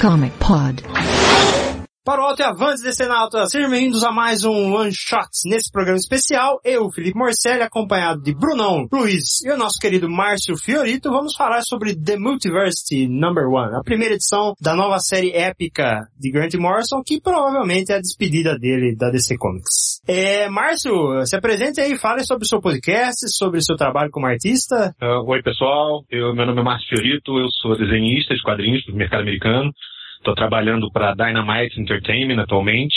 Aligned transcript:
Comic 0.00 0.32
Pod. 0.38 0.82
Para 2.02 2.22
o 2.22 2.24
Alto 2.24 2.40
e 2.40 2.44
Avantes 2.44 2.82
Decenalta, 2.82 3.44
sejam 3.46 3.68
bem-vindos 3.68 4.02
a 4.02 4.10
mais 4.10 4.42
um 4.42 4.74
One 4.74 4.90
Shot. 4.90 5.28
Nesse 5.44 5.70
programa 5.70 5.98
especial, 5.98 6.58
eu, 6.64 6.90
Felipe 6.90 7.18
Morcelli, 7.18 7.62
acompanhado 7.62 8.22
de 8.22 8.34
Brunão, 8.34 8.88
Luiz 8.90 9.44
e 9.44 9.50
o 9.50 9.58
nosso 9.58 9.78
querido 9.78 10.08
Márcio 10.08 10.56
Fiorito, 10.56 11.10
vamos 11.10 11.36
falar 11.36 11.60
sobre 11.60 11.94
The 11.94 12.16
Multiversity 12.16 13.06
Number 13.06 13.46
One, 13.46 13.76
a 13.76 13.82
primeira 13.84 14.14
edição 14.14 14.54
da 14.58 14.74
nova 14.74 14.98
série 14.98 15.32
épica 15.32 16.00
de 16.18 16.32
Grant 16.32 16.54
Morrison, 16.54 17.02
que 17.04 17.20
provavelmente 17.20 17.92
é 17.92 17.96
a 17.96 18.00
despedida 18.00 18.58
dele 18.58 18.96
da 18.96 19.10
DC 19.10 19.36
Comics. 19.36 20.00
É, 20.08 20.48
Márcio, 20.48 21.24
se 21.26 21.36
apresente 21.36 21.82
aí, 21.82 21.98
fale 21.98 22.24
sobre 22.24 22.44
o 22.44 22.48
seu 22.48 22.62
podcast, 22.62 23.28
sobre 23.36 23.58
o 23.58 23.62
seu 23.62 23.76
trabalho 23.76 24.10
como 24.10 24.26
artista. 24.26 24.96
Uh, 25.02 25.30
oi, 25.30 25.42
pessoal. 25.42 26.02
Eu, 26.10 26.34
meu 26.34 26.46
nome 26.46 26.60
é 26.60 26.64
Márcio 26.64 26.88
Fiorito, 26.88 27.38
eu 27.38 27.48
sou 27.60 27.76
desenhista 27.76 28.34
de 28.34 28.42
quadrinhos 28.42 28.82
do 28.86 28.96
mercado 28.96 29.20
americano. 29.20 29.70
Estou 30.20 30.34
trabalhando 30.34 30.90
para 30.92 31.14
Dynamite 31.14 31.80
Entertainment 31.80 32.42
atualmente. 32.42 32.94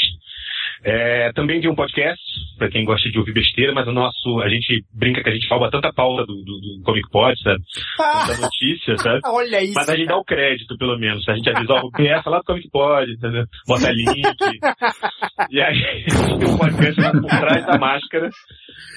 É, 0.83 1.31
também 1.31 1.61
tem 1.61 1.69
um 1.69 1.75
podcast, 1.75 2.21
para 2.57 2.69
quem 2.69 2.83
gosta 2.83 3.09
de 3.09 3.17
ouvir 3.17 3.33
besteira, 3.33 3.73
mas 3.73 3.87
o 3.87 3.93
nosso, 3.93 4.41
a 4.41 4.49
gente 4.49 4.83
brinca 4.93 5.23
que 5.23 5.29
a 5.29 5.33
gente 5.33 5.47
rouba 5.47 5.71
tanta 5.71 5.93
pauta 5.93 6.25
do, 6.25 6.35
do, 6.43 6.59
do 6.59 6.83
Comic 6.83 7.09
Pod, 7.09 7.33
sabe? 7.41 7.63
Tanta 7.95 8.41
notícia, 8.41 8.97
sabe? 8.97 9.21
Olha 9.25 9.63
isso. 9.63 9.73
Mas 9.75 9.87
a 9.87 9.95
gente 9.95 10.07
dá 10.07 10.17
o 10.17 10.25
crédito, 10.25 10.77
pelo 10.77 10.99
menos. 10.99 11.27
A 11.29 11.35
gente 11.35 11.49
avisa, 11.49 11.73
ó, 11.73 11.89
começa 11.89 12.29
lá 12.29 12.39
do 12.39 12.43
Comic 12.43 12.69
Pod, 12.69 13.09
entendeu? 13.09 13.45
Bota 13.65 13.89
link. 13.89 14.11
e 15.49 15.61
aí, 15.61 16.05
tem 16.05 16.49
um 16.49 16.57
podcast 16.57 16.99
lá 17.01 17.11
por 17.11 17.29
trás 17.29 17.65
da 17.65 17.77
máscara, 17.77 18.29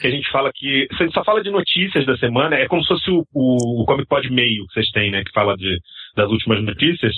que 0.00 0.08
a 0.08 0.10
gente 0.10 0.28
fala 0.32 0.50
que, 0.52 0.88
a 0.91 1.04
gente 1.04 1.14
só 1.14 1.22
fala 1.22 1.41
de 1.41 1.50
notícias 1.52 2.04
da 2.04 2.16
semana, 2.16 2.56
é 2.56 2.66
como 2.66 2.82
se 2.82 2.88
fosse 2.88 3.08
o, 3.12 3.24
o, 3.32 3.82
o 3.82 3.86
Comic 3.86 4.08
Pod 4.08 4.28
meio 4.30 4.66
que 4.66 4.74
vocês 4.74 4.91
têm, 4.91 5.12
né? 5.12 5.22
Que 5.22 5.30
fala 5.32 5.56
de, 5.56 5.78
das 6.16 6.28
últimas 6.28 6.64
notícias. 6.64 7.14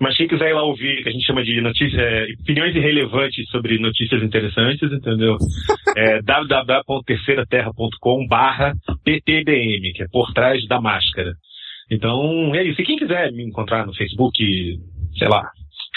Mas 0.00 0.16
quem 0.16 0.28
quiser 0.28 0.50
ir 0.50 0.54
lá 0.54 0.62
ouvir, 0.62 1.02
que 1.02 1.08
a 1.08 1.12
gente 1.12 1.26
chama 1.26 1.42
de 1.42 1.60
notícias, 1.60 2.00
é, 2.00 2.26
opiniões 2.40 2.74
irrelevantes 2.74 3.48
sobre 3.50 3.78
notícias 3.78 4.22
interessantes, 4.22 4.92
entendeu? 4.92 5.36
É 5.96 6.20
www.terceiraterra.com 6.22 8.26
barra 8.28 8.72
PTBM, 9.04 9.92
que 9.94 10.04
é 10.04 10.06
por 10.12 10.32
trás 10.32 10.64
da 10.68 10.80
máscara. 10.80 11.32
Então, 11.90 12.54
é 12.54 12.62
isso. 12.62 12.80
E 12.80 12.84
quem 12.84 12.96
quiser 12.96 13.32
me 13.32 13.42
encontrar 13.42 13.84
no 13.84 13.92
Facebook, 13.94 14.38
sei 15.16 15.28
lá, 15.28 15.50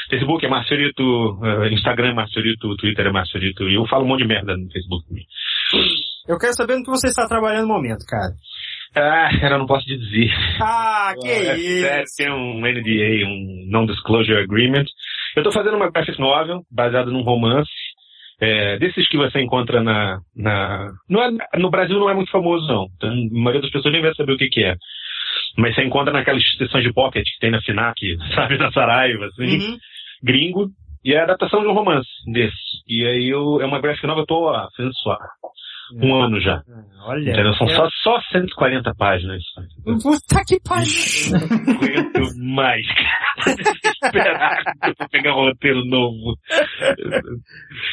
Facebook 0.10 0.46
é 0.46 0.50
Marciorito, 0.50 1.40
Instagram 1.72 2.10
é 2.10 2.14
Marciorito, 2.14 2.76
Twitter 2.78 3.06
é 3.06 3.12
Marciorito, 3.12 3.70
e 3.70 3.76
eu 3.76 3.86
falo 3.86 4.06
um 4.06 4.08
monte 4.08 4.22
de 4.22 4.28
merda 4.28 4.58
no 4.58 4.72
Facebook 4.72 5.08
também. 5.08 5.26
Eu 6.28 6.38
quero 6.38 6.54
saber 6.54 6.78
no 6.78 6.84
que 6.84 6.90
você 6.90 7.08
está 7.08 7.28
trabalhando 7.28 7.68
no 7.68 7.74
momento, 7.74 8.06
cara. 8.08 8.34
Ah, 8.96 9.30
eu 9.42 9.58
não 9.58 9.66
posso 9.66 9.86
te 9.86 9.98
dizer. 9.98 10.30
Ah, 10.62 11.14
que 11.20 11.28
é, 11.28 11.58
isso! 11.58 11.86
É, 11.86 12.04
tem 12.18 12.32
um 12.32 12.60
NDA, 12.60 13.26
um 13.26 13.68
Non-Disclosure 13.70 14.38
Agreement. 14.38 14.86
Eu 15.36 15.44
tô 15.44 15.52
fazendo 15.52 15.78
uma 15.78 15.90
graphic 15.90 16.20
novel, 16.20 16.62
baseada 16.70 17.10
num 17.10 17.22
romance, 17.22 17.70
é, 18.42 18.78
desses 18.80 19.08
que 19.08 19.18
você 19.18 19.40
encontra 19.40 19.82
na... 19.82 20.20
na 20.36 20.90
não 21.10 21.24
é, 21.24 21.30
no 21.58 21.70
Brasil 21.70 21.98
não 22.00 22.10
é 22.10 22.14
muito 22.14 22.32
famoso, 22.32 22.68
não. 22.68 22.88
Então, 22.98 23.10
a 23.10 23.16
maioria 23.32 23.62
das 23.62 23.72
pessoas 23.72 23.94
nem 23.94 24.02
vai 24.02 24.14
saber 24.16 24.34
o 24.34 24.38
que 24.38 24.50
que 24.50 24.64
é. 24.64 24.76
Mas 25.58 25.76
você 25.76 25.84
encontra 25.84 26.12
naquelas 26.12 26.44
sessões 26.58 26.84
de 26.84 26.92
pocket 26.94 27.24
que 27.24 27.40
tem 27.40 27.52
na 27.52 27.62
FINAC, 27.62 27.96
sabe, 28.36 28.58
na 28.58 28.72
Saraiva, 28.72 29.26
assim, 29.28 29.58
Uhum. 29.58 29.78
gringo. 30.24 30.68
E 31.04 31.14
é 31.14 31.20
a 31.20 31.24
adaptação 31.24 31.62
de 31.62 31.68
um 31.68 31.74
romance 31.74 32.08
desse. 32.32 32.56
E 32.88 33.06
aí 33.08 33.30
eu, 33.30 33.60
é 33.62 33.66
uma 33.66 33.80
graphic 33.80 34.06
novel, 34.06 34.24
eu 34.24 34.28
tô 34.28 34.50
ó, 34.50 34.68
fazendo 34.76 34.94
só. 34.98 35.18
Um 35.96 36.16
ano 36.16 36.40
já. 36.40 36.62
Olha. 37.04 37.32
Entendeu? 37.32 37.54
São 37.56 37.68
é- 37.68 37.76
só, 37.76 37.88
só 38.04 38.22
140 38.32 38.94
páginas. 38.96 39.42
Puta 39.84 40.44
que 40.46 40.60
pariu! 40.62 40.92
Não 41.32 41.74
aguento 41.76 42.38
mais, 42.38 42.86
cara. 42.88 44.64
Eu 44.88 44.94
vou 44.98 45.10
pegar 45.10 45.32
um 45.32 45.46
roteiro 45.46 45.86
novo. 45.86 46.38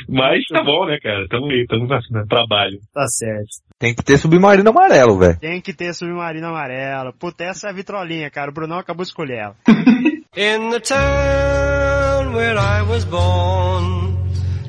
Mas 0.09 0.45
tá 0.53 0.63
bom, 0.63 0.87
né, 0.87 0.99
cara? 1.03 1.27
Tamo 1.29 1.47
aí, 1.51 1.67
tamo 1.67 1.87
no 1.87 2.27
trabalho. 2.27 2.79
Tá 2.93 3.07
certo. 3.07 3.49
Tem 3.79 3.95
que 3.95 4.05
ter 4.05 4.19
submarino 4.19 4.71
amarelo, 4.71 5.19
velho. 5.19 5.39
Tem 5.39 5.61
que 5.61 5.73
ter 5.73 5.95
submarino 5.95 6.49
amarelo. 6.49 7.13
Puta, 7.13 7.45
essa 7.45 7.69
é 7.69 7.71
a 7.71 7.75
vitrolinha, 7.75 8.31
cara. 8.31 8.51
O 8.51 8.55
Brunão 8.55 8.79
acabou 8.79 9.05
de 9.05 9.09
escolher 9.09 9.39
ela. 9.39 9.57
In 10.37 10.71
the 10.71 10.81
town 10.81 12.35
where 12.35 12.59
I 12.59 12.83
was 12.83 13.05
born 13.05 14.17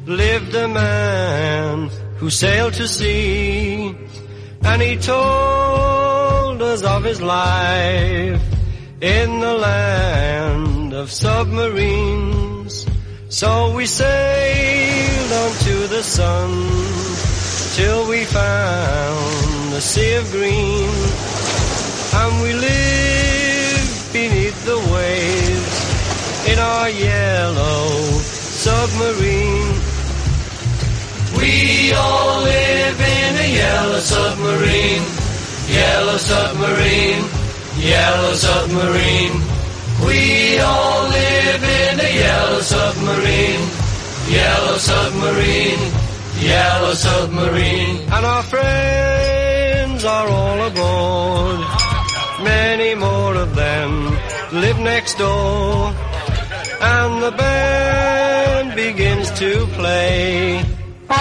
lived 0.06 0.56
a 0.56 0.68
man 0.68 1.90
who 2.20 2.30
sailed 2.30 2.74
to 2.74 2.86
sea 2.86 3.96
and 4.64 4.82
he 4.82 4.98
told 4.98 6.62
us 6.62 6.84
of 6.84 7.04
his 7.04 7.22
life 7.22 8.42
in 9.02 9.40
the 9.40 9.54
land 9.54 10.94
of 10.94 11.10
submarines. 11.10 12.86
So 13.30 13.74
we 13.74 13.86
sailed 13.86 15.32
on 15.32 15.52
to 15.68 15.88
the 15.88 16.04
sun 16.04 16.50
till 17.78 18.10
we 18.10 18.26
found 18.26 19.72
the 19.72 19.80
sea 19.80 20.16
of 20.16 20.30
green 20.32 20.90
and 22.22 22.42
we 22.44 22.52
lived 22.54 24.14
beneath 24.14 24.66
the 24.66 24.80
waves 24.94 26.50
in 26.52 26.60
our 26.60 26.90
yellow 26.90 27.88
submarine. 28.66 29.89
We 31.60 31.92
all 31.92 32.42
live 32.44 33.02
in 33.02 33.36
a 33.36 33.50
yellow 33.54 34.00
submarine, 34.00 35.04
yellow 35.68 36.16
submarine, 36.16 37.24
yellow 37.76 38.34
submarine. 38.34 39.36
We 40.08 40.58
all 40.60 41.04
live 41.10 41.64
in 41.82 42.00
a 42.00 42.12
yellow 42.26 42.62
submarine, 42.62 43.64
yellow 44.30 44.78
submarine, 44.78 45.84
yellow 46.40 46.94
submarine. 46.94 47.98
And 48.16 48.26
our 48.26 48.44
friends 48.44 50.06
are 50.06 50.28
all 50.30 50.62
aboard. 50.72 51.60
Many 52.42 52.96
more 52.96 53.36
of 53.36 53.54
them 53.54 54.18
live 54.54 54.80
next 54.80 55.18
door. 55.18 55.94
And 56.80 57.22
the 57.22 57.32
band 57.32 58.76
begins 58.78 59.30
to 59.32 59.66
play. 59.76 60.79
We 61.10 61.16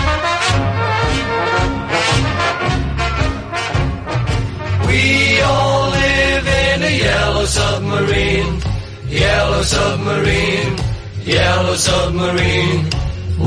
all 5.41 5.89
live 5.89 6.47
in 6.47 6.83
a 6.83 6.99
yellow 6.99 7.47
submarine, 7.47 8.61
yellow 9.09 9.63
submarine, 9.63 10.77
yellow 11.25 11.75
submarine. 11.75 12.91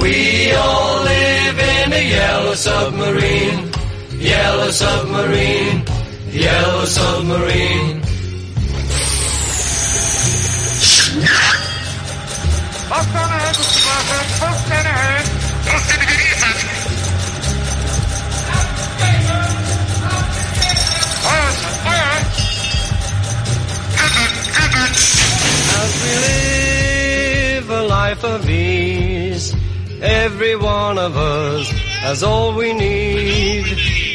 We 0.02 0.52
all 0.54 1.04
live 1.04 1.60
in 1.60 1.94
a 1.94 2.10
yellow 2.10 2.56
submarine, 2.56 3.72
yellow 4.18 4.72
submarine, 4.72 5.86
yellow 6.32 6.86
submarine. 6.86 8.02
As 12.94 13.71
a 28.24 28.28
life 28.28 28.42
of 28.42 28.50
ease, 28.50 29.56
every 30.02 30.56
one 30.56 30.98
of 30.98 31.16
us 31.16 31.70
has 32.02 32.24
all 32.24 32.54
we 32.56 32.74
need. 32.74 33.66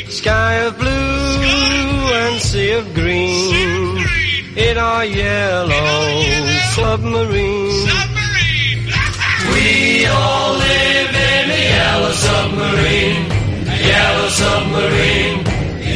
Sky 0.08 0.54
of 0.66 0.78
blue 0.78 0.88
and 0.88 2.40
sea 2.40 2.72
of 2.72 2.94
green 2.94 4.04
in 4.56 4.78
our 4.78 5.04
yellow 5.04 6.22
submarine. 6.74 7.88
We 9.52 10.06
all 10.06 10.52
live 10.52 11.14
in 11.14 11.50
a 11.50 11.62
yellow 11.76 12.12
submarine, 12.12 13.30
yellow 13.90 14.28
submarine, 14.28 15.44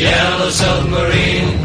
yellow 0.00 0.50
submarine. 0.50 1.59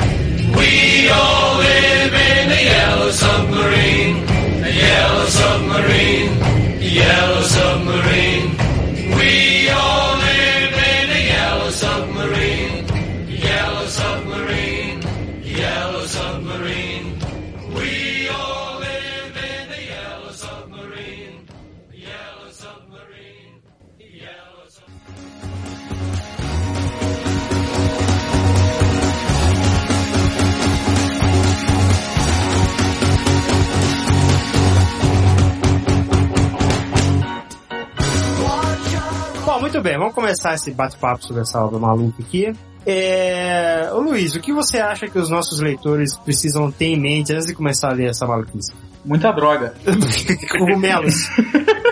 Bem, 39.85 39.97
vamos 39.99 40.15
começar 40.15 40.55
esse 40.55 40.71
bate-papo 40.71 41.23
sobre 41.23 41.43
essa 41.43 41.63
obra 41.63 41.77
maluca 41.77 42.15
aqui. 42.21 42.51
É... 42.87 43.87
Ô 43.93 43.99
Luiz, 43.99 44.35
o 44.35 44.39
que 44.41 44.51
você 44.51 44.79
acha 44.79 45.07
que 45.07 45.17
os 45.19 45.29
nossos 45.29 45.59
leitores 45.59 46.17
precisam 46.17 46.71
ter 46.71 46.85
em 46.87 46.99
mente 46.99 47.31
antes 47.31 47.45
de 47.45 47.53
começar 47.53 47.89
a 47.89 47.93
ler 47.93 48.09
essa 48.09 48.25
maluquice? 48.25 48.73
Muita 49.05 49.31
droga. 49.31 49.73
Cogumelos. 50.57 51.13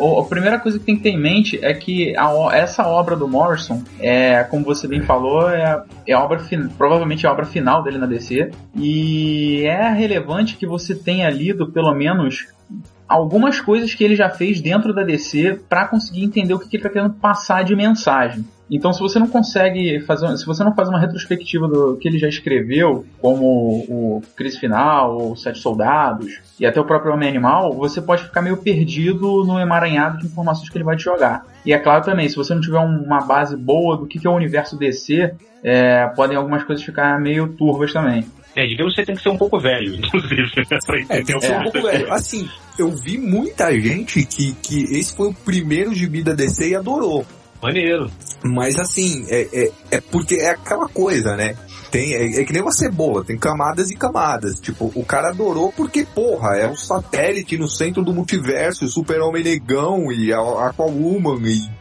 O- 0.00 0.20
A 0.20 0.24
primeira 0.26 0.60
coisa 0.60 0.78
que 0.78 0.84
tem 0.84 0.96
que 0.96 1.02
ter 1.02 1.08
em 1.10 1.20
mente 1.20 1.58
é 1.60 1.74
que 1.74 2.14
a 2.16 2.30
essa 2.52 2.86
obra 2.86 3.16
do 3.16 3.26
Morrison, 3.26 3.82
é, 3.98 4.44
como 4.44 4.64
você 4.64 4.86
bem 4.86 5.02
falou, 5.02 5.50
é, 5.50 5.64
a- 5.64 5.82
é 6.06 6.12
a 6.12 6.22
obra 6.22 6.40
provavelmente 6.76 7.26
a 7.26 7.32
obra 7.32 7.44
final 7.44 7.82
dele 7.82 7.98
na 7.98 8.06
DC. 8.06 8.48
E 8.76 9.64
é 9.66 9.90
relevante 9.92 10.56
que 10.56 10.68
você 10.68 10.94
tenha 10.94 11.28
lido 11.28 11.72
pelo 11.72 11.92
menos 11.96 12.46
algumas 13.08 13.60
coisas 13.60 13.94
que 13.94 14.04
ele 14.04 14.14
já 14.14 14.28
fez 14.28 14.60
dentro 14.60 14.92
da 14.94 15.02
DC 15.02 15.60
para 15.68 15.86
conseguir 15.86 16.24
entender 16.24 16.52
o 16.52 16.58
que 16.58 16.68
que 16.68 16.76
ele 16.76 16.82
está 16.82 16.92
querendo 16.92 17.14
passar 17.14 17.64
de 17.64 17.74
mensagem. 17.74 18.44
Então, 18.70 18.92
se 18.92 19.00
você 19.00 19.18
não 19.18 19.28
consegue 19.28 19.98
fazer, 20.00 20.36
se 20.36 20.44
você 20.44 20.62
não 20.62 20.74
faz 20.74 20.90
uma 20.90 21.00
retrospectiva 21.00 21.66
do 21.66 21.96
que 21.96 22.06
ele 22.06 22.18
já 22.18 22.28
escreveu, 22.28 23.06
como 23.18 23.44
o 23.88 24.22
Crise 24.36 24.58
Final, 24.60 25.16
ou 25.16 25.36
Sete 25.36 25.58
Soldados, 25.58 26.38
e 26.60 26.66
até 26.66 26.78
o 26.78 26.84
próprio 26.84 27.14
Homem 27.14 27.30
Animal, 27.30 27.72
você 27.72 28.02
pode 28.02 28.24
ficar 28.24 28.42
meio 28.42 28.58
perdido 28.58 29.42
no 29.42 29.58
emaranhado 29.58 30.18
de 30.18 30.26
informações 30.26 30.68
que 30.68 30.76
ele 30.76 30.84
vai 30.84 30.96
te 30.96 31.04
jogar. 31.04 31.46
E 31.64 31.72
é 31.72 31.78
claro 31.78 32.04
também, 32.04 32.28
se 32.28 32.36
você 32.36 32.54
não 32.54 32.60
tiver 32.60 32.78
um- 32.78 33.04
uma 33.04 33.22
base 33.22 33.56
boa 33.56 33.96
do 33.96 34.06
que 34.06 34.18
que 34.18 34.26
é 34.26 34.30
o 34.30 34.36
universo 34.36 34.76
DC, 34.76 35.32
é, 35.64 36.06
podem 36.08 36.36
algumas 36.36 36.62
coisas 36.62 36.84
ficar 36.84 37.18
meio 37.18 37.48
turvas 37.48 37.90
também. 37.92 38.26
É, 38.58 38.66
digamos 38.66 38.92
que 38.92 39.00
você 39.00 39.06
tem 39.06 39.14
que 39.14 39.22
ser 39.22 39.28
um 39.28 39.38
pouco 39.38 39.60
velho, 39.60 39.94
inclusive, 40.04 40.42
né, 40.68 41.06
É, 41.08 41.22
tem 41.22 41.38
que 41.38 41.46
ser 41.46 41.56
um 41.56 41.62
pouco 41.62 41.82
velho. 41.82 42.12
Assim, 42.12 42.50
eu 42.76 42.90
vi 42.90 43.16
muita 43.16 43.70
gente 43.78 44.24
que, 44.24 44.52
que 44.54 44.82
esse 44.98 45.14
foi 45.14 45.28
o 45.28 45.34
primeiro 45.34 45.94
gibi 45.94 46.24
da 46.24 46.32
DC 46.32 46.70
e 46.70 46.74
adorou. 46.74 47.24
Maneiro. 47.62 48.10
Mas 48.42 48.76
assim, 48.76 49.24
é, 49.28 49.48
é, 49.52 49.72
é 49.92 50.00
porque 50.00 50.36
é 50.36 50.50
aquela 50.50 50.88
coisa, 50.88 51.36
né? 51.36 51.54
Tem, 51.92 52.14
é, 52.14 52.40
é 52.40 52.44
que 52.44 52.52
nem 52.52 52.60
uma 52.60 52.72
cebola, 52.72 53.24
tem 53.24 53.38
camadas 53.38 53.92
e 53.92 53.96
camadas. 53.96 54.58
Tipo, 54.58 54.90
o 54.92 55.04
cara 55.04 55.28
adorou 55.28 55.72
porque, 55.72 56.04
porra, 56.04 56.56
é 56.56 56.68
um 56.68 56.76
satélite 56.76 57.56
no 57.56 57.68
centro 57.68 58.04
do 58.04 58.12
multiverso, 58.12 58.86
o 58.86 58.88
super-homem 58.88 59.44
negão 59.44 60.10
e 60.10 60.32
a 60.32 60.40
Aquawoman 60.68 61.40
e 61.48 61.77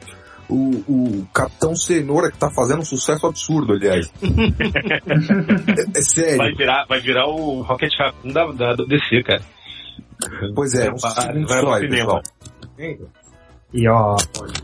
o, 0.49 0.83
o 0.87 1.27
Capitão 1.33 1.75
Cenoura 1.75 2.31
que 2.31 2.37
tá 2.37 2.49
fazendo 2.49 2.79
um 2.79 2.85
sucesso 2.85 3.27
absurdo, 3.27 3.73
aliás. 3.73 4.11
é, 4.23 5.99
é 5.99 6.01
sério. 6.01 6.37
Vai 6.37 6.53
virar, 6.53 6.85
vai 6.87 6.99
virar 6.99 7.27
o 7.27 7.61
Rocket 7.61 7.91
Raccoon 7.99 8.31
da, 8.31 8.45
da, 8.51 8.73
do 8.75 8.85
DC, 8.87 9.23
cara. 9.23 9.41
Pois 10.55 10.73
é, 10.73 10.89
um 10.91 10.95
vai, 10.97 11.11
segundo 11.11 11.47
vai 11.47 11.61
só 11.61 11.67
ao 11.67 11.73
aí, 11.73 11.81
cinema. 11.81 12.21
pessoal. 12.77 13.09
E 13.73 13.87
ó, 13.89 14.15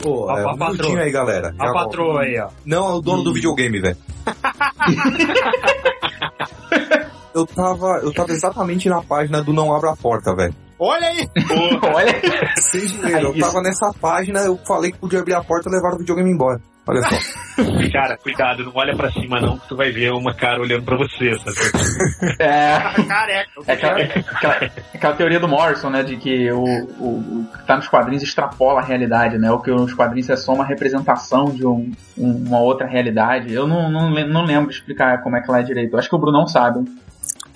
Pô, 0.01 0.29
A- 0.29 0.39
é, 0.39 0.43
a 0.43 0.53
um 0.53 0.57
patroa. 0.57 0.99
aí, 1.01 1.11
galera. 1.11 1.53
A 1.59 1.73
patroa 1.73 2.21
aí, 2.21 2.39
ó. 2.39 2.49
Não, 2.65 2.89
é 2.89 2.93
o 2.93 3.01
dono 3.01 3.23
do 3.23 3.33
videogame, 3.33 3.79
velho. 3.81 3.97
eu 7.35 7.45
tava, 7.45 7.99
eu 8.03 8.13
tava 8.13 8.31
exatamente 8.31 8.87
na 8.87 9.01
página 9.01 9.43
do 9.43 9.51
Não 9.53 9.73
Abra 9.75 9.91
a 9.91 9.95
Porta, 9.95 10.33
velho. 10.35 10.55
Olha 10.79 11.07
aí! 11.07 11.27
Porra, 11.47 11.95
Olha, 11.95 12.21
Sem 12.57 12.81
zoeira, 12.87 13.21
eu 13.21 13.31
Isso. 13.31 13.39
tava 13.39 13.61
nessa 13.61 13.91
página, 13.99 14.39
eu 14.41 14.57
falei 14.67 14.91
que 14.91 14.97
podia 14.97 15.19
abrir 15.19 15.33
a 15.35 15.43
porta 15.43 15.69
e 15.69 15.71
levar 15.73 15.93
o 15.93 15.97
videogame 15.99 16.31
embora. 16.31 16.59
Olha 16.85 17.01
só. 17.03 17.63
cara, 17.93 18.17
cuidado, 18.17 18.65
não 18.65 18.73
olha 18.75 18.93
pra 18.93 19.09
cima 19.09 19.39
não, 19.39 19.57
que 19.57 19.69
tu 19.69 19.75
vai 19.77 19.89
ver 19.91 20.11
uma 20.11 20.35
cara 20.35 20.59
olhando 20.59 20.83
pra 20.83 20.97
você, 20.97 21.31
sabe? 21.39 22.35
é, 22.39 22.77
Careca. 23.07 23.49
É 23.67 23.71
aquela, 23.73 24.01
aquela- 24.01 24.71
aquela 24.93 25.15
teoria 25.15 25.39
do 25.39 25.47
Morrison, 25.47 25.89
né? 25.89 26.03
De 26.03 26.17
que 26.17 26.51
o, 26.51 26.61
o, 26.61 27.07
o 27.41 27.47
que 27.57 27.65
tá 27.65 27.77
nos 27.77 27.87
quadrinhos 27.87 28.21
extrapola 28.23 28.81
a 28.81 28.83
realidade, 28.83 29.37
né? 29.37 29.49
O 29.49 29.59
que 29.59 29.71
nos 29.71 29.93
quadrinhos 29.93 30.29
é 30.29 30.35
só 30.35 30.53
uma 30.53 30.65
representação 30.65 31.45
de 31.45 31.65
um, 31.65 31.89
um- 32.17 32.43
uma 32.47 32.59
outra 32.59 32.85
realidade. 32.85 33.53
Eu 33.53 33.65
não, 33.65 33.89
não, 33.89 34.09
não 34.27 34.43
lembro 34.43 34.69
de 34.69 34.75
explicar 34.75 35.21
como 35.23 35.37
é 35.37 35.41
que 35.41 35.49
lá 35.49 35.61
é 35.61 35.63
direito. 35.63 35.93
Eu 35.93 35.99
acho 35.99 36.09
que 36.09 36.15
o 36.15 36.19
Brunão 36.19 36.45
sabe. 36.47 36.83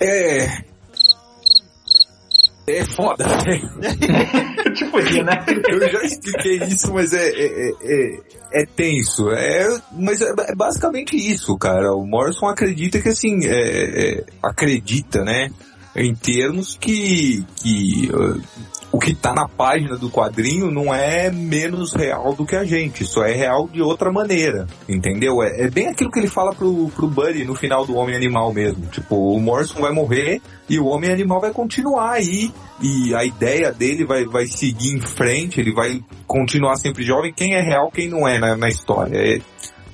É. 0.00 0.46
É 2.68 2.84
foda, 2.84 3.24
velho. 3.44 3.68
tipo 4.74 4.90
podia, 4.90 5.24
né? 5.24 5.44
Eu 5.68 5.80
já 5.90 6.02
expliquei 6.02 6.56
isso, 6.64 6.92
mas 6.92 7.12
é, 7.12 7.28
é, 7.28 7.46
é, 7.46 7.72
é- 7.82 8.20
é 8.50 8.66
tenso. 8.66 9.30
É, 9.30 9.80
mas 9.92 10.20
é, 10.22 10.32
é 10.48 10.54
basicamente 10.54 11.16
isso, 11.16 11.56
cara. 11.58 11.92
O 11.94 12.06
Morrison 12.06 12.46
acredita 12.46 13.00
que 13.00 13.10
assim, 13.10 13.44
é, 13.44 13.50
é, 14.20 14.24
acredita, 14.42 15.22
né? 15.22 15.50
Em 15.94 16.14
termos 16.14 16.76
que, 16.78 17.44
que 17.56 18.08
o 18.90 18.98
que 18.98 19.14
tá 19.14 19.34
na 19.34 19.46
página 19.46 19.96
do 19.96 20.10
quadrinho 20.10 20.70
não 20.70 20.94
é 20.94 21.30
menos 21.30 21.92
real 21.92 22.34
do 22.34 22.46
que 22.46 22.56
a 22.56 22.64
gente, 22.64 23.04
só 23.04 23.22
é 23.24 23.32
real 23.32 23.68
de 23.68 23.82
outra 23.82 24.10
maneira, 24.10 24.66
entendeu? 24.88 25.42
É, 25.42 25.62
é 25.66 25.70
bem 25.70 25.88
aquilo 25.88 26.10
que 26.10 26.18
ele 26.18 26.28
fala 26.28 26.54
pro, 26.54 26.88
pro 26.88 27.06
Buddy 27.06 27.44
no 27.44 27.54
final 27.54 27.84
do 27.84 27.96
Homem 27.96 28.16
Animal 28.16 28.52
mesmo. 28.52 28.86
Tipo, 28.86 29.34
o 29.34 29.40
Morrison 29.40 29.80
vai 29.80 29.92
morrer 29.92 30.40
e 30.68 30.78
o 30.78 30.86
Homem 30.86 31.12
Animal 31.12 31.40
vai 31.40 31.52
continuar 31.52 32.12
aí 32.12 32.50
e 32.80 33.14
a 33.14 33.24
ideia 33.24 33.72
dele 33.72 34.04
vai, 34.04 34.24
vai 34.24 34.46
seguir 34.46 34.94
em 34.94 35.00
frente, 35.00 35.60
ele 35.60 35.72
vai 35.72 36.02
continuar 36.26 36.76
sempre 36.76 37.04
jovem, 37.04 37.32
quem 37.32 37.54
é 37.54 37.60
real, 37.60 37.90
quem 37.90 38.08
não 38.08 38.26
é 38.26 38.38
na, 38.38 38.56
na 38.56 38.68
história. 38.68 39.16
É, 39.16 39.40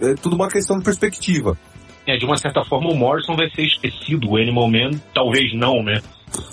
é 0.00 0.14
tudo 0.14 0.37
uma 0.37 0.49
questão 0.49 0.79
de 0.79 0.85
perspectiva. 0.85 1.58
É, 2.06 2.17
de 2.17 2.25
uma 2.25 2.37
certa 2.37 2.62
forma 2.64 2.90
o 2.90 2.97
Morrison 2.97 3.35
vai 3.35 3.49
ser 3.50 3.62
esquecido, 3.62 4.31
o 4.31 4.37
Animal 4.37 4.69
Man 4.70 4.90
talvez 5.14 5.55
não, 5.55 5.82
né? 5.82 6.00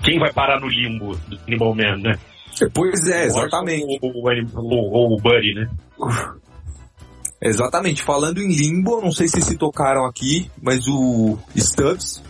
Quem 0.03 0.17
vai 0.17 0.31
parar 0.31 0.59
no 0.59 0.67
limbo 0.67 1.15
do 1.27 1.37
Animal 1.47 1.75
Man, 1.75 1.97
né? 1.97 2.19
Pois 2.73 3.07
é, 3.07 3.25
exatamente. 3.25 3.99
Ou, 4.01 4.11
ou, 4.13 5.09
o 5.09 5.11
ou- 5.13 5.21
Buddy, 5.21 5.53
né? 5.55 5.69
Exatamente. 7.41 8.03
Falando 8.03 8.39
em 8.39 8.53
limbo, 8.53 9.01
não 9.01 9.11
sei 9.11 9.27
se 9.27 9.41
se 9.41 9.57
tocaram 9.57 10.05
aqui, 10.05 10.49
mas 10.61 10.87
o 10.87 11.37
Stubbs, 11.57 12.21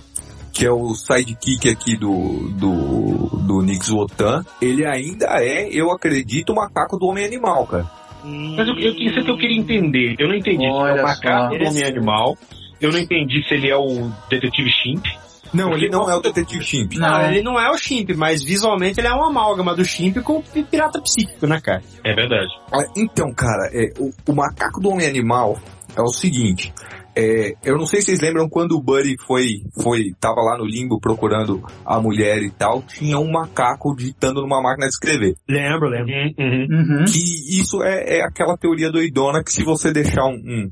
que 0.54 0.66
é 0.66 0.72
o 0.72 0.94
sidekick 0.96 1.70
aqui 1.70 1.98
do, 1.98 2.50
do, 2.58 3.28
do 3.46 3.62
Nix 3.62 3.90
Wotan, 3.90 4.46
ele 4.62 4.86
ainda 4.86 5.26
é, 5.44 5.68
eu 5.70 5.92
acredito, 5.92 6.52
o 6.52 6.56
macaco 6.56 6.98
do 6.98 7.08
homem 7.08 7.26
animal, 7.26 7.68
cara. 7.68 7.90
Mas 8.24 8.68
eu, 8.68 8.76
eu, 8.78 8.94
isso 8.94 9.20
é 9.20 9.24
que 9.24 9.32
eu 9.32 9.38
queria 9.38 9.58
entender. 9.58 10.16
Eu 10.20 10.28
não 10.30 10.36
entendi 10.36 10.60
se 10.60 10.66
é 10.66 10.72
Olha 10.72 11.02
o 11.02 11.08
macaco 11.08 11.54
só. 11.54 11.60
do 11.60 11.66
homem 11.70 11.84
animal. 11.84 12.38
Eu 12.80 12.92
não 12.92 13.00
entendi 13.00 13.44
se 13.48 13.54
ele 13.56 13.70
é 13.70 13.76
o 13.76 14.10
detetive 14.30 14.70
Chimp. 14.70 15.06
Não, 15.54 15.74
ele 15.74 15.90
não 15.90 16.10
é 16.10 16.16
o 16.16 16.22
detetive 16.22 16.64
Chimp. 16.64 16.94
Não, 16.96 17.10
Não. 17.10 17.26
ele 17.32 17.42
não 17.42 17.60
é 17.60 17.70
o 17.70 17.78
Chimp, 17.78 18.12
mas 18.16 18.44
visualmente 18.44 19.00
ele 19.00 19.08
é 19.08 19.14
uma 19.14 19.28
amálgama 19.28 19.76
do 19.76 19.84
Chimp 19.84 20.18
com 20.24 20.38
o 20.38 20.44
pi- 20.44 20.64
pirata 20.64 21.02
psíquico, 21.02 21.46
né, 21.48 21.60
cara? 21.62 21.82
É 22.04 22.14
verdade. 22.16 22.50
Então, 22.96 23.34
cara, 23.34 23.70
é, 23.74 23.92
o, 24.00 24.12
o 24.28 24.36
macaco 24.36 24.80
do 24.80 24.90
homem 24.90 25.08
animal 25.08 25.58
é 25.96 26.02
o 26.02 26.08
seguinte. 26.08 26.74
é, 27.14 27.54
eu 27.66 27.78
não 27.78 27.86
sei 27.86 28.00
se 28.00 28.06
vocês 28.08 28.22
lembram 28.22 28.48
quando 28.48 28.72
o 28.72 28.82
Buddy 28.82 29.18
foi, 29.28 29.62
foi, 29.84 30.14
tava 30.20 30.40
lá 30.40 30.58
no 30.58 30.66
limbo 30.66 30.98
procurando 31.02 31.62
a 31.86 32.00
mulher 32.00 32.42
e 32.42 32.50
tal, 32.50 32.82
tinha 32.84 33.20
um 33.20 33.30
macaco 33.30 33.94
digitando 33.94 34.42
numa 34.42 34.62
máquina 34.62 34.88
de 34.88 34.94
escrever. 34.94 35.36
Lembro, 35.50 35.90
lembro. 35.90 36.10
Uhum. 36.40 36.68
Uhum. 36.72 37.04
Que 37.06 37.60
isso 37.60 37.84
é, 37.84 38.20
é 38.20 38.24
aquela 38.24 38.56
teoria 38.58 38.90
doidona 38.90 39.44
que 39.44 39.52
se 39.52 39.64
você 39.66 39.92
deixar 39.92 40.24
um, 40.24 40.36
um, 40.36 40.72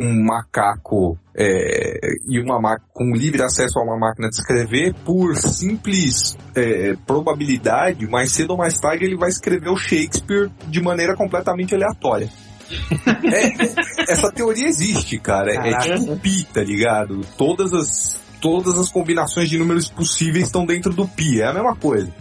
um 0.00 0.24
macaco 0.24 1.18
é, 1.36 1.98
e 2.26 2.40
uma 2.40 2.60
ma- 2.60 2.78
com 2.92 3.12
livre 3.12 3.42
acesso 3.42 3.78
a 3.78 3.82
uma 3.82 3.98
máquina 3.98 4.28
de 4.28 4.36
escrever, 4.36 4.94
por 5.04 5.36
simples 5.36 6.36
é, 6.54 6.94
probabilidade, 7.06 8.06
mais 8.06 8.32
cedo 8.32 8.50
ou 8.52 8.56
mais 8.56 8.78
tarde 8.78 9.04
ele 9.04 9.16
vai 9.16 9.28
escrever 9.28 9.68
o 9.70 9.76
Shakespeare 9.76 10.50
de 10.68 10.80
maneira 10.80 11.14
completamente 11.16 11.74
aleatória. 11.74 12.28
É, 13.30 14.12
essa 14.12 14.30
teoria 14.32 14.66
existe, 14.66 15.18
cara. 15.18 15.54
É 15.54 15.78
tipo 15.78 16.16
pi, 16.18 16.44
tá 16.44 16.62
ligado? 16.62 17.20
Todas 17.36 17.72
as 17.72 18.18
todas 18.40 18.78
as 18.78 18.90
combinações 18.90 19.48
de 19.48 19.58
números 19.58 19.88
possíveis 19.88 20.46
estão 20.46 20.64
dentro 20.64 20.92
do 20.92 21.06
pi. 21.06 21.40
É 21.40 21.46
a 21.46 21.52
mesma 21.52 21.74
coisa. 21.76 22.12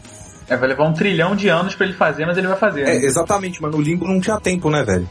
É, 0.49 0.55
vai 0.55 0.69
levar 0.69 0.87
um 0.87 0.93
trilhão 0.93 1.35
de 1.35 1.49
anos 1.49 1.75
pra 1.75 1.85
ele 1.85 1.95
fazer, 1.95 2.25
mas 2.25 2.37
ele 2.37 2.47
vai 2.47 2.57
fazer. 2.57 2.81
É, 2.81 2.85
né? 2.85 2.95
exatamente, 3.05 3.61
mas 3.61 3.71
no 3.71 3.81
limbo 3.81 4.07
não 4.07 4.19
tinha 4.21 4.39
tempo, 4.39 4.69
né, 4.69 4.83
velho? 4.83 5.09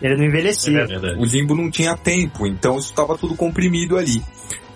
Ele 0.00 0.16
não 0.16 0.24
envelhecia. 0.24 0.86
É. 0.88 1.14
O 1.18 1.24
limbo 1.24 1.54
não 1.54 1.70
tinha 1.70 1.96
tempo, 1.96 2.46
então 2.46 2.78
isso 2.78 2.90
estava 2.90 3.16
tudo 3.18 3.34
comprimido 3.36 3.96
ali. 3.96 4.22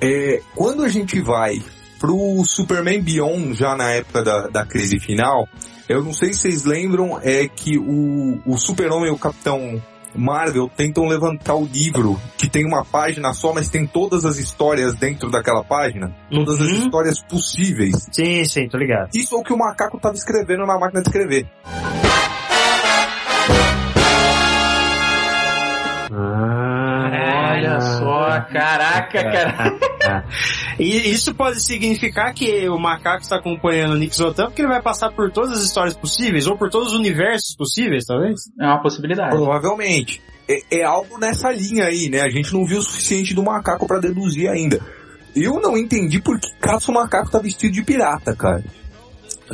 É, 0.00 0.40
quando 0.54 0.82
a 0.84 0.88
gente 0.88 1.20
vai 1.20 1.62
pro 1.98 2.42
Superman 2.44 3.00
Beyond, 3.00 3.54
já 3.54 3.74
na 3.74 3.90
época 3.90 4.22
da, 4.22 4.48
da 4.48 4.66
crise 4.66 4.98
final, 5.00 5.48
eu 5.88 6.02
não 6.04 6.12
sei 6.12 6.32
se 6.34 6.40
vocês 6.40 6.64
lembram, 6.64 7.18
é 7.22 7.48
que 7.48 7.78
o, 7.78 8.38
o 8.44 8.58
Super-Homem 8.58 9.08
e 9.08 9.12
o 9.12 9.18
Capitão 9.18 9.82
Marvel 10.14 10.70
tentam 10.76 11.06
levantar 11.06 11.54
o 11.56 11.64
livro, 11.64 12.20
que 12.36 12.48
tem 12.48 12.64
uma 12.66 12.84
página 12.84 13.32
só, 13.32 13.52
mas 13.54 13.68
tem 13.68 13.86
todas 13.86 14.24
as 14.24 14.36
histórias 14.38 14.94
dentro 14.94 15.30
daquela 15.30 15.64
página. 15.64 16.14
Todas 16.30 16.60
as 16.60 16.68
Uhum. 16.70 16.84
histórias 16.84 17.22
possíveis. 17.22 18.08
Sim, 18.12 18.44
sim, 18.44 18.68
tô 18.68 18.76
ligado. 18.78 19.08
Isso 19.14 19.34
é 19.34 19.38
o 19.38 19.42
que 19.42 19.52
o 19.52 19.58
macaco 19.58 19.96
estava 19.96 20.14
escrevendo 20.14 20.66
na 20.66 20.78
máquina 20.78 21.00
de 21.02 21.08
escrever. 21.08 21.46
Ah, 26.16 27.50
Olha 27.54 27.80
só, 27.80 28.40
caraca, 28.52 29.22
cara. 29.22 30.24
E 30.78 31.10
isso 31.10 31.34
pode 31.34 31.62
significar 31.62 32.34
que 32.34 32.68
o 32.68 32.78
macaco 32.78 33.22
está 33.22 33.36
acompanhando 33.36 33.92
o 33.92 33.96
Nick 33.96 34.14
Zotan 34.14 34.46
porque 34.46 34.60
ele 34.60 34.68
vai 34.68 34.82
passar 34.82 35.10
por 35.12 35.30
todas 35.30 35.52
as 35.52 35.62
histórias 35.62 35.96
possíveis, 35.96 36.46
ou 36.46 36.58
por 36.58 36.68
todos 36.68 36.88
os 36.88 36.98
universos 36.98 37.56
possíveis, 37.56 38.04
talvez? 38.04 38.40
É 38.60 38.66
uma 38.66 38.82
possibilidade. 38.82 39.30
Provavelmente. 39.30 40.20
É, 40.48 40.80
é 40.80 40.84
algo 40.84 41.18
nessa 41.18 41.50
linha 41.52 41.86
aí, 41.86 42.08
né? 42.10 42.20
A 42.20 42.28
gente 42.28 42.52
não 42.52 42.66
viu 42.66 42.78
o 42.78 42.82
suficiente 42.82 43.32
do 43.34 43.42
macaco 43.42 43.86
pra 43.86 44.00
deduzir 44.00 44.48
ainda. 44.50 44.80
Eu 45.34 45.60
não 45.60 45.76
entendi 45.76 46.20
por 46.20 46.38
que 46.38 46.52
caça 46.60 46.90
o 46.90 46.94
macaco 46.94 47.30
tá 47.30 47.38
vestido 47.38 47.72
de 47.72 47.82
pirata, 47.82 48.36
cara. 48.36 48.62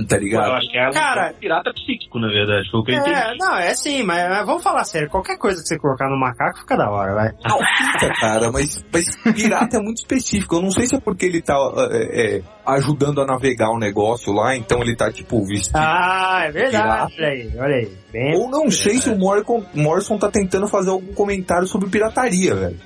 Tá 0.08 0.16
Eu 0.16 0.20
ligado? 0.22 0.52
acho 0.52 0.70
que 0.70 0.78
é 0.78 0.90
Cara- 0.92 1.32
um 1.34 1.40
pirata 1.40 1.72
psíquico, 1.72 2.18
na 2.20 2.28
verdade. 2.28 2.70
Foi 2.70 2.80
o 2.80 2.84
que 2.84 2.92
eu 2.92 2.96
É, 2.96 3.00
entendi. 3.00 3.38
não, 3.38 3.56
é 3.56 3.74
sim, 3.74 4.02
mas, 4.04 4.28
mas 4.28 4.46
vamos 4.46 4.62
falar 4.62 4.84
sério, 4.84 5.10
qualquer 5.10 5.36
coisa 5.36 5.60
que 5.60 5.66
você 5.68 5.78
colocar 5.78 6.08
no 6.08 6.16
macaco 6.18 6.60
fica 6.60 6.76
da 6.76 6.88
hora, 6.88 7.12
vai. 7.14 7.32
Não, 7.44 7.58
fica, 7.58 8.12
cara, 8.20 8.52
mas, 8.52 8.84
mas 8.92 9.06
pirata 9.34 9.78
é 9.78 9.80
muito 9.80 9.98
específico. 9.98 10.54
Eu 10.56 10.62
não 10.62 10.70
sei 10.70 10.86
se 10.86 10.94
é 10.94 11.00
porque 11.00 11.26
ele 11.26 11.42
tá 11.42 11.56
é, 11.90 12.36
é, 12.36 12.42
ajudando 12.66 13.20
a 13.20 13.26
navegar 13.26 13.70
o 13.70 13.78
negócio 13.80 14.32
lá, 14.32 14.54
então 14.56 14.80
ele 14.80 14.94
tá, 14.94 15.10
tipo, 15.10 15.44
vestido. 15.44 15.76
Ah, 15.76 16.42
é 16.44 16.52
verdade, 16.52 16.82
Pirata. 16.84 17.12
olha 17.18 17.28
aí, 17.28 17.52
olha 17.58 17.76
aí. 17.76 17.92
Bem... 18.12 18.36
Ou 18.36 18.48
não 18.50 18.70
sei 18.70 18.94
se 18.98 19.10
o 19.10 19.18
Morrison, 19.18 19.64
Morrison 19.74 20.18
tá 20.18 20.30
tentando 20.30 20.68
fazer 20.68 20.90
algum 20.90 21.12
comentário 21.14 21.66
sobre 21.66 21.88
pirataria, 21.90 22.54
velho. 22.54 22.78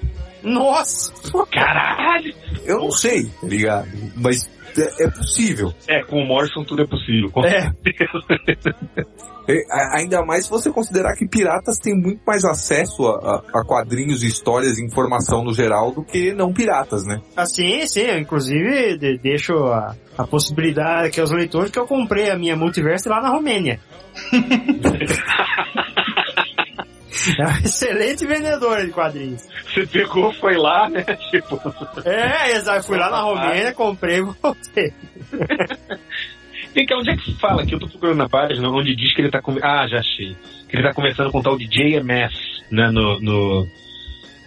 Nossa! 0.43 1.13
Caralho! 1.53 2.35
Eu 2.65 2.79
não 2.79 2.91
sei, 2.91 3.25
tá 3.27 3.47
ligado? 3.47 3.89
Mas 4.17 4.49
é, 4.83 5.05
é 5.05 5.11
possível. 5.11 5.73
É, 5.89 6.03
com 6.05 6.17
o 6.23 6.27
Morrison 6.27 6.65
tudo 6.65 6.83
é 6.83 6.87
possível. 6.87 7.31
Com 7.31 7.45
É. 7.45 7.71
É, 9.47 9.63
ainda 9.99 10.25
mais 10.25 10.47
se 10.47 10.51
você 10.51 10.71
considerar 10.71 11.15
que 11.17 11.29
piratas 11.29 11.77
têm 11.79 11.95
muito 11.95 12.23
mais 12.27 12.47
acesso 12.47 13.07
a, 13.07 13.43
a- 13.53 13.61
a 13.61 13.65
quadrinhos, 13.65 14.23
histórias 14.23 14.79
e 14.79 14.85
informação 14.87 15.45
no 15.45 15.53
geral 15.53 15.93
do 15.93 16.03
que 16.03 16.33
não 16.33 16.51
piratas, 16.51 17.05
né? 17.05 17.21
Assim, 17.37 17.87
sim, 17.87 18.01
eu, 18.01 18.19
inclusive 18.19 18.97
de- 18.97 19.19
deixo 19.19 19.53
a, 19.67 19.95
a 20.17 20.27
possibilidade 20.27 21.09
aqui 21.09 21.21
aos 21.21 21.31
leitores 21.31 21.71
que 21.71 21.79
eu 21.79 21.87
comprei 21.87 22.31
a 22.31 22.39
minha 22.39 22.57
multiverse 22.57 23.07
lá 23.07 23.21
na 23.21 23.29
Romênia. 23.29 23.79
É 27.39 27.47
um 27.47 27.57
excelente 27.65 28.27
vendedor 28.27 28.85
de 28.85 28.91
quadrinhos. 28.93 29.43
Você 29.73 29.87
pegou, 29.87 30.33
foi 30.35 30.57
lá, 30.57 30.89
né? 30.89 31.05
Tipo, 31.31 31.61
É, 32.05 32.53
exato. 32.57 32.87
Fui 32.87 32.99
lá 32.99 33.11
na 33.11 33.21
Romênia, 33.21 33.73
comprei 33.73 34.19
e 34.19 34.23
voltei. 34.23 34.93
Vem 36.75 36.87
cá, 36.87 36.97
onde 36.97 37.11
é 37.11 37.17
que 37.17 37.25
se 37.31 37.39
fala 37.39 37.63
aqui? 37.63 37.75
Eu 37.75 37.79
tô 37.79 37.89
procurando 37.89 38.17
na 38.19 38.29
página 38.29 38.69
onde 38.69 38.97
diz 38.97 39.15
que 39.15 39.23
ele 39.23 39.31
tá 39.31 39.41
com... 39.41 39.53
Ah, 39.63 39.87
já 39.89 39.99
achei. 39.99 40.37
Que 40.69 40.77
ele 40.77 40.83
tá 40.83 40.93
conversando 40.93 41.31
com 41.31 41.39
o 41.39 41.43
tal 41.43 41.57
de 41.57 41.69
JMS, 41.69 42.35
né? 42.71 42.91
No. 42.91 43.21
no... 43.21 43.69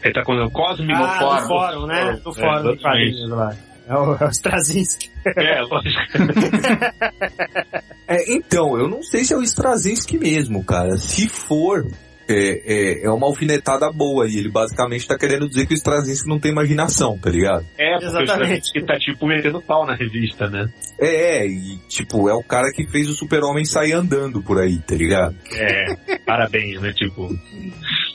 Ele 0.04 0.14
tá 0.14 0.24
com 0.24 0.34
o 0.34 0.52
Cosmic 0.52 0.94
Ah, 0.94 1.18
Fórum. 1.20 1.42
do 1.42 1.48
fórum, 1.48 1.86
né? 1.88 2.02
É, 2.02 2.18
fórum 2.18 2.34
de 2.34 2.40
exatamente. 2.40 2.82
quadrinhos 2.82 3.30
lá. 3.30 3.56
É 3.88 3.96
o, 3.96 4.16
é 4.16 4.26
o 4.26 4.30
Straczynski. 4.30 5.10
É, 5.38 5.62
lógico. 5.62 6.02
É, 8.10 8.34
então, 8.34 8.78
eu 8.80 8.88
não 8.88 9.04
sei 9.04 9.26
se 9.26 9.34
é 9.34 9.38
o 9.38 9.44
Straczynski 9.44 10.18
mesmo, 10.18 10.64
cara. 10.64 10.96
Se 10.98 11.28
for, 11.28 11.86
é, 12.28 12.62
é, 12.66 13.06
é 13.06 13.10
uma 13.10 13.28
alfinetada 13.28 13.92
boa 13.92 14.28
e 14.28 14.38
ele 14.38 14.50
basicamente 14.50 15.08
tá 15.08 15.18
querendo 15.18 15.48
dizer 15.48 15.66
que 15.66 15.74
o 15.74 15.78
Straczynski 15.78 16.28
não 16.28 16.40
tem 16.40 16.52
imaginação, 16.52 17.18
tá 17.18 17.30
ligado? 17.30 17.66
É, 17.78 17.92
porque 17.94 18.06
Exatamente. 18.06 18.74
que 18.74 18.82
tá 18.82 18.98
tipo 19.00 19.26
metendo 19.28 19.62
pau 19.62 19.86
na 19.86 19.96
revista, 19.96 20.50
né? 20.50 20.68
É, 21.00 21.40
é, 21.40 21.48
e 21.48 21.78
tipo, 21.88 22.30
é 22.30 22.34
o 22.34 22.44
cara 22.44 22.72
que 22.72 22.88
fez 22.88 23.10
o 23.10 23.14
super-homem 23.14 23.66
sair 23.66 23.94
andando 23.94 24.42
por 24.42 24.60
aí, 24.60 24.80
tá 24.80 24.96
ligado? 24.96 25.36
É, 25.54 26.18
parabéns, 26.26 26.82
né? 26.82 26.92
Tipo. 26.94 27.30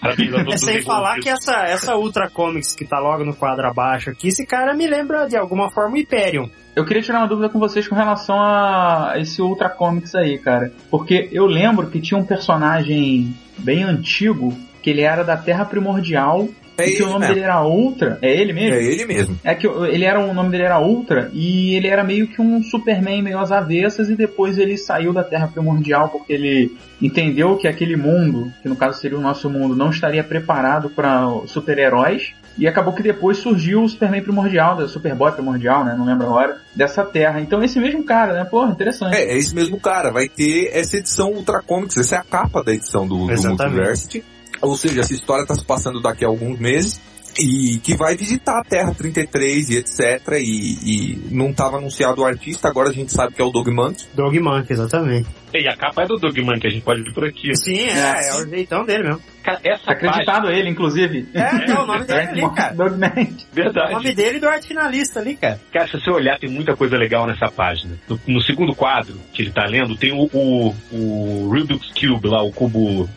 É 0.52 0.56
sem 0.56 0.82
falar 0.82 1.18
que 1.20 1.28
essa, 1.28 1.64
essa 1.64 1.96
Ultra 1.96 2.28
Comics 2.28 2.74
que 2.74 2.84
tá 2.84 2.98
logo 2.98 3.24
no 3.24 3.34
quadro 3.34 3.66
abaixo 3.66 4.10
aqui, 4.10 4.28
esse 4.28 4.44
cara 4.44 4.74
me 4.74 4.86
lembra 4.86 5.26
de 5.26 5.36
alguma 5.36 5.70
forma 5.70 5.94
o 5.94 5.98
Hyperion. 5.98 6.48
Eu 6.74 6.84
queria 6.84 7.02
tirar 7.02 7.18
uma 7.18 7.28
dúvida 7.28 7.48
com 7.48 7.58
vocês 7.58 7.86
com 7.86 7.94
relação 7.94 8.36
a 8.40 9.14
esse 9.16 9.40
Ultra 9.40 9.70
Comics 9.70 10.14
aí, 10.14 10.38
cara. 10.38 10.72
Porque 10.90 11.28
eu 11.30 11.46
lembro 11.46 11.88
que 11.88 12.00
tinha 12.00 12.18
um 12.18 12.24
personagem 12.24 13.34
bem 13.58 13.84
antigo, 13.84 14.56
que 14.82 14.90
ele 14.90 15.02
era 15.02 15.22
da 15.22 15.36
Terra 15.36 15.64
Primordial, 15.64 16.48
É 16.76 16.88
e 16.88 16.96
que 16.96 17.02
o 17.02 17.06
nome 17.06 17.20
mesmo. 17.20 17.34
dele 17.34 17.44
era 17.46 17.62
Ultra. 17.64 18.18
É 18.22 18.34
ele 18.34 18.52
mesmo? 18.52 18.74
É 18.74 18.82
ele 18.82 19.04
mesmo. 19.04 19.38
É 19.44 19.54
que 19.54 19.66
o- 19.68 19.84
ele 19.86 20.04
era 20.04 20.18
o 20.18 20.32
nome 20.34 20.50
dele 20.50 20.64
era 20.64 20.80
Ultra 20.80 21.30
e 21.32 21.74
ele 21.74 21.86
era 21.86 22.02
meio 22.02 22.26
que 22.26 22.40
um 22.40 22.62
Superman 22.62 23.22
meio 23.22 23.38
às 23.38 23.52
avessas 23.52 24.08
e 24.08 24.16
depois 24.16 24.58
ele 24.58 24.76
saiu 24.78 25.12
da 25.12 25.22
Terra 25.22 25.46
Primordial 25.48 26.08
porque 26.08 26.32
ele 26.32 26.76
entendeu 27.00 27.56
que 27.56 27.68
aquele 27.68 27.96
mundo, 27.96 28.50
que 28.62 28.68
no 28.68 28.76
caso 28.76 28.98
seria 29.00 29.18
o 29.18 29.20
nosso 29.20 29.48
mundo, 29.50 29.76
não 29.76 29.90
estaria 29.90 30.24
preparado 30.24 30.88
para 30.90 31.26
super-heróis 31.46 32.32
e 32.58 32.66
acabou 32.68 32.92
que 32.92 33.02
depois 33.02 33.38
surgiu 33.38 33.82
o 33.82 33.88
Superman 33.88 34.22
Primordial, 34.22 34.76
o 34.76 34.88
Superboy 34.88 35.32
Primordial, 35.32 35.84
né, 35.84 35.94
não 35.96 36.04
lembro 36.04 36.26
agora, 36.26 36.58
dessa 36.76 37.02
Terra. 37.04 37.40
Então 37.40 37.62
esse 37.62 37.78
mesmo 37.80 38.04
cara, 38.04 38.32
né, 38.34 38.44
pô, 38.44 38.66
interessante. 38.66 39.14
É, 39.16 39.32
é 39.32 39.36
esse 39.38 39.54
mesmo 39.54 39.78
cara. 39.80 40.10
Vai 40.10 40.28
ter 40.28 40.70
essa 40.72 40.96
edição 40.96 41.30
Ultra 41.32 41.62
Comics. 41.62 41.96
Essa 41.96 42.16
é 42.16 42.18
a 42.18 42.24
capa 42.24 42.62
da 42.62 42.72
edição 42.72 43.06
do, 43.06 43.26
do. 43.26 43.48
Multiversity. 43.48 44.22
Ou 44.62 44.76
seja, 44.76 45.00
essa 45.00 45.12
história 45.12 45.44
tá 45.46 45.54
se 45.54 45.64
passando 45.64 46.00
daqui 46.00 46.24
a 46.24 46.28
alguns 46.28 46.58
meses. 46.58 47.00
E 47.38 47.78
que 47.82 47.96
vai 47.96 48.14
visitar 48.14 48.58
a 48.60 48.62
Terra 48.62 48.92
33 48.94 49.70
e 49.70 49.76
etc. 49.78 50.20
E, 50.38 50.42
e 50.84 51.18
não 51.30 51.48
estava 51.48 51.78
anunciado 51.78 52.20
o 52.20 52.26
artista, 52.26 52.68
agora 52.68 52.90
a 52.90 52.92
gente 52.92 53.10
sabe 53.10 53.32
que 53.32 53.40
é 53.40 53.44
o 53.44 53.50
Dog 53.50 53.70
Monk. 53.70 54.04
Exatamente. 54.70 55.28
E 55.54 55.68
a 55.68 55.76
capa 55.76 56.02
é 56.02 56.06
do 56.06 56.16
Dogman, 56.16 56.58
que 56.58 56.66
a 56.66 56.70
gente 56.70 56.82
pode 56.82 57.02
ver 57.02 57.12
por 57.12 57.24
aqui. 57.26 57.54
Sim, 57.56 57.78
é, 57.88 58.28
é 58.30 58.34
o 58.36 58.48
jeitão 58.48 58.84
dele 58.84 59.04
mesmo. 59.04 59.20
Essa 59.64 59.84
Tá 59.84 59.92
acreditado 59.92 60.50
ele, 60.50 60.70
inclusive. 60.70 61.28
É, 61.34 61.70
é 61.70 61.74
o 61.78 61.86
nome 61.86 62.04
dele 62.04 62.20
ali, 62.20 62.40
cara. 62.54 62.74
Dogman. 62.74 63.10
página, 63.10 63.46
O 63.50 63.54
verdade. 63.54 63.92
nome 63.92 64.14
dele 64.14 64.36
e 64.36 64.40
do 64.40 64.48
arte 64.48 64.68
finalista 64.68 65.20
ali, 65.20 65.36
cara. 65.36 65.60
Cara, 65.72 65.86
se 65.88 65.92
você 66.00 66.10
olhar, 66.10 66.38
tem 66.38 66.48
muita 66.50 66.74
coisa 66.76 66.96
legal 66.96 67.26
nessa 67.26 67.50
página. 67.50 67.98
No, 68.08 68.18
no 68.26 68.40
segundo 68.42 68.74
quadro 68.74 69.18
que 69.32 69.42
ele 69.42 69.50
tá 69.50 69.64
lendo, 69.66 69.96
tem 69.96 70.12
o, 70.12 70.24
o, 70.32 70.74
o 70.90 71.48
Rubik's 71.50 71.90
Cube 71.98 72.28
lá, 72.28 72.42
o 72.42 72.52
cubo. 72.52 73.08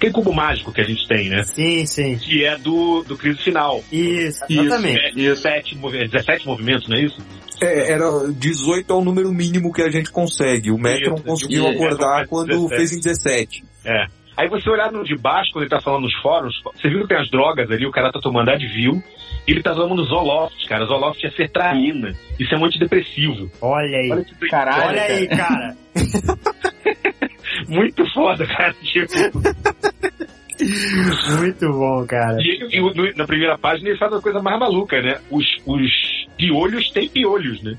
Aquele 0.00 0.14
cubo 0.14 0.32
mágico 0.32 0.72
que 0.72 0.80
a 0.80 0.84
gente 0.84 1.06
tem, 1.06 1.28
né? 1.28 1.42
Sim, 1.42 1.84
sim. 1.84 2.16
Que 2.16 2.42
é 2.46 2.56
do, 2.56 3.02
do 3.02 3.18
crise 3.18 3.38
final. 3.42 3.84
Isso, 3.92 4.42
Isso. 4.48 4.62
exatamente. 4.62 5.28
É, 5.28 5.36
sete 5.36 5.76
movi- 5.76 6.08
17 6.08 6.46
movimentos, 6.46 6.88
não 6.88 6.96
é 6.96 7.02
isso? 7.02 7.18
É, 7.60 7.92
era 7.92 8.06
18 8.32 8.90
é 8.90 8.96
o 8.96 9.04
número 9.04 9.30
mínimo 9.30 9.70
que 9.70 9.82
a 9.82 9.90
gente 9.90 10.10
consegue. 10.10 10.70
O 10.70 10.78
Metron 10.78 11.16
Isso, 11.16 11.24
conseguiu 11.24 11.68
acordar 11.68 12.22
é, 12.22 12.26
quando 12.26 12.48
17. 12.48 12.76
fez 12.76 12.92
em 12.92 13.00
17. 13.00 13.64
É. 13.84 14.06
Aí 14.38 14.48
você 14.48 14.70
olhar 14.70 14.90
no 14.90 15.04
de 15.04 15.14
baixo, 15.18 15.52
quando 15.52 15.64
ele 15.64 15.70
tá 15.70 15.82
falando 15.82 16.04
nos 16.04 16.14
fóruns, 16.22 16.54
você 16.74 16.88
viu 16.88 17.02
que 17.02 17.08
tem 17.08 17.18
as 17.18 17.30
drogas 17.30 17.70
ali, 17.70 17.84
o 17.84 17.90
cara 17.90 18.10
tá 18.10 18.20
tomando 18.22 18.48
Advil, 18.48 19.02
e 19.46 19.52
ele 19.52 19.62
tá 19.62 19.74
tomando 19.74 20.02
Zoloft, 20.04 20.66
cara. 20.66 20.86
Zoloft 20.86 21.22
é 21.26 21.30
sertralina. 21.32 22.16
Isso 22.38 22.54
é 22.54 22.56
um 22.56 22.64
antidepressivo. 22.64 23.50
Olha 23.60 23.98
aí. 23.98 24.10
Olha 24.10 24.24
que. 24.24 24.34
Caralho. 24.48 24.88
Olha 24.88 25.02
aí, 25.02 25.28
cara. 25.28 25.76
Muito 27.68 28.04
foda, 28.12 28.46
cara. 28.46 28.74
Tipo, 28.82 29.12
Muito 31.38 31.72
bom, 31.72 32.04
cara. 32.06 32.36
e, 32.40 32.68
e 32.76 32.80
no- 32.80 33.16
na 33.16 33.26
primeira 33.26 33.56
página 33.58 33.88
ele 33.88 33.98
faz 33.98 34.12
uma 34.12 34.20
coisa 34.20 34.40
mais 34.42 34.58
maluca, 34.58 35.00
né? 35.00 35.18
Os, 35.30 35.44
os 35.66 35.90
piolhos 36.36 36.90
têm 36.90 37.08
piolhos, 37.08 37.62
né? 37.62 37.74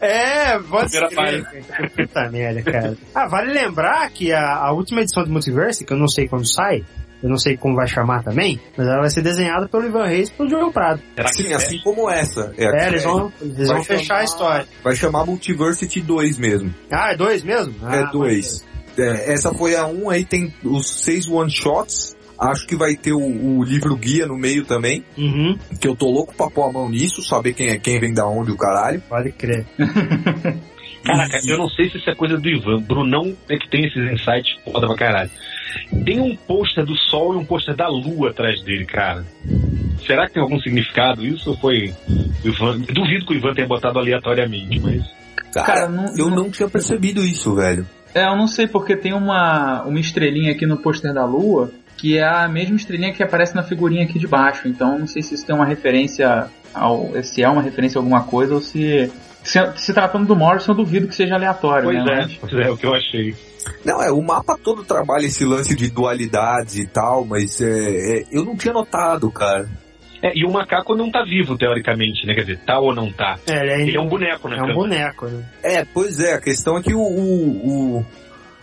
É, 0.00 0.58
pode 0.58 0.90
Primeira 0.98 1.44
ser. 1.50 1.90
Puta 1.90 2.28
merda, 2.30 2.62
cara. 2.62 2.96
Ah, 3.14 3.28
vale 3.28 3.52
lembrar 3.52 4.10
que 4.10 4.32
a, 4.32 4.56
a 4.56 4.72
última 4.72 5.00
edição 5.02 5.22
do 5.24 5.30
Multiverse, 5.30 5.84
que 5.84 5.92
eu 5.92 5.96
não 5.98 6.08
sei 6.08 6.26
quando 6.26 6.44
sai, 6.46 6.84
eu 7.22 7.28
não 7.28 7.36
sei 7.36 7.56
como 7.56 7.76
vai 7.76 7.86
chamar 7.86 8.24
também, 8.24 8.58
mas 8.76 8.88
ela 8.88 9.00
vai 9.02 9.10
ser 9.10 9.22
desenhada 9.22 9.68
pelo 9.68 9.86
Ivan 9.86 10.06
Reis 10.06 10.28
e 10.28 10.32
pelo 10.32 10.48
Joel 10.48 10.72
Prado. 10.72 11.00
Sim, 11.34 11.52
é? 11.52 11.54
assim 11.54 11.78
como 11.84 12.10
essa. 12.10 12.52
É, 12.58 12.64
É, 12.84 12.88
eles 12.88 13.04
vão, 13.04 13.32
eles 13.40 13.68
vão 13.68 13.84
fechar 13.84 14.04
chamar- 14.06 14.20
a 14.20 14.24
história. 14.24 14.66
Vai 14.82 14.96
chamar 14.96 15.24
Multiversity 15.26 16.00
2 16.00 16.36
mesmo. 16.38 16.74
Ah, 16.90 17.12
é 17.12 17.16
dois 17.16 17.44
mesmo? 17.44 17.72
Ah, 17.84 17.96
é 17.98 18.06
2. 18.10 18.66
É, 18.98 19.32
essa 19.32 19.52
foi 19.54 19.74
a 19.76 19.86
1, 19.86 20.04
um, 20.04 20.10
aí 20.10 20.24
tem 20.24 20.52
os 20.64 20.86
seis 20.88 21.26
one-shots. 21.28 22.16
Acho 22.38 22.66
que 22.66 22.74
vai 22.74 22.96
ter 22.96 23.12
o, 23.12 23.20
o 23.20 23.62
livro 23.62 23.94
guia 23.96 24.26
no 24.26 24.36
meio 24.36 24.64
também. 24.64 25.04
Uhum, 25.16 25.56
Que 25.80 25.86
eu 25.86 25.94
tô 25.94 26.10
louco 26.10 26.34
pra 26.34 26.50
pôr 26.50 26.68
a 26.68 26.72
mão 26.72 26.88
nisso, 26.88 27.22
saber 27.22 27.52
quem 27.54 27.68
é 27.68 27.78
quem 27.78 28.00
vem 28.00 28.12
da 28.12 28.26
onde 28.26 28.50
o 28.50 28.56
caralho. 28.56 29.00
pode 29.08 29.30
crer. 29.32 29.64
Caraca, 31.04 31.40
eu 31.46 31.58
não 31.58 31.68
sei 31.68 31.90
se 31.90 31.98
isso 31.98 32.08
é 32.10 32.14
coisa 32.14 32.36
do 32.38 32.48
Ivan. 32.48 32.80
Brunão 32.80 33.36
é 33.48 33.56
que 33.56 33.68
tem 33.68 33.84
esses 33.84 34.02
insights 34.12 34.56
foda 34.64 34.86
pra 34.86 34.96
caralho. 34.96 35.30
Tem 36.04 36.20
um 36.20 36.36
pôster 36.36 36.84
do 36.84 36.94
Sol 36.96 37.34
e 37.34 37.36
um 37.38 37.44
pôster 37.44 37.74
da 37.74 37.88
Lua 37.88 38.30
atrás 38.30 38.62
dele, 38.62 38.84
cara. 38.84 39.24
Será 40.06 40.26
que 40.26 40.34
tem 40.34 40.42
algum 40.42 40.60
significado 40.60 41.24
isso 41.26 41.50
ou 41.50 41.56
foi 41.56 41.92
o 42.44 42.48
Ivan? 42.48 42.78
Duvido 42.80 43.26
que 43.26 43.34
o 43.34 43.36
Ivan 43.36 43.54
tenha 43.54 43.66
botado 43.66 43.98
aleatoriamente, 43.98 44.78
mas. 44.80 45.02
Cara, 45.52 45.66
Cara, 45.66 45.88
não- 45.88 46.16
eu 46.16 46.30
não 46.30 46.50
tinha 46.50 46.68
percebido 46.68 47.24
isso, 47.24 47.54
velho. 47.54 47.84
É, 48.14 48.26
eu 48.26 48.36
não 48.36 48.46
sei 48.46 48.66
porque 48.66 48.96
tem 48.96 49.12
uma, 49.12 49.82
uma 49.84 49.98
estrelinha 50.00 50.52
aqui 50.52 50.66
no 50.66 50.76
pôster 50.76 51.12
da 51.14 51.24
Lua 51.24 51.70
que 51.96 52.18
é 52.18 52.24
a 52.24 52.48
mesma 52.48 52.74
estrelinha 52.74 53.12
que 53.12 53.22
aparece 53.22 53.54
na 53.54 53.62
figurinha 53.62 54.02
aqui 54.02 54.18
de 54.18 54.26
baixo. 54.26 54.66
Então 54.66 54.98
não 54.98 55.06
sei 55.06 55.22
se 55.22 55.34
isso 55.34 55.46
tem 55.46 55.54
uma 55.54 55.64
referência 55.64 56.50
ao. 56.74 57.10
se 57.22 57.42
é 57.42 57.48
uma 57.48 57.62
referência 57.62 57.98
a 57.98 58.00
alguma 58.00 58.24
coisa 58.24 58.54
ou 58.54 58.60
se. 58.60 59.10
Se, 59.44 59.58
se 59.76 59.92
tratando 59.92 60.24
do 60.26 60.36
Morrison, 60.36 60.70
eu 60.70 60.76
duvido 60.76 61.08
que 61.08 61.14
seja 61.16 61.34
aleatório, 61.34 61.84
Pois 61.84 62.04
né? 62.04 62.12
é, 62.12 62.16
Mas- 62.22 62.34
pois 62.36 62.52
é, 62.54 62.70
o 62.70 62.76
que 62.76 62.86
eu 62.86 62.94
achei. 62.94 63.34
Não, 63.84 64.02
é, 64.02 64.10
o 64.10 64.20
mapa 64.22 64.56
todo 64.56 64.84
trabalha 64.84 65.26
esse 65.26 65.44
lance 65.44 65.74
de 65.74 65.88
dualidades 65.90 66.76
e 66.76 66.86
tal, 66.86 67.24
mas 67.24 67.60
é, 67.60 68.18
é, 68.20 68.24
eu 68.30 68.44
não 68.44 68.56
tinha 68.56 68.72
notado, 68.72 69.30
cara. 69.30 69.68
É, 70.22 70.32
e 70.36 70.44
o 70.44 70.50
macaco 70.52 70.94
não 70.94 71.10
tá 71.10 71.24
vivo, 71.24 71.58
teoricamente, 71.58 72.24
né? 72.26 72.34
Quer 72.34 72.42
dizer, 72.42 72.58
tá 72.64 72.78
ou 72.78 72.94
não 72.94 73.10
tá. 73.12 73.38
É, 73.48 73.60
ele, 73.60 73.70
ainda- 73.72 73.82
Ele 73.88 73.96
é 73.96 74.00
um 74.00 74.08
boneco, 74.08 74.48
né? 74.48 74.56
é 74.58 74.62
um 74.62 74.74
boneco, 74.74 75.26
né? 75.26 75.44
É, 75.62 75.84
pois 75.84 76.20
é, 76.20 76.34
a 76.34 76.40
questão 76.40 76.78
é 76.78 76.82
que 76.82 76.94
o, 76.94 77.00
o, 77.00 77.98
o, 77.98 78.06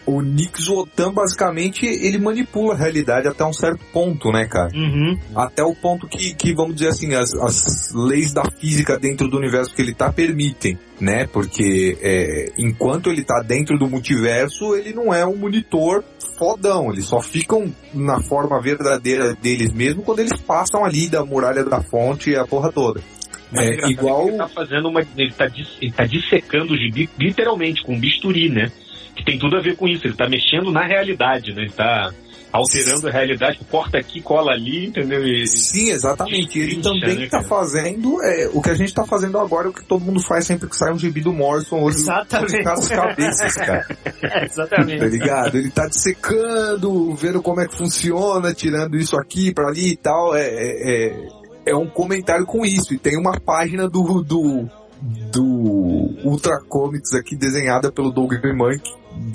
o 0.05 0.21
Nick 0.21 0.59
Zotan, 0.61 1.11
basicamente, 1.13 1.85
ele 1.85 2.17
manipula 2.17 2.73
a 2.73 2.77
realidade 2.77 3.27
até 3.27 3.43
um 3.45 3.51
certo 3.53 3.81
ponto, 3.91 4.31
né, 4.31 4.47
cara? 4.47 4.71
Uhum. 4.73 5.19
Até 5.35 5.61
o 5.63 5.75
ponto 5.75 6.07
que, 6.07 6.33
que 6.33 6.53
vamos 6.53 6.75
dizer 6.75 6.87
assim, 6.89 7.13
as, 7.13 7.33
as 7.35 7.93
leis 7.93 8.33
da 8.33 8.43
física 8.59 8.97
dentro 8.97 9.27
do 9.27 9.37
universo 9.37 9.75
que 9.75 9.81
ele 9.81 9.93
tá 9.93 10.11
permitem, 10.11 10.79
né? 10.99 11.27
Porque 11.27 11.97
é, 12.01 12.51
enquanto 12.57 13.09
ele 13.11 13.23
tá 13.23 13.43
dentro 13.45 13.77
do 13.77 13.87
multiverso, 13.87 14.75
ele 14.75 14.93
não 14.93 15.13
é 15.13 15.25
um 15.25 15.35
monitor 15.35 16.03
fodão, 16.39 16.91
eles 16.91 17.05
só 17.05 17.21
ficam 17.21 17.71
na 17.93 18.19
forma 18.23 18.59
verdadeira 18.61 19.35
deles 19.35 19.71
mesmo 19.73 20.01
quando 20.01 20.19
eles 20.21 20.39
passam 20.41 20.83
ali 20.85 21.07
da 21.09 21.23
muralha 21.23 21.63
da 21.65 21.83
fonte 21.83 22.31
e 22.31 22.35
a 22.37 22.47
porra 22.47 22.71
toda. 22.71 23.01
É, 23.53 23.65
engraçado 23.73 23.91
igual- 23.91 24.27
Ele 24.29 24.37
tá 24.37 24.47
fazendo 24.47 24.87
uma. 24.89 25.01
Ele 25.17 25.31
tá, 25.33 25.47
dis- 25.47 25.77
ele 25.81 25.91
tá 25.91 26.05
dissecando 26.05 26.73
o 26.73 26.77
gibi, 26.77 27.09
literalmente, 27.19 27.83
com 27.83 27.93
um 27.93 27.99
bisturi, 27.99 28.47
né? 28.49 28.71
Que 29.15 29.25
tem 29.25 29.37
tudo 29.37 29.57
a 29.57 29.61
ver 29.61 29.75
com 29.75 29.87
isso. 29.87 30.07
Ele 30.07 30.13
tá 30.15 30.29
mexendo 30.29 30.71
na 30.71 30.85
realidade, 30.85 31.53
né? 31.53 31.63
Ele 31.63 31.71
tá 31.71 32.11
alterando 32.51 33.07
a 33.07 33.11
realidade, 33.11 33.59
corta 33.69 33.97
aqui, 33.97 34.21
cola 34.21 34.51
ali, 34.51 34.87
entendeu? 34.87 35.23
E, 35.25 35.45
Sim, 35.47 35.91
exatamente. 35.91 36.57
Ele 36.59 36.75
Destrincha, 36.75 36.89
também 37.01 37.17
né, 37.17 37.23
está 37.25 37.37
cara? 37.37 37.49
fazendo 37.49 38.23
é, 38.23 38.49
o 38.53 38.61
que 38.61 38.69
a 38.69 38.75
gente 38.75 38.89
está 38.89 39.05
fazendo 39.05 39.37
agora, 39.37 39.67
é 39.67 39.69
o 39.69 39.73
que 39.73 39.85
todo 39.85 40.03
mundo 40.03 40.19
faz 40.21 40.45
sempre 40.45 40.67
que 40.67 40.75
sai 40.75 40.91
um 40.91 40.97
gibi 40.99 41.21
do 41.21 41.31
Morrison 41.31 41.81
hoje. 41.81 41.97
Exatamente. 41.97 42.57
Os 42.57 42.63
caras 42.63 42.87
cabeças, 42.87 43.53
cara. 43.55 43.85
É, 44.21 44.29
Tá 44.29 44.45
exatamente. 44.45 45.05
ligado? 45.05 45.57
Ele 45.57 45.69
tá 45.69 45.87
dissecando, 45.87 47.13
vendo 47.15 47.41
como 47.41 47.61
é 47.61 47.67
que 47.67 47.77
funciona, 47.77 48.53
tirando 48.53 48.95
isso 48.95 49.15
aqui 49.15 49.53
pra 49.53 49.67
ali 49.67 49.91
e 49.91 49.97
tal. 49.97 50.35
É, 50.35 50.41
é, 50.41 51.07
é, 51.07 51.27
é 51.67 51.75
um 51.75 51.87
comentário 51.87 52.45
com 52.45 52.65
isso. 52.65 52.93
E 52.93 52.97
tem 52.97 53.17
uma 53.17 53.39
página 53.39 53.87
do, 53.87 54.23
do, 54.23 54.69
do 55.31 56.09
Ultra 56.23 56.59
Comics 56.67 57.13
aqui 57.13 57.35
desenhada 57.35 57.91
pelo 57.91 58.11
Doug 58.11 58.33
Monk 58.55 58.81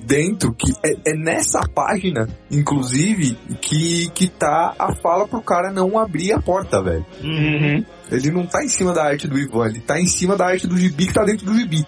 dentro, 0.07 0.55
que 0.55 0.73
é, 0.83 1.11
é 1.11 1.15
nessa 1.15 1.61
página, 1.69 2.29
inclusive, 2.51 3.37
que, 3.61 4.11
que 4.15 4.29
tá 4.29 4.75
a 4.79 4.95
fala 4.97 5.29
pro 5.29 5.43
cara 5.43 5.71
não 5.73 5.99
abrir 5.99 6.33
a 6.33 6.41
porta, 6.41 6.83
velho. 6.83 7.05
Uhum. 7.23 7.85
Ele 8.11 8.31
não 8.31 8.47
tá 8.47 8.63
em 8.65 8.69
cima 8.69 8.93
da 8.93 9.05
arte 9.05 9.29
do 9.29 9.39
Ivan, 9.39 9.67
ele 9.69 9.81
tá 9.81 10.01
em 10.01 10.07
cima 10.07 10.37
da 10.37 10.47
arte 10.47 10.67
do 10.67 10.77
gibi 10.77 11.07
que 11.07 11.15
tá 11.15 11.25
dentro 11.25 11.47
do 11.47 11.55
gibi. 11.55 11.85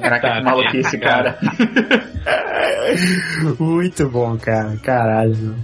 Caraca, 0.00 0.28
Tá, 0.28 0.36
que 0.38 0.44
maluquice, 0.44 0.98
cara. 0.98 1.38
Muito 3.58 4.08
bom, 4.08 4.36
cara. 4.38 4.76
Caralho. 4.82 5.56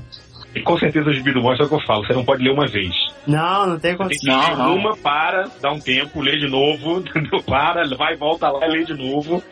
e 0.55 0.63
com 0.63 0.79
certeza 0.79 1.11
o 1.11 1.13
gibi 1.13 1.33
do 1.33 1.41
Monstro 1.43 1.65
é 1.65 1.67
o 1.67 1.69
que 1.69 1.75
eu 1.77 1.87
falo. 1.87 2.07
Você 2.07 2.13
não 2.15 2.25
pode 2.25 2.43
ler 2.43 2.53
uma 2.53 2.67
vez. 2.67 2.95
Não, 3.27 3.67
não 3.67 3.79
tem 3.79 3.91
Tem 3.91 3.97
condição. 3.99 4.41
que 4.41 4.51
Não, 4.51 4.57
não. 4.57 4.77
uma, 4.77 4.97
para, 4.97 5.49
dá 5.61 5.71
um 5.73 5.79
tempo, 5.79 6.21
lê 6.23 6.39
de 6.39 6.49
novo, 6.49 7.01
entendeu? 7.07 7.43
Para, 7.43 7.87
vai, 7.97 8.17
volta 8.17 8.51
lá 8.51 8.67
e 8.67 8.71
lê 8.71 8.85
de 8.85 8.95
novo. 8.95 9.43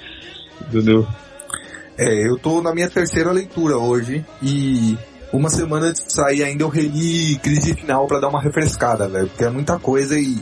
Entendeu? 0.63 1.07
É, 1.99 2.29
eu 2.29 2.39
tô 2.39 2.63
na 2.63 2.73
minha 2.73 2.89
terceira 2.89 3.33
leitura 3.33 3.77
hoje 3.77 4.25
e 4.41 4.97
uma 5.33 5.51
semana 5.51 5.87
antes 5.87 6.05
de 6.05 6.13
sair 6.13 6.45
ainda 6.45 6.63
eu 6.63 6.69
reli 6.69 7.37
Crise 7.43 7.75
Final 7.75 8.07
pra 8.07 8.21
dar 8.21 8.29
uma 8.29 8.41
refrescada, 8.41 9.09
velho, 9.09 9.27
porque 9.27 9.45
é 9.45 9.51
muita 9.51 9.81
coisa 9.81 10.17
e, 10.17 10.39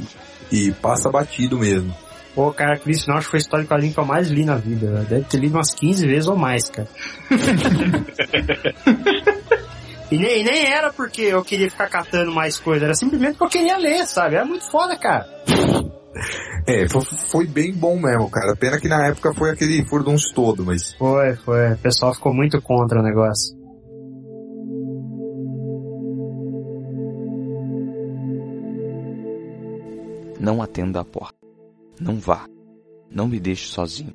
e 0.53 0.71
passa 0.73 1.11
batido 1.11 1.59
mesmo. 1.59 1.95
Pô, 2.35 2.53
cara, 2.53 2.79
Cris 2.79 3.03
Final 3.03 3.17
acho 3.17 3.29
que 3.29 3.31
foi 3.31 3.39
a 3.39 3.41
história 3.41 3.65
de 3.65 3.69
quadrinho 3.71 3.95
que 3.95 3.99
eu 3.99 4.05
mais 4.05 4.29
li 4.29 4.45
na 4.45 4.57
vida. 4.57 4.93
velho. 4.93 5.07
Deve 5.07 5.25
ter 5.25 5.39
lido 5.39 5.57
umas 5.57 5.73
15 5.73 6.07
vezes 6.07 6.29
ou 6.29 6.37
mais, 6.37 6.69
cara. 6.69 6.87
e, 10.13 10.19
nem, 10.19 10.43
e 10.43 10.45
nem 10.45 10.67
era 10.67 10.93
porque 10.93 11.23
eu 11.23 11.43
queria 11.43 11.71
ficar 11.71 11.89
catando 11.89 12.31
mais 12.33 12.59
coisa, 12.59 12.85
era 12.85 12.95
simplesmente 12.95 13.39
porque 13.39 13.57
eu 13.57 13.63
queria 13.63 13.79
ler, 13.79 14.07
sabe? 14.07 14.35
Era 14.35 14.45
muito 14.45 14.71
foda, 14.71 14.95
cara. 14.99 15.27
É, 16.67 16.89
foi, 16.89 17.03
foi 17.31 17.47
bem 17.47 17.73
bom 17.73 17.99
mesmo, 17.99 18.31
cara. 18.31 18.57
Pena 18.57 18.81
que 18.81 18.89
na 18.89 19.07
época 19.07 19.35
foi 19.35 19.51
aquele 19.51 19.87
furdunço 19.87 20.33
todo, 20.35 20.65
mas 20.65 20.95
Foi, 20.95 21.35
foi. 21.37 21.73
O 21.73 21.79
pessoal 21.79 22.15
ficou 22.15 22.35
muito 22.35 22.61
contra 22.63 23.01
o 23.01 23.03
negócio. 23.03 23.57
Não 30.41 30.63
atenda 30.63 31.01
a 31.01 31.05
porta. 31.05 31.37
Não 32.01 32.19
vá. 32.19 32.47
Não 33.11 33.29
me 33.29 33.41
deixe 33.41 33.69
sozinho. 33.69 34.15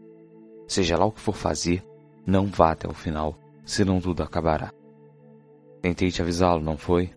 Seja 0.68 0.98
lá 0.98 1.06
o 1.06 1.12
que 1.12 1.20
for 1.20 1.36
fazer, 1.36 1.84
não 2.26 2.46
vá 2.46 2.72
até 2.72 2.88
o 2.88 2.94
final, 2.94 3.38
senão 3.66 4.00
tudo 4.00 4.24
acabará. 4.24 4.72
Tentei 5.82 6.12
te 6.12 6.22
avisá-lo, 6.22 6.62
não 6.62 6.78
foi? 6.78 7.12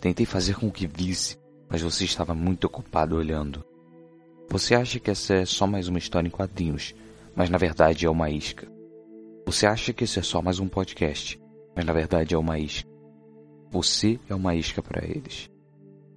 Tentei 0.00 0.26
fazer 0.26 0.56
com 0.56 0.70
que 0.70 0.86
visse, 0.86 1.38
mas 1.68 1.82
você 1.82 2.04
estava 2.04 2.34
muito 2.34 2.64
ocupado 2.64 3.16
olhando. 3.16 3.64
Você 4.52 4.74
acha 4.74 5.00
que 5.00 5.10
essa 5.10 5.32
é 5.32 5.46
só 5.46 5.66
mais 5.66 5.88
uma 5.88 5.96
história 5.96 6.28
em 6.28 6.30
quadrinhos, 6.30 6.94
mas 7.34 7.48
na 7.48 7.56
verdade 7.56 8.04
é 8.04 8.10
uma 8.10 8.28
isca. 8.28 8.70
Você 9.46 9.66
acha 9.66 9.94
que 9.94 10.04
esse 10.04 10.18
é 10.18 10.22
só 10.22 10.42
mais 10.42 10.58
um 10.58 10.68
podcast, 10.68 11.40
mas 11.74 11.86
na 11.86 11.92
verdade 11.94 12.34
é 12.34 12.38
uma 12.38 12.58
isca. 12.58 12.86
Você 13.70 14.20
é 14.28 14.34
uma 14.34 14.54
isca 14.54 14.82
para 14.82 15.06
eles. 15.06 15.48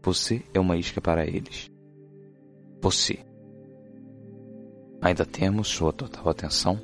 Você 0.03 0.43
é 0.53 0.59
uma 0.59 0.75
isca 0.75 0.99
para 0.99 1.25
eles. 1.25 1.71
Você. 2.81 3.19
Ainda 5.01 5.25
temos 5.25 5.69
sua 5.69 5.93
total 5.93 6.27
atenção? 6.27 6.77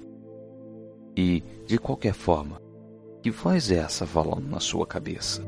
E, 1.17 1.43
de 1.67 1.77
qualquer 1.77 2.13
forma, 2.13 2.61
que 3.21 3.29
voz 3.29 3.69
é 3.69 3.79
essa 3.79 4.07
falando 4.07 4.47
na 4.47 4.61
sua 4.61 4.87
cabeça? 4.87 5.45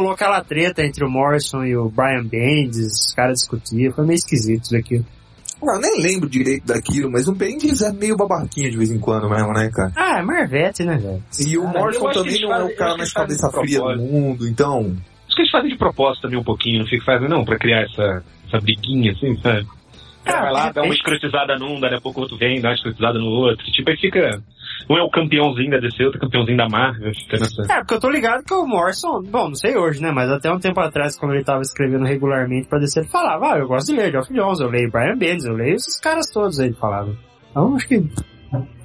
Rolou 0.00 0.14
aquela 0.14 0.42
treta 0.42 0.82
entre 0.82 1.04
o 1.04 1.10
Morrison 1.10 1.62
e 1.64 1.76
o 1.76 1.88
Brian 1.90 2.24
Bendis, 2.24 3.06
os 3.08 3.14
caras 3.14 3.40
discutiam, 3.40 3.92
foi 3.92 4.04
meio 4.06 4.16
esquisito 4.16 4.64
isso 4.64 4.76
aqui. 4.76 5.04
Ah, 5.62 5.74
eu 5.74 5.80
nem 5.80 6.00
lembro 6.00 6.28
direito 6.28 6.66
daquilo, 6.66 7.10
mas 7.10 7.28
o 7.28 7.34
Bendis 7.34 7.82
é 7.82 7.92
meio 7.92 8.16
babaquinha 8.16 8.70
de 8.70 8.78
vez 8.78 8.90
em 8.90 8.98
quando 8.98 9.28
mesmo, 9.28 9.52
né, 9.52 9.70
cara? 9.70 9.92
Ah, 9.94 10.18
é 10.18 10.22
Marvete, 10.22 10.84
né, 10.84 10.96
velho? 10.96 11.22
E 11.46 11.58
o 11.58 11.66
Morrison 11.68 12.10
também 12.12 12.40
não 12.40 12.54
é 12.54 12.64
o 12.64 12.74
cara 12.76 12.96
mais 12.96 13.12
cabeça 13.12 13.50
fria 13.50 13.78
do 13.80 13.96
mundo, 13.98 14.48
então... 14.48 14.96
Acho 15.26 15.36
que 15.36 15.42
eles 15.42 15.50
fazem 15.52 15.70
de 15.70 15.76
propósito 15.76 16.22
também 16.22 16.38
um 16.38 16.44
pouquinho, 16.44 16.80
não 16.80 16.86
fica 16.86 17.04
fazendo, 17.04 17.28
não, 17.28 17.44
pra 17.44 17.58
criar 17.58 17.82
essa, 17.82 18.24
essa 18.48 18.58
briguinha, 18.58 19.12
assim, 19.12 19.36
sabe? 19.42 19.66
Ah, 20.26 20.40
vai 20.40 20.52
lá, 20.52 20.68
de 20.68 20.74
dá 20.74 20.80
uma 20.82 20.92
repente- 20.92 20.96
escrotizada 20.98 21.58
num, 21.58 21.78
daqui 21.78 21.94
a 21.94 22.00
pouco 22.00 22.20
o 22.20 22.22
outro 22.22 22.36
vem, 22.38 22.60
dá 22.60 22.68
uma 22.68 22.74
escrotizada 22.74 23.18
no 23.18 23.26
outro. 23.26 23.64
Tipo, 23.66 23.90
aí 23.90 23.96
fica. 23.96 24.42
Um 24.88 24.96
é 24.96 25.02
o 25.02 25.10
campeãozinho 25.10 25.70
da 25.70 25.78
DC, 25.78 26.04
outro 26.04 26.18
é 26.18 26.20
campeãozinho 26.20 26.56
da 26.56 26.68
Marvel. 26.68 27.10
É, 27.70 27.78
porque 27.78 27.94
eu 27.94 28.00
tô 28.00 28.10
ligado 28.10 28.44
que 28.44 28.54
o 28.54 28.66
Morrison, 28.66 29.20
bom, 29.22 29.48
não 29.48 29.54
sei 29.54 29.76
hoje, 29.76 30.00
né, 30.00 30.10
mas 30.10 30.30
até 30.30 30.50
um 30.52 30.58
tempo 30.58 30.80
atrás, 30.80 31.18
quando 31.18 31.34
ele 31.34 31.44
tava 31.44 31.62
escrevendo 31.62 32.04
regularmente 32.04 32.68
pra 32.68 32.78
descer, 32.78 33.00
ele 33.00 33.10
falava, 33.10 33.54
ah, 33.54 33.58
eu 33.58 33.66
gosto 33.66 33.88
de 33.88 33.96
ler 33.98 34.10
Geoff 34.10 34.32
Jones, 34.32 34.60
eu 34.60 34.68
leio 34.68 34.90
Brian 34.90 35.16
Bendis, 35.16 35.44
eu 35.44 35.54
leio 35.54 35.74
esses 35.74 35.98
caras 36.00 36.26
todos 36.32 36.58
aí, 36.58 36.68
ele 36.68 36.76
falava. 36.76 37.14
Então, 37.50 37.74
acho 37.74 37.88
que... 37.88 38.08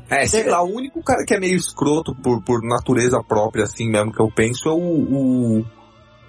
É, 0.10 0.25
sei 0.27 0.47
lá, 0.47 0.62
o 0.63 0.75
único 0.75 1.01
cara 1.03 1.25
que 1.25 1.34
é 1.34 1.39
meio 1.39 1.55
escroto 1.55 2.13
por, 2.13 2.43
por 2.43 2.62
natureza 2.62 3.23
própria, 3.27 3.63
assim 3.63 3.89
mesmo, 3.89 4.12
que 4.12 4.21
eu 4.21 4.29
penso, 4.29 4.69
é 4.69 4.71
o, 4.71 4.77
o, 4.77 5.65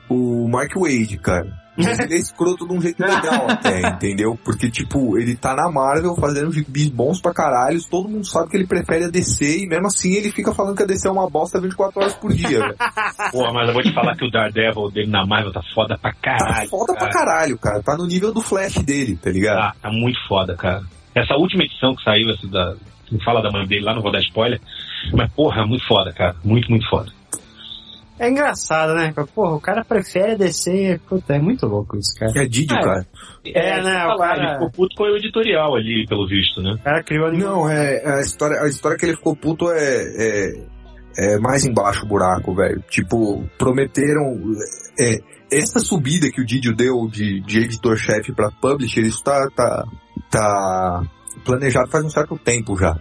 o 0.09 0.48
Mark 0.48 0.74
Wade, 0.76 1.18
cara. 1.18 1.65
Mas 1.77 1.99
ele 1.99 2.15
é 2.15 2.19
escroto 2.19 2.67
de 2.67 2.73
um 2.75 2.81
jeito 2.81 3.01
legal 3.01 3.49
até, 3.51 3.81
entendeu? 3.89 4.39
Porque, 4.45 4.71
tipo, 4.71 5.19
ele 5.19 5.37
tá 5.37 5.55
na 5.55 5.71
Marvel 5.71 6.15
fazendo 6.17 6.53
gibis 6.53 6.89
bons 6.89 7.21
pra 7.21 7.33
caralho, 7.35 7.81
todo 7.91 8.09
mundo 8.09 8.25
sabe 8.27 8.51
que 8.51 8.57
ele 8.57 8.67
prefere 8.67 9.05
a 9.05 9.09
DC 9.09 9.65
e 9.65 9.67
mesmo 9.69 9.87
assim 9.87 10.15
ele 10.15 10.31
fica 10.33 10.55
falando 10.55 10.77
que 10.77 10.83
a 10.83 10.87
DC 10.87 11.07
é 11.09 11.11
uma 11.11 11.29
bosta 11.29 11.61
24 11.61 12.01
horas 12.01 12.15
por 12.15 12.33
dia, 12.33 12.59
velho. 12.61 12.77
Pô, 13.33 13.53
mas 13.53 13.69
eu 13.69 13.75
vou 13.75 13.83
te 13.83 13.93
falar 13.93 14.17
que 14.17 14.25
o 14.25 14.31
Daredevil 14.31 14.91
dele 14.91 15.11
na 15.11 15.27
Marvel 15.27 15.53
tá 15.53 15.62
foda 15.75 15.97
pra 15.99 16.12
Tá 16.12 16.39
caralho. 16.39 16.69
foda 16.69 16.95
pra 16.95 17.09
caralho, 17.11 17.59
cara. 17.59 17.83
Tá 17.83 17.97
no 17.97 18.07
nível 18.07 18.33
do 18.33 18.41
Flash 18.41 18.77
dele, 18.79 19.17
tá 19.17 19.31
ligado? 19.31 19.59
Tá, 19.59 19.75
tá 19.83 19.91
muito 19.91 20.19
foda, 20.29 20.57
cara. 20.57 20.83
Essa 21.15 21.35
última 21.37 21.65
edição 21.65 21.95
que 21.95 22.03
saiu, 22.03 22.31
essa 22.31 22.47
da. 22.49 22.75
Fala 23.25 23.41
da 23.41 23.51
mãe 23.51 23.67
dele 23.67 23.85
lá, 23.85 23.95
não 23.95 24.03
vou 24.03 24.11
dar 24.11 24.21
spoiler. 24.21 24.61
Mas, 25.12 25.33
porra, 25.33 25.65
muito 25.65 25.87
foda, 25.87 26.12
cara. 26.12 26.35
Muito, 26.45 26.69
muito 26.69 26.89
foda. 26.91 27.11
É 28.18 28.31
engraçado, 28.31 28.94
né? 28.94 29.12
Porra, 29.35 29.57
o 29.57 29.61
cara 29.61 29.85
prefere 29.85 30.37
descer. 30.37 30.98
Puta, 31.00 31.35
é 31.35 31.38
muito 31.38 31.66
louco 31.66 31.96
isso, 31.98 32.12
cara. 32.18 32.33
É 32.37 32.46
Didio, 32.46 32.76
É. 32.76 32.81
cara. 32.83 33.07
É, 33.44 33.83
né, 33.83 34.07
o 34.07 34.16
cara- 34.16 34.42
Ele 34.42 34.52
ficou 34.55 34.70
puto 34.70 34.96
com 34.96 35.05
o 35.05 35.16
editorial 35.16 35.76
ali, 35.76 36.07
pelo 36.09 36.26
visto, 36.26 36.62
né? 36.62 36.72
O 36.72 36.83
cara 36.83 37.02
criou 37.05 37.26
anima- 37.26 37.44
Não, 37.44 37.68
é, 37.68 38.02
a, 38.07 38.20
história, 38.20 38.59
a 38.62 38.68
história 38.68 38.96
que 38.96 39.05
ele 39.07 39.16
ficou 39.16 39.37
puto 39.37 39.70
é, 39.70 39.76
é, 40.16 40.66
é 41.35 41.38
mais 41.38 41.64
embaixo 41.66 42.05
o 42.05 42.09
buraco, 42.09 42.55
velho. 42.55 42.83
Tipo, 42.88 43.44
prometeram. 43.59 44.40
É, 44.98 45.18
essa 45.52 45.79
subida 45.79 46.31
que 46.31 46.40
o 46.40 46.46
Didio 46.46 46.74
deu 46.74 47.07
de, 47.09 47.40
de 47.42 47.59
editor-chefe 47.61 48.33
pra 48.33 48.50
publisher, 48.50 49.02
isso 49.02 49.22
tá, 49.22 49.46
tá, 49.55 49.85
tá 50.31 51.02
planejado 51.44 51.90
faz 51.90 52.05
um 52.05 52.11
certo 52.11 52.37
tempo 52.38 52.76
já. 52.79 52.96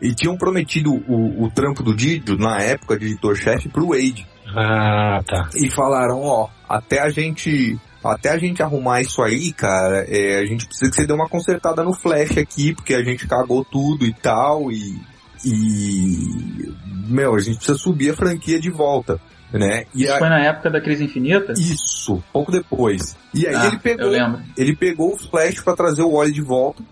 E 0.00 0.14
tinham 0.14 0.36
prometido 0.36 0.92
o, 0.94 1.44
o 1.44 1.50
trampo 1.50 1.82
do 1.82 1.92
Didio, 1.94 2.36
na 2.38 2.60
época 2.60 2.96
de 2.98 3.06
editor-chefe, 3.06 3.68
pro 3.68 3.88
Wade. 3.88 4.26
Ah, 4.54 5.20
tá. 5.26 5.48
E 5.56 5.70
falaram, 5.70 6.20
ó, 6.22 6.48
até 6.68 7.00
a 7.00 7.10
gente. 7.10 7.78
Até 8.04 8.30
a 8.30 8.38
gente 8.38 8.62
arrumar 8.62 9.00
isso 9.00 9.20
aí, 9.22 9.52
cara, 9.52 10.04
é, 10.08 10.38
a 10.38 10.46
gente 10.46 10.66
precisa 10.66 10.88
que 10.88 10.96
você 10.96 11.06
dê 11.06 11.12
uma 11.12 11.28
consertada 11.28 11.82
no 11.82 11.92
Flash 11.92 12.38
aqui, 12.38 12.72
porque 12.72 12.94
a 12.94 13.02
gente 13.02 13.26
cagou 13.26 13.64
tudo 13.64 14.06
e 14.06 14.12
tal, 14.14 14.70
e. 14.70 14.96
E. 15.44 16.72
Meu, 17.08 17.34
a 17.34 17.40
gente 17.40 17.56
precisa 17.56 17.76
subir 17.78 18.10
a 18.10 18.16
franquia 18.16 18.60
de 18.60 18.70
volta, 18.70 19.20
né? 19.52 19.84
E 19.94 20.04
Isso 20.04 20.12
a- 20.14 20.18
foi 20.18 20.28
na 20.28 20.40
época 20.40 20.70
da 20.70 20.80
crise 20.80 21.04
infinita? 21.04 21.52
isso, 21.52 22.22
pouco 22.32 22.52
depois. 22.52 23.16
E 23.34 23.46
aí 23.46 23.54
Ah, 23.54 23.66
ele 23.66 23.78
pegou 23.78 24.12
ele 24.56 24.76
pegou 24.76 25.14
o 25.14 25.18
Flash 25.18 25.60
pra 25.60 25.74
trazer 25.74 26.02
o 26.02 26.12
Wally 26.12 26.32
de 26.32 26.42
volta 26.42 26.82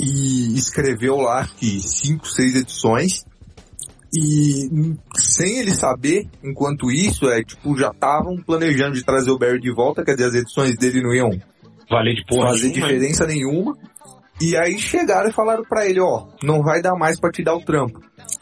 e 0.00 0.54
escreveu 0.56 1.16
lá 1.16 1.40
acho 1.40 1.54
que 1.54 1.80
cinco, 1.80 2.26
seis 2.28 2.54
edições. 2.54 3.24
E 4.16 4.94
sem 5.16 5.58
ele 5.58 5.72
saber, 5.72 6.28
enquanto 6.42 6.90
isso, 6.90 7.26
é 7.26 7.42
tipo, 7.42 7.76
já 7.76 7.88
estavam 7.88 8.36
planejando 8.36 8.94
de 8.94 9.04
trazer 9.04 9.30
o 9.30 9.38
Barry 9.38 9.60
de 9.60 9.74
volta, 9.74 10.04
quer 10.04 10.12
dizer, 10.12 10.28
as 10.28 10.34
edições 10.34 10.76
dele 10.76 11.02
não 11.02 11.12
iam 11.12 11.30
Valer 11.90 12.14
de 12.14 12.24
porra 12.24 12.50
fazer 12.50 12.68
nenhuma, 12.68 12.86
diferença 12.86 13.26
nenhuma. 13.26 13.76
E 14.40 14.56
aí 14.56 14.78
chegaram 14.78 15.30
e 15.30 15.32
falaram 15.32 15.62
pra 15.64 15.86
ele, 15.86 16.00
ó, 16.00 16.26
não 16.42 16.62
vai 16.62 16.82
dar 16.82 16.94
mais 16.96 17.20
pra 17.20 17.30
te 17.30 17.42
dar 17.42 17.54
o 17.54 17.64
trampo 17.64 18.00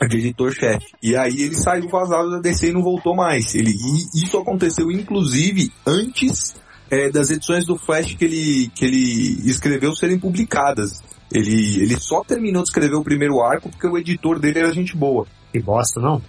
de 0.09 0.17
editor-chefe. 0.19 0.87
E 1.03 1.17
aí 1.17 1.43
ele 1.43 1.55
saiu 1.55 1.89
vazado 1.89 2.31
da 2.31 2.41
DC 2.41 2.69
e 2.69 2.73
não 2.73 2.83
voltou 2.83 3.15
mais. 3.15 3.55
Ele, 3.55 3.71
e 3.71 4.25
isso 4.25 4.39
aconteceu 4.39 4.91
inclusive 4.91 5.71
antes 5.87 6.55
é, 6.91 7.11
das 7.11 7.31
edições 7.31 7.67
do 7.67 7.77
Flash 7.77 8.15
que 8.15 8.25
ele, 8.25 8.71
que 8.75 8.85
ele 8.85 9.51
escreveu 9.51 9.95
serem 9.95 10.19
publicadas. 10.19 11.01
Ele, 11.31 11.83
ele 11.83 11.99
só 11.99 12.23
terminou 12.23 12.63
de 12.63 12.69
escrever 12.69 12.97
o 12.97 13.05
primeiro 13.05 13.41
arco 13.41 13.71
porque 13.71 13.87
o 13.87 13.99
editor 13.99 14.39
dele 14.39 14.61
era 14.61 14.73
gente 14.73 14.97
boa. 14.97 15.27
Que 15.53 15.61
bosta, 15.61 16.01
não? 16.01 16.21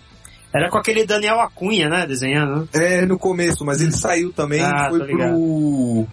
Era 0.54 0.70
com 0.70 0.78
aquele 0.78 1.06
Daniel 1.06 1.40
Acunha, 1.40 1.90
né? 1.90 2.06
Desenhando, 2.06 2.62
né? 2.62 2.68
É, 2.74 3.06
no 3.06 3.18
começo, 3.18 3.66
mas 3.66 3.82
ele 3.82 3.92
saiu 3.92 4.32
também 4.32 4.62
Ah, 4.62 4.88
foi 4.90 5.08
pro, 5.08 6.08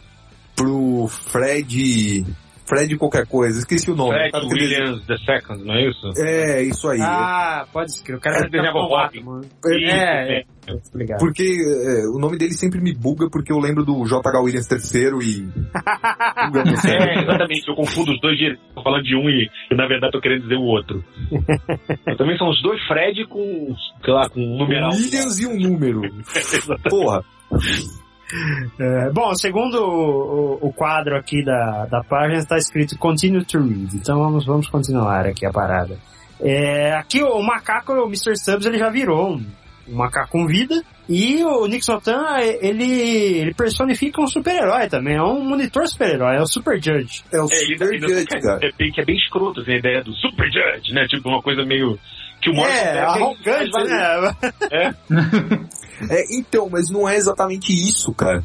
pro 0.57 1.09
Fred, 1.09 2.25
Fred 2.71 2.97
qualquer 2.97 3.27
coisa, 3.27 3.59
esqueci 3.59 3.91
o 3.91 3.97
nome. 3.97 4.15
Fred 4.15 4.47
Williams 4.47 5.05
the 5.07 5.17
Second, 5.19 5.65
não 5.65 5.75
é 5.75 5.89
isso? 5.89 6.11
É, 6.17 6.63
isso 6.63 6.89
aí. 6.89 7.01
Ah, 7.03 7.67
pode 7.73 7.91
escrever. 7.91 8.19
O 8.19 8.21
cara 8.21 8.37
É, 8.37 8.41
vai 8.41 8.51
desenhava. 8.51 9.11
Isso, 9.13 9.91
É, 9.91 10.39
é. 10.39 10.41
é. 10.41 11.17
Porque 11.19 11.43
é, 11.43 12.07
o 12.15 12.19
nome 12.21 12.39
dele 12.39 12.53
sempre 12.53 12.81
me 12.81 12.95
buga 12.95 13.29
porque 13.29 13.53
eu 13.53 13.59
lembro 13.59 13.85
do 13.85 14.05
J.H. 14.05 14.41
Williams 14.41 14.71
III 14.71 15.11
e. 15.21 15.49
É, 16.91 17.23
exatamente, 17.23 17.69
eu 17.69 17.75
confundo 17.75 18.13
os 18.13 18.21
dois 18.21 18.37
direto. 18.39 18.61
Tô 18.75 18.83
falando 18.83 19.03
de 19.03 19.17
um 19.17 19.29
e, 19.29 19.49
e, 19.71 19.75
na 19.75 19.87
verdade 19.87 20.13
tô 20.13 20.21
querendo 20.21 20.43
dizer 20.43 20.57
o 20.57 20.63
outro. 20.63 21.03
Mas 22.07 22.17
também 22.17 22.37
são 22.39 22.49
os 22.49 22.63
dois 22.63 22.81
Fred 22.87 23.27
com, 23.27 23.75
sei 24.05 24.13
lá, 24.13 24.29
com 24.29 24.41
um 24.41 24.59
numeral. 24.59 24.91
Williams 24.91 25.39
e 25.41 25.47
um 25.47 25.59
número. 25.59 26.03
Porra. 26.89 27.25
É, 28.79 29.11
bom, 29.11 29.35
segundo 29.35 29.75
o, 29.83 30.59
o- 30.63 30.69
o 30.69 30.73
quadro 30.73 31.17
aqui 31.17 31.45
da, 31.45 31.87
da 31.87 32.03
página 32.03 32.39
está 32.39 32.57
escrito 32.57 32.97
Continue 32.99 33.45
to 33.45 33.59
read. 33.59 33.95
Então 33.97 34.19
vamos, 34.19 34.45
vamos 34.47 34.69
continuar 34.69 35.27
aqui 35.27 35.45
a 35.47 35.51
parada. 35.51 35.99
É, 36.41 36.95
aqui 36.95 37.23
o, 37.23 37.43
macaco, 37.43 37.93
o 37.93 38.07
Mr. 38.07 38.37
Stubbs, 38.37 38.65
ele 38.67 38.79
já 38.79 38.89
virou 38.89 39.33
um, 39.33 39.45
um 39.89 39.95
macaco 39.97 40.31
com 40.33 40.47
vida. 40.47 40.83
E 41.09 41.43
o 41.43 41.67
Nick 41.67 41.85
Sotan, 41.85 42.25
ele, 42.61 42.85
ele 42.89 43.53
personifica 43.55 44.23
um 44.23 44.27
super-herói 44.29 44.89
também. 44.89 45.17
É 45.17 45.23
um 45.23 45.43
monitor 45.45 45.87
super-herói, 45.89 46.37
é 46.37 46.41
o 46.41 46.47
Super 46.47 46.77
Judge. 46.81 47.25
É 47.33 47.41
o 47.41 47.47
É, 47.51 47.57
ele, 47.65 47.73
Super 47.77 47.93
ele- 47.95 48.01
Judge, 48.09 48.27
cara. 48.27 48.59
é, 48.63 48.71
bem- 48.79 48.93
que 48.93 49.01
é 49.01 49.05
bem 49.05 49.17
escroto, 49.17 49.61
assim, 49.61 49.73
a 49.73 49.79
ideia 49.79 50.05
do 50.05 50.13
Super 50.15 50.47
Judge, 50.47 50.93
né? 50.95 51.07
Tipo, 51.09 51.29
uma 51.29 51.43
coisa 51.43 51.65
meio... 51.65 51.99
Que 52.41 52.51
o 52.51 52.55
Morrison 52.55 52.77
É, 52.79 52.85
pega 52.85 53.07
arrogante, 53.07 53.71
né? 53.89 54.95
É, 56.09 56.25
então, 56.35 56.67
mas 56.71 56.89
não 56.89 57.07
é 57.07 57.17
exatamente 57.17 57.73
isso, 57.73 58.13
cara. 58.15 58.43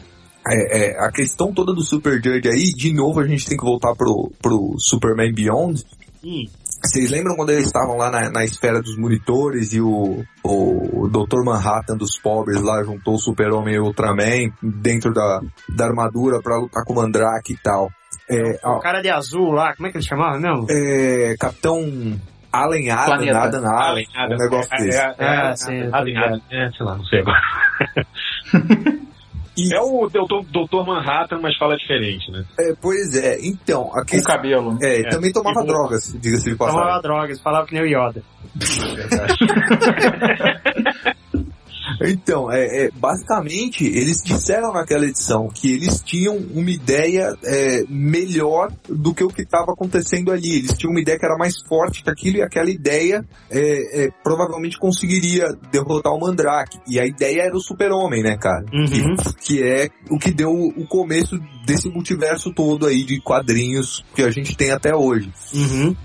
É, 0.47 0.89
é, 0.89 0.99
a 0.99 1.09
questão 1.09 1.53
toda 1.53 1.73
do 1.73 1.81
Super 1.81 2.21
Judge 2.21 2.49
aí, 2.49 2.65
de 2.75 2.93
novo 2.93 3.19
a 3.21 3.25
gente 3.25 3.45
tem 3.45 3.57
que 3.57 3.63
voltar 3.63 3.95
pro, 3.95 4.29
pro 4.41 4.75
Superman 4.77 5.33
Beyond. 5.33 5.81
Hum. 6.23 6.43
Vocês 6.83 7.09
lembram 7.09 7.35
quando 7.37 7.51
eles 7.51 7.65
estavam 7.65 7.95
lá 7.97 8.11
na, 8.11 8.29
na 8.29 8.43
esfera 8.43 8.81
dos 8.81 8.97
monitores 8.97 9.73
e 9.73 9.79
o, 9.81 10.23
o 10.43 11.07
Dr. 11.07 11.43
Manhattan 11.45 11.95
dos 11.97 12.19
pobres 12.19 12.61
lá 12.61 12.83
juntou 12.83 13.15
o 13.15 13.19
Super-Homem 13.19 13.75
e 13.75 13.79
o 13.79 13.85
Ultraman 13.85 14.51
dentro 14.61 15.13
da, 15.13 15.39
da 15.69 15.85
armadura 15.85 16.41
pra 16.43 16.57
lutar 16.57 16.83
com 16.83 16.91
o 16.93 16.95
Mandrake 16.97 17.53
e 17.53 17.57
tal. 17.57 17.89
É, 18.29 18.59
O 18.67 18.79
cara 18.79 19.01
de 19.01 19.09
azul 19.09 19.51
lá, 19.51 19.73
como 19.75 19.87
é 19.87 19.91
que 19.91 19.97
ele 19.97 20.05
chamava 20.05 20.37
mesmo? 20.37 20.67
é, 20.69 21.35
Capitão 21.39 22.19
Allen 22.63 22.89
Adam, 22.89 23.13
Adam, 23.37 23.65
Adam, 23.65 24.35
um 24.35 24.37
negócio 24.37 24.73
é, 24.73 24.77
desse. 24.83 24.97
é, 24.99 25.01
é, 25.01 25.15
Ah, 25.19 25.49
é, 25.49 25.55
sim, 25.55 25.89
Allen, 25.91 26.13
ligado. 26.13 26.25
Adam, 26.25 26.41
é, 26.51 26.69
sei 26.71 26.85
lá, 26.85 26.95
não 26.97 27.05
sei 27.05 27.19
agora. 27.19 27.41
E- 29.57 29.73
É 29.73 29.79
o 29.79 30.09
Doutor, 30.09 30.43
Doutor 30.51 30.85
Manhattan, 30.85 31.39
mas 31.41 31.57
fala 31.57 31.77
diferente, 31.77 32.29
né? 32.29 32.43
É, 32.59 32.73
pois 32.81 33.15
é, 33.15 33.37
então, 33.41 33.87
a 33.93 34.01
Com 34.01 34.05
questão... 34.05 34.35
cabelo. 34.35 34.77
É, 34.83 34.99
É. 34.99 35.07
também 35.07 35.31
tomava 35.31 35.63
E 35.63 35.67
drogas, 35.67 36.11
diga-se 36.19 36.49
de 36.49 36.57
passagem. 36.57 36.81
Tomava 36.81 37.01
drogas, 37.01 37.39
falava 37.39 37.65
que 37.65 37.73
nem 37.73 37.83
o 37.83 37.87
Yoda. 37.87 38.21
Então, 42.01 42.51
é, 42.51 42.85
é, 42.85 42.91
basicamente, 42.91 43.85
eles 43.85 44.21
disseram 44.23 44.73
naquela 44.73 45.05
edição 45.05 45.47
que 45.47 45.73
eles 45.73 46.01
tinham 46.01 46.37
uma 46.37 46.69
ideia 46.69 47.35
é, 47.43 47.83
melhor 47.89 48.71
do 48.87 49.13
que 49.13 49.23
o 49.23 49.29
que 49.29 49.43
estava 49.43 49.71
acontecendo 49.71 50.31
ali. 50.31 50.57
Eles 50.57 50.77
tinham 50.77 50.91
uma 50.91 51.01
ideia 51.01 51.17
que 51.17 51.25
era 51.25 51.37
mais 51.37 51.55
forte 51.67 52.03
que 52.03 52.09
aquilo 52.09 52.37
e 52.37 52.41
aquela 52.41 52.69
ideia 52.69 53.23
é, 53.49 54.05
é, 54.05 54.09
provavelmente 54.23 54.77
conseguiria 54.77 55.47
derrotar 55.71 56.13
o 56.13 56.19
Mandrake. 56.19 56.79
E 56.87 56.99
a 56.99 57.05
ideia 57.05 57.43
era 57.43 57.55
o 57.55 57.61
super-homem, 57.61 58.23
né, 58.23 58.37
cara? 58.37 58.65
Uhum. 58.73 59.15
Que, 59.15 59.35
que 59.45 59.63
é 59.63 59.89
o 60.09 60.17
que 60.17 60.31
deu 60.31 60.51
o 60.51 60.87
começo 60.87 61.39
desse 61.65 61.89
multiverso 61.89 62.53
todo 62.53 62.85
aí 62.85 63.03
de 63.03 63.21
quadrinhos 63.21 64.03
que 64.15 64.23
a 64.23 64.29
gente 64.29 64.55
tem 64.55 64.71
até 64.71 64.95
hoje. 64.95 65.31
Uhum. 65.53 65.95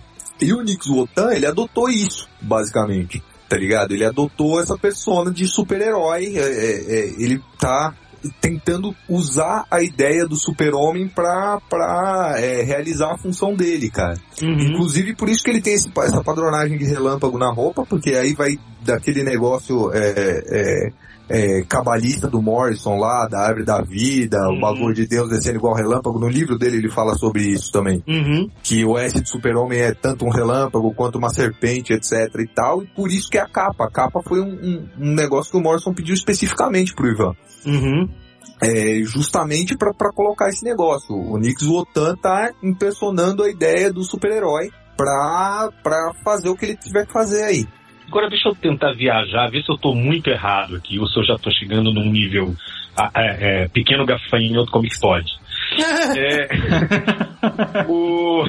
E 0.40 0.52
o 0.54 0.62
Nix 0.62 0.86
Wotan, 0.86 1.32
ele 1.32 1.46
adotou 1.46 1.88
isso, 1.90 2.26
basicamente. 2.40 3.22
Tá 3.50 3.56
ligado? 3.56 3.92
Ele 3.92 4.04
adotou 4.04 4.60
essa 4.60 4.78
persona 4.78 5.32
de 5.32 5.44
super-herói. 5.48 6.36
é, 6.36 6.40
é, 6.40 7.00
é, 7.00 7.06
ele 7.18 7.42
tá 7.58 7.92
tentando 8.40 8.94
usar 9.08 9.66
a 9.68 9.82
ideia 9.82 10.24
do 10.24 10.36
super-homem 10.36 11.08
pra, 11.08 11.60
pra 11.68 12.34
é, 12.36 12.62
realizar 12.62 13.12
a 13.12 13.18
função 13.18 13.54
dele, 13.54 13.90
cara. 13.90 14.14
Uhum. 14.40 14.60
Inclusive 14.60 15.16
por 15.16 15.28
isso 15.28 15.42
que 15.42 15.50
ele 15.50 15.60
tem 15.60 15.74
esse, 15.74 15.90
essa 15.98 16.22
padronagem 16.22 16.78
de 16.78 16.84
relâmpago 16.84 17.38
na 17.38 17.50
roupa, 17.50 17.84
porque 17.84 18.10
aí 18.10 18.32
vai 18.34 18.56
daquele 18.82 19.24
negócio 19.24 19.90
é, 19.92 20.44
é, 20.46 20.92
é, 21.32 21.62
cabalista 21.62 22.26
do 22.28 22.42
Morrison 22.42 22.96
lá, 22.98 23.28
da 23.28 23.38
árvore 23.40 23.64
da 23.64 23.80
vida, 23.80 24.36
Uhum. 24.48 24.56
o 24.56 24.60
bagulho 24.60 24.94
de 24.94 25.06
Deus 25.06 25.28
descendo 25.30 25.58
igual 25.58 25.74
relâmpago. 25.76 26.18
No 26.18 26.28
livro 26.28 26.58
dele 26.58 26.78
ele 26.78 26.90
fala 26.90 27.14
sobre 27.14 27.42
isso 27.44 27.70
também 27.70 28.02
Uhum. 28.08 28.50
que 28.64 28.84
o 28.84 28.98
S 28.98 29.20
de 29.20 29.28
Super-Homem 29.28 29.78
é 29.78 29.94
tanto 29.94 30.24
um 30.26 30.30
relâmpago 30.30 30.92
quanto 30.92 31.18
uma 31.18 31.30
serpente, 31.30 31.92
etc 31.92 32.12
e 32.40 32.48
tal, 32.52 32.82
e 32.82 32.86
por 32.88 33.08
isso 33.10 33.30
que 33.30 33.38
é 33.38 33.42
a 33.42 33.48
capa. 33.48 33.84
A 33.84 33.90
capa 33.90 34.20
foi 34.26 34.40
um, 34.40 34.48
um- 34.52 34.88
um 34.98 35.14
negócio 35.14 35.52
que 35.52 35.56
o 35.56 35.60
Morrison 35.60 35.94
pediu 35.94 36.14
especificamente 36.14 36.94
pro 36.94 37.06
Ivan. 37.08 37.32
Uhum. 37.64 38.08
É, 38.62 39.00
justamente 39.04 39.76
pra 39.76 39.94
pra 39.94 40.12
colocar 40.12 40.48
esse 40.50 40.64
negócio. 40.64 41.14
O 41.14 41.38
Nix 41.38 41.62
Wotan 41.62 42.14
tá 42.16 42.50
impersonando 42.62 43.42
a 43.42 43.48
ideia 43.50 43.90
do 43.92 44.02
super-herói 44.04 44.68
pra 44.96 46.12
fazer 46.24 46.48
o 46.50 46.56
que 46.56 46.66
ele 46.66 46.76
tiver 46.76 47.06
que 47.06 47.12
fazer 47.12 47.42
aí. 47.42 47.66
Agora 48.10 48.28
deixa 48.28 48.48
eu 48.48 48.56
tentar 48.56 48.92
viajar, 48.92 49.48
ver 49.48 49.62
se 49.62 49.70
eu 49.70 49.78
tô 49.78 49.94
muito 49.94 50.28
errado 50.28 50.74
aqui, 50.74 50.98
ou 50.98 51.06
se 51.06 51.16
eu 51.16 51.24
já 51.24 51.38
tô 51.38 51.48
chegando 51.52 51.94
num 51.94 52.10
nível 52.10 52.52
ah, 52.96 53.08
é, 53.14 53.62
é, 53.62 53.68
pequeno 53.68 54.04
gafanhoto 54.04 54.72
como 54.72 54.88
que 54.88 54.98
pode. 54.98 55.30
É, 56.16 56.48
o, 57.88 58.42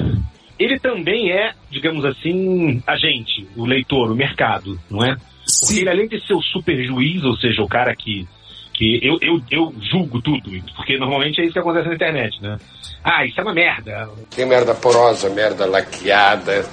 ele 0.58 0.80
também 0.80 1.32
é, 1.32 1.54
digamos 1.70 2.04
assim, 2.04 2.82
agente, 2.88 3.48
o 3.56 3.64
leitor, 3.64 4.12
o 4.12 4.16
mercado, 4.16 4.80
não 4.90 5.06
é? 5.06 5.16
Porque 5.60 5.82
ele, 5.82 5.90
além 5.90 6.08
de 6.08 6.20
ser 6.26 6.34
o 6.34 6.42
super 6.42 6.84
juiz, 6.84 7.24
ou 7.24 7.38
seja, 7.38 7.62
o 7.62 7.68
cara 7.68 7.96
que, 7.96 8.28
que 8.74 9.00
eu, 9.04 9.20
eu, 9.22 9.40
eu 9.52 9.76
julgo 9.92 10.24
tudo, 10.24 10.50
porque 10.76 10.98
normalmente 10.98 11.40
é 11.40 11.44
isso 11.44 11.54
que 11.54 11.60
acontece 11.60 11.88
na 11.88 11.94
internet, 11.94 12.42
né? 12.42 12.58
Ah, 13.04 13.24
isso 13.28 13.40
é 13.40 13.44
uma 13.44 13.54
merda. 13.54 14.10
Tem 14.36 14.48
merda 14.48 14.74
porosa, 14.74 15.30
merda 15.30 15.68
laqueada. 15.68 16.68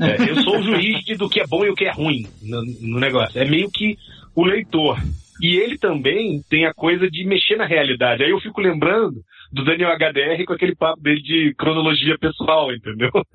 É, 0.00 0.30
eu 0.30 0.42
sou 0.42 0.58
o 0.58 0.62
juiz 0.62 1.04
do 1.18 1.28
que 1.28 1.40
é 1.40 1.46
bom 1.46 1.64
e 1.64 1.70
o 1.70 1.74
que 1.74 1.84
é 1.84 1.92
ruim 1.92 2.26
no, 2.42 2.62
no 2.80 3.00
negócio. 3.00 3.40
É 3.40 3.44
meio 3.44 3.70
que 3.70 3.96
o 4.34 4.44
leitor. 4.44 4.98
E 5.40 5.56
ele 5.56 5.76
também 5.78 6.40
tem 6.48 6.66
a 6.66 6.72
coisa 6.72 7.08
de 7.08 7.26
mexer 7.26 7.56
na 7.56 7.66
realidade. 7.66 8.22
Aí 8.22 8.30
eu 8.30 8.40
fico 8.40 8.60
lembrando 8.60 9.20
do 9.52 9.64
Daniel 9.64 9.90
HDR 9.96 10.44
com 10.46 10.52
aquele 10.52 10.74
papo 10.74 11.00
dele 11.00 11.20
de 11.20 11.54
cronologia 11.56 12.16
pessoal, 12.18 12.72
entendeu? 12.72 13.10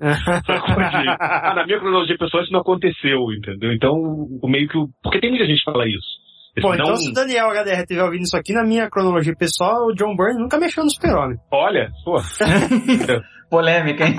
Ah, 1.20 1.54
na 1.54 1.66
minha 1.66 1.78
cronologia 1.78 2.16
pessoal 2.16 2.42
isso 2.42 2.52
não 2.52 2.60
aconteceu, 2.60 3.32
entendeu? 3.32 3.72
Então, 3.72 3.92
o 3.92 4.48
meio 4.48 4.68
que 4.68 4.78
o. 4.78 4.88
Porque 5.02 5.20
tem 5.20 5.30
muita 5.30 5.46
gente 5.46 5.58
que 5.58 5.70
fala 5.70 5.86
isso. 5.86 6.20
Eles 6.56 6.68
Bom, 6.68 6.76
dão 6.76 6.86
então 6.86 6.96
se 6.96 7.10
o 7.10 7.14
Daniel 7.14 7.48
HDR 7.50 7.80
estiver 7.80 8.02
ouvindo 8.02 8.22
isso 8.22 8.36
aqui, 8.36 8.52
na 8.52 8.64
minha 8.64 8.88
cronologia 8.90 9.34
pessoal, 9.36 9.86
o 9.86 9.94
John 9.94 10.16
Byrne 10.16 10.40
nunca 10.40 10.58
mexeu 10.58 10.84
no 10.84 10.90
super-homem. 10.90 11.36
Olha, 11.50 11.90
pô. 12.04 12.16
Polêmica, 13.50 14.06
hein? 14.06 14.16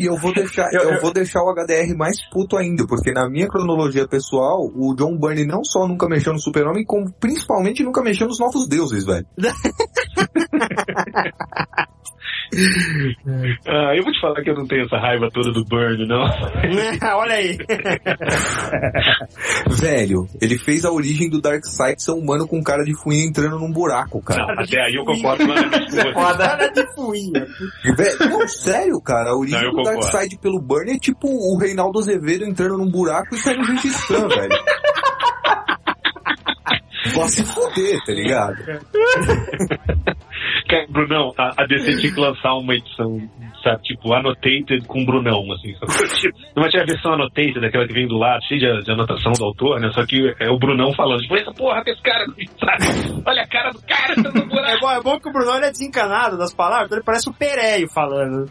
E 0.00 0.06
eu 0.06 0.16
vou 0.16 0.32
deixar, 0.32 0.72
Eu- 0.72 0.82
eu, 0.82 0.90
eu- 0.92 1.00
vou 1.00 1.12
deixar 1.12 1.42
o 1.42 1.50
HDR 1.52 1.94
mais 1.96 2.16
puto 2.30 2.56
ainda, 2.56 2.86
porque 2.86 3.10
na 3.12 3.28
minha 3.28 3.48
cronologia 3.48 4.06
pessoal, 4.06 4.60
o 4.74 4.94
John 4.94 5.18
Byrne 5.18 5.44
não 5.46 5.64
só 5.64 5.86
nunca 5.88 6.08
mexeu 6.08 6.32
no 6.32 6.38
Super-Homem, 6.38 6.84
como 6.84 7.12
principalmente 7.18 7.82
nunca 7.82 8.00
mexeu 8.02 8.28
nos 8.28 8.38
Novos 8.38 8.68
Deuses, 8.68 9.04
velho. 9.04 9.26
Ah, 13.66 13.96
eu 13.96 14.02
vou 14.02 14.12
te 14.12 14.20
falar 14.20 14.42
que 14.42 14.50
eu 14.50 14.54
não 14.54 14.66
tenho 14.66 14.84
essa 14.84 14.98
raiva 14.98 15.28
toda 15.32 15.50
do 15.52 15.64
Burn, 15.64 16.06
não. 16.06 16.20
Olha 17.16 17.34
aí. 17.34 17.56
Velho, 19.70 20.26
ele 20.40 20.58
fez 20.58 20.84
a 20.84 20.90
origem 20.90 21.30
do 21.30 21.40
Darkseid 21.40 22.02
ser 22.02 22.12
humano 22.12 22.46
com 22.46 22.62
cara 22.62 22.84
de 22.84 22.94
fuinha 23.02 23.24
entrando 23.24 23.58
num 23.58 23.72
buraco, 23.72 24.22
cara. 24.22 24.54
Até 24.58 24.80
aí 24.80 24.94
eu 24.94 25.04
concordo 25.04 25.44
plenamente 25.44 25.96
com. 26.12 26.14
Cara 26.22 26.68
de 26.68 26.94
fuinha. 26.94 27.46
Velho, 27.96 28.30
não, 28.30 28.48
sério, 28.48 29.00
cara, 29.00 29.30
a 29.30 29.36
origem 29.36 29.62
Não, 29.62 29.72
do. 29.72 29.82
Darkseid 29.82 30.38
pelo 30.38 30.60
Burn 30.60 30.92
é 30.92 30.98
tipo 30.98 31.28
o 31.28 31.58
Reinaldo 31.58 32.00
Azevedo 32.00 32.44
entrando 32.44 32.78
num 32.78 32.90
buraco 32.90 33.34
e 33.34 33.38
saindo 33.38 33.64
registrando, 33.64 34.28
velho. 34.28 34.52
Vai 37.14 37.28
se 37.28 37.44
fuder, 37.44 37.98
tá 38.04 38.12
ligado? 38.12 38.56
Cara, 40.68 40.86
Brunão, 40.88 41.32
a, 41.38 41.62
a 41.62 41.66
DC 41.66 41.98
tinha 41.98 42.14
que 42.14 42.20
lançar 42.20 42.54
uma 42.54 42.74
edição, 42.74 43.20
sabe, 43.62 43.82
tipo, 43.82 44.14
annotated 44.14 44.86
com 44.86 45.04
Brunão, 45.04 45.44
assim. 45.52 45.74
Tipo, 46.22 46.38
Não 46.56 46.68
tinha 46.68 46.82
a 46.82 46.86
versão 46.86 47.14
annotated, 47.14 47.60
daquela 47.60 47.86
que 47.86 47.92
vem 47.92 48.06
do 48.06 48.16
lado, 48.16 48.42
cheia 48.44 48.60
de, 48.60 48.84
de 48.84 48.92
anotação 48.92 49.32
do 49.32 49.44
autor, 49.44 49.80
né? 49.80 49.90
Só 49.92 50.06
que 50.06 50.34
é 50.40 50.50
o 50.50 50.58
Brunão 50.58 50.94
falando, 50.94 51.20
tipo, 51.20 51.36
essa 51.36 51.52
porra 51.52 51.82
desse 51.84 52.02
cara, 52.02 52.24
sabe? 52.58 53.22
Olha 53.26 53.42
a 53.42 53.48
cara 53.48 53.70
do 53.70 53.82
cara, 53.82 54.14
tá 54.14 54.30
no 54.30 54.58
É 54.58 54.78
bom, 54.80 54.90
é 54.90 55.00
bom 55.02 55.20
que 55.20 55.28
o 55.28 55.32
Bruno 55.32 55.56
ele 55.56 55.66
é 55.66 55.70
desencanado 55.70 56.38
das 56.38 56.54
palavras, 56.54 56.86
então 56.86 56.98
ele 56.98 57.04
parece 57.04 57.28
o 57.28 57.34
Pereio 57.34 57.88
falando. 57.88 58.46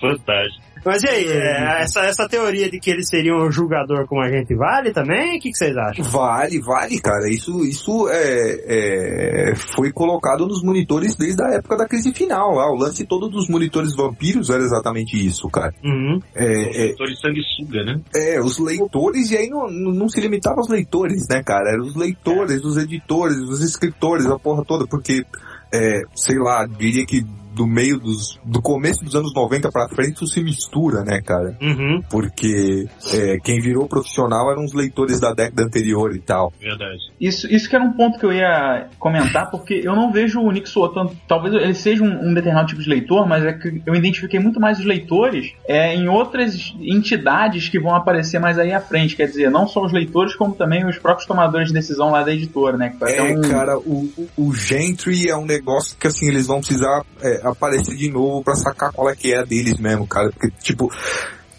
Fantástico. 0.00 0.65
Mas 0.84 1.02
e 1.02 1.08
aí, 1.08 1.26
é, 1.26 1.82
essa, 1.82 2.00
essa 2.00 2.28
teoria 2.28 2.70
de 2.70 2.78
que 2.78 2.90
ele 2.90 3.04
seria 3.04 3.34
um 3.34 3.50
julgador 3.50 4.06
como 4.06 4.22
a 4.22 4.28
gente 4.28 4.54
vale 4.54 4.92
também? 4.92 5.36
O 5.36 5.40
que, 5.40 5.50
que 5.50 5.56
vocês 5.56 5.76
acham? 5.76 6.04
Vale, 6.04 6.60
vale, 6.60 7.00
cara. 7.00 7.28
Isso, 7.28 7.64
isso 7.64 8.08
é, 8.08 9.50
é, 9.50 9.54
foi 9.56 9.92
colocado 9.92 10.46
nos 10.46 10.62
monitores 10.62 11.16
desde 11.16 11.42
a 11.42 11.54
época 11.54 11.76
da 11.76 11.86
crise 11.86 12.12
final. 12.12 12.54
Lá. 12.54 12.70
O 12.70 12.76
lance 12.76 13.04
todo 13.06 13.28
dos 13.28 13.48
monitores 13.48 13.94
vampiros 13.94 14.50
era 14.50 14.62
exatamente 14.62 15.16
isso, 15.16 15.48
cara. 15.48 15.74
Uhum. 15.84 16.20
É, 16.34 16.86
é, 16.86 16.90
Autor 16.90 17.08
de 17.08 17.20
sanguessuga, 17.20 17.84
né? 17.84 18.00
é, 18.14 18.40
os 18.40 18.58
leitores, 18.58 19.30
e 19.30 19.36
aí 19.36 19.48
não, 19.48 19.68
não 19.68 20.08
se 20.08 20.20
limitava 20.20 20.56
aos 20.56 20.68
leitores, 20.68 21.26
né, 21.28 21.42
cara? 21.42 21.70
Eram 21.70 21.84
os 21.84 21.94
leitores, 21.94 22.64
os 22.64 22.76
editores, 22.76 23.38
os 23.38 23.62
escritores, 23.62 24.26
a 24.26 24.38
porra 24.38 24.64
toda, 24.64 24.86
porque, 24.86 25.24
é, 25.72 26.02
sei 26.14 26.38
lá, 26.38 26.66
diria 26.66 27.04
que 27.04 27.24
do 27.56 27.66
meio 27.66 27.98
dos, 27.98 28.38
do 28.44 28.60
começo 28.60 29.02
dos 29.02 29.14
anos 29.14 29.32
90 29.34 29.70
pra 29.72 29.88
frente 29.88 30.16
isso 30.16 30.26
se 30.26 30.42
mistura, 30.42 31.02
né, 31.02 31.20
cara? 31.22 31.56
Uhum. 31.60 32.02
Porque 32.10 32.86
é, 33.12 33.38
quem 33.42 33.60
virou 33.60 33.88
profissional 33.88 34.50
eram 34.52 34.62
os 34.64 34.74
leitores 34.74 35.18
da 35.18 35.32
década 35.32 35.62
anterior 35.64 36.14
e 36.14 36.20
tal. 36.20 36.52
Verdade. 36.60 36.98
Isso, 37.20 37.50
isso 37.52 37.68
que 37.68 37.74
era 37.74 37.84
um 37.84 37.92
ponto 37.92 38.18
que 38.18 38.26
eu 38.26 38.32
ia 38.32 38.88
comentar, 38.98 39.50
porque 39.50 39.80
eu 39.82 39.96
não 39.96 40.12
vejo 40.12 40.40
o 40.40 40.50
Nick 40.52 40.68
Suotan, 40.68 41.08
talvez 41.26 41.54
ele 41.54 41.74
seja 41.74 42.04
um, 42.04 42.28
um 42.30 42.34
determinado 42.34 42.68
tipo 42.68 42.82
de 42.82 42.88
leitor, 42.90 43.26
mas 43.26 43.44
é 43.44 43.52
que 43.54 43.82
eu 43.86 43.94
identifiquei 43.94 44.38
muito 44.38 44.60
mais 44.60 44.78
os 44.78 44.84
leitores 44.84 45.52
é, 45.66 45.94
em 45.94 46.08
outras 46.08 46.74
entidades 46.80 47.68
que 47.68 47.80
vão 47.80 47.94
aparecer 47.94 48.38
mais 48.38 48.58
aí 48.58 48.72
à 48.72 48.80
frente, 48.80 49.16
quer 49.16 49.26
dizer, 49.26 49.50
não 49.50 49.66
só 49.66 49.84
os 49.84 49.92
leitores, 49.92 50.34
como 50.34 50.54
também 50.54 50.86
os 50.86 50.98
próprios 50.98 51.26
tomadores 51.26 51.68
de 51.68 51.74
decisão 51.74 52.10
lá 52.10 52.22
da 52.22 52.32
editora, 52.32 52.76
né? 52.76 52.94
É, 53.02 53.22
um- 53.22 53.40
cara, 53.40 53.78
o, 53.78 54.08
o, 54.36 54.48
o 54.48 54.54
Gentry 54.54 55.28
é 55.28 55.36
um 55.36 55.46
negócio 55.46 55.96
que, 55.98 56.06
assim, 56.06 56.28
eles 56.28 56.46
vão 56.46 56.58
precisar 56.58 57.02
é, 57.22 57.45
aparecer 57.52 57.96
de 57.96 58.10
novo 58.10 58.42
pra 58.42 58.54
sacar 58.54 58.92
qual 58.92 59.10
é 59.10 59.16
que 59.16 59.32
é 59.32 59.44
deles 59.44 59.78
mesmo, 59.78 60.06
cara. 60.06 60.30
Porque, 60.30 60.50
tipo, 60.62 60.90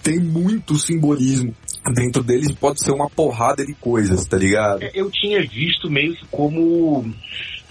tem 0.04 0.19
muito 0.19 0.76
simbolismo 0.76 1.54
dentro 1.93 2.23
deles 2.23 2.52
pode 2.52 2.84
ser 2.84 2.91
uma 2.91 3.10
porrada 3.10 3.65
de 3.65 3.73
coisas, 3.76 4.26
tá 4.26 4.38
ligado? 4.38 4.84
Eu 4.93 5.10
tinha 5.12 5.41
visto 5.41 5.89
meio 5.89 6.15
que 6.15 6.26
como, 6.28 7.06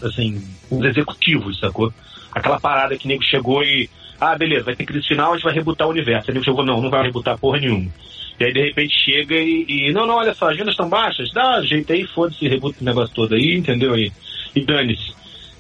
assim, 0.03 0.43
os 0.71 0.85
executivos, 0.85 1.59
sacou? 1.59 1.93
Aquela 2.33 2.61
parada 2.61 2.97
que 2.97 3.09
nego 3.09 3.23
chegou 3.23 3.63
e, 3.63 3.89
ah, 4.21 4.37
beleza, 4.37 4.65
vai 4.65 4.77
ter 4.77 4.85
crise 4.85 5.09
final, 5.09 5.33
a 5.33 5.37
gente 5.37 5.45
vai 5.45 5.55
rebutar 5.55 5.87
o 5.87 5.91
universo. 5.91 6.31
Aí 6.31 6.35
nego 6.35 6.45
chegou, 6.45 6.65
não, 6.65 6.81
não 6.81 6.91
vai 6.91 7.05
rebutar 7.05 7.39
porra 7.39 7.61
nenhuma. 7.61 7.91
E 8.39 8.45
aí 8.45 8.53
de 8.53 8.63
repente 8.63 8.95
chega 8.99 9.35
e, 9.35 9.65
e 9.69 9.93
não, 9.93 10.07
não, 10.07 10.17
olha 10.17 10.35
só, 10.35 10.51
as 10.51 10.57
vendas 10.57 10.73
estão 10.73 10.89
baixas, 10.89 11.33
dá 11.33 11.63
jeito 11.63 11.93
aí, 11.93 12.07
foda-se, 12.07 12.47
rebuta 12.47 12.79
o 12.81 12.85
negócio 12.85 13.15
todo 13.15 13.35
aí, 13.35 13.57
entendeu? 13.57 13.97
E, 13.97 14.13
e 14.55 14.65
dane-se. 14.65 15.15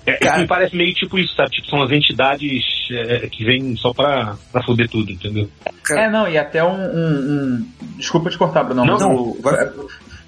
É, 0.06 0.12
Cara. 0.18 0.38
me 0.38 0.46
parece 0.46 0.76
meio 0.76 0.94
tipo 0.94 1.18
isso, 1.18 1.34
sabe? 1.34 1.50
Tipo, 1.50 1.68
são 1.68 1.82
as 1.82 1.90
entidades 1.90 2.62
é, 2.92 3.28
que 3.28 3.44
vêm 3.44 3.74
só 3.76 3.92
pra, 3.92 4.36
pra 4.52 4.62
foder 4.62 4.88
tudo, 4.88 5.10
entendeu? 5.10 5.50
É, 5.90 6.08
não, 6.08 6.28
e 6.28 6.38
até 6.38 6.62
um. 6.64 6.68
um- 6.76 7.58
um- 7.58 7.68
Desculpa 7.96 8.30
te 8.30 8.38
cortar, 8.38 8.62
Bruno. 8.62 8.84
Não, 8.84 8.92
mas 8.92 9.02
não, 9.02 9.14
o- 9.16 9.36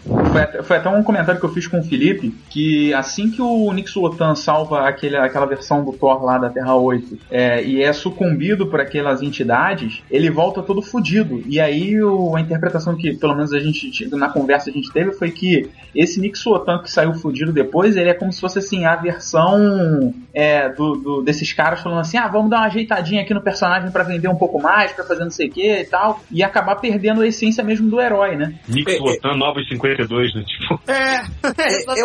Foi 0.05 0.41
até, 0.43 0.63
foi 0.63 0.77
até 0.77 0.89
um 0.89 1.03
comentário 1.03 1.39
que 1.41 1.45
eu 1.47 1.53
fiz 1.53 1.67
com 1.67 1.81
o 1.81 1.83
Felipe, 1.83 2.35
que 2.51 2.95
assim 2.95 3.31
que 3.31 3.43
o 3.43 3.71
Nick 3.73 3.91
Sultan 3.91 4.35
salva 4.35 4.89
aquele, 4.89 5.17
aquela 5.17 5.45
versão 5.47 5.85
do 5.85 5.93
Thor 5.93 6.25
lá 6.25 6.39
da 6.39 6.49
Terra 6.49 6.75
8 6.77 7.19
é, 7.31 7.63
e 7.65 7.83
é 7.83 7.93
sucumbido 7.93 8.67
por 8.69 8.81
aquelas 8.81 9.21
entidades, 9.23 10.03
ele 10.11 10.31
volta 10.31 10.63
todo 10.63 10.81
fudido. 10.81 11.43
E 11.47 11.61
aí 11.61 12.01
o- 12.03 12.35
a 12.37 12.41
interpretação 12.41 12.97
que, 12.97 13.15
pelo 13.17 13.35
menos 13.35 13.53
a 13.53 13.59
gente, 13.59 14.09
na 14.15 14.29
conversa 14.31 14.71
a 14.71 14.73
gente 14.73 14.91
teve, 14.93 15.13
foi 15.13 15.31
que 15.31 15.69
esse 15.95 16.21
Nick 16.21 16.39
Sultan 16.39 16.79
que 16.83 16.91
saiu 16.91 17.13
fudido 17.15 17.53
depois, 17.53 17.97
ele 17.97 18.09
é 18.11 18.15
como 18.15 18.33
se 18.33 18.41
fosse 18.41 18.59
assim, 18.61 18.85
a 18.85 18.97
versão 18.97 20.15
é, 20.33 20.69
do, 20.69 20.95
do- 20.97 21.23
desses 21.23 21.53
caras 21.53 21.81
falando 21.81 22.01
assim, 22.01 22.17
ah, 22.17 22.29
vamos 22.29 22.51
dar 22.51 22.59
uma 22.59 22.67
ajeitadinha 22.67 23.23
aqui 23.23 23.35
no 23.35 23.41
personagem 23.41 23.91
pra 23.91 24.05
vender 24.05 24.29
um 24.29 24.37
pouco 24.37 24.61
mais, 24.61 24.93
pra 24.93 25.05
fazer 25.05 25.25
não 25.25 25.31
sei 25.31 25.49
o 25.49 25.51
que 25.51 25.81
e 25.81 25.85
tal, 25.85 26.21
e 26.31 26.43
acabar 26.43 26.77
perdendo 26.77 27.23
a 27.23 27.27
essência 27.27 27.65
mesmo 27.65 27.91
do 27.91 28.01
herói, 28.01 28.37
né? 28.37 28.55
Nick 28.69 28.91
É, 28.91 28.97
é. 28.97 29.01
Wotan, 29.01 29.35
Novos 30.03 30.33
52, 30.33 30.35
né? 30.35 30.45
Tipo, 30.47 30.81
É, 30.87 31.17
É, 31.59 32.01
é 32.01 32.05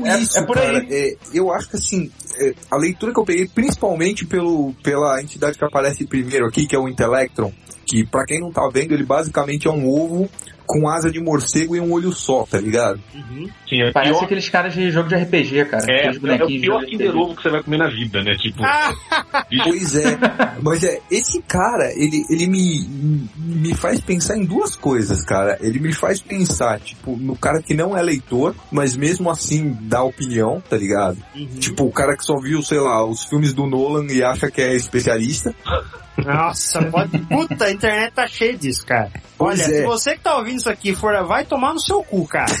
um 0.00 0.06
é- 0.06 0.18
isso, 0.20 0.38
é 0.38 0.42
por 0.46 0.58
aí. 0.58 0.72
cara. 0.72 0.86
É, 0.90 1.16
eu 1.32 1.52
acho 1.52 1.68
que 1.70 1.76
assim, 1.76 2.10
é, 2.38 2.54
a 2.70 2.76
leitura 2.76 3.12
que 3.12 3.20
eu 3.20 3.24
peguei, 3.24 3.46
principalmente 3.48 4.24
pelo, 4.26 4.72
pela 4.82 5.20
entidade 5.22 5.58
que 5.58 5.64
aparece 5.64 6.06
primeiro 6.06 6.46
aqui, 6.46 6.66
que 6.66 6.74
é 6.74 6.78
o 6.78 6.88
Intelectron, 6.88 7.52
que 7.86 8.04
pra 8.04 8.24
quem 8.24 8.40
não 8.40 8.50
tá 8.50 8.68
vendo, 8.72 8.92
ele 8.92 9.04
basicamente 9.04 9.66
é 9.68 9.70
um 9.70 9.88
ovo 9.88 10.28
com 10.66 10.88
asa 10.88 11.10
de 11.10 11.20
morcego 11.20 11.76
e 11.76 11.80
um 11.80 11.92
olho 11.92 12.12
só, 12.12 12.44
tá 12.44 12.58
ligado? 12.58 13.00
assim, 13.74 13.82
é 13.82 13.92
Parece 13.92 14.12
pior, 14.12 14.24
aqueles 14.24 14.48
caras 14.48 14.74
de 14.74 14.90
jogo 14.90 15.08
de 15.08 15.14
RPG, 15.16 15.64
cara. 15.66 15.84
é, 15.88 16.08
aqueles 16.08 16.40
é 16.40 16.44
o 16.44 16.46
pior 16.46 16.84
Kinder. 16.84 17.16
Ovo 17.16 17.36
que 17.36 17.42
você 17.42 17.50
vai 17.50 17.62
comer 17.62 17.78
na 17.78 17.88
vida, 17.88 18.22
né? 18.22 18.34
Tipo, 18.36 18.62
Pois 19.64 19.94
é, 19.94 20.18
mas 20.62 20.84
é, 20.84 21.00
esse 21.10 21.42
cara, 21.42 21.92
ele, 21.94 22.24
ele 22.30 22.46
me, 22.46 22.86
me 23.36 23.74
faz 23.74 24.00
pensar 24.00 24.36
em 24.36 24.44
duas 24.44 24.74
coisas, 24.74 25.24
cara. 25.24 25.58
Ele 25.60 25.78
me 25.78 25.92
faz 25.92 26.20
pensar, 26.20 26.80
tipo, 26.80 27.16
no 27.16 27.36
cara 27.36 27.62
que 27.62 27.74
não 27.74 27.96
é 27.96 28.02
leitor, 28.02 28.54
mas 28.70 28.96
mesmo 28.96 29.30
assim 29.30 29.76
dá 29.82 30.02
opinião, 30.02 30.62
tá 30.68 30.76
ligado? 30.76 31.18
Tipo, 31.58 31.84
o 31.84 31.92
cara 31.92 32.16
que 32.16 32.24
só 32.24 32.36
viu, 32.40 32.62
sei 32.62 32.78
lá, 32.78 33.04
os 33.04 33.24
filmes 33.24 33.52
do 33.52 33.66
Nolan 33.66 34.06
e 34.10 34.22
acha 34.22 34.50
que 34.50 34.60
é 34.60 34.74
especialista. 34.74 35.54
Nossa, 36.16 36.82
pode. 36.84 37.18
Puta, 37.18 37.64
a 37.64 37.70
internet 37.72 38.12
tá 38.12 38.26
cheia 38.26 38.56
disso, 38.56 38.86
cara. 38.86 39.10
Pois 39.36 39.60
Olha, 39.60 39.68
é. 39.68 39.80
se 39.80 39.82
você 39.84 40.14
que 40.14 40.20
tá 40.20 40.36
ouvindo 40.36 40.58
isso 40.58 40.70
aqui 40.70 40.94
for, 40.94 41.12
vai 41.26 41.44
tomar 41.44 41.74
no 41.74 41.80
seu 41.80 42.02
cu, 42.02 42.26
cara. 42.26 42.52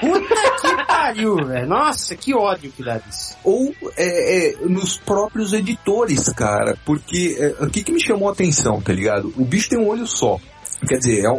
Puta 0.00 0.34
que 0.60 0.86
pariu, 0.86 1.36
velho. 1.36 1.66
Nossa, 1.66 2.14
que 2.14 2.34
ódio 2.34 2.70
que 2.70 2.84
dá 2.84 2.98
disso. 2.98 3.36
Ou 3.42 3.74
é, 3.96 4.52
é, 4.52 4.56
nos 4.66 4.96
próprios 4.96 5.52
editores, 5.52 6.28
cara. 6.30 6.78
Porque 6.84 7.36
é, 7.38 7.64
o 7.64 7.70
que, 7.70 7.82
que 7.82 7.92
me 7.92 8.00
chamou 8.00 8.28
a 8.28 8.32
atenção, 8.32 8.80
tá 8.80 8.92
ligado? 8.92 9.32
O 9.36 9.44
bicho 9.44 9.68
tem 9.68 9.78
um 9.78 9.88
olho 9.88 10.06
só. 10.06 10.38
Quer 10.86 10.98
dizer, 10.98 11.24
é 11.24 11.30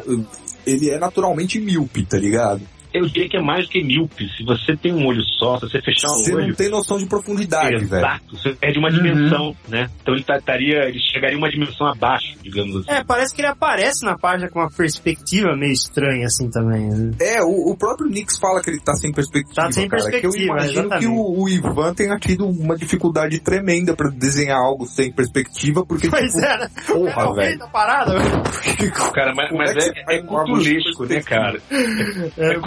ele 0.66 0.90
é 0.90 1.00
naturalmente 1.00 1.60
míope, 1.60 2.06
tá 2.06 2.18
ligado? 2.18 2.62
Eu 3.00 3.06
diria 3.08 3.30
que 3.30 3.38
é 3.38 3.42
mais 3.42 3.66
do 3.66 3.72
que 3.72 3.84
míope. 3.84 4.28
Se 4.38 4.44
você 4.44 4.76
tem 4.76 4.94
um 4.94 5.06
olho 5.06 5.22
só, 5.40 5.58
se 5.60 5.70
você 5.70 5.82
fechar 5.82 6.08
Você 6.10 6.34
o 6.34 6.38
olho. 6.38 6.48
não 6.48 6.54
tem 6.56 6.70
noção 6.70 6.98
de 6.98 7.06
profundidade, 7.08 7.70
velho. 7.86 7.86
Exato, 7.86 8.24
você 8.38 8.54
perde 8.54 8.80
uma 8.80 8.90
Uhum. 8.90 8.96
dimensão, 8.96 9.56
né? 9.68 9.90
Então 10.02 10.14
ele 10.14 10.24
tá- 10.24 10.38
estaria, 10.38 10.88
ele 10.88 11.00
chegaria 11.00 11.38
uma 11.38 11.50
dimensão 11.50 11.88
abaixo, 11.88 12.36
digamos 12.44 12.76
assim. 12.78 12.92
É, 12.92 13.04
parece 13.04 13.34
que 13.36 13.42
ele 13.42 13.48
aparece 13.50 14.06
na 14.06 14.18
página 14.18 14.50
com 14.50 14.60
uma 14.60 14.70
perspectiva 14.70 15.56
meio 15.56 15.72
estranha 15.74 16.26
assim 16.26 16.50
também. 16.50 16.88
né? 16.90 17.12
É, 17.20 17.42
o, 17.44 17.72
o 17.72 17.78
próprio 17.78 18.10
Nix 18.10 18.38
fala 18.40 18.62
que 18.62 18.70
ele 18.70 18.80
tá 18.80 18.94
sem 18.94 19.12
perspectiva. 19.12 19.56
Tá 19.56 19.72
sem 19.72 19.88
cara, 19.88 20.04
perspectiva, 20.04 20.34
que 20.34 20.40
eu 20.40 20.46
imagino 20.46 20.80
exatamente. 20.82 21.00
que 21.02 21.08
o, 21.08 21.44
o 21.44 21.50
Ivan 21.50 21.94
tenha 21.94 22.18
tido 22.18 22.48
uma 22.48 22.76
dificuldade 22.76 23.40
tremenda 23.40 23.96
pra 23.96 24.10
desenhar 24.10 24.58
algo 24.60 24.86
sem 24.86 25.12
perspectiva, 25.12 25.86
porque, 25.86 26.10
Pois 26.10 26.32
tipo, 26.34 26.46
é, 26.46 26.58
né? 26.58 26.70
porra, 26.88 27.34
velho. 27.36 27.60
tá 27.60 27.68
parado? 27.68 28.12
Cara, 29.14 29.34
mas, 29.36 29.52
mas 29.52 29.72
é 29.72 29.78
é, 29.78 29.82
você 29.82 30.04
faz 30.04 30.08
é 30.08 30.22
árvore 30.22 30.64
de 30.64 30.76
cutulesco, 30.76 31.06
né, 31.06 31.22
cara? 31.22 31.60
É, 32.38 32.60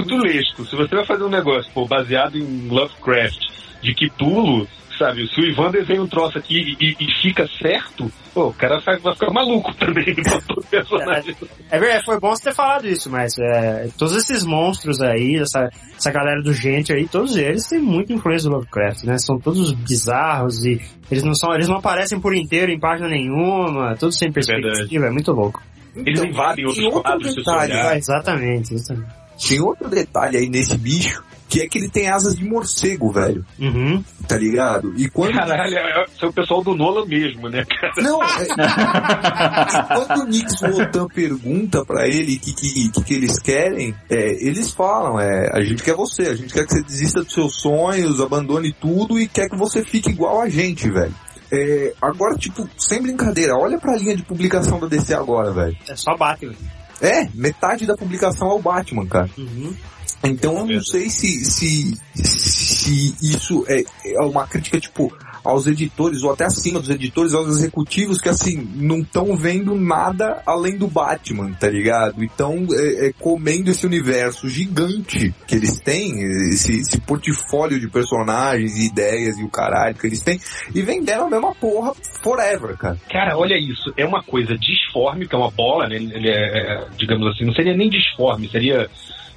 Se 0.64 0.76
você 0.76 0.94
vai 0.94 1.04
fazer 1.06 1.24
um 1.24 1.30
negócio, 1.30 1.70
pô, 1.72 1.86
baseado 1.86 2.36
em 2.36 2.68
Lovecraft, 2.68 3.38
de 3.82 3.94
Cthulhu, 3.94 4.66
sabe? 5.00 5.26
Se 5.28 5.40
o 5.40 5.44
Ivan 5.44 5.70
desenha 5.70 6.02
um 6.02 6.06
troço 6.06 6.36
aqui 6.36 6.76
e, 6.78 6.96
e 7.00 7.22
fica 7.22 7.48
certo, 7.60 8.12
pô, 8.34 8.48
o 8.48 8.54
cara 8.54 8.78
vai, 8.80 8.98
vai 8.98 9.14
ficar 9.14 9.32
maluco 9.32 9.74
também 9.74 10.14
personagem. 10.70 11.34
É 11.70 11.78
verdade, 11.78 12.04
foi 12.04 12.20
bom 12.20 12.30
você 12.30 12.44
ter 12.44 12.54
falado 12.54 12.86
isso, 12.86 13.10
mas 13.10 13.32
é, 13.38 13.88
todos 13.98 14.14
esses 14.14 14.44
monstros 14.44 15.00
aí, 15.00 15.36
essa, 15.36 15.70
essa 15.96 16.10
galera 16.10 16.42
do 16.42 16.52
gente 16.52 16.92
aí, 16.92 17.08
todos 17.08 17.36
eles 17.36 17.66
têm 17.66 17.80
muita 17.80 18.12
influência 18.12 18.48
do 18.48 18.56
Lovecraft, 18.56 19.04
né? 19.04 19.16
São 19.18 19.38
todos 19.38 19.72
bizarros 19.72 20.64
e 20.66 20.80
eles 21.10 21.24
não 21.24 21.34
são, 21.34 21.54
eles 21.54 21.68
não 21.68 21.76
aparecem 21.76 22.20
por 22.20 22.34
inteiro 22.34 22.70
em 22.70 22.78
página 22.78 23.08
nenhuma, 23.08 23.96
todos 23.96 24.18
sem 24.18 24.30
perspectiva, 24.30 25.06
é 25.06 25.10
muito 25.10 25.32
louco. 25.32 25.62
Eles 25.96 26.22
invadem 26.22 26.66
outros 26.66 26.88
quadros, 26.88 27.28
se 27.28 27.34
você 27.34 27.40
detalhe, 27.40 27.72
olhar. 27.72 27.92
Ah, 27.92 27.96
exatamente, 27.96 28.74
exatamente. 28.74 29.19
Tem 29.48 29.60
outro 29.60 29.88
detalhe 29.88 30.36
aí 30.36 30.48
nesse 30.48 30.76
bicho, 30.76 31.22
que 31.50 31.60
é 31.60 31.68
que 31.68 31.78
ele 31.78 31.88
tem 31.88 32.08
asas 32.08 32.36
de 32.36 32.44
morcego, 32.44 33.10
velho. 33.10 33.44
Uhum. 33.58 34.04
Tá 34.28 34.36
ligado? 34.36 34.94
E 34.96 35.08
quando. 35.08 35.34
Caralho, 35.34 35.76
é, 35.76 36.06
é 36.22 36.26
o 36.26 36.32
pessoal 36.32 36.62
do 36.62 36.76
Nolan 36.76 37.04
mesmo, 37.06 37.48
né, 37.48 37.64
cara? 37.64 37.92
Não, 37.98 38.22
é... 38.22 38.42
e 38.46 40.06
quando 40.06 40.20
o 40.20 40.26
Nix 40.26 40.62
Wotan 40.62 41.08
pergunta 41.08 41.84
pra 41.84 42.06
ele 42.06 42.36
o 42.36 42.40
que, 42.40 42.52
que, 42.52 42.90
que, 42.90 43.04
que 43.04 43.14
eles 43.14 43.40
querem, 43.40 43.92
é, 44.08 44.46
eles 44.46 44.70
falam, 44.70 45.18
é, 45.18 45.50
a 45.52 45.60
gente 45.62 45.82
quer 45.82 45.96
você, 45.96 46.28
a 46.28 46.34
gente 46.34 46.54
quer 46.54 46.64
que 46.64 46.72
você 46.72 46.82
desista 46.82 47.24
dos 47.24 47.34
seus 47.34 47.60
sonhos, 47.60 48.20
abandone 48.20 48.72
tudo 48.72 49.18
e 49.18 49.26
quer 49.26 49.48
que 49.48 49.56
você 49.56 49.84
fique 49.84 50.10
igual 50.10 50.40
a 50.40 50.48
gente, 50.48 50.88
velho. 50.88 51.14
É, 51.52 51.94
agora, 52.00 52.36
tipo, 52.36 52.68
sem 52.78 53.02
brincadeira, 53.02 53.56
olha 53.56 53.76
pra 53.76 53.96
linha 53.96 54.14
de 54.14 54.22
publicação 54.22 54.78
da 54.78 54.86
DC 54.86 55.12
agora, 55.12 55.50
velho. 55.50 55.76
É 55.88 55.96
só 55.96 56.16
Batman. 56.16 56.54
É, 57.00 57.28
metade 57.34 57.86
da 57.86 57.96
publicação 57.96 58.50
é 58.50 58.54
o 58.54 58.58
Batman, 58.58 59.06
cara. 59.06 59.30
Uhum. 59.38 59.74
Então 60.22 60.52
eu 60.52 60.58
não 60.60 60.66
Verdade. 60.66 60.90
sei 60.90 61.08
se, 61.08 61.44
se, 61.44 61.98
se 62.14 63.16
isso 63.22 63.64
é, 63.68 63.82
é 64.04 64.20
uma 64.20 64.46
crítica, 64.46 64.78
tipo, 64.78 65.10
aos 65.44 65.66
editores, 65.66 66.22
ou 66.22 66.32
até 66.32 66.44
acima 66.44 66.80
dos 66.80 66.90
editores, 66.90 67.34
aos 67.34 67.48
executivos, 67.48 68.20
que 68.20 68.28
assim, 68.28 68.68
não 68.76 69.00
estão 69.00 69.36
vendo 69.36 69.74
nada 69.74 70.42
além 70.46 70.76
do 70.76 70.86
Batman, 70.86 71.52
tá 71.52 71.68
ligado? 71.68 72.22
Então, 72.22 72.66
é, 72.72 73.08
é 73.08 73.12
comendo 73.18 73.70
esse 73.70 73.86
universo 73.86 74.48
gigante 74.48 75.34
que 75.46 75.54
eles 75.54 75.80
têm, 75.80 76.12
esse, 76.50 76.80
esse 76.80 77.00
portfólio 77.00 77.80
de 77.80 77.88
personagens 77.88 78.76
e 78.76 78.86
ideias 78.86 79.38
e 79.38 79.44
o 79.44 79.48
caralho 79.48 79.94
que 79.94 80.06
eles 80.06 80.20
têm, 80.20 80.40
e 80.74 80.82
vendendo 80.82 81.24
a 81.24 81.30
mesma 81.30 81.54
porra 81.54 81.92
forever, 82.22 82.76
cara. 82.76 82.98
Cara, 83.10 83.36
olha 83.36 83.56
isso. 83.58 83.92
É 83.96 84.04
uma 84.04 84.22
coisa 84.22 84.56
disforme, 84.56 85.26
que 85.26 85.34
é 85.34 85.38
uma 85.38 85.50
bola, 85.50 85.88
né? 85.88 85.96
Ele 85.96 86.28
é, 86.28 86.32
é, 86.32 86.86
digamos 86.96 87.26
assim, 87.28 87.44
não 87.44 87.54
seria 87.54 87.76
nem 87.76 87.88
disforme, 87.88 88.48
seria. 88.48 88.88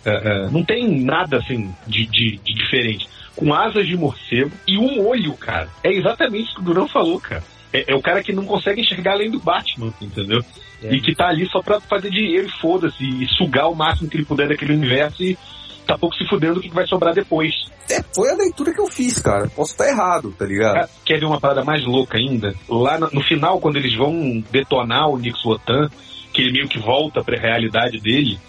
é, 0.05 0.11
é, 0.11 0.49
não 0.49 0.63
tem 0.63 1.03
nada 1.03 1.37
assim 1.37 1.73
de, 1.87 2.05
de, 2.05 2.39
de 2.43 2.53
diferente. 2.53 3.07
Com 3.35 3.53
asas 3.53 3.87
de 3.87 3.95
morcego 3.97 4.51
e 4.67 4.77
um 4.77 5.05
olho, 5.07 5.33
cara. 5.33 5.69
É 5.83 5.91
exatamente 5.91 6.51
o 6.51 6.55
que 6.55 6.61
o 6.61 6.63
Durão 6.63 6.87
falou, 6.87 7.19
cara. 7.19 7.43
É, 7.71 7.91
é 7.91 7.95
o 7.95 8.01
cara 8.01 8.21
que 8.21 8.31
não 8.31 8.45
consegue 8.45 8.81
enxergar 8.81 9.13
além 9.13 9.31
do 9.31 9.39
Batman, 9.39 9.91
entendeu? 9.99 10.39
É. 10.83 10.93
E 10.93 11.01
que 11.01 11.15
tá 11.15 11.27
ali 11.29 11.47
só 11.49 11.61
pra 11.61 11.79
fazer 11.81 12.09
dinheiro 12.11 12.47
e 12.47 12.61
foda-se, 12.61 13.03
e 13.03 13.25
sugar 13.37 13.67
o 13.69 13.75
máximo 13.75 14.09
que 14.09 14.17
ele 14.17 14.25
puder 14.25 14.47
daquele 14.47 14.73
universo 14.73 15.23
e 15.23 15.35
tá 15.87 15.97
pouco 15.97 16.15
se 16.15 16.25
fudendo 16.27 16.55
do 16.55 16.61
que 16.61 16.69
vai 16.69 16.85
sobrar 16.85 17.13
depois. 17.13 17.51
É, 17.89 18.01
foi 18.15 18.29
a 18.31 18.35
leitura 18.35 18.73
que 18.73 18.79
eu 18.79 18.87
fiz, 18.87 19.17
cara. 19.19 19.49
Posso 19.49 19.71
estar 19.71 19.89
errado, 19.89 20.31
tá 20.37 20.45
ligado? 20.45 20.87
Quer 21.03 21.19
ver 21.19 21.25
uma 21.25 21.39
parada 21.41 21.63
mais 21.63 21.83
louca 21.83 22.17
ainda? 22.17 22.53
Lá 22.69 22.99
no, 22.99 23.09
no 23.11 23.21
final, 23.23 23.59
quando 23.59 23.77
eles 23.77 23.95
vão 23.95 24.41
detonar 24.51 25.09
o 25.09 25.17
Nix 25.17 25.43
Wotan, 25.43 25.89
que 26.31 26.41
ele 26.41 26.51
meio 26.51 26.67
que 26.69 26.79
volta 26.79 27.23
pra 27.23 27.37
realidade 27.39 27.99
dele, 27.99 28.39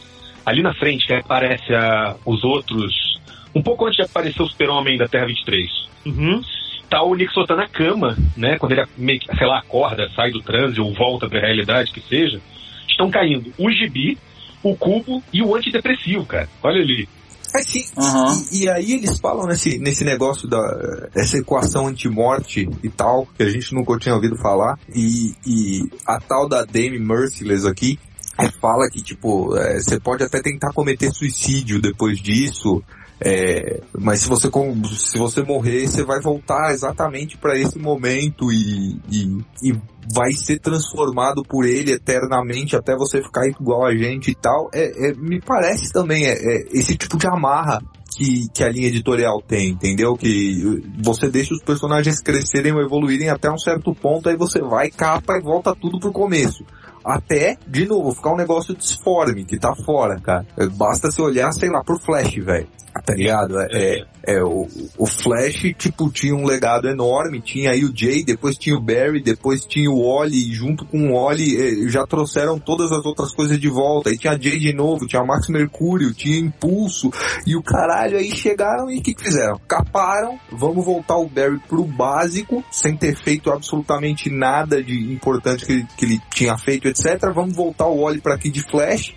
ali 0.44 0.62
na 0.62 0.74
frente 0.74 1.06
que 1.06 1.14
aparece 1.14 1.72
a- 1.74 2.14
os 2.26 2.44
outros, 2.44 3.13
um 3.54 3.62
pouco 3.62 3.84
antes 3.86 3.96
de 3.96 4.02
aparecer 4.02 4.42
o 4.42 4.46
Super-Homem 4.48 4.98
da 4.98 5.06
Terra 5.08 5.26
23, 5.26 5.70
Uhum. 6.06 6.42
tá 6.90 7.02
o 7.02 7.14
Nix 7.14 7.34
Wotan 7.36 7.56
na 7.56 7.68
cama, 7.68 8.16
né? 8.36 8.58
Quando 8.58 8.72
ele 8.72 8.84
meio 8.96 9.18
que, 9.20 9.34
sei 9.36 9.46
lá, 9.46 9.58
acorda, 9.60 10.08
sai 10.14 10.30
do 10.30 10.40
transe 10.42 10.80
ou 10.80 10.92
volta 10.94 11.28
pra 11.28 11.40
realidade, 11.40 11.92
que 11.92 12.00
seja, 12.00 12.40
estão 12.88 13.10
caindo 13.10 13.52
o 13.58 13.70
gibi, 13.70 14.18
o 14.62 14.76
cubo 14.76 15.22
e 15.32 15.42
o 15.42 15.54
antidepressivo, 15.54 16.24
cara. 16.26 16.48
Olha 16.62 16.80
ali. 16.82 17.08
É 17.56 17.62
sim. 17.62 17.84
Aham. 17.96 18.42
E, 18.52 18.64
e 18.64 18.68
aí 18.68 18.92
eles 18.94 19.18
falam 19.20 19.46
nesse, 19.46 19.78
nesse 19.78 20.04
negócio 20.04 20.48
da 20.48 21.08
essa 21.14 21.38
equação 21.38 21.86
anti-morte 21.86 22.68
e 22.82 22.88
tal, 22.90 23.26
que 23.36 23.42
a 23.44 23.48
gente 23.48 23.72
nunca 23.74 23.96
tinha 23.98 24.14
ouvido 24.14 24.36
falar, 24.36 24.76
e, 24.94 25.32
e 25.46 25.80
a 26.06 26.18
tal 26.18 26.48
da 26.48 26.64
Dame 26.64 26.98
Merciless 26.98 27.64
aqui, 27.66 27.98
é, 28.38 28.48
fala 28.60 28.88
que, 28.90 29.00
tipo, 29.00 29.56
é, 29.56 29.80
você 29.80 30.00
pode 30.00 30.24
até 30.24 30.42
tentar 30.42 30.72
cometer 30.72 31.12
suicídio 31.12 31.80
depois 31.80 32.18
disso, 32.20 32.82
é, 33.20 33.80
mas 33.98 34.20
se 34.20 34.28
você, 34.28 34.50
se 34.96 35.18
você 35.18 35.42
morrer, 35.42 35.86
você 35.86 36.04
vai 36.04 36.20
voltar 36.20 36.72
exatamente 36.72 37.38
para 37.38 37.58
esse 37.58 37.78
momento 37.78 38.50
e, 38.52 39.00
e, 39.10 39.44
e 39.62 39.72
vai 40.12 40.32
ser 40.32 40.58
transformado 40.58 41.42
por 41.42 41.64
ele 41.64 41.92
eternamente 41.92 42.76
até 42.76 42.94
você 42.96 43.22
ficar 43.22 43.46
igual 43.46 43.86
a 43.86 43.94
gente 43.94 44.30
e 44.30 44.34
tal. 44.34 44.68
É, 44.72 45.10
é- 45.10 45.14
me 45.14 45.40
parece 45.40 45.92
também 45.92 46.26
é, 46.26 46.32
é 46.32 46.66
esse 46.72 46.96
tipo 46.96 47.16
de 47.16 47.26
amarra 47.26 47.80
que, 48.16 48.48
que 48.52 48.62
a 48.62 48.68
linha 48.68 48.88
editorial 48.88 49.40
tem, 49.42 49.70
entendeu? 49.70 50.16
Que 50.16 50.82
você 51.02 51.28
deixa 51.28 51.54
os 51.54 51.62
personagens 51.62 52.20
crescerem 52.20 52.72
ou 52.72 52.82
evoluírem 52.82 53.28
até 53.28 53.50
um 53.50 53.58
certo 53.58 53.94
ponto, 53.94 54.28
aí 54.28 54.36
você 54.36 54.60
vai, 54.60 54.90
capa 54.90 55.36
e 55.36 55.42
volta 55.42 55.74
tudo 55.74 55.98
pro 55.98 56.12
começo. 56.12 56.64
Até, 57.04 57.58
de 57.66 57.86
novo, 57.86 58.14
ficar 58.14 58.32
um 58.32 58.36
negócio 58.36 58.74
disforme, 58.74 59.44
que 59.44 59.58
tá 59.58 59.74
fora, 59.84 60.18
cara. 60.20 60.46
Basta 60.74 61.10
você 61.10 61.20
olhar, 61.20 61.52
sei 61.52 61.68
lá, 61.68 61.82
pro 61.82 61.98
Flash, 61.98 62.36
velho. 62.36 62.68
Tá 63.02 63.12
ligado? 63.14 63.58
É, 63.58 63.66
é, 63.72 64.06
é, 64.26 64.42
o, 64.42 64.68
o 64.96 65.06
Flash, 65.06 65.74
tipo, 65.76 66.10
tinha 66.10 66.34
um 66.34 66.46
legado 66.46 66.88
enorme, 66.88 67.40
tinha 67.40 67.72
aí 67.72 67.84
o 67.84 67.92
Jay, 67.94 68.24
depois 68.24 68.56
tinha 68.56 68.76
o 68.76 68.80
Barry, 68.80 69.20
depois 69.20 69.64
tinha 69.66 69.90
o 69.90 70.02
Wally, 70.02 70.36
e 70.36 70.54
junto 70.54 70.86
com 70.86 71.10
o 71.10 71.14
Wally 71.14 71.56
eh, 71.56 71.88
já 71.88 72.06
trouxeram 72.06 72.58
todas 72.58 72.92
as 72.92 73.04
outras 73.04 73.34
coisas 73.34 73.58
de 73.58 73.68
volta, 73.68 74.10
aí 74.10 74.16
tinha 74.16 74.38
Jay 74.40 74.58
de 74.58 74.72
novo, 74.72 75.06
tinha 75.06 75.24
Max 75.24 75.48
Mercúrio, 75.48 76.14
tinha 76.14 76.38
Impulso, 76.38 77.10
e 77.46 77.56
o 77.56 77.62
caralho 77.62 78.16
aí 78.16 78.30
chegaram 78.30 78.90
e 78.90 78.98
o 78.98 79.02
que, 79.02 79.14
fizeram? 79.18 79.60
Caparam, 79.66 80.38
vamos 80.52 80.84
voltar 80.84 81.16
o 81.16 81.28
Barry 81.28 81.58
pro 81.68 81.84
básico, 81.84 82.64
sem 82.70 82.96
ter 82.96 83.16
feito 83.16 83.50
absolutamente 83.50 84.30
nada 84.30 84.82
de 84.82 85.12
importante 85.12 85.66
que 85.66 85.72
ele, 85.72 85.86
que 85.96 86.04
ele 86.04 86.20
tinha 86.30 86.56
feito, 86.56 86.88
etc. 86.88 87.32
Vamos 87.34 87.56
voltar 87.56 87.86
o 87.86 88.02
Wally 88.02 88.20
pra 88.20 88.34
aqui 88.34 88.50
de 88.50 88.62
Flash, 88.62 89.14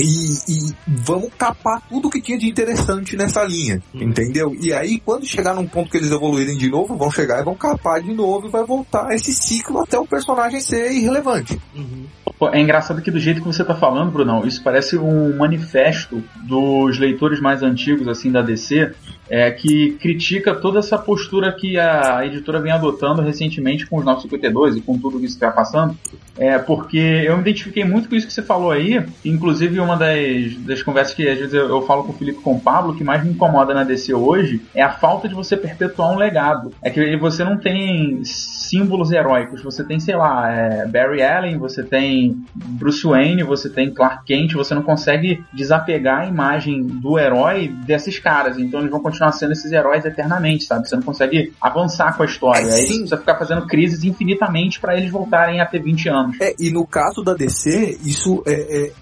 e, 0.00 0.52
e 0.52 0.74
vamos 0.86 1.30
capar 1.36 1.82
tudo 1.88 2.10
que 2.10 2.20
tinha 2.20 2.38
de 2.38 2.48
interessante 2.48 3.16
nessa 3.16 3.44
linha, 3.44 3.82
entendeu? 3.94 4.56
E 4.60 4.72
aí, 4.72 5.00
quando 5.00 5.26
chegar 5.26 5.54
num 5.54 5.66
ponto 5.66 5.90
que 5.90 5.96
eles 5.96 6.10
evoluírem 6.10 6.56
de 6.56 6.68
novo, 6.70 6.96
vão 6.96 7.10
chegar 7.10 7.40
e 7.40 7.44
vão 7.44 7.54
capar 7.54 8.00
de 8.02 8.12
novo 8.12 8.46
e 8.46 8.50
vai 8.50 8.64
voltar 8.64 9.12
esse 9.14 9.32
ciclo 9.32 9.80
até 9.80 9.98
o 9.98 10.06
personagem 10.06 10.60
ser 10.60 10.90
irrelevante. 10.92 11.60
Uhum. 11.74 12.06
Pô, 12.38 12.48
é 12.48 12.58
engraçado 12.58 13.02
que 13.02 13.10
do 13.10 13.20
jeito 13.20 13.42
que 13.42 13.46
você 13.46 13.62
tá 13.62 13.74
falando, 13.74 14.10
Brunão, 14.10 14.46
isso 14.46 14.62
parece 14.62 14.96
um 14.96 15.36
manifesto 15.36 16.22
dos 16.42 16.98
leitores 16.98 17.38
mais 17.38 17.62
antigos, 17.62 18.08
assim, 18.08 18.32
da 18.32 18.40
DC, 18.40 18.94
é, 19.30 19.48
que 19.52 19.92
critica 19.92 20.54
toda 20.54 20.80
essa 20.80 20.98
postura 20.98 21.52
que 21.52 21.78
a 21.78 22.26
editora 22.26 22.60
vem 22.60 22.72
adotando 22.72 23.22
recentemente 23.22 23.86
com 23.86 23.98
os 23.98 24.04
952 24.04 24.76
e 24.76 24.80
com 24.80 24.98
tudo 24.98 25.20
que 25.20 25.26
está 25.26 25.52
passando. 25.52 25.96
É, 26.36 26.58
porque 26.58 26.98
eu 26.98 27.36
me 27.36 27.42
identifiquei 27.42 27.84
muito 27.84 28.08
com 28.08 28.16
isso 28.16 28.26
que 28.26 28.32
você 28.32 28.42
falou 28.42 28.72
aí, 28.72 29.04
inclusive 29.24 29.78
uma 29.78 29.96
das, 29.96 30.54
das 30.58 30.82
conversas 30.82 31.14
que 31.14 31.28
às 31.28 31.38
vezes 31.38 31.54
eu, 31.54 31.68
eu 31.68 31.82
falo 31.82 32.02
com 32.02 32.12
o 32.12 32.14
Felipe 32.14 32.40
com 32.40 32.54
o 32.54 32.60
Pablo, 32.60 32.96
que 32.96 33.04
mais 33.04 33.22
me 33.22 33.30
incomoda 33.30 33.72
na 33.72 33.84
DC 33.84 34.12
hoje 34.14 34.60
é 34.74 34.82
a 34.82 34.90
falta 34.90 35.28
de 35.28 35.34
você 35.34 35.56
perpetuar 35.56 36.12
um 36.12 36.16
legado. 36.16 36.72
É 36.82 36.90
que 36.90 37.16
você 37.16 37.44
não 37.44 37.56
tem 37.56 38.24
símbolos 38.24 39.12
heróicos, 39.12 39.62
você 39.62 39.84
tem, 39.84 40.00
sei 40.00 40.16
lá, 40.16 40.50
é, 40.50 40.86
Barry 40.86 41.22
Allen, 41.22 41.58
você 41.58 41.82
tem 41.82 42.42
Bruce 42.54 43.06
Wayne, 43.06 43.42
você 43.42 43.68
tem 43.68 43.92
Clark 43.92 44.24
Kent, 44.24 44.54
você 44.54 44.74
não 44.74 44.82
consegue 44.82 45.44
desapegar 45.52 46.20
a 46.20 46.26
imagem 46.26 46.86
do 46.86 47.18
herói 47.18 47.68
desses 47.68 48.18
caras, 48.18 48.58
então 48.58 48.80
eles 48.80 48.90
vão 48.90 49.00
continuar 49.00 49.19
continuar 49.20 49.32
sendo 49.32 49.52
esses 49.52 49.70
heróis 49.70 50.04
eternamente, 50.04 50.64
sabe? 50.64 50.88
Você 50.88 50.96
não 50.96 51.02
consegue 51.02 51.52
avançar 51.60 52.16
com 52.16 52.22
a 52.22 52.26
história. 52.26 52.66
É, 52.66 52.72
Aí 52.72 52.86
sim. 52.86 52.86
você 52.86 52.98
precisa 52.98 53.18
ficar 53.18 53.38
fazendo 53.38 53.66
crises 53.66 54.02
infinitamente 54.02 54.80
pra 54.80 54.96
eles 54.96 55.10
voltarem 55.10 55.60
a 55.60 55.66
ter 55.66 55.82
20 55.82 56.08
anos. 56.08 56.40
É, 56.40 56.54
e 56.58 56.70
no 56.70 56.86
caso 56.86 57.22
da 57.22 57.34
DC, 57.34 57.98
isso 58.04 58.42
é, 58.46 58.52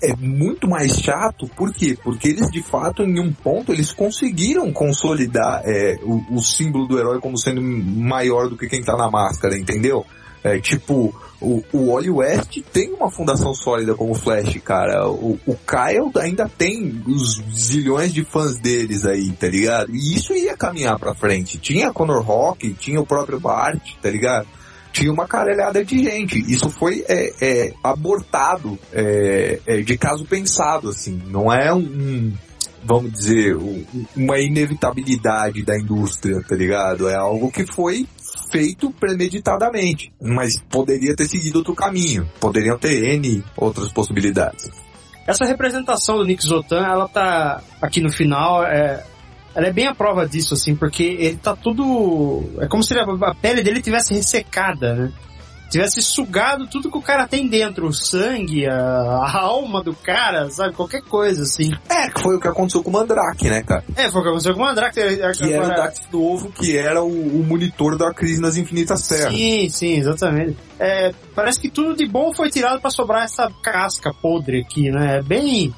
é, 0.03 0.11
é 0.11 0.17
muito 0.17 0.69
mais 0.69 0.93
chato, 0.99 1.49
por 1.57 1.73
quê? 1.73 1.97
Porque 2.03 2.29
eles, 2.29 2.51
de 2.51 2.63
fato, 2.63 3.03
em 3.03 3.21
um 3.21 3.33
ponto, 3.33 3.73
eles 3.73 3.93
conseguiram 3.93 4.73
consolidar 4.73 5.63
é, 5.65 5.99
o, 6.03 6.37
o 6.37 6.43
símbolo 6.43 6.87
do 6.87 6.99
herói 6.99 7.21
como 7.21 7.39
sendo 7.39 7.63
maior 7.63 8.49
do 8.49 8.57
que 8.57 8.67
quem 8.67 8.83
tá 8.83 8.97
na 8.97 9.11
máscara, 9.11 9.57
entendeu? 9.57 10.05
É, 10.45 10.59
tipo, 10.61 11.15
o, 11.41 11.63
o 11.73 11.93
Wally 11.93 12.11
West 12.11 12.59
tem 12.73 12.93
uma 12.93 13.11
fundação 13.11 13.53
sólida 13.55 13.95
como 13.95 14.15
Flash, 14.15 14.57
cara. 14.65 15.09
O, 15.09 15.39
o 15.47 15.57
Kyle 15.57 16.11
ainda 16.23 16.49
tem 16.49 17.03
os 17.07 17.43
zilhões 17.53 18.13
de 18.13 18.25
fãs 18.25 18.57
deles 18.59 19.05
aí, 19.05 19.31
tá 19.33 19.49
ligado? 19.49 19.95
E 19.95 20.15
isso 20.15 20.33
ia 20.33 20.57
caminhar 20.57 20.99
pra 20.99 21.15
frente. 21.15 21.59
Tinha 21.59 21.93
Connor 21.93 22.23
Rock, 22.23 22.73
tinha 22.75 23.01
o 23.01 23.07
próprio 23.07 23.41
Bart, 23.41 23.95
tá 24.01 24.11
ligado? 24.11 24.47
tinha 24.91 25.13
uma 25.13 25.29
caralhada 25.29 25.85
de 25.85 26.03
gente. 26.03 26.39
Isso 26.53 26.71
foi 26.71 27.05
é, 27.09 27.33
é, 27.41 27.75
abortado 27.85 28.77
é, 28.93 29.61
é, 29.67 29.81
de 29.83 29.97
caso 29.99 30.25
pensado, 30.25 30.89
assim. 30.89 31.23
Não 31.27 31.53
é 31.53 31.73
um, 31.73 31.79
um, 31.79 32.33
vamos 32.85 33.13
dizer, 33.13 33.55
um- 33.57 33.85
uma 34.17 34.41
inevitabilidade 34.41 35.63
da 35.63 35.79
indústria, 35.79 36.43
tá 36.49 36.57
ligado? 36.57 37.09
É 37.09 37.15
algo 37.15 37.53
que 37.53 37.65
foi 37.67 38.07
feito 38.51 38.91
premeditadamente, 38.91 40.13
mas 40.21 40.61
poderia 40.69 41.15
ter 41.15 41.27
seguido 41.27 41.59
outro 41.59 41.75
caminho. 41.75 42.29
Poderiam 42.41 42.79
ter 42.79 43.15
N 43.15 43.43
outras 43.57 43.93
possibilidades. 43.93 44.71
Essa 45.27 45.45
representação 45.45 46.17
do 46.17 46.25
Nick 46.25 46.43
Zotan, 46.43 46.85
ela 46.85 47.07
tá 47.07 47.63
aqui 47.83 48.01
no 48.01 48.11
final, 48.11 48.65
é, 48.65 49.05
ela 49.55 49.67
é 49.67 49.73
bem 49.73 49.87
a 49.87 49.95
prova 49.95 50.27
disso, 50.27 50.55
assim, 50.55 50.75
porque 50.75 51.03
ele 51.03 51.37
tá 51.37 51.55
tudo. 51.55 52.51
É 52.61 52.67
como 52.67 52.83
se 52.83 52.95
a, 52.99 53.35
pele 53.35 53.63
dele 53.63 53.83
tivesse 53.83 54.15
ressecada, 54.15 54.95
né? 54.95 55.13
Tivesse 55.71 56.01
sugado 56.01 56.67
tudo 56.67 56.91
que 56.91 56.97
o 56.97 57.03
cara 57.03 57.29
tem 57.29 57.47
dentro, 57.47 57.87
o 57.87 57.93
sangue, 57.93 58.67
a, 58.67 58.75
a 58.75 59.41
alma 59.41 59.83
do 59.83 59.95
cara, 59.95 60.49
sabe? 60.51 60.75
Qualquer 60.75 61.03
coisa, 61.03 61.43
assim. 61.43 61.71
É, 61.89 62.09
que 62.09 62.23
foi 62.23 62.37
o 62.37 62.41
que 62.41 62.49
aconteceu 62.49 62.83
com 62.83 62.89
o 62.89 62.93
Mandrake, 62.93 63.51
né, 63.51 63.63
cara? 63.63 63.85
É, 63.95 64.11
foi 64.11 64.21
o 64.21 64.25
que 64.25 64.29
aconteceu 64.31 64.55
com 64.55 64.63
o 64.63 64.65
Mandrake. 64.65 64.95
Que 64.95 65.53
era 65.53 65.65
o 65.65 65.69
Dax 65.69 66.01
Novo, 66.11 66.51
que 66.53 66.77
era 66.77 67.03
o, 67.03 67.09
o 67.09 67.45
monitor 67.45 67.99
da 67.99 68.15
crise 68.15 68.41
nas 68.41 68.57
infinitas 68.57 69.07
terras. 69.07 69.33
Sim, 69.33 69.69
sim, 69.69 69.99
exatamente. 69.99 70.57
É, 70.79 71.13
parece 71.35 71.61
que 71.61 71.69
tudo 71.69 71.95
de 71.95 72.07
bom 72.07 72.33
foi 72.33 72.49
tirado 72.51 72.81
pra 72.81 72.91
sobrar 72.91 73.25
essa 73.25 73.51
casca 73.63 74.13
podre 74.15 74.63
aqui, 74.63 74.91
né? 74.91 75.19
É 75.19 75.23
bem, 75.23 75.75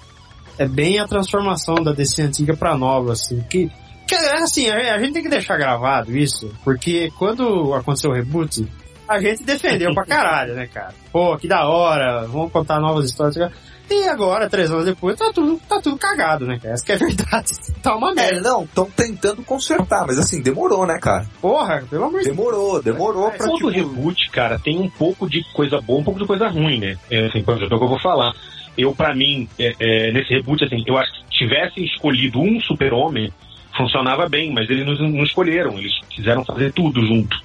é 0.56 0.68
bem 0.68 1.00
a 1.00 1.06
transformação 1.08 1.74
da 1.76 1.92
DC 1.92 2.22
antiga 2.22 2.56
pra 2.56 2.76
nova, 2.76 3.12
assim. 3.12 3.40
Que, 3.50 3.68
que 4.06 4.14
assim, 4.14 4.70
a, 4.70 4.94
a 4.94 4.98
gente 5.00 5.14
tem 5.14 5.22
que 5.22 5.28
deixar 5.28 5.56
gravado 5.56 6.16
isso, 6.16 6.52
porque 6.62 7.10
quando 7.18 7.74
aconteceu 7.74 8.10
o 8.10 8.14
reboot, 8.14 8.68
a 9.10 9.20
gente 9.20 9.42
defendeu 9.42 9.92
pra 9.92 10.04
caralho, 10.04 10.54
né, 10.54 10.68
cara? 10.72 10.94
Pô, 11.12 11.36
que 11.36 11.48
da 11.48 11.66
hora, 11.68 12.26
vamos 12.28 12.52
contar 12.52 12.78
novas 12.78 13.06
histórias. 13.06 13.50
E 13.90 14.04
agora, 14.06 14.48
três 14.48 14.70
anos 14.70 14.84
depois, 14.84 15.16
tá 15.18 15.32
tudo, 15.34 15.60
tá 15.68 15.80
tudo 15.80 15.98
cagado, 15.98 16.46
né, 16.46 16.60
cara? 16.62 16.74
Essa 16.74 16.86
que 16.86 16.92
é 16.92 16.94
a 16.94 16.98
verdade. 16.98 17.50
Tá 17.82 17.96
uma 17.96 18.12
É, 18.12 18.14
merda. 18.14 18.40
não, 18.42 18.62
estão 18.64 18.84
tentando 18.84 19.42
consertar, 19.42 20.04
mas 20.06 20.18
assim, 20.18 20.40
demorou, 20.42 20.86
né, 20.86 20.98
cara? 21.00 21.26
Porra, 21.40 21.82
pelo 21.90 22.04
amor 22.04 22.20
de 22.20 22.26
Deus. 22.26 22.36
Demorou, 22.36 22.82
demorou 22.82 23.30
pra, 23.30 23.46
Todo 23.46 23.54
tipo, 23.56 23.68
reboot, 23.70 24.30
cara, 24.30 24.58
tem 24.58 24.78
um 24.78 24.88
pouco 24.90 25.28
de 25.28 25.42
coisa 25.54 25.80
boa, 25.80 25.98
um 25.98 26.04
pouco 26.04 26.20
de 26.20 26.26
coisa 26.26 26.46
ruim, 26.48 26.78
né? 26.78 26.96
É, 27.10 27.26
assim, 27.26 27.42
por 27.42 27.56
exemplo, 27.56 27.72
é 27.72 27.76
o 27.76 27.78
que 27.78 27.84
eu 27.84 27.88
vou 27.88 28.00
falar. 28.00 28.32
Eu, 28.78 28.94
pra 28.94 29.12
mim, 29.14 29.48
é, 29.58 29.74
é, 29.80 30.12
nesse 30.12 30.28
reboot, 30.32 30.62
assim, 30.62 30.84
eu 30.86 30.96
acho 30.98 31.10
que 31.12 31.18
se 31.32 31.38
tivessem 31.38 31.84
escolhido 31.84 32.38
um 32.38 32.60
super-homem, 32.60 33.32
funcionava 33.76 34.28
bem, 34.28 34.52
mas 34.52 34.68
eles 34.70 34.84
não, 34.86 35.08
não 35.08 35.24
escolheram, 35.24 35.76
eles 35.78 35.92
quiseram 36.10 36.44
fazer 36.44 36.70
tudo 36.72 37.04
junto. 37.04 37.36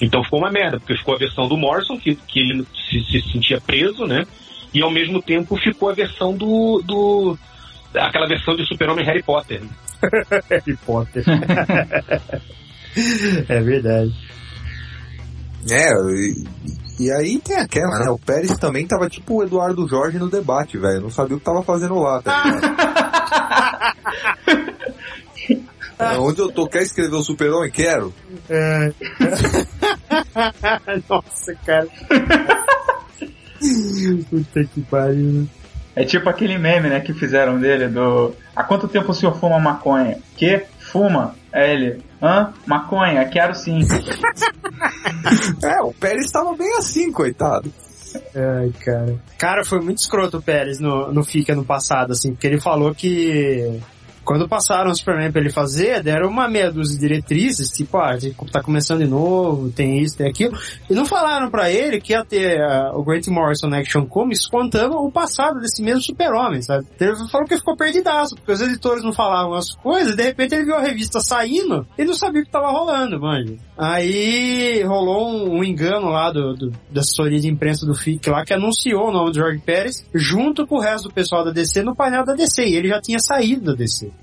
Então 0.00 0.22
ficou 0.22 0.38
uma 0.38 0.50
merda, 0.50 0.78
porque 0.78 0.96
ficou 0.96 1.14
a 1.14 1.18
versão 1.18 1.48
do 1.48 1.56
Morrison, 1.56 1.98
que, 1.98 2.14
que 2.14 2.40
ele 2.40 2.66
se, 2.88 3.02
se 3.04 3.32
sentia 3.32 3.60
preso, 3.60 4.06
né? 4.06 4.24
E 4.72 4.82
ao 4.82 4.90
mesmo 4.90 5.22
tempo 5.22 5.56
ficou 5.56 5.90
a 5.90 5.94
versão 5.94 6.36
do. 6.36 6.82
do 6.84 7.38
aquela 7.94 8.28
versão 8.28 8.54
de 8.54 8.66
super-homem 8.66 9.04
Harry 9.04 9.22
Potter. 9.22 9.62
né? 9.62 9.68
Harry 10.50 10.76
Potter. 10.84 11.24
é 13.48 13.60
verdade. 13.60 14.14
É, 15.70 15.90
e, 15.90 16.44
e 17.00 17.10
aí 17.10 17.38
tem 17.40 17.56
aquela, 17.56 17.98
né? 17.98 18.10
O 18.10 18.18
Pérez 18.18 18.56
também 18.58 18.86
tava 18.86 19.08
tipo 19.08 19.36
o 19.36 19.42
Eduardo 19.42 19.88
Jorge 19.88 20.18
no 20.18 20.30
debate, 20.30 20.78
velho. 20.78 21.02
Não 21.02 21.10
sabia 21.10 21.36
o 21.36 21.38
que 21.38 21.44
tava 21.44 21.62
fazendo 21.62 21.98
lá, 21.98 22.22
tá? 22.22 22.44
É, 25.98 26.18
Onde 26.18 26.40
eu 26.40 26.50
tô, 26.50 26.68
quer 26.68 26.82
escrever 26.82 27.16
o 27.16 27.22
super-homem? 27.22 27.70
Quero. 27.70 28.14
É. 28.48 28.92
Nossa, 31.08 31.54
cara. 31.66 31.88
Puta 34.30 34.64
que 34.64 34.80
pariu. 34.82 35.48
É 35.96 36.04
tipo 36.04 36.28
aquele 36.28 36.56
meme, 36.58 36.88
né, 36.88 37.00
que 37.00 37.12
fizeram 37.12 37.58
dele 37.58 37.88
do. 37.88 38.32
Há 38.54 38.62
quanto 38.62 38.86
tempo 38.86 39.10
o 39.10 39.14
senhor 39.14 39.34
fuma 39.36 39.58
maconha? 39.58 40.18
Que? 40.36 40.62
Fuma? 40.78 41.34
É 41.52 41.72
ele. 41.72 42.00
Hã? 42.22 42.52
Maconha? 42.66 43.24
Quero 43.28 43.54
sim. 43.54 43.80
É, 45.62 45.82
o 45.82 45.92
Pérez 45.92 46.30
tava 46.30 46.54
bem 46.56 46.72
assim, 46.76 47.10
coitado. 47.10 47.70
Ai, 48.34 48.72
cara. 48.84 49.16
Cara, 49.36 49.64
foi 49.64 49.80
muito 49.80 49.98
escroto 49.98 50.38
o 50.38 50.42
Pérez 50.42 50.78
no, 50.78 51.12
no 51.12 51.24
FICA 51.24 51.54
no 51.54 51.64
passado, 51.64 52.12
assim, 52.12 52.32
porque 52.32 52.46
ele 52.46 52.60
falou 52.60 52.94
que 52.94 53.80
quando 54.28 54.46
passaram 54.46 54.90
o 54.90 54.94
Superman 54.94 55.32
pra 55.32 55.40
ele 55.40 55.48
fazer, 55.48 56.02
deram 56.02 56.28
uma 56.28 56.46
meia 56.46 56.70
dúzia 56.70 56.96
de 56.96 57.00
diretrizes, 57.00 57.70
tipo, 57.70 57.96
ah, 57.96 58.14
tá 58.52 58.62
começando 58.62 58.98
de 58.98 59.06
novo, 59.06 59.70
tem 59.70 60.02
isso, 60.02 60.18
tem 60.18 60.28
aquilo, 60.28 60.54
e 60.90 60.92
não 60.92 61.06
falaram 61.06 61.50
pra 61.50 61.70
ele 61.70 61.98
que 61.98 62.12
ia 62.12 62.22
ter 62.22 62.60
ah, 62.60 62.92
o 62.94 63.02
Grant 63.02 63.26
Morrison 63.28 63.72
Action 63.72 64.04
Comics 64.04 64.46
contando 64.46 64.98
o 64.98 65.10
passado 65.10 65.58
desse 65.60 65.82
mesmo 65.82 66.02
super-homem, 66.02 66.60
sabe? 66.60 66.86
Ele 67.00 67.16
falou 67.30 67.46
que 67.46 67.56
ficou 67.56 67.74
perdidaço, 67.74 68.34
porque 68.34 68.52
os 68.52 68.60
editores 68.60 69.02
não 69.02 69.14
falavam 69.14 69.54
as 69.54 69.70
coisas, 69.76 70.14
de 70.14 70.22
repente 70.22 70.54
ele 70.54 70.66
viu 70.66 70.74
a 70.74 70.82
revista 70.82 71.20
saindo, 71.20 71.86
e 71.96 72.04
não 72.04 72.12
sabia 72.12 72.42
o 72.42 72.44
que 72.44 72.50
tava 72.50 72.70
rolando, 72.70 73.18
manja. 73.18 73.54
Aí 73.78 74.82
rolou 74.82 75.30
um, 75.30 75.58
um 75.60 75.64
engano 75.64 76.10
lá 76.10 76.30
do, 76.30 76.52
do- 76.52 76.72
da 76.90 77.00
assessoria 77.00 77.40
de 77.40 77.48
imprensa 77.48 77.86
do 77.86 77.94
FIC 77.94 78.28
lá, 78.28 78.44
que 78.44 78.52
anunciou 78.52 79.08
o 79.08 79.12
nome 79.12 79.30
do 79.30 79.38
Jorge 79.38 79.62
Pérez, 79.64 80.06
junto 80.14 80.66
com 80.66 80.76
o 80.76 80.80
resto 80.80 81.08
do 81.08 81.14
pessoal 81.14 81.46
da 81.46 81.50
DC 81.50 81.82
no 81.82 81.96
painel 81.96 82.26
da 82.26 82.34
DC, 82.34 82.66
e 82.66 82.76
ele 82.76 82.88
já 82.88 83.00
tinha 83.00 83.18
saído 83.18 83.64
da 83.64 83.72
DC. 83.72 84.17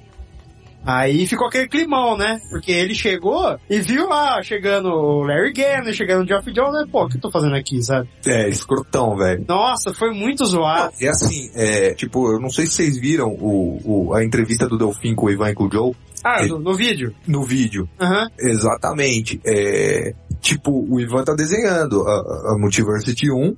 Aí 0.86 1.26
ficou 1.26 1.48
aquele 1.48 1.68
climão, 1.68 2.18
né? 2.18 2.40
Porque 2.50 2.72
ele 2.72 2.94
chegou 2.94 3.58
e 3.70 3.80
viu 3.82 4.08
lá, 4.08 4.42
chegando 4.44 4.90
o 4.90 5.24
Larry 5.24 5.52
Gannon, 5.54 5.92
chegando 5.94 6.24
o 6.24 6.28
Geoff 6.28 6.52
Jones, 6.52 6.74
né? 6.74 6.86
Pô, 6.92 7.06
o 7.06 7.10
que 7.10 7.18
eu 7.18 7.22
tô 7.22 7.32
fazendo 7.32 7.56
aqui, 7.56 7.82
sabe? 7.82 8.08
É, 8.26 8.48
escrotão, 8.50 9.16
velho. 9.16 9.44
Nossa, 9.48 9.94
foi 9.94 10.12
muito 10.12 10.46
zoado. 10.46 10.94
E 11.02 11.08
assim, 11.08 11.50
é, 11.56 11.94
tipo, 11.94 12.32
eu 12.32 12.40
não 12.40 12.50
sei 12.50 12.66
se 12.68 12.74
vocês 12.74 12.98
viram 12.98 13.30
o, 13.30 14.10
o- 14.10 14.14
a 14.14 14.24
entrevista 14.24 14.68
do 14.68 14.78
Delfim 14.78 15.16
com 15.16 15.26
o 15.26 15.32
Ivan 15.32 15.50
e 15.50 15.56
com 15.56 15.66
o 15.66 15.72
Joe 15.72 15.94
Ah, 16.24 16.46
no, 16.46 16.60
no 16.60 16.76
vídeo. 16.76 17.14
no 17.28 17.44
vídeo. 17.44 17.90
Aham. 18.00 18.30
Exatamente. 18.40 19.40
É, 19.46 20.14
tipo, 20.42 20.72
o 20.90 21.00
Ivan 21.00 21.24
tá 21.24 21.34
desenhando 21.34 22.08
a, 22.08 22.54
a 22.54 22.58
Multiversity 22.60 23.32
1 23.32 23.56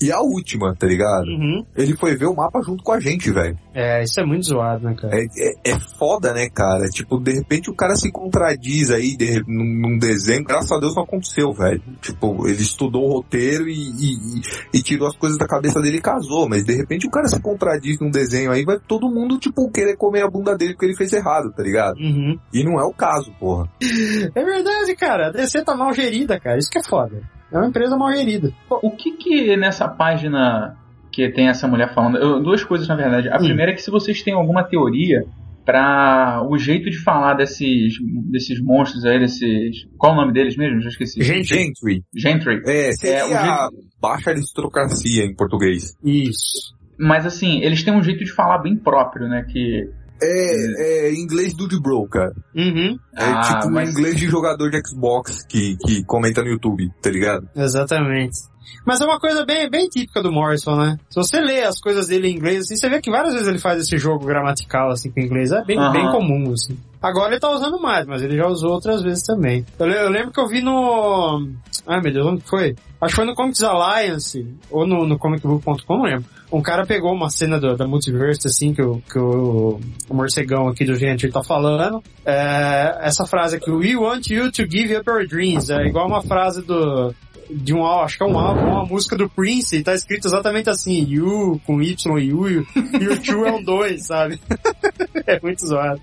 e 0.00 0.12
a 0.12 0.20
última, 0.20 0.74
tá 0.74 0.86
ligado? 0.86 1.26
Uhum. 1.26 1.64
Ele 1.76 1.96
foi 1.96 2.16
ver 2.16 2.26
o 2.26 2.34
mapa 2.34 2.60
junto 2.62 2.82
com 2.82 2.92
a 2.92 3.00
gente, 3.00 3.30
velho. 3.30 3.56
É, 3.74 4.02
isso 4.02 4.20
é 4.20 4.24
muito 4.24 4.46
zoado, 4.46 4.84
né, 4.84 4.94
cara? 4.94 5.16
É, 5.16 5.24
é, 5.24 5.72
é 5.72 5.78
foda, 5.98 6.32
né, 6.34 6.48
cara? 6.48 6.88
Tipo, 6.88 7.18
de 7.18 7.32
repente 7.32 7.70
o 7.70 7.74
cara 7.74 7.96
se 7.96 8.10
contradiz 8.10 8.90
aí 8.90 9.16
de, 9.16 9.42
num, 9.46 9.90
num 9.90 9.98
desenho. 9.98 10.44
Graças 10.44 10.70
a 10.72 10.78
Deus 10.78 10.94
não 10.94 11.02
aconteceu, 11.04 11.52
velho. 11.52 11.82
Tipo, 12.00 12.46
ele 12.46 12.60
estudou 12.60 13.04
o 13.04 13.12
roteiro 13.14 13.68
e, 13.68 13.72
e, 13.74 14.40
e- 14.74 14.82
tirou 14.82 15.08
as 15.08 15.16
coisas 15.16 15.36
da 15.38 15.46
cabeça 15.46 15.80
dele 15.80 15.96
e 15.98 16.00
casou. 16.02 16.48
Mas 16.48 16.64
de 16.64 16.74
repente 16.74 17.06
o 17.06 17.10
cara 17.10 17.26
se 17.28 17.40
contradiz 17.40 17.98
num 18.00 18.10
desenho 18.10 18.52
aí, 18.52 18.64
vai 18.64 18.78
todo 18.78 19.10
mundo, 19.10 19.38
tipo, 19.38 19.70
querer 19.70 19.96
comer 19.96 20.22
a 20.22 20.30
bunda 20.30 20.56
dele 20.56 20.72
porque 20.74 20.86
ele 20.86 20.96
fez 20.96 21.12
errado, 21.12 21.52
tá 21.52 21.62
ligado? 21.62 21.96
Uhum. 21.98 22.38
E 22.52 22.62
não 22.64 22.78
é 22.80 22.84
o 22.84 22.92
caso, 22.92 23.32
porra. 23.38 23.68
É 24.34 24.44
verdade, 24.44 24.94
cara. 24.96 25.28
A 25.28 25.30
DC 25.30 25.64
tá 25.64 25.74
mal 25.76 25.92
gerida, 25.92 26.38
cara. 26.38 26.58
Isso 26.58 26.70
que 26.70 26.78
é 26.78 26.82
foda. 26.82 27.20
É 27.52 27.56
uma 27.58 27.68
empresa 27.68 27.96
mal 27.96 28.12
gerida. 28.12 28.52
O 28.70 28.90
que 28.90 29.12
que 29.12 29.56
nessa 29.56 29.88
página 29.88 30.76
que 31.12 31.28
tem 31.30 31.48
essa 31.48 31.66
mulher 31.68 31.94
falando? 31.94 32.18
eu- 32.18 32.42
duas 32.42 32.62
coisas, 32.64 32.86
na 32.88 32.96
verdade. 32.96 33.28
A 33.28 33.36
Hum. 33.36 33.44
primeira 33.44 33.72
é 33.72 33.74
que 33.74 33.82
se 33.82 33.90
vocês 33.90 34.22
têm 34.22 34.34
alguma 34.34 34.64
teoria 34.64 35.24
pra 35.64 36.42
o 36.48 36.56
jeito 36.58 36.88
de 36.90 36.98
falar 37.02 37.34
desses, 37.34 37.94
desses 38.30 38.60
monstros 38.62 39.04
aí, 39.04 39.18
desses... 39.18 39.84
Qual 39.98 40.12
o 40.12 40.16
nome 40.16 40.32
deles 40.32 40.56
mesmo? 40.56 40.80
Já 40.80 40.88
esqueci. 40.90 41.20
Gentry. 41.22 42.04
Gentry. 42.14 42.62
É, 42.66 42.92
seria 42.92 43.18
É, 43.18 43.24
o 43.24 43.28
jeito- 43.28 43.86
baixa 44.00 44.30
aristocracia 44.30 45.24
em 45.24 45.34
português. 45.34 45.94
Isso. 46.04 46.74
Mas 46.98 47.26
assim, 47.26 47.60
eles 47.62 47.82
têm 47.82 47.92
um 47.94 48.02
jeito 48.02 48.24
de 48.24 48.32
falar 48.32 48.58
bem 48.58 48.76
próprio, 48.76 49.28
né? 49.28 49.44
Que 49.50 49.88
É, 50.22 51.08
é 51.08 51.14
inglês 51.14 51.54
do 51.54 51.68
de 51.68 51.80
bro, 51.80 52.06
cara. 52.08 52.32
Uhum, 52.54 52.98
É 53.16 53.24
Ah, 53.24 53.40
tipo 53.40 53.70
mas- 53.70 53.88
um 53.88 53.92
inglês 53.92 54.16
de 54.16 54.26
jogador 54.26 54.70
de 54.70 54.80
Xbox 54.86 55.44
que, 55.48 55.76
que 55.86 56.04
comenta 56.04 56.42
no 56.42 56.48
YouTube, 56.48 56.88
tá 57.02 57.10
ligado? 57.10 57.48
exatamente. 57.54 58.36
Mas 58.84 59.00
é 59.00 59.04
uma 59.04 59.20
coisa 59.20 59.44
bem, 59.44 59.70
bem 59.70 59.88
típica 59.88 60.20
do 60.20 60.32
Morrison, 60.32 60.76
né? 60.76 60.96
Se 61.08 61.16
você 61.16 61.40
lê 61.40 61.62
as 61.62 61.80
coisas 61.80 62.08
dele 62.08 62.28
em 62.28 62.34
inglês, 62.36 62.64
assim, 62.64 62.76
você 62.76 62.88
vê 62.88 63.00
que 63.00 63.10
várias 63.10 63.32
vezes 63.32 63.46
ele 63.48 63.58
faz 63.60 63.80
esse 63.80 63.96
jogo 63.96 64.26
gramatical, 64.26 64.90
assim, 64.90 65.08
com 65.10 65.20
inglês. 65.20 65.52
É 65.52 65.62
bem, 65.64 65.78
Aham. 65.78 65.92
bem 65.92 66.10
comum, 66.10 66.52
assim. 66.52 66.76
Agora 67.00 67.30
ele 67.32 67.40
tá 67.40 67.48
usando 67.50 67.80
mais, 67.80 68.06
mas 68.06 68.22
ele 68.22 68.36
já 68.36 68.46
usou 68.48 68.72
outras 68.72 69.02
vezes 69.02 69.22
também. 69.22 69.64
Eu, 69.78 69.86
eu 69.86 70.10
lembro 70.10 70.32
que 70.32 70.40
eu 70.40 70.48
vi 70.48 70.62
no... 70.62 71.46
Ai, 71.86 72.00
meu 72.00 72.12
Deus, 72.12 72.26
onde 72.26 72.42
que 72.42 72.48
foi? 72.50 72.74
Acho 73.00 73.10
que 73.12 73.16
foi 73.16 73.26
no 73.26 73.34
Comics 73.34 73.62
Alliance, 73.62 74.46
ou 74.70 74.86
no, 74.86 75.06
no 75.06 75.18
comicbook.com, 75.18 75.96
não 75.96 76.04
lembro. 76.04 76.24
Um 76.50 76.62
cara 76.62 76.86
pegou 76.86 77.12
uma 77.12 77.28
cena 77.28 77.58
do- 77.60 77.76
da 77.76 77.86
Multiverse, 77.86 78.46
assim, 78.46 78.72
que, 78.72 78.80
o, 78.80 79.02
que 79.02 79.18
o, 79.18 79.80
o 80.08 80.14
morcegão 80.14 80.68
aqui 80.68 80.84
do 80.84 80.94
Gente 80.94 81.28
tá 81.28 81.42
falando. 81.42 82.02
É, 82.24 82.98
essa 83.02 83.26
frase 83.26 83.56
aqui, 83.56 83.70
We 83.70 83.96
want 83.96 84.28
you 84.30 84.50
to 84.52 84.62
give 84.70 84.94
up 84.96 85.08
your 85.10 85.26
dreams. 85.26 85.68
É 85.70 85.84
igual 85.86 86.06
uma 86.06 86.22
frase 86.22 86.62
do, 86.62 87.12
de 87.50 87.74
um 87.74 87.84
álbum, 87.84 88.04
acho 88.04 88.18
que 88.18 88.24
é 88.24 88.26
um 88.26 88.38
álbum, 88.38 88.60
uma 88.62 88.84
música 88.84 89.16
do 89.16 89.28
Prince, 89.28 89.76
e 89.76 89.82
tá 89.82 89.94
escrito 89.94 90.26
exatamente 90.26 90.70
assim, 90.70 91.04
You 91.08 91.60
com 91.66 91.82
Y 91.82 92.18
e 92.18 92.32
U, 92.32 92.48
e 92.48 92.58
o 92.58 92.64
Two 93.22 93.46
é 93.46 93.52
um 93.52 93.62
2, 93.62 94.06
sabe? 94.06 94.40
é 95.26 95.40
muito 95.40 95.66
zoado. 95.66 96.00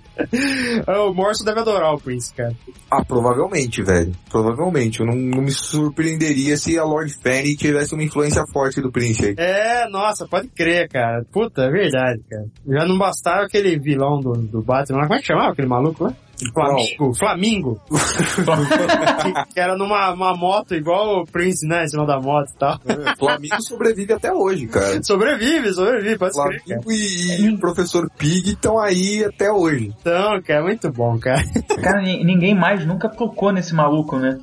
O 1.08 1.14
Morrison 1.14 1.46
deve 1.46 1.60
adorar 1.60 1.94
o 1.94 2.00
Prince, 2.00 2.34
cara. 2.34 2.54
Ah, 2.92 3.04
provavelmente, 3.04 3.82
velho. 3.82 4.12
Provavelmente. 4.30 5.00
Eu 5.00 5.06
não, 5.06 5.16
não 5.16 5.42
me 5.42 5.52
surpreenderia 5.52 6.58
se 6.58 6.78
a 6.78 6.84
Lord 6.84 7.14
Fanny 7.22 7.56
tivesse 7.56 7.94
uma 7.94 8.04
influência 8.04 8.44
forte 8.52 8.82
do 8.82 8.92
Prince 8.92 9.26
aí. 9.26 9.36
É, 9.38 9.90
nossa, 9.90 10.28
pode 10.28 10.48
crer, 10.50 10.90
cara. 10.90 11.26
Puta, 11.32 11.64
é 11.64 11.72
verdade, 11.72 12.22
cara. 12.30 12.46
Já 12.68 12.86
não 12.86 12.98
bastava 12.98 13.46
aquele 13.46 13.80
vilão 13.80 14.20
do, 14.20 14.34
do 14.34 14.62
Batman, 14.62 15.00
lá, 15.00 15.08
como 15.08 15.16
é 15.16 15.20
que 15.20 15.28
chamava 15.28 15.52
aquele 15.52 15.68
maluco 15.68 16.04
lá? 16.04 16.14
Flamingo, 16.54 17.14
Flamingo. 17.16 17.82
que, 17.88 19.46
que 19.54 19.60
era 19.60 19.78
numa 19.78 20.12
uma 20.14 20.36
moto 20.36 20.74
igual 20.76 21.22
o 21.22 21.26
Prince, 21.26 21.66
né, 21.68 21.84
em 21.84 21.88
cima 21.88 22.06
da 22.06 22.20
moto 22.20 22.50
e 22.50 22.58
tal. 22.58 22.80
Flamengo 23.18 23.62
sobrevive 23.62 24.14
até 24.14 24.34
hoje, 24.34 24.68
cara. 24.68 25.02
Sobrevive, 25.04 25.74
sobrevive, 25.74 26.18
pode 26.18 26.34
crer, 26.34 26.44
cara. 26.44 26.82
Flamengo 26.82 26.92
e, 26.92 27.42
e 27.42 27.50
o 27.50 27.58
professor 27.60 28.10
Pig 28.18 28.50
estão 28.52 28.80
aí 28.80 29.24
até 29.24 29.52
hoje. 29.52 29.94
Então, 30.00 30.42
cara, 30.42 30.60
é 30.60 30.64
muito 30.64 30.92
bom, 30.92 31.18
cara. 31.20 31.42
Cara, 31.82 32.02
ni- 32.02 32.24
ninguém 32.24 32.56
mais 32.56 32.86
nunca 32.86 33.08
tocou 33.10 33.52
nesse 33.52 33.74
maluco, 33.74 34.18
né? 34.18 34.38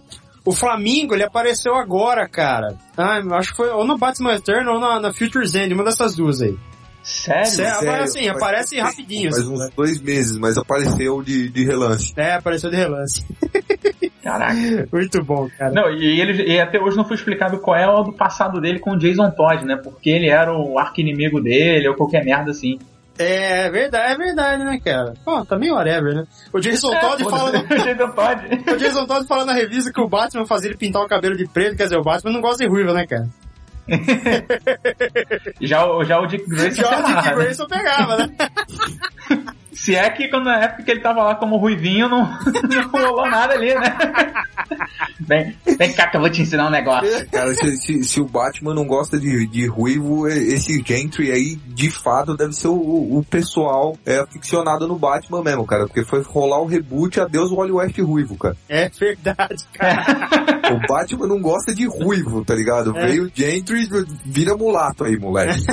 O 0.45 0.53
Flamingo, 0.53 1.13
ele 1.15 1.23
apareceu 1.25 1.75
agora, 1.75 2.27
cara. 2.27 2.75
Ah, 2.97 3.21
acho 3.37 3.51
que 3.51 3.57
foi 3.59 3.69
ou 3.71 3.85
no 3.87 3.99
Batman 3.99 4.35
Eternal 4.37 4.75
ou 4.77 4.81
na, 4.81 4.99
na 4.99 5.13
Future's 5.13 5.55
End, 5.55 5.75
uma 5.75 5.85
dessas 5.85 6.15
duas 6.17 6.41
aí. 6.41 6.57
Sério? 7.03 7.47
Sério, 7.47 7.73
Sério, 7.73 7.89
aparece, 7.89 8.19
assim, 8.19 8.27
faz- 8.29 8.37
aparece 8.37 8.81
rapidinho. 8.81 9.31
Faz 9.31 9.49
uns 9.49 9.71
dois 9.71 10.01
meses, 10.01 10.37
mas 10.39 10.57
apareceu 10.59 11.23
de, 11.23 11.49
de 11.49 11.65
relance. 11.65 12.13
É, 12.17 12.35
apareceu 12.35 12.71
de 12.71 12.77
relance. 12.77 13.25
Caraca. 14.23 14.89
Muito 14.93 15.25
bom, 15.25 15.49
cara. 15.59 15.73
Não, 15.73 15.91
e, 15.91 16.21
ele, 16.21 16.43
e 16.45 16.61
até 16.61 16.79
hoje 16.79 16.97
não 16.97 17.05
foi 17.07 17.17
explicado 17.17 17.59
qual 17.59 17.77
é 17.77 17.89
o 17.89 18.03
do 18.03 18.13
passado 18.13 18.61
dele 18.61 18.79
com 18.79 18.93
o 18.93 18.99
Jason 18.99 19.31
Todd, 19.31 19.65
né? 19.65 19.77
Porque 19.83 20.11
ele 20.11 20.29
era 20.29 20.53
o 20.53 20.79
arqui-inimigo 20.79 21.41
dele 21.41 21.89
ou 21.89 21.95
qualquer 21.97 22.25
merda 22.25 22.51
assim. 22.51 22.79
É 23.19 23.71
verdade, 23.71 24.13
é 24.15 24.17
verdade, 24.17 24.65
né, 24.65 24.79
cara? 24.83 25.15
Pô, 25.25 25.45
tá 25.45 25.59
meio 25.59 25.75
whatever, 25.75 26.15
né? 26.15 26.25
O 26.53 26.61
Jason 26.61 26.91
Todd 27.01 27.23
fala 27.25 27.53
no, 27.53 27.65
Jason 27.69 28.11
Todd. 28.13 28.73
o 28.73 28.77
Jason 28.77 29.07
Todd 29.07 29.27
fala 29.27 29.45
na 29.47 29.53
revista 29.53 29.93
que 29.93 30.01
o 30.01 30.09
Batman 30.09 30.47
fazia 30.47 30.69
ele 30.71 30.79
pintar 30.79 31.03
o 31.03 31.09
cabelo 31.09 31.37
de 31.37 31.47
preto, 31.47 31.77
quer 31.77 31.85
dizer, 31.85 31.97
o 31.99 32.03
Batman 32.03 32.33
não 32.33 32.41
gosta 32.41 32.63
de 32.65 32.71
ruiva, 32.71 32.93
né, 32.95 33.07
cara? 33.07 33.27
Já, 35.61 35.87
o- 35.87 36.05
já 36.05 36.21
o 36.21 36.27
Dick 36.27 36.49
Grayson 36.49 36.83
Já 36.83 36.89
o 36.89 36.95
se 36.97 37.03
Dick 37.03 37.11
amarra, 37.13 37.31
né? 37.31 37.35
Grayson 37.45 37.67
pegava, 37.67 38.17
né? 38.19 38.31
Se 39.83 39.95
é 39.95 40.11
que 40.11 40.29
quando 40.29 40.45
na 40.45 40.59
época 40.63 40.83
que 40.83 40.91
ele 40.91 41.01
tava 41.01 41.23
lá 41.23 41.35
como 41.35 41.57
ruivinho, 41.57 42.07
não, 42.09 42.21
não 42.69 42.89
rolou 42.93 43.31
nada 43.31 43.55
ali, 43.55 43.75
né? 43.75 43.97
Vem, 45.21 45.55
vem 45.79 45.93
cá 45.93 46.09
que 46.09 46.17
eu 46.17 46.21
vou 46.21 46.31
te 46.31 46.43
ensinar 46.43 46.67
um 46.69 46.71
negócio. 46.71 47.27
Cara, 47.31 47.53
se, 47.55 47.77
se- 47.77 48.05
se 48.05 48.21
o 48.21 48.25
Batman 48.27 48.75
não 48.75 48.87
gosta 48.87 49.19
de, 49.19 49.47
de 49.47 49.67
ruivo, 49.67 50.29
e- 50.29 50.55
esse 50.55 50.83
Gentry 50.87 51.31
aí, 51.31 51.57
de 51.67 51.91
fato, 51.91 52.37
deve 52.37 52.53
ser 52.53 52.69
o, 52.69 52.75
o 53.19 53.25
pessoal 53.29 53.97
é, 54.07 54.19
aficionado 54.21 54.87
no 54.89 54.99
Batman 54.99 55.43
mesmo, 55.43 55.67
cara. 55.67 55.87
Porque 55.87 56.05
foi 56.05 56.23
rolar 56.23 56.61
o 56.61 56.67
reboot, 56.67 57.21
adeus 57.21 57.51
o 57.51 57.57
Wally 57.57 57.73
West 57.73 57.99
ruivo, 57.99 58.37
cara. 58.37 58.57
É 58.69 58.89
verdade, 58.89 59.65
cara. 59.75 60.29
O 60.75 60.87
Batman 60.87 61.27
não 61.27 61.41
gosta 61.41 61.75
de 61.75 61.87
ruivo, 61.87 62.45
tá 62.45 62.55
ligado? 62.55 62.97
É. 62.97 63.07
Veio 63.07 63.25
o 63.27 63.31
Gentry, 63.35 63.89
vira 64.25 64.57
mulato 64.57 65.05
aí, 65.05 65.19
moleque. 65.19 65.65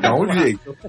Dá 0.00 0.14
um 0.14 0.30
jeito. 0.32 0.76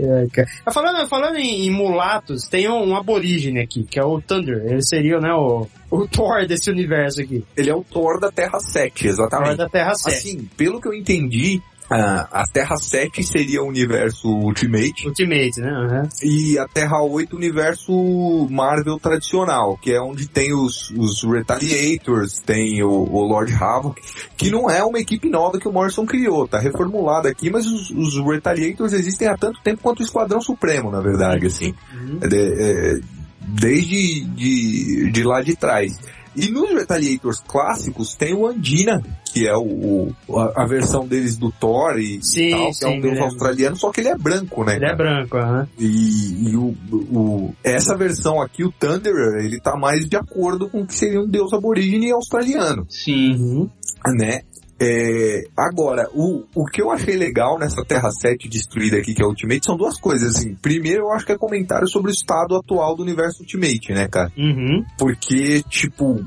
É, 0.00 0.26
cara. 0.32 0.48
Falando, 0.78 1.08
falando 1.08 1.36
em, 1.38 1.66
em 1.66 1.70
mulatos, 1.72 2.44
tem 2.44 2.70
um, 2.70 2.90
um 2.90 2.96
aborígene 2.96 3.58
aqui, 3.58 3.82
que 3.82 3.98
é 3.98 4.04
o 4.04 4.20
Thunder. 4.20 4.64
Ele 4.64 4.80
seria, 4.80 5.18
né, 5.18 5.32
o, 5.34 5.66
o 5.90 6.06
Thor 6.06 6.46
desse 6.46 6.70
universo 6.70 7.20
aqui. 7.20 7.44
Ele 7.56 7.68
é 7.68 7.74
o 7.74 7.82
Thor 7.82 8.20
da 8.20 8.30
Terra 8.30 8.60
7, 8.60 9.02
Thor 9.02 9.10
exatamente. 9.10 9.56
da 9.56 9.68
Terra 9.68 9.94
7. 9.96 10.16
Assim, 10.16 10.48
pelo 10.56 10.80
que 10.80 10.86
eu 10.86 10.94
entendi, 10.94 11.60
a, 11.90 12.42
a 12.42 12.46
Terra 12.46 12.76
7 12.76 13.22
seria 13.22 13.62
o 13.62 13.66
universo 13.66 14.28
Ultimate 14.28 15.06
Ultimate, 15.06 15.60
né? 15.60 15.70
Uhum. 15.70 16.08
e 16.22 16.58
a 16.58 16.66
Terra 16.68 17.02
8 17.02 17.32
o 17.32 17.36
universo 17.36 18.48
Marvel 18.50 18.98
tradicional, 18.98 19.76
que 19.76 19.92
é 19.92 20.00
onde 20.00 20.28
tem 20.28 20.52
os, 20.54 20.90
os 20.90 21.22
Retaliators, 21.24 22.40
tem 22.40 22.82
o, 22.82 22.90
o 22.90 23.22
Lord 23.26 23.52
Havoc, 23.54 24.00
que 24.36 24.50
não 24.50 24.70
é 24.70 24.82
uma 24.84 24.98
equipe 24.98 25.28
nova 25.28 25.58
que 25.58 25.68
o 25.68 25.72
Morrison 25.72 26.04
criou, 26.04 26.46
tá 26.46 26.58
reformulada 26.58 27.28
aqui, 27.28 27.50
mas 27.50 27.66
os, 27.66 27.90
os 27.90 28.14
Retaliators 28.24 28.92
existem 28.92 29.28
há 29.28 29.36
tanto 29.36 29.60
tempo 29.62 29.80
quanto 29.82 30.00
o 30.00 30.02
Esquadrão 30.02 30.40
Supremo, 30.40 30.90
na 30.90 31.00
verdade, 31.00 31.46
assim. 31.46 31.74
Uhum. 31.94 32.18
É, 32.22 32.26
é, 32.26 33.00
desde 33.48 34.24
de, 34.24 35.10
de 35.10 35.22
lá 35.22 35.40
de 35.40 35.56
trás. 35.56 35.98
E 36.38 36.50
nos 36.50 36.70
Retaliators 36.70 37.40
clássicos 37.46 38.14
tem 38.14 38.34
o 38.34 38.46
Andina, 38.46 39.02
que 39.32 39.46
é 39.46 39.54
o, 39.56 40.12
o- 40.28 40.38
a, 40.38 40.62
a 40.64 40.66
versão 40.66 41.06
deles 41.06 41.36
do 41.36 41.50
Thor 41.50 41.98
e, 41.98 42.20
Sim, 42.22 42.50
tal, 42.50 42.60
que 42.60 42.68
é 42.68 42.72
sim, 42.72 42.98
um 42.98 43.00
deus 43.00 43.18
australiano, 43.18 43.76
só 43.76 43.90
que 43.90 44.00
ele 44.00 44.08
é 44.08 44.16
branco, 44.16 44.64
né? 44.64 44.76
Ele 44.76 44.84
é 44.84 44.88
cara? 44.88 44.96
branco, 44.96 45.36
aham. 45.36 45.68
E, 45.78 46.50
e 46.50 46.56
o, 46.56 46.74
o- 46.92 47.54
essa 47.64 47.96
versão 47.96 48.40
aqui, 48.40 48.64
o 48.64 48.72
Thunderer, 48.72 49.44
ele 49.44 49.60
tá 49.60 49.76
mais 49.76 50.08
de 50.08 50.16
acordo 50.16 50.68
com 50.68 50.82
o 50.82 50.86
que 50.86 50.94
seria 50.94 51.20
um 51.20 51.28
deus 51.28 51.52
aborígene 51.52 52.10
australiano, 52.12 52.86
Sim. 52.88 53.68
Né? 54.16 54.42
É, 54.80 55.42
agora, 55.56 56.08
o, 56.14 56.44
o 56.54 56.64
que 56.66 56.80
eu 56.80 56.90
achei 56.90 57.16
legal 57.16 57.58
nessa 57.58 57.84
Terra 57.84 58.10
7 58.10 58.48
destruída 58.48 58.96
aqui, 58.96 59.12
que 59.12 59.22
é 59.22 59.26
Ultimate, 59.26 59.66
são 59.66 59.76
duas 59.76 59.98
coisas, 59.98 60.36
assim. 60.36 60.54
Primeiro, 60.54 61.02
eu 61.02 61.12
acho 61.12 61.26
que 61.26 61.32
é 61.32 61.38
comentário 61.38 61.88
sobre 61.88 62.10
o 62.10 62.14
estado 62.14 62.54
atual 62.54 62.94
do 62.94 63.02
universo 63.02 63.40
Ultimate, 63.40 63.92
né, 63.92 64.06
cara? 64.06 64.30
Uhum. 64.38 64.84
Porque, 64.96 65.62
tipo, 65.68 66.24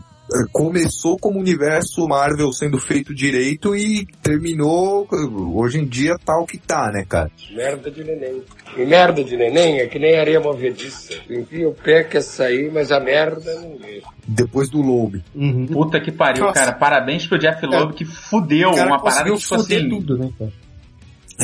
começou 0.52 1.18
como 1.18 1.40
universo 1.40 2.08
Marvel 2.08 2.52
sendo 2.54 2.78
feito 2.78 3.14
direito 3.14 3.76
e 3.76 4.06
terminou, 4.22 5.08
hoje 5.54 5.80
em 5.80 5.86
dia, 5.86 6.16
tal 6.24 6.46
que 6.46 6.58
tá, 6.58 6.92
né, 6.92 7.06
cara? 7.08 7.30
Merda 7.52 7.92
de 7.92 8.04
neném. 8.04 8.42
E 8.78 8.86
merda 8.86 9.24
de 9.24 9.36
neném 9.36 9.80
é 9.80 9.88
que 9.88 10.00
nem 10.00 10.18
areia 10.18 10.40
movediça. 10.40 11.14
Tu 11.28 11.34
enfia 11.34 11.68
o 11.68 11.74
pé, 11.74 12.04
quer 12.04 12.22
sair, 12.22 12.72
mas 12.72 12.92
a 12.92 13.00
merda 13.00 13.54
não 13.60 13.78
deixa. 13.78 14.08
Depois 14.26 14.70
do 14.70 14.82
Lobe. 14.82 15.24
Uhum. 15.36 15.68
Puta 15.68 16.00
que 16.00 16.12
pariu, 16.12 16.46
Nossa. 16.46 16.54
cara. 16.60 16.74
Parabéns 16.74 17.28
pro 17.28 17.38
Jeff 17.40 17.66
Loeb 17.66 17.94
que 17.94 18.06
fudeu 18.06 18.72
uma 18.72 19.02
parada 19.02 19.30
que, 19.30 19.38
tipo 19.38 19.56
assim. 19.56 19.90
tudo, 19.90 20.18
né, 20.18 20.30
cara? 20.38 20.52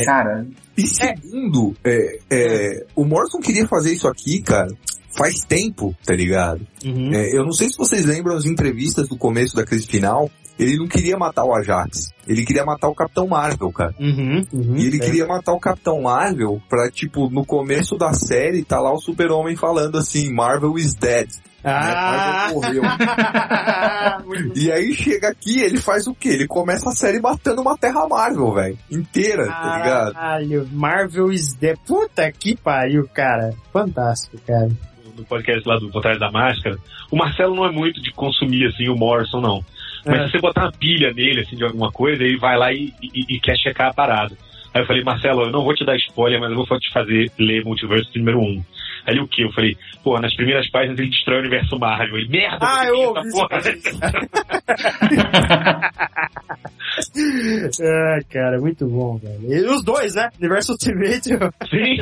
Cara, 0.06 0.46
E 0.78 0.86
segundo, 0.86 1.76
é, 1.84 2.20
é, 2.30 2.86
o 2.96 3.04
Morrison 3.04 3.40
queria 3.40 3.68
fazer 3.68 3.94
isso 3.94 4.08
aqui, 4.08 4.42
cara, 4.42 4.68
faz 5.18 5.40
tempo, 5.42 5.96
tá 6.06 6.14
ligado? 6.14 6.62
Uhum. 6.86 7.12
É, 7.14 7.36
eu 7.36 7.44
não 7.44 7.52
sei 7.52 7.70
se 7.70 7.78
vocês 7.78 8.06
lembram 8.06 8.36
as 8.36 8.46
entrevistas 8.46 9.08
do 9.10 9.18
começo 9.18 9.56
da 9.56 9.66
crise 9.66 9.88
final, 9.88 10.30
ele 10.60 10.78
não 10.78 10.88
queria 10.88 11.18
matar 11.18 11.44
o 11.46 11.54
Ajax, 11.56 12.12
ele 12.28 12.46
queria 12.46 12.64
matar 12.66 12.88
o 12.88 12.96
Capitão 12.96 13.28
Marvel, 13.28 13.72
cara. 13.72 13.94
Uhum. 14.00 14.44
Uhum. 14.54 14.76
E 14.78 14.86
ele 14.88 14.98
É. 14.98 15.00
queria 15.00 15.26
matar 15.28 15.54
o 15.54 15.60
Capitão 15.60 16.02
Marvel 16.02 16.62
pra, 16.70 16.90
tipo, 16.92 17.30
no 17.30 17.46
começo 17.46 17.96
da 17.98 18.14
série, 18.14 18.64
tá 18.64 18.80
lá 18.80 18.92
o 18.94 19.00
super-homem 19.00 19.56
falando 19.56 19.98
assim, 19.98 20.32
Marvel 20.34 20.78
is 20.78 20.94
dead. 20.96 21.30
Ah! 21.64 22.50
Né? 22.50 22.54
Marvel 22.54 22.82
morreu. 22.82 22.84
E 24.56 24.72
aí 24.72 24.94
chega 24.94 25.30
aqui, 25.30 25.60
ele 25.60 25.78
faz 25.80 26.08
o 26.08 26.14
quê? 26.14 26.30
Ele 26.30 26.48
começa 26.48 26.90
a 26.90 26.94
série 26.94 27.20
matando 27.20 27.62
uma 27.62 27.78
Terra 27.78 28.08
Marvel, 28.08 28.54
velho. 28.54 28.78
Inteira, 28.90 29.46
tá 29.48 29.78
ligado? 29.78 30.14
Caralho, 30.14 30.68
Marvel 30.72 31.32
is 31.32 31.54
dead. 31.54 31.78
Puta 31.86 32.32
que 32.32 32.56
pariu, 32.56 33.08
cara. 33.14 33.54
Fantástico, 33.72 34.38
cara. 34.46 34.70
No 35.18 35.26
podcast 35.26 35.68
lá 35.68 35.78
do 35.78 35.90
Trás 36.02 36.20
da 36.20 36.32
Máscara, 36.32 36.78
o 37.12 37.16
Marcelo 37.18 37.56
não 37.56 37.66
é 37.66 37.72
muito 37.72 38.02
de 38.02 38.12
consumir, 38.12 38.68
assim, 38.68 38.88
o 38.88 38.96
Morrison, 38.96 39.42
não. 39.42 39.64
Mas 40.06 40.20
É. 40.22 40.26
se 40.26 40.32
você 40.32 40.40
botar 40.40 40.66
uma 40.66 40.72
pilha 40.72 41.12
nele, 41.14 41.42
assim, 41.42 41.56
de 41.56 41.64
alguma 41.64 41.92
coisa, 41.92 42.24
ele 42.24 42.38
vai 42.38 42.58
lá 42.58 42.72
e, 42.72 42.94
e- 43.02 43.36
e 43.36 43.40
quer 43.40 43.58
checar 43.58 43.90
a 43.90 43.94
parada. 43.94 44.36
Aí 44.74 44.82
eu 44.82 44.86
falei, 44.86 45.04
Marcelo, 45.04 45.44
eu 45.44 45.52
não 45.52 45.64
vou 45.64 45.74
te 45.74 45.84
dar 45.84 45.96
spoiler, 45.98 46.40
mas 46.40 46.52
eu 46.52 46.56
vou 46.64 46.80
te 46.80 46.92
fazer 46.92 47.32
ler 47.40 47.64
Multiverso 47.66 48.10
número 48.16 48.40
1. 48.40 48.64
Aí 49.08 49.20
o 49.20 49.28
quê? 49.28 49.46
Eu 49.46 49.52
falei, 49.54 49.78
pô, 50.04 50.20
nas 50.20 50.36
primeiras 50.36 50.70
páginas 50.70 51.00
ele 51.00 51.10
destrói 51.10 51.38
o 51.38 51.42
universo 51.42 51.80
Marvel. 51.80 52.18
Ele, 52.18 52.30
merda, 52.30 52.58
Ah, 52.62 52.82
que 52.82 52.90
eu 52.90 53.00
ouvi 53.00 53.32
porra? 53.32 53.60
É, 57.80 58.20
cara, 58.30 58.60
muito 58.60 58.86
bom, 58.86 59.18
velho. 59.18 59.54
E 59.54 59.66
os 59.66 59.84
dois, 59.84 60.16
né? 60.16 60.30
Universo 60.40 60.74
Ultimate. 60.74 61.30
Sim, 61.70 61.98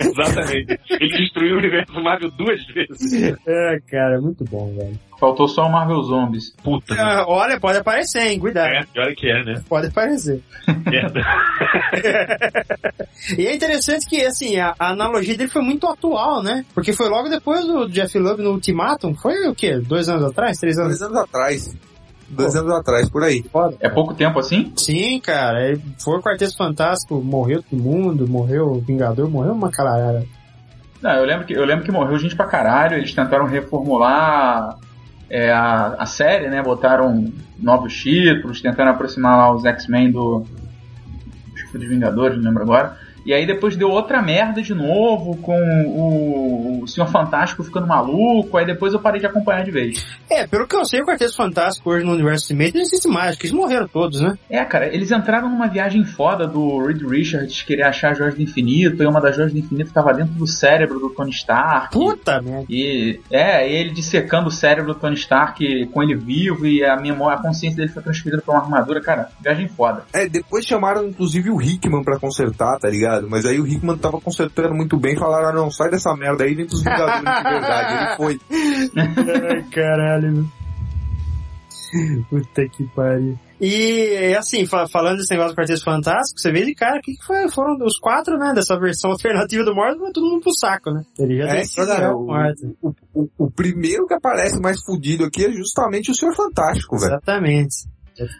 exatamente. 0.00 0.80
Ele 0.90 1.16
destruiu 1.18 1.56
o 1.56 1.58
universo 1.58 1.92
Marvel 2.02 2.30
duas 2.30 2.64
vezes. 2.66 3.36
É, 3.46 3.78
cara, 3.90 4.20
muito 4.20 4.44
bom, 4.44 4.74
velho. 4.74 4.98
Faltou 5.24 5.48
só 5.48 5.66
o 5.66 5.72
Marvel 5.72 6.02
Zombies. 6.02 6.50
Puta? 6.62 6.94
Ah, 6.98 7.24
olha, 7.26 7.58
pode 7.58 7.78
aparecer, 7.78 8.26
hein? 8.26 8.38
Cuidado. 8.38 8.68
É, 8.68 8.84
pior 8.92 9.14
que 9.14 9.26
é, 9.26 9.42
né? 9.42 9.62
Pode 9.66 9.86
aparecer. 9.86 10.42
Merda. 10.84 11.22
E 13.38 13.46
é 13.46 13.54
interessante 13.54 14.06
que, 14.06 14.20
assim, 14.22 14.58
a, 14.58 14.74
a 14.78 14.90
analogia 14.90 15.34
dele 15.36 15.48
foi 15.48 15.62
muito 15.62 15.86
atual, 15.86 16.42
né? 16.42 16.62
Porque 16.74 16.92
foi 16.92 17.08
logo 17.08 17.30
depois 17.30 17.64
do 17.64 17.88
Jeff 17.88 18.18
Love 18.18 18.42
no 18.42 18.50
Ultimatum. 18.50 19.14
Foi 19.14 19.48
o 19.48 19.54
quê? 19.54 19.78
Dois 19.78 20.10
anos 20.10 20.24
atrás? 20.24 20.58
Três 20.58 20.76
anos? 20.76 20.98
Dois 20.98 21.02
anos 21.10 21.16
atrás. 21.24 21.76
Dois 22.28 22.54
anos 22.54 22.72
atrás, 22.72 23.08
por 23.08 23.22
aí. 23.22 23.42
Foda. 23.50 23.76
É 23.80 23.88
pouco 23.88 24.12
tempo 24.12 24.38
assim? 24.38 24.72
Sim, 24.76 25.20
cara. 25.20 25.72
é- 25.72 25.78
Foi 25.98 26.18
o 26.18 26.22
Quarteto 26.22 26.54
Fantástico, 26.56 27.14
morreu 27.22 27.62
todo 27.62 27.80
mundo, 27.80 28.28
morreu 28.28 28.66
o 28.72 28.80
Vingador, 28.80 29.26
morreu 29.30 29.52
uma 29.52 29.70
caralhada. 29.70 30.26
Não, 31.00 31.12
eu 31.12 31.24
lembro 31.24 31.46
que, 31.46 31.54
eu 31.54 31.64
lembro 31.64 31.84
que 31.84 31.92
morreu 31.92 32.18
gente 32.18 32.36
pra 32.36 32.46
caralho, 32.46 32.96
eles 32.98 33.14
tentaram 33.14 33.46
reformular 33.46 34.76
é, 35.28 35.50
a, 35.50 35.94
a 35.98 36.06
série, 36.06 36.48
né? 36.48 36.62
Botaram 36.62 37.32
novos 37.58 37.96
títulos, 37.96 38.60
tentaram 38.60 38.90
aproximar 38.90 39.36
lá 39.36 39.52
os 39.52 39.64
X-Men 39.64 40.10
do. 40.10 40.44
Acho 41.54 41.64
que 41.64 41.70
foi 41.70 41.80
dos 41.80 41.88
Vingadores, 41.88 42.36
não 42.36 42.44
lembro 42.44 42.62
agora. 42.62 42.96
E 43.24 43.32
aí 43.32 43.46
depois 43.46 43.76
deu 43.76 43.88
outra 43.88 44.20
merda 44.20 44.60
de 44.60 44.74
novo, 44.74 45.36
com 45.38 45.58
o, 45.86 46.82
o 46.82 46.88
Senhor 46.88 47.06
Fantástico 47.06 47.62
ficando 47.62 47.86
maluco, 47.86 48.56
aí 48.56 48.66
depois 48.66 48.92
eu 48.92 49.00
parei 49.00 49.20
de 49.20 49.26
acompanhar 49.26 49.64
de 49.64 49.70
vez. 49.70 50.06
É, 50.30 50.46
pelo 50.46 50.66
que 50.66 50.76
eu 50.76 50.84
sei, 50.84 51.00
o 51.00 51.06
Quarteto 51.06 51.34
Fantástico 51.34 51.90
hoje 51.90 52.04
no 52.04 52.12
universo 52.12 52.44
Ultimate 52.44 52.74
não 52.74 52.82
existe 52.82 53.08
mais, 53.08 53.34
porque 53.34 53.46
eles 53.46 53.56
morreram 53.56 53.88
todos, 53.88 54.20
né? 54.20 54.36
É, 54.50 54.64
cara, 54.64 54.94
eles 54.94 55.10
entraram 55.10 55.48
numa 55.48 55.68
viagem 55.68 56.04
foda 56.04 56.46
do 56.46 56.84
Reed 56.84 57.02
Richards 57.02 57.62
querer 57.62 57.84
achar 57.84 58.10
a 58.10 58.14
Joias 58.14 58.34
do 58.34 58.42
Infinito, 58.42 59.02
e 59.02 59.06
uma 59.06 59.20
das 59.20 59.36
Joias 59.36 59.52
do 59.52 59.58
Infinito 59.58 59.92
tava 59.92 60.12
dentro 60.12 60.34
do 60.34 60.46
cérebro 60.46 60.98
do 60.98 61.10
Tony 61.10 61.30
Stark. 61.30 61.92
Puta 61.92 62.40
merda. 62.42 62.66
E 62.68 63.20
é, 63.30 63.70
ele 63.70 63.90
dissecando 63.90 64.48
o 64.48 64.52
cérebro 64.52 64.92
do 64.92 65.00
Tony 65.00 65.14
Stark 65.14 65.86
com 65.86 66.02
ele 66.02 66.14
vivo 66.14 66.66
e 66.66 66.84
a 66.84 66.96
memória, 66.96 67.38
a 67.38 67.42
consciência 67.42 67.76
dele 67.76 67.88
foi 67.88 68.02
transferida 68.02 68.42
pra 68.42 68.54
uma 68.54 68.62
armadura, 68.62 69.00
cara, 69.00 69.28
viagem 69.40 69.68
foda. 69.68 70.04
É, 70.12 70.28
depois 70.28 70.66
chamaram 70.66 71.06
inclusive 71.06 71.50
o 71.50 71.60
Hickman 71.60 72.02
pra 72.02 72.18
consertar, 72.18 72.78
tá 72.78 72.88
ligado? 72.88 73.13
Mas 73.22 73.44
aí 73.46 73.60
o 73.60 73.66
Hickman 73.66 73.96
tava 73.98 74.20
consertando 74.20 74.74
muito 74.74 74.96
bem, 74.98 75.16
falaram, 75.16 75.48
ah, 75.48 75.52
não, 75.52 75.70
sai 75.70 75.90
dessa 75.90 76.14
merda 76.16 76.44
aí 76.44 76.54
dentro 76.54 76.72
dos 76.72 76.82
Vingadores 76.82 77.18
de 77.18 77.42
verdade. 77.50 77.94
Ele 77.94 78.16
foi. 78.16 78.40
Ai, 78.96 79.62
caralho. 79.70 80.46
Puta 82.28 82.68
que 82.68 82.84
pariu. 82.94 83.38
E, 83.60 84.34
assim, 84.36 84.66
fa- 84.66 84.88
falando 84.88 85.18
desse 85.18 85.30
negócio 85.30 85.52
do 85.54 85.56
Quarteto 85.56 85.84
Fantástico, 85.84 86.40
você 86.40 86.50
vê 86.50 86.64
de 86.64 86.74
cara, 86.74 86.98
o 86.98 87.00
que, 87.00 87.12
que 87.12 87.24
foi? 87.24 87.48
Foram 87.48 87.76
os 87.86 87.98
quatro, 87.98 88.36
né, 88.36 88.52
dessa 88.52 88.76
versão 88.78 89.12
alternativa 89.12 89.62
do 89.62 89.74
Morto, 89.74 90.00
foi 90.00 90.12
todo 90.12 90.26
mundo 90.28 90.42
pro 90.42 90.52
saco, 90.58 90.90
né? 90.90 91.02
Ele 91.18 91.36
já 91.38 91.44
É, 91.44 91.56
desceu 91.58 91.86
cara, 91.86 92.16
o- 92.16 92.26
Morto. 92.26 92.76
O, 92.82 92.92
o, 93.14 93.28
o 93.38 93.50
primeiro 93.50 94.06
que 94.08 94.14
aparece 94.14 94.60
mais 94.60 94.80
fudido 94.84 95.24
aqui 95.24 95.44
é 95.44 95.52
justamente 95.52 96.10
o 96.10 96.14
Senhor 96.14 96.34
Fantástico, 96.34 96.98
velho. 96.98 97.12
Exatamente. 97.12 97.76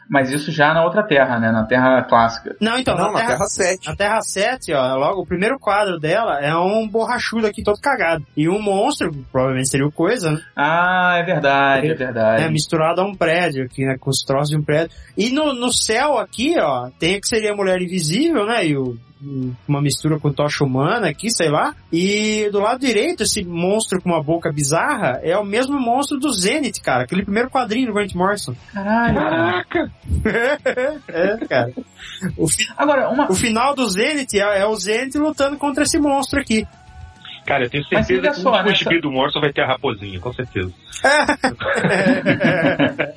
Mas 0.09 0.31
isso 0.31 0.53
já 0.53 0.73
na 0.73 0.85
outra 0.85 1.03
terra, 1.03 1.39
né? 1.39 1.51
Na 1.51 1.65
terra 1.65 2.03
clássica. 2.03 2.57
Não, 2.61 2.79
então, 2.79 2.97
Não, 2.97 3.07
na, 3.07 3.13
na 3.13 3.19
Terra, 3.19 3.33
Terra 3.33 3.47
7. 3.47 3.89
na 3.89 3.97
Terra 3.97 4.21
7, 4.21 4.73
ó, 4.73 4.97
logo, 4.97 5.23
o 5.23 5.27
primeiro 5.27 5.59
quadro 5.59 5.99
dela 5.99 6.39
é 6.41 6.55
um 6.57 6.89
borrachudo 6.89 7.47
aqui 7.47 7.63
todo 7.63 7.81
cagado. 7.81 8.25
E 8.37 8.49
um 8.49 8.61
monstro, 8.61 9.13
provavelmente 9.33 9.71
seria 9.71 9.87
o 9.87 9.93
Coisa, 9.93 10.33
né? 10.33 10.41
Ah, 10.57 11.17
é 11.19 11.23
verdade, 11.23 11.91
é 11.91 11.95
verdade. 11.95 12.43
É, 12.43 12.51
misturado 12.51 13.01
a 13.01 13.05
um 13.05 13.15
prédio 13.15 13.65
aqui, 13.65 13.85
né? 13.85 13.97
Com 13.99 14.11
os 14.11 14.19
troços 14.19 14.51
de 14.51 14.57
um 14.57 14.63
prédio. 14.63 14.91
E 15.17 15.31
no, 15.31 15.53
no 15.55 15.73
céu 15.73 16.19
aqui, 16.19 16.59
ó, 16.59 16.91
tem 16.99 17.17
o 17.17 17.21
que 17.21 17.29
seria 17.29 17.53
a 17.53 17.57
Mulher 17.57 17.81
Invisível, 17.81 18.45
né? 18.45 18.67
E 18.67 18.77
o, 18.77 18.97
uma 19.69 19.81
mistura 19.83 20.19
com 20.19 20.33
tocha 20.33 20.65
humana 20.65 21.09
aqui, 21.09 21.31
sei 21.31 21.49
lá. 21.49 21.75
E 21.93 22.49
do 22.53 22.61
lado 22.61 22.81
direito, 22.81 23.23
esse 23.23 23.45
monstro 23.45 24.01
com 24.01 24.11
uma 24.11 24.23
boca 24.23 24.53
bizarra 24.53 25.21
é 25.23 25.37
o 25.37 25.45
mesmo 25.45 25.79
monstro 25.81 26.19
do 26.19 26.33
Zenith, 26.33 26.81
cara. 26.83 27.05
Aquele 27.05 27.23
primeiro 27.25 27.51
quadrinho 27.51 27.89
do 27.89 27.95
Grant 27.95 28.15
Morrison. 28.15 28.55
Caralho. 28.73 29.15
Caraca! 29.15 29.91
é, 31.09 31.47
cara. 31.47 31.73
O, 32.37 32.49
fi- 32.49 32.67
Agora, 32.77 33.09
uma. 33.11 33.31
o 33.31 33.35
final 33.35 33.75
do 33.75 33.89
Zenith 33.89 34.35
é, 34.35 34.61
é 34.61 34.67
o 34.67 34.75
Zenith 34.77 35.15
lutando 35.17 35.57
contra 35.57 35.85
esse 35.85 35.99
monstro 35.99 36.41
aqui. 36.41 36.67
Cara, 37.47 37.65
eu 37.65 37.71
tenho 37.71 37.85
certeza 37.85 38.31
que 38.31 38.41
só, 38.41 38.53
o 38.53 38.63
nessa- 38.63 38.73
espírito 38.73 39.03
do 39.09 39.13
Morrison 39.13 39.41
vai 39.41 39.53
ter 39.53 39.61
a 39.63 39.67
raposinha, 39.67 40.19
com 40.19 40.33
certeza. 40.33 40.73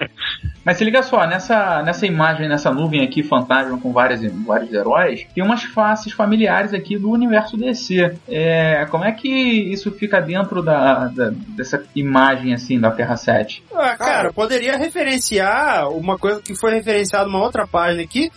Mas 0.67 0.75
se 0.77 0.83
liga 0.83 1.01
só, 1.01 1.25
nessa, 1.25 1.81
nessa 1.81 2.05
imagem, 2.05 2.49
nessa 2.49 2.69
nuvem 2.73 3.01
aqui, 3.01 3.23
fantasma 3.23 3.79
com 3.79 3.93
várias, 3.93 4.19
vários 4.45 4.73
heróis, 4.73 5.25
tem 5.33 5.41
umas 5.41 5.63
faces 5.63 6.11
familiares 6.11 6.73
aqui 6.73 6.97
do 6.97 7.09
universo 7.09 7.55
DC. 7.55 8.17
É, 8.27 8.85
como 8.91 9.05
é 9.05 9.13
que 9.13 9.29
isso 9.29 9.89
fica 9.93 10.19
dentro 10.19 10.61
da, 10.61 11.05
da- 11.07 11.31
dessa 11.55 11.81
imagem, 11.95 12.53
assim, 12.53 12.77
da 12.77 12.91
Terra 12.91 13.15
7? 13.15 13.63
Ah, 13.73 13.95
cara, 13.95 14.33
poderia 14.33 14.75
referenciar 14.77 15.87
uma 15.89 16.17
coisa 16.17 16.41
que 16.41 16.53
foi 16.53 16.73
referenciada 16.73 17.27
numa 17.27 17.41
outra 17.41 17.65
página 17.65 18.03
aqui, 18.03 18.29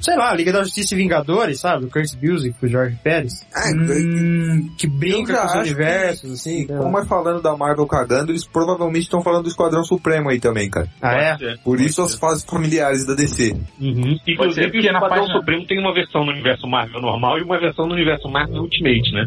sei 0.00 0.16
lá, 0.16 0.34
Liga 0.34 0.52
da 0.52 0.62
Justiça 0.62 0.94
e 0.94 0.98
Vingadores, 0.98 1.60
sabe? 1.60 1.84
O 1.86 1.90
Curtis 1.90 2.16
Music, 2.22 2.54
com 2.58 2.66
o 2.66 2.68
Jorge 2.68 2.96
Pérez, 3.02 3.46
Ah, 3.54 3.70
Hum, 3.74 4.70
que 4.78 4.86
brinca 4.86 5.36
com 5.40 5.46
os 5.46 5.54
universos, 5.54 6.32
assim. 6.32 6.66
sei 6.66 6.76
lá. 6.76 6.82
Como 6.82 6.98
é 6.98 7.04
falando 7.06 7.42
da 7.42 7.56
Marvel 7.56 7.86
cagando, 7.86 8.32
eles 8.32 8.46
provavelmente 8.46 9.02
estão 9.04 9.22
falando 9.22 9.44
do 9.44 9.48
Esquadrão 9.48 9.82
Supremo 9.84 10.28
aí 10.30 10.40
também, 10.40 10.68
cara. 10.70 10.88
Ah, 11.02 11.12
é? 11.14 11.36
Por 11.64 11.80
isso 11.80 12.02
as 12.02 12.14
fases 12.14 12.44
familiares 12.44 13.06
da 13.06 13.14
DC. 13.14 13.54
Uhum. 13.80 14.18
Inclusive, 14.26 14.66
porque 14.70 14.78
o 14.78 14.80
Esquadrão 14.92 15.08
página- 15.08 15.32
Supremo 15.38 15.66
tem 15.66 15.78
uma 15.78 15.92
versão 15.94 16.24
no 16.24 16.32
universo 16.32 16.66
Marvel 16.66 17.00
normal 17.00 17.38
e 17.38 17.42
uma 17.42 17.58
versão 17.58 17.86
no 17.86 17.94
universo 17.94 18.28
Marvel 18.28 18.62
Ultimate, 18.62 19.12
né? 19.12 19.26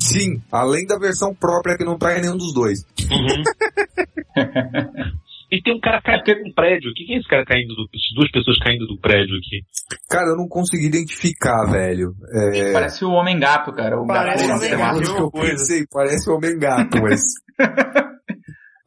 Sim, 0.00 0.42
além 0.50 0.84
da 0.86 0.98
versão 0.98 1.32
própria 1.34 1.76
que 1.76 1.84
não 1.84 1.96
traz 1.96 2.20
nenhum 2.20 2.36
dos 2.36 2.52
dois. 2.52 2.84
Uhum. 3.08 3.42
e 5.52 5.62
tem 5.62 5.76
um 5.76 5.80
cara 5.80 6.00
caindo 6.00 6.24
de 6.24 6.50
um 6.50 6.54
prédio. 6.54 6.90
O 6.90 6.94
que 6.94 7.04
que 7.04 7.12
é 7.12 7.18
esse 7.18 7.28
cara 7.28 7.44
caindo 7.44 7.74
do... 7.74 7.82
essas 7.92 8.14
duas 8.16 8.30
pessoas 8.30 8.58
caindo 8.58 8.86
do 8.86 8.98
prédio 8.98 9.36
aqui? 9.36 9.60
Cara, 10.08 10.30
eu 10.30 10.36
não 10.36 10.48
consegui 10.48 10.86
identificar, 10.86 11.70
velho. 11.70 12.14
É... 12.54 12.72
Parece 12.72 13.04
o 13.04 13.10
Homem 13.10 13.38
Gato, 13.38 13.70
cara. 13.72 14.00
O 14.00 14.06
Parece 14.06 14.46
gato 14.46 14.54
o 14.54 14.56
Homem. 14.56 14.78
Gato. 14.78 15.14
que 15.14 15.20
eu 15.20 15.30
pensei, 15.30 15.84
parece 15.92 16.30
o 16.30 16.34
Homem 16.34 16.58
Gato, 16.58 17.02
mas... 17.02 17.20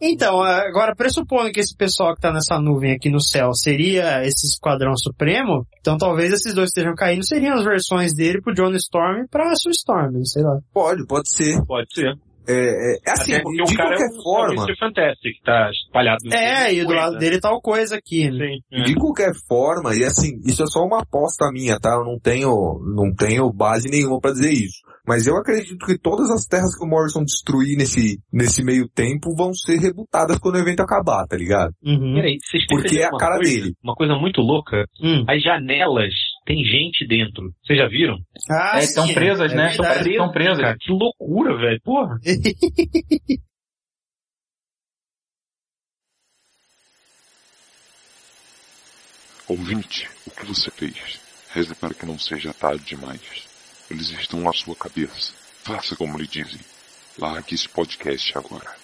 Então, 0.02 0.42
agora, 0.42 0.94
pressupondo 0.94 1.52
que 1.52 1.60
esse 1.62 1.76
pessoal 1.76 2.14
que 2.14 2.22
tá 2.22 2.32
nessa 2.32 2.60
nuvem 2.60 2.92
aqui 2.92 3.10
no 3.10 3.22
céu 3.22 3.54
seria 3.54 4.26
esse 4.26 4.46
Esquadrão 4.46 4.92
Supremo, 4.98 5.66
então 5.80 5.98
talvez 5.98 6.34
esses 6.34 6.54
dois 6.54 6.68
estejam 6.68 6.94
caindo, 6.94 7.26
seriam 7.26 7.56
as 7.56 7.64
versões 7.64 8.14
dele 8.14 8.42
pro 8.42 8.54
John 8.54 8.74
Storm 8.74 9.24
e 9.24 9.28
pra 9.28 9.56
Sue 9.56 9.72
Storm, 9.72 10.22
sei 10.26 10.44
lá. 10.44 10.60
Pode, 10.74 11.08
pode 11.08 11.34
ser. 11.34 11.66
Pode 11.66 11.88
ser. 11.94 12.14
É, 12.48 12.54
é, 12.54 12.98
é 13.08 13.12
assim, 13.12 13.34
Até 13.34 13.44
de 13.44 13.62
o 13.62 13.76
cara 13.76 13.90
qualquer 13.90 14.06
é 14.06 14.20
o 14.20 14.24
forma, 14.24 14.64
Mr. 14.64 14.78
Fantastic, 14.80 15.34
que 15.38 15.44
tá 15.44 15.70
espalhado. 15.72 16.18
no 16.24 16.34
É, 16.34 16.74
e 16.74 16.80
do 16.82 16.86
coisa. 16.88 17.02
lado 17.02 17.18
dele 17.18 17.40
tá 17.40 17.52
o 17.52 17.62
coisa 17.62 17.96
aqui, 17.96 18.30
né? 18.30 18.48
Sim. 18.48 18.82
é. 18.82 18.84
de 18.84 18.96
qualquer 18.96 19.32
forma, 19.48 19.96
e 19.96 20.04
assim, 20.04 20.40
isso 20.46 20.64
é 20.64 20.68
só 20.68 20.82
uma 20.82 21.02
aposta 21.02 21.50
minha, 21.52 21.80
tá? 21.80 21.90
Eu 21.92 22.06
não 22.06 22.20
tenho, 22.20 22.80
não 22.96 23.14
tenho 23.14 23.52
base 23.52 23.90
nenhuma 23.90 24.20
pra 24.20 24.32
dizer 24.32 24.52
isso. 24.52 24.86
Mas 25.08 25.28
eu 25.28 25.38
acredito 25.38 25.86
que 25.86 26.00
todas 26.00 26.32
as 26.32 26.46
terras 26.46 26.76
que 26.76 26.84
o 26.84 26.88
Morrison 26.90 27.24
destruir 27.24 27.78
nesse, 27.78 28.18
nesse 28.34 28.64
meio 28.64 28.90
tempo 28.90 29.36
vão 29.38 29.54
ser 29.54 29.78
rebutadas 29.78 30.40
quando 30.40 30.56
o 30.56 30.60
evento 30.60 30.80
acabar, 30.82 31.26
tá 31.28 31.38
ligado? 31.38 31.72
Uhum. 31.84 32.16
Peraí, 32.16 32.38
vocês 32.42 32.66
Porque 32.68 32.98
é 33.00 33.06
a 33.06 33.10
uma 33.10 33.20
cara 33.20 33.36
coisa, 33.36 33.52
dele. 33.52 33.74
Uma 33.84 33.94
coisa 33.94 34.16
muito 34.16 34.42
louca. 34.42 34.84
Hum. 35.00 35.24
As 35.28 35.44
janelas 35.44 36.12
tem 36.46 36.64
gente 36.64 37.06
dentro. 37.08 37.54
Vocês 37.64 37.80
já 37.80 37.88
viram? 37.88 38.18
Ah, 38.50 38.80
É, 38.80 38.84
estão 38.84 39.12
presas, 39.14 39.52
é 39.52 39.56
né? 39.56 39.76
Parece 39.76 40.04
que 40.04 40.10
estão 40.12 40.32
presas. 40.32 40.60
Cara, 40.60 40.78
que 40.80 40.92
loucura, 40.92 41.58
velho. 41.58 41.82
Porra. 41.82 42.20
Ouvinte, 49.48 50.10
o 50.26 50.32
que 50.32 50.46
você 50.46 50.72
fez? 50.72 51.20
Reze 51.52 51.76
para 51.76 51.94
que 51.94 52.06
não 52.06 52.18
seja 52.18 52.54
tarde 52.54 52.84
demais. 52.84 53.22
Eles 53.90 54.10
estão 54.10 54.48
à 54.50 54.54
sua 54.54 54.76
cabeça. 54.76 55.34
Faça 55.64 55.96
como 55.96 56.18
lhe 56.18 56.28
dizem. 56.28 56.60
Largue 57.18 57.54
esse 57.56 57.70
podcast 57.70 58.38
agora. 58.38 58.76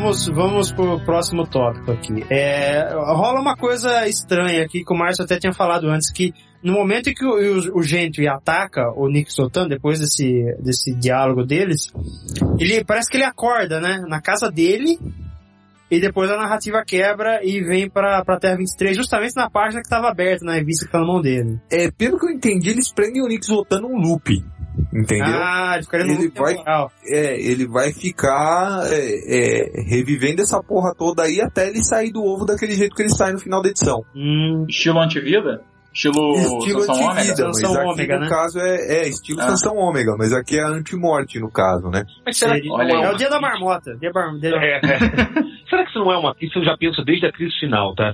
Vamos, 0.00 0.28
vamos 0.28 0.72
pro 0.72 0.98
próximo 1.00 1.46
tópico 1.46 1.92
aqui. 1.92 2.24
É, 2.30 2.88
rola 2.94 3.40
uma 3.40 3.54
coisa 3.54 4.08
estranha 4.08 4.64
aqui 4.64 4.82
que 4.82 4.92
o 4.92 4.96
Márcio 4.96 5.24
até 5.24 5.38
tinha 5.38 5.52
falado 5.52 5.88
antes, 5.88 6.10
que 6.10 6.32
no 6.62 6.72
momento 6.72 7.10
em 7.10 7.14
que 7.14 7.24
o, 7.24 7.34
o, 7.34 7.78
o 7.78 7.82
Gentry 7.82 8.26
ataca 8.26 8.90
o 8.96 9.08
Nick 9.08 9.32
Sotan, 9.32 9.68
depois 9.68 10.00
desse, 10.00 10.56
desse 10.58 10.94
diálogo 10.94 11.44
deles, 11.44 11.92
ele 12.58 12.82
parece 12.84 13.10
que 13.10 13.18
ele 13.18 13.24
acorda, 13.24 13.80
né? 13.80 14.02
Na 14.08 14.20
casa 14.20 14.50
dele, 14.50 14.98
e 15.90 16.00
depois 16.00 16.30
a 16.30 16.36
narrativa 16.36 16.82
quebra 16.86 17.40
e 17.44 17.62
vem 17.62 17.88
pra, 17.88 18.24
pra 18.24 18.38
Terra 18.38 18.56
23, 18.56 18.96
justamente 18.96 19.36
na 19.36 19.50
página 19.50 19.82
que 19.82 19.86
estava 19.86 20.08
aberta 20.08 20.44
na 20.44 20.54
revista 20.54 20.86
que 20.86 20.92
tá 20.92 21.00
na 21.00 21.06
mão 21.06 21.20
dele. 21.20 21.60
É, 21.70 21.90
pelo 21.90 22.18
que 22.18 22.26
eu 22.26 22.30
entendi, 22.30 22.70
eles 22.70 22.92
prendem 22.92 23.22
o 23.22 23.28
Nick 23.28 23.44
Zotan 23.44 23.80
num 23.80 23.96
loop. 23.96 24.42
Entendeu? 24.92 25.24
Ah, 25.36 25.72
ele 25.74 25.82
ficaria 25.84 26.06
no 26.06 26.12
Ele 26.12 26.24
loop 26.24 26.38
vai- 26.38 26.54
temporal. 26.54 26.92
É, 27.06 27.40
ele 27.40 27.66
vai 27.68 27.92
ficar 27.92 28.82
é, 28.90 28.98
é, 28.98 29.82
revivendo 29.88 30.42
essa 30.42 30.62
porra 30.62 30.94
toda 30.96 31.22
aí 31.24 31.40
até 31.40 31.68
ele 31.68 31.82
sair 31.84 32.10
do 32.12 32.22
ovo 32.24 32.44
daquele 32.44 32.72
jeito 32.72 32.94
que 32.94 33.02
ele 33.02 33.08
sai 33.10 33.32
no 33.32 33.38
final 33.38 33.62
da 33.62 33.68
edição. 33.68 34.02
Hum, 34.14 34.64
Estilo 34.68 35.00
antivida? 35.00 35.62
Estilo, 35.92 36.34
estilo 36.36 36.82
Sansão 36.82 37.02
Ômega? 37.02 37.16
mas 37.16 37.36
Sansão 37.36 37.74
aqui 37.74 37.90
Ômega, 37.90 38.14
no 38.14 38.20
né? 38.22 38.28
caso 38.28 38.58
é, 38.60 38.76
é 38.76 39.08
estilo 39.08 39.40
Ah. 39.40 39.48
Sansão 39.48 39.76
Ômega, 39.76 40.14
mas 40.16 40.32
aqui 40.32 40.56
é 40.56 40.62
anti-morte 40.64 41.40
no 41.40 41.50
caso, 41.50 41.88
né? 41.88 42.04
Mas 42.24 42.38
será 42.38 42.60
que 42.60 42.70
olha 42.70 42.96
aí. 42.96 43.02
é 43.02 43.10
o 43.10 43.16
dia 43.16 43.28
da 43.28 43.40
marmota. 43.40 43.96
Dia 43.96 44.12
bar- 44.12 44.32
dia 44.38 44.50
da- 44.52 44.62
É, 44.64 44.76
é. 44.76 44.80
Será 45.68 45.82
que 45.84 45.90
isso 45.90 45.98
não 46.00 46.12
é 46.12 46.16
uma. 46.18 46.34
Isso 46.40 46.58
eu 46.60 46.64
já 46.64 46.76
penso 46.76 47.04
desde 47.04 47.26
a 47.26 47.32
crise 47.32 47.54
final, 47.60 47.94
tá? 47.96 48.12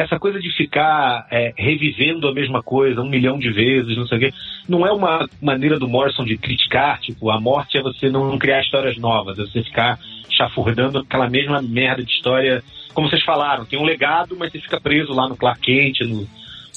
Essa 0.00 0.16
coisa 0.18 0.38
de 0.38 0.48
ficar 0.56 1.26
é, 1.30 1.52
revivendo 1.56 2.28
a 2.28 2.32
mesma 2.32 2.62
coisa 2.62 3.00
um 3.00 3.08
milhão 3.08 3.36
de 3.38 3.50
vezes, 3.50 3.96
não 3.96 4.06
sei 4.06 4.16
o 4.18 4.20
quê, 4.20 4.32
não 4.68 4.86
é 4.86 4.92
uma 4.92 5.28
maneira 5.42 5.76
do 5.78 5.88
Morrison 5.88 6.24
de 6.24 6.36
criticar, 6.38 7.00
tipo, 7.00 7.30
a 7.30 7.40
morte 7.40 7.76
é 7.78 7.82
você 7.82 8.08
não 8.08 8.38
criar 8.38 8.60
histórias 8.60 8.96
novas, 8.96 9.38
é 9.38 9.42
você 9.42 9.62
ficar 9.64 9.98
chafurdando 10.30 10.98
aquela 10.98 11.28
mesma 11.28 11.60
merda 11.60 12.04
de 12.04 12.12
história, 12.12 12.62
como 12.94 13.08
vocês 13.10 13.24
falaram, 13.24 13.64
tem 13.64 13.78
um 13.78 13.84
legado, 13.84 14.36
mas 14.38 14.52
você 14.52 14.60
fica 14.60 14.80
preso 14.80 15.12
lá 15.12 15.28
no 15.28 15.36
Clark 15.36 15.60
Kent, 15.60 16.00
no, 16.02 16.28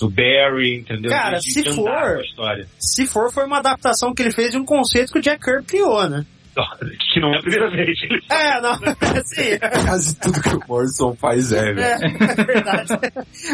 no 0.02 0.10
Barry, 0.10 0.80
entendeu? 0.80 1.12
Cara, 1.12 1.40
se 1.42 1.64
for- 1.76 1.84
com 1.84 1.90
a 1.90 2.22
história. 2.24 2.68
Se 2.80 3.06
for, 3.06 3.32
foi 3.32 3.46
uma 3.46 3.60
adaptação 3.60 4.16
que 4.16 4.24
ele 4.24 4.32
fez 4.34 4.50
de 4.52 4.58
um 4.58 4.66
conceito 4.66 5.12
que 5.14 5.20
o 5.20 5.22
Jack 5.22 5.44
Kirby 5.46 5.66
criou, 5.68 6.10
né? 6.10 6.26
Que 7.14 7.20
não 7.22 7.34
é 7.34 7.38
a 7.38 7.42
primeira 7.42 7.70
vez. 7.70 7.98
Ele 8.04 8.22
É, 8.30 8.62
não, 8.62 8.74
sim, 9.26 9.58
Quase 9.86 10.20
tudo 10.20 10.42
que 10.42 10.56
o 10.56 10.60
Morrison 10.68 11.16
faz 11.16 11.52
é, 11.52 11.74
velho. 11.74 11.80
é, 11.80 11.94
é 11.94 12.44
verdade. 12.44 12.90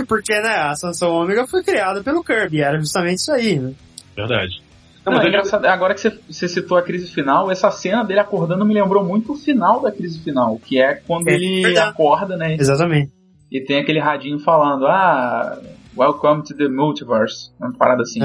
Porque, 0.07 0.33
né, 0.33 0.55
a 0.55 0.75
Sansão 0.75 1.11
Ômega 1.11 1.45
foi 1.47 1.63
criada 1.63 2.03
pelo 2.03 2.23
Kirby, 2.23 2.61
era 2.61 2.79
justamente 2.79 3.19
isso 3.19 3.31
aí, 3.31 3.59
né? 3.59 3.73
Verdade. 4.15 4.61
Não, 5.05 5.13
mas 5.13 5.23
é 5.23 5.27
engraçado, 5.29 5.65
agora 5.67 5.93
que 5.93 6.01
você, 6.01 6.19
você 6.29 6.47
citou 6.49 6.77
a 6.77 6.81
crise 6.81 7.09
final, 7.13 7.49
essa 7.49 7.71
cena 7.71 8.03
dele 8.03 8.19
acordando 8.19 8.65
me 8.65 8.73
lembrou 8.73 9.03
muito 9.05 9.31
o 9.33 9.35
final 9.37 9.81
da 9.81 9.91
crise 9.91 10.19
final, 10.21 10.59
que 10.59 10.81
é 10.81 10.95
quando 10.95 11.27
É, 11.29 11.33
ele 11.35 11.61
verdade. 11.61 11.89
acorda, 11.91 12.35
né? 12.35 12.55
Exatamente. 12.55 13.11
E 13.49 13.61
tem 13.61 13.79
aquele 13.79 13.99
radinho 14.01 14.39
falando, 14.39 14.85
ah, 14.87 15.57
welcome 15.95 16.43
to 16.43 16.53
the 16.57 16.67
multiverse. 16.67 17.51
Uma 17.59 17.71
parada 17.77 18.01
assim. 18.01 18.19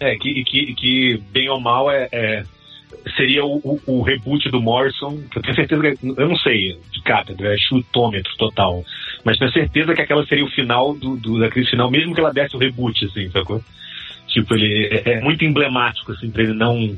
É, 0.00 0.14
que, 0.16 0.42
que, 0.44 0.74
que 0.74 1.22
bem 1.30 1.50
ou 1.50 1.60
mal 1.60 1.90
é, 1.90 2.08
é- 2.10 2.42
seria 3.16 3.44
o, 3.44 3.56
o, 3.64 3.80
o 3.86 4.02
reboot 4.02 4.50
do 4.50 4.60
Morrison, 4.60 5.18
que 5.30 5.38
eu 5.38 5.42
tenho 5.42 5.54
certeza 5.54 5.82
que, 5.82 6.06
eu 6.06 6.28
não 6.28 6.36
sei, 6.36 6.78
de 6.92 7.02
cátedra, 7.02 7.54
é 7.54 7.58
chutômetro 7.58 8.30
total, 8.36 8.84
mas 9.24 9.38
tenho 9.38 9.52
certeza 9.52 9.94
que 9.94 10.02
aquela 10.02 10.24
seria 10.26 10.44
o 10.44 10.50
final 10.50 10.94
do, 10.94 11.16
do- 11.16 11.38
da 11.40 11.48
crise 11.50 11.70
final, 11.70 11.90
mesmo 11.90 12.14
que 12.14 12.20
ela 12.20 12.32
desse 12.32 12.56
o 12.56 12.58
reboot, 12.58 13.04
assim, 13.06 13.30
sacou? 13.30 13.62
Tipo, 14.28 14.54
ele 14.54 14.88
é, 15.04 15.12
é 15.14 15.20
muito 15.20 15.44
emblemático, 15.44 16.12
assim, 16.12 16.30
pra 16.30 16.42
ele 16.42 16.54
não, 16.54 16.96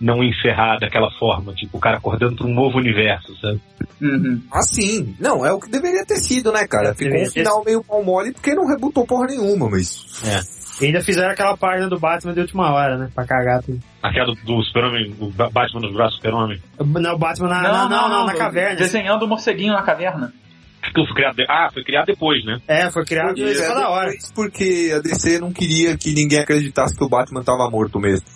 não 0.00 0.22
encerrar 0.22 0.78
daquela 0.78 1.10
forma, 1.12 1.52
tipo, 1.54 1.76
o 1.76 1.80
cara 1.80 1.96
acordando 1.96 2.36
pra 2.36 2.46
um 2.46 2.54
novo 2.54 2.78
universo, 2.78 3.34
sabe? 3.40 3.60
Uhum. 4.00 4.40
Assim, 4.52 5.14
não, 5.18 5.44
é 5.44 5.52
o 5.52 5.58
que 5.60 5.70
deveria 5.70 6.04
ter 6.06 6.16
sido, 6.16 6.52
né, 6.52 6.66
cara? 6.68 6.94
Ficou 6.94 7.12
Deveria 7.12 7.28
um 7.28 7.30
final 7.32 7.64
meio 7.64 7.84
pau 7.84 8.02
mole 8.04 8.32
porque 8.32 8.54
não 8.54 8.66
rebutou 8.68 9.06
porra 9.06 9.26
nenhuma, 9.26 9.68
mas... 9.70 10.22
E 10.80 10.86
ainda 10.86 11.00
fizeram 11.02 11.30
aquela 11.30 11.56
página 11.56 11.88
do 11.88 11.98
Batman 12.00 12.32
de 12.32 12.40
última 12.40 12.72
hora, 12.72 12.96
né? 12.96 13.10
Pra 13.14 13.26
cagar 13.26 13.62
tudo. 13.62 13.78
Aquela 14.02 14.26
do, 14.26 14.34
do 14.34 14.62
Super-Homem, 14.64 15.14
o 15.20 15.30
Ba- 15.30 15.50
Batman 15.50 15.80
nos 15.80 15.92
braços 15.92 16.14
do 16.14 16.16
Super-Homem. 16.16 16.60
Não, 16.78 17.14
o 17.14 17.18
Batman 17.18 17.48
na, 17.48 17.62
não, 17.62 17.88
não, 17.88 18.08
não, 18.08 18.26
na 18.26 18.34
caverna. 18.34 18.76
Desenhando 18.76 19.24
o 19.24 19.28
morceguinho 19.28 19.72
na 19.74 19.82
caverna. 19.82 20.32
Foi 20.92 21.06
criado, 21.14 21.36
de- 21.36 21.46
ah, 21.48 21.68
foi 21.72 21.84
criado 21.84 22.06
depois, 22.06 22.44
né? 22.44 22.58
É, 22.66 22.90
foi 22.90 23.04
criado 23.04 23.34
Pois 23.36 23.52
isso 23.52 23.62
é, 23.62 23.68
toda 23.68 23.88
hora. 23.88 24.10
depois 24.10 24.32
Porque 24.32 24.92
a 24.96 24.98
DC 25.00 25.38
não 25.38 25.52
queria 25.52 25.96
que 25.96 26.12
ninguém 26.12 26.40
acreditasse 26.40 26.96
que 26.96 27.04
o 27.04 27.08
Batman 27.08 27.42
tava 27.44 27.70
morto 27.70 28.00
mesmo. 28.00 28.26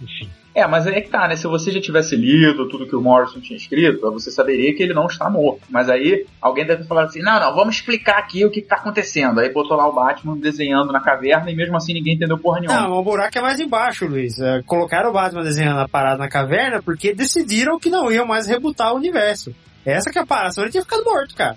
Enfim. 0.00 0.30
É, 0.54 0.66
mas 0.66 0.86
aí 0.86 0.96
é 0.96 1.00
que 1.00 1.08
tá, 1.08 1.26
né? 1.26 1.34
Se 1.34 1.46
você 1.46 1.70
já 1.70 1.80
tivesse 1.80 2.14
lido 2.14 2.68
tudo 2.68 2.86
que 2.86 2.94
o 2.94 3.00
Morrison 3.00 3.40
tinha 3.40 3.56
escrito, 3.56 4.00
você 4.12 4.30
saberia 4.30 4.74
que 4.74 4.82
ele 4.82 4.92
não 4.92 5.06
está 5.06 5.30
morto. 5.30 5.62
Mas 5.70 5.88
aí 5.88 6.26
alguém 6.40 6.66
deve 6.66 6.84
falar 6.84 7.04
assim: 7.04 7.22
não, 7.22 7.40
não, 7.40 7.54
vamos 7.54 7.76
explicar 7.76 8.18
aqui 8.18 8.44
o 8.44 8.50
que, 8.50 8.60
que 8.60 8.68
tá 8.68 8.76
acontecendo. 8.76 9.40
Aí 9.40 9.50
botou 9.50 9.76
lá 9.76 9.88
o 9.88 9.94
Batman 9.94 10.36
desenhando 10.36 10.92
na 10.92 11.00
caverna 11.00 11.50
e 11.50 11.56
mesmo 11.56 11.76
assim 11.76 11.94
ninguém 11.94 12.14
entendeu 12.14 12.36
porra 12.38 12.60
nenhuma. 12.60 12.82
Não, 12.82 12.98
o 12.98 13.02
buraco 13.02 13.38
é 13.38 13.40
mais 13.40 13.60
embaixo, 13.60 14.06
Luiz. 14.06 14.38
É, 14.38 14.62
colocaram 14.66 15.08
o 15.08 15.12
Batman 15.12 15.42
desenhando 15.42 15.80
a 15.80 15.88
parada 15.88 16.18
na 16.18 16.28
caverna 16.28 16.82
porque 16.82 17.14
decidiram 17.14 17.78
que 17.78 17.88
não 17.88 18.12
iam 18.12 18.26
mais 18.26 18.46
rebutar 18.46 18.92
o 18.92 18.96
universo. 18.96 19.54
Essa 19.86 20.10
que 20.10 20.18
é 20.18 20.22
a 20.22 20.26
parada, 20.26 20.52
senão 20.52 20.66
ele 20.66 20.72
tinha 20.72 20.82
ficado 20.82 21.04
morto, 21.04 21.34
cara. 21.34 21.56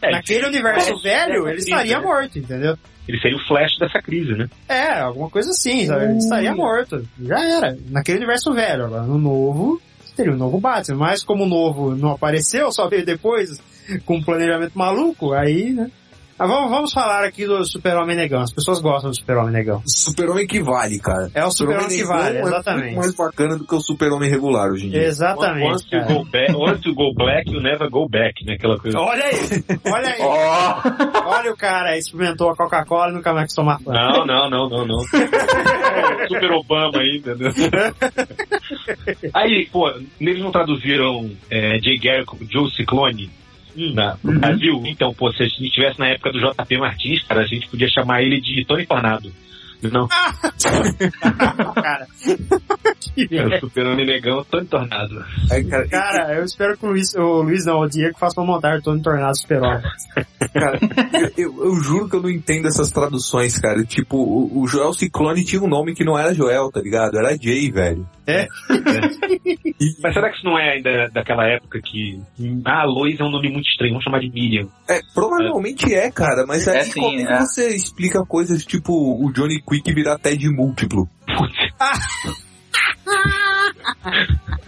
É, 0.00 0.12
Naquele 0.12 0.46
universo 0.46 0.92
é, 0.92 1.02
velho, 1.02 1.48
é, 1.48 1.50
ele 1.50 1.58
estaria 1.58 1.96
é. 1.96 2.00
morto, 2.00 2.38
entendeu? 2.38 2.76
Ele 3.08 3.20
seria 3.20 3.36
o 3.36 3.46
flash 3.46 3.78
dessa 3.78 4.00
crise, 4.02 4.32
né? 4.32 4.48
É, 4.68 4.98
alguma 5.00 5.30
coisa 5.30 5.50
assim, 5.50 5.86
sabe? 5.86 6.04
Ele 6.04 6.18
estaria 6.18 6.54
morto. 6.54 7.06
Já 7.20 7.38
era. 7.40 7.78
Naquele 7.88 8.18
universo 8.18 8.52
velho. 8.52 8.86
Agora, 8.86 9.02
no 9.02 9.18
novo, 9.18 9.80
teria 10.16 10.32
um 10.32 10.36
novo 10.36 10.60
Batman. 10.60 10.96
Mas 10.96 11.22
como 11.22 11.44
o 11.44 11.48
novo 11.48 11.94
não 11.94 12.10
apareceu, 12.10 12.72
só 12.72 12.88
veio 12.88 13.06
depois, 13.06 13.62
com 14.04 14.16
um 14.16 14.22
planejamento 14.22 14.76
maluco, 14.76 15.32
aí, 15.32 15.72
né? 15.72 15.90
Mas 16.38 16.48
vamos, 16.50 16.70
vamos 16.70 16.92
falar 16.92 17.24
aqui 17.24 17.46
do 17.46 17.64
Super-Homem 17.64 18.14
Negão. 18.14 18.42
As 18.42 18.52
pessoas 18.52 18.78
gostam 18.80 19.10
do 19.10 19.16
Super-Homem 19.16 19.52
Negão. 19.52 19.82
Super-Homem 19.86 20.46
que 20.46 20.62
vale, 20.62 20.98
cara. 20.98 21.30
É 21.34 21.42
o 21.44 21.50
Super-Homem 21.50 21.88
que 21.88 21.96
Negão 21.96 22.08
vale, 22.08 22.36
É 22.36 22.42
exatamente. 22.42 22.84
muito 22.84 22.96
mais 22.98 23.14
bacana 23.16 23.56
do 23.56 23.66
que 23.66 23.74
o 23.74 23.80
Super-Homem 23.80 24.28
regular 24.30 24.70
hoje 24.70 24.86
em 24.86 24.90
dia. 24.90 25.04
Exatamente, 25.04 25.66
Once 25.72 25.84
you, 25.90 26.00
cara. 26.02 26.12
go 26.14 26.24
back, 26.26 26.52
once 26.54 26.86
you 26.88 26.94
go 26.94 27.14
black, 27.14 27.50
you 27.50 27.60
never 27.62 27.88
go 27.88 28.06
back, 28.06 28.44
né? 28.44 28.54
Aquela 28.54 28.78
coisa. 28.78 28.98
Olha 28.98 29.24
aí, 29.24 29.38
olha 29.86 30.08
aí. 30.08 30.20
Ó, 30.20 30.82
Olha 31.36 31.52
o 31.52 31.56
cara 31.56 31.90
aí, 31.90 31.98
experimentou 32.00 32.50
a 32.50 32.56
Coca-Cola 32.56 33.10
e 33.10 33.14
nunca 33.14 33.32
mais 33.32 33.46
quis 33.46 33.54
tomar 33.54 33.78
fã. 33.80 33.92
Não, 33.92 34.26
não, 34.26 34.50
não, 34.50 34.68
não, 34.68 34.86
não. 34.86 34.98
Super 36.28 36.52
Obama 36.52 36.98
aí, 36.98 37.16
entendeu? 37.18 37.50
Aí, 39.34 39.66
pô, 39.72 39.90
eles 40.20 40.42
não 40.42 40.50
traduziram 40.50 41.30
é, 41.50 41.78
Jay 41.80 41.98
Garrick 41.98 42.26
como 42.26 42.44
Joe 42.50 42.70
Ciclone 42.72 43.30
na, 43.94 44.16
no 44.22 44.38
Brasil? 44.40 44.82
Então, 44.86 45.12
pô, 45.14 45.30
se 45.32 45.42
a 45.42 45.46
gente 45.46 45.64
estivesse 45.66 45.98
na 45.98 46.08
época 46.08 46.32
do 46.32 46.38
JP 46.38 46.78
Martins, 46.78 47.22
cara, 47.24 47.42
a 47.42 47.46
gente 47.46 47.68
podia 47.68 47.88
chamar 47.88 48.22
ele 48.22 48.40
de 48.40 48.64
Tony 48.66 48.86
Tornado. 48.86 49.32
Não, 49.92 50.08
cara. 51.74 52.06
Que 53.14 53.28
é 53.36 53.46
o 53.46 53.60
super-homem 53.60 54.06
negão 54.06 54.42
Tony 54.50 54.66
Tornado. 54.66 55.24
Aí, 55.50 55.64
cara, 55.64 55.86
Cara, 55.88 56.34
eu 56.36 56.44
espero 56.44 56.76
que 56.78 56.86
o 56.86 56.88
Luiz, 56.90 57.14
o 57.14 57.42
Luiz 57.42 57.64
não, 57.66 57.80
o 57.80 57.88
Diego 57.88 58.18
faça 58.18 58.40
uma 58.40 58.54
montagem 58.54 58.82
todo 58.82 59.00
tornado 59.02 59.36
super-homem. 59.38 59.82
cara, 60.52 60.78
eu, 61.36 61.54
eu- 61.54 61.64
eu 61.66 61.74
juro 61.76 62.08
que 62.08 62.16
eu 62.16 62.22
não 62.22 62.30
entendo 62.30 62.66
essas 62.68 62.90
traduções, 62.90 63.58
cara. 63.58 63.84
Tipo, 63.84 64.16
o, 64.16 64.62
o 64.62 64.66
Joel 64.66 64.92
Ciclone 64.94 65.44
tinha 65.44 65.62
um 65.62 65.68
nome 65.68 65.94
que 65.94 66.04
não 66.04 66.18
era 66.18 66.34
Joel, 66.34 66.70
tá 66.72 66.80
ligado? 66.80 67.16
Era 67.18 67.36
Jay, 67.36 67.70
velho. 67.70 68.08
É? 68.26 68.46
E- 69.78 69.94
Mas 70.02 70.14
será 70.14 70.30
que 70.30 70.36
isso 70.38 70.46
não 70.46 70.58
é 70.58 70.72
ainda 70.74 71.08
daquela 71.12 71.46
época 71.46 71.80
que. 71.84 72.18
Ah, 72.64 72.84
Lois 72.84 73.20
é 73.20 73.22
um 73.24 73.30
nome 73.30 73.50
muito 73.50 73.68
estranho, 73.68 73.92
vamos 73.92 74.04
chamar 74.04 74.20
de 74.20 74.30
Miriam. 74.30 74.66
É, 74.88 75.00
provavelmente 75.14 75.92
é, 75.94 76.10
cara, 76.10 76.44
mas 76.46 76.66
É 76.66 76.78
aí 76.80 76.84
sim, 76.86 76.98
como 77.00 77.20
é 77.20 77.24
que 77.26 77.32
é. 77.32 77.38
você 77.40 77.68
explica 77.76 78.24
coisas 78.24 78.64
tipo 78.64 78.92
o 78.92 79.30
Johnny 79.32 79.60
Quick 79.60 79.92
virar 79.92 80.18
Ted 80.18 80.48
múltiplo? 80.50 81.06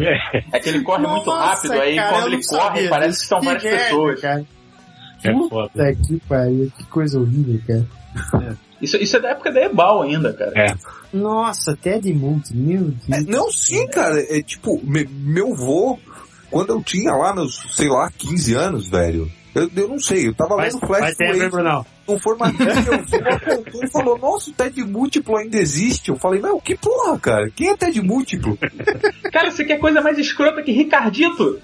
É, 0.01 0.39
é 0.53 0.61
que 0.61 0.69
ele 0.69 0.83
corre 0.83 1.07
muito 1.07 1.27
Nossa, 1.27 1.69
rápido, 1.69 1.73
aí 1.83 1.97
cara, 1.97 2.09
quando 2.13 2.23
eu 2.27 2.33
ele 2.35 2.43
corre 2.47 2.61
sabia 2.63 2.91
parece 2.91 3.21
que 3.21 3.27
são 3.27 3.41
várias 3.41 3.63
pessoas. 3.63 4.21
Cara. 4.21 4.45
é 5.25 5.33
foda. 5.49 5.69
Puta 5.71 5.93
que 6.07 6.21
pariu, 6.29 6.73
que 6.77 6.85
coisa 6.87 7.19
horrível, 7.21 7.61
cara. 7.67 8.57
Isso, 8.81 8.97
isso 8.97 9.17
é 9.17 9.21
da 9.21 9.31
época 9.31 9.51
da 9.53 9.61
Ebal 9.63 10.03
ainda, 10.03 10.33
cara. 10.33 10.53
É. 10.55 10.75
Nossa, 11.13 11.77
Ted 11.77 12.13
Multi, 12.13 12.55
meu 12.55 12.93
É, 13.11 13.23
Deus. 13.23 13.27
não, 13.27 13.51
sim, 13.51 13.87
cara, 13.89 14.21
é 14.21 14.43
tipo, 14.43 14.81
me- 14.85 15.09
meu 15.11 15.55
vô, 15.55 15.99
quando 16.51 16.71
eu 16.71 16.83
tinha 16.83 17.13
lá 17.13 17.35
meus, 17.35 17.57
sei 17.75 17.89
lá, 17.89 18.11
15 18.17 18.55
anos, 18.55 18.89
velho, 18.89 19.31
eu, 19.55 19.71
eu 19.75 19.89
não 19.89 19.99
sei, 19.99 20.29
eu 20.29 20.35
tava 20.35 20.57
Vai, 20.57 20.69
lendo 20.71 20.81
Flash 20.87 21.17
ter, 21.17 21.37
né, 21.37 21.49
Brunão? 21.49 21.85
Um 22.09 22.19
apontou 23.29 23.85
e 23.85 23.91
falou, 23.91 24.19
nossa, 24.19 24.51
o 24.51 24.53
Ted 24.53 24.83
múltiplo 24.85 25.37
ainda 25.37 25.59
existe. 25.59 26.09
Eu 26.09 26.17
falei, 26.17 26.41
meu, 26.41 26.61
que 26.61 26.77
porra, 26.77 27.19
cara, 27.19 27.51
quem 27.55 27.69
é 27.71 27.77
Ted 27.77 28.01
múltiplo? 28.03 28.59
Cara, 29.33 29.51
você 29.51 29.65
quer 29.65 29.79
coisa 29.79 30.01
mais 30.01 30.19
escrota 30.19 30.63
que 30.63 30.73
Ricardito? 30.73 31.61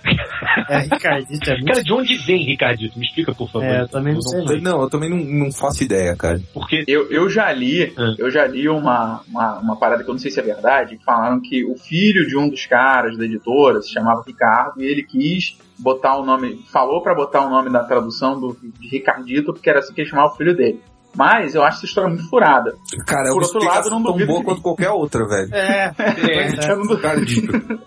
É, 0.68 0.78
Ricardito, 0.80 1.50
é 1.50 1.54
muito... 1.54 1.66
Cara, 1.66 1.82
de 1.82 1.92
onde 1.92 2.16
vem 2.26 2.44
Ricardito? 2.44 2.98
Me 2.98 3.06
explica, 3.06 3.34
por 3.34 3.50
favor. 3.50 3.66
É, 3.66 3.82
eu 3.82 3.88
também 3.88 4.14
não 4.14 4.22
sei, 4.22 4.40
não. 4.60 4.74
Não, 4.74 4.82
eu 4.82 4.90
também 4.90 5.10
não, 5.10 5.16
não 5.18 5.52
faço 5.52 5.82
ideia, 5.84 6.14
cara. 6.16 6.40
Porque 6.52 6.84
Eu, 6.86 7.10
eu 7.10 7.28
já 7.28 7.50
li, 7.52 7.92
Ah. 7.96 8.14
eu 8.18 8.30
já 8.30 8.46
li 8.46 8.68
uma, 8.68 9.22
uma, 9.28 9.58
uma 9.60 9.76
parada 9.76 10.02
que 10.02 10.10
eu 10.10 10.14
não 10.14 10.18
sei 10.18 10.30
se 10.30 10.40
é 10.40 10.42
verdade, 10.42 10.96
que 10.96 11.04
falaram 11.04 11.40
que 11.40 11.64
o 11.64 11.76
filho 11.76 12.26
de 12.26 12.36
um 12.36 12.48
dos 12.48 12.66
caras 12.66 13.16
da 13.16 13.24
editora 13.24 13.80
se 13.82 13.92
chamava 13.92 14.22
Ricardo 14.26 14.82
e 14.82 14.86
ele 14.86 15.02
quis 15.02 15.56
botar 15.78 16.16
o 16.18 16.24
nome, 16.24 16.64
falou 16.72 17.02
pra 17.02 17.14
botar 17.14 17.46
o 17.46 17.50
nome 17.50 17.70
da 17.70 17.84
tradução 17.84 18.38
do, 18.38 18.56
de 18.80 18.88
Ricardito, 18.88 19.52
porque 19.52 19.68
era 19.70 19.80
assim 19.80 19.92
que 19.94 20.00
ele 20.02 20.10
chamava 20.10 20.32
o 20.32 20.36
filho 20.36 20.56
dele. 20.56 20.80
Mas 21.16 21.54
eu 21.54 21.62
acho 21.62 21.76
essa 21.78 21.86
história 21.86 22.10
muito 22.10 22.28
furada. 22.28 22.74
Cara, 23.06 23.28
é 23.28 23.32
Por 23.32 23.38
uma 23.42 23.46
outro 23.46 23.64
lado, 23.64 23.88
não 23.90 24.02
tão 24.02 24.26
boa 24.26 24.38
que- 24.40 24.44
quanto 24.44 24.60
qualquer 24.62 24.90
outra, 24.90 25.24
velho. 25.28 25.54
É, 25.54 25.92
É, 26.66 26.68
não 26.74 26.82
duvido. 26.82 26.94
Ricardito. 26.96 27.80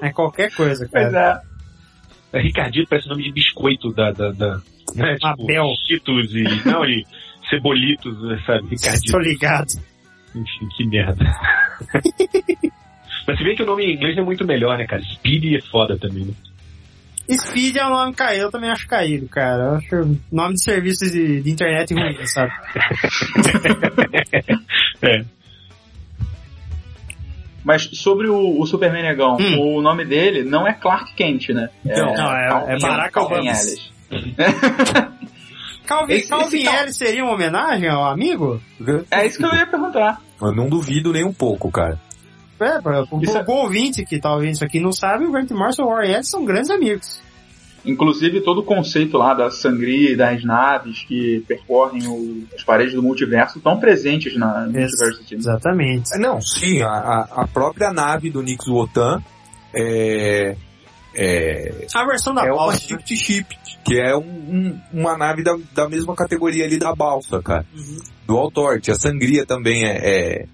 é 0.00 0.10
qualquer 0.12 0.50
coisa, 0.54 0.88
Pois 0.90 1.12
cara. 1.12 1.42
é. 2.32 2.38
É, 2.38 2.42
Ricardito 2.42 2.88
parece 2.88 3.08
nome 3.08 3.22
de 3.24 3.32
biscoito 3.32 3.92
da. 3.92 4.10
da, 4.12 4.30
da 4.30 4.56
né? 4.96 5.16
Tipo. 5.16 5.46
Cheetos 5.86 6.34
e. 6.34 6.44
Não, 6.66 6.82
e 6.86 7.04
cebolitos, 7.50 8.22
né, 8.22 8.42
sabe? 8.46 8.68
Ricardito. 8.70 9.12
Tô 9.12 9.18
ligado. 9.18 9.68
Enfim, 10.34 10.68
que 10.74 10.86
merda. 10.86 11.24
Mas 13.28 13.38
você 13.38 13.44
vê 13.44 13.54
que 13.54 13.62
o 13.62 13.66
nome 13.66 13.84
em 13.84 13.94
inglês 13.94 14.16
é 14.16 14.22
muito 14.22 14.44
melhor, 14.46 14.78
né, 14.78 14.86
cara? 14.86 15.02
Speedy 15.02 15.56
é 15.56 15.60
foda 15.60 15.98
também, 15.98 16.24
né? 16.24 16.32
Speed 17.30 17.76
é 17.76 17.86
um 17.86 17.90
nome 17.90 18.12
caído, 18.14 18.44
eu 18.44 18.50
também 18.50 18.70
acho 18.70 18.86
caído, 18.86 19.28
cara. 19.28 19.62
Eu 19.62 19.74
acho 19.76 20.18
nome 20.30 20.54
de 20.54 20.62
serviços 20.62 21.10
de, 21.12 21.40
de 21.42 21.50
internet 21.50 21.94
ruim, 21.94 22.26
sabe? 22.26 22.52
É. 25.02 25.24
Mas 27.64 27.82
sobre 27.92 28.28
o, 28.28 28.60
o 28.60 28.66
Superman 28.66 29.02
Negão, 29.02 29.36
Hum. 29.40 29.76
o 29.78 29.82
nome 29.82 30.04
dele 30.04 30.42
não 30.42 30.66
é 30.66 30.72
Clark 30.74 31.14
Kent, 31.14 31.50
né? 31.50 31.68
Não, 31.84 32.14
não, 32.14 32.36
é- 32.36 32.48
Calvin- 32.48 32.72
é 32.72 32.78
Barack 32.80 33.12
Calvin 33.12 33.34
Obama. 33.34 33.50
Ellis. 33.50 33.92
Calvin, 35.86 36.12
Esse- 36.14 36.28
Calvin 36.28 36.56
esse 36.56 36.64
cal- 36.64 36.74
Ellis 36.82 36.96
seria 36.96 37.24
uma 37.24 37.34
homenagem 37.34 37.88
ao 37.88 38.04
amigo? 38.06 38.60
É 39.10 39.26
isso 39.26 39.38
que 39.38 39.44
eu 39.44 39.54
ia 39.54 39.66
perguntar. 39.66 40.20
Eu 40.40 40.52
não 40.52 40.68
duvido 40.68 41.12
nem 41.12 41.24
um 41.24 41.32
pouco, 41.32 41.70
cara. 41.70 41.98
É, 42.62 42.80
para 42.80 43.04
o 43.10 43.22
Isso 43.22 43.36
é- 43.38 43.44
ouvinte 43.46 44.04
que 44.04 44.20
tá 44.20 44.32
ouvindo 44.34 44.52
isso 44.54 44.64
aqui 44.64 44.80
não 44.80 44.92
sabe, 44.92 45.24
o 45.26 45.32
Grant 45.32 45.50
Morrison 45.50 45.82
e 45.82 45.84
o 45.84 45.88
Warren 45.88 46.12
Ellis 46.14 46.28
são 46.30 46.44
grandes 46.44 46.70
amigos. 46.70 47.20
Inclusive 47.84 48.40
todo 48.42 48.58
o 48.60 48.62
conceito 48.64 49.18
lá 49.18 49.34
da 49.34 49.50
sangria 49.50 50.12
e 50.12 50.16
das 50.16 50.44
naves 50.44 51.02
que 51.02 51.44
percorrem 51.48 52.06
o- 52.06 52.44
as 52.54 52.62
paredes 52.62 52.94
do 52.94 53.02
multiverso 53.02 53.58
estão 53.58 53.80
presentes 53.80 54.36
na 54.38 54.66
no 54.66 54.78
Ex- 54.78 54.92
Multiversity. 54.92 55.34
Exatamente. 55.34 56.16
Não, 56.18 56.40
sim, 56.40 56.80
a, 56.80 56.88
a- 56.88 57.48
própria 57.52 57.92
nave 57.92 58.30
do 58.30 58.40
Nix 58.40 58.68
Wotan 58.68 59.20
é, 59.74 60.54
é, 61.14 61.86
A 61.94 62.04
versão 62.06 62.32
da 62.34 62.42
é 62.46 62.50
uma 62.52 62.56
Balsa, 62.66 62.94
né? 62.94 63.00
shift 63.02 63.16
ship, 63.16 63.46
que 63.84 63.98
é 64.00 64.16
um- 64.16 64.20
um- 64.22 64.80
uma 64.92 65.16
nave 65.18 65.42
da, 65.42 65.56
da 65.74 65.88
mesma 65.88 66.14
categoria 66.14 66.64
ali 66.64 66.78
da 66.78 66.94
balsa, 66.94 67.42
cara. 67.42 67.66
Uhum. 67.74 67.98
Do 68.26 68.36
Altort. 68.38 68.88
A 68.90 68.94
sangria 68.94 69.44
também 69.44 69.84
é, 69.84 69.96
é, 69.98 70.46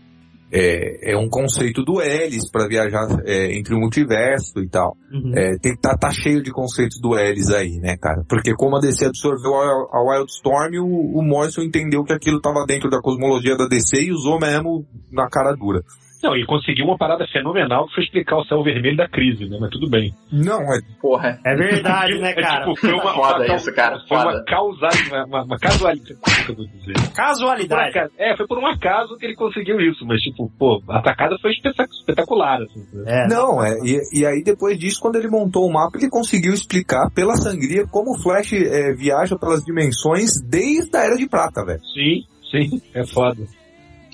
é, 0.51 1.13
é 1.13 1.17
um 1.17 1.29
conceito 1.29 1.85
do 1.85 2.01
Ellis 2.01 2.51
para 2.51 2.67
viajar 2.67 3.07
é, 3.25 3.57
entre 3.57 3.75
o 3.75 3.79
multiverso 3.79 4.61
e 4.61 4.69
tal. 4.69 4.97
Uhum. 5.13 5.33
É, 5.37 5.59
tem, 5.59 5.77
tá, 5.77 5.97
tá 5.97 6.11
cheio 6.11 6.43
de 6.43 6.51
conceitos 6.51 7.01
do 7.01 7.19
Ellis 7.19 7.51
aí, 7.51 7.79
né, 7.79 7.97
cara? 7.97 8.25
Porque 8.29 8.55
como 8.55 8.77
a 8.77 8.81
DC 8.81 9.07
absorveu 9.07 9.55
a, 9.55 9.99
a 9.99 10.03
Wildstorm, 10.03 10.75
o, 10.81 11.19
o 11.19 11.23
Morrison 11.23 11.63
entendeu 11.63 12.05
que 12.05 12.13
aquilo 12.13 12.41
tava 12.41 12.65
dentro 12.67 12.89
da 12.89 13.01
cosmologia 13.01 13.57
da 13.57 13.67
DC 13.67 14.03
e 14.03 14.13
usou 14.13 14.39
mesmo 14.39 14.87
na 15.13 15.29
cara 15.29 15.55
dura. 15.55 15.83
Não, 16.23 16.37
e 16.37 16.45
conseguiu 16.47 16.85
uma 16.87 16.99
parada 16.99 17.27
fenomenal 17.29 17.87
que 17.87 17.95
foi 17.95 18.05
explicar 18.05 18.39
o 18.39 18.45
céu 18.45 18.63
vermelho 18.63 18.97
da 18.97 19.09
crise, 19.09 19.49
né? 19.49 19.57
Mas 19.61 19.71
tudo 19.71 19.89
bem. 19.89 20.13
Não, 20.33 20.61
é 20.75 20.81
Porra. 21.01 21.39
É 21.45 21.55
verdade, 21.55 22.19
né, 22.19 22.31
É 22.37 22.43
cara? 22.43 22.61
tipo, 22.67 22.77
foi 22.81 22.93
uma, 22.93 23.13
Foda 23.15 23.45
uma, 23.45 23.57
isso, 23.57 23.73
cara, 23.75 23.99
Foi 24.09 24.19
foda. 24.19 24.31
uma 24.31 24.45
causalidade, 24.45 25.09
uma, 25.11 25.25
uma, 25.27 25.43
uma 25.45 25.59
casualidade. 25.59 26.15
Que 26.45 26.51
eu 26.53 26.57
vou 26.57 26.67
dizer? 26.67 26.95
Casualidade. 27.15 27.91
acaso- 27.99 28.13
é, 28.19 28.37
foi 28.37 28.47
por 28.47 28.59
um 28.59 28.67
acaso 28.67 29.17
que 29.17 29.27
ele 29.27 29.35
conseguiu 29.37 29.81
isso, 29.81 30.05
mas 30.07 30.21
tipo, 30.21 30.51
pô, 30.59 30.83
a 30.89 30.99
atacada 30.99 31.37
foi 31.41 31.53
espetac- 31.53 31.91
espetacular, 31.93 32.63
assim. 32.63 32.85
né? 32.93 33.05
É, 33.07 33.29
Não, 33.29 33.63
é, 33.65 33.71
e, 33.85 34.21
e 34.21 34.27
aí 34.27 34.43
depois 34.43 34.79
disso, 34.79 35.01
quando 35.01 35.17
ele 35.17 35.29
montou 35.29 35.67
o 35.67 35.73
mapa, 35.73 35.99
ele 35.99 36.09
conseguiu 36.11 36.53
explicar 36.53 37.11
pela 37.15 37.37
sangria 37.37 37.87
como 37.87 38.13
o 38.17 38.23
Flash 38.23 38.53
é, 38.55 38.93
viaja 38.95 39.39
pelas 39.39 39.63
dimensões 39.65 40.31
desde 40.49 40.97
a 40.97 41.05
Era 41.05 41.17
de 41.17 41.29
Prata, 41.29 41.65
velho. 41.65 41.81
Sim, 41.95 42.25
sim, 42.51 42.83
é 42.95 43.07
foda. 43.07 43.43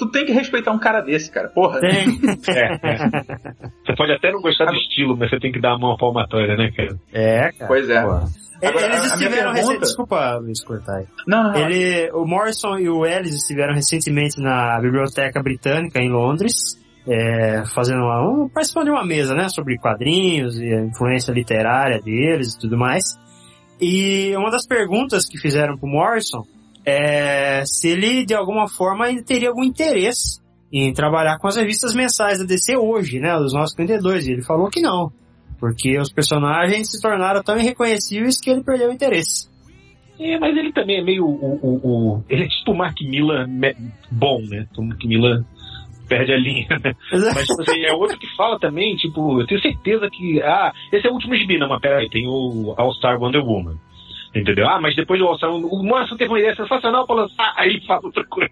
Tu 0.07 0.11
tem 0.11 0.25
que 0.27 0.33
respeitar 0.33 0.73
um 0.73 0.79
cara 0.79 1.01
desse, 1.01 1.31
cara. 1.31 1.49
Porra. 1.49 1.81
Tem. 1.81 2.05
É, 2.49 2.75
é. 2.83 2.97
Você 3.87 3.95
pode 3.97 4.13
até 4.13 4.31
não 4.33 4.41
gostar 4.41 4.67
do 4.67 4.75
estilo, 4.75 5.17
mas 5.17 5.31
você 5.31 5.39
tem 5.39 5.51
que 5.53 5.61
dar 5.61 5.75
a 5.75 5.79
mão 5.79 5.93
à 5.93 5.97
palmatória, 5.97 6.57
né, 6.57 6.71
cara? 6.77 6.97
É, 7.13 7.53
cara. 7.53 7.67
Pois 7.67 7.89
é. 7.89 8.03
Pô, 8.03 8.15
Eles 8.17 8.45
Agora, 8.63 8.87
a 8.87 8.89
minha 8.91 9.07
estiveram 9.07 9.53
pergunta- 9.53 9.79
Desculpa, 9.81 10.35
Luiz, 10.37 10.65
cortar 10.65 10.97
aí. 10.99 11.07
Não, 11.27 11.43
não, 11.45 11.53
não. 11.53 11.59
Ele, 11.69 12.11
o 12.13 12.25
Morrison 12.25 12.79
e 12.79 12.89
o 12.89 13.05
Ellis 13.05 13.35
estiveram 13.35 13.75
recentemente 13.75 14.41
na 14.41 14.81
Biblioteca 14.81 15.43
Britânica 15.43 16.01
em 16.01 16.11
Londres, 16.11 16.81
é, 17.07 17.65
fazendo 17.75 18.01
uma, 18.03 18.23
um, 18.27 18.49
participando 18.49 18.85
de 18.87 18.91
uma 18.93 19.05
mesa, 19.05 19.35
né, 19.35 19.49
sobre 19.49 19.77
quadrinhos 19.79 20.59
e 20.59 20.73
a 20.73 20.81
influência 20.85 21.33
literária 21.33 22.01
deles 22.01 22.55
e 22.55 22.59
tudo 22.59 22.79
mais. 22.79 23.03
E 23.81 24.35
uma 24.37 24.51
das 24.51 24.67
perguntas 24.67 25.27
que 25.29 25.39
fizeram 25.39 25.77
pro 25.77 25.89
Morrison 25.89 26.43
é 26.85 27.63
se 27.67 27.89
ele 27.91 28.25
de 28.25 28.35
alguma 28.35 28.69
forma 28.69 29.07
ainda 29.07 29.23
teria 29.25 29.49
algum 29.49 29.65
interesse 29.65 30.41
em 30.73 30.93
trabalhar 30.93 31.39
com 31.39 31.47
as 31.49 31.57
revistas 31.57 31.95
mensais 31.95 32.39
da 32.39 32.45
DC 32.45 32.77
hoje, 32.77 33.21
né, 33.21 33.35
dos 33.37 33.53
952. 33.55 34.27
E 34.27 34.33
ele 34.33 34.43
falou 34.43 34.69
que 34.69 34.81
não, 34.81 35.11
porque 35.59 35.99
os 35.99 36.13
personagens 36.13 36.91
se 36.91 37.01
tornaram 37.01 37.43
tão 37.43 37.57
irreconhecíveis 37.59 38.41
que 38.41 38.51
ele 38.51 38.63
perdeu 38.65 38.91
o 38.91 38.93
interesse. 38.93 39.49
É, 40.19 40.39
mas 40.39 40.57
ele 40.57 40.73
também 40.73 40.99
é 41.01 41.05
meio 41.05 41.25
o. 41.27 41.59
o, 41.63 41.81
o- 42.17 42.25
ele 42.29 42.45
é 42.45 42.49
tipo 42.49 42.71
o 42.73 42.77
Mark 42.77 42.97
Miller 43.03 43.47
bom, 44.13 44.41
né? 44.49 44.67
O 44.79 44.83
Mark 44.83 45.05
Miller 45.05 45.43
perde 46.09 46.33
a 46.33 46.37
linha, 46.37 46.69
né? 46.85 46.93
Mas 47.35 47.47
tipo 47.47 47.63
assim, 47.63 47.81
é 47.85 47.93
outro 47.93 48.17
que 48.19 48.27
fala 48.37 48.59
também, 48.61 48.95
tipo, 48.95 49.41
eu 49.41 49.47
tenho 49.47 49.61
certeza 49.61 50.09
que. 50.13 50.41
Ah, 50.43 50.73
esse 50.93 51.07
é 51.07 51.11
o 51.11 51.15
último 51.15 51.35
gibi, 51.35 51.59
não, 51.59 51.69
mas 51.69 51.81
peraí, 51.81 52.09
tem 52.11 52.29
o 52.29 52.75
All-Star 52.77 53.21
Wonder 53.21 53.45
Woman. 53.45 53.75
Entendeu? 54.35 54.67
Ah, 54.69 54.81
mas 54.81 54.97
depois 54.97 55.21
do 55.21 55.27
All-Star, 55.27 55.49
o 55.51 55.83
Morrison 55.85 56.17
teve 56.17 56.31
uma 56.31 56.41
ideia 56.41 56.57
sensacional 56.57 57.07
pra 57.07 57.15
lançar, 57.15 57.55
aí 57.57 57.81
fala 57.87 58.01
outra 58.03 58.25
coisa. 58.27 58.51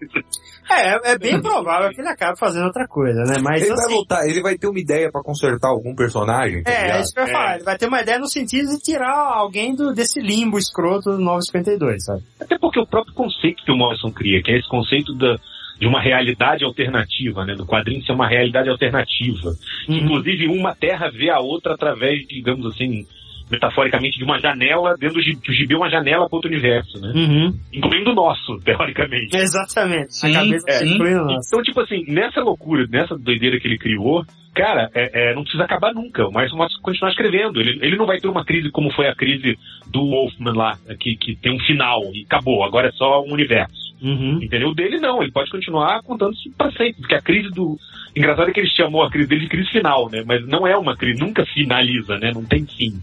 É, 0.71 1.11
é 1.11 1.17
bem 1.17 1.41
provável 1.41 1.89
que 1.89 1.99
ele 1.99 2.07
acabe 2.07 2.39
fazendo 2.39 2.67
outra 2.67 2.87
coisa, 2.87 3.19
né? 3.25 3.37
Mas 3.43 3.63
Ele 3.63 3.75
vai 3.75 3.85
assim, 3.85 3.93
voltar, 3.93 4.25
ele 4.25 4.41
vai 4.41 4.57
ter 4.57 4.67
uma 4.67 4.79
ideia 4.79 5.11
pra 5.11 5.21
consertar 5.21 5.67
algum 5.67 5.93
personagem, 5.93 6.63
tá 6.63 6.71
é, 6.71 6.73
é 6.73 6.83
ligado? 6.83 7.01
isso 7.01 7.13
que 7.13 7.19
eu 7.19 7.25
ia 7.25 7.31
falar. 7.33 7.55
Ele 7.55 7.63
vai 7.65 7.77
ter 7.77 7.87
uma 7.87 8.01
ideia 8.01 8.17
no 8.17 8.27
sentido 8.27 8.69
de 8.69 8.79
tirar 8.79 9.33
alguém 9.35 9.75
do, 9.75 9.93
desse 9.93 10.21
limbo 10.21 10.57
escroto 10.57 11.11
do 11.11 11.19
952, 11.19 12.05
sabe? 12.05 12.23
Até 12.39 12.57
porque 12.57 12.79
o 12.79 12.87
próprio 12.87 13.13
conceito 13.13 13.63
que 13.65 13.71
o 13.71 13.75
Morrison 13.75 14.11
cria, 14.11 14.41
que 14.41 14.51
é 14.51 14.59
esse 14.59 14.69
conceito 14.69 15.13
da, 15.15 15.35
de 15.79 15.85
uma 15.85 16.01
realidade 16.01 16.63
alternativa, 16.63 17.45
né? 17.45 17.55
Do 17.55 17.65
quadrinho 17.65 18.03
ser 18.05 18.13
uma 18.13 18.29
realidade 18.29 18.69
alternativa. 18.69 19.49
Uhum. 19.89 19.97
Inclusive, 19.97 20.47
uma 20.47 20.73
terra 20.73 21.11
vê 21.11 21.29
a 21.29 21.39
outra 21.39 21.73
através, 21.73 22.25
digamos 22.27 22.65
assim, 22.67 23.05
metaforicamente, 23.49 24.17
de 24.17 24.23
uma 24.23 24.39
janela, 24.39 24.95
dentro 24.97 25.15
do 25.15 25.21
gibi, 25.21 25.41
que 25.41 25.51
o 25.51 25.53
gibi 25.53 25.73
é 25.73 25.77
uma 25.77 25.89
janela 25.89 26.27
para 26.27 26.35
outro 26.35 26.49
universo, 26.49 26.99
né? 26.99 27.11
Uhum. 27.15 27.59
Incluindo 27.73 28.11
o 28.11 28.15
nosso, 28.15 28.57
teoricamente. 28.63 29.35
Exatamente. 29.35 30.15
Sim, 30.15 30.31
a 30.31 30.39
cabeça 30.39 30.69
é. 30.69 31.15
nosso. 31.15 31.47
Então, 31.47 31.63
tipo 31.63 31.81
assim, 31.81 32.03
nessa 32.07 32.41
loucura, 32.41 32.87
nessa 32.89 33.17
doideira 33.17 33.59
que 33.59 33.67
ele 33.67 33.77
criou, 33.77 34.25
cara, 34.53 34.89
é, 34.93 35.31
é, 35.31 35.35
não 35.35 35.43
precisa 35.43 35.63
acabar 35.63 35.93
nunca. 35.93 36.27
O 36.27 36.31
Morrison 36.31 36.57
vai 36.57 36.67
continuar 36.81 37.11
escrevendo. 37.11 37.59
Ele, 37.59 37.79
ele 37.81 37.97
não 37.97 38.05
vai 38.05 38.19
ter 38.19 38.27
uma 38.27 38.45
crise 38.45 38.69
como 38.71 38.91
foi 38.91 39.07
a 39.07 39.15
crise 39.15 39.57
do 39.91 40.09
Wolfman 40.09 40.53
lá, 40.53 40.77
que, 40.99 41.15
que 41.15 41.35
tem 41.35 41.53
um 41.53 41.59
final 41.59 42.01
e 42.13 42.23
acabou, 42.25 42.63
agora 42.63 42.89
é 42.89 42.91
só 42.91 43.23
um 43.23 43.33
universo. 43.33 43.83
Uhum. 44.03 44.39
Entendeu? 44.41 44.69
O 44.69 44.75
dele 44.75 44.99
não, 44.99 45.23
ele 45.23 45.31
pode 45.31 45.49
continuar 45.49 46.01
contando 46.03 46.33
isso 46.33 46.51
pra 46.57 46.69
sempre. 46.71 46.95
Porque 46.99 47.15
a 47.15 47.21
crise 47.21 47.49
do. 47.49 47.77
Engraçado 48.13 48.49
é 48.49 48.53
que 48.53 48.59
ele 48.59 48.69
chamou 48.69 49.01
a 49.01 49.09
crise 49.09 49.29
dele 49.29 49.41
de 49.41 49.47
crise 49.47 49.69
final, 49.69 50.09
né? 50.09 50.23
Mas 50.27 50.45
não 50.45 50.67
é 50.67 50.75
uma 50.75 50.95
crise, 50.95 51.19
nunca 51.19 51.45
finaliza, 51.45 52.17
né? 52.17 52.31
Não 52.33 52.43
tem 52.43 52.65
fim. 52.65 52.99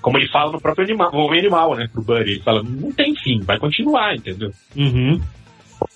Como 0.00 0.16
ele 0.18 0.28
fala 0.30 0.52
no 0.52 0.60
próprio 0.60 0.84
animal, 0.84 1.10
no 1.12 1.18
homem 1.18 1.40
animal, 1.40 1.74
né? 1.76 1.88
Pro 1.92 2.02
Buddy. 2.02 2.30
Ele 2.32 2.42
fala, 2.42 2.62
não 2.62 2.90
tem 2.92 3.14
fim, 3.16 3.40
vai 3.40 3.58
continuar, 3.58 4.14
entendeu? 4.14 4.50
Uhum. 4.76 5.20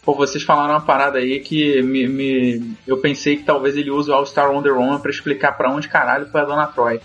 Pô, 0.05 0.15
vocês 0.15 0.43
falaram 0.43 0.75
uma 0.75 0.81
parada 0.81 1.19
aí 1.19 1.41
que 1.41 1.83
me, 1.83 2.07
me- 2.09 2.75
eu 2.87 2.99
pensei 2.99 3.37
que 3.37 3.43
talvez 3.45 3.77
ele 3.77 3.91
use 3.91 4.11
o 4.11 4.15
All-Star 4.15 4.51
Wonder 4.51 4.75
Woman 4.77 4.99
pra 5.01 5.11
explicar 5.11 5.53
pra 5.53 5.71
onde 5.71 5.89
caralho 5.89 6.27
foi 6.27 6.41
a 6.41 6.45
Dona 6.45 6.67
Troy. 6.67 7.01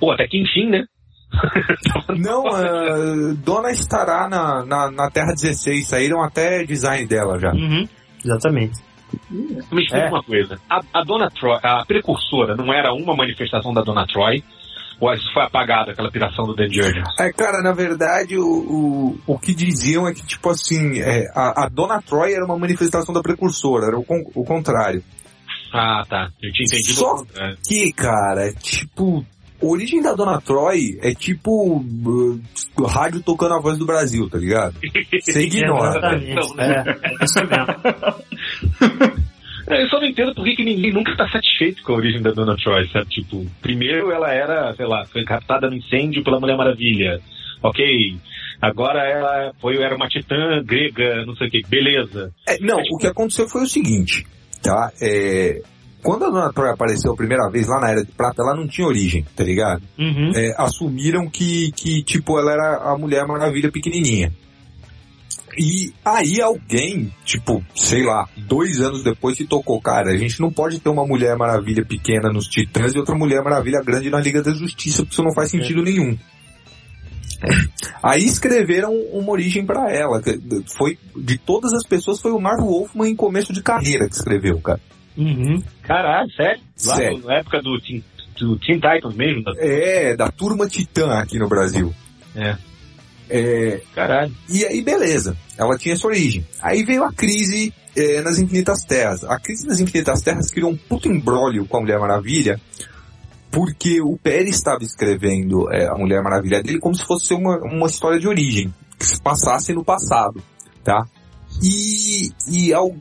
Pô, 0.00 0.10
até 0.12 0.26
que 0.26 0.38
enfim, 0.40 0.68
né? 0.68 0.84
Não, 2.18 2.46
ah, 2.46 3.34
Dona 3.42 3.70
estará 3.70 4.28
na, 4.28 4.64
na, 4.64 4.90
na 4.90 5.10
Terra 5.10 5.32
16, 5.34 5.86
saíram 5.86 6.22
até 6.22 6.64
design 6.64 7.06
dela 7.06 7.38
já. 7.38 7.52
Uhum. 7.52 7.88
Exatamente. 8.24 8.78
Me 9.30 9.82
explica 9.82 9.96
É. 9.98 10.08
uma 10.08 10.22
coisa. 10.22 10.58
A, 10.70 10.80
a 10.94 11.04
Dona 11.04 11.30
Troy, 11.30 11.58
a 11.62 11.84
precursora, 11.86 12.54
não 12.56 12.72
era 12.72 12.92
uma 12.94 13.14
manifestação 13.14 13.72
da 13.72 13.82
Dona 13.82 14.06
Troy? 14.06 14.42
Ou 15.02 15.12
isso 15.14 15.32
foi 15.34 15.42
apagado, 15.42 15.90
aquela 15.90 16.12
piração 16.12 16.44
do 16.46 16.54
Dan 16.54 16.68
Jurgens? 16.70 17.04
É, 17.18 17.32
cara, 17.32 17.60
na 17.60 17.72
verdade, 17.72 18.38
o, 18.38 18.46
o, 18.46 19.18
o 19.26 19.36
que 19.36 19.52
diziam 19.52 20.06
é 20.06 20.14
que, 20.14 20.24
tipo 20.24 20.48
assim, 20.48 21.00
é, 21.00 21.26
a, 21.34 21.64
a 21.64 21.68
Dona 21.68 22.00
Troy 22.00 22.32
era 22.32 22.44
uma 22.44 22.56
manifestação 22.56 23.12
da 23.12 23.20
precursora, 23.20 23.86
era 23.88 23.98
o, 23.98 24.04
con- 24.04 24.22
o 24.32 24.44
contrário. 24.44 25.02
Ah, 25.74 26.04
tá. 26.08 26.28
Eu 26.40 26.52
tinha 26.52 26.66
entendido. 26.66 26.94
Só- 27.00 27.16
contrário. 27.16 27.58
Que, 27.66 27.92
cara, 27.92 28.46
é 28.48 28.52
tipo. 28.52 29.26
A 29.60 29.66
origem 29.66 30.00
da 30.02 30.12
Dona 30.14 30.40
Troy 30.40 30.98
é 31.02 31.14
tipo 31.14 31.78
uh, 31.78 32.40
rádio 32.84 33.22
tocando 33.22 33.54
a 33.54 33.60
voz 33.60 33.78
do 33.78 33.86
Brasil, 33.86 34.28
tá 34.30 34.38
ligado? 34.38 34.74
Você 35.20 35.40
ignora. 35.42 36.16
Né? 36.18 36.34
É, 36.58 36.90
é 37.10 37.24
isso 37.24 37.40
mesmo. 37.40 39.22
É, 39.68 39.82
Eu 39.82 39.88
só 39.88 40.00
não 40.00 40.06
entendo 40.06 40.34
por 40.34 40.44
que, 40.44 40.64
ninguém 40.64 40.92
nunca 40.92 41.16
tá 41.16 41.28
satisfeito 41.28 41.82
com 41.82 41.92
a 41.92 41.96
origem 41.96 42.22
da 42.22 42.32
Dona 42.32 42.56
Troy, 42.56 42.88
sabe? 42.88 43.08
Tipo, 43.08 43.46
primeiro 43.60 44.10
ela 44.10 44.32
era, 44.32 44.74
sei 44.74 44.86
lá, 44.86 45.04
foi 45.06 45.24
captada 45.24 45.68
no 45.68 45.76
incêndio 45.76 46.24
pela 46.24 46.40
Mulher 46.40 46.56
Maravilha. 46.56 47.20
Ok. 47.62 48.16
Agora 48.60 49.00
ela 49.08 49.52
foi, 49.60 49.76
era 49.82 49.96
uma 49.96 50.08
titã 50.08 50.62
grega, 50.64 51.24
não 51.26 51.34
sei 51.36 51.48
o 51.48 51.50
que, 51.50 51.62
beleza. 51.68 52.32
É, 52.48 52.58
não, 52.60 52.78
o 52.78 52.98
que 52.98 53.06
aconteceu 53.06 53.48
foi 53.48 53.62
o 53.62 53.66
seguinte, 53.66 54.24
tá? 54.62 54.92
É, 55.00 55.60
quando 56.02 56.24
a 56.24 56.30
Dona 56.30 56.52
Troy 56.52 56.70
apareceu 56.70 57.12
a 57.12 57.16
primeira 57.16 57.48
vez 57.50 57.68
lá 57.68 57.80
na 57.80 57.90
Era 57.90 58.04
de 58.04 58.10
Prata, 58.10 58.42
ela 58.42 58.56
não 58.56 58.66
tinha 58.66 58.86
origem, 58.86 59.24
tá 59.36 59.44
ligado? 59.44 59.82
Uhum. 59.98 60.32
É, 60.34 60.52
assumiram 60.58 61.28
que, 61.30 61.70
que, 61.72 62.02
tipo, 62.02 62.38
ela 62.38 62.52
era 62.52 62.92
a 62.92 62.98
Mulher 62.98 63.24
Maravilha 63.26 63.70
pequenininha. 63.70 64.32
E 65.58 65.92
aí 66.04 66.40
alguém, 66.40 67.12
tipo, 67.24 67.62
sei 67.74 68.02
lá, 68.04 68.26
dois 68.36 68.80
anos 68.80 69.02
depois 69.04 69.36
se 69.36 69.46
tocou, 69.46 69.80
cara, 69.80 70.10
a 70.10 70.16
gente 70.16 70.40
não 70.40 70.50
pode 70.50 70.80
ter 70.80 70.88
uma 70.88 71.06
Mulher 71.06 71.36
Maravilha 71.36 71.84
pequena 71.84 72.32
nos 72.32 72.46
Titãs 72.46 72.94
e 72.94 72.98
outra 72.98 73.14
Mulher 73.14 73.42
Maravilha 73.42 73.82
grande 73.84 74.08
na 74.10 74.18
Liga 74.20 74.42
da 74.42 74.52
Justiça, 74.54 75.02
porque 75.02 75.12
isso 75.14 75.22
não 75.22 75.34
faz 75.34 75.50
sentido 75.50 75.82
nenhum. 75.82 76.16
Aí 78.02 78.24
escreveram 78.24 78.94
uma 79.12 79.32
origem 79.32 79.64
pra 79.66 79.90
ela. 79.92 80.20
Foi 80.76 80.96
de 81.16 81.36
todas 81.38 81.72
as 81.72 81.84
pessoas 81.86 82.20
foi 82.20 82.30
o 82.32 82.40
Marv 82.40 82.60
Wolfman 82.60 83.08
em 83.10 83.16
começo 83.16 83.52
de 83.52 83.62
carreira 83.62 84.08
que 84.08 84.14
escreveu, 84.14 84.60
cara. 84.60 84.80
Uhum. 85.16 85.62
Caralho, 85.82 86.30
sério? 86.32 86.62
Lá 86.86 86.96
Sério. 86.96 87.18
no- 87.18 87.26
na 87.26 87.34
época 87.34 87.60
do 87.60 87.78
Teen, 87.80 88.02
do 88.38 88.58
Teen 88.58 88.80
Titans 88.80 89.14
mesmo? 89.14 89.42
Da... 89.42 89.52
É, 89.58 90.16
da 90.16 90.30
turma 90.30 90.66
Titã 90.68 91.12
aqui 91.18 91.38
no 91.38 91.48
Brasil. 91.48 91.92
É. 92.34 92.56
É, 93.34 93.82
Caralho. 93.94 94.34
E 94.48 94.64
aí, 94.64 94.82
beleza. 94.82 95.36
Ela 95.56 95.76
tinha 95.78 95.94
essa 95.94 96.06
origem. 96.06 96.46
Aí 96.60 96.82
veio 96.84 97.02
a 97.04 97.12
crise 97.12 97.72
eh, 97.96 98.20
nas 98.20 98.38
Infinitas 98.38 98.82
Terras. 98.82 99.24
A 99.24 99.38
crise 99.40 99.66
nas 99.66 99.80
Infinitas 99.80 100.20
Terras 100.22 100.50
criou 100.50 100.70
um 100.70 100.76
puto 100.76 101.08
embrólio 101.08 101.66
com 101.66 101.78
a 101.78 101.80
Mulher 101.80 101.98
Maravilha, 101.98 102.60
porque 103.50 104.00
o 104.00 104.16
Pérez 104.16 104.56
estava 104.56 104.82
escrevendo 104.82 105.70
eh, 105.72 105.86
a 105.86 105.94
Mulher 105.96 106.22
Maravilha 106.22 106.62
dele 106.62 106.78
como 106.78 106.94
se 106.94 107.04
fosse 107.04 107.34
uma, 107.34 107.58
uma 107.58 107.86
história 107.86 108.18
de 108.18 108.26
origem, 108.28 108.72
que 108.98 109.06
se 109.06 109.20
passasse 109.20 109.72
no 109.72 109.84
passado, 109.84 110.42
tá? 110.82 111.04
E, 111.62 112.30
e 112.48 112.72
al- 112.72 112.96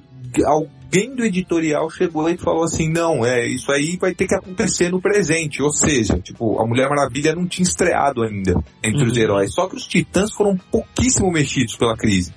alguém 0.46 1.16
do 1.16 1.24
editorial 1.24 1.90
chegou 1.90 2.30
e 2.30 2.38
falou 2.38 2.64
assim, 2.64 2.90
não, 2.90 3.26
é, 3.26 3.48
isso 3.48 3.72
aí 3.72 3.98
vai 4.00 4.14
ter 4.14 4.28
que 4.28 4.36
acontecer 4.36 4.90
no 4.90 5.02
presente, 5.02 5.62
ou 5.62 5.72
seja, 5.72 6.20
tipo, 6.20 6.60
a 6.62 6.68
Mulher 6.68 6.90
Maravilha 6.90 7.34
não 7.36 7.48
tinha 7.48 7.64
estreado 7.68 8.24
ainda 8.24 8.62
entre 8.84 9.06
os 9.06 9.16
Uhum. 9.16 9.24
heróis, 9.24 9.54
só 9.54 9.68
que 9.68 9.76
os 9.76 9.88
titãs 9.88 10.32
foram 10.34 10.58
pouquíssimo 10.72 11.32
mexidos 11.32 11.76
pela 11.76 11.96
crise. 11.98 12.34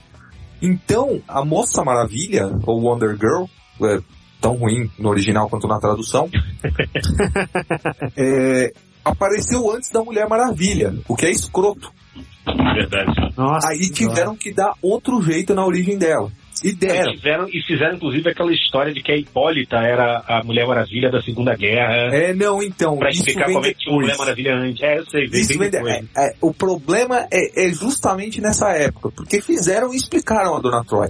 Então, 0.62 1.20
a 1.28 1.44
Moça 1.44 1.84
Maravilha, 1.84 2.50
ou 2.66 2.80
Wonder 2.80 3.16
Girl, 3.16 3.44
é, 3.82 4.00
tão 4.40 4.54
ruim 4.54 4.90
no 4.98 5.08
original 5.10 5.48
quanto 5.48 5.66
na 5.66 5.78
tradução, 5.78 6.28
é, 8.16 8.72
apareceu 9.04 9.70
antes 9.70 9.90
da 9.90 10.02
Mulher 10.02 10.28
Maravilha, 10.28 10.94
o 11.08 11.16
que 11.16 11.26
é 11.26 11.30
escroto. 11.30 11.92
Verdade. 12.46 13.34
Nossa. 13.36 13.68
Aí 13.68 13.90
tiveram 13.90 14.36
que 14.36 14.52
dar 14.52 14.74
outro 14.82 15.20
jeito 15.22 15.54
na 15.54 15.64
origem 15.66 15.98
dela. 15.98 16.30
E 16.62 16.72
deram. 16.72 17.12
E 17.12 17.16
fizeram, 17.16 17.48
e 17.48 17.62
fizeram, 17.66 17.96
inclusive, 17.96 18.30
aquela 18.30 18.52
história 18.52 18.92
de 18.92 19.02
que 19.02 19.12
a 19.12 19.16
Hipólita 19.16 19.76
era 19.76 20.22
a 20.26 20.42
Mulher 20.44 20.66
Maravilha 20.66 21.10
da 21.10 21.20
Segunda 21.20 21.54
Guerra. 21.56 22.14
É, 22.14 22.32
não, 22.32 22.62
então, 22.62 22.96
Pra 22.96 23.10
explicar 23.10 23.46
como 23.46 23.66
é 23.66 23.72
que 23.72 23.80
tinha 23.80 23.94
Mulher. 23.94 24.16
Maravilha 24.16 24.54
antes. 24.54 24.82
É, 24.82 24.98
eu 24.98 25.06
sei, 25.06 25.24
Isso 25.24 25.58
vem 25.58 25.70
depois. 25.70 26.04
é, 26.16 26.28
é, 26.28 26.34
o 26.40 26.54
problema 26.54 27.26
é, 27.32 27.66
é 27.66 27.70
justamente 27.70 28.40
nessa 28.40 28.70
época, 28.70 29.10
porque 29.10 29.40
fizeram 29.40 29.92
e 29.92 29.96
explicaram 29.96 30.56
a 30.56 30.60
Dona 30.60 30.84
Troy. 30.84 31.08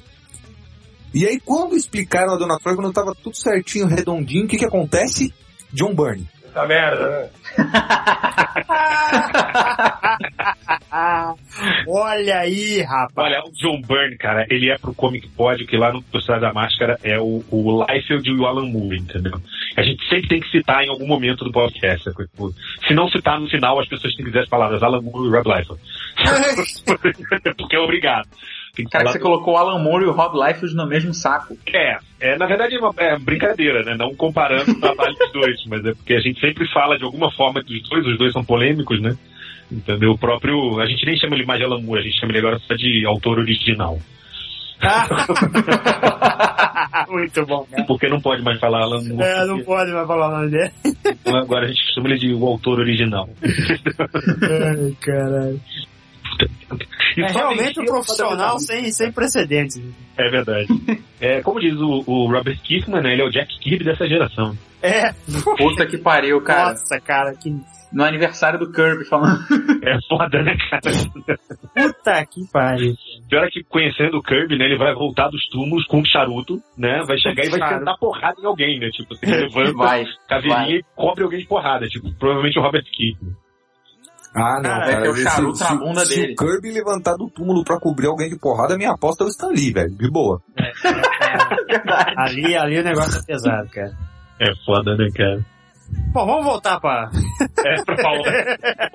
E 1.12 1.26
aí 1.26 1.38
quando 1.38 1.76
explicaram 1.76 2.34
a 2.34 2.38
Dona 2.38 2.58
Troy, 2.58 2.74
quando 2.74 2.92
tava 2.92 3.14
tudo 3.14 3.36
certinho, 3.36 3.86
redondinho, 3.86 4.46
o 4.46 4.48
que 4.48 4.56
que 4.56 4.64
acontece? 4.64 5.32
John 5.72 5.94
Byrne. 5.94 6.26
Essa 6.54 6.66
merda? 6.68 7.30
Olha 11.88 12.38
aí, 12.38 12.80
rapaz. 12.82 13.12
Olha, 13.16 13.42
o 13.44 13.50
John 13.52 13.80
Byrne, 13.82 14.16
cara, 14.16 14.46
ele 14.48 14.70
é 14.70 14.78
pro 14.78 14.94
Comic 14.94 15.26
Pod, 15.30 15.66
que 15.66 15.76
lá 15.76 15.92
no 15.92 15.98
História 16.14 16.40
da 16.40 16.52
Máscara 16.52 16.96
é 17.02 17.18
o, 17.18 17.42
o 17.50 17.84
Liefeld 17.84 18.30
e 18.30 18.36
o 18.36 18.46
Alan 18.46 18.66
Moore, 18.66 18.98
entendeu? 18.98 19.32
A 19.76 19.82
gente 19.82 20.08
sempre 20.08 20.28
tem 20.28 20.38
que 20.40 20.48
citar 20.50 20.84
em 20.84 20.90
algum 20.90 21.08
momento 21.08 21.44
do 21.44 21.50
podcast. 21.50 22.08
Tipo, 22.14 22.54
Se 22.86 22.94
não 22.94 23.08
citar 23.08 23.40
no 23.40 23.48
final, 23.48 23.80
as 23.80 23.88
pessoas 23.88 24.14
têm 24.14 24.24
que 24.24 24.30
dizer 24.30 24.44
as 24.44 24.48
palavras 24.48 24.80
Alan 24.82 25.02
Moore 25.02 25.26
e 25.26 25.30
Rob 25.32 25.48
Liefeld. 25.48 25.80
Porque 27.58 27.74
é 27.74 27.80
obrigado. 27.80 28.28
Cara, 28.90 29.10
você 29.10 29.20
colocou 29.20 29.54
o 29.54 29.56
Alan 29.56 29.78
Moore 29.78 30.04
e 30.04 30.08
o 30.08 30.12
Rob 30.12 30.36
Liefeld 30.36 30.74
no 30.74 30.86
mesmo 30.86 31.14
saco. 31.14 31.56
É, 31.72 31.96
é, 32.20 32.36
na 32.36 32.46
verdade 32.46 32.74
é 32.74 32.78
uma 32.78 32.92
é 32.96 33.16
brincadeira, 33.18 33.82
né? 33.84 33.94
Não 33.96 34.14
comparando 34.14 34.72
o 34.72 34.80
trabalho 34.80 35.14
dos 35.14 35.32
dois, 35.32 35.64
mas 35.66 35.86
é 35.86 35.92
porque 35.92 36.14
a 36.14 36.20
gente 36.20 36.40
sempre 36.40 36.66
fala 36.72 36.98
de 36.98 37.04
alguma 37.04 37.30
forma 37.32 37.62
dos 37.62 37.88
dois, 37.88 38.04
os 38.06 38.18
dois 38.18 38.32
são 38.32 38.44
polêmicos, 38.44 39.00
né? 39.00 39.16
Entendeu? 39.70 40.10
O 40.12 40.18
próprio. 40.18 40.80
A 40.80 40.86
gente 40.86 41.06
nem 41.06 41.16
chama 41.16 41.36
ele 41.36 41.46
mais 41.46 41.60
de 41.60 41.66
Alan 41.66 41.80
Moore, 41.80 42.00
a 42.00 42.04
gente 42.04 42.18
chama 42.18 42.32
ele 42.32 42.40
agora 42.40 42.58
só 42.58 42.74
de 42.74 43.06
autor 43.06 43.38
original. 43.38 43.96
Muito 47.08 47.46
bom, 47.46 47.64
cara. 47.70 47.84
Porque 47.84 48.08
não 48.08 48.20
pode 48.20 48.42
mais 48.42 48.58
falar 48.58 48.82
Alan 48.82 49.04
Moore. 49.04 49.22
É, 49.22 49.46
não 49.46 49.62
pode 49.62 49.92
mais 49.92 50.06
falar 50.06 50.28
o 50.28 50.32
nome 50.32 50.50
dele. 50.50 50.72
Então 51.06 51.36
agora 51.36 51.66
a 51.66 51.68
gente 51.68 51.94
chama 51.94 52.08
ele 52.08 52.18
de 52.18 52.34
o 52.34 52.44
autor 52.44 52.80
original. 52.80 53.28
Ai, 53.42 54.96
caralho. 55.00 55.60
É 57.16 57.26
realmente 57.32 57.80
um 57.80 57.84
profissional 57.84 58.58
sem, 58.58 58.90
sem 58.90 59.12
precedentes. 59.12 59.80
É 60.16 60.30
verdade. 60.30 60.66
É, 61.20 61.40
como 61.40 61.58
diz 61.58 61.72
o, 61.80 62.04
o 62.06 62.30
Robert 62.30 62.60
Kirkman, 62.62 63.00
né? 63.02 63.12
Ele 63.14 63.22
é 63.22 63.24
o 63.24 63.30
Jack 63.30 63.58
Kirby 63.60 63.82
dessa 63.82 64.06
geração. 64.06 64.54
É, 64.82 65.10
Puta 65.56 65.86
que 65.86 65.96
pariu, 65.96 66.38
cara. 66.42 66.70
nossa, 66.72 67.00
cara, 67.00 67.32
que 67.34 67.48
No 67.90 68.04
aniversário 68.04 68.58
do 68.58 68.70
Kirby 68.70 69.06
falando. 69.08 69.38
É 69.82 69.96
foda, 70.06 70.42
né, 70.42 70.54
cara? 70.68 70.82
puta 71.74 72.26
que 72.26 72.40
pariu. 72.52 72.94
Pior 73.30 73.44
é 73.44 73.48
que 73.48 73.62
conhecendo 73.64 74.18
o 74.18 74.22
Kirby, 74.22 74.58
né? 74.58 74.66
Ele 74.66 74.76
vai 74.76 74.92
voltar 74.92 75.28
dos 75.30 75.46
túmulos 75.48 75.86
com 75.86 76.00
um 76.00 76.04
charuto, 76.04 76.60
né? 76.76 77.02
Vai 77.06 77.16
chegar 77.18 77.44
e 77.46 77.48
vai 77.48 77.58
Charuto. 77.58 77.78
sentar 77.78 77.98
porrada 77.98 78.36
em 78.42 78.44
alguém, 78.46 78.78
né? 78.78 78.90
Tipo, 78.90 79.14
você 79.16 79.24
levanta, 79.26 79.72
Vai. 79.78 80.04
caveirinha 80.28 80.56
vai. 80.58 80.72
e 80.76 80.84
cobre 80.94 81.24
alguém 81.24 81.38
de 81.40 81.46
porrada. 81.46 81.86
Tipo, 81.86 82.12
provavelmente 82.18 82.58
o 82.58 82.62
Robert 82.62 82.84
Kirkman. 82.92 83.34
Ah, 84.34 84.56
não, 84.56 84.62
Cara, 84.62 84.84
vai 84.86 85.02
ter 85.02 85.08
o 85.10 85.14
se- 85.14 85.22
charuto 85.22 85.58
se, 85.58 85.64
na 85.64 85.74
bunda 85.76 86.00
se 86.04 86.16
dele. 86.16 86.32
o 86.32 86.36
Kirby 86.36 86.72
levantar 86.72 87.16
do 87.16 87.30
túmulo 87.30 87.62
pra 87.62 87.78
cobrir 87.78 88.08
alguém 88.08 88.28
de 88.28 88.36
porrada, 88.38 88.76
minha 88.76 88.90
aposta 88.92 89.22
é 89.22 89.26
o 89.26 89.30
Stan 89.30 89.48
Lee, 89.48 89.72
velho. 89.72 89.90
De 89.96 90.10
boa. 90.10 90.40
Ali, 92.16 92.56
ali 92.56 92.80
o 92.80 92.84
negócio 92.84 93.20
é 93.20 93.24
pesado, 93.24 93.68
cara. 93.70 93.92
É 94.40 94.52
foda, 94.64 94.96
né, 94.96 95.08
cara? 95.14 95.40
Bom, 96.12 96.26
vamos 96.26 96.44
voltar 96.44 96.80
pra. 96.80 97.10
É, 97.64 97.82
pra 97.84 97.96
falar. 97.96 98.26
É. 98.26 98.88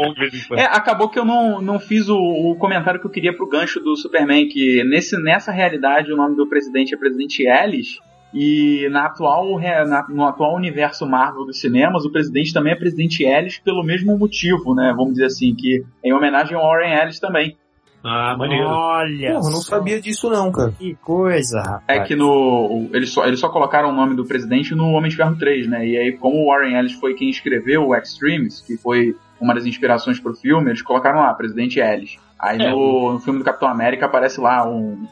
É, 0.57 0.63
acabou 0.65 1.07
que 1.09 1.17
eu 1.19 1.23
não, 1.25 1.61
não 1.61 1.79
fiz 1.79 2.09
o, 2.09 2.15
o 2.17 2.55
comentário 2.57 2.99
que 2.99 3.05
eu 3.05 3.11
queria 3.11 3.35
pro 3.35 3.47
gancho 3.47 3.79
do 3.79 3.95
Superman, 3.95 4.47
que 4.49 4.83
nesse, 4.83 5.15
nessa 5.21 5.51
realidade 5.51 6.11
o 6.11 6.17
nome 6.17 6.35
do 6.35 6.47
presidente 6.49 6.93
é 6.93 6.97
presidente 6.97 7.43
Ellis, 7.47 7.97
e 8.33 8.87
na 8.91 9.05
atual, 9.05 9.59
na- 9.59 10.05
no 10.09 10.25
atual 10.25 10.55
universo 10.55 11.05
Marvel 11.05 11.45
dos 11.45 11.59
cinemas, 11.59 12.05
o 12.05 12.11
presidente 12.11 12.53
também 12.53 12.73
é 12.73 12.75
presidente 12.75 13.23
Ellis 13.23 13.57
pelo 13.59 13.83
mesmo 13.83 14.17
motivo, 14.17 14.75
né? 14.75 14.93
Vamos 14.95 15.13
dizer 15.13 15.25
assim, 15.25 15.53
que 15.55 15.83
é 16.03 16.09
em 16.09 16.13
homenagem 16.13 16.55
ao 16.55 16.63
Warren 16.63 16.93
Ellis 17.01 17.19
também. 17.19 17.57
Ah, 18.03 18.33
maneiro. 18.37 18.65
Olha. 18.65 19.33
Porra, 19.33 19.47
eu 19.47 19.51
não 19.51 19.61
sabia 19.61 19.99
disso 19.99 20.29
não, 20.29 20.49
cara. 20.53 20.71
Que 20.71 20.95
coisa, 21.03 21.59
rapaz. 21.59 21.83
É 21.87 21.99
que 21.99 22.15
no. 22.15 22.87
Eles 22.93 23.09
só, 23.11 23.25
eles 23.25 23.41
só 23.41 23.49
colocaram 23.49 23.89
o 23.89 23.93
nome 23.93 24.15
do 24.15 24.23
presidente 24.25 24.73
no 24.73 24.91
Homem 24.91 25.09
de 25.09 25.17
Ferro 25.17 25.35
3, 25.37 25.67
né? 25.67 25.85
E 25.85 25.97
aí, 25.97 26.11
como 26.13 26.37
o 26.37 26.47
Warren 26.47 26.77
Ellis 26.77 26.93
foi 26.93 27.13
quem 27.13 27.29
escreveu 27.29 27.87
o 27.87 27.95
Extremes, 27.95 28.61
que 28.61 28.77
foi 28.77 29.17
uma 29.41 29.53
das 29.53 29.65
inspirações 29.65 30.17
pro 30.17 30.33
filme, 30.33 30.69
eles 30.69 30.81
colocaram 30.81 31.19
lá, 31.19 31.33
presidente 31.33 31.79
Ellis. 31.81 32.15
Aí 32.39 32.61
É. 32.61 32.71
no, 32.71 33.13
no 33.13 33.19
filme 33.19 33.39
do 33.39 33.43
Capitão 33.45 33.67
América 33.67 34.05
aparece 34.05 34.39
lá 34.39 34.65
um. 34.65 35.05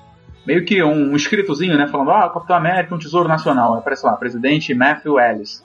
Meio 0.47 0.63
que 0.65 0.81
um, 0.81 1.11
um 1.11 1.15
escritozinho, 1.15 1.77
né? 1.77 1.87
Falando, 1.87 2.11
ah, 2.11 2.25
o 2.27 2.29
Capitão 2.31 2.55
América 2.55 2.93
é 2.93 2.95
um 2.95 2.99
tesouro 2.99 3.27
nacional. 3.27 3.73
Aí 3.73 3.79
aparece 3.79 4.05
lá, 4.05 4.13
presidente 4.13 4.73
Matthew 4.73 5.19
Ellis. 5.19 5.61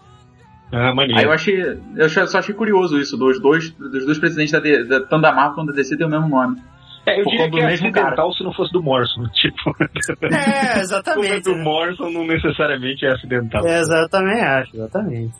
Ah, 0.72 0.88
Aí 0.88 0.94
maneiro. 0.94 1.22
eu 1.22 1.32
achei. 1.32 1.62
Eu 1.96 2.06
achei- 2.06 2.26
só 2.26 2.38
achei 2.38 2.54
curioso 2.54 2.98
isso, 2.98 3.16
dos 3.16 3.40
dois, 3.40 3.70
dos 3.70 4.04
dois 4.04 4.18
presidentes 4.18 4.50
da, 4.52 4.58
D- 4.58 4.84
da, 4.84 5.00
tanto 5.00 5.22
da 5.22 5.32
Marvel 5.32 5.54
quanto 5.54 5.68
da 5.68 5.74
DC 5.74 5.96
tem 5.96 6.06
o 6.06 6.10
mesmo 6.10 6.28
nome. 6.28 6.60
É, 7.06 7.20
eu 7.20 7.24
diria 7.24 7.44
que 7.46 7.50
do 7.50 7.58
é 7.58 7.66
mesmo 7.66 7.86
acidental 7.88 8.32
se 8.32 8.42
não 8.44 8.52
fosse 8.52 8.72
do 8.72 8.82
Morrison. 8.82 9.24
Tipo, 9.34 9.70
É, 9.80 9.86
como 10.24 10.34
é 10.34 10.78
exatamente. 10.80 11.42
do 11.44 11.56
Morrison 11.56 12.10
não 12.10 12.26
necessariamente 12.26 13.04
é 13.06 13.12
acidental. 13.12 13.66
É, 13.66 13.78
exatamente, 13.80 14.40
acho, 14.40 14.76
exatamente. 14.76 15.34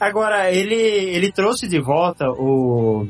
Agora, 0.00 0.50
ele, 0.52 0.74
ele 0.74 1.30
trouxe 1.32 1.68
de 1.68 1.78
volta 1.80 2.28
o. 2.30 3.06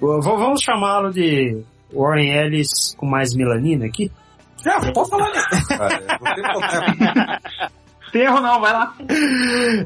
o- 0.00 0.20
vamos 0.22 0.60
chamá-lo 0.62 1.10
de 1.12 1.62
Warren 1.92 2.30
Ellis 2.32 2.94
com 2.96 3.06
mais 3.06 3.34
melanina 3.34 3.86
aqui? 3.86 4.10
Já, 4.64 4.78
pode 4.92 5.10
falar 5.10 5.30
nisso, 5.30 5.68
cara. 5.68 6.00
Não 6.20 6.34
tem 6.34 6.42
problema. 6.44 7.40
Tem 8.12 8.22
erro 8.22 8.40
não, 8.40 8.60
vai 8.60 8.72
lá. 8.72 8.94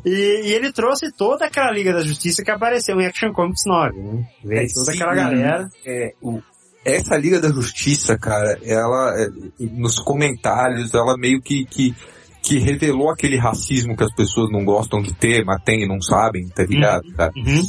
E, 0.05 0.49
e 0.49 0.53
ele 0.53 0.73
trouxe 0.73 1.13
toda 1.17 1.47
aquela 1.47 1.71
Liga 1.71 1.93
da 1.93 2.03
Justiça 2.03 2.43
que 2.43 2.51
apareceu 2.51 3.01
em 3.01 3.07
Action 3.07 3.33
Comics 3.33 3.63
9, 3.67 3.99
né? 3.99 4.27
Veio 4.45 4.61
É, 4.63 4.67
toda 4.75 4.91
sim, 4.93 4.97
aquela 4.97 5.15
galera. 5.15 5.69
É, 5.87 6.13
o- 6.21 6.43
essa 6.85 7.17
Liga 7.17 7.41
da 7.41 7.49
Justiça, 7.51 8.19
cara, 8.19 8.59
ela, 8.65 9.15
é, 9.17 9.29
nos 9.61 9.99
comentários, 10.01 10.93
ela 10.95 11.17
meio 11.17 11.41
que, 11.41 11.65
que, 11.67 11.95
que 12.43 12.59
revelou 12.59 13.11
aquele 13.11 13.39
racismo 13.39 13.97
que 13.97 14.05
as 14.05 14.15
pessoas 14.15 14.51
não 14.53 14.65
gostam 14.65 15.01
de 15.01 15.15
ter, 15.15 15.45
mas 15.45 15.63
tem 15.65 15.83
e 15.85 15.89
não 15.89 16.01
sabem, 16.01 16.49
tá 16.49 16.65
ligado, 16.65 17.03
cara? 17.17 17.33
Uhum. 17.37 17.63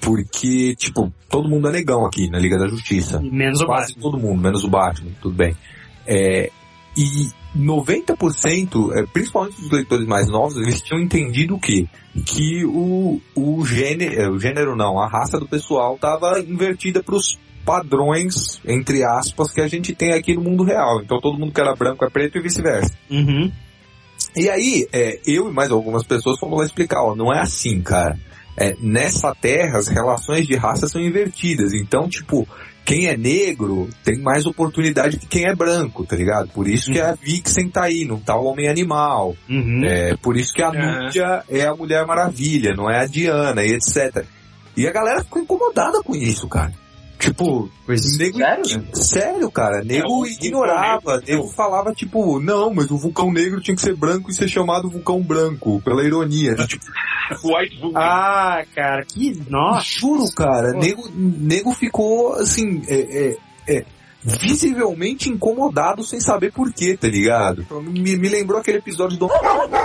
Porque, 0.00 0.74
tipo, 0.76 1.12
todo 1.28 1.48
mundo 1.48 1.68
é 1.68 1.72
negão 1.72 2.06
aqui 2.06 2.30
na 2.30 2.38
Liga 2.38 2.58
da 2.58 2.68
Justiça. 2.68 3.20
E 3.22 3.30
Menos 3.30 3.60
o 3.60 3.66
Quase 3.66 3.94
Batman. 3.94 4.02
todo 4.02 4.20
mundo, 4.20 4.42
menos 4.42 4.64
o 4.64 4.68
Batman, 4.68 5.10
tudo 5.20 5.34
bem. 5.34 5.56
É, 6.06 6.50
e 6.96 7.28
90%, 7.56 8.92
é, 8.96 9.06
principalmente 9.06 9.60
dos 9.60 9.70
leitores 9.70 10.06
mais 10.06 10.28
novos, 10.28 10.56
eles 10.56 10.80
tinham 10.80 11.00
entendido 11.00 11.56
o 11.56 11.60
quê? 11.60 11.86
Que 12.26 12.64
o, 12.64 13.20
o 13.34 13.64
gênero, 13.64 14.14
é, 14.14 14.28
o 14.28 14.38
gênero 14.38 14.76
não, 14.76 14.98
a 14.98 15.08
raça 15.08 15.38
do 15.38 15.48
pessoal 15.48 15.94
estava 15.94 16.40
invertida 16.40 17.02
para 17.02 17.14
os 17.14 17.38
padrões, 17.64 18.60
entre 18.64 19.04
aspas, 19.04 19.52
que 19.52 19.60
a 19.60 19.68
gente 19.68 19.94
tem 19.94 20.12
aqui 20.12 20.34
no 20.34 20.42
mundo 20.42 20.64
real. 20.64 21.02
Então 21.02 21.20
todo 21.20 21.38
mundo 21.38 21.52
que 21.52 21.60
era 21.60 21.74
branco 21.74 22.04
é 22.04 22.10
preto 22.10 22.38
e 22.38 22.42
vice-versa. 22.42 22.96
Uhum. 23.10 23.52
E 24.34 24.48
aí, 24.48 24.86
é, 24.92 25.20
eu 25.26 25.50
e 25.50 25.52
mais 25.52 25.70
algumas 25.70 26.04
pessoas 26.04 26.38
fomos 26.38 26.58
lá 26.58 26.64
explicar, 26.64 27.02
ó, 27.02 27.14
não 27.14 27.32
é 27.32 27.40
assim, 27.40 27.80
cara. 27.80 28.18
É, 28.60 28.74
nessa 28.80 29.34
terra, 29.34 29.78
as 29.78 29.88
relações 29.88 30.46
de 30.46 30.56
raça 30.56 30.88
são 30.88 31.00
invertidas. 31.00 31.72
Então, 31.72 32.08
tipo, 32.08 32.46
quem 32.84 33.06
é 33.06 33.16
negro 33.16 33.88
tem 34.02 34.18
mais 34.18 34.46
oportunidade 34.46 35.18
que 35.18 35.26
quem 35.26 35.46
é 35.46 35.54
branco, 35.54 36.04
tá 36.04 36.16
ligado? 36.16 36.48
Por 36.48 36.66
isso 36.66 36.90
que 36.90 36.98
a 36.98 37.12
Vixen 37.12 37.68
tá 37.68 37.84
aí, 37.84 38.04
não 38.04 38.18
tá 38.18 38.34
o 38.36 38.46
Homem 38.46 38.68
Animal. 38.68 39.36
Uhum. 39.48 39.84
É, 39.84 40.16
por 40.16 40.36
isso 40.36 40.52
que 40.54 40.62
a 40.62 40.72
É. 40.72 41.04
Núbia 41.04 41.44
é 41.48 41.66
a 41.66 41.74
Mulher 41.74 42.06
Maravilha, 42.06 42.74
não 42.74 42.90
é 42.90 43.00
a 43.00 43.06
Diana 43.06 43.62
e 43.62 43.74
etc. 43.74 44.24
E 44.76 44.86
a 44.86 44.92
galera 44.92 45.22
ficou 45.22 45.42
incomodada 45.42 46.02
com 46.02 46.16
isso, 46.16 46.48
cara. 46.48 46.72
Tipo, 47.18 47.68
nego, 48.16 48.38
Sério? 48.38 48.88
sério, 48.94 49.50
cara, 49.50 49.82
nego 49.82 50.06
É, 50.06 50.08
o 50.08 50.26
ignorava, 50.26 50.98
vulcão 51.00 51.16
negro, 51.16 51.34
nego 51.34 51.48
falava 51.48 51.92
tipo, 51.92 52.40
não, 52.40 52.72
mas 52.72 52.90
o 52.92 52.96
vulcão 52.96 53.32
negro 53.32 53.60
tinha 53.60 53.74
que 53.74 53.82
ser 53.82 53.96
branco 53.96 54.30
e 54.30 54.34
ser 54.34 54.48
chamado 54.48 54.88
vulcão 54.88 55.20
branco, 55.20 55.82
pela 55.82 56.04
ironia. 56.04 56.54
Tipo, 56.54 56.84
White 57.44 57.80
Vulcan. 57.80 57.98
Ah, 57.98 58.64
cara, 58.72 59.04
que. 59.04 59.42
Nossa. 59.48 59.84
juro, 59.84 60.32
cara, 60.34 60.72
Pô. 60.72 60.78
nego, 60.78 61.10
nego 61.12 61.72
ficou 61.74 62.34
assim, 62.34 62.82
é, 62.86 63.30
é, 63.30 63.36
é, 63.66 63.84
visivelmente 64.22 65.28
incomodado 65.28 66.04
sem 66.04 66.20
saber 66.20 66.52
porquê, 66.52 66.96
tá 66.96 67.08
ligado? 67.08 67.66
Me, 67.82 68.16
me 68.16 68.28
lembrou 68.28 68.60
aquele 68.60 68.78
episódio 68.78 69.18
do. 69.18 69.28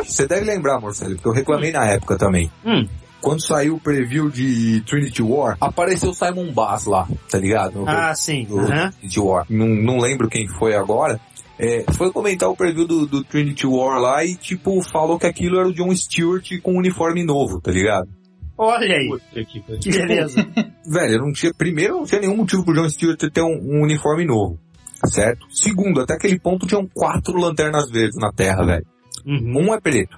Você 0.05 0.27
deve 0.27 0.45
lembrar, 0.45 0.79
Marcelo, 0.79 1.15
porque 1.15 1.29
eu 1.29 1.33
reclamei 1.33 1.71
na 1.71 1.85
época 1.87 2.15
também. 2.15 2.51
Hum. 2.63 2.87
Quando 3.23 3.41
saiu 3.41 3.75
o 3.75 3.79
preview 3.79 4.29
de 4.29 4.81
Trinity 4.81 5.23
War, 5.23 5.55
apareceu 5.61 6.13
Simon 6.13 6.51
Bass 6.51 6.85
lá, 6.85 7.07
tá 7.31 7.37
ligado? 7.37 7.79
No 7.79 7.87
Ah, 7.89 8.13
sim. 8.13 8.43
do 8.43 8.59
Aham. 8.59 8.91
Trinity 8.91 9.19
War. 9.21 9.45
Não, 9.49 9.65
não 9.65 9.97
lembro 9.97 10.27
quem 10.27 10.45
foi 10.45 10.75
agora. 10.75 11.17
É, 11.57 11.85
foi 11.93 12.11
comentar 12.11 12.49
o 12.49 12.55
preview 12.55 12.85
do, 12.85 13.07
do 13.07 13.23
Trinity 13.23 13.65
War 13.65 13.97
lá 14.01 14.25
e, 14.25 14.35
tipo, 14.35 14.81
falou 14.91 15.17
que 15.17 15.25
aquilo 15.25 15.57
era 15.57 15.69
o 15.69 15.73
John 15.73 15.95
Stewart 15.95 16.45
com 16.61 16.73
um 16.73 16.79
uniforme 16.79 17.23
novo, 17.23 17.61
tá 17.61 17.71
ligado? 17.71 18.09
Olha 18.57 18.97
aí. 18.97 19.07
Puta 19.07 19.45
que 19.79 19.89
beleza. 19.89 20.45
Velho, 20.85 21.13
eu 21.13 21.19
não 21.19 21.31
tinha. 21.31 21.53
Primeiro, 21.53 21.95
não 21.99 22.05
tinha 22.05 22.19
nenhum 22.19 22.35
motivo 22.35 22.65
pro 22.65 22.73
John 22.73 22.89
Stewart 22.89 23.17
ter 23.31 23.41
um, 23.41 23.57
um 23.57 23.83
uniforme 23.83 24.25
novo. 24.25 24.59
Certo? 25.05 25.45
Segundo, 25.49 26.01
até 26.01 26.13
aquele 26.15 26.39
ponto 26.39 26.67
tinham 26.67 26.85
quatro 26.93 27.37
lanternas 27.37 27.89
verdes 27.89 28.17
na 28.19 28.31
Terra, 28.31 28.65
velho. 28.65 28.85
Uhum. 29.25 29.67
Um 29.69 29.73
é 29.73 29.79
preto. 29.79 30.17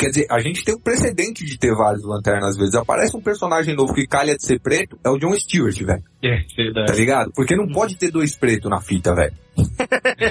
Quer 0.00 0.06
dizer, 0.08 0.26
a 0.30 0.40
gente 0.40 0.64
tem 0.64 0.74
o 0.74 0.80
precedente 0.80 1.44
de 1.44 1.58
ter 1.58 1.74
vários 1.74 2.02
lanternas 2.04 2.56
verdes. 2.56 2.74
Aparece 2.74 3.14
um 3.14 3.20
personagem 3.20 3.76
novo 3.76 3.92
que 3.92 4.06
calha 4.06 4.34
de 4.34 4.42
ser 4.46 4.58
preto, 4.58 4.98
é 5.04 5.10
o 5.10 5.18
John 5.18 5.38
Stewart, 5.38 5.76
velho. 5.82 6.02
É, 6.24 6.38
Tá 6.38 6.44
verdade. 6.56 6.92
ligado? 6.98 7.30
Porque 7.34 7.54
não 7.54 7.68
pode 7.68 7.96
ter 7.96 8.10
dois 8.10 8.34
pretos 8.34 8.70
na 8.70 8.80
fita, 8.80 9.14
velho. 9.14 9.34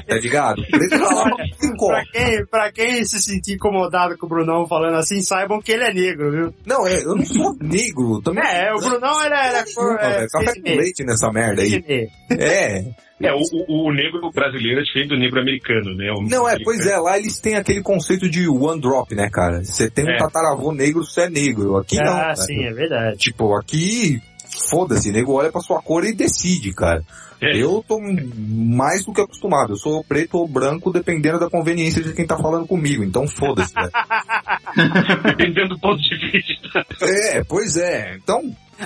tá 0.07 0.15
ligado? 0.15 0.63
Preto 0.65 0.97
tá 0.99 1.87
Pra 1.87 2.03
quem, 2.11 2.45
pra 2.47 2.71
quem 2.71 3.05
se 3.05 3.21
sentir 3.21 3.53
incomodado 3.53 4.17
com 4.17 4.25
o 4.25 4.29
Brunão 4.29 4.67
falando 4.67 4.95
assim, 4.95 5.21
saibam 5.21 5.61
que 5.61 5.71
ele 5.71 5.83
é 5.83 5.93
negro, 5.93 6.31
viu? 6.31 6.53
Não, 6.65 6.87
é, 6.87 7.03
eu 7.03 7.15
não 7.15 7.25
sou 7.25 7.55
negro. 7.61 8.21
Também 8.23 8.43
É, 8.43 8.73
o 8.73 8.79
Brunão 8.79 9.23
ele 9.23 9.35
é, 9.35 9.47
ele 9.49 9.57
é 9.57 9.73
cor. 9.73 9.85
Nenhuma, 9.85 10.01
É, 10.01 10.17
velho. 10.17 10.29
Café 10.29 10.53
com 10.61 10.69
leite 10.77 11.03
nessa 11.03 11.31
merda 11.31 11.61
aí. 11.61 11.83
É. 12.31 12.83
É, 13.21 13.33
o, 13.33 13.39
o, 13.67 13.89
o 13.89 13.93
negro 13.93 14.31
brasileiro 14.33 14.79
é 14.79 14.83
diferente 14.83 15.09
do 15.09 15.17
negro 15.17 15.41
americano, 15.41 15.93
né? 15.95 16.09
O 16.11 16.21
Não, 16.21 16.47
é, 16.47 16.53
americano- 16.53 16.63
pois 16.63 16.85
é, 16.87 16.97
lá 16.97 17.17
eles 17.17 17.39
têm 17.39 17.55
aquele 17.55 17.81
conceito 17.81 18.29
de 18.29 18.47
one 18.47 18.79
drop, 18.79 19.13
né, 19.13 19.29
cara? 19.31 19.63
Você 19.63 19.89
tem 19.89 20.05
um 20.05 20.09
É. 20.09 20.17
tataravô 20.17 20.71
negro, 20.71 21.03
você 21.03 21.21
é 21.21 21.29
negro. 21.29 21.75
Aqui 21.77 21.97
não. 21.97 22.13
Ah, 22.13 22.35
sim, 22.35 22.63
é 22.63 22.71
verdade. 22.71 23.17
Tipo, 23.17 23.53
aqui, 23.57 24.21
foda-se, 24.69 25.11
nego 25.11 25.33
olha 25.33 25.51
pra 25.51 25.61
sua 25.61 25.81
cor 25.81 26.05
e 26.05 26.13
decide, 26.13 26.73
cara. 26.73 27.03
É. 27.41 27.55
Eu 27.57 27.83
tô 27.87 27.97
mais 28.01 29.05
do 29.05 29.13
que 29.13 29.21
acostumado. 29.21 29.71
Eu 29.73 29.77
sou 29.77 30.03
preto 30.03 30.35
ou 30.37 30.45
branco, 30.47 30.91
dependendo 30.91 31.39
da 31.39 31.49
conveniência 31.49 32.03
de 32.03 32.13
quem 32.13 32.27
tá 32.27 32.37
falando 32.37 32.67
comigo. 32.67 33.01
Então 33.03 33.25
foda-se, 33.27 33.73
velho. 33.73 33.91
Dependendo 35.23 35.69
do 35.69 35.79
ponto 35.79 36.01
de 36.01 36.17
vista. 36.31 36.85
É, 37.01 37.43
pois 37.43 37.77
é. 37.77 38.15
Então, 38.15 38.41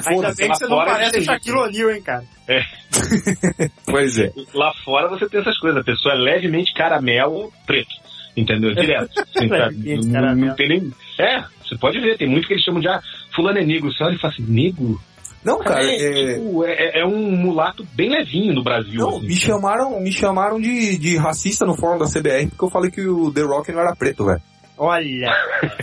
Ainda 0.06 0.34
bem 0.34 0.50
que 0.50 0.58
você 0.58 0.68
não 0.68 0.78
lá 0.78 0.86
fora 0.86 0.96
parece 0.96 1.12
tem 1.12 1.22
Shaquille 1.24 1.58
O'Neal, 1.58 1.92
hein, 1.92 2.02
cara. 2.02 2.24
Pois 3.86 4.18
é. 4.18 4.32
Lá 4.54 4.74
fora 4.84 5.08
você 5.08 5.28
tem 5.30 5.40
essas 5.40 5.58
coisas. 5.60 5.80
A 5.80 5.84
pessoa 5.84 6.16
é 6.16 6.18
levemente 6.18 6.74
caramelo 6.74 7.52
preto. 7.66 7.94
Entendeu? 8.36 8.74
Direto. 8.76 9.20
Assim, 9.20 9.48
sabe? 9.48 9.76
Levemente 9.76 10.08
não, 10.08 10.14
caramelo. 10.14 10.48
não 10.48 10.56
tem 10.56 10.70
nem... 10.70 10.92
É, 11.20 11.44
você 11.64 11.78
pode 11.78 12.00
ver. 12.00 12.18
Tem 12.18 12.28
muito 12.28 12.48
que 12.48 12.54
eles 12.54 12.64
chamam 12.64 12.82
de, 12.82 12.88
ah, 12.88 13.02
fulano 13.36 13.60
é 13.60 13.66
negro. 13.66 13.92
Você 13.92 14.04
olha 14.04 14.16
e 14.16 14.20
fala 14.20 14.34
assim, 14.34 14.44
negro? 14.44 15.00
Não, 15.44 15.60
cara, 15.60 15.84
é, 15.84 15.96
é... 15.96 16.36
tipo, 16.36 16.64
é, 16.64 17.02
é 17.02 17.06
um 17.06 17.32
mulato 17.32 17.86
bem 17.94 18.10
levinho 18.10 18.54
no 18.54 18.64
Brasil. 18.64 19.00
Não, 19.00 19.18
assim. 19.18 19.28
me 19.28 19.36
chamaram, 19.36 20.00
me 20.00 20.12
chamaram 20.12 20.60
de, 20.60 20.98
de 20.98 21.18
racista 21.18 21.66
no 21.66 21.76
fórum 21.76 22.00
da 22.00 22.06
CBR 22.06 22.48
porque 22.48 22.64
eu 22.64 22.70
falei 22.70 22.90
que 22.90 23.02
o 23.02 23.32
The 23.32 23.42
Rock 23.42 23.72
não 23.72 23.82
era 23.82 23.96
preto, 23.96 24.26
velho. 24.26 24.42
Olha. 24.78 25.32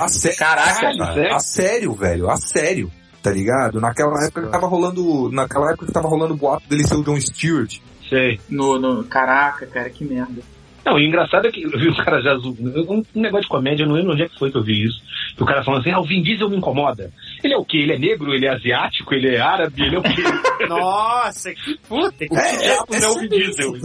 A 0.01 0.09
sério, 0.09 0.39
Caraca, 0.39 0.81
cara, 0.81 1.15
sério? 1.15 1.35
a 1.35 1.39
sério, 1.41 1.93
velho, 1.93 2.31
a 2.31 2.37
sério. 2.37 2.91
Tá 3.23 3.31
ligado? 3.31 3.81
Naquela 3.81 4.25
época 4.25 4.43
que 4.43 4.53
tava 4.53 4.67
rolando, 4.67 5.31
naquela 5.31 5.71
época 5.71 5.87
que 5.87 5.93
tava 5.93 6.09
rolando 6.09 6.35
o 6.35 6.37
boato 6.37 6.67
dele 6.69 6.87
ser 6.87 6.95
o 6.95 7.03
John 7.05 7.21
Stewart. 7.21 7.79
Sei. 8.09 8.41
No, 8.49 8.79
no... 8.79 9.05
Caraca, 9.05 9.67
cara, 9.67 9.91
que 9.91 10.05
merda. 10.05 10.43
Não, 10.85 10.99
e 10.99 11.05
o 11.05 11.09
engraçado 11.09 11.47
é 11.47 11.51
que 11.53 11.63
eu 11.63 11.71
vi 11.71 11.89
o 11.89 11.97
cara 11.97 12.23
já 12.23 12.35
um, 12.37 13.03
um 13.15 13.21
negócio 13.21 13.43
de 13.43 13.49
comédia, 13.49 13.85
eu 13.85 13.89
não 13.89 13.95
lembro 13.95 14.13
onde 14.13 14.23
é 14.23 14.29
que 14.29 14.39
foi 14.39 14.51
que 14.51 14.57
eu 14.57 14.65
vi 14.65 14.87
isso. 14.87 15.01
Que 15.37 15.43
o 15.43 15.47
cara 15.47 15.63
falando 15.63 15.81
assim, 15.83 15.91
ah, 15.91 16.01
o 16.01 16.05
Vin 16.05 16.23
Diesel 16.23 16.49
me 16.49 16.57
incomoda. 16.57 17.13
Ele 17.45 17.55
é 17.55 17.57
o 17.57 17.65
quê? 17.65 17.79
Ele 17.79 17.93
é 17.93 17.99
negro? 17.99 18.33
Ele 18.33 18.47
é 18.47 18.55
asiático? 18.55 19.15
Ele 19.15 19.37
é 19.37 19.41
árabe? 19.41 19.83
Ele 19.83 19.97
é 19.97 19.99
o 19.99 20.03
quê? 20.03 20.23
Nossa, 20.69 21.53
que 21.55 21.79
puta. 21.87 22.17
Que... 22.17 22.29
que 22.29 22.59
diabos 22.59 23.03
é 23.03 23.09
o 23.09 23.19
Vin 23.19 23.29
Diesel? 23.29 23.77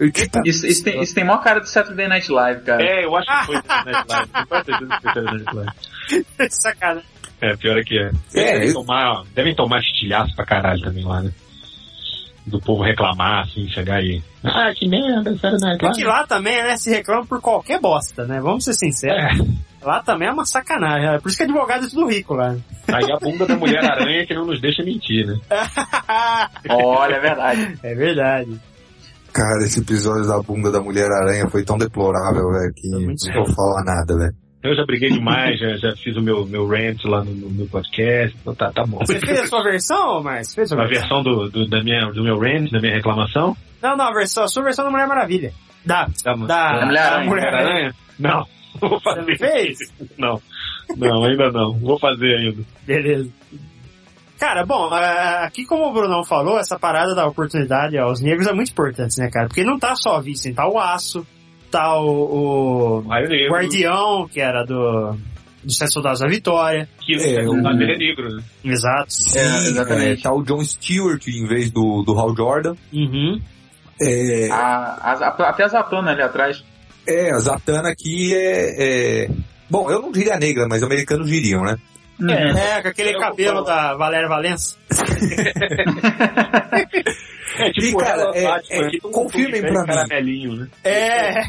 E 0.00 0.28
tá- 0.28 0.42
Isso, 0.46 0.66
isso, 0.66 0.84
tem, 0.84 1.02
isso 1.02 1.14
tem 1.14 1.24
maior 1.24 1.42
cara 1.42 1.60
do 1.60 1.66
Saturday 1.66 2.08
Night 2.08 2.30
Live, 2.30 2.62
cara. 2.62 2.82
É, 2.82 3.04
eu 3.04 3.16
acho 3.16 3.26
que 3.26 3.46
foi 3.46 3.56
Saturday 3.56 3.92
Night 3.92 4.08
Live. 4.08 4.30
Certeza 4.64 4.78
foi 4.78 5.12
Saturday 5.12 5.44
Night 5.44 5.56
Live. 5.56 6.26
Sacanagem. 6.50 7.17
É, 7.40 7.56
pior 7.56 7.78
é 7.78 7.82
que 7.82 7.98
é. 7.98 8.10
É, 8.34 8.58
devem, 8.58 8.72
tomar, 8.72 9.22
devem 9.34 9.54
tomar 9.54 9.80
estilhaço 9.80 10.34
pra 10.34 10.44
caralho 10.44 10.80
também 10.82 11.04
lá, 11.04 11.22
né? 11.22 11.30
Do 12.46 12.58
povo 12.60 12.82
reclamar, 12.82 13.44
assim, 13.44 13.68
chegar 13.68 13.96
aí. 13.96 14.22
Ah, 14.42 14.72
que 14.74 14.88
merda, 14.88 15.30
Night 15.30 15.78
Porque 15.78 16.02
Live. 16.02 16.04
lá 16.04 16.26
também, 16.26 16.62
né, 16.62 16.76
se 16.76 16.90
reclama 16.90 17.26
por 17.26 17.40
qualquer 17.40 17.78
bosta, 17.80 18.24
né? 18.24 18.40
Vamos 18.40 18.64
ser 18.64 18.72
sinceros. 18.72 19.18
É. 19.40 19.84
Lá 19.84 20.02
também 20.02 20.28
é 20.28 20.32
uma 20.32 20.46
sacanagem. 20.46 21.08
É 21.08 21.18
por 21.18 21.28
isso 21.28 21.36
que 21.36 21.44
advogado 21.44 21.84
é 21.86 21.88
tudo 21.88 22.08
rico 22.08 22.34
lá. 22.34 22.56
Aí 22.88 23.12
a 23.12 23.18
bunda 23.18 23.46
da 23.46 23.54
Mulher-Aranha 23.56 24.26
que 24.26 24.34
não 24.34 24.46
nos 24.46 24.60
deixa 24.60 24.82
mentir, 24.82 25.26
né? 25.26 25.38
Olha, 26.70 27.14
é 27.16 27.20
verdade. 27.20 27.78
é 27.82 27.94
verdade. 27.94 28.60
Cara, 29.32 29.64
esse 29.64 29.80
episódio 29.80 30.26
da 30.26 30.40
bunda 30.40 30.72
da 30.72 30.80
Mulher-Aranha 30.80 31.48
foi 31.50 31.64
tão 31.64 31.78
deplorável, 31.78 32.50
velho, 32.50 32.72
que 32.74 32.88
não 32.88 33.44
vou 33.44 33.54
falar 33.54 33.84
nada, 33.84 34.16
velho. 34.16 34.34
Eu 34.62 34.74
já 34.74 34.84
briguei 34.84 35.10
demais, 35.10 35.58
já, 35.60 35.76
já 35.76 35.92
fiz 35.96 36.16
o 36.16 36.20
meu, 36.20 36.44
meu 36.44 36.66
rant 36.66 37.04
lá 37.04 37.22
no, 37.24 37.30
no, 37.32 37.48
no 37.50 37.68
podcast, 37.68 38.36
então 38.40 38.54
tá, 38.54 38.72
tá 38.72 38.84
bom. 38.84 38.98
Você 38.98 39.20
fez 39.20 39.40
a 39.40 39.46
sua 39.46 39.62
versão, 39.62 40.20
Márcio? 40.22 40.54
Fez 40.56 40.72
a 40.72 40.74
A 40.74 40.86
versão? 40.86 41.22
versão 41.22 41.22
do, 41.22 41.48
do, 41.48 41.68
da 41.68 41.82
minha, 41.82 42.06
do 42.10 42.24
meu 42.24 42.38
rant, 42.38 42.68
da 42.72 42.80
minha 42.80 42.94
reclamação? 42.94 43.56
Não, 43.80 43.96
não, 43.96 44.06
a, 44.06 44.12
versão, 44.12 44.42
a 44.42 44.48
sua 44.48 44.64
versão 44.64 44.84
da 44.84 44.90
Mulher 44.90 45.06
Maravilha. 45.06 45.52
Da, 45.86 46.08
Da, 46.24 46.34
da, 46.34 46.46
da 46.78 46.86
Mulher-Aranha. 46.86 47.10
da 47.20 47.24
Mulher-Aranha. 47.24 47.24
Mulher-Aranha? 47.28 47.94
Não, 48.18 48.46
não 48.82 48.88
vou 48.88 48.98
Você 49.00 49.04
fazer. 49.04 49.30
não 49.30 49.36
fez? 49.38 49.78
Não, 50.18 50.42
não, 50.96 51.24
ainda 51.24 51.52
não. 51.52 51.72
Vou 51.78 51.98
fazer 52.00 52.34
ainda. 52.38 52.62
Beleza. 52.84 53.30
Cara, 54.40 54.64
bom, 54.66 54.88
aqui 54.92 55.64
como 55.64 55.84
o 55.86 55.92
Brunão 55.92 56.24
falou, 56.24 56.58
essa 56.58 56.78
parada 56.78 57.14
da 57.14 57.26
oportunidade 57.26 57.96
aos 57.98 58.20
negros 58.20 58.46
é 58.48 58.52
muito 58.52 58.70
importante, 58.72 59.18
né, 59.20 59.28
cara? 59.32 59.46
Porque 59.48 59.64
não 59.64 59.78
tá 59.78 59.94
só 59.96 60.16
a 60.16 60.20
Vicen, 60.20 60.54
tá 60.54 60.68
o 60.68 60.78
Aço, 60.78 61.24
tá 61.70 62.00
o, 62.00 62.98
o 62.98 63.02
Guardião, 63.02 64.28
que 64.28 64.40
era 64.40 64.64
do, 64.64 65.16
dos 65.62 65.76
Sete 65.76 65.92
Soldados 65.92 66.20
da 66.20 66.26
Vitória. 66.28 66.88
que 67.00 67.14
É, 67.14 67.42
o 67.46 67.52
o- 67.52 67.56
nome 67.62 67.78
dele 67.78 67.92
é 67.94 67.98
negro, 67.98 68.34
né? 68.36 68.42
Exato. 68.64 69.08
É, 69.36 69.68
exatamente. 69.68 70.20
É, 70.20 70.22
tá 70.22 70.32
o 70.32 70.42
John 70.42 70.62
Stewart 70.64 71.26
em 71.28 71.46
vez 71.46 71.70
do, 71.70 72.02
do 72.02 72.18
Hal 72.18 72.34
Jordan. 72.36 72.74
Uhum. 72.92 73.40
É, 74.00 74.48
A, 74.50 75.12
a- 75.12 75.48
até 75.48 75.64
a 75.64 75.68
Zatona 75.68 76.12
ali 76.12 76.22
atrás. 76.22 76.62
é, 77.06 77.30
a 77.32 77.38
Zatanna 77.38 77.88
aqui 77.90 78.32
é, 78.34 79.24
é... 79.24 79.30
Bom, 79.70 79.90
eu 79.90 80.00
não 80.00 80.10
diria 80.12 80.38
negra, 80.38 80.66
mas 80.68 80.82
americanos 80.82 81.28
diriam, 81.28 81.62
né? 81.62 81.76
É, 82.20 82.82
com 82.82 82.88
aquele 82.88 83.14
Eu 83.14 83.20
cabelo 83.20 83.62
da 83.64 83.94
Valéria 83.96 84.28
Valença. 84.28 84.76
É, 87.58 87.72
tipo, 87.72 88.00
E, 88.00 88.04
cara, 88.04 88.22
ela 88.22 88.36
é- 88.36 88.44
Batman 88.44 88.86
é, 88.86 88.98
confirmem 89.10 89.60
pra 89.62 90.20
mim. 90.22 90.56
né? 90.58 90.68
É, 90.84 91.40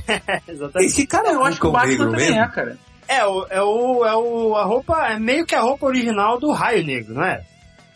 exatamente. 0.52 0.90
Esse 0.92 1.06
cara 1.06 1.30
é 1.30 1.34
Eu 1.34 1.44
acho 1.44 1.60
que 1.60 1.68
o 1.68 1.72
Batman 1.72 1.90
Negro 1.92 2.12
também 2.12 2.30
mesmo? 2.30 2.42
é, 2.44 2.48
cara. 2.48 2.78
É, 3.08 3.26
o, 3.26 3.46
é 3.50 3.62
o, 3.62 4.06
é 4.06 4.16
o, 4.16 4.56
a 4.56 4.64
roupa, 4.64 5.08
é 5.10 5.20
meio 5.20 5.46
que 5.46 5.54
a 5.56 5.62
roupa 5.62 5.86
original 5.88 6.40
do 6.40 6.52
Raio 6.52 6.84
Negro, 6.86 7.14
não 7.16 7.24
é? 7.24 7.42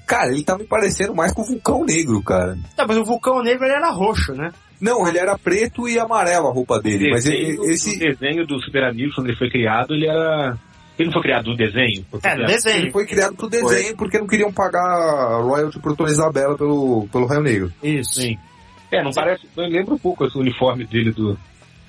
Cara, 0.06 0.32
ele 0.32 0.44
tá 0.44 0.58
me 0.58 0.66
parecendo 0.66 1.16
mais 1.16 1.32
com 1.34 1.42
o 1.42 1.46
Vulcão 1.46 1.86
Negro, 1.86 2.22
cara. 2.24 2.58
Tá, 2.76 2.86
mas 2.86 2.98
o 2.98 3.06
Vulcão 3.06 3.42
Negro 3.42 3.64
ele 3.66 3.74
era 3.74 3.90
roxo, 3.90 4.34
né? 4.34 4.52
Não, 4.82 5.08
ele 5.08 5.18
era 5.18 5.38
preto 5.38 5.88
e 5.88 5.98
amarelo 5.98 6.48
a 6.48 6.52
roupa 6.54 6.80
dele, 6.82 7.10
mas 7.10 7.26
ele- 7.26 7.58
esse... 7.72 7.96
O 7.96 8.00
desenho 8.00 8.46
do 8.46 8.60
Super 8.62 8.84
Amigos, 8.84 9.16
quando 9.16 9.28
ele 9.30 9.38
foi 9.38 9.50
criado, 9.50 9.94
ele 9.94 10.08
era... 10.08 10.58
Ele 11.00 11.08
não 11.08 11.14
foi 11.14 11.22
criado 11.24 11.50
no 11.50 11.58
desenho? 11.58 12.06
Foi 12.12 12.20
É, 12.24 12.30
no 12.30 12.36
criado- 12.36 12.48
desenho. 12.48 12.78
Ele 12.84 12.92
foi 12.92 13.06
criado 13.08 13.36
pro 13.36 13.50
desenho 13.50 13.98
porque 13.98 14.20
não 14.20 14.28
queriam 14.28 14.54
pagar 14.54 15.42
royalty 15.42 15.80
pro 15.80 15.96
Tony 15.96 16.12
Isabella 16.12 16.56
pelo, 16.58 17.08
pelo 17.12 17.26
Raio 17.26 17.42
Negro. 17.42 17.74
Isso. 17.82 18.22
Sim. 18.22 18.38
É, 18.92 19.04
não 19.04 19.12
parece... 19.12 19.48
Eu 19.58 19.64
lembro 19.66 19.96
um 19.96 19.98
pouco 19.98 20.24
esse 20.26 20.38
uniforme 20.38 20.86
dele 20.86 21.12
do, 21.12 21.36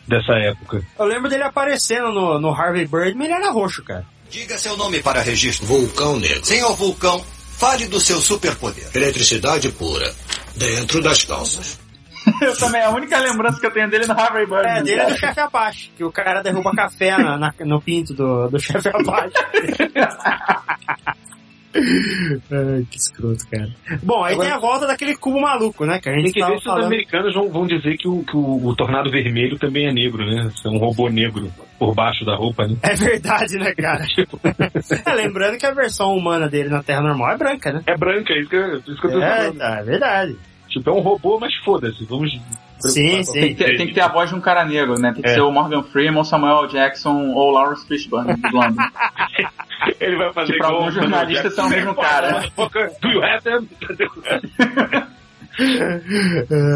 dessa 0.09 0.33
época. 0.39 0.83
Eu 0.99 1.05
lembro 1.05 1.29
dele 1.29 1.43
aparecendo 1.43 2.11
no, 2.13 2.41
no 2.41 2.49
Harvey 2.51 2.87
Birdman, 2.87 3.27
ele 3.27 3.35
era 3.35 3.51
roxo, 3.51 3.85
cara. 3.85 4.07
Diga 4.31 4.57
seu 4.59 4.75
nome 4.77 5.03
para 5.03 5.21
registro. 5.21 5.67
Vulcão 5.67 6.19
Negro. 6.19 6.45
Senhor 6.47 6.75
Vulcão, 6.75 7.23
fale 7.59 7.87
do 7.87 8.01
seu 8.01 8.19
superpoder. 8.23 8.89
Eletricidade 8.95 9.69
pura. 9.71 10.11
Dentro 10.57 11.03
das 11.03 11.25
calças. 11.25 11.79
Eu 12.41 12.57
também, 12.57 12.81
a 12.83 12.91
única 12.91 13.19
lembrança 13.21 13.61
que 13.61 13.67
eu 13.67 13.73
tenho 13.73 13.89
dele 13.91 14.05
é 14.05 14.07
no 14.07 14.15
Harvey 14.19 14.47
Birdman. 14.47 14.79
É, 14.79 14.83
dele 14.83 15.01
é 15.01 15.07
do 15.07 15.17
chefe 15.19 15.41
Apache, 15.41 15.91
que 15.97 16.05
o 16.05 16.11
cara 16.13 16.43
derruba 16.43 16.73
café 16.75 17.17
na, 17.19 17.37
na- 17.37 17.55
no 17.61 17.81
pinto 17.81 18.15
do, 18.15 18.49
do 18.49 18.59
chefe 18.59 18.89
Apache. 18.89 19.33
Ai, 21.77 22.87
que 22.89 22.97
escroto, 22.99 23.45
cara. 23.51 23.69
Bom, 24.03 24.23
aí 24.23 24.35
Agora- 24.35 24.49
tem 24.49 24.57
a 24.57 24.61
volta 24.61 24.87
daquele 24.87 25.17
cubo 25.17 25.41
maluco, 25.41 25.85
né? 25.85 25.99
Que 26.01 26.09
a 26.09 26.13
Tem 26.13 26.21
gente 26.23 26.35
que 26.35 26.41
tava 26.41 26.53
ver 26.53 26.59
se 26.59 26.63
os 26.69 26.73
falando. 26.73 26.87
americanos 26.87 27.35
vão, 27.35 27.51
vão 27.51 27.67
dizer 27.67 27.97
que, 27.97 28.07
o, 28.09 28.23
que 28.23 28.37
o, 28.37 28.65
o 28.69 28.77
Tornado 28.77 29.11
Vermelho 29.11 29.59
também 29.59 29.89
é 29.89 29.93
negro, 29.93 30.25
né? 30.25 30.49
É 30.65 30.69
um 30.69 30.79
robô 30.79 31.09
negro 31.09 31.51
por 31.79 31.93
baixo 31.93 32.25
da 32.25 32.37
roupa, 32.37 32.69
né? 32.69 32.77
É 32.83 32.95
verdade, 32.95 33.59
né, 33.59 33.75
cara? 33.75 34.05
é, 35.05 35.13
lembrando 35.15 35.59
que 35.59 35.67
a 35.67 35.75
versão 35.75 36.15
humana 36.15 36.49
dele 36.49 36.69
na 36.69 36.81
Terra 36.83 37.03
normal 37.03 37.33
é 37.33 37.37
branca, 37.39 37.73
né? 37.73 37.81
É 37.89 37.97
branca, 37.97 38.33
é 38.33 38.39
isso 38.41 38.49
que, 38.51 38.57
eu- 38.57 38.79
isso 38.79 39.01
que 39.01 39.07
eu 39.09 39.11
tô 39.11 39.21
É, 39.21 39.37
falando. 39.39 39.59
tá, 39.59 39.79
é 39.81 39.83
verdade. 39.83 40.37
Tipo, 40.79 40.91
é 40.91 40.93
um 40.93 41.01
robô, 41.01 41.39
mas 41.41 41.55
foda-se, 41.65 42.05
vamos... 42.05 42.31
Sim, 42.81 43.03
Tem 43.11 43.25
sim. 43.25 43.41
que, 43.41 43.55
ter, 43.55 43.77
tem 43.79 43.87
que 43.87 43.95
ter 43.95 44.01
a 44.03 44.09
voz 44.09 44.29
de 44.29 44.35
um 44.37 44.41
cara 44.41 44.63
negro, 44.65 44.99
né? 44.99 45.13
Tem 45.15 45.23
que 45.23 45.29
É. 45.31 45.35
ser 45.35 45.41
o 45.41 45.51
Morgan 45.51 45.83
Freeman, 45.85 46.23
Samuel 46.25 46.67
Jackson 46.67 47.31
ou 47.33 47.51
Lawrence 47.53 47.87
Fishburne 47.87 48.35
dublando. 48.35 48.77
Ele 50.01 50.17
vai 50.17 50.33
fazer 50.35 50.53
Que 50.53 50.59
pra 50.59 50.69
igual 50.69 50.81
alguns 50.83 50.95
jornalistas 50.95 51.55
são 51.55 51.67
o 51.67 51.71
mesmo 51.71 51.95
cara. 51.95 52.41
Do 53.01 53.09
you 53.09 53.23
have 53.23 53.43
them? 53.43 53.69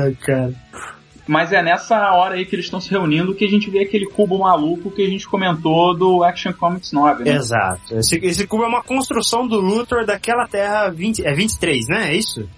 Ai, 0.05 0.15
cara. 0.25 0.53
Mas 1.27 1.53
é 1.53 1.63
nessa 1.63 2.13
hora 2.13 2.37
aí 2.37 2.47
que 2.47 2.55
eles 2.57 2.65
estão 2.65 2.81
se 2.81 2.91
reunindo 2.91 3.35
que 3.35 3.45
a 3.45 3.49
gente 3.49 3.69
vê 3.69 3.81
aquele 3.81 4.07
cubo 4.07 4.39
maluco 4.39 4.91
que 4.91 5.03
a 5.03 5.09
gente 5.11 5.29
comentou 5.29 5.95
do 5.95 6.25
Action 6.25 6.55
Comics 6.55 6.91
9, 6.93 7.25
né? 7.25 7.33
Exato. 7.37 7.99
Esse, 7.99 8.17
esse 8.25 8.47
cubo 8.47 8.65
é 8.65 8.67
uma 8.69 8.83
construção 8.83 9.47
do 9.47 9.61
Luthor 9.61 10.07
daquela 10.07 10.47
Terra 10.49 10.89
20, 10.89 11.27
é 11.27 11.35
23, 11.35 11.87
né? 11.89 12.13
É 12.13 12.17
isso? 12.17 12.49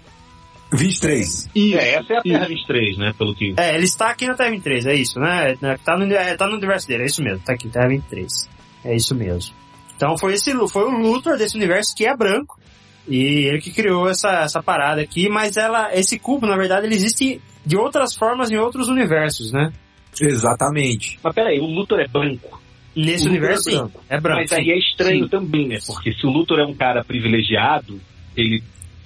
23. 0.71 1.49
Isso, 1.53 1.77
É, 1.77 1.95
essa 1.95 2.13
é 2.13 2.17
a 2.17 2.21
Terra 2.21 2.43
isso. 2.43 2.67
23, 2.67 2.97
né? 2.97 3.13
Pelo 3.17 3.35
que... 3.35 3.53
É, 3.57 3.75
ele 3.75 3.83
está 3.83 4.09
aqui 4.09 4.27
na 4.27 4.35
Terra 4.35 4.51
23, 4.51 4.85
é 4.85 4.95
isso, 4.95 5.19
né? 5.19 5.51
É, 5.61 5.77
Tá 5.77 5.97
no, 5.97 6.11
é, 6.13 6.35
tá 6.35 6.47
no 6.47 6.55
universo 6.55 6.87
dele, 6.87 7.03
é 7.03 7.05
isso 7.05 7.21
mesmo, 7.21 7.43
tá 7.43 7.53
aqui, 7.53 7.67
Terra 7.69 7.87
23. 7.89 8.49
É 8.85 8.95
isso 8.95 9.13
mesmo. 9.15 9.53
Então 9.95 10.17
foi 10.17 10.33
esse 10.33 10.51
foi 10.69 10.83
o 10.83 10.97
Luthor 10.97 11.37
desse 11.37 11.55
universo 11.55 11.95
que 11.95 12.05
é 12.05 12.15
branco. 12.15 12.59
E 13.07 13.47
ele 13.47 13.59
que 13.59 13.71
criou 13.71 14.07
essa, 14.07 14.29
essa 14.41 14.61
parada 14.61 15.01
aqui, 15.01 15.27
mas 15.27 15.57
ela, 15.57 15.93
esse 15.93 16.19
cubo, 16.19 16.45
na 16.45 16.55
verdade, 16.55 16.85
ele 16.85 16.95
existe 16.95 17.41
de 17.65 17.77
outras 17.77 18.15
formas 18.15 18.51
em 18.51 18.57
outros 18.57 18.87
universos, 18.87 19.51
né? 19.51 19.71
Exatamente. 20.19 21.19
Mas 21.23 21.33
peraí, 21.33 21.59
o 21.59 21.65
Luthor 21.65 21.99
é 21.99 22.07
branco. 22.07 22.61
Nesse 22.95 23.27
O 23.27 23.31
Luthor 23.31 23.31
universo, 23.31 23.69
é 23.69 23.71
sim. 23.71 23.77
branco. 23.77 24.03
É 24.09 24.19
branco. 24.19 24.41
Mas 24.41 24.51
aí 24.51 24.69
é 24.69 24.77
estranho 24.77 25.23
Sim. 25.23 25.29
também, 25.29 25.67
né? 25.67 25.77
Porque 25.85 26.13
se 26.13 26.25
o 26.25 26.29
Luthor 26.29 26.59
é 26.59 26.65
um 26.65 26.73
cara 26.73 27.03
privilegiado, 27.03 27.99
ele 28.35 28.61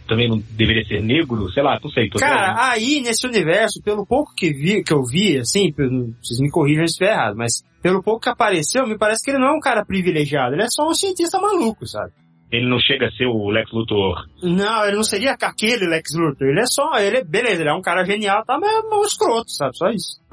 também 0.07 0.29
não 0.29 0.41
deveria 0.51 0.85
ser 0.85 1.01
negro? 1.01 1.51
Sei 1.51 1.63
lá, 1.63 1.79
não 1.83 1.89
sei. 1.89 2.09
Cara, 2.09 2.71
aí 2.71 3.01
nesse 3.01 3.25
universo, 3.25 3.81
pelo 3.83 4.05
pouco 4.05 4.33
que 4.35 4.51
vi, 4.51 4.83
que 4.83 4.93
eu 4.93 5.03
vi, 5.03 5.37
assim, 5.37 5.71
vocês 5.71 6.39
me 6.39 6.49
corrijam 6.49 6.87
se 6.87 6.93
estiver 6.93 7.11
errado, 7.11 7.35
mas 7.35 7.63
pelo 7.81 8.01
pouco 8.01 8.21
que 8.21 8.29
apareceu, 8.29 8.87
me 8.87 8.97
parece 8.97 9.23
que 9.23 9.31
ele 9.31 9.39
não 9.39 9.47
é 9.47 9.57
um 9.57 9.59
cara 9.59 9.85
privilegiado, 9.85 10.55
ele 10.55 10.63
é 10.63 10.69
só 10.69 10.87
um 10.89 10.93
cientista 10.93 11.39
maluco, 11.39 11.85
sabe? 11.87 12.11
Ele 12.51 12.69
não 12.69 12.79
chega 12.79 13.07
a 13.07 13.11
ser 13.11 13.25
o 13.25 13.49
Lex 13.49 13.71
Luthor. 13.71 14.15
Não, 14.41 14.85
ele 14.85 14.95
não 14.95 15.03
seria 15.03 15.31
aquele 15.33 15.87
Lex 15.87 16.13
Luthor, 16.15 16.47
ele 16.47 16.61
é 16.61 16.65
só, 16.65 16.97
ele 16.99 17.17
é, 17.17 17.23
beleza, 17.23 17.61
ele 17.61 17.69
é 17.69 17.73
um 17.73 17.81
cara 17.81 18.05
genial, 18.05 18.43
tá, 18.45 18.57
mas 18.59 18.71
é 18.71 18.95
um 18.95 19.03
escroto, 19.03 19.49
sabe? 19.49 19.75
Só 19.75 19.87
isso. 19.89 20.23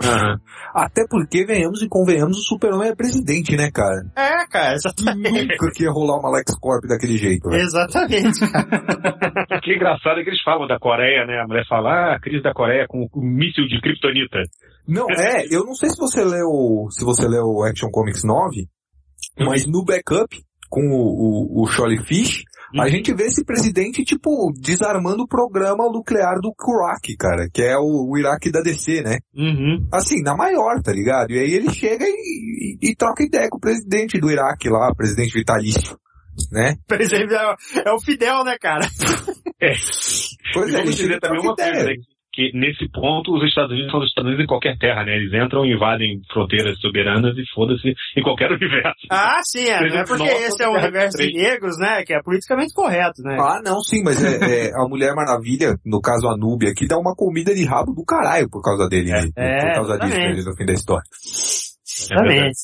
Até 0.74 1.02
porque, 1.08 1.44
venhamos 1.44 1.82
e 1.82 1.88
convenhamos, 1.88 2.38
o 2.38 2.42
Super-Homem 2.42 2.90
é 2.90 2.94
presidente, 2.94 3.56
né, 3.56 3.70
cara? 3.72 4.02
É, 4.16 4.46
cara, 4.46 4.74
exatamente. 4.74 5.48
Nunca 5.48 5.70
que 5.74 5.84
ia 5.84 5.90
rolar 5.90 6.18
uma 6.18 6.30
LexCorp 6.30 6.84
daquele 6.86 7.16
jeito. 7.16 7.48
né? 7.48 7.58
exatamente, 7.60 8.40
cara. 8.50 9.42
Que 9.62 9.74
engraçado 9.74 10.18
é 10.18 10.24
que 10.24 10.30
eles 10.30 10.42
falam 10.42 10.66
da 10.66 10.78
Coreia, 10.78 11.24
né? 11.24 11.40
A 11.40 11.46
mulher 11.46 11.64
fala, 11.68 11.90
ah, 11.90 12.16
a 12.16 12.20
crise 12.20 12.42
da 12.42 12.52
Coreia 12.52 12.86
com 12.88 13.06
o 13.12 13.20
míssil 13.20 13.66
de 13.68 13.80
Kryptonita. 13.80 14.42
Não, 14.88 15.06
é, 15.08 15.46
eu 15.50 15.64
não 15.64 15.74
sei 15.74 15.90
se 15.90 15.98
você 15.98 16.24
leu, 16.24 16.88
se 16.90 17.04
você 17.04 17.28
leu 17.28 17.44
o 17.44 17.62
Action 17.62 17.88
Comics 17.90 18.24
9, 18.24 18.66
mas 19.38 19.66
no 19.66 19.84
backup, 19.84 20.36
com 20.72 20.80
o, 20.88 21.60
o, 21.60 21.64
o 21.64 22.02
Fish, 22.02 22.44
a 22.80 22.88
gente 22.88 23.12
vê 23.12 23.24
esse 23.24 23.44
presidente, 23.44 24.02
tipo, 24.02 24.50
desarmando 24.58 25.24
o 25.24 25.28
programa 25.28 25.84
nuclear 25.92 26.36
do 26.40 26.54
Kurak, 26.56 27.14
cara, 27.18 27.46
que 27.52 27.60
é 27.60 27.76
o, 27.76 28.08
o 28.10 28.16
Iraque 28.18 28.50
da 28.50 28.62
DC, 28.62 29.02
né? 29.02 29.18
Uhum. 29.36 29.86
Assim, 29.92 30.22
na 30.22 30.34
maior, 30.34 30.80
tá 30.82 30.90
ligado? 30.90 31.32
E 31.32 31.38
aí 31.38 31.52
ele 31.52 31.70
chega 31.70 32.06
e, 32.08 32.78
e, 32.80 32.90
e 32.90 32.96
troca 32.96 33.22
ideia 33.22 33.50
com 33.50 33.58
o 33.58 33.60
presidente 33.60 34.18
do 34.18 34.30
Iraque 34.30 34.70
lá, 34.70 34.90
presidente 34.94 35.34
vitalício, 35.34 35.98
né? 36.50 36.74
Exemplo, 36.98 37.34
é, 37.34 37.52
o- 37.52 37.88
é 37.90 37.92
o 37.92 38.00
Fidel, 38.00 38.42
né, 38.42 38.56
cara? 38.58 38.88
É. 39.60 39.74
Pois 40.54 40.72
é, 40.74 40.80
ele 40.80 40.92
chega 40.94 41.20
também 41.20 41.40
uma 41.40 41.54
coisa, 41.54 41.70
ideia. 41.70 41.84
né? 41.84 41.94
Que 42.32 42.50
nesse 42.54 42.88
ponto 42.88 43.34
os 43.34 43.44
Estados 43.46 43.72
Unidos 43.72 43.90
são 43.90 44.00
os 44.00 44.06
Estados 44.06 44.28
Unidos 44.28 44.44
em 44.44 44.48
qualquer 44.48 44.78
terra, 44.78 45.04
né? 45.04 45.16
Eles 45.16 45.32
entram 45.34 45.66
e 45.66 45.74
invadem 45.74 46.20
fronteiras 46.32 46.78
soberanas 46.80 47.36
e 47.36 47.42
foda-se 47.54 47.94
em 48.16 48.22
qualquer 48.22 48.50
universo. 48.50 49.06
Ah, 49.10 49.40
sim, 49.44 49.66
é, 49.68 49.80
não 49.80 49.98
é 49.98 50.04
porque 50.06 50.24
Nossa, 50.24 50.46
esse 50.46 50.62
é 50.62 50.66
cara, 50.66 50.82
universo 50.82 51.18
de 51.18 51.32
negros, 51.32 51.78
né, 51.78 52.02
que 52.04 52.14
é 52.14 52.22
politicamente 52.22 52.72
correto, 52.72 53.22
né? 53.22 53.36
Ah, 53.38 53.60
não, 53.62 53.80
sim, 53.80 54.02
mas 54.02 54.22
é, 54.24 54.68
é, 54.68 54.70
a 54.74 54.88
Mulher 54.88 55.14
Maravilha, 55.14 55.76
no 55.84 56.00
caso 56.00 56.26
a 56.26 56.36
Núbia 56.36 56.70
aqui, 56.70 56.86
dá 56.86 56.98
uma 56.98 57.14
comida 57.14 57.54
de 57.54 57.66
rabo 57.66 57.92
do 57.92 58.04
caralho 58.04 58.48
por 58.48 58.62
causa 58.62 58.88
dele, 58.88 59.10
né? 59.10 59.28
É, 59.36 59.66
por 59.66 59.74
causa 59.74 59.98
disso, 59.98 60.12
exatamente. 60.14 60.38
né, 60.38 60.50
no 60.50 60.56
fim 60.56 60.64
da 60.64 60.72
história. 60.72 61.04
Exatamente. 61.84 62.58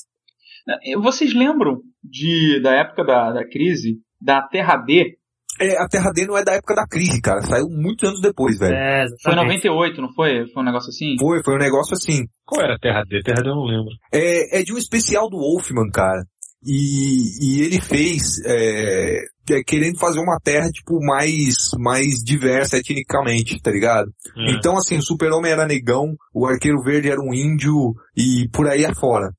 É, 0.82 0.96
Vocês 0.98 1.34
lembram 1.34 1.82
de, 2.02 2.60
da 2.62 2.74
época 2.74 3.04
da, 3.04 3.32
da 3.32 3.44
crise, 3.46 3.98
da 4.20 4.42
Terra 4.42 4.76
D? 4.76 5.17
É, 5.60 5.82
a 5.82 5.88
Terra 5.88 6.10
D 6.12 6.26
não 6.26 6.36
é 6.36 6.44
da 6.44 6.52
época 6.52 6.74
da 6.74 6.86
crise, 6.86 7.20
cara, 7.20 7.40
saiu 7.42 7.68
muitos 7.68 8.08
anos 8.08 8.20
depois, 8.20 8.58
velho. 8.58 8.74
É, 8.74 9.04
Foi 9.22 9.32
em 9.32 9.34
exatamente. 9.34 9.68
98, 9.68 10.00
não 10.02 10.12
foi? 10.12 10.46
Foi 10.52 10.62
um 10.62 10.66
negócio 10.66 10.90
assim? 10.90 11.16
Foi, 11.18 11.42
foi 11.42 11.54
um 11.54 11.58
negócio 11.58 11.94
assim. 11.94 12.24
Qual 12.44 12.62
era 12.62 12.74
a 12.74 12.78
Terra 12.78 13.02
D? 13.08 13.20
Terra 13.22 13.42
D 13.42 13.48
eu 13.48 13.54
não 13.54 13.64
lembro. 13.64 13.90
É, 14.12 14.60
é 14.60 14.62
de 14.62 14.72
um 14.72 14.78
especial 14.78 15.28
do 15.28 15.38
Wolfman, 15.38 15.90
cara. 15.92 16.22
E, 16.64 17.60
e 17.60 17.62
ele 17.64 17.80
fez, 17.80 18.40
é, 18.44 19.20
é, 19.50 19.62
querendo 19.64 19.98
fazer 19.98 20.18
uma 20.18 20.38
terra, 20.42 20.68
tipo, 20.70 20.98
mais, 21.04 21.54
mais 21.78 22.16
diversa 22.24 22.78
etnicamente, 22.78 23.60
tá 23.62 23.70
ligado? 23.70 24.10
É. 24.36 24.52
Então, 24.56 24.76
assim, 24.76 24.98
o 24.98 25.02
super-homem 25.02 25.52
era 25.52 25.66
negão, 25.66 26.14
o 26.34 26.46
arqueiro 26.46 26.82
verde 26.82 27.10
era 27.10 27.20
um 27.20 27.32
índio, 27.32 27.94
e 28.16 28.48
por 28.52 28.66
aí 28.68 28.84
afora. 28.84 29.30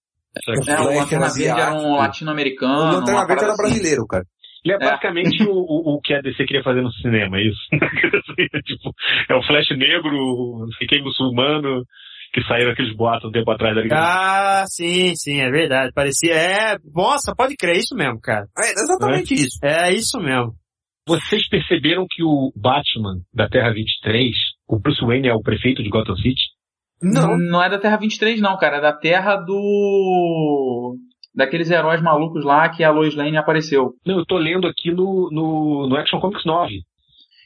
Só 0.43 0.53
que 0.53 0.71
É, 0.71 0.75
o 0.75 0.83
Flash 0.83 0.95
Lanterna 0.95 1.25
era 1.25 1.33
Verde 1.33 1.61
era 1.61 1.73
um 1.73 1.95
latino-americano. 1.97 2.73
O 2.73 2.99
Lanterna 2.99 3.27
Verde 3.27 3.43
era 3.43 3.53
assim. 3.53 3.61
brasileiro, 3.61 4.07
cara. 4.07 4.23
Ele 4.63 4.73
é 4.73 4.77
É. 4.77 4.79
basicamente 4.79 5.43
o, 5.43 5.51
o, 5.51 5.95
o 5.95 6.01
que 6.01 6.13
a 6.13 6.21
DC 6.21 6.45
queria 6.45 6.63
fazer 6.63 6.81
no 6.81 6.91
cinema, 6.93 7.37
é 7.37 7.43
isso? 7.43 7.59
tipo, 8.65 8.93
é 9.29 9.35
o 9.35 9.43
Flash 9.43 9.69
negro, 9.71 10.59
não 10.59 10.71
sei 10.77 10.87
quem 10.87 11.01
muçulmano, 11.03 11.83
que 12.33 12.43
saíram 12.43 12.71
aqueles 12.71 12.95
boatos 12.95 13.29
um 13.29 13.31
tempo 13.31 13.49
atrás 13.51 13.75
da 13.75 13.81
Liga 13.81 13.95
Ah, 13.97 14.63
sim, 14.67 15.15
sim, 15.15 15.39
é 15.39 15.49
verdade. 15.49 15.91
Parecia. 15.93 16.33
É, 16.33 16.77
nossa, 16.93 17.33
pode 17.35 17.55
crer, 17.55 17.75
é 17.75 17.79
isso 17.79 17.95
mesmo, 17.95 18.19
cara. 18.21 18.45
É 18.57 18.71
exatamente 18.71 19.33
isso. 19.33 19.59
É 19.63 19.91
isso 19.93 20.19
mesmo. 20.19 20.53
Vocês 21.07 21.47
perceberam 21.49 22.05
que 22.07 22.21
o 22.23 22.51
Batman 22.55 23.21
da 23.33 23.49
Terra 23.49 23.73
23, 23.73 24.29
o 24.67 24.79
Bruce 24.79 25.03
Wayne 25.03 25.27
é 25.27 25.33
o 25.33 25.41
prefeito 25.41 25.81
de 25.81 25.89
Gotham 25.89 26.15
City? 26.17 26.41
Não. 27.01 27.35
Não 27.37 27.63
é 27.63 27.69
da 27.69 27.79
Terra 27.79 27.97
23, 27.97 28.39
não, 28.41 28.57
cara. 28.57 28.77
É 28.77 28.81
da 28.81 28.93
Terra 28.93 29.37
do. 29.37 30.95
Daqueles 31.35 31.69
heróis 31.69 32.01
malucos 32.01 32.43
lá 32.43 32.67
que 32.69 32.83
a 32.83 32.91
Lois 32.91 33.15
Lane 33.15 33.37
apareceu. 33.37 33.91
Não, 34.05 34.17
eu 34.19 34.25
tô 34.25 34.37
lendo 34.37 34.67
aqui 34.67 34.91
no, 34.91 35.29
no, 35.31 35.87
no 35.87 35.95
Action 35.95 36.19
Comics 36.19 36.43
9. 36.45 36.79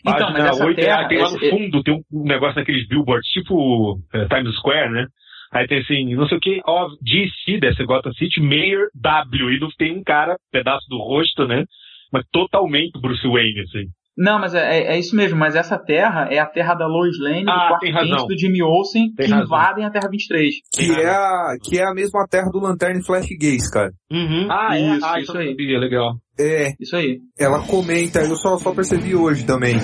Então, 0.06 0.32
mas 0.34 0.46
essa 0.46 0.66
8, 0.66 0.76
terra- 0.76 1.08
tem 1.08 1.18
lá 1.20 1.30
no 1.30 1.38
esse- 1.38 1.50
fundo, 1.50 1.84
tem 1.84 1.94
um 2.12 2.24
negócio 2.24 2.56
naqueles 2.60 2.88
billboards, 2.88 3.30
tipo 3.32 3.98
eh, 4.14 4.26
Times 4.28 4.56
Square, 4.56 4.92
né? 4.92 5.06
Aí 5.52 5.68
tem 5.68 5.80
assim, 5.80 6.16
não 6.16 6.28
sei 6.28 6.38
o 6.38 6.42
que, 6.42 6.62
ó, 6.66 6.88
DC 7.02 7.60
dessa 7.60 7.84
Gotham 7.86 8.12
City, 8.14 8.42
Mayor 8.42 8.88
W, 8.96 9.52
e 9.52 9.60
não 9.60 9.70
tem 9.78 9.98
um 9.98 10.04
cara, 10.04 10.36
pedaço 10.52 10.86
do 10.90 10.98
rosto, 10.98 11.48
né? 11.48 11.64
Mas 12.12 12.26
totalmente 12.32 13.00
Bruce 13.00 13.26
Wayne, 13.28 13.62
assim. 13.62 13.86
Não, 14.18 14.40
mas 14.40 14.54
é, 14.54 14.60
é- 14.60 14.96
é 14.96 15.00
isso 15.00 15.16
mesmo, 15.16 15.38
mas 15.40 15.56
essa 15.56 15.78
terra 15.78 16.28
é 16.30 16.38
a 16.40 16.46
terra 16.46 16.76
da 16.76 16.86
Lois 16.86 17.18
Lane, 17.20 17.46
Ah, 17.48 17.78
do 17.82 17.92
razão. 17.92 18.28
do 18.28 18.38
Jimmy 18.38 18.62
Olsen, 18.62 19.12
Tem 19.16 19.26
que 19.26 19.32
razão. 19.32 19.46
invadem 19.46 19.86
a 19.86 19.90
Terra 19.90 20.08
23. 20.10 20.54
Que 20.72 20.92
é, 20.92 21.10
a, 21.10 21.56
que 21.64 21.80
é 21.80 21.84
a 21.84 21.94
mesma 21.94 22.26
terra 22.30 22.50
do 22.52 22.60
Lanterna 22.60 23.00
e 23.00 23.04
Flash 23.06 23.28
Gays, 23.40 23.70
cara. 23.72 23.92
Uhum. 24.12 24.48
Ah, 24.52 24.78
é? 24.78 24.96
Isso, 24.98 25.06
ah, 25.06 25.20
isso 25.20 25.32
então 25.32 25.42
eu 25.42 25.48
aí. 25.48 25.50
sabia, 25.54 25.80
legal. 25.80 26.14
É, 26.40 26.74
Isso 26.80 26.96
aí. 26.96 27.20
ela 27.40 27.60
comenta, 27.68 28.20
eu 28.20 28.36
só, 28.36 28.58
só 28.58 28.74
percebi 28.74 29.16
hoje 29.16 29.46
também. 29.46 29.76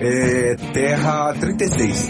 É, 0.00 0.54
terra 0.72 1.34
36. 1.38 2.08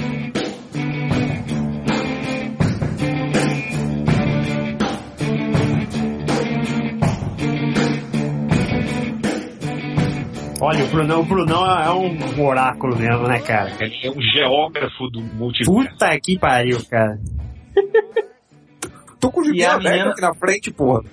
Olha, 10.60 10.84
o 10.84 10.88
Brunão, 10.88 11.20
o 11.20 11.24
Brunão 11.24 11.64
é 11.64 11.90
um 11.90 12.44
oráculo 12.44 12.96
mesmo, 12.96 13.28
né, 13.28 13.38
cara? 13.40 13.70
Ele 13.80 13.96
é 14.02 14.10
um 14.10 14.20
geógrafo 14.20 15.08
do 15.08 15.20
multiverso. 15.20 15.72
Puta 15.72 16.18
que 16.20 16.36
pariu, 16.38 16.78
cara. 16.90 17.18
Tô 19.20 19.30
com 19.32 19.40
o 19.40 19.44
a 19.44 19.48
aberto 19.48 19.82
menina- 19.82 20.10
aqui 20.10 20.20
na 20.20 20.34
frente, 20.34 20.70
porra. 20.72 21.02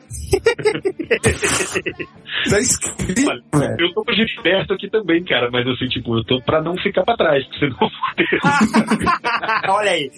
tá 2.50 2.60
escrito, 2.60 3.30
Olha. 3.54 3.76
Eu 3.80 3.94
tô 3.94 4.04
com 4.04 4.12
o 4.12 4.16
Gilberto 4.16 4.74
aqui 4.74 4.90
também, 4.90 5.24
cara, 5.24 5.50
mas 5.52 5.66
assim, 5.68 5.86
tipo, 5.88 6.18
eu 6.18 6.24
tô 6.24 6.42
pra 6.42 6.60
não 6.62 6.76
ficar 6.78 7.04
pra 7.04 7.16
trás, 7.18 7.44
porque 7.46 7.60
senão 7.60 7.78
eu 7.82 7.90
vou 7.90 7.90
ter- 8.16 8.40
Olha 9.72 9.92
aí. 9.92 10.10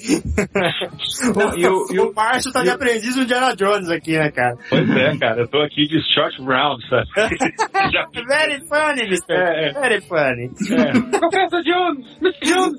Não, 1.35 1.57
e 1.57 1.67
o- 1.67 1.85
e 1.93 1.99
o- 1.99 2.09
o 2.09 2.13
Márcio 2.13 2.51
tá 2.51 2.63
de 2.63 2.69
aprendiz 2.69 3.15
do 3.15 3.23
Indiana 3.23 3.55
Jones 3.55 3.89
aqui, 3.89 4.17
né, 4.17 4.29
cara? 4.31 4.55
Pois 4.69 4.89
é, 4.89 5.17
cara, 5.17 5.41
eu 5.41 5.47
tô 5.47 5.59
aqui 5.61 5.87
de 5.87 5.99
short 6.13 6.41
round, 6.41 6.83
sabe? 6.89 7.07
Já 7.93 8.05
Very 8.27 8.59
funny, 8.67 9.01
Mr. 9.07 9.33
É, 9.33 9.69
é. 9.69 9.73
Very 9.73 10.01
funny. 10.01 10.51
É. 10.71 10.91
Professor 11.19 11.63
Jones! 11.63 12.05
Mr. 12.21 12.45
Jones! 12.45 12.77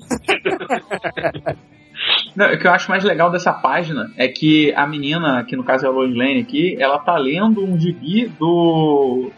Não, 2.35 2.51
o 2.53 2.57
que 2.57 2.67
eu 2.67 2.71
acho 2.71 2.89
mais 2.89 3.03
legal 3.03 3.31
dessa 3.31 3.53
página 3.53 4.11
é 4.17 4.27
que 4.27 4.73
a 4.73 4.85
menina, 4.87 5.43
que 5.43 5.55
no 5.55 5.63
caso 5.63 5.85
é 5.85 5.89
a 5.89 5.91
Lois 5.91 6.15
Lane 6.15 6.41
aqui, 6.41 6.75
ela 6.79 6.99
tá 6.99 7.17
lendo 7.17 7.63
um 7.63 7.79
gibi 7.79 8.27
do 8.27 9.31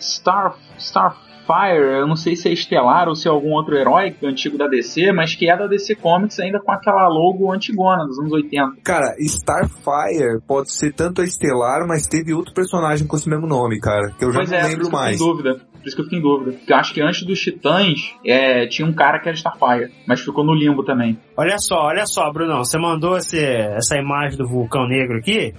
Star, 0.00 0.54
Starfire, 0.78 1.98
eu 1.98 2.06
não 2.06 2.16
sei 2.16 2.36
se 2.36 2.48
é 2.48 2.52
Estelar 2.52 3.08
ou 3.08 3.14
se 3.14 3.26
é 3.26 3.30
algum 3.30 3.52
outro 3.52 3.76
herói 3.76 4.14
antigo 4.22 4.56
da 4.56 4.66
DC, 4.68 5.12
mas 5.12 5.34
que 5.34 5.50
é 5.50 5.56
da 5.56 5.66
DC 5.66 5.96
Comics 5.96 6.38
ainda 6.38 6.60
com 6.60 6.70
aquela 6.70 7.08
logo 7.08 7.52
antigona 7.52 8.04
dos 8.06 8.18
anos 8.18 8.32
80. 8.32 8.82
Cara, 8.84 9.14
Starfire 9.18 10.40
pode 10.46 10.72
ser 10.72 10.92
tanto 10.92 11.20
a 11.20 11.24
Estelar, 11.24 11.86
mas 11.86 12.06
teve 12.06 12.32
outro 12.32 12.54
personagem 12.54 13.06
com 13.06 13.16
esse 13.16 13.28
mesmo 13.28 13.46
nome, 13.46 13.80
cara. 13.80 14.12
Que 14.18 14.24
eu 14.24 14.32
já 14.32 14.38
pois 14.40 14.50
não 14.50 14.58
é, 14.58 14.62
lembro 14.62 14.90
mais. 14.90 15.18
fiquei 15.18 15.26
em 15.26 15.30
dúvida. 15.30 15.60
Por 15.88 15.88
isso 15.88 15.96
que 15.96 16.02
eu 16.02 16.04
fiquei 16.04 16.18
em 16.18 16.22
dúvida. 16.22 16.52
Porque 16.52 16.72
eu 16.72 16.76
acho 16.76 16.92
que 16.94 17.00
antes 17.00 17.22
dos 17.22 17.40
Titãs 17.40 18.14
é, 18.24 18.66
tinha 18.66 18.86
um 18.86 18.92
cara 18.92 19.18
que 19.18 19.28
era 19.28 19.36
Starfire, 19.36 19.92
mas 20.06 20.20
ficou 20.20 20.44
no 20.44 20.52
limbo 20.54 20.84
também. 20.84 21.18
Olha 21.36 21.56
só, 21.58 21.76
olha 21.86 22.04
só, 22.06 22.30
Brunão. 22.30 22.64
Você 22.64 22.78
mandou 22.78 23.16
esse, 23.16 23.42
essa 23.42 23.96
imagem 23.96 24.36
do 24.36 24.46
vulcão 24.46 24.86
negro 24.86 25.16
aqui. 25.18 25.54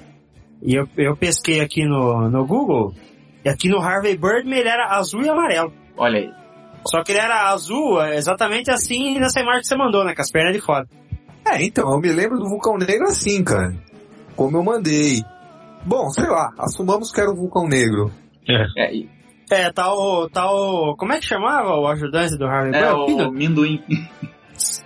E 0.62 0.76
eu, 0.76 0.88
eu 0.98 1.16
pesquei 1.18 1.62
aqui 1.62 1.86
no, 1.86 2.30
no 2.30 2.46
Google. 2.46 2.94
E 3.44 3.50
aqui 3.50 3.70
no 3.70 3.80
Harvey 3.80 4.16
Birdman 4.18 4.60
ele 4.60 4.70
era 4.70 4.98
azul 4.98 5.24
e 5.24 5.30
amarelo. 5.30 5.74
Olha 5.98 6.20
aí. 6.20 6.30
Só 6.88 7.04
que 7.04 7.12
ele 7.12 7.20
era 7.20 7.50
azul 7.50 8.02
é, 8.02 8.18
exatamente 8.18 8.70
assim 8.70 9.20
nessa 9.20 9.40
imagem 9.40 9.62
que 9.62 9.68
você 9.68 9.76
mandou, 9.76 10.06
né? 10.06 10.14
Com 10.14 10.22
as 10.22 10.32
pernas 10.32 10.54
de 10.54 10.62
fora. 10.62 10.86
É, 11.48 11.64
então, 11.64 11.92
eu 11.92 12.00
me 12.00 12.12
lembro 12.12 12.38
do 12.38 12.48
Vulcão 12.48 12.78
Negro 12.78 13.08
assim, 13.08 13.44
cara. 13.44 13.74
Como 14.36 14.58
eu 14.58 14.64
mandei. 14.64 15.24
Bom, 15.86 16.10
sei 16.10 16.28
lá, 16.28 16.52
assumamos 16.60 17.12
que 17.12 17.20
era 17.20 17.32
o 17.32 17.36
Vulcão 17.36 17.68
Negro. 17.68 18.12
É, 18.78 18.94
e- 18.94 19.10
É, 19.52 19.72
tá 19.72 19.92
o, 19.94 20.30
tá 20.30 20.50
o... 20.52 20.96
Como 20.96 21.12
é 21.14 21.20
que 21.20 21.26
chamava 21.26 21.76
o 21.76 21.88
ajudante 21.88 22.38
do 22.38 22.46
Harvey 22.46 22.80
é 22.80 22.92
o 22.94 23.32
Minduim. 23.32 23.82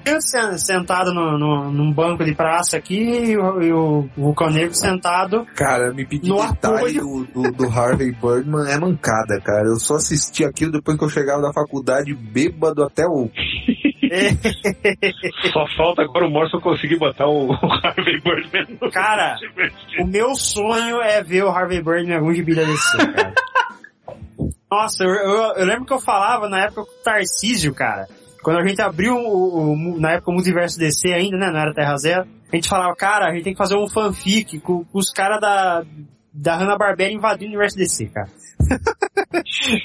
Eu 0.05 0.21
sen- 0.21 0.57
sentado 0.57 1.13
no, 1.13 1.37
no- 1.37 1.71
num 1.71 1.91
banco 1.91 2.23
de 2.23 2.35
praça 2.35 2.77
aqui 2.77 2.95
e 3.31 3.37
o, 3.37 3.61
e 3.61 3.73
o 3.73 4.07
Vulcão 4.15 4.49
Negro 4.49 4.73
sentado. 4.75 5.45
Cara, 5.55 5.91
me 5.93 6.05
pedir 6.05 6.29
No 6.29 6.45
detalhe 6.47 6.99
do, 6.99 7.25
do, 7.33 7.51
do 7.51 7.67
Harvey 7.67 8.11
Birdman 8.11 8.69
é 8.71 8.77
mancada, 8.79 9.39
cara. 9.43 9.65
Eu 9.67 9.77
só 9.77 9.95
assisti 9.95 10.45
aquilo 10.45 10.71
depois 10.71 10.97
que 10.97 11.03
eu 11.03 11.09
chegava 11.09 11.41
da 11.41 11.51
faculdade 11.51 12.13
bêbado 12.13 12.83
até 12.83 13.05
o. 13.05 13.29
Só 15.51 15.65
falta 15.75 16.03
agora 16.03 16.27
o 16.27 16.29
Morrison 16.29 16.59
conseguir 16.59 16.99
botar 16.99 17.25
o 17.27 17.47
o 17.51 17.53
Harvey 17.83 18.21
Birdman 18.21 18.77
no 18.79 18.91
Cara, 18.91 19.35
o 19.99 20.05
meu 20.05 20.35
sonho 20.35 21.01
é 21.01 21.23
ver 21.23 21.43
o 21.45 21.49
Harvey 21.49 21.81
Birdman 21.81 22.13
em 22.13 22.17
algum 22.17 22.31
gibi 22.33 22.53
da 22.53 22.63
DC, 22.63 22.97
cara. 23.11 23.33
Nossa, 24.75 25.03
eu, 25.03 25.09
eu- 25.09 25.53
eu 25.57 25.65
lembro 25.65 25.85
que 25.85 25.93
eu 25.93 25.99
falava 25.99 26.49
na 26.49 26.59
época 26.65 26.83
com 26.85 26.91
o 26.91 27.03
Tarcísio, 27.03 27.73
cara. 27.75 28.07
Quando 28.41 28.59
a 28.59 28.65
gente 28.67 28.81
abriu 28.81 29.15
o, 29.15 29.73
o- 29.73 29.99
na 29.99 30.13
época 30.13 30.31
o 30.31 30.33
multiverso 30.33 30.77
DC 30.79 31.09
ainda, 31.13 31.37
né? 31.37 31.51
Não 31.51 31.59
era 31.59 31.73
Terra 31.73 31.95
Zero. 31.97 32.27
A 32.51 32.55
gente 32.55 32.67
falava, 32.69 32.95
cara, 32.95 33.27
a 33.27 33.33
gente 33.33 33.43
tem 33.43 33.53
que 33.53 33.57
fazer 33.57 33.77
um 33.77 33.87
fanfic 33.87 34.59
com, 34.59 34.83
com 34.83 34.97
os 34.99 35.11
caras 35.11 35.39
da, 35.39 35.83
da 36.33 36.55
Hanna-Barbera 36.57 37.11
invadindo 37.11 37.45
o 37.51 37.55
universo 37.55 37.77
DC, 37.77 38.07
cara. 38.07 38.29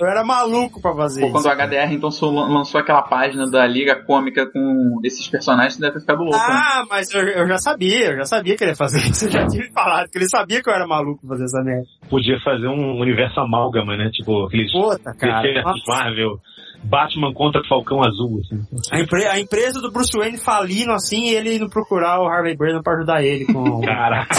eu 0.01 0.07
era 0.07 0.25
maluco 0.25 0.81
pra 0.81 0.95
fazer 0.95 1.21
Pô, 1.21 1.27
isso. 1.27 1.33
quando 1.43 1.47
o 1.47 1.67
HDR 1.67 1.93
então 1.93 2.11
lançou 2.49 2.81
aquela 2.81 3.03
página 3.03 3.49
da 3.51 3.67
Liga 3.67 3.97
Cômica 4.05 4.47
com 4.51 5.01
esses 5.05 5.27
personagens, 5.29 5.79
deve 5.79 5.95
ter 5.95 6.01
ficado 6.01 6.23
louco. 6.23 6.37
né? 6.37 6.45
Ah, 6.49 6.85
mas 6.89 7.13
eu, 7.15 7.21
eu 7.23 7.47
já 7.49 7.59
sabia, 7.59 8.11
eu 8.13 8.17
já 8.19 8.25
sabia 8.25 8.57
que 8.57 8.65
ele 8.65 8.73
ia 8.73 8.77
fazer 8.77 8.99
isso. 9.01 9.25
Eu 9.29 9.31
já 9.31 9.47
tinha 9.47 9.65
falado 9.73 10.09
que 10.11 10.19
ele 10.19 10.29
sabia 10.29 10.63
que 10.63 10.69
eu 10.71 10.75
era 10.75 10.87
maluco 10.87 11.21
pra 11.21 11.31
fazer 11.31 11.45
essa 11.45 11.63
merda. 11.63 11.87
Podia 12.09 12.39
fazer 12.41 12.67
um 12.69 12.99
universo 13.01 13.39
amálgama, 13.41 13.97
né? 13.97 14.11
Tipo, 14.13 14.47
aqueles 14.47 14.73
Puta, 14.73 15.13
cara. 15.15 15.63
Marvel, 15.87 16.39
Batman 16.85 17.33
contra 17.35 17.61
Falcão 17.69 18.01
Azul, 18.03 18.41
assim. 18.41 18.61
A, 18.93 19.01
empre- 19.01 19.27
a 19.27 19.39
empresa 19.39 19.81
do 19.81 19.91
Bruce 19.93 20.17
Wayne 20.17 20.39
falindo 20.39 20.93
assim 20.93 21.27
e 21.27 21.35
ele 21.35 21.57
indo 21.57 21.69
procurar 21.69 22.21
o 22.21 22.27
Harvey 22.27 22.57
Birdman 22.57 22.83
pra 22.83 22.95
ajudar 22.95 23.23
ele 23.23 23.45
com... 23.47 23.81
Caraca. 23.85 24.35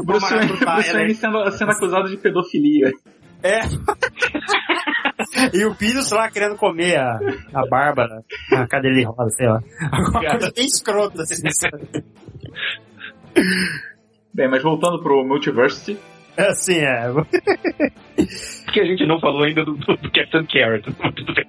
O 0.00 0.04
Bruce 0.04 0.34
Wayne, 0.34 0.46
Bruce. 0.48 0.92
Wayne 0.92 1.14
sendo, 1.14 1.50
sendo 1.52 1.70
acusado 1.72 2.08
de 2.10 2.16
pedofilia. 2.16 2.90
É. 3.42 3.60
e 5.56 5.64
o 5.64 5.74
Pires 5.74 6.10
lá 6.10 6.30
querendo 6.30 6.56
comer 6.56 6.98
a, 6.98 7.18
a 7.54 7.66
Bárbara 7.68 8.22
na 8.50 8.66
cadeira 8.66 8.96
de 8.96 9.04
roda, 9.04 9.30
sei 9.30 9.46
lá. 9.46 9.60
Alguma 9.92 10.30
coisa 10.30 10.52
bem 10.54 10.66
escrota 10.66 11.22
assim. 11.22 11.42
Bem, 14.34 14.48
mas 14.48 14.62
voltando 14.62 15.02
pro 15.02 15.24
Multiversity, 15.24 15.98
É 16.36 16.48
assim, 16.48 16.78
é. 16.78 17.08
Porque 18.64 18.80
a 18.80 18.84
gente 18.84 19.06
não 19.06 19.18
falou 19.18 19.44
ainda 19.44 19.64
do, 19.64 19.74
do, 19.74 19.96
do 19.96 20.10
Captain 20.12 20.46
Carrot. 20.46 20.84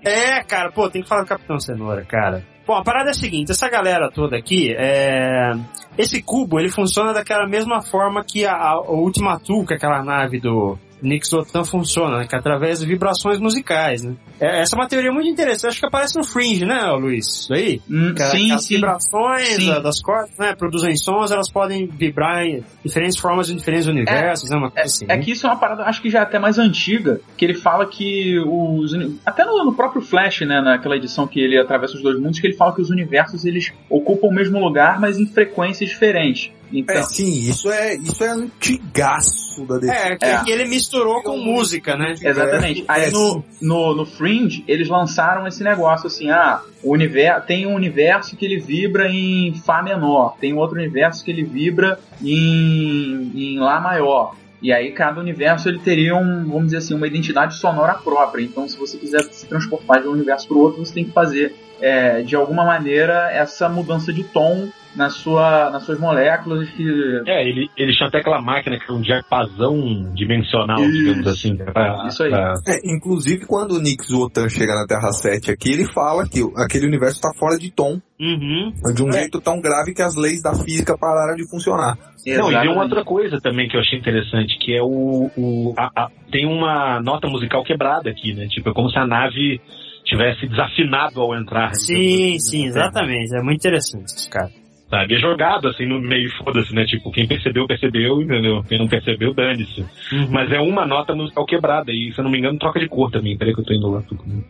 É, 0.05 0.41
cara, 0.43 0.71
pô, 0.71 0.89
tem 0.89 1.01
que 1.01 1.09
falar 1.09 1.23
do 1.23 1.27
Capitão 1.27 1.59
Cenoura, 1.59 2.05
cara. 2.05 2.43
Bom, 2.65 2.75
a 2.75 2.83
parada 2.83 3.09
é 3.09 3.11
a 3.11 3.13
seguinte, 3.13 3.51
essa 3.51 3.69
galera 3.69 4.09
toda 4.09 4.37
aqui, 4.37 4.73
é... 4.77 5.51
esse 5.97 6.21
cubo, 6.21 6.59
ele 6.59 6.69
funciona 6.69 7.13
daquela 7.13 7.47
mesma 7.47 7.81
forma 7.81 8.23
que 8.23 8.45
a, 8.45 8.53
a, 8.53 8.81
o 8.81 9.03
Ultimatul, 9.03 9.65
que 9.65 9.73
é 9.73 9.77
aquela 9.77 10.03
nave 10.03 10.39
do 10.39 10.77
Nix 11.01 11.31
Otan 11.33 11.63
funciona, 11.63 12.17
né? 12.19 12.27
Que 12.27 12.35
é 12.35 12.39
através 12.39 12.79
de 12.79 12.85
vibrações 12.85 13.39
musicais, 13.39 14.01
né? 14.03 14.13
É, 14.39 14.61
essa 14.61 14.75
é 14.75 14.79
uma 14.79 14.87
teoria 14.87 15.11
muito 15.11 15.27
interessante, 15.29 15.71
acho 15.71 15.79
que 15.79 15.85
aparece 15.85 16.17
no 16.17 16.23
Fringe, 16.23 16.65
né, 16.65 16.81
Luiz? 16.99 17.25
Isso 17.27 17.53
aí? 17.53 17.81
hum, 17.89 18.13
Que, 18.15 18.23
sim, 18.23 18.47
que 18.47 18.51
as 18.53 18.63
sim. 18.65 18.75
vibrações 18.75 19.47
Sim. 19.55 19.67
da- 19.69 19.79
das 19.79 20.01
cordas, 20.01 20.37
né, 20.37 20.55
produzem 20.55 20.95
sons, 20.95 21.31
elas 21.31 21.49
podem 21.51 21.87
vibrar 21.87 22.43
em 22.45 22.63
diferentes 22.83 23.17
formas 23.17 23.49
em 23.49 23.55
diferentes 23.55 23.87
universos, 23.87 24.49
né, 24.49 24.57
uma 24.57 24.71
coisa 24.71 24.85
assim. 24.87 25.05
É 25.09 25.15
né? 25.17 25.23
que 25.23 25.31
isso 25.31 25.45
é 25.45 25.49
uma 25.49 25.55
parada, 25.59 25.83
acho 25.83 26.01
que 26.01 26.09
já 26.09 26.19
é 26.19 26.21
até 26.23 26.39
mais 26.39 26.57
antiga, 26.57 27.19
que 27.35 27.45
ele 27.45 27.53
fala 27.55 27.85
que 27.85 28.39
os. 28.39 28.93
Até 29.25 29.45
no, 29.45 29.63
no 29.65 29.73
próprio 29.73 30.01
Flash, 30.01 30.41
né, 30.41 30.61
naquela 30.61 30.95
edição 30.95 31.27
que 31.27 31.39
ele 31.39 31.57
atravessa 31.59 31.95
os 31.95 32.01
dois 32.01 32.19
mundos, 32.19 32.39
que 32.39 32.47
ele 32.47 32.55
fala 32.55 32.73
que 32.73 32.81
os 32.81 32.89
universos 32.89 33.45
eles 33.45 33.71
ocupam 33.89 34.27
o 34.27 34.33
mesmo 34.33 34.59
lugar, 34.59 34.99
mas 34.99 35.19
em 35.19 35.25
frequências 35.25 35.89
diferentes. 35.89 36.51
Então, 36.71 36.95
É, 36.95 37.03
sim, 37.03 37.29
isso 37.29 37.71
é, 37.71 37.95
isso 37.95 38.23
é 38.23 38.29
antigaço 38.29 39.65
da 39.65 39.77
DC. 39.77 39.93
É, 39.93 40.15
que, 40.15 40.25
É. 40.25 40.43
que 40.43 40.51
ele 40.51 40.65
misturou 40.65 41.21
com 41.23 41.37
música, 41.37 41.95
né? 41.95 42.13
Exatamente. 42.21 42.83
Aí 42.87 43.05
É, 43.05 43.11
no, 43.11 43.43
no, 43.61 43.95
no 43.95 44.05
Fringe, 44.05 44.63
eles 44.67 44.89
lançaram 44.89 45.47
esse 45.47 45.63
negócio 45.63 46.07
assim, 46.07 46.29
ah, 46.29 46.61
o 46.83 46.91
universo, 46.91 47.47
tem 47.47 47.65
um 47.65 47.73
universo 47.73 48.35
que 48.35 48.45
ele 48.45 48.59
vibra 48.59 49.09
em 49.09 49.53
Fá 49.65 49.81
menor, 49.81 50.35
tem 50.39 50.53
outro 50.53 50.77
universo 50.77 51.23
que 51.23 51.31
ele 51.31 51.43
vibra 51.43 51.99
em, 52.21 53.31
em 53.35 53.59
Lá 53.59 53.79
maior. 53.79 54.35
E 54.61 54.73
aí 54.73 54.91
cada 54.91 55.19
universo 55.19 55.69
ele 55.69 55.79
teria 55.79 56.15
um, 56.15 56.43
vamos 56.45 56.65
dizer 56.65 56.77
assim, 56.77 56.95
uma 56.95 57.07
identidade 57.07 57.55
sonora 57.57 57.93
própria. 57.93 58.43
Então 58.43 58.67
se 58.67 58.77
você 58.77 58.97
quiser 58.97 59.23
se 59.23 59.45
transportar 59.45 60.01
de 60.01 60.07
um 60.07 60.11
universo 60.11 60.47
para 60.47 60.57
o 60.57 60.59
outro, 60.59 60.83
você 60.83 60.93
tem 60.93 61.05
que 61.05 61.11
fazer 61.11 61.55
é, 61.79 62.21
de 62.23 62.35
alguma 62.35 62.65
maneira 62.65 63.31
essa 63.31 63.69
mudança 63.69 64.11
de 64.11 64.23
tom 64.23 64.67
na 64.95 65.09
sua, 65.09 65.69
nas 65.69 65.83
suas 65.83 65.99
moléculas 65.99 66.69
que 66.71 66.83
É, 67.27 67.47
ele, 67.47 67.69
ele 67.77 67.93
tinha 67.93 68.07
até 68.07 68.19
aquela 68.19 68.41
máquina 68.41 68.79
que 68.79 68.89
é 68.89 68.93
um 68.93 69.01
diapasão 69.01 70.11
dimensional, 70.13 70.79
Isso. 70.79 70.91
digamos 70.91 71.27
assim. 71.27 71.53
né, 71.53 71.65
pra- 71.65 72.05
Isso 72.07 72.23
aí. 72.23 72.29
pra- 72.31 72.53
É, 72.67 72.79
inclusive, 72.83 73.45
quando 73.45 73.73
o 73.73 73.79
Nick 73.79 74.03
Zotan 74.05 74.49
chega 74.49 74.73
na 74.73 74.87
Terra 74.87 75.11
7 75.11 75.51
aqui, 75.51 75.71
ele 75.71 75.85
fala 75.93 76.27
que 76.27 76.41
aquele 76.57 76.87
universo 76.87 77.15
está 77.15 77.31
fora 77.37 77.57
de 77.57 77.71
tom, 77.71 77.99
Uhum. 78.19 78.73
de 78.95 79.03
um 79.03 79.11
jeito 79.11 79.39
tão 79.39 79.61
grave 79.61 79.93
que 79.93 80.01
as 80.01 80.15
leis 80.15 80.41
da 80.41 80.53
física 80.55 80.97
pararam 80.97 81.35
de 81.35 81.47
funcionar. 81.47 81.95
Não, 81.95 82.03
e 82.15 82.23
tem 82.25 82.33
uma 82.39 82.49
Exatamente. 82.49 82.79
outra 82.79 83.05
coisa 83.05 83.39
também 83.39 83.69
que 83.69 83.77
eu 83.77 83.81
achei 83.81 83.99
interessante, 83.99 84.57
que 84.59 84.75
é 84.75 84.81
o. 84.81 85.29
o 85.37 85.73
a- 85.77 85.91
a- 85.95 86.09
tem 86.31 86.45
uma 86.47 86.99
nota 87.01 87.27
musical 87.27 87.63
quebrada 87.63 88.09
aqui, 88.09 88.33
né? 88.33 88.47
Tipo, 88.47 88.69
é 88.71 88.73
como 88.73 88.89
se 88.89 88.97
a 88.97 89.05
nave 89.05 89.61
tivesse 90.03 90.47
desafinado 90.47 91.21
ao 91.21 91.35
entrar. 91.35 91.73
Sim, 91.75 92.35
assim, 92.35 92.39
sim, 92.39 92.65
exatamente. 92.65 93.35
É 93.37 93.41
muito 93.41 93.57
interessante 93.59 94.05
isso, 94.07 94.29
cara. 94.29 94.49
Sabe? 94.89 95.15
É 95.15 95.19
jogado 95.19 95.67
assim 95.67 95.85
no 95.85 95.99
meio, 95.99 96.29
foda-se, 96.37 96.73
né? 96.73 96.85
Tipo, 96.85 97.11
quem 97.11 97.27
percebeu, 97.27 97.67
percebeu, 97.67 98.21
entendeu? 98.21 98.63
Quem 98.63 98.79
não 98.79 98.87
percebeu, 98.87 99.33
dane-se. 99.33 99.81
Uhum. 100.13 100.27
Mas 100.31 100.49
é 100.51 100.59
uma 100.61 100.85
nota 100.85 101.13
musical 101.13 101.45
quebrada 101.45 101.91
e, 101.91 102.13
se 102.13 102.19
eu 102.19 102.23
não 102.23 102.31
me 102.31 102.39
engano, 102.39 102.57
troca 102.57 102.79
de 102.79 102.87
cor 102.87 103.11
também. 103.11 103.37
Peraí 103.37 103.53
que 103.53 103.59
eu 103.59 103.65
tô 103.65 103.73
indo 103.73 103.89
lá. 103.89 104.01
Tô 104.03 104.15
com- 104.15 104.41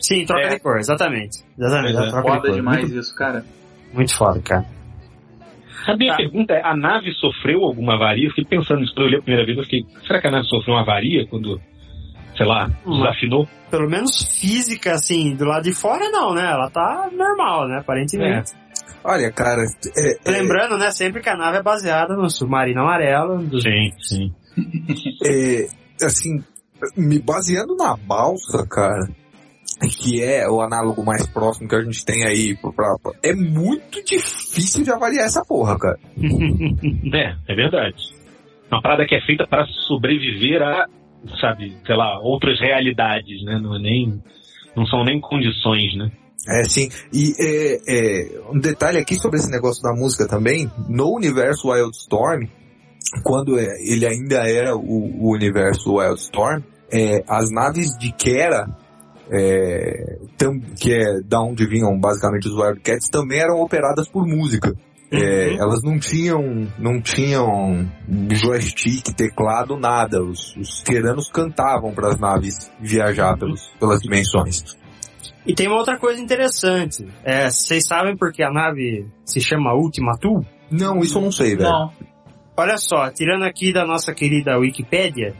Sim, 0.00 0.24
troca 0.24 0.42
É. 0.46 0.48
de 0.54 0.60
cor, 0.60 0.78
exatamente. 0.78 1.38
Exatamente, 1.56 1.96
é. 1.96 2.08
troca 2.08 2.22
de 2.22 2.28
Foda 2.36 2.40
cor. 2.48 2.54
demais 2.56 2.80
Muito, 2.80 2.98
isso, 2.98 3.14
cara. 3.14 3.44
muito 3.92 4.16
foda, 4.16 4.40
cara. 4.42 4.64
A 5.86 5.96
minha 5.96 6.10
Tá. 6.12 6.16
pergunta 6.16 6.52
é, 6.52 6.62
a 6.66 6.76
nave 6.76 7.12
sofreu 7.12 7.62
alguma 7.62 7.94
avaria? 7.94 8.26
Eu 8.26 8.30
fiquei 8.30 8.44
pensando 8.58 8.80
nisso 8.80 8.92
quando 8.94 9.06
eu 9.06 9.10
li 9.10 9.16
a 9.18 9.22
primeira 9.22 9.46
vez, 9.46 9.56
eu 9.56 9.64
fiquei, 9.64 9.84
será 10.06 10.20
que 10.20 10.26
a 10.26 10.30
nave 10.30 10.46
sofreu 10.48 10.74
uma 10.74 10.82
avaria 10.82 11.26
quando, 11.28 11.60
sei 12.36 12.44
lá, 12.46 12.68
Uma- 12.84 13.06
desafinou? 13.06 13.48
Pelo 13.70 13.88
menos 13.88 14.38
física, 14.40 14.92
assim, 14.94 15.34
do 15.36 15.44
lado 15.44 15.62
de 15.62 15.72
fora 15.72 16.10
não, 16.10 16.34
né? 16.34 16.42
Ela 16.50 16.68
tá 16.70 17.08
normal, 17.16 17.68
né? 17.68 17.78
Aparentemente. 17.78 18.50
Olha, 19.02 19.30
cara, 19.32 19.62
é, 19.96 20.28
é, 20.28 20.30
Lembrando, 20.30 20.76
né, 20.78 20.90
sempre 20.90 21.22
que 21.22 21.28
a 21.28 21.36
nave 21.36 21.58
é 21.58 21.62
baseada 21.62 22.14
no 22.16 22.28
submarino 22.30 22.82
amarelo. 22.82 23.38
Do... 23.42 23.60
Sim, 23.60 23.90
sim. 23.98 24.34
é, 25.26 25.66
assim, 26.04 26.42
me 26.96 27.18
baseando 27.18 27.74
na 27.76 27.96
balsa, 27.96 28.66
cara, 28.68 29.08
que 29.98 30.22
é 30.22 30.46
o 30.48 30.60
análogo 30.60 31.02
mais 31.04 31.26
próximo 31.26 31.66
que 31.68 31.74
a 31.76 31.82
gente 31.82 32.04
tem 32.04 32.24
aí, 32.26 32.54
pra, 32.56 32.70
pra- 33.02 33.12
é 33.22 33.34
muito 33.34 34.04
difícil 34.04 34.84
de 34.84 34.90
avaliar 34.92 35.24
essa 35.26 35.42
porra, 35.44 35.78
cara. 35.78 35.98
É, 37.14 37.34
é 37.48 37.54
verdade. 37.54 37.96
Uma 38.70 38.82
parada 38.82 39.06
que 39.06 39.14
é 39.14 39.20
feita 39.26 39.46
para 39.46 39.66
sobreviver 39.88 40.62
a, 40.62 40.86
sabe, 41.40 41.76
sei 41.86 41.96
lá, 41.96 42.18
outras 42.20 42.60
realidades, 42.60 43.42
né? 43.44 43.58
Não 43.60 43.74
é 43.76 43.78
nem, 43.80 44.22
não 44.76 44.84
são 44.86 45.02
nem 45.04 45.20
condições, 45.20 45.96
né? 45.96 46.10
É 46.48 46.64
sim, 46.64 46.88
e 47.12 47.34
é, 47.38 47.80
é, 47.86 48.40
um 48.50 48.58
detalhe 48.58 48.98
aqui 48.98 49.14
sobre 49.16 49.38
esse 49.38 49.50
negócio 49.50 49.82
da 49.82 49.92
música 49.92 50.26
também, 50.26 50.70
no 50.88 51.14
universo 51.14 51.68
Wildstorm, 51.68 52.46
quando 53.22 53.58
é, 53.58 53.66
ele 53.82 54.06
ainda 54.06 54.48
era 54.48 54.74
o, 54.74 54.80
o 54.80 55.32
universo 55.32 55.96
Wildstorm, 55.96 56.62
é, 56.90 57.22
as 57.28 57.50
naves 57.50 57.90
de 57.98 58.10
Kera, 58.12 58.66
é, 59.30 60.18
tam- 60.38 60.60
que 60.76 60.92
é 60.92 61.20
da 61.22 61.40
onde 61.40 61.66
vinham 61.66 61.98
basicamente 62.00 62.48
os 62.48 62.54
Wildcats, 62.54 63.08
também 63.10 63.38
eram 63.38 63.60
operadas 63.60 64.08
por 64.08 64.26
música. 64.26 64.74
É, 65.12 65.54
elas 65.56 65.82
não 65.82 65.98
tinham, 65.98 66.68
não 66.78 67.00
tinham 67.00 67.90
joystick, 68.30 69.12
teclado, 69.14 69.76
nada. 69.76 70.22
Os, 70.22 70.56
os 70.56 71.30
cantavam 71.32 71.92
para 71.92 72.10
as 72.10 72.18
naves 72.18 72.70
viajar 72.80 73.36
pelos, 73.36 73.68
pelas 73.80 74.00
dimensões. 74.00 74.78
E 75.46 75.54
tem 75.54 75.66
uma 75.66 75.76
outra 75.76 75.98
coisa 75.98 76.20
interessante. 76.20 77.06
É, 77.24 77.50
vocês 77.50 77.86
sabem 77.86 78.16
por 78.16 78.32
que 78.32 78.42
a 78.42 78.50
nave 78.50 79.06
se 79.24 79.40
chama 79.40 79.74
Ultima 79.74 80.16
Thule? 80.18 80.46
Não, 80.70 81.00
isso 81.00 81.18
eu 81.18 81.22
não 81.22 81.32
sei, 81.32 81.56
velho. 81.56 81.68
Não. 81.68 81.92
Olha 82.56 82.76
só, 82.76 83.10
tirando 83.10 83.44
aqui 83.44 83.72
da 83.72 83.86
nossa 83.86 84.12
querida 84.12 84.58
Wikipédia, 84.58 85.34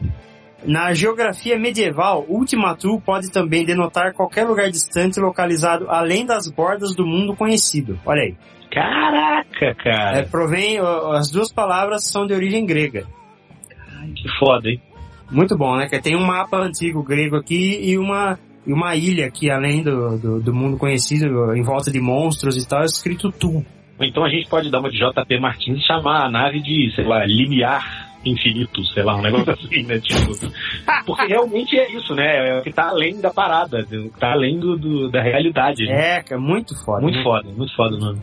na 0.65 0.93
geografia 0.93 1.57
medieval, 1.57 2.25
Ultima 2.27 2.75
Thule 2.75 3.01
pode 3.01 3.31
também 3.31 3.65
denotar 3.65 4.13
qualquer 4.13 4.45
lugar 4.45 4.69
distante 4.69 5.19
localizado 5.19 5.89
além 5.89 6.25
das 6.25 6.49
bordas 6.49 6.95
do 6.95 7.05
mundo 7.05 7.35
conhecido. 7.35 7.99
Olha 8.05 8.21
aí. 8.21 8.35
Caraca, 8.71 9.75
cara. 9.75 10.17
É, 10.19 10.23
provém, 10.23 10.79
as 11.13 11.29
duas 11.29 11.51
palavras 11.51 12.05
são 12.05 12.25
de 12.25 12.33
origem 12.33 12.65
grega. 12.65 13.05
Que 14.15 14.27
foda, 14.39 14.69
hein? 14.69 14.81
Muito 15.29 15.57
bom, 15.57 15.77
né? 15.77 15.87
Que 15.87 15.99
tem 16.01 16.15
um 16.15 16.25
mapa 16.25 16.57
antigo 16.57 17.03
grego 17.03 17.37
aqui 17.37 17.79
e 17.81 17.97
uma, 17.97 18.37
e 18.65 18.71
uma 18.73 18.95
ilha 18.95 19.25
aqui 19.25 19.49
além 19.49 19.83
do, 19.83 20.17
do, 20.17 20.39
do 20.41 20.53
mundo 20.53 20.77
conhecido, 20.77 21.53
em 21.55 21.63
volta 21.63 21.91
de 21.91 21.99
monstros 21.99 22.57
e 22.57 22.67
tal, 22.67 22.83
escrito 22.83 23.31
Tu. 23.31 23.65
Então 23.99 24.23
a 24.23 24.29
gente 24.29 24.49
pode 24.49 24.69
dar 24.71 24.79
uma 24.79 24.89
de 24.89 24.97
JP 24.97 25.39
Martins 25.39 25.79
e 25.79 25.85
chamar 25.85 26.25
a 26.25 26.31
nave 26.31 26.59
de, 26.61 26.91
sei 26.95 27.05
lá, 27.05 27.23
limiar 27.25 28.09
infinito, 28.25 28.83
sei 28.93 29.03
lá, 29.03 29.15
um 29.15 29.21
negócio 29.21 29.51
assim, 29.53 29.83
né? 29.83 29.99
Tipo, 29.99 30.31
porque 31.05 31.25
realmente 31.27 31.77
é 31.77 31.91
isso, 31.91 32.13
né? 32.13 32.49
É 32.49 32.59
o 32.59 32.63
que 32.63 32.71
tá 32.71 32.89
além 32.89 33.19
da 33.19 33.31
parada, 33.31 33.85
tá 34.19 34.31
além 34.31 34.59
do, 34.59 34.77
do- 34.77 35.09
da 35.09 35.21
realidade. 35.21 35.87
É, 35.89 36.21
cara, 36.21 36.39
muito 36.39 36.75
foda. 36.83 37.01
Muito 37.01 37.17
né? 37.17 37.23
foda, 37.23 37.49
muito 37.51 37.75
foda 37.75 37.95
o 37.95 37.99
nome. 37.99 38.21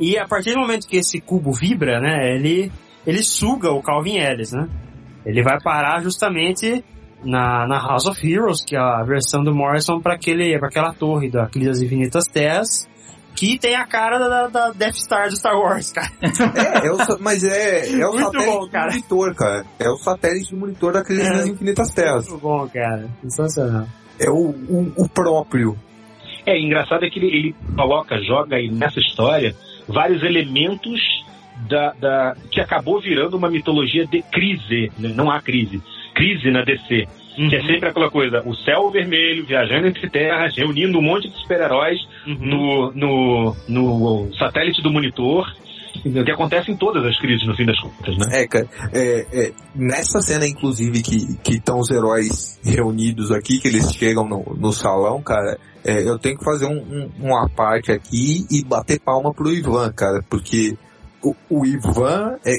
E 0.00 0.16
a 0.16 0.26
partir 0.26 0.52
do 0.52 0.60
momento 0.60 0.86
que 0.86 0.96
esse 0.96 1.20
cubo 1.20 1.52
vibra, 1.52 2.00
né, 2.00 2.34
ele, 2.34 2.70
ele 3.06 3.22
suga 3.22 3.70
o 3.72 3.82
Calvin 3.82 4.18
Ellis, 4.18 4.52
né? 4.52 4.68
Ele 5.26 5.42
vai 5.42 5.60
parar 5.60 6.02
justamente 6.02 6.84
na, 7.24 7.66
na 7.66 7.78
House 7.78 8.06
of 8.06 8.26
Heroes, 8.32 8.64
que 8.64 8.76
é 8.76 8.78
a 8.78 9.02
versão 9.02 9.42
do 9.42 9.54
Morrison 9.54 10.00
para 10.00 10.14
aquele, 10.14 10.58
pra 10.58 10.68
aquela 10.68 10.92
torre 10.92 11.28
da 11.30 11.48
das 11.54 11.80
Infinitas 11.82 12.24
Terras, 12.24 12.88
que 13.34 13.58
tem 13.58 13.76
a 13.76 13.86
cara 13.86 14.18
da, 14.18 14.46
da 14.48 14.70
Death 14.70 14.96
Star 14.96 15.28
do 15.28 15.36
Star 15.36 15.56
Wars, 15.56 15.92
cara. 15.92 16.10
É, 16.22 16.86
é 16.88 16.90
o 16.92 16.98
mas 17.20 17.44
é, 17.44 18.00
é 18.00 18.06
o 18.06 18.12
Muito 18.18 18.24
satélite 18.24 18.46
bom, 18.58 18.68
cara. 18.68 18.86
do 18.88 18.92
monitor, 18.94 19.34
cara. 19.34 19.64
É 19.78 19.88
o 19.88 19.96
satélite 19.96 20.50
do 20.52 20.56
monitor 20.58 20.92
da 20.92 21.04
crise 21.04 21.26
É. 21.26 21.32
das 21.32 21.46
infinitas 21.46 21.92
terras. 21.94 22.28
Muito 22.28 22.42
bom, 22.42 22.68
cara. 22.68 23.08
Sensacional. 23.22 23.86
É 24.20 24.28
o, 24.28 24.50
o, 24.50 24.92
o 24.96 25.08
próprio. 25.08 25.76
É, 26.44 26.58
engraçado 26.60 27.04
é 27.04 27.10
que 27.10 27.18
ele, 27.20 27.26
ele 27.28 27.56
coloca, 27.76 28.20
joga 28.22 28.56
aí 28.56 28.70
nessa 28.70 28.98
história 28.98 29.54
vários 29.86 30.22
elementos 30.22 31.00
da, 31.68 31.92
da- 31.92 32.36
que 32.50 32.60
acabou 32.60 33.00
virando 33.00 33.36
uma 33.36 33.50
mitologia 33.50 34.06
de 34.06 34.22
crise, 34.22 34.90
né? 34.98 35.12
não 35.14 35.30
há 35.30 35.40
crise, 35.40 35.80
crise 36.18 36.50
na 36.50 36.62
DC. 36.64 37.06
Que 37.36 37.54
é 37.54 37.62
sempre 37.62 37.88
aquela 37.88 38.10
coisa, 38.10 38.42
o 38.44 38.52
céu 38.52 38.90
vermelho 38.90 39.46
viajando 39.46 39.86
entre 39.86 40.10
terras, 40.10 40.56
reunindo 40.56 40.98
um 40.98 41.02
monte 41.02 41.28
de 41.28 41.40
super-heróis 41.40 41.96
no, 42.26 42.90
no, 42.92 43.56
no 43.68 44.34
satélite 44.34 44.82
do 44.82 44.90
monitor, 44.90 45.46
que 46.02 46.32
acontece 46.32 46.72
em 46.72 46.76
todas 46.76 47.04
as 47.04 47.16
crises 47.20 47.46
no 47.46 47.54
fim 47.54 47.64
das 47.64 47.78
contas, 47.78 48.16
né? 48.18 48.42
É, 48.42 48.46
cara. 48.48 48.66
É, 48.92 49.26
é, 49.32 49.52
nessa 49.72 50.20
cena, 50.20 50.48
inclusive, 50.48 51.00
que 51.00 51.54
estão 51.54 51.78
os 51.78 51.90
heróis 51.92 52.60
reunidos 52.64 53.30
aqui, 53.30 53.60
que 53.60 53.68
eles 53.68 53.92
chegam 53.94 54.26
no, 54.28 54.56
no 54.58 54.72
salão, 54.72 55.22
cara, 55.22 55.58
é, 55.84 56.08
eu 56.08 56.18
tenho 56.18 56.36
que 56.36 56.44
fazer 56.44 56.66
um, 56.66 56.80
um, 56.80 57.10
uma 57.20 57.48
parte 57.48 57.92
aqui 57.92 58.44
e 58.50 58.64
bater 58.64 58.98
palma 59.00 59.32
pro 59.32 59.52
Ivan, 59.52 59.92
cara, 59.92 60.24
porque 60.28 60.76
o, 61.22 61.34
o 61.50 61.66
Ivan 61.66 62.36
é, 62.44 62.54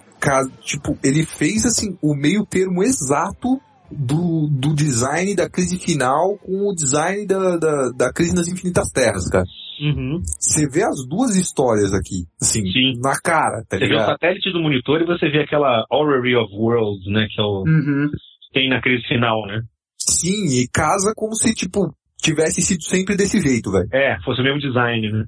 tipo, 0.62 0.98
ele 1.04 1.26
fez, 1.26 1.66
assim, 1.66 1.98
o 2.02 2.14
meio 2.16 2.46
termo 2.46 2.84
exato 2.84 3.60
do, 3.92 4.48
do 4.52 4.74
design 4.76 5.36
da 5.36 5.50
crise 5.50 5.80
final 5.80 6.38
com 6.38 6.70
o 6.70 6.76
design 6.76 7.26
da, 7.26 7.58
da, 7.58 7.90
da 7.92 8.14
crise 8.14 8.36
nas 8.36 8.48
infinitas 8.48 8.90
terras, 8.92 9.28
cara. 9.30 9.46
Uhum. 9.82 10.22
Você 10.40 10.68
vê 10.68 10.84
as 10.84 11.08
duas 11.08 11.36
histórias 11.38 11.94
aqui, 11.94 12.26
assim, 12.42 12.62
Sim. 12.70 13.00
na 13.02 13.18
cara, 13.20 13.64
tá 13.68 13.78
Você 13.78 13.86
vê 13.86 13.86
o 13.86 13.90
ligado? 13.94 14.10
satélite 14.12 14.52
do 14.52 14.60
monitor 14.62 15.02
e 15.02 15.06
você 15.06 15.30
vê 15.30 15.40
aquela 15.44 15.86
Orrery 15.90 16.36
of 16.36 16.54
Worlds, 16.54 17.06
né? 17.08 17.28
Que 17.34 17.42
é 17.42 17.44
o, 17.44 17.64
Uhum. 17.66 18.10
tem 18.54 18.70
na 18.70 18.82
crise 18.82 19.08
final, 19.08 19.46
né? 19.48 19.62
Sim, 19.98 20.48
e 20.62 20.68
casa 20.68 21.14
como 21.16 21.34
se, 21.34 21.54
tipo, 21.54 21.94
tivesse 22.22 22.62
sido 22.62 22.84
sempre 22.84 23.16
desse 23.16 23.40
jeito, 23.40 23.72
velho. 23.72 23.88
É, 23.94 24.18
fosse 24.26 24.42
o 24.42 24.44
mesmo 24.44 24.60
design, 24.60 25.12
né? 25.14 25.24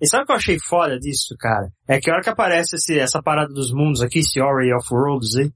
E 0.00 0.06
sabe 0.08 0.24
o 0.24 0.26
que 0.26 0.32
eu 0.32 0.36
achei 0.36 0.58
foda 0.58 0.98
disso, 0.98 1.34
cara? 1.38 1.68
É 1.88 1.98
que 1.98 2.10
a 2.10 2.14
hora 2.14 2.22
que 2.22 2.30
aparece 2.30 2.76
esse, 2.76 2.98
essa 2.98 3.22
parada 3.22 3.52
dos 3.52 3.72
mundos 3.72 4.00
aqui, 4.02 4.20
esse 4.20 4.40
Orrery 4.40 4.72
of 4.74 4.86
Worlds 4.90 5.36
aí, 5.36 5.50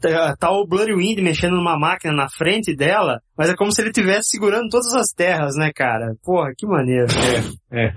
tá, 0.00 0.36
tá 0.36 0.50
o 0.50 0.66
Bloody 0.66 0.94
Wind 0.94 1.20
mexendo 1.20 1.56
numa 1.56 1.78
máquina 1.78 2.12
na 2.12 2.28
frente 2.28 2.74
dela, 2.76 3.20
mas 3.36 3.50
é 3.50 3.56
como 3.56 3.72
se 3.72 3.80
ele 3.80 3.90
estivesse 3.90 4.30
segurando 4.30 4.68
todas 4.68 4.94
as 4.94 5.08
terras, 5.08 5.56
né, 5.56 5.72
cara? 5.74 6.14
Porra, 6.22 6.52
que 6.56 6.66
maneiro. 6.66 7.06
É. 7.70 7.92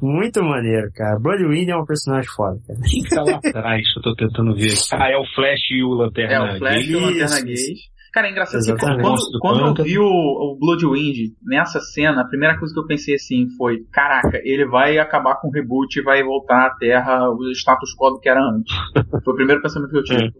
Muito 0.00 0.42
maneiro, 0.42 0.90
cara. 0.94 1.18
Bloody 1.18 1.46
Wind 1.46 1.68
é 1.68 1.76
um 1.76 1.86
personagem 1.86 2.30
foda, 2.30 2.58
cara. 2.66 2.80
Quem 2.88 3.02
que 3.02 3.08
tá 3.08 3.22
lá 3.22 3.36
atrás? 3.36 3.82
Eu 3.96 4.02
tô 4.02 4.14
tentando 4.14 4.54
ver. 4.54 4.74
Ah, 4.92 5.10
é 5.10 5.16
o 5.16 5.24
Flash 5.34 5.70
e 5.70 5.82
o 5.82 5.94
Lanterna. 5.94 6.34
É, 6.34 6.54
o 6.54 6.58
Flash 6.58 6.86
e 6.86 6.96
o 6.96 7.00
Lanterna 7.00 7.50
isso. 7.50 7.72
Cara, 8.12 8.26
é 8.26 8.30
engraçado 8.32 8.60
que 8.60 9.00
quando, 9.00 9.38
quando 9.40 9.78
eu 9.78 9.84
vi 9.84 9.98
o, 9.98 10.04
o 10.04 10.58
Bloodwind 10.58 11.32
nessa 11.42 11.78
cena, 11.80 12.22
a 12.22 12.26
primeira 12.26 12.58
coisa 12.58 12.74
que 12.74 12.80
eu 12.80 12.86
pensei 12.86 13.14
assim 13.14 13.46
foi, 13.56 13.84
caraca, 13.92 14.40
ele 14.42 14.66
vai 14.66 14.98
acabar 14.98 15.36
com 15.36 15.48
o 15.48 15.52
reboot 15.52 15.96
e 15.98 16.02
vai 16.02 16.22
voltar 16.22 16.66
à 16.66 16.70
Terra 16.74 17.30
o 17.30 17.50
status 17.52 17.94
quo 17.96 18.10
do 18.10 18.20
que 18.20 18.28
era 18.28 18.40
antes. 18.40 18.74
Foi 19.24 19.32
o 19.32 19.36
primeiro 19.36 19.62
pensamento 19.62 19.90
que 19.90 19.98
eu 19.98 20.04
tive. 20.04 20.32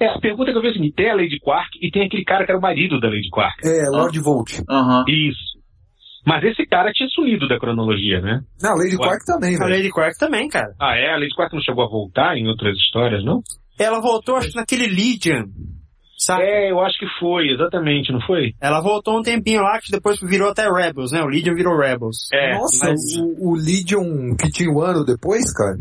É, 0.00 0.08
a 0.08 0.18
pergunta 0.18 0.50
que 0.50 0.58
eu 0.58 0.60
vi 0.62 0.68
é 0.68 0.70
a 0.70 0.74
seguinte, 0.74 0.94
tem 0.94 1.10
a 1.10 1.14
Lady 1.14 1.38
Quark 1.40 1.78
e 1.80 1.90
tem 1.90 2.06
aquele 2.06 2.24
cara 2.24 2.44
que 2.44 2.50
era 2.50 2.58
o 2.58 2.62
marido 2.62 3.00
da 3.00 3.08
Lady 3.08 3.30
Quark. 3.30 3.64
É, 3.64 3.88
Lord 3.88 4.18
Volt. 4.20 4.60
Aham. 4.68 5.04
Isso. 5.08 5.56
Mas 6.26 6.42
esse 6.42 6.66
cara 6.66 6.90
tinha 6.92 7.08
sumido 7.10 7.46
da 7.46 7.58
cronologia, 7.58 8.20
né? 8.20 8.40
Não, 8.60 8.74
Lady 8.76 8.96
Ué. 8.96 9.06
Quark 9.06 9.24
também, 9.24 9.54
A 9.54 9.58
velho. 9.58 9.70
Lady 9.70 9.90
Quark 9.90 10.18
também, 10.18 10.48
cara. 10.48 10.74
Ah, 10.80 10.96
é? 10.96 11.14
A 11.14 11.18
Lady 11.18 11.34
Quark 11.36 11.54
não 11.54 11.62
chegou 11.62 11.84
a 11.84 11.88
voltar 11.88 12.36
em 12.36 12.48
outras 12.48 12.76
histórias, 12.76 13.24
não? 13.24 13.40
Ela 13.78 14.00
voltou, 14.00 14.36
acho 14.36 14.50
que 14.50 14.56
naquele 14.56 14.88
Legion. 14.88 15.44
Sabe? 16.26 16.42
É, 16.42 16.70
eu 16.72 16.80
acho 16.80 16.98
que 16.98 17.06
foi, 17.20 17.48
exatamente, 17.50 18.10
não 18.12 18.20
foi? 18.20 18.52
Ela 18.60 18.80
voltou 18.80 19.16
um 19.18 19.22
tempinho 19.22 19.62
lá, 19.62 19.78
que 19.80 19.92
depois 19.92 20.18
virou 20.20 20.50
até 20.50 20.68
Rebels, 20.68 21.12
né? 21.12 21.22
O 21.22 21.26
Legion 21.28 21.54
virou 21.54 21.78
Rebels. 21.78 22.28
É. 22.32 22.54
Nossa, 22.54 22.88
mas- 22.88 23.16
o, 23.16 23.50
o 23.50 23.54
Legion 23.54 24.34
que 24.34 24.50
tinha 24.50 24.68
um 24.70 24.80
ano 24.80 25.04
depois, 25.04 25.52
cara? 25.52 25.78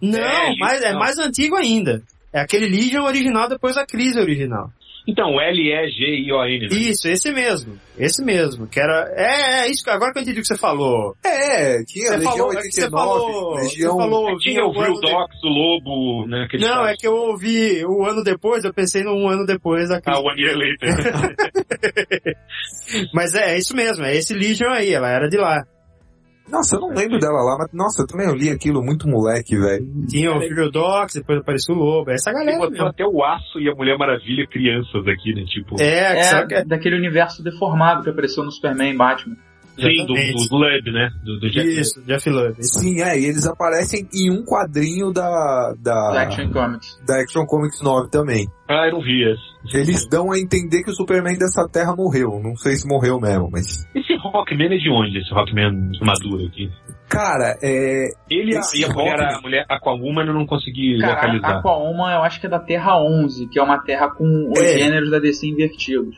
Não, 0.00 0.18
É, 0.18 0.54
mas 0.58 0.82
é 0.82 0.92
não. 0.92 0.98
mais 0.98 1.18
antigo 1.18 1.56
ainda. 1.56 2.02
É 2.32 2.40
aquele 2.40 2.66
Legion 2.66 3.04
original 3.04 3.48
depois 3.50 3.74
da 3.74 3.84
crise 3.84 4.18
original. 4.18 4.70
Então, 5.06 5.40
L-E-G-I-O-N. 5.40 6.60
né? 6.60 6.76
Isso, 6.76 7.08
esse 7.08 7.32
mesmo. 7.32 7.76
Esse 7.98 8.24
mesmo. 8.24 8.68
Que 8.68 8.78
era. 8.78 9.12
É, 9.16 9.60
é 9.66 9.68
isso 9.70 9.82
que 9.82 9.90
agora 9.90 10.12
que 10.12 10.18
eu 10.20 10.22
entendi 10.22 10.38
o 10.38 10.42
que 10.42 10.46
você 10.48 10.56
falou. 10.56 11.16
É, 11.24 11.82
tinha 11.84 12.06
Você 12.10 12.16
Legião 12.18 12.32
falou, 12.36 12.52
é 12.52 12.56
que 12.62 12.72
você 12.72 12.84
89, 12.84 12.90
falou. 12.90 13.54
Legião... 13.56 13.92
Você 13.92 13.98
falou 13.98 14.38
Tinha 14.38 14.64
o 14.64 14.72
um 14.72 14.80
ano 14.80 15.00
de- 15.00 15.12
o 15.12 15.48
Lobo, 15.48 16.26
né? 16.28 16.46
Não, 16.60 16.68
é 16.68 16.84
caras. 16.84 16.96
que 17.00 17.06
eu 17.08 17.14
ouvi 17.16 17.84
o 17.84 18.04
ano 18.06 18.22
depois, 18.22 18.64
eu 18.64 18.72
pensei 18.72 19.02
num 19.02 19.28
ano 19.28 19.44
depois 19.44 19.88
da 19.88 20.00
Ah, 20.06 20.20
One 20.20 20.40
Year 20.40 20.56
Later. 20.56 20.94
Mas 23.12 23.34
é, 23.34 23.54
é 23.54 23.58
isso 23.58 23.74
mesmo, 23.74 24.04
é 24.04 24.16
esse 24.16 24.32
Legion 24.34 24.70
aí, 24.70 24.92
ela 24.92 25.08
era 25.10 25.28
de 25.28 25.36
lá. 25.36 25.64
Nossa, 26.52 26.76
eu 26.76 26.80
não 26.80 26.90
lembro 26.90 27.18
dela 27.18 27.42
lá, 27.42 27.56
mas 27.58 27.72
nossa, 27.72 28.02
eu 28.02 28.06
também 28.06 28.28
eu 28.28 28.34
li 28.34 28.50
aquilo 28.50 28.82
muito 28.82 29.08
moleque, 29.08 29.56
velho. 29.56 29.86
Tinha 30.06 30.36
o 30.36 30.40
Filhodox, 30.40 31.14
depois 31.14 31.38
apareceu 31.40 31.74
o 31.74 31.78
Lobo, 31.78 32.10
essa 32.10 32.30
galera. 32.30 32.58
botou 32.58 32.72
mesmo. 32.72 32.86
até 32.88 33.04
o 33.06 33.24
Aço 33.24 33.58
e 33.58 33.70
a 33.70 33.74
Mulher 33.74 33.96
Maravilha 33.96 34.46
crianças 34.46 35.06
aqui, 35.08 35.34
né? 35.34 35.44
Tipo, 35.46 35.80
É, 35.80 36.14
que 36.16 36.22
sabe 36.24 36.54
É 36.54 36.64
daquele 36.64 36.96
universo 36.96 37.42
deformado 37.42 38.02
que 38.02 38.10
apareceu 38.10 38.44
no 38.44 38.52
Superman 38.52 38.92
e 38.92 38.96
Batman. 38.96 39.36
Sim, 39.76 40.06
do, 40.06 40.14
do 40.14 40.56
Lub, 40.56 40.92
né? 40.92 41.10
Do, 41.24 41.40
do 41.40 41.50
Jack 41.50 41.68
Isso, 41.68 42.02
Jeff 42.04 42.28
isso. 42.58 42.78
Sim, 42.80 43.00
é, 43.00 43.18
e 43.18 43.24
eles 43.24 43.46
aparecem 43.46 44.06
em 44.14 44.30
um 44.30 44.44
quadrinho 44.44 45.12
da, 45.12 45.74
Da 45.80 46.10
da, 46.12 46.22
Action 46.22 46.50
Comics. 46.50 46.98
da 47.06 47.20
Action 47.20 47.44
Comics 47.46 47.82
9 47.82 48.10
também. 48.10 48.46
Ah, 48.68 48.86
eu 48.86 48.92
não 48.94 49.00
vi 49.02 49.22
esse. 49.30 49.76
Eles 49.76 50.08
dão 50.08 50.32
a 50.32 50.38
entender 50.38 50.82
que 50.82 50.90
o 50.90 50.94
Superman 50.94 51.38
dessa 51.38 51.68
terra 51.68 51.94
morreu. 51.94 52.40
Não 52.42 52.56
sei 52.56 52.72
se 52.74 52.86
morreu 52.88 53.20
mesmo, 53.20 53.48
mas. 53.50 53.86
Esse 53.94 54.16
Rockman 54.16 54.66
é 54.74 54.78
de 54.78 54.90
onde, 54.90 55.18
esse 55.18 55.32
Rockman 55.32 55.90
maduro 56.00 56.46
aqui? 56.46 56.70
Cara, 57.08 57.56
é. 57.62 58.08
Ele 58.30 58.56
Esse 58.56 58.80
e 58.80 58.84
a 58.84 58.88
mulher, 58.88 59.20
a 59.20 59.40
mulher 59.42 59.66
Aquawoman 59.68 60.24
eu 60.24 60.32
não 60.34 60.46
consegui 60.46 60.98
Cara, 60.98 61.14
localizar. 61.14 61.58
Aquawoman 61.58 62.12
eu 62.14 62.22
acho 62.22 62.40
que 62.40 62.46
é 62.46 62.50
da 62.50 62.58
Terra 62.58 62.96
11, 63.02 63.48
que 63.48 63.58
é 63.58 63.62
uma 63.62 63.78
terra 63.82 64.08
com 64.10 64.50
os 64.50 64.58
É. 64.58 64.78
gêneros 64.78 65.10
da 65.10 65.18
DC 65.18 65.46
invertidos. 65.46 66.16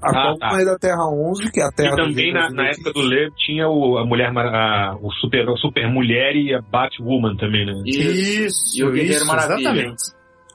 A 0.00 0.06
Ah, 0.06 0.30
Aquaman 0.32 0.38
tá. 0.38 0.60
é 0.60 0.64
da 0.64 0.78
Terra 0.78 1.08
11, 1.10 1.50
que 1.50 1.60
é 1.60 1.64
a 1.64 1.68
E 1.68 1.72
terra 1.74 1.96
dos 1.96 2.06
também 2.08 2.32
na, 2.32 2.50
na 2.50 2.68
época 2.68 2.92
do 2.92 3.00
Leb 3.00 3.32
tinha 3.36 3.68
o, 3.68 3.98
a 3.98 4.06
mulher, 4.06 4.30
a, 4.36 4.96
o 5.00 5.10
super, 5.12 5.48
o 5.48 5.56
super 5.56 5.90
mulher 5.92 6.36
e 6.36 6.54
a 6.54 6.60
Batwoman 6.62 7.36
também, 7.36 7.66
né? 7.66 7.72
Isso, 7.84 8.78
E 8.78 8.84
o 8.84 8.92
Guerreiro 8.92 9.16
isso, 9.16 9.26
Maravilha. 9.26 9.60
exatamente. 9.68 10.02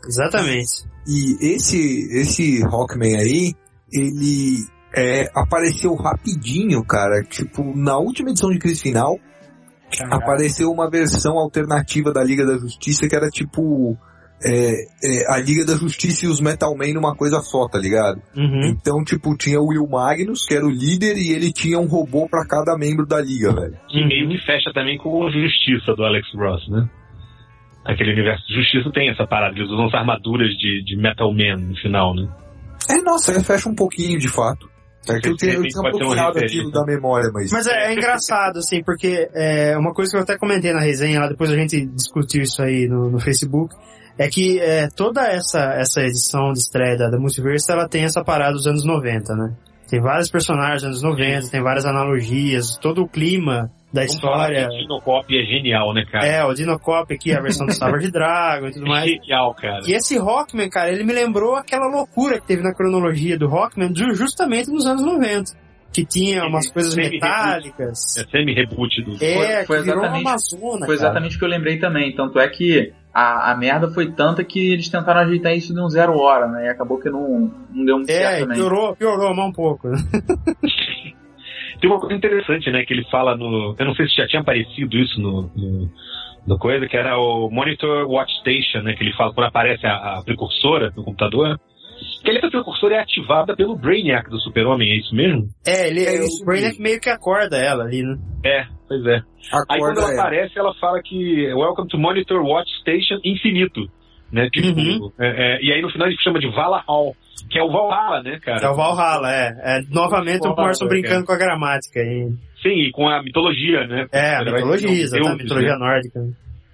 Exatamente. 0.06 0.72
E 1.08 1.56
esse, 1.56 1.78
esse 2.22 2.64
Rockman 2.64 3.16
aí, 3.18 3.54
ele 3.92 4.66
é, 4.96 5.30
apareceu 5.36 5.94
rapidinho, 5.96 6.84
cara. 6.86 7.22
Tipo, 7.24 7.76
na 7.76 7.98
última 7.98 8.30
edição 8.30 8.50
de 8.50 8.60
Crise 8.60 8.82
Final, 8.82 9.18
apareceu 10.10 10.72
uma 10.72 10.90
versão 10.90 11.38
alternativa 11.38 12.12
da 12.12 12.24
Liga 12.24 12.46
da 12.46 12.58
Justiça 12.58 13.08
que 13.08 13.16
era 13.16 13.30
tipo. 13.30 13.98
É, 14.46 14.72
é, 15.04 15.34
a 15.34 15.38
Liga 15.40 15.66
da 15.66 15.76
Justiça 15.76 16.26
e 16.26 16.28
os 16.30 16.42
Metal 16.42 16.76
Man 16.76 16.94
numa 16.94 17.16
coisa 17.16 17.40
só, 17.42 17.68
tá 17.68 17.80
ligado? 17.80 18.22
Uhum. 18.36 18.66
Então, 18.76 19.04
tipo, 19.04 19.36
tinha 19.38 19.60
o 19.60 19.68
Will 19.68 19.88
Magnus, 19.88 20.46
que 20.46 20.54
era 20.54 20.66
o 20.66 20.70
líder, 20.70 21.18
e 21.18 21.32
ele 21.32 21.52
tinha 21.52 21.80
um 21.80 21.88
robô 21.88 22.28
pra 22.30 22.46
cada 22.46 22.78
membro 22.78 23.06
da 23.06 23.20
liga, 23.22 23.54
velho. 23.54 23.78
Que 23.90 24.06
meio 24.06 24.30
que 24.30 24.38
fecha 24.46 24.72
também 24.74 24.98
com 24.98 25.26
a 25.28 25.32
Justiça 25.32 25.94
do 25.96 26.04
Alex 26.04 26.28
Ross, 26.36 26.68
né? 26.70 26.88
Aquele 27.86 28.14
universo 28.14 28.46
de 28.48 28.56
Justiça 28.56 28.90
tem 28.94 29.10
essa 29.10 29.28
parada, 29.28 29.56
eles 29.58 29.70
usam 29.70 29.88
as 29.88 29.94
armaduras 29.94 30.50
de, 30.58 30.84
de 30.86 30.96
Metal 30.96 31.30
Man 31.34 31.58
no 31.68 31.76
final, 31.78 32.16
né? 32.16 32.28
É, 32.90 32.96
nossa, 33.02 33.32
ele 33.32 33.44
fecha 33.44 33.68
um 33.70 33.76
pouquinho, 33.76 34.18
de 34.20 34.30
fato. 34.30 34.72
É 35.10 35.20
que 35.20 35.28
eu, 35.28 35.36
tinha- 35.36 35.54
eu 35.56 35.64
tinha 35.64 35.82
bloqueado 35.92 36.40
aquilo 36.40 36.72
da 36.72 36.82
memória, 36.86 37.30
mas... 37.34 37.52
Mas 37.52 37.68
é, 37.68 37.90
é 37.90 37.94
engraçado, 37.94 38.60
assim, 38.60 38.82
porque 38.86 39.28
é, 39.36 39.78
uma 39.78 39.94
coisa 39.94 40.12
que 40.12 40.18
eu 40.18 40.22
até 40.22 40.38
comentei 40.38 40.72
na 40.72 40.80
resenha 40.80 41.20
lá, 41.20 41.28
depois 41.28 41.52
a 41.52 41.58
gente 41.58 41.86
discutiu 41.88 42.42
isso 42.42 42.62
aí 42.62 42.88
no, 42.88 43.10
no 43.10 43.20
Facebook, 43.20 43.76
é 44.18 44.28
que 44.28 44.60
é, 44.60 44.88
toda 44.96 45.22
essa, 45.28 45.74
essa 45.74 46.02
edição 46.02 46.52
de 46.54 46.60
estreia 46.60 46.98
da, 46.98 47.10
da 47.10 47.18
Multiverse, 47.20 47.72
ela 47.72 47.88
tem 47.88 48.04
essa 48.04 48.24
parada 48.24 48.54
dos 48.54 48.68
anos 48.68 48.86
90, 48.86 49.36
né? 49.36 49.54
Tem 49.90 50.02
vários 50.02 50.30
personagens 50.32 50.82
dos 50.82 51.04
anos 51.04 51.18
90, 51.20 51.50
tem 51.52 51.62
várias 51.62 51.86
analogias, 51.86 52.78
todo 52.78 53.04
o 53.04 53.08
clima 53.08 53.70
da 53.94 54.02
Vamos 54.02 54.20
falar 54.22 54.50
história. 54.52 54.68
que 54.70 54.76
o 54.76 54.78
Dinocop 54.80 55.26
é 55.40 55.46
genial, 55.46 55.94
né, 55.94 56.04
cara? 56.12 56.26
É, 56.26 56.44
o 56.44 56.54
Dinocop 56.54 57.14
aqui, 57.14 57.32
a 57.32 57.40
versão 57.40 57.68
do 57.68 57.74
Savage 57.74 58.10
Dragon 58.12 58.68
e 58.68 58.72
tudo 58.72 58.88
mais. 58.88 59.06
Genial, 59.08 59.54
cara. 59.54 59.82
E 59.86 59.94
esse 59.94 60.18
Rockman, 60.18 60.68
cara, 60.70 60.92
ele 60.92 61.04
me 61.04 61.14
lembrou 61.14 61.56
aquela 61.56 61.86
loucura 61.88 62.40
que 62.42 62.48
teve 62.48 62.64
na 62.64 62.74
cronologia 62.74 63.38
do 63.38 63.48
Rockman 63.48 63.94
ju- 63.96 64.16
justamente 64.16 64.72
nos 64.72 64.88
anos 64.88 65.04
90. 65.04 65.52
Que 65.94 66.04
tinha 66.06 66.44
umas 66.46 66.72
coisas 66.72 66.94
Semi-reboot. 66.94 67.22
metálicas. 67.24 68.18
É 68.18 68.24
semi-reboot 68.26 69.02
do... 69.04 69.24
É, 69.24 69.64
Foi 69.66 69.78
que 69.78 69.84
virou 69.84 70.00
uma 70.00 70.08
exatamente- 70.18 70.28
Amazona, 70.28 70.86
Foi 70.86 70.96
exatamente 70.96 71.36
o 71.36 71.40
que 71.40 71.46
eu 71.46 71.50
lembrei 71.50 71.78
também. 71.78 72.16
Tanto 72.16 72.40
é 72.40 72.48
que 72.50 72.92
a, 73.14 73.52
a 73.52 73.56
merda 73.58 73.90
foi 73.92 74.12
tanta 74.12 74.44
que 74.44 74.74
eles 74.74 74.90
tentaram 74.90 75.22
ajeitar 75.22 75.54
isso 75.54 75.74
de 75.74 75.80
um 75.80 75.88
zero 75.90 76.18
hora, 76.18 76.48
né? 76.48 76.66
E 76.66 76.70
acabou 76.70 77.00
que 77.00 77.10
não, 77.12 77.52
não 77.72 77.86
deu 77.86 77.98
muito 77.98 78.10
É, 78.10 78.14
certo 78.14 78.40
também. 78.42 78.58
piorou, 78.58 78.96
piorou 78.96 79.36
mais 79.36 79.50
um 79.50 79.52
pouco. 79.54 79.88
Tem 81.80 81.90
uma 81.90 82.00
coisa 82.00 82.16
interessante, 82.16 82.72
né, 82.72 82.86
que 82.86 82.94
ele 82.94 83.04
fala 83.12 83.36
no... 83.36 83.76
Eu 83.78 83.86
não 83.86 83.94
sei 83.94 84.08
se 84.08 84.16
já 84.16 84.26
tinha 84.28 84.42
aparecido 84.42 84.98
isso 84.98 85.20
no... 85.20 85.52
no... 85.56 85.90
no 86.48 86.58
coisa, 86.58 86.88
que 86.88 86.96
era 86.96 87.18
o 87.20 87.50
Monitor 87.52 88.08
Watch 88.10 88.32
Station, 88.40 88.82
né? 88.84 88.94
Que 88.94 89.04
ele 89.04 89.14
fala 89.14 89.34
quando 89.34 89.48
aparece 89.48 89.86
a, 89.86 90.18
a 90.20 90.24
precursora 90.24 90.92
no 90.96 91.04
computador. 91.04 91.60
Que 92.24 92.32
essa 92.32 92.50
precursora 92.50 92.96
é 92.96 93.00
ativada 93.00 93.56
pelo 93.56 93.76
Brainiac 93.76 94.30
do 94.30 94.40
Super-Homem, 94.40 94.92
é 94.92 94.98
isso 94.98 95.16
mesmo? 95.16 95.48
É, 95.66 95.88
ele, 95.88 96.04
É 96.06 96.22
o 96.22 96.46
Brainiac 96.46 96.80
meio 96.82 97.00
que 97.00 97.10
acorda 97.10 97.58
ela 97.58 97.84
ali, 97.84 98.02
né? 98.04 98.18
É, 98.46 98.66
pois 98.88 99.06
é. 99.06 99.16
Aí 99.70 99.80
quando 99.80 100.00
Acorda 100.00 100.02
ela 100.02 100.12
ela. 100.14 100.22
aparece, 100.22 100.60
ela 100.60 100.74
fala 100.76 101.02
que 101.04 101.54
Welcome 101.54 101.88
to 101.90 101.98
Monitor 101.98 102.42
Watch 102.44 102.70
Station 102.82 103.20
Infinito. 103.24 103.82
Né? 104.32 104.50
Tipo, 104.52 104.80
Uhum. 104.80 105.12
é, 105.20 105.28
é, 105.28 105.64
e 105.64 105.72
aí 105.72 105.82
no 105.82 105.92
final 105.92 106.08
ele 106.08 106.18
chama 106.24 106.40
de 106.40 106.50
Valhall, 106.50 107.16
que 107.52 107.60
é 107.60 107.64
o 107.64 107.72
Valhalla, 107.72 108.24
né, 108.24 108.40
cara? 108.40 108.66
É 108.66 108.70
o 108.70 108.76
Valhalla, 108.76 109.32
é. 109.32 109.54
é 109.64 109.82
novamente 109.92 110.40
o 110.40 110.42
Valhalla, 110.50 110.62
Morrison 110.64 110.88
brincando 110.88 111.24
com 111.26 111.34
a 111.34 111.38
gramática. 111.38 112.00
E, 112.00 112.32
Sim, 112.64 112.70
e 112.88 112.92
com 112.92 113.08
a 113.08 113.22
mitologia, 113.22 113.86
né? 113.86 114.08
é, 114.12 114.38
a 114.38 114.42
Ele 114.42 114.52
mitologia, 114.54 114.90
um 114.90 114.94
exatamente, 114.94 115.32
a 115.32 115.44
mitologia 115.44 115.74
né? 115.74 115.78
nórdica. 115.78 116.20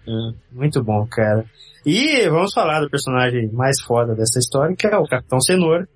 É. 0.08 0.56
Muito 0.56 0.84
bom, 0.84 1.06
cara. 1.12 1.44
E 1.86 2.28
vamos 2.30 2.54
falar 2.54 2.82
do 2.82 2.90
personagem 2.90 3.50
mais 3.52 3.82
foda 3.82 4.14
dessa 4.16 4.40
história, 4.40 4.76
que 4.76 4.88
é 4.88 4.98
o 4.98 5.08
Capitão 5.08 5.40
Cenoura. 5.40 5.88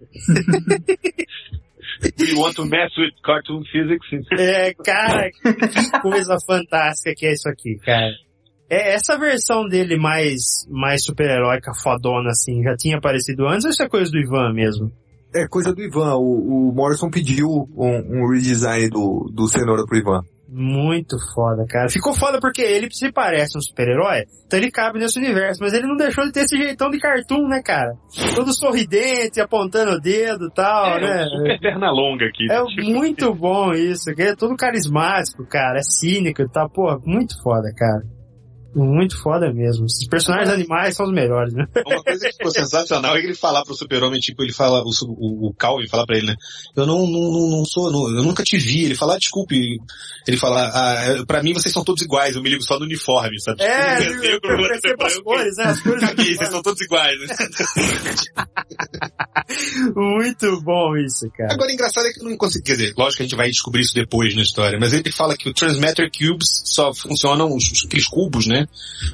Do 2.18 2.24
you 2.26 2.40
want 2.40 2.56
to 2.56 2.66
mess 2.66 2.92
with 2.98 3.12
cartoon 3.24 3.64
physics? 3.72 4.08
É, 4.40 4.74
cara, 4.74 5.30
que 5.32 6.02
coisa 6.02 6.38
fantástica 6.48 7.14
que 7.16 7.26
é 7.26 7.34
isso 7.34 7.50
aqui, 7.50 7.78
cara. 7.84 8.12
É, 8.70 8.94
essa 8.94 9.18
versão 9.18 9.68
dele 9.68 9.98
mais, 9.98 10.66
mais 10.70 11.04
super-heróica, 11.04 11.72
fodona, 11.82 12.30
assim, 12.30 12.64
já 12.64 12.76
tinha 12.76 12.98
aparecido 12.98 13.48
antes 13.48 13.66
ou 13.66 13.72
isso 13.72 13.84
é 13.84 13.90
coisa 13.90 14.10
do 14.10 14.18
Ivan 14.18 14.54
mesmo? 14.54 14.92
É 15.36 15.48
coisa 15.48 15.74
do 15.74 15.82
Ivan. 15.82 16.16
O, 16.16 16.70
o 16.70 16.74
Morrison 16.74 17.10
pediu 17.10 17.48
um, 17.48 18.24
um 18.24 18.32
redesign 18.32 18.90
do, 18.90 19.30
do 19.34 19.48
Cenoura 19.48 19.86
pro 19.86 19.98
Ivan. 19.98 20.22
Muito 20.56 21.18
foda, 21.34 21.66
cara. 21.68 21.90
Ficou 21.90 22.14
foda 22.14 22.40
porque 22.40 22.62
ele 22.62 22.88
se 22.92 23.12
parece 23.12 23.58
um 23.58 23.62
super-herói, 23.62 24.26
então 24.46 24.60
ele 24.60 24.70
cabe 24.70 25.00
nesse 25.00 25.18
universo, 25.18 25.60
mas 25.62 25.74
ele 25.74 25.88
não 25.88 25.96
deixou 25.96 26.24
de 26.26 26.32
ter 26.32 26.42
esse 26.42 26.56
jeitão 26.56 26.92
de 26.92 27.00
cartoon, 27.00 27.48
né, 27.48 27.62
cara? 27.66 27.94
Todo 28.36 28.54
sorridente, 28.54 29.42
apontando 29.42 29.94
o 29.94 30.00
dedo 30.00 30.46
e 30.46 30.54
tal, 30.54 30.98
É, 30.98 31.02
né? 31.02 31.26
um 31.26 31.38
super 31.40 31.60
perna 31.60 31.92
longa 31.92 32.26
aqui. 32.26 32.52
É 32.52 32.64
Tipo, 32.66 32.88
muito 32.90 33.34
bom 33.34 33.72
isso, 33.74 34.14
que 34.14 34.22
é 34.22 34.36
todo 34.36 34.56
carismático, 34.56 35.44
cara, 35.48 35.80
é 35.80 35.84
cínico 35.84 36.42
e 36.44 36.50
tal, 36.50 36.70
pô, 36.70 37.00
muito 37.06 37.34
foda, 37.42 37.74
cara. 37.76 38.04
Muito 38.76 39.22
foda 39.22 39.54
mesmo. 39.54 39.86
Esses 39.86 40.08
personagens 40.08 40.50
animais 40.50 40.96
são 40.96 41.06
os 41.06 41.12
melhores, 41.14 41.54
né? 41.54 41.66
Uma 41.86 42.04
coisa 42.04 42.26
que 42.28 42.34
ficou 42.38 42.52
sensacional 42.52 43.16
é 43.16 43.22
que 43.22 43.28
ele 43.28 43.36
falar 43.36 43.64
pro 43.64 43.76
super-homem, 43.76 44.20
tipo, 44.20 44.42
ele 44.44 44.52
fala, 44.54 44.82
o, 44.84 44.90
o, 45.08 45.50
o 45.50 45.54
Calvin 45.54 45.88
fala 45.88 46.06
pra 46.06 46.18
ele, 46.18 46.28
né? 46.28 46.36
Eu 46.76 46.86
não, 46.86 47.06
não, 47.08 47.50
não, 47.52 47.66
sou, 47.66 47.92
não- 47.92 48.08
eu 48.16 48.24
nunca 48.24 48.44
te 48.44 48.58
vi. 48.58 48.86
Ele 48.86 48.96
fala, 48.96 49.16
ah, 49.16 49.18
desculpe. 49.20 49.78
Ele 50.28 50.38
fala, 50.38 50.68
ah, 50.74 51.24
pra 51.28 51.44
mim 51.44 51.54
vocês 51.54 51.74
são 51.74 51.84
todos 51.84 52.02
iguais, 52.04 52.36
eu 52.36 52.42
me 52.42 52.50
ligo 52.50 52.64
só 52.64 52.80
no 52.80 52.86
uniforme, 52.86 53.40
sabe? 53.42 53.62
É, 53.62 53.96
Tipo, 53.98 54.24
ele 54.26 54.64
eu 54.64 54.68
percebe 54.68 55.04
as 55.04 55.18
cores, 55.20 55.58
né? 55.58 55.64
As 55.66 55.82
cores 55.82 56.00
Caguei, 56.02 56.36
vocês 56.36 56.50
são 56.50 56.62
todos 56.62 56.82
iguais, 56.82 57.20
né? 57.20 57.36
Muito 59.96 60.62
bom 60.62 60.96
isso, 60.98 61.30
cara. 61.38 61.54
Agora, 61.54 61.72
engraçado 61.72 62.08
é 62.08 62.12
que 62.14 62.20
eu 62.20 62.26
não 62.30 62.38
consegui, 62.38 62.66
quer 62.66 62.72
dizer, 62.74 62.94
lógico 62.98 63.18
que 63.18 63.24
a 63.24 63.26
gente 63.26 63.36
vai 63.36 63.50
descobrir 63.50 63.82
isso 63.82 63.94
depois 63.94 64.36
na 64.36 64.42
história, 64.42 64.78
mas 64.80 64.94
ele 64.94 65.12
fala 65.12 65.36
que 65.38 65.50
o 65.50 65.54
Transmatter 65.54 66.10
Cubes 66.12 66.62
só 66.66 66.94
funcionam, 66.94 67.54
os, 67.56 67.72
os- 67.72 67.86
aqueles 67.86 68.08
cubos, 68.08 68.48
né, 68.48 68.63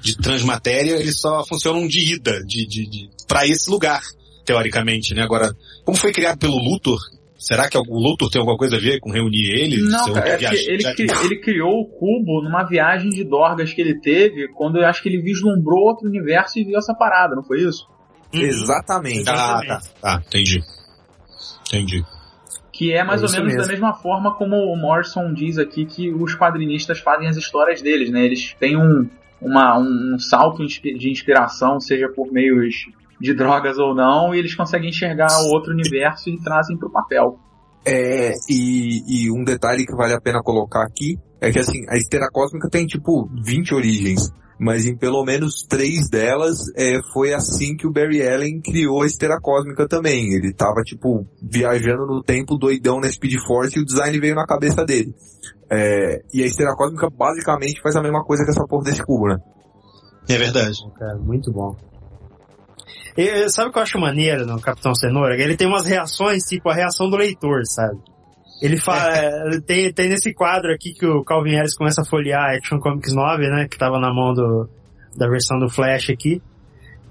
de 0.01 0.15
transmatéria, 0.17 0.95
eles 0.99 1.19
só 1.19 1.43
funcionam 1.45 1.87
de 1.87 2.15
ida, 2.15 2.43
de, 2.45 2.65
de, 2.67 2.85
de 2.89 3.09
para 3.27 3.45
esse 3.47 3.69
lugar, 3.69 4.01
teoricamente, 4.45 5.13
né? 5.13 5.21
Agora, 5.23 5.51
como 5.85 5.97
foi 5.97 6.11
criado 6.11 6.37
pelo 6.39 6.57
Luthor, 6.57 6.99
será 7.37 7.69
que 7.69 7.77
o 7.77 7.83
Luthor 7.83 8.29
tem 8.29 8.39
alguma 8.39 8.57
coisa 8.57 8.75
a 8.77 8.79
ver 8.79 8.99
com 8.99 9.11
reunir 9.11 9.49
ele? 9.51 9.81
Não, 9.83 10.11
cara, 10.13 10.29
é 10.29 10.53
ele, 10.53 10.83
cri- 10.95 11.07
ele 11.23 11.35
criou 11.39 11.81
o 11.81 11.85
cubo 11.85 12.41
numa 12.43 12.63
viagem 12.63 13.09
de 13.09 13.23
Dorgas 13.23 13.71
que 13.73 13.81
ele 13.81 13.99
teve 14.01 14.47
quando 14.55 14.77
eu 14.79 14.85
acho 14.87 15.01
que 15.03 15.09
ele 15.09 15.21
vislumbrou 15.21 15.79
outro 15.87 16.07
universo 16.07 16.57
e 16.59 16.63
viu 16.63 16.77
essa 16.77 16.93
parada, 16.93 17.35
não 17.35 17.43
foi 17.43 17.61
isso? 17.61 17.87
Exatamente. 18.33 19.29
Ah, 19.29 19.61
tá, 19.67 19.81
tá, 20.01 20.23
entendi. 20.27 20.61
Entendi. 21.67 22.03
Que 22.71 22.93
é 22.93 23.03
mais 23.03 23.21
É 23.21 23.25
ou 23.25 23.31
menos 23.31 23.47
mesmo. 23.47 23.61
da 23.61 23.67
mesma 23.67 23.93
forma 23.93 24.33
como 24.35 24.55
o 24.55 24.75
Morrison 24.77 25.33
diz 25.33 25.57
aqui 25.57 25.85
que 25.85 26.11
os 26.11 26.35
quadrinistas 26.35 26.99
fazem 26.99 27.27
as 27.27 27.35
histórias 27.37 27.81
deles, 27.81 28.09
né? 28.09 28.25
Eles 28.25 28.55
têm 28.59 28.77
um, 28.77 29.09
uma, 29.41 29.77
um, 29.77 30.15
um 30.15 30.19
salto 30.19 30.65
de 30.65 31.09
inspiração, 31.09 31.79
seja 31.79 32.07
por 32.09 32.31
meios 32.31 32.75
de 33.19 33.33
drogas 33.33 33.77
ou 33.77 33.93
não, 33.93 34.33
e 34.33 34.39
eles 34.39 34.55
conseguem 34.55 34.89
enxergar 34.89 35.27
o 35.41 35.53
outro 35.53 35.73
universo 35.73 36.29
e 36.29 36.41
trazem 36.41 36.77
pro 36.77 36.91
papel. 36.91 37.37
É, 37.85 38.33
e, 38.49 39.25
e 39.25 39.31
um 39.31 39.43
detalhe 39.43 39.85
que 39.85 39.95
vale 39.95 40.13
a 40.13 40.21
pena 40.21 40.41
colocar 40.43 40.83
aqui 40.83 41.17
é 41.41 41.51
que 41.51 41.59
assim, 41.59 41.79
a 41.89 41.97
esteira 41.97 42.27
cósmica 42.31 42.69
tem 42.69 42.85
tipo 42.85 43.29
20 43.41 43.73
origens, 43.73 44.29
mas 44.59 44.85
em 44.85 44.95
pelo 44.97 45.23
menos 45.23 45.65
três 45.67 46.09
delas 46.09 46.57
é, 46.75 46.99
foi 47.13 47.33
assim 47.33 47.77
que 47.77 47.87
o 47.87 47.91
Barry 47.91 48.27
Allen 48.27 48.59
criou 48.61 49.01
a 49.01 49.05
esteira 49.05 49.39
cósmica 49.41 49.87
também. 49.87 50.33
Ele 50.33 50.53
tava 50.53 50.81
tipo 50.83 51.25
viajando 51.41 52.05
no 52.05 52.21
tempo 52.21 52.57
doidão 52.57 52.99
na 52.99 53.09
Speed 53.09 53.35
Force 53.47 53.77
e 53.77 53.81
o 53.81 53.85
design 53.85 54.19
veio 54.19 54.35
na 54.35 54.45
cabeça 54.45 54.83
dele. 54.83 55.13
É, 55.71 56.21
e 56.33 56.41
a 56.41 56.45
esteira 56.45 56.75
cósmica 56.75 57.07
basicamente 57.09 57.81
faz 57.81 57.95
a 57.95 58.01
mesma 58.01 58.23
coisa 58.23 58.43
que 58.43 58.49
essa 58.49 58.65
porra 58.65 58.85
desse 58.85 59.03
cubo, 59.03 59.27
né? 59.27 59.37
É 60.27 60.37
verdade. 60.37 60.77
Cara, 60.97 61.17
muito 61.19 61.51
bom. 61.51 61.75
E, 63.17 63.49
sabe 63.49 63.69
o 63.69 63.71
que 63.71 63.79
eu 63.79 63.83
acho 63.83 63.99
maneiro 63.99 64.45
no 64.45 64.61
Capitão 64.61 64.95
Cenoura? 64.95 65.35
Ele 65.35 65.57
tem 65.57 65.67
umas 65.67 65.85
reações, 65.85 66.43
tipo 66.43 66.69
a 66.69 66.73
reação 66.73 67.09
do 67.09 67.17
leitor, 67.17 67.61
sabe? 67.65 67.97
Ele 68.61 68.77
fala, 68.77 69.15
é, 69.15 69.61
tem, 69.65 69.93
tem 69.93 70.09
nesse 70.09 70.33
quadro 70.33 70.71
aqui 70.73 70.93
que 70.93 71.05
o 71.05 71.23
Calvin 71.23 71.55
Harris 71.55 71.75
começa 71.75 72.01
a 72.01 72.05
folhear 72.05 72.55
Action 72.55 72.79
Comics 72.79 73.13
9, 73.13 73.49
né? 73.49 73.67
Que 73.69 73.77
tava 73.77 73.99
na 73.99 74.13
mão 74.13 74.33
do, 74.33 74.69
da 75.17 75.27
versão 75.29 75.57
do 75.59 75.69
Flash 75.69 76.09
aqui. 76.09 76.41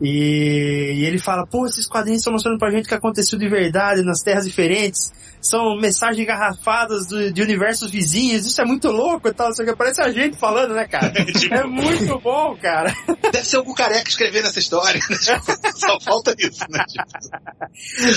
E, 0.01 0.93
e 0.95 1.05
ele 1.05 1.19
fala, 1.19 1.47
pô, 1.47 1.66
esses 1.66 1.87
quadrinhos 1.87 2.20
estão 2.20 2.33
mostrando 2.33 2.59
pra 2.59 2.70
gente 2.70 2.87
o 2.87 2.89
que 2.89 2.95
aconteceu 2.95 3.39
de 3.39 3.49
verdade 3.49 4.03
nas 4.03 4.20
terras 4.20 4.45
diferentes. 4.47 5.12
São 5.41 5.77
mensagens 5.77 6.19
engarrafadas 6.19 7.07
do, 7.07 7.33
de 7.33 7.43
universos 7.43 7.91
vizinhos. 7.91 8.45
Isso 8.45 8.61
é 8.61 8.65
muito 8.65 8.89
louco 8.89 9.29
e 9.29 9.33
tal. 9.33 9.51
Isso 9.51 9.62
aqui 9.62 9.75
parece 9.77 10.03
a 10.03 10.11
gente 10.11 10.37
falando, 10.37 10.75
né, 10.75 10.87
cara? 10.87 11.12
é 11.53 11.65
muito 11.65 12.19
bom, 12.19 12.57
cara. 12.61 12.93
Deve 13.33 13.47
ser 13.47 13.57
algum 13.57 13.73
careca 13.73 14.09
escrevendo 14.09 14.47
essa 14.47 14.59
história. 14.59 15.01
Né? 15.09 15.41
Só 15.75 15.99
falta 16.01 16.35
isso, 16.39 16.65
né? 16.69 16.85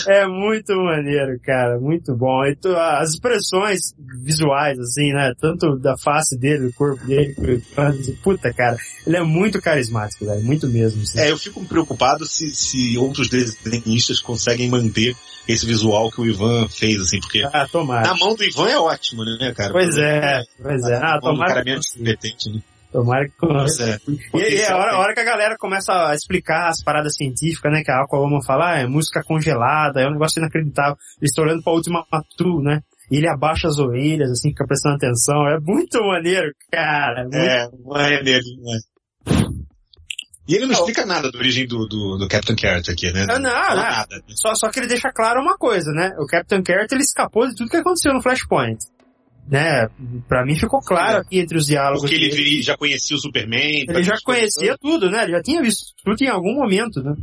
É 0.07 0.25
muito 0.25 0.75
maneiro, 0.75 1.39
cara. 1.43 1.79
Muito 1.79 2.15
bom. 2.15 2.43
E 2.45 2.55
tu, 2.55 2.75
as 2.75 3.11
expressões 3.11 3.93
visuais, 4.23 4.79
assim, 4.79 5.13
né? 5.13 5.33
Tanto 5.39 5.77
da 5.77 5.95
face 5.97 6.37
dele, 6.37 6.67
do 6.67 6.73
corpo 6.73 7.05
dele, 7.05 7.35
puta, 8.23 8.53
cara. 8.53 8.77
Ele 9.05 9.17
é 9.17 9.23
muito 9.23 9.61
carismático, 9.61 10.25
velho. 10.25 10.43
Muito 10.43 10.67
mesmo. 10.67 11.01
Assim. 11.03 11.19
É, 11.19 11.31
eu 11.31 11.37
fico 11.37 11.63
preocupado 11.71 12.25
se, 12.25 12.51
se 12.51 12.97
outros 12.97 13.29
desenhistas 13.29 14.19
conseguem 14.19 14.69
manter 14.69 15.15
esse 15.47 15.65
visual 15.65 16.11
que 16.11 16.21
o 16.21 16.25
Ivan 16.25 16.67
fez, 16.69 17.01
assim, 17.01 17.19
porque 17.19 17.43
ah, 17.43 17.67
tomara. 17.67 18.07
na 18.07 18.15
mão 18.15 18.35
do 18.35 18.43
Ivan 18.43 18.69
é 18.69 18.77
ótimo, 18.77 19.23
né, 19.23 19.53
cara? 19.55 19.71
Pois 19.71 19.97
é, 19.97 20.43
pois 20.61 20.83
é. 20.83 20.95
Ah, 20.95 21.19
tomara. 21.19 21.53
cara 21.53 21.63
menos 21.65 21.93
competente, 21.93 22.49
né? 22.51 22.61
Tomara 22.91 23.25
que 23.25 23.33
Pois 23.39 23.79
é. 23.79 23.97
E, 24.33 24.55
e 24.57 24.65
a, 24.65 24.75
hora, 24.75 24.91
a 24.91 24.99
hora 24.99 25.13
que 25.13 25.19
a 25.21 25.25
galera 25.25 25.55
começa 25.57 25.93
a 26.09 26.13
explicar 26.13 26.67
as 26.67 26.83
paradas 26.83 27.15
científicas, 27.15 27.71
né, 27.71 27.81
que 27.83 27.91
a 27.91 28.01
Aquawoman 28.01 28.43
fala, 28.45 28.73
ah, 28.73 28.79
é 28.79 28.85
música 28.85 29.23
congelada, 29.23 30.01
é 30.01 30.07
um 30.07 30.11
negócio 30.11 30.39
inacreditável. 30.39 30.97
Eles 31.21 31.31
estão 31.31 31.45
olhando 31.45 31.63
pra 31.63 31.73
última 31.73 32.05
Matu, 32.11 32.61
né? 32.61 32.81
E 33.09 33.17
ele 33.17 33.29
abaixa 33.29 33.67
as 33.67 33.77
orelhas, 33.77 34.31
assim, 34.31 34.49
fica 34.49 34.65
prestando 34.65 34.95
atenção. 34.95 35.47
É 35.47 35.59
muito 35.59 35.99
maneiro, 36.01 36.51
cara. 36.71 37.23
Muito... 37.23 37.37
É, 37.37 37.69
maneiro, 37.83 38.43
né? 38.61 38.79
E 40.51 40.55
ele 40.55 40.65
não, 40.65 40.73
explica 40.73 41.05
nada 41.05 41.31
da 41.31 41.37
origem 41.39 41.65
do, 41.65 41.87
do, 41.87 42.17
do 42.17 42.27
Captain 42.27 42.55
Carrot 42.55 42.91
aqui, 42.91 43.11
né? 43.13 43.25
Não, 43.25 43.35
não, 43.35 43.49
não. 43.49 43.75
nada. 43.75 44.15
né? 44.17 44.21
Só, 44.35 44.53
só 44.53 44.69
que 44.69 44.79
ele 44.79 44.87
deixa 44.87 45.09
claro 45.13 45.39
uma 45.41 45.57
coisa, 45.57 45.91
né? 45.91 46.11
O 46.19 46.25
Captain 46.25 46.61
Carrot, 46.61 46.93
ele 46.93 47.03
escapou 47.03 47.47
de 47.47 47.55
tudo 47.55 47.69
que 47.69 47.77
aconteceu 47.77 48.13
no 48.13 48.21
Flashpoint. 48.21 48.77
Né? 49.47 49.87
Pra 50.27 50.45
mim 50.45 50.55
ficou 50.55 50.79
claro 50.81 51.19
aqui 51.19 51.39
entre 51.39 51.57
os 51.57 51.65
diálogos. 51.65 52.01
Porque 52.01 52.15
ele 52.15 52.29
dele. 52.29 52.43
vi- 52.43 52.61
já 52.61 52.77
conhecia 52.77 53.15
o 53.17 53.19
Superman. 53.19 53.85
Ele 53.87 54.03
já 54.03 54.15
conhecia 54.23 54.77
tudo, 54.79 55.09
né? 55.09 55.23
Ele 55.23 55.31
já 55.33 55.41
tinha 55.41 55.61
visto 55.61 55.93
tudo 56.03 56.21
em 56.21 56.29
algum 56.29 56.53
momento, 56.55 57.01
né? 57.03 57.13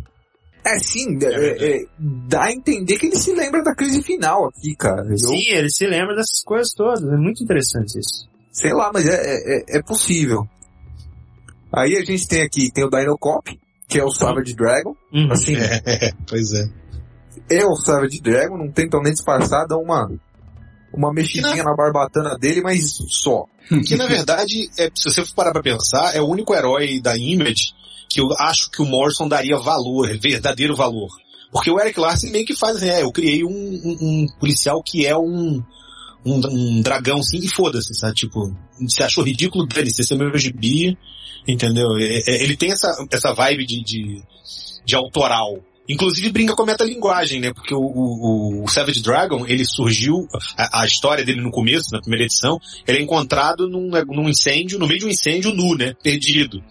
É 0.66 0.78
sim, 0.80 1.18
é, 1.22 1.76
é, 1.76 1.84
dá 1.98 2.44
a 2.46 2.52
entender 2.52 2.98
que 2.98 3.06
ele 3.06 3.16
se 3.16 3.32
lembra 3.32 3.62
da 3.62 3.74
crise 3.74 4.02
final 4.02 4.46
aqui, 4.48 4.74
cara. 4.76 5.06
Eu- 5.08 5.16
Sim, 5.18 5.48
ele 5.50 5.70
se 5.70 5.86
lembra 5.86 6.14
dessas 6.16 6.42
coisas 6.44 6.72
todas. 6.74 7.02
É 7.04 7.16
muito 7.16 7.42
interessante 7.42 7.98
isso. 7.98 8.28
Sei 8.52 8.72
lá, 8.72 8.90
mas 8.92 9.06
é, 9.06 9.14
é, 9.14 9.78
é 9.78 9.82
possível. 9.82 10.46
Aí 11.72 11.96
a 11.96 12.04
gente 12.04 12.26
tem 12.26 12.42
aqui, 12.42 12.70
tem 12.72 12.84
o 12.84 12.90
Dino 12.90 13.16
Cop, 13.18 13.58
que 13.88 13.98
é 13.98 14.04
o 14.04 14.10
Savage 14.10 14.54
Dragon. 14.54 14.94
Uhum. 15.12 15.32
Assim, 15.32 15.54
É, 15.56 16.12
pois 16.28 16.52
é. 16.52 16.68
é 17.50 17.64
o 17.66 17.74
Savage 17.76 18.20
Dragon, 18.20 18.56
não 18.56 18.70
tentam 18.70 19.02
nem 19.02 19.12
disfarçar, 19.12 19.66
dá 19.66 19.76
uma, 19.76 20.10
uma 20.92 21.12
mexidinha 21.12 21.62
na 21.62 21.74
barbatana 21.74 22.36
dele, 22.38 22.60
mas 22.62 22.96
só. 23.10 23.44
Que 23.86 23.96
na 23.96 24.06
verdade, 24.06 24.70
é, 24.78 24.90
se 24.94 25.10
você 25.10 25.22
for 25.26 25.34
parar 25.34 25.52
pra 25.52 25.62
pensar, 25.62 26.16
é 26.16 26.22
o 26.22 26.26
único 26.26 26.54
herói 26.54 27.00
da 27.02 27.14
Image 27.18 27.72
que 28.08 28.18
eu 28.18 28.26
acho 28.38 28.70
que 28.70 28.80
o 28.80 28.86
Morrison 28.86 29.28
daria 29.28 29.58
valor, 29.58 30.08
verdadeiro 30.18 30.74
valor. 30.74 31.08
Porque 31.52 31.70
o 31.70 31.78
Eric 31.78 32.00
Larson 32.00 32.28
meio 32.30 32.46
que 32.46 32.56
faz, 32.56 32.82
é, 32.82 33.02
eu 33.02 33.12
criei 33.12 33.44
um, 33.44 33.48
um- 33.50 33.98
um 34.00 34.26
policial 34.40 34.82
que 34.82 35.04
é 35.06 35.14
um, 35.14 35.62
um, 36.24 36.40
um 36.50 36.80
dragão, 36.82 37.18
assim, 37.18 37.38
e 37.38 37.48
foda-se, 37.48 37.94
sabe? 37.94 38.14
Tipo, 38.14 38.54
você 38.80 39.02
achou 39.02 39.24
ridículo 39.24 39.66
dele, 39.66 39.88
esse 39.88 40.12
é 40.12 40.16
meu 40.16 40.36
gibi, 40.36 40.96
entendeu? 41.46 41.96
É- 41.98 42.22
é- 42.26 42.42
ele 42.42 42.56
tem 42.56 42.72
essa, 42.72 42.88
essa 43.10 43.32
vibe 43.32 43.66
de, 43.66 43.82
de, 43.82 44.22
de 44.84 44.94
autoral. 44.96 45.58
Inclusive 45.88 46.30
brinca 46.30 46.54
com 46.54 46.62
a 46.62 46.66
metalinguagem, 46.66 47.40
né? 47.40 47.52
Porque 47.52 47.74
o, 47.74 47.80
o, 47.80 48.64
o 48.64 48.68
Savage 48.68 49.00
Dragon, 49.00 49.46
ele 49.46 49.64
surgiu, 49.64 50.28
a, 50.56 50.82
a 50.82 50.86
história 50.86 51.24
dele 51.24 51.40
no 51.40 51.50
começo, 51.50 51.90
na 51.92 52.00
primeira 52.00 52.26
edição, 52.26 52.58
ele 52.86 52.98
é 52.98 53.02
encontrado 53.02 53.66
num, 53.68 53.90
num 54.06 54.28
incêndio, 54.28 54.78
no 54.78 54.86
meio 54.86 55.00
de 55.00 55.06
um 55.06 55.10
incêndio 55.10 55.54
nu, 55.54 55.74
né? 55.74 55.94
Perdido. 56.02 56.62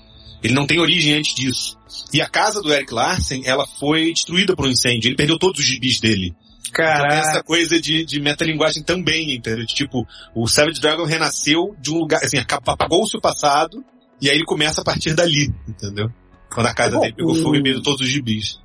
Ele 0.44 0.54
não 0.54 0.68
tem 0.68 0.80
origem 0.80 1.16
antes 1.16 1.34
disso. 1.34 1.78
E 2.14 2.22
a 2.22 2.30
casa 2.30 2.62
do 2.62 2.72
Eric 2.72 2.94
Larsen, 2.94 3.42
ela 3.44 3.66
foi 3.80 4.14
destruída 4.14 4.56
por 4.56 4.68
um 4.68 4.72
incêndio. 4.72 5.08
Ele 5.08 5.16
perdeu 5.16 5.40
todos 5.40 5.60
os 5.60 5.66
gibis 5.66 6.00
dele. 6.00 6.36
Então 6.70 6.86
tem 6.86 6.94
Caraca. 6.94 7.16
essa 7.16 7.44
coisa 7.44 7.80
de, 7.80 8.04
de 8.06 8.20
metalinguagem 8.20 8.84
também, 8.84 9.36
entendeu? 9.36 9.66
Tipo, 9.66 10.08
o 10.36 10.48
Savage 10.48 10.80
Dragon 10.82 11.06
renasceu 11.06 11.76
de 11.80 11.92
um 11.92 11.98
lugar, 12.00 12.24
assim, 12.24 12.38
apagou-se 12.38 13.16
o 13.18 13.22
passado, 13.22 13.84
e 14.22 14.30
aí 14.30 14.36
ele 14.38 14.46
começa 14.46 14.82
a 14.82 14.84
partir 14.84 15.14
dali, 15.14 15.54
entendeu? 15.68 16.10
Quando 16.54 16.68
a 16.68 16.74
casa 16.74 16.96
Bom, 16.96 17.02
dele 17.02 17.14
pegou 17.16 17.36
fogo 17.36 17.56
e 17.56 17.60
o- 17.60 17.64
perdeu 17.64 17.84
todos 17.84 18.02
os 18.02 18.08
gibis. 18.08 18.60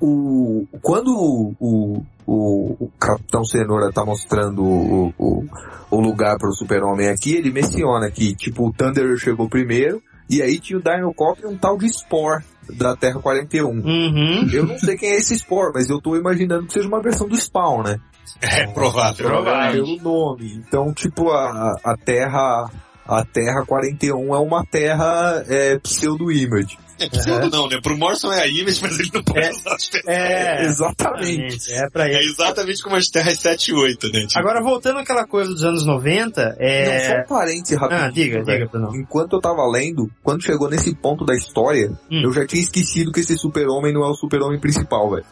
O, 0.00 0.66
quando 0.80 1.08
o, 1.16 1.54
o, 1.60 2.02
o, 2.26 2.84
o 2.86 2.90
Capitão 2.98 3.44
Cenoura 3.44 3.92
tá 3.92 4.04
mostrando 4.04 4.62
o, 4.64 5.14
o, 5.16 5.44
o 5.90 6.00
lugar 6.00 6.36
pro 6.38 6.52
Super-Homem 6.52 7.08
aqui, 7.08 7.34
ele 7.36 7.52
menciona 7.52 8.10
que, 8.10 8.34
tipo, 8.34 8.66
o 8.66 8.72
Thunder 8.72 9.16
chegou 9.16 9.48
primeiro, 9.48 10.02
e 10.32 10.40
aí 10.40 10.58
tinha 10.58 10.78
o 10.78 10.82
Dino 10.82 11.12
Cop 11.12 11.38
e 11.42 11.46
um 11.46 11.58
tal 11.58 11.76
de 11.76 11.86
Spore 11.88 12.42
da 12.78 12.96
Terra 12.96 13.20
41. 13.20 13.68
Uhum. 13.68 14.48
Eu 14.50 14.66
não 14.66 14.78
sei 14.78 14.96
quem 14.96 15.10
é 15.10 15.16
esse 15.16 15.38
Spore, 15.38 15.72
mas 15.74 15.90
eu 15.90 16.00
tô 16.00 16.16
imaginando 16.16 16.66
que 16.66 16.72
seja 16.72 16.88
uma 16.88 17.02
versão 17.02 17.28
do 17.28 17.36
Spawn, 17.36 17.82
né? 17.82 18.00
É 18.40 18.66
provável. 18.66 19.28
Pelo 19.72 19.96
nome. 20.02 20.54
Então, 20.54 20.92
tipo, 20.94 21.30
a, 21.30 21.74
a 21.84 21.96
Terra, 21.96 22.70
a 23.06 23.24
Terra 23.24 23.64
41 23.66 24.34
é 24.34 24.38
uma 24.38 24.64
Terra 24.64 25.44
é, 25.46 25.78
pseudo-image. 25.78 26.78
É 27.04 27.08
pseudo 27.08 27.50
não, 27.50 27.68
né? 27.68 27.78
Pro 27.82 27.96
Morrison 27.96 28.32
é 28.32 28.42
a 28.42 28.46
Image, 28.46 28.80
mas 28.82 28.98
ele 28.98 29.10
não 29.14 29.22
pode 29.22 29.40
É. 29.46 29.50
usar 29.50 29.74
as 29.74 29.88
terras. 29.88 30.06
É, 30.08 30.62
Exatamente. 30.64 31.72
É 31.72 31.88
pra 31.90 32.08
É 32.08 32.14
ele. 32.14 32.24
exatamente 32.30 32.82
como 32.82 32.96
as 32.96 33.06
terras 33.06 33.38
7 33.38 33.70
e 33.70 33.74
8, 33.74 34.08
né? 34.12 34.26
Tipo, 34.26 34.38
Agora, 34.40 34.62
voltando 34.62 34.98
àquela 34.98 35.26
coisa 35.26 35.50
dos 35.50 35.62
anos 35.64 35.84
90, 35.84 36.42
Não, 36.44 36.54
só 36.56 36.62
é... 36.62 37.22
um 37.24 37.28
parêntese 37.28 37.74
rapidinho. 37.76 38.06
Ah, 38.06 38.10
diga, 38.10 38.44
velho. 38.44 38.58
diga, 38.66 38.70
Bruno. 38.70 38.96
Enquanto 38.96 39.32
eu 39.34 39.40
tava 39.40 39.66
lendo, 39.70 40.10
quando 40.22 40.42
chegou 40.42 40.68
nesse 40.68 40.94
ponto 40.94 41.24
da 41.24 41.34
história, 41.34 41.90
Hum. 42.10 42.22
eu 42.24 42.32
já 42.32 42.46
tinha 42.46 42.62
esquecido 42.62 43.12
que 43.12 43.20
esse 43.20 43.36
super-homem 43.36 43.92
não 43.92 44.02
é 44.04 44.08
o 44.08 44.14
super-homem 44.14 44.58
principal, 44.60 45.10
velho. 45.10 45.24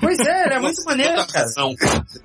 Pois 0.00 0.18
é, 0.20 0.44
ele 0.44 0.54
é 0.54 0.60
muito 0.60 0.84
maneiro, 0.84 1.14
toda 1.16 1.26
cara. 1.32 1.44
razão. 1.46 1.74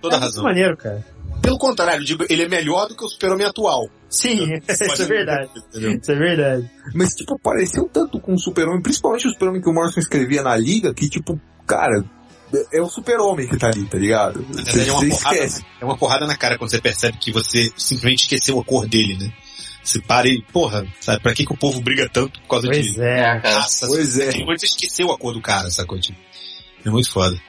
Toda 0.02 0.16
é 0.16 0.20
muito 0.20 0.26
razão. 0.26 0.44
maneiro, 0.44 0.78
cara. 0.78 1.04
Pelo 1.42 1.58
contrário, 1.58 2.02
eu 2.02 2.06
digo, 2.06 2.26
ele 2.30 2.44
é 2.44 2.48
melhor 2.50 2.88
do 2.88 2.96
que 2.96 3.04
o 3.06 3.10
super-homem 3.10 3.46
atual. 3.46 3.88
Sim, 4.10 4.54
isso 4.68 5.02
é 5.04 5.06
verdade. 5.06 5.50
Entendeu? 5.70 5.92
Isso 6.02 6.12
é 6.12 6.16
verdade. 6.16 6.72
Mas, 6.94 7.14
tipo, 7.14 7.38
pareceu 7.40 7.88
tanto 7.92 8.20
com 8.20 8.34
o 8.34 8.40
super-homem, 8.40 8.82
principalmente 8.82 9.28
o 9.28 9.32
super-homem 9.32 9.62
que 9.62 9.70
o 9.70 9.74
Morrison 9.74 10.00
escrevia 10.00 10.42
na 10.42 10.56
liga, 10.56 10.94
que, 10.94 11.08
tipo, 11.10 11.40
cara, 11.68 12.04
é 12.74 12.82
o 12.82 12.90
super-homem 12.90 13.48
que 13.48 13.58
tá 13.58 13.68
ali, 13.68 13.86
tá 13.86 13.98
ligado? 13.98 14.40
Na 14.42 14.64
Você 14.64 14.64
verdade, 14.64 14.90
é 14.90 14.92
uma, 14.94 15.00
você 15.02 15.10
porrada, 15.10 15.36
esquece. 15.36 15.66
é 15.82 15.86
uma 15.86 15.98
porrada 15.98 16.28
na 16.28 16.38
cara 16.38 16.58
quando 16.58 16.72
você 16.72 16.82
percebe 16.82 17.18
que 17.18 17.32
você 17.32 17.72
simplesmente 17.78 18.24
esqueceu 18.24 18.60
a 18.60 18.64
cor 18.64 18.88
dele, 18.88 19.18
né? 19.18 19.32
Você 19.84 20.02
para 20.02 20.28
e, 20.28 20.42
porra, 20.52 20.84
sabe, 21.00 21.22
pra 21.22 21.34
que, 21.34 21.46
que 21.46 21.54
o 21.54 21.58
povo 21.58 21.80
briga 21.80 22.10
tanto 22.12 22.42
por 22.42 22.48
causa 22.48 22.68
Pois 22.68 22.86
de 22.94 23.00
é. 23.02 23.20
É, 23.20 23.40
cara. 23.40 23.56
raça? 23.60 23.86
Pois 23.88 24.18
é. 24.18 24.32
Você 24.32 24.66
esqueceu 24.66 25.12
a 25.12 25.18
cor 25.18 25.32
do 25.34 25.42
cara, 25.42 25.70
sacou? 25.70 26.00
Tipo, 26.00 26.18
é 26.84 26.90
muito 26.90 27.12
foda. 27.12 27.40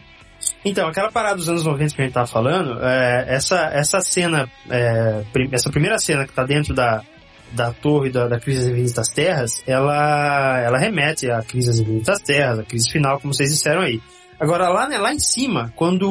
Então, 0.69 0.89
aquela 0.89 1.13
parada 1.13 1.37
dos 1.37 1.49
anos 1.49 1.65
90 1.65 1.95
que 1.95 2.03
a 2.03 2.05
gente 2.05 2.13
tava 2.13 2.27
falando, 2.27 2.85
é, 2.85 3.25
essa, 3.29 3.71
essa 3.73 4.01
cena, 4.01 4.51
é, 4.69 5.23
essa 5.53 5.71
primeira 5.71 5.97
cena 5.97 6.27
que 6.27 6.33
tá 6.33 6.43
dentro 6.43 6.75
da, 6.75 7.05
da 7.53 7.73
torre 7.73 8.11
da, 8.11 8.27
da 8.27 8.41
crise 8.41 8.63
das 8.63 8.71
infinitas 8.71 9.09
terras, 9.11 9.63
ela, 9.65 10.61
ela 10.61 10.77
remete 10.77 11.31
à 11.31 11.41
crise 11.41 11.69
das 11.69 11.79
infinitas 11.79 12.19
terras, 12.19 12.59
à 12.59 12.65
crise 12.65 12.91
final, 12.91 13.21
como 13.21 13.33
vocês 13.33 13.51
disseram 13.51 13.83
aí. 13.83 14.03
Agora, 14.41 14.69
lá, 14.69 14.89
né, 14.89 14.99
lá 14.99 15.15
em 15.15 15.21
cima, 15.21 15.73
quando 15.77 16.11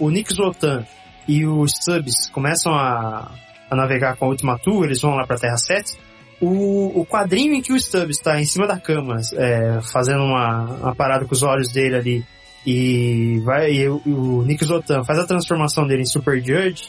o, 0.00 0.10
Nick 0.10 0.34
Zotan 0.34 0.84
e 1.28 1.46
os 1.46 1.70
Subs 1.84 2.28
começam 2.32 2.74
a, 2.74 3.30
a 3.70 3.76
navegar 3.76 4.16
com 4.16 4.24
a 4.24 4.28
Ultima 4.30 4.58
Tour, 4.58 4.84
eles 4.84 5.00
vão 5.00 5.14
lá 5.14 5.24
pra 5.24 5.38
Terra 5.38 5.58
7, 5.58 5.96
O, 6.40 7.02
o 7.02 7.06
quadrinho 7.06 7.54
em 7.54 7.62
que 7.62 7.72
o 7.72 7.78
Stubbs 7.78 8.18
está 8.18 8.40
em 8.40 8.46
cima 8.46 8.66
da 8.66 8.80
cama, 8.80 9.14
é, 9.34 9.78
fazendo 9.80 10.24
uma, 10.24 10.64
uma 10.64 10.94
parada 10.96 11.24
com 11.24 11.32
os 11.32 11.44
olhos 11.44 11.70
dele 11.72 11.94
ali, 11.94 12.35
e 12.66 13.40
vai 13.44 13.72
e 13.72 13.88
o, 13.88 14.42
Nick 14.44 14.64
Zotan 14.64 15.04
faz 15.04 15.18
a 15.18 15.26
transformação 15.26 15.86
dele 15.86 16.02
em 16.02 16.06
Super 16.06 16.38
Judge, 16.44 16.88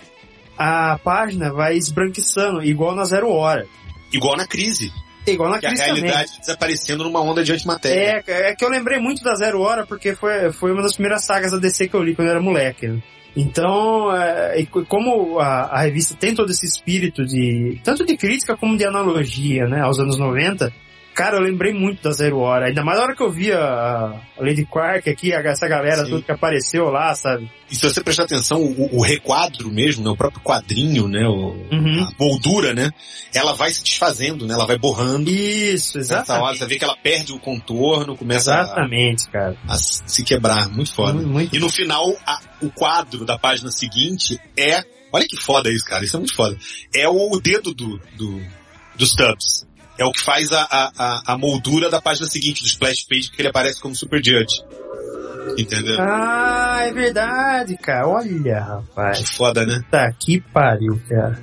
a 0.58 0.98
página 1.04 1.54
vai 1.54 1.76
esbranquiçando, 1.78 2.64
igual 2.64 2.96
na 2.96 3.06
Zero 3.06 3.30
Hora. 3.30 3.66
Igual 4.12 4.36
na 4.36 4.48
crise. 4.48 4.92
Igual 5.28 5.50
na 5.52 5.60
Que 5.60 5.66
a 5.66 5.70
crise 5.70 5.84
também. 5.86 6.04
realidade 6.04 6.40
desaparecendo 6.40 7.04
numa 7.04 7.22
onda 7.22 7.44
de 7.44 7.52
antimatéria. 7.52 8.24
É, 8.26 8.50
é 8.52 8.56
que 8.56 8.64
eu 8.64 8.70
lembrei 8.70 8.98
muito 9.00 9.22
da 9.24 9.36
Zero 9.36 9.60
Hora 9.62 9.86
porque 9.86 10.16
foi, 10.16 10.52
foi 10.54 10.72
uma 10.72 10.82
das 10.82 10.94
primeiras 10.94 11.26
sagas 11.26 11.52
da 11.52 11.58
DC 11.60 11.90
que 11.90 11.96
eu 11.96 12.02
li 12.02 12.16
quando 12.16 12.30
eu 12.30 12.32
era 12.32 12.42
moleque. 12.42 12.88
né? 12.88 13.02
Então, 13.36 14.10
é, 14.16 14.66
co- 14.66 14.86
como 14.86 15.38
a, 15.40 15.66
a 15.66 15.82
revista 15.82 16.16
tem 16.16 16.34
todo 16.34 16.50
esse 16.50 16.66
espírito 16.66 17.24
de, 17.26 17.80
tanto 17.84 18.04
de 18.06 18.18
crítica 18.18 18.58
como 18.58 18.76
de 18.78 18.84
analogia, 18.86 19.68
né, 19.68 19.82
aos 19.82 20.00
anos 20.00 20.18
90, 20.18 20.74
cara, 21.18 21.38
eu 21.38 21.42
lembrei 21.42 21.74
muito 21.74 22.02
da 22.04 22.12
Zero 22.12 22.38
Hora. 22.40 22.68
Ainda 22.68 22.84
mais 22.84 22.98
na 22.98 23.04
hora 23.04 23.16
que 23.16 23.24
eu 23.24 23.32
via 23.32 23.58
a 23.60 24.10
a 24.38 24.44
Lady 24.44 24.66
Quark 24.66 25.10
aqui, 25.10 25.34
a- 25.34 25.40
essa 25.40 25.68
galera 25.68 26.04
Sim. 26.06 26.12
toda 26.12 26.22
que 26.22 26.32
apareceu 26.32 26.86
lá, 26.92 27.14
sabe? 27.16 27.50
E 27.72 27.76
se 27.76 27.82
você 27.82 28.02
prestar 28.04 28.24
atenção, 28.26 28.62
o, 28.62 28.98
o 28.98 29.02
requadro 29.02 29.72
mesmo, 29.72 30.04
né, 30.04 30.10
o 30.12 30.16
próprio 30.16 30.42
quadrinho, 30.44 31.08
né, 31.08 31.28
o, 31.28 31.56
Uhum. 31.72 32.04
a 32.08 32.24
moldura, 32.24 32.74
né, 32.74 32.92
ela 33.34 33.54
vai 33.56 33.72
se 33.72 33.84
desfazendo, 33.84 34.46
né, 34.46 34.54
ela 34.54 34.68
vai 34.68 34.78
borrando. 34.78 35.30
Isso, 35.30 35.98
Nessa 35.98 36.14
hora 36.14 36.22
exatamente. 36.24 36.58
você 36.60 36.66
vê 36.68 36.78
que 36.78 36.84
ela 36.84 36.96
perde 37.02 37.34
o 37.34 37.40
contorno, 37.40 38.16
começa 38.16 38.54
a, 38.54 38.62
Exatamente, 38.62 39.28
cara. 39.30 39.58
a 39.68 39.76
se 39.76 40.24
quebrar. 40.24 40.70
Muito 40.70 40.94
foda. 40.94 41.14
Muito, 41.14 41.30
muito 41.30 41.56
E 41.56 41.60
no 41.60 41.70
final, 41.70 42.06
a- 42.26 42.40
o 42.62 42.70
quadro 42.70 43.26
da 43.26 43.38
página 43.40 43.72
seguinte 43.72 44.40
é. 44.56 44.84
Olha 45.12 45.26
que 45.28 45.38
foda 45.38 45.72
isso, 45.72 45.86
cara. 45.86 46.04
Isso 46.06 46.16
é 46.16 46.20
muito 46.20 46.36
foda. 46.36 46.58
É 46.94 47.08
o, 47.10 47.32
o 47.34 47.40
dedo 47.42 47.74
do, 47.74 47.98
do, 48.16 48.42
do 48.96 49.06
Stubbs. 49.06 49.67
É 49.98 50.06
o 50.06 50.12
que 50.12 50.22
faz 50.22 50.52
a, 50.52 50.62
a, 50.62 51.34
a- 51.34 51.38
moldura 51.38 51.90
da 51.90 52.00
página 52.02 52.28
seguinte, 52.28 52.62
do 52.62 52.68
splash 52.68 53.04
page, 53.10 53.32
que 53.32 53.42
ele 53.42 53.50
aparece 53.50 53.82
como 53.82 53.96
Super 53.96 54.24
Judge. 54.24 54.64
Entendeu? 55.58 55.96
Ah, 56.00 56.80
é 56.82 56.92
verdade, 56.92 57.78
cara. 57.78 58.08
Olha, 58.08 58.60
rapaz. 58.60 59.18
Que 59.20 59.26
foda, 59.26 59.66
né? 59.66 59.80
Puta 59.86 60.14
que 60.20 60.40
pariu, 60.42 61.02
cara. 61.10 61.42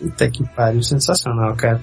Puta 0.00 0.30
que 0.30 0.44
pariu, 0.54 0.82
sensacional, 0.82 1.54
cara. 1.54 1.80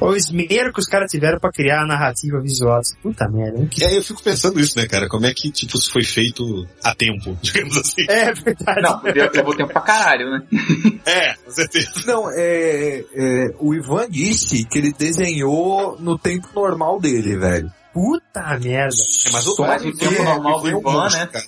O 0.00 0.14
esmero 0.14 0.72
que 0.72 0.80
os 0.80 0.86
caras 0.86 1.10
tiveram 1.10 1.40
pra 1.40 1.50
criar 1.50 1.82
a 1.82 1.86
narrativa 1.86 2.40
visual. 2.40 2.80
Puta 3.02 3.28
merda. 3.28 3.58
hein? 3.58 3.68
É, 3.80 3.96
eu 3.96 4.02
fico 4.02 4.22
pensando 4.22 4.60
isso, 4.60 4.78
né, 4.78 4.86
cara? 4.86 5.08
Como 5.08 5.26
é 5.26 5.34
que, 5.34 5.50
tipo, 5.50 5.76
isso 5.76 5.90
foi 5.90 6.04
feito 6.04 6.66
a 6.84 6.94
tempo, 6.94 7.36
digamos 7.42 7.76
assim. 7.76 8.04
É 8.08 8.32
verdade. 8.32 8.80
Não, 8.80 9.02
levou 9.02 9.30
levou 9.34 9.56
tempo 9.56 9.72
pra 9.72 9.82
caralho, 9.82 10.30
né? 10.30 10.42
É, 11.04 11.34
com 11.34 11.50
certeza. 11.50 11.90
Não, 12.06 12.30
é, 12.30 13.04
é, 13.14 13.46
o 13.58 13.74
Ivan 13.74 14.08
disse 14.08 14.64
que 14.64 14.78
ele 14.78 14.92
desenhou 14.92 15.96
no 15.98 16.18
tempo 16.18 16.48
normal 16.54 17.00
dele, 17.00 17.36
velho. 17.36 17.72
Puta 17.92 18.58
merda. 18.58 18.94
É, 19.26 19.32
mas 19.32 19.46
o, 19.46 19.54
Só 19.56 19.78
que 19.78 19.92
tempo 19.96 20.22
normal 20.22 20.60
do 20.60 20.68
é 20.68 20.74
um 20.74 20.80
Ivan, 20.80 21.08
né? 21.10 21.26
cara. 21.32 21.44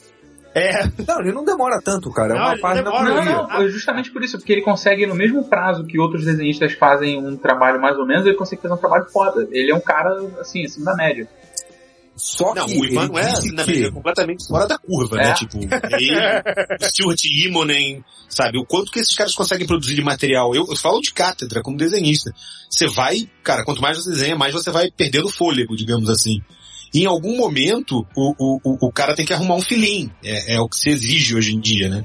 É, 0.55 0.85
Não, 1.07 1.21
ele 1.21 1.33
não 1.33 1.45
demora 1.45 1.81
tanto, 1.83 2.11
cara. 2.11 2.35
É 2.35 2.37
Não, 2.37 2.45
uma 2.45 2.53
ele 2.53 2.61
página 2.61 2.85
demora, 2.91 3.05
por 3.05 3.15
Não, 3.15 3.23
dia. 3.23 3.33
não, 3.33 3.63
é 3.63 3.69
justamente 3.69 4.11
por 4.11 4.23
isso, 4.23 4.39
porque 4.39 4.53
ele 4.53 4.63
consegue, 4.63 5.07
no 5.07 5.15
mesmo 5.15 5.45
prazo 5.49 5.85
que 5.85 5.99
outros 5.99 6.25
desenhistas 6.25 6.73
fazem 6.73 7.19
um 7.19 7.37
trabalho 7.37 7.81
mais 7.81 7.97
ou 7.97 8.07
menos, 8.07 8.27
ele 8.27 8.37
consegue 8.37 8.63
fazer 8.63 8.75
um 8.75 8.79
trabalho 8.79 9.07
foda. 9.13 9.47
Ele 9.53 9.71
é 9.71 9.75
um 9.75 9.81
cara, 9.81 10.11
assim, 10.41 10.65
acima 10.65 10.87
da 10.87 10.97
média. 10.97 11.29
Só 12.17 12.55
Não, 12.55 12.67
que 12.67 12.79
o 12.79 12.85
Ivan 12.85 13.05
ele 13.05 13.13
não 13.13 13.19
é, 13.19 13.33
disse 13.33 13.53
na 13.55 13.65
que... 13.65 13.85
é 13.85 13.91
completamente 13.91 14.47
fora 14.47 14.67
da 14.67 14.77
curva, 14.77 15.17
né? 15.17 15.31
É. 15.31 15.35
Tipo, 15.35 15.59
ele, 15.59 16.19
o 16.79 16.85
Stuart 16.85 17.25
Immonen, 17.25 18.05
sabe? 18.29 18.59
O 18.59 18.67
quanto 18.67 18.93
que 18.93 18.99
esses 18.99 19.15
caras 19.17 19.35
conseguem 19.35 19.67
produzir 19.67 19.95
de 19.95 20.03
material. 20.03 20.55
Eu, 20.55 20.67
eu 20.69 20.77
falo 20.77 21.01
de 21.01 21.15
cátedra, 21.15 21.63
como 21.63 21.79
desenhista. 21.79 22.31
Você 22.69 22.87
vai, 22.87 23.27
cara, 23.43 23.65
quanto 23.65 23.81
mais 23.81 23.97
você 23.97 24.11
desenha, 24.11 24.37
mais 24.37 24.53
você 24.53 24.71
vai 24.71 24.91
perdendo 24.91 25.31
fôlego, 25.31 25.75
digamos 25.75 26.11
assim. 26.11 26.43
Em 26.93 27.07
algum 27.07 27.37
momento, 27.37 28.05
o, 28.17 28.35
o, 28.39 28.87
o, 28.87 28.93
cara 28.93 29.15
tem 29.15 29.25
que 29.25 29.33
arrumar 29.33 29.55
um 29.55 29.63
filim. 29.63 30.11
É, 30.25 30.57
é 30.57 30.61
o 30.61 30.69
que 30.69 30.77
se 30.77 30.91
exige 30.91 31.37
hoje 31.37 31.55
em 31.55 31.61
dia, 31.61 31.89
né? 31.89 32.05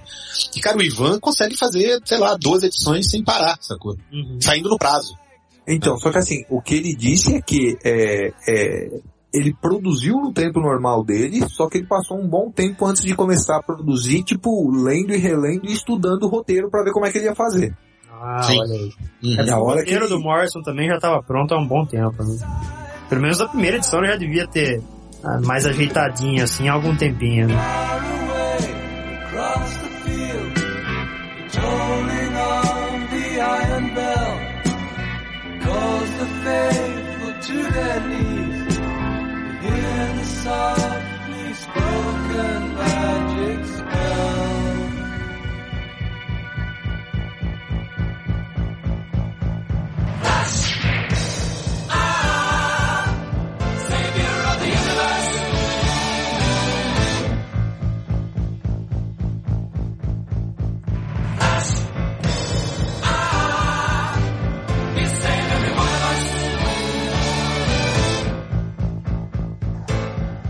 E, 0.56 0.60
cara, 0.60 0.78
o 0.78 0.84
Ivan 0.84 1.20
consegue 1.20 1.58
fazer, 1.58 2.00
sei 2.06 2.20
lá, 2.20 2.38
12 2.40 2.68
edições 2.68 3.10
sem 3.10 3.24
parar, 3.24 3.58
sacou? 3.62 3.96
Uhum. 4.14 4.38
Saindo 4.40 4.70
no 4.70 4.78
prazo. 4.78 5.16
Então, 5.68 5.98
só 5.98 6.12
que 6.12 6.20
assim, 6.20 6.46
o 6.50 6.62
que 6.62 6.76
ele 6.76 6.94
disse 6.96 7.36
é 7.36 7.42
que 7.42 7.76
é, 7.84 8.32
é, 8.48 8.90
ele 9.34 9.52
produziu 9.60 10.16
no 10.22 10.32
tempo 10.32 10.60
normal 10.60 11.04
dele, 11.04 11.44
só 11.50 11.68
que 11.68 11.80
ele 11.80 11.88
passou 11.88 12.20
um 12.20 12.28
bom 12.28 12.52
tempo 12.52 12.86
antes 12.86 13.02
de 13.02 13.16
começar 13.16 13.58
a 13.58 13.64
produzir, 13.64 14.24
tipo, 14.24 14.70
lendo 14.72 15.14
e 15.14 15.18
relendo 15.18 15.66
e 15.66 15.74
estudando 15.74 16.24
o 16.24 16.30
roteiro 16.30 16.70
pra 16.70 16.84
ver 16.84 16.92
como 16.92 17.08
é 17.08 17.12
que 17.12 17.18
ele 17.18 17.26
ia 17.26 17.36
fazer. 17.36 17.76
Ah, 18.12 18.44
Sim. 18.44 18.60
olha 18.60 18.74
aí. 18.74 18.92
Uhum. 19.24 19.40
É, 19.40 19.56
o 19.56 19.64
hora 19.64 19.84
que 19.84 19.92
roteiro 19.92 20.06
ele- 20.06 20.14
do 20.14 20.20
Morrison 20.20 20.62
também 20.62 20.88
já 20.88 21.00
tava 21.00 21.24
pronto 21.24 21.54
há 21.56 21.60
um 21.60 21.68
bom 21.68 21.86
tempo. 21.86 22.24
Né? 22.24 22.85
Pelo 23.10 23.22
menos 23.22 23.40
a 23.40 23.48
primeira 23.48 23.78
edição 23.78 24.04
já 24.06 24.16
devia 24.16 24.48
ter 24.48 24.82
ah, 25.24 25.40
mais 25.44 25.66
ajeitadinha, 25.66 26.44
assim, 26.44 26.68
há 26.68 26.74
algum 26.74 26.96
tempinho. 26.96 27.48
Né? 27.48 27.56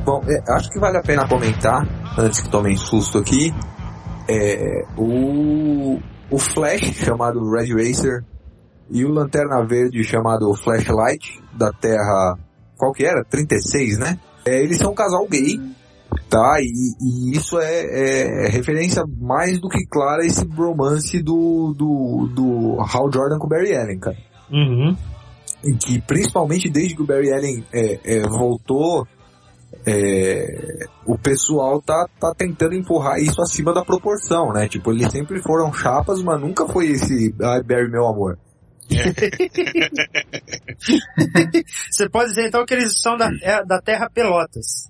Bom, 0.05 0.21
é, 0.27 0.53
acho 0.53 0.69
que 0.69 0.79
vale 0.79 0.97
a 0.97 1.01
pena 1.01 1.27
comentar, 1.27 1.81
antes 2.17 2.39
que 2.39 2.49
tomem 2.49 2.77
susto 2.77 3.17
aqui, 3.17 3.51
é, 4.29 4.83
o, 4.97 5.99
o 6.29 6.37
Flash, 6.37 6.93
chamado 7.03 7.39
Red 7.49 7.73
Racer, 7.73 8.23
e 8.89 9.03
o 9.03 9.09
Lanterna 9.09 9.65
Verde, 9.65 10.03
chamado 10.03 10.53
Flashlight, 10.53 11.41
da 11.57 11.71
Terra, 11.71 12.37
qual 12.77 12.93
que 12.93 13.03
era? 13.03 13.25
36, 13.25 13.97
né? 13.97 14.19
É, 14.45 14.61
eles 14.61 14.77
são 14.77 14.91
um 14.91 14.95
casal 14.95 15.27
gay, 15.27 15.59
tá? 16.29 16.57
E, 16.59 17.31
e 17.31 17.35
isso 17.35 17.57
é, 17.59 18.45
é 18.45 18.49
referência 18.49 19.03
mais 19.19 19.59
do 19.59 19.67
que 19.67 19.87
clara 19.87 20.21
a 20.21 20.25
esse 20.25 20.45
bromance 20.45 21.19
do, 21.23 21.73
do, 21.75 22.29
do 22.31 22.77
Hal 22.79 23.11
Jordan 23.11 23.39
com 23.39 23.47
o 23.47 23.49
Barry 23.49 23.75
Allen, 23.75 23.99
cara 23.99 24.17
Uhum. 24.51 24.95
em 25.63 25.75
que 25.75 25.99
principalmente 26.01 26.69
desde 26.69 26.95
que 26.95 27.01
o 27.01 27.07
Barry 27.07 27.33
Allen 27.33 27.63
é, 27.73 28.17
é, 28.17 28.21
voltou, 28.29 29.07
é, 29.85 30.87
o 31.05 31.17
pessoal 31.17 31.81
tá, 31.81 32.07
tá 32.19 32.33
tentando 32.35 32.75
empurrar 32.75 33.19
isso 33.19 33.41
acima 33.41 33.73
da 33.73 33.83
proporção, 33.83 34.53
né? 34.53 34.67
Tipo, 34.67 34.91
eles 34.91 35.11
sempre 35.11 35.41
foram 35.41 35.73
chapas, 35.73 36.21
mas 36.21 36.39
nunca 36.41 36.67
foi 36.67 36.87
esse, 36.87 37.33
ai, 37.41 37.63
Barry, 37.63 37.89
meu 37.89 38.05
amor. 38.07 38.37
Você 41.89 42.09
pode 42.09 42.29
dizer 42.29 42.47
então 42.47 42.65
que 42.65 42.73
eles 42.73 42.99
são 42.99 43.15
da, 43.17 43.29
é, 43.41 43.63
da 43.65 43.81
Terra 43.81 44.09
Pelotas. 44.09 44.89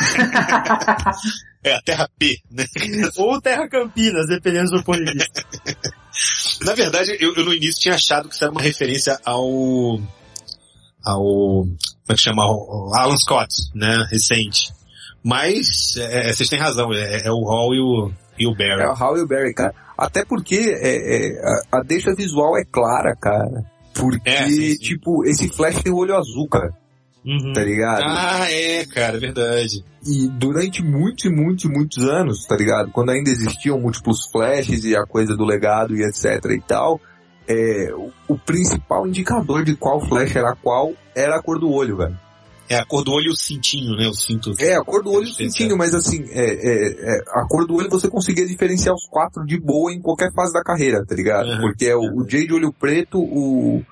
É 1.64 1.74
a 1.74 1.82
Terra 1.82 2.10
P, 2.18 2.40
né? 2.50 2.66
Ou 3.16 3.40
Terra 3.40 3.68
Campinas, 3.68 4.26
dependendo 4.26 4.72
do 4.72 4.82
ponto 4.82 5.04
de 5.04 5.12
vista. 5.12 5.44
Na 6.64 6.74
verdade, 6.74 7.16
eu, 7.20 7.32
eu 7.36 7.44
no 7.44 7.54
início 7.54 7.80
tinha 7.80 7.94
achado 7.94 8.28
que 8.28 8.34
isso 8.34 8.42
era 8.42 8.52
uma 8.52 8.60
referência 8.60 9.16
ao. 9.24 10.00
ao. 11.04 11.64
Como 12.06 12.12
é 12.12 12.14
que 12.14 12.20
chama? 12.20 12.42
Ao 12.42 12.94
Alan 12.94 13.16
Scott, 13.16 13.48
né? 13.74 14.06
Recente. 14.10 14.72
Mas, 15.24 15.96
é, 15.96 16.28
é, 16.28 16.32
vocês 16.32 16.48
têm 16.48 16.58
razão, 16.58 16.92
é, 16.92 17.26
é 17.26 17.30
o 17.30 17.44
Hall 17.44 17.74
e 17.74 17.80
o, 17.80 18.12
e 18.38 18.46
o 18.46 18.52
Barry. 18.54 18.82
É 18.82 18.88
o 18.88 18.92
Hal 18.92 19.18
e 19.18 19.22
o 19.22 19.26
Barry, 19.28 19.54
cara. 19.54 19.72
Até 19.96 20.24
porque 20.24 20.56
é, 20.56 21.36
é, 21.36 21.42
a, 21.72 21.78
a 21.78 21.82
deixa 21.82 22.14
visual 22.14 22.56
é 22.58 22.64
clara, 22.64 23.14
cara. 23.14 23.64
Porque, 23.94 24.28
É, 24.28 24.48
sim, 24.48 24.72
sim. 24.72 24.78
tipo, 24.78 25.24
esse 25.24 25.48
Flash 25.48 25.82
tem 25.82 25.92
o 25.92 25.96
olho 25.96 26.16
azul, 26.16 26.48
cara. 26.48 26.70
Uhum. 27.24 27.52
Tá 27.52 27.62
ligado? 27.62 28.02
Ah, 28.04 28.50
é, 28.50 28.84
cara, 28.84 29.18
verdade. 29.18 29.84
E 30.04 30.28
durante 30.28 30.82
muitos 30.82 31.24
e 31.24 31.30
muitos 31.30 31.64
e 31.64 31.68
muitos 31.68 31.98
anos, 32.04 32.44
tá 32.46 32.56
ligado? 32.56 32.90
Quando 32.90 33.10
ainda 33.10 33.30
existiam 33.30 33.78
múltiplos 33.78 34.28
flashes 34.32 34.84
e 34.84 34.96
a 34.96 35.04
coisa 35.04 35.36
do 35.36 35.44
legado 35.44 35.94
e 35.94 36.02
etc 36.02 36.44
e 36.50 36.60
tal, 36.60 37.00
é, 37.48 37.92
o, 37.94 38.10
o 38.28 38.38
principal 38.38 39.06
indicador 39.06 39.64
de 39.64 39.76
qual 39.76 40.00
flash 40.00 40.36
era 40.36 40.54
qual 40.54 40.92
era 41.14 41.36
a 41.36 41.42
cor 41.42 41.58
do 41.58 41.70
olho, 41.70 41.96
velho. 41.96 42.18
É 42.68 42.76
a 42.76 42.86
cor 42.86 43.04
do 43.04 43.12
olho 43.12 43.26
e 43.26 43.30
o 43.30 43.36
cintinho, 43.36 43.96
né? 43.96 44.08
O 44.08 44.14
cinto. 44.14 44.54
É, 44.58 44.76
a 44.76 44.82
cor 44.82 45.02
do 45.02 45.10
olho 45.10 45.26
e 45.26 45.30
o 45.30 45.34
cintinho, 45.34 45.76
mas 45.76 45.94
assim, 45.94 46.24
é, 46.30 46.44
é, 46.44 47.16
é, 47.16 47.20
a 47.34 47.46
cor 47.46 47.66
do 47.66 47.74
olho 47.74 47.90
você 47.90 48.08
conseguia 48.08 48.46
diferenciar 48.46 48.94
os 48.94 49.04
quatro 49.10 49.44
de 49.44 49.60
boa 49.60 49.92
em 49.92 50.00
qualquer 50.00 50.32
fase 50.32 50.52
da 50.54 50.62
carreira, 50.62 51.04
tá 51.04 51.14
ligado? 51.14 51.48
Uhum. 51.48 51.60
Porque 51.60 51.86
é 51.86 51.94
o, 51.94 52.00
o 52.00 52.26
Jay 52.28 52.46
de 52.46 52.54
olho 52.54 52.72
preto, 52.72 53.18
o, 53.20 53.82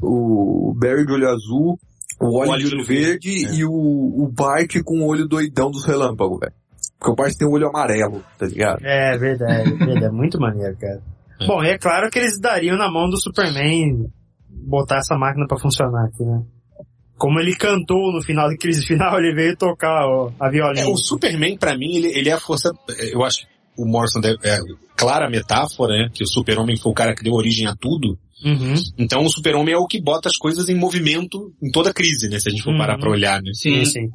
o 0.00 0.74
Barry 0.74 1.04
de 1.04 1.12
olho 1.12 1.28
azul, 1.28 1.78
o 2.18 2.38
Wally 2.38 2.64
de 2.64 2.74
olho 2.74 2.84
verde 2.84 3.44
É. 3.44 3.54
e 3.54 3.64
o, 3.64 3.70
o 3.70 4.28
Bart 4.32 4.80
com 4.84 5.00
o 5.00 5.06
olho 5.06 5.26
doidão 5.28 5.70
dos 5.70 5.84
relâmpagos, 5.84 6.38
velho. 6.40 6.52
Porque 6.98 7.12
o 7.12 7.16
Bart 7.16 7.34
tem 7.36 7.48
o 7.48 7.50
olho 7.50 7.68
amarelo, 7.68 8.22
tá 8.38 8.46
ligado? 8.46 8.78
É, 8.82 9.18
verdade, 9.18 9.74
verdade. 9.74 10.14
Muito 10.14 10.38
maneiro, 10.38 10.76
cara. 10.80 11.02
Bom, 11.46 11.62
e 11.64 11.68
é 11.70 11.78
claro 11.78 12.10
que 12.10 12.18
eles 12.18 12.38
dariam 12.40 12.76
na 12.76 12.90
mão 12.90 13.08
do 13.08 13.20
Superman 13.20 14.06
botar 14.48 14.98
essa 14.98 15.16
máquina 15.16 15.46
pra 15.46 15.58
funcionar 15.58 16.06
aqui, 16.06 16.22
né? 16.24 16.42
Como 17.18 17.38
ele 17.38 17.54
cantou 17.54 18.12
no 18.12 18.22
final 18.22 18.48
da 18.48 18.56
crise 18.56 18.84
final, 18.84 19.16
ele 19.20 19.34
veio 19.34 19.56
tocar 19.56 20.06
ó, 20.06 20.30
a 20.40 20.50
violinha. 20.50 20.84
É, 20.84 20.88
o 20.88 20.96
Superman, 20.96 21.56
pra 21.56 21.76
mim, 21.76 21.94
ele, 21.96 22.08
ele 22.18 22.28
é 22.28 22.32
a 22.32 22.40
força. 22.40 22.70
Eu 23.12 23.22
acho 23.24 23.40
que 23.40 23.46
o 23.78 23.86
Morrison 23.86 24.20
deve- 24.20 24.38
é 24.44 24.58
clara 24.96 25.28
metáfora, 25.30 25.96
né? 25.96 26.08
Que 26.12 26.24
o 26.24 26.26
Super-Homem 26.26 26.76
foi 26.76 26.90
o 26.92 26.94
cara 26.94 27.14
que 27.14 27.22
deu 27.22 27.32
origem 27.34 27.66
a 27.66 27.74
tudo. 27.76 28.18
Uhum. 28.44 28.74
Então 28.98 29.24
o 29.24 29.30
Super-Homem 29.30 29.72
é 29.74 29.78
o 29.78 29.86
que 29.86 30.00
bota 30.02 30.28
as 30.28 30.36
coisas 30.36 30.68
em 30.68 30.74
movimento 30.74 31.52
em 31.62 31.70
toda 31.70 31.94
crise, 31.94 32.28
né? 32.28 32.40
Se 32.40 32.48
a 32.48 32.50
gente 32.52 32.62
for 32.62 32.72
Uhum. 32.72 32.78
parar 32.78 32.98
pra 32.98 33.10
olhar, 33.10 33.40
né? 33.40 33.50
Sim, 33.54 33.84
sim. 33.84 34.08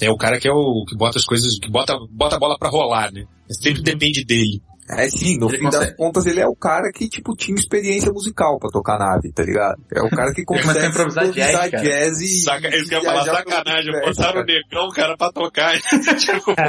É 0.00 0.10
o 0.10 0.16
cara 0.16 0.38
que 0.40 0.48
é 0.48 0.52
o 0.52 0.84
que 0.88 0.96
bota 0.96 1.18
as 1.18 1.24
coisas, 1.24 1.58
que 1.58 1.70
bota, 1.70 1.94
bota 2.10 2.36
a 2.36 2.38
bola 2.38 2.56
pra 2.58 2.70
rolar, 2.70 3.12
né? 3.12 3.24
Sempre 3.50 3.82
depende 3.82 4.24
dele. 4.24 4.62
É 4.90 5.08
sim, 5.10 5.36
no 5.38 5.48
Ele 5.48 5.58
fim 5.58 5.64
consegue. 5.64 5.84
das 5.86 5.96
contas 5.96 6.26
ele 6.26 6.40
é 6.40 6.46
o 6.46 6.56
cara 6.56 6.90
que, 6.92 7.08
tipo, 7.08 7.36
tinha 7.36 7.58
experiência 7.58 8.10
musical 8.12 8.58
pra 8.58 8.70
tocar 8.70 8.98
nave, 8.98 9.30
tá 9.32 9.42
ligado? 9.42 9.76
É 9.94 10.00
o 10.00 10.08
cara 10.08 10.32
que 10.32 10.44
consegue 10.44 10.86
improvisar 10.86 11.30
jazz, 11.30 11.70
jazz 11.82 12.20
e... 12.22 12.42
Saca, 12.44 12.68
isso 12.74 12.88
que 12.88 12.94
eu 12.94 13.02
ia 13.02 13.04
falar, 13.04 13.24
sacanagem. 13.24 13.92
Botaram 14.00 14.40
o 14.40 14.44
negão, 14.44 14.88
cara, 14.94 15.16
pra 15.16 15.30
tocar. 15.32 15.74
Tipo, 16.18 16.54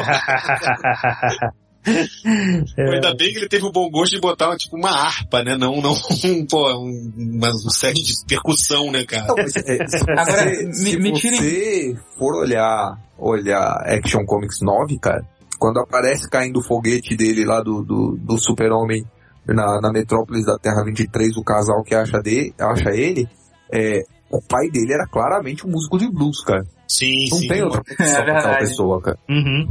É. 2.78 2.94
Ainda 2.96 3.16
bem 3.16 3.32
que 3.32 3.38
ele 3.40 3.48
teve 3.48 3.66
o 3.66 3.72
bom 3.72 3.90
gosto 3.90 4.14
de 4.14 4.20
botar 4.22 4.54
tipo 4.58 4.76
uma 4.76 4.92
harpa, 4.92 5.42
né? 5.44 5.56
Não, 5.58 5.82
não 5.82 5.94
um, 5.94 6.46
pô, 6.46 6.70
um, 6.78 7.12
uma, 7.18 7.50
um 7.50 7.70
set 7.70 7.96
de 7.96 8.14
percussão, 8.28 8.92
né, 8.92 9.06
cara? 9.06 9.28
Não, 9.28 9.36
mas, 9.38 9.56
é, 9.56 9.88
se 9.88 9.98
você, 10.04 10.12
Agora, 10.12 10.46
me- 10.46 10.74
se 10.74 10.98
me 11.00 11.10
você 11.12 11.22
tirem- 11.32 11.96
for 12.18 12.36
olhar, 12.36 12.98
olhar 13.18 13.82
Action 13.88 14.26
Comics 14.26 14.58
9, 14.62 15.00
cara, 15.00 15.24
quando 15.60 15.80
aparece 15.80 16.30
caindo 16.30 16.60
o 16.60 16.64
foguete 16.64 17.16
dele 17.16 17.44
lá 17.46 17.62
do, 17.62 17.84
do, 17.84 18.18
do 18.18 18.38
super-homem 18.38 19.04
na, 19.46 19.80
na 19.82 19.92
metrópolis 19.92 20.46
da 20.46 20.58
Terra 20.58 20.84
23, 20.86 21.36
o 21.38 21.44
casal 21.44 21.84
que 21.84 21.94
acha, 21.94 22.20
de, 22.22 22.54
acha 22.60 22.92
ele, 22.92 23.28
é, 23.72 24.02
o 24.32 24.42
pai 24.42 24.70
dele 24.70 24.94
era 24.94 25.06
claramente 25.08 25.68
um 25.68 25.72
músico 25.72 25.98
de 25.98 26.10
blues, 26.10 26.44
cara. 26.44 26.64
Sim, 26.88 27.28
Não 27.32 27.38
sim. 27.38 27.48
tem 27.48 27.62
outra 27.64 27.82
É 27.90 27.96
profissão 27.96 28.14
pra 28.14 28.22
aquela 28.22 28.42
verdade. 28.42 28.60
pessoa, 28.60 29.02
cara. 29.02 29.18
Uhum. 29.30 29.68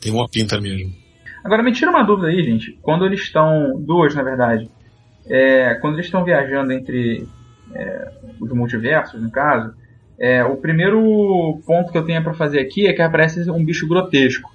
Tem 0.00 0.12
uma 0.12 0.28
pinta 0.28 0.60
mesmo. 0.60 0.92
Agora 1.44 1.62
me 1.62 1.72
tira 1.72 1.90
uma 1.90 2.04
dúvida 2.04 2.28
aí, 2.28 2.42
gente. 2.44 2.78
Quando 2.82 3.04
eles 3.04 3.20
estão. 3.20 3.80
Duas, 3.84 4.14
na 4.14 4.22
verdade. 4.22 4.70
É, 5.26 5.74
quando 5.80 5.94
eles 5.94 6.06
estão 6.06 6.24
viajando 6.24 6.72
entre 6.72 7.26
é, 7.74 8.08
os 8.40 8.50
multiversos, 8.52 9.20
no 9.20 9.30
caso, 9.30 9.72
é, 10.18 10.44
o 10.44 10.56
primeiro 10.56 11.00
ponto 11.66 11.90
que 11.90 11.98
eu 11.98 12.04
tenho 12.04 12.22
pra 12.22 12.34
fazer 12.34 12.60
aqui 12.60 12.86
é 12.86 12.92
que 12.92 13.02
aparece 13.02 13.48
um 13.50 13.64
bicho 13.64 13.88
grotesco. 13.88 14.50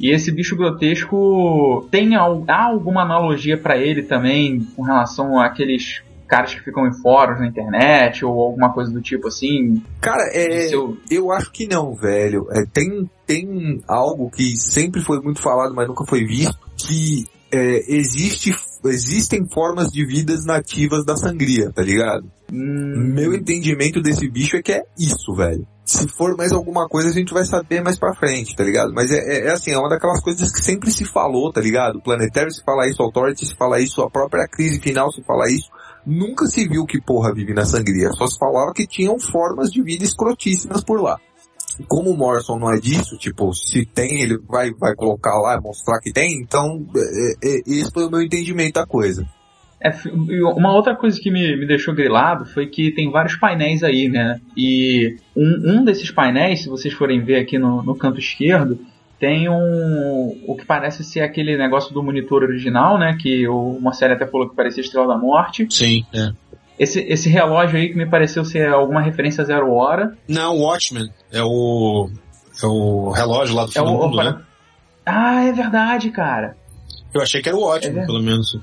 E 0.00 0.10
esse 0.10 0.32
bicho 0.32 0.56
grotesco 0.56 1.86
tem 1.90 2.14
al- 2.14 2.44
há 2.48 2.64
alguma 2.66 3.02
analogia 3.02 3.56
pra 3.56 3.76
ele 3.76 4.02
também 4.02 4.60
com 4.76 4.82
relação 4.82 5.38
àqueles 5.40 6.02
caras 6.26 6.54
que 6.54 6.64
ficam 6.64 6.86
em 6.86 6.92
fóruns 6.92 7.38
na 7.38 7.46
internet 7.46 8.24
ou 8.24 8.32
alguma 8.40 8.72
coisa 8.72 8.90
do 8.90 9.00
tipo 9.00 9.28
assim? 9.28 9.82
Cara, 10.00 10.22
é, 10.32 10.68
Seu- 10.68 10.96
eu 11.10 11.30
acho 11.30 11.50
que 11.52 11.66
não, 11.68 11.94
velho. 11.94 12.46
É, 12.50 12.64
tem, 12.72 13.08
tem 13.26 13.80
algo 13.88 14.30
que 14.30 14.56
sempre 14.56 15.00
foi 15.00 15.20
muito 15.20 15.40
falado, 15.40 15.74
mas 15.74 15.86
nunca 15.86 16.04
foi 16.06 16.24
visto, 16.24 16.58
que 16.76 17.24
é, 17.52 17.94
existe, 17.94 18.50
existem 18.84 19.46
formas 19.52 19.88
de 19.92 20.04
vidas 20.04 20.44
nativas 20.44 21.04
da 21.04 21.14
sangria, 21.16 21.70
tá 21.70 21.82
ligado? 21.82 22.24
Hum, 22.56 23.12
Meu 23.14 23.34
entendimento 23.34 24.00
desse 24.00 24.28
bicho 24.30 24.56
é 24.56 24.62
que 24.62 24.72
é 24.72 24.84
isso, 24.96 25.34
velho. 25.34 25.66
Se 25.84 26.06
for 26.08 26.36
mais 26.36 26.52
alguma 26.52 26.88
coisa, 26.88 27.08
a 27.10 27.12
gente 27.12 27.34
vai 27.34 27.44
saber 27.44 27.82
mais 27.82 27.98
pra 27.98 28.14
frente, 28.14 28.54
tá 28.54 28.62
ligado? 28.62 28.92
Mas 28.94 29.10
é, 29.10 29.18
é- 29.18 29.46
é 29.48 29.50
assim, 29.50 29.72
é 29.72 29.78
uma 29.78 29.88
daquelas 29.88 30.22
coisas 30.22 30.50
que 30.52 30.60
sempre 30.62 30.90
se 30.92 31.04
falou, 31.04 31.52
tá 31.52 31.60
ligado? 31.60 32.00
Planetário 32.00 32.50
se 32.52 32.62
fala 32.64 32.88
isso, 32.88 33.02
Authority 33.02 33.44
se 33.44 33.56
fala 33.56 33.80
isso, 33.80 34.00
a 34.02 34.08
própria 34.10 34.46
crise 34.46 34.80
final 34.80 35.10
se 35.12 35.22
fala 35.24 35.50
isso. 35.50 35.68
Nunca 36.06 36.46
se 36.46 36.66
viu 36.68 36.86
que 36.86 37.00
porra 37.00 37.34
vive 37.34 37.52
na 37.52 37.64
sangria. 37.64 38.10
Só 38.12 38.26
se 38.26 38.38
falava 38.38 38.72
que 38.72 38.86
tinham 38.86 39.18
formas 39.18 39.70
de 39.70 39.82
vida 39.82 40.04
escrotíssimas 40.04 40.82
por 40.84 41.00
lá. 41.02 41.18
Como 41.88 42.10
o 42.10 42.16
Morrison 42.16 42.56
não 42.58 42.72
é 42.72 42.78
disso, 42.78 43.18
tipo, 43.18 43.52
se 43.52 43.84
tem, 43.84 44.22
ele 44.22 44.38
vai, 44.48 44.70
vai 44.74 44.94
colocar 44.94 45.36
lá, 45.40 45.60
mostrar 45.60 45.98
que 46.00 46.12
tem, 46.12 46.40
então, 46.40 46.86
é, 46.96 47.32
é, 47.42 47.62
esse 47.66 47.90
foi 47.92 48.06
o 48.06 48.10
meu 48.10 48.22
entendimento 48.22 48.74
da 48.74 48.86
coisa. 48.86 49.26
É, 49.84 49.92
uma 50.56 50.72
outra 50.72 50.96
coisa 50.96 51.20
que 51.20 51.30
me, 51.30 51.56
me 51.56 51.66
deixou 51.66 51.92
grilado 51.94 52.46
foi 52.46 52.66
que 52.66 52.90
tem 52.90 53.10
vários 53.10 53.36
painéis 53.36 53.82
aí, 53.82 54.08
né? 54.08 54.40
E 54.56 55.16
um, 55.36 55.72
um 55.80 55.84
desses 55.84 56.10
painéis, 56.10 56.62
se 56.62 56.68
vocês 56.70 56.94
forem 56.94 57.20
ver 57.22 57.36
aqui 57.36 57.58
no, 57.58 57.82
no 57.82 57.94
canto 57.94 58.18
esquerdo, 58.18 58.78
tem 59.20 59.46
um. 59.48 60.40
o 60.48 60.56
que 60.56 60.64
parece 60.64 61.04
ser 61.04 61.20
aquele 61.20 61.56
negócio 61.58 61.92
do 61.92 62.02
monitor 62.02 62.42
original, 62.42 62.98
né? 62.98 63.16
Que 63.20 63.46
o 63.46 63.78
Marcelo 63.80 64.14
até 64.14 64.26
falou 64.26 64.48
que 64.48 64.56
parecia 64.56 64.80
Estrela 64.82 65.06
da 65.06 65.18
Morte. 65.18 65.66
Sim, 65.70 66.04
é. 66.14 66.32
Esse, 66.78 67.00
esse 67.00 67.28
relógio 67.28 67.78
aí 67.78 67.90
que 67.90 67.96
me 67.96 68.06
pareceu 68.06 68.44
ser 68.44 68.66
alguma 68.68 69.00
referência 69.02 69.42
a 69.42 69.44
zero 69.44 69.70
hora. 69.72 70.16
Não, 70.26 70.56
o 70.56 70.62
Watchmen 70.62 71.08
é 71.30 71.42
o. 71.42 72.08
É 72.62 72.66
o 72.66 73.10
relógio 73.10 73.54
lá 73.54 73.64
do 73.66 73.70
fim 73.72 73.78
É 73.80 73.82
do 73.82 73.90
mundo, 73.90 74.16
o- 74.18 74.22
né? 74.24 74.40
Ah, 75.06 75.44
é 75.44 75.52
verdade, 75.52 76.10
cara. 76.10 76.56
Eu 77.14 77.20
achei 77.20 77.42
que 77.42 77.48
era 77.48 77.56
o 77.56 77.60
Watchmen, 77.60 78.02
É. 78.02 78.06
pelo 78.06 78.22
menos. 78.22 78.58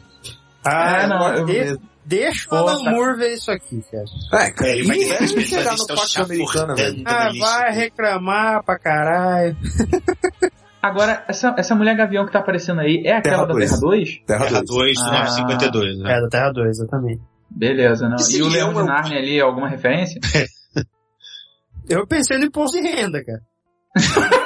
Ah, 0.66 1.02
É, 1.02 1.08
não, 1.08 1.34
eu- 1.36 1.46
de- 1.46 1.80
deixa 2.06 2.48
o 2.54 2.56
Alan 2.58 2.84
tá- 2.84 2.92
Moore 2.92 3.18
ver 3.18 3.34
isso 3.34 3.52
aqui, 3.52 3.82
cara. 3.92 4.46
É, 4.46 4.52
cara, 4.52 4.70
ele 4.72 4.84
vai 4.88 4.98
e 4.98 5.28
que 5.28 5.42
chegar 5.42 5.76
no 5.78 5.88
Pax 5.88 6.18
Americana, 6.18 6.76
velho. 6.76 7.04
Ah, 7.06 7.30
vai 7.40 7.72
reclamar 7.74 8.64
pra 8.64 8.78
caralho. 8.80 9.58
Agora, 10.82 11.24
essa, 11.28 11.54
essa 11.58 11.76
mulher 11.76 11.96
gavião 11.96 12.26
que 12.26 12.32
tá 12.32 12.40
aparecendo 12.40 12.82
aí 12.82 13.04
é 13.06 13.18
aquela 13.18 13.46
Terra 13.46 13.54
da. 13.54 13.60
Terra 13.66 13.78
2? 13.80 14.22
Terra 14.26 14.46
Terra 14.48 14.64
2. 14.64 14.68
2, 14.68 14.98
Ah. 15.00 15.12
952, 15.12 16.00
né? 16.00 16.18
É, 16.18 16.22
da 16.22 16.28
Terra 16.28 16.52
2, 16.52 16.70
exatamente. 16.70 17.22
Beleza, 17.52 18.08
não. 18.10 18.16
Esse 18.16 18.40
E 18.40 18.42
o 18.42 18.48
Leão 18.50 18.72
é 18.72 18.82
de 18.82 18.88
Narnia 18.88 19.18
ali, 19.20 19.40
alguma 19.42 19.70
referência? 19.70 20.20
Eu 21.90 22.08
pensei 22.08 22.38
no 22.38 22.46
imposto 22.46 22.82
de 22.82 22.88
renda, 22.88 23.22
cara. 23.24 23.42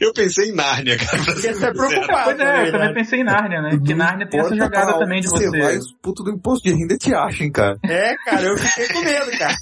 Eu 0.00 0.12
pensei 0.12 0.50
em 0.50 0.54
Nárnia, 0.54 0.96
cara. 0.96 1.18
você 1.18 1.48
é 1.48 1.52
sincero. 1.52 1.74
preocupado, 1.74 2.42
é, 2.42 2.68
eu 2.68 2.72
também 2.72 2.94
pensei 2.94 3.20
em 3.20 3.24
Nárnia, 3.24 3.62
né? 3.62 3.70
Porque 3.70 3.94
Nárnia 3.94 4.28
tem 4.28 4.40
essa 4.40 4.54
jogada 4.54 4.98
também 4.98 5.20
de 5.20 5.28
onde 5.28 5.46
você. 5.46 5.58
vai, 5.58 5.76
os 5.78 5.92
putos 6.02 6.24
do 6.24 6.30
imposto 6.32 6.68
de 6.68 6.74
renda 6.74 6.96
te 6.96 7.14
achem, 7.14 7.50
cara. 7.50 7.78
É, 7.84 8.14
cara, 8.24 8.42
eu 8.42 8.56
fiquei 8.58 8.88
com 8.88 9.00
medo, 9.02 9.30
cara. 9.38 9.54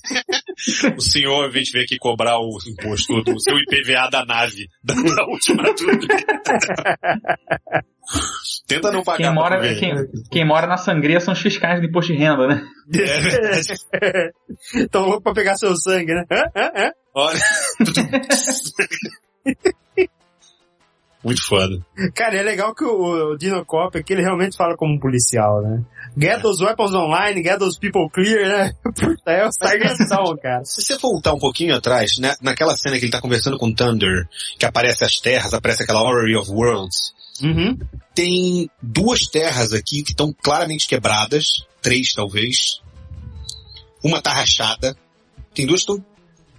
O 0.97 1.01
senhor, 1.01 1.45
ao 1.45 1.49
invés 1.49 1.67
de 1.67 1.73
vir 1.73 1.85
aqui 1.85 1.99
cobrar 1.99 2.39
o 2.39 2.59
imposto 2.67 3.23
do 3.23 3.39
seu 3.41 3.57
IPVA 3.59 4.09
da 4.11 4.25
nave, 4.25 4.69
da, 4.83 4.95
da 4.95 5.25
última 5.27 5.75
tudo. 5.75 6.07
Tenta 8.67 8.91
não 8.91 9.03
pagar 9.03 9.19
Quem 9.19 9.35
mora, 9.35 9.75
quem, 9.75 9.95
quem 10.31 10.47
mora 10.47 10.67
na 10.67 10.77
sangria 10.77 11.21
são 11.21 11.33
os 11.33 11.41
fiscais 11.41 11.81
do 11.81 11.87
imposto 11.87 12.13
de 12.13 12.19
renda, 12.19 12.47
né? 12.47 12.63
É 12.93 13.21
verdade. 13.21 13.75
Tão 14.91 15.07
louco 15.07 15.23
pra 15.23 15.33
pegar 15.33 15.57
seu 15.57 15.75
sangue, 15.77 16.13
né? 16.15 16.25
Hã? 16.31 16.43
Hã? 16.55 16.71
Hã? 16.77 16.91
Olha. 17.15 17.39
Muito 21.25 21.43
foda. 21.47 21.79
Cara, 22.15 22.37
é 22.37 22.43
legal 22.43 22.75
que 22.75 22.85
o, 22.85 23.33
o 23.33 23.37
Dino 23.39 23.65
Cop 23.65 23.97
aqui, 23.97 24.13
ele 24.13 24.23
realmente 24.23 24.57
fala 24.57 24.77
como 24.77 24.93
um 24.95 24.99
policial, 24.99 25.63
né? 25.63 25.83
Get 26.17 26.43
those 26.43 26.63
weapons 26.63 26.93
online, 26.93 27.43
get 27.43 27.59
those 27.59 27.79
people 27.81 28.09
clear, 28.13 28.47
né? 28.47 28.73
Puta, 28.85 29.31
é 29.31 29.47
o 29.47 29.51
sargentão, 29.51 30.37
cara. 30.41 30.63
Se 30.65 30.83
você 30.83 30.99
voltar 30.99 31.33
um 31.33 31.39
pouquinho 31.39 31.75
atrás, 31.75 32.19
né, 32.19 32.35
naquela 32.43 32.77
cena 32.77 32.99
que 32.99 33.07
ele 33.07 33.13
tá 33.13 33.21
conversando 33.23 33.57
com 33.59 33.69
o 33.69 33.75
Thunder, 33.75 34.29
que 34.59 34.67
aparece 34.67 35.03
as 35.03 35.19
terras, 35.19 35.55
aparece 35.55 35.83
aquela 35.83 36.03
Orrery 36.03 36.37
of 36.37 36.51
Worlds, 36.51 37.15
Uhum. 37.43 37.77
tem 38.15 38.71
duas 38.81 39.27
terras 39.27 39.73
aqui 39.73 40.05
que 40.05 40.11
estão 40.11 40.33
claramente 40.33 40.87
quebradas, 40.87 41.47
três 41.83 42.13
talvez. 42.13 42.81
Uma 44.05 44.23
tá 44.23 44.33
rachada, 44.33 44.97
tem 45.53 45.67
duas 45.67 45.85
que 45.85 45.91
estão 45.91 46.07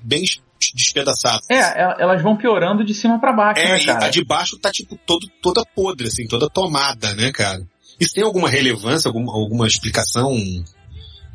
bem 0.02 0.24
es- 0.60 0.72
despedaçadas. 0.74 1.46
É, 1.50 1.82
el- 1.82 1.96
elas 2.00 2.22
vão 2.22 2.36
piorando 2.36 2.84
de 2.84 2.94
cima 2.94 3.20
pra 3.20 3.34
baixo, 3.34 3.62
É, 3.62 3.70
né, 3.74 3.80
e 3.82 3.86
cara? 3.86 4.06
a 4.06 4.10
de 4.10 4.24
baixo 4.24 4.58
tá 4.60 4.72
tipo 4.72 4.98
todo, 5.06 5.28
toda 5.42 5.64
podre, 5.76 6.08
assim, 6.08 6.28
toda 6.28 6.50
tomada, 6.50 7.14
né, 7.16 7.32
cara? 7.32 7.62
Isso 8.00 8.14
tem 8.14 8.24
alguma 8.24 8.50
relevância, 8.50 9.08
alguma, 9.08 9.32
alguma 9.34 9.68
explicação? 9.68 10.32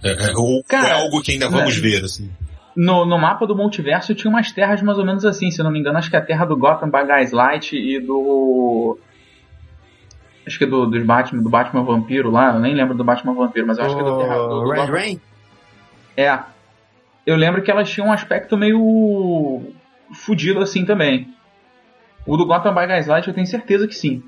É, 0.03 0.11
é, 0.31 0.37
ou, 0.37 0.63
Cara, 0.65 0.85
ou 0.85 1.01
é 1.01 1.03
algo 1.05 1.23
que 1.23 1.33
ainda 1.33 1.49
vamos 1.49 1.77
né? 1.77 1.81
ver, 1.83 2.05
assim? 2.05 2.31
No, 2.77 3.05
no 3.05 3.19
mapa 3.19 3.47
do 3.47 3.55
multiverso 3.57 4.15
tinha 4.15 4.31
umas 4.31 4.53
terras 4.53 4.81
mais 4.81 4.97
ou 4.97 5.05
menos 5.05 5.25
assim, 5.25 5.51
se 5.51 5.61
eu 5.61 5.65
não 5.65 5.73
me 5.73 5.79
engano, 5.81 5.99
acho 5.99 6.09
que 6.09 6.17
é 6.17 6.19
a 6.19 6.25
terra 6.25 6.45
do 6.47 6.57
Gotham 6.57 6.89
by 6.91 7.07
Gaslight 7.07 7.77
e 7.77 7.99
do. 8.01 8.99
Acho 10.47 10.57
que 10.57 10.65
é 10.65 10.67
do, 10.67 10.87
dos 10.87 11.05
Batman, 11.05 11.43
do 11.43 11.51
Batman 11.51 11.83
Vampiro 11.85 12.31
lá, 12.31 12.55
eu 12.55 12.61
nem 12.61 12.75
lembro 12.75 12.95
do 12.97 13.05
Batman 13.05 13.35
Vampiro, 13.35 13.67
mas 13.67 13.77
eu 13.79 13.85
acho 13.85 13.95
que 13.95 14.01
é 14.01 14.05
do 14.05 14.19
Terra 14.19 14.35
do, 14.37 14.49
do 14.49 14.55
O 14.55 14.71
Red 14.71 14.77
Gotham- 14.81 14.95
Rain? 14.95 15.21
É. 16.17 16.39
eu 17.27 17.37
lembro 17.37 17.63
que 17.63 17.71
elas 17.71 17.91
tinham 17.91 18.09
um 18.09 18.13
aspecto 18.13 18.57
meio 18.57 19.63
fudido 20.13 20.61
assim 20.61 20.85
também. 20.85 21.33
O 22.27 22.37
do 22.37 22.47
Gotham 22.47 22.75
by 22.75 22.87
Gaslight 22.87 23.29
eu 23.29 23.35
tenho 23.35 23.47
certeza 23.47 23.87
que 23.87 23.95
sim. 23.95 24.23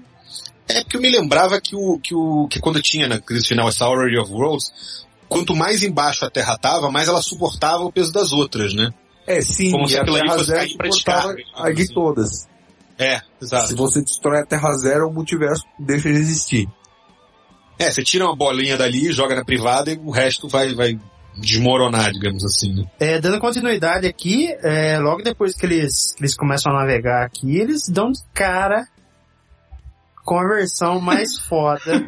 É 0.68 0.82
porque 0.82 0.96
eu 0.96 1.00
me 1.00 1.10
lembrava 1.10 1.60
que 1.60 1.74
o 1.74 1.98
que, 1.98 2.14
o, 2.14 2.46
que 2.48 2.60
quando 2.60 2.80
tinha 2.80 3.08
na 3.08 3.20
crise 3.20 3.48
final 3.48 3.68
essa 3.68 3.88
Orrery 3.88 4.18
of 4.18 4.32
Worlds, 4.32 5.06
quanto 5.28 5.54
mais 5.54 5.82
embaixo 5.82 6.24
a 6.24 6.30
Terra 6.30 6.56
tava, 6.56 6.90
mais 6.90 7.08
ela 7.08 7.20
suportava 7.20 7.84
o 7.84 7.92
peso 7.92 8.12
das 8.12 8.32
outras, 8.32 8.74
né? 8.74 8.92
É, 9.26 9.40
sim, 9.40 9.70
Como 9.70 9.84
e 9.84 9.88
se 9.88 9.98
a 9.98 10.04
Terra 10.04 10.38
Zero 10.38 10.68
suportava 10.68 11.34
a 11.54 11.70
de 11.70 11.92
todas. 11.92 12.48
É, 12.98 13.20
exato. 13.40 13.68
Se 13.68 13.74
você 13.74 14.00
destrói 14.02 14.40
a 14.40 14.46
Terra 14.46 14.72
Zero, 14.74 15.08
o 15.08 15.12
multiverso 15.12 15.64
deixa 15.78 16.08
de 16.08 16.18
existir. 16.18 16.68
É, 17.78 17.90
você 17.90 18.02
tira 18.02 18.24
uma 18.24 18.36
bolinha 18.36 18.76
dali, 18.76 19.12
joga 19.12 19.34
na 19.34 19.44
privada 19.44 19.92
e 19.92 19.96
o 19.96 20.10
resto 20.10 20.48
vai, 20.48 20.74
vai 20.74 20.98
desmoronar, 21.36 22.12
digamos 22.12 22.44
assim, 22.44 22.74
né? 22.74 22.84
É, 23.00 23.18
dando 23.20 23.38
continuidade 23.40 24.06
aqui, 24.06 24.48
é, 24.62 24.98
logo 24.98 25.22
depois 25.22 25.54
que 25.54 25.66
eles, 25.66 26.12
que 26.14 26.22
eles 26.22 26.36
começam 26.36 26.72
a 26.72 26.80
navegar 26.80 27.24
aqui, 27.24 27.56
eles 27.58 27.88
dão 27.88 28.10
de 28.10 28.20
cara 28.34 28.86
com 30.24 30.38
a 30.38 30.46
versão 30.46 31.00
mais 31.00 31.38
foda 31.48 32.04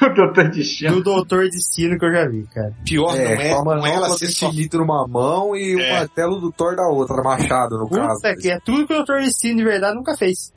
o 0.00 0.08
Doutor 0.14 0.50
Destino. 0.50 0.96
do 0.96 1.02
Doutor 1.02 1.48
Destino 1.48 1.98
que 1.98 2.04
eu 2.06 2.12
já 2.12 2.28
vi, 2.28 2.44
cara. 2.54 2.72
Pior 2.84 3.16
é, 3.16 3.34
não 3.34 3.42
é, 3.42 3.54
com 3.62 3.70
a 3.70 3.76
não 3.76 3.86
é 3.86 4.08
do 4.08 4.30
só... 4.30 4.46
infinito 4.48 4.78
numa 4.78 5.06
mão 5.08 5.56
e 5.56 5.74
o 5.74 5.80
É. 5.80 5.92
martelo 5.98 6.40
do 6.40 6.52
Thor 6.52 6.76
da 6.76 6.86
outra, 6.86 7.22
machado 7.22 7.76
no 7.78 7.88
caso. 7.88 8.14
Puta 8.20 8.36
que 8.36 8.50
é 8.50 8.60
tudo 8.60 8.86
que 8.86 8.92
o 8.92 8.96
Doutor 8.96 9.20
Destino 9.22 9.58
de 9.58 9.64
verdade 9.64 9.96
nunca 9.96 10.16
fez. 10.16 10.52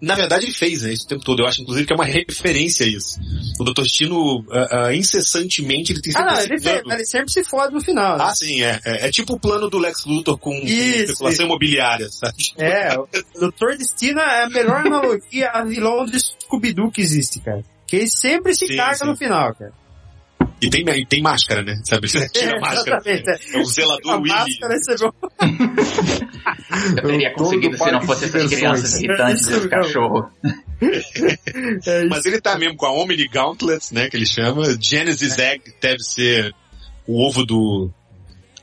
Na 0.00 0.14
verdade 0.14 0.44
ele 0.46 0.54
fez, 0.54 0.82
né, 0.82 0.92
isso 0.92 1.04
o 1.04 1.08
tempo 1.08 1.24
todo. 1.24 1.40
Eu 1.42 1.46
acho, 1.46 1.60
inclusive, 1.62 1.86
que 1.86 1.92
é 1.92 1.96
uma 1.96 2.04
referência 2.04 2.86
a 2.86 2.88
isso. 2.88 3.18
O 3.58 3.64
Dr. 3.64 3.82
Destino, 3.82 4.44
ah, 4.52 4.86
ah, 4.86 4.94
incessantemente, 4.94 5.92
ele 5.92 6.00
tem 6.00 6.12
Ah, 6.16 6.16
sempre 6.16 6.30
não, 6.30 6.38
esse 6.38 6.52
ele, 6.52 6.60
fe- 6.82 6.94
ele 6.94 7.06
sempre 7.06 7.32
se 7.32 7.44
fode 7.44 7.74
no 7.74 7.80
final. 7.80 8.16
né? 8.16 8.24
Ah, 8.24 8.34
sim, 8.34 8.62
é. 8.62 8.80
É, 8.84 9.06
é 9.06 9.10
tipo 9.10 9.34
o 9.34 9.40
plano 9.40 9.68
do 9.68 9.78
Lex 9.78 10.04
Luthor 10.04 10.38
com, 10.38 10.54
especulação 10.54 11.46
imobiliária, 11.46 12.08
sabe? 12.10 12.36
É, 12.56 12.96
o 12.98 13.08
Doutor 13.40 13.76
Destino 13.76 14.20
é 14.20 14.44
a 14.44 14.48
melhor 14.48 14.86
analogia 14.86 15.50
a 15.50 15.64
vilão 15.64 16.04
de 16.04 16.18
Scooby-Doo 16.20 16.90
que 16.92 17.00
existe, 17.00 17.40
cara. 17.40 17.64
Que 17.86 17.96
ele 17.96 18.10
sempre 18.10 18.54
se 18.54 18.66
Sim, 18.66 18.76
caga 18.76 18.96
sim. 18.98 19.06
no 19.06 19.16
final, 19.16 19.54
cara. 19.54 19.72
E 20.60 20.68
tem, 20.70 20.84
e 20.88 21.06
tem 21.06 21.22
máscara, 21.22 21.62
né? 21.62 21.80
Sabe? 21.84 22.08
Você 22.08 22.28
tira 22.32 22.56
a 22.56 22.60
máscara. 22.60 23.00
exatamente. 23.04 23.56
É 23.56 23.60
o 23.60 23.64
zelador 23.64 24.12
A 24.12 24.16
Willy. 24.16 24.28
máscara 24.30 24.72
recebeu 24.74 25.14
Eu 26.96 27.08
teria 27.08 27.32
conseguido 27.34 27.76
se 27.76 27.90
não 27.92 28.00
fosse 28.02 28.24
essas 28.24 28.50
crianças 28.52 28.98
diversões. 29.00 29.02
irritantes 29.04 29.46
mesmo. 29.48 29.70
cachorro. 29.70 30.30
É, 31.86 32.04
Mas 32.08 32.24
ele 32.26 32.40
tá 32.40 32.56
mesmo 32.58 32.76
com 32.76 32.86
a 32.86 32.92
Omni 32.92 33.28
Gauntlets, 33.28 33.92
né? 33.92 34.08
Que 34.08 34.16
ele 34.16 34.26
chama. 34.26 34.62
Genesis 34.80 35.38
Egg 35.38 35.62
deve 35.80 36.00
ser 36.02 36.52
o 37.06 37.26
ovo 37.26 37.44
do... 37.44 37.90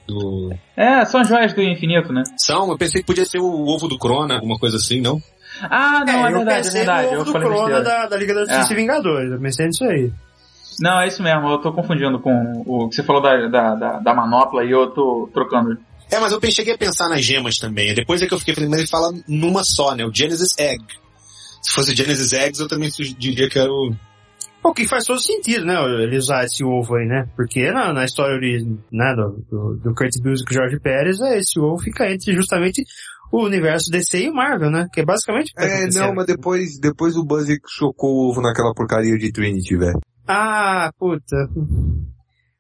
do... 0.07 0.53
É, 0.77 1.03
são 1.05 1.21
as 1.21 1.27
joias 1.27 1.53
do 1.53 1.61
infinito, 1.61 2.11
né? 2.13 2.23
São, 2.37 2.69
eu 2.69 2.77
pensei 2.77 3.01
que 3.01 3.07
podia 3.07 3.25
ser 3.25 3.39
o 3.39 3.65
ovo 3.67 3.87
do 3.87 3.97
Crona, 3.97 4.35
alguma 4.35 4.57
coisa 4.59 4.77
assim, 4.77 5.01
não? 5.01 5.21
Ah, 5.61 6.03
não, 6.05 6.25
é, 6.27 6.31
eu 6.31 6.35
verdade, 6.37 6.49
é 6.51 6.55
pensei 6.63 6.71
verdade. 6.73 7.07
no 7.07 7.13
Eu 7.13 7.15
ovo 7.21 7.25
do 7.25 7.31
falei 7.31 7.47
Corona 7.47 7.75
besteira. 7.79 7.99
da, 8.01 8.07
da 8.07 8.17
Liga 8.17 8.33
da 8.33 8.39
Justiça 8.41 8.69
É. 8.69 8.73
e 8.73 8.75
Vingadores. 8.75 9.31
Eu 9.31 9.39
pensei 9.39 9.65
nisso 9.67 9.83
aí. 9.85 10.11
Não, 10.79 11.01
é 11.01 11.07
isso 11.07 11.21
mesmo, 11.23 11.47
eu 11.49 11.57
tô 11.59 11.71
confundindo 11.71 12.19
com 12.19 12.63
o 12.65 12.89
que 12.89 12.95
você 12.95 13.03
falou 13.03 13.21
da, 13.21 13.47
da, 13.47 13.75
da, 13.75 13.99
da 13.99 14.13
manopla 14.13 14.63
e 14.63 14.71
eu 14.71 14.89
tô 14.91 15.29
trocando. 15.33 15.77
É, 16.11 16.19
mas 16.19 16.31
eu 16.31 16.39
cheguei 16.51 16.73
a 16.73 16.77
pensar 16.77 17.09
nas 17.09 17.23
gemas 17.23 17.57
também. 17.57 17.93
Depois 17.93 18.21
é 18.21 18.27
que 18.27 18.33
eu 18.33 18.39
fiquei 18.39 18.53
falando, 18.53 18.71
mas 18.71 18.79
ele 18.79 18.89
fala 18.89 19.11
numa 19.27 19.63
só, 19.63 19.95
né? 19.95 20.05
O 20.05 20.13
Genesis 20.13 20.57
Egg. 20.57 20.83
Se 21.61 21.73
fosse 21.73 21.95
Genesis 21.95 22.31
Eggs, 22.33 22.61
eu 22.61 22.67
também 22.67 22.89
diria 23.17 23.49
que 23.49 23.57
era 23.57 23.71
o... 23.71 23.93
O 24.63 24.73
que 24.73 24.87
faz 24.87 25.05
todo 25.05 25.19
sentido, 25.19 25.63
né? 25.63 25.75
Ele 26.03 26.17
usar 26.17 26.43
esse 26.43 26.63
ovo 26.63 26.95
aí, 26.95 27.05
né? 27.05 27.27
Porque 27.35 27.71
na, 27.71 27.93
na 27.93 28.03
história 28.03 28.39
né, 28.91 29.15
do, 29.15 29.45
do, 29.49 29.75
do 29.77 29.93
Kurt 29.93 30.11
Busiek 30.23 30.51
e 30.51 30.55
Jorge 30.55 30.79
Pérez, 30.79 31.21
é, 31.21 31.37
esse 31.37 31.59
ovo 31.59 31.77
fica 31.77 32.11
entre 32.11 32.33
justamente 32.33 32.83
o 33.31 33.43
universo 33.43 33.91
DC 33.91 34.23
e 34.23 34.29
o 34.29 34.33
Marvel, 34.33 34.71
né? 34.71 34.87
Que 34.91 35.01
é 35.01 35.05
basicamente 35.05 35.51
o 35.51 35.55
tá 35.55 35.65
É, 35.65 35.87
não, 35.87 36.15
mas 36.15 36.25
depois, 36.25 36.79
depois 36.79 37.15
o 37.15 37.23
Buzz 37.23 37.47
chocou 37.67 38.11
o 38.11 38.31
ovo 38.31 38.41
naquela 38.41 38.73
porcaria 38.73 39.17
de 39.17 39.31
Trinity, 39.31 39.77
velho. 39.77 39.99
Ah, 40.27 40.91
puta. 40.97 41.35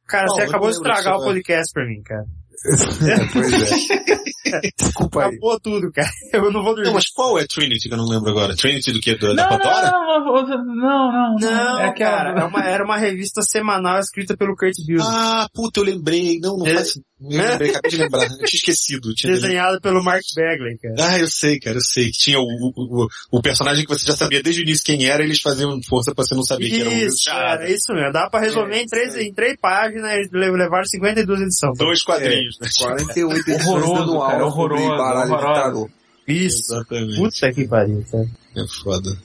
Cara, 0.07 0.25
Bom, 0.27 0.35
você 0.35 0.41
acabou 0.43 0.69
de 0.69 0.75
estragar 0.75 1.17
o 1.17 1.23
podcast 1.23 1.73
pra 1.73 1.85
mim, 1.85 2.01
cara. 2.03 2.25
pois 3.33 3.53
é. 3.53 4.59
Desculpa 4.79 5.21
aí. 5.23 5.27
Acabou 5.29 5.59
tudo, 5.59 5.91
cara. 5.91 6.09
Eu 6.33 6.51
não 6.51 6.63
vou 6.63 6.73
dormir. 6.75 6.85
Não, 6.87 6.93
mas 6.93 7.09
qual 7.11 7.37
é 7.39 7.45
Trinity 7.45 7.87
que 7.89 7.93
eu 7.93 7.97
não 7.97 8.05
lembro 8.07 8.29
agora? 8.29 8.55
Trinity 8.55 8.91
do 8.93 8.99
que? 8.99 9.15
Da, 9.17 9.33
da 9.33 9.33
Não, 9.33 9.49
Pandora? 9.49 9.91
não, 9.91 10.25
não, 10.25 10.65
não, 10.75 11.35
não, 11.39 11.79
É 11.79 11.93
cara, 11.93 12.39
é 12.39 12.43
uma- 12.43 12.63
era 12.63 12.83
uma 12.83 12.97
revista 12.97 13.41
semanal 13.41 13.99
escrita 13.99 14.37
pelo 14.37 14.55
Kurt 14.55 14.73
Busiek. 14.87 15.01
Ah, 15.01 15.47
puta, 15.53 15.79
eu 15.79 15.83
lembrei. 15.83 16.39
Não, 16.39 16.57
não 16.57 16.67
É. 16.67 16.75
faz... 16.75 16.93
lembrei, 17.21 17.69
acabei 17.69 17.91
de 17.91 17.97
lembrar. 17.97 18.23
Eu 18.23 18.29
tinha 18.45 18.45
esquecido. 18.59 19.13
Tinha 19.13 19.33
desenhado 19.33 19.79
pelo 19.81 20.03
Mark 20.03 20.21
Bagley, 20.35 20.77
cara. 20.77 20.95
Ah, 21.13 21.19
eu 21.19 21.27
sei, 21.27 21.59
cara, 21.59 21.77
eu 21.77 21.81
sei. 21.81 22.05
Que 22.05 22.17
tinha 22.17 22.39
o, 22.39 22.43
o, 22.43 22.73
o, 22.75 23.07
o 23.31 23.41
personagem 23.41 23.83
que 23.85 23.89
você 23.93 24.05
já 24.05 24.15
sabia 24.15 24.43
desde 24.43 24.61
o 24.61 24.63
início 24.63 24.83
quem 24.85 25.05
era, 25.05 25.23
eles 25.23 25.39
faziam 25.41 25.79
força 25.83 26.13
pra 26.13 26.25
você 26.25 26.35
não 26.35 26.43
saber 26.43 26.69
que 26.69 26.81
era 26.81 26.89
um 26.89 26.93
Isso, 26.93 27.29
era 27.29 27.69
isso 27.69 27.93
mesmo. 27.93 28.11
Dá 28.11 28.29
pra 28.29 28.39
resolver 28.41 28.77
em, 28.81 28.85
três, 28.85 29.15
em 29.15 29.33
três 29.33 29.55
páginas 29.61 30.11
e 30.11 30.29
le- 30.37 30.51
levaram 30.51 30.85
52 30.85 31.41
edições. 31.41 31.77
Dois 31.77 32.03
quadrinhos, 32.03 32.57
né? 32.59 32.67
48 32.77 33.49
edições 33.51 33.65
Horroroso, 33.67 33.93
dando 34.05 34.19
cara, 34.19 34.45
horroroso, 34.45 34.83
de 34.83 34.89
horroroso. 34.89 35.53
tarô. 35.53 35.89
Isso. 36.27 36.73
Exatamente. 36.73 37.15
Puta 37.17 37.53
que 37.53 37.67
pariu, 37.67 38.03
cara. 38.11 38.25
É 38.57 38.67
foda. 38.83 39.17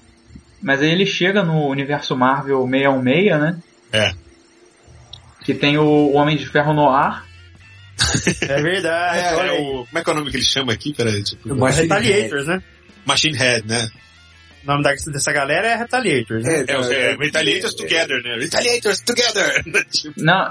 Mas 0.63 0.81
aí 0.83 0.91
ele 0.91 1.07
chega 1.07 1.43
no 1.43 1.67
universo 1.69 2.15
Marvel 2.15 2.63
616, 2.71 3.41
né? 3.41 3.59
É. 3.93 4.13
Que 5.45 5.55
tem 5.55 5.79
o, 5.79 5.83
o 5.85 6.13
Homem 6.15 6.37
de 6.37 6.47
Ferro 6.47 6.75
no 6.75 6.89
ar. 6.91 7.27
É 8.43 8.63
verdade. 8.63 9.19
É, 9.19 9.49
é 9.49 9.53
o, 9.61 9.87
como 9.87 9.99
é 9.99 10.05
que 10.05 10.11
é 10.11 10.13
o 10.13 10.17
nome 10.17 10.31
que 10.31 10.37
ele 10.37 10.45
chama 10.45 10.73
aqui? 10.73 10.93
Peraí, 10.95 11.23
tipo, 11.23 11.55
Machine 11.55 11.83
Retaliators, 11.83 12.47
né? 12.47 12.63
Machine 13.07 13.37
Head, 13.37 13.67
né? 13.69 13.89
O 14.63 14.67
nome 14.67 14.83
da- 14.85 14.93
dessa 14.93 15.33
galera 15.33 15.69
é 15.69 15.77
Retaliators, 15.77 16.45
né? 16.45 16.65
É, 16.69 16.73
É, 16.73 17.13
é, 17.13 17.17
Retaliators 17.17 17.75
Together, 17.75 18.23
né? 18.23 18.37
Retaliators 18.39 19.01
Together! 19.01 19.63
Tipo, 19.91 20.15
Não, 20.23 20.51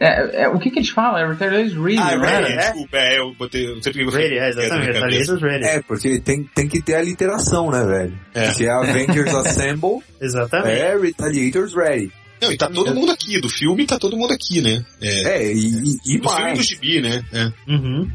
é, 0.00 0.42
é- 0.44 0.48
o 0.48 0.58
que 0.58 0.70
que 0.70 0.78
eles 0.78 0.90
falam? 0.90 1.18
É 1.18 1.26
Retaliators 1.28 1.74
Ready, 1.74 1.98
ah, 1.98 2.16
não 2.16 2.20
Ready, 2.24 2.52
é? 2.52 2.56
desculpa, 2.58 2.96
é, 2.96 3.18
eu 3.18 3.34
botei, 3.34 3.66
eu 3.68 3.82
sempre 3.82 4.08
Ready, 4.08 4.38
é, 4.38 4.48
exatamente. 4.50 4.92
Retaliators 4.92 5.42
Ready. 5.42 5.64
É, 5.64 5.82
porque 5.82 6.20
tem, 6.20 6.44
tem 6.54 6.68
que 6.68 6.80
ter 6.82 6.94
a 6.94 7.02
literação, 7.02 7.70
né, 7.70 7.84
velho? 7.84 8.18
É. 8.34 8.50
Se 8.52 8.66
é 8.66 8.70
Avengers 8.70 9.34
Assemble, 9.34 9.98
Exatamente. 10.20 10.80
é 10.80 10.96
Retaliators 10.96 11.74
Ready. 11.74 12.12
Não, 12.40 12.52
e 12.52 12.56
tá 12.56 12.68
todo 12.68 12.94
mundo 12.94 13.10
aqui, 13.12 13.40
do 13.40 13.48
filme 13.48 13.86
tá 13.86 13.98
todo 13.98 14.16
mundo 14.16 14.32
aqui, 14.32 14.60
né? 14.60 14.84
É, 15.00 15.42
É, 15.48 15.52
e, 15.52 15.56
e, 15.56 15.60
do 15.60 15.70
filme 15.70 16.00
e 16.06 16.18
do 16.18 16.24
mais. 16.24 16.66
gibi, 16.66 17.00
né? 17.00 17.24
É. 17.32 17.52
Uhum. 17.70 18.10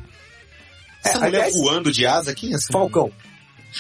É, 1.04 1.10
Essa 1.10 1.20
mulher 1.20 1.36
aliás, 1.44 1.54
voando 1.56 1.92
de 1.92 2.06
asa, 2.06 2.36
quem 2.36 2.52
é 2.52 2.56
essa? 2.56 2.72
Falcão. 2.72 3.12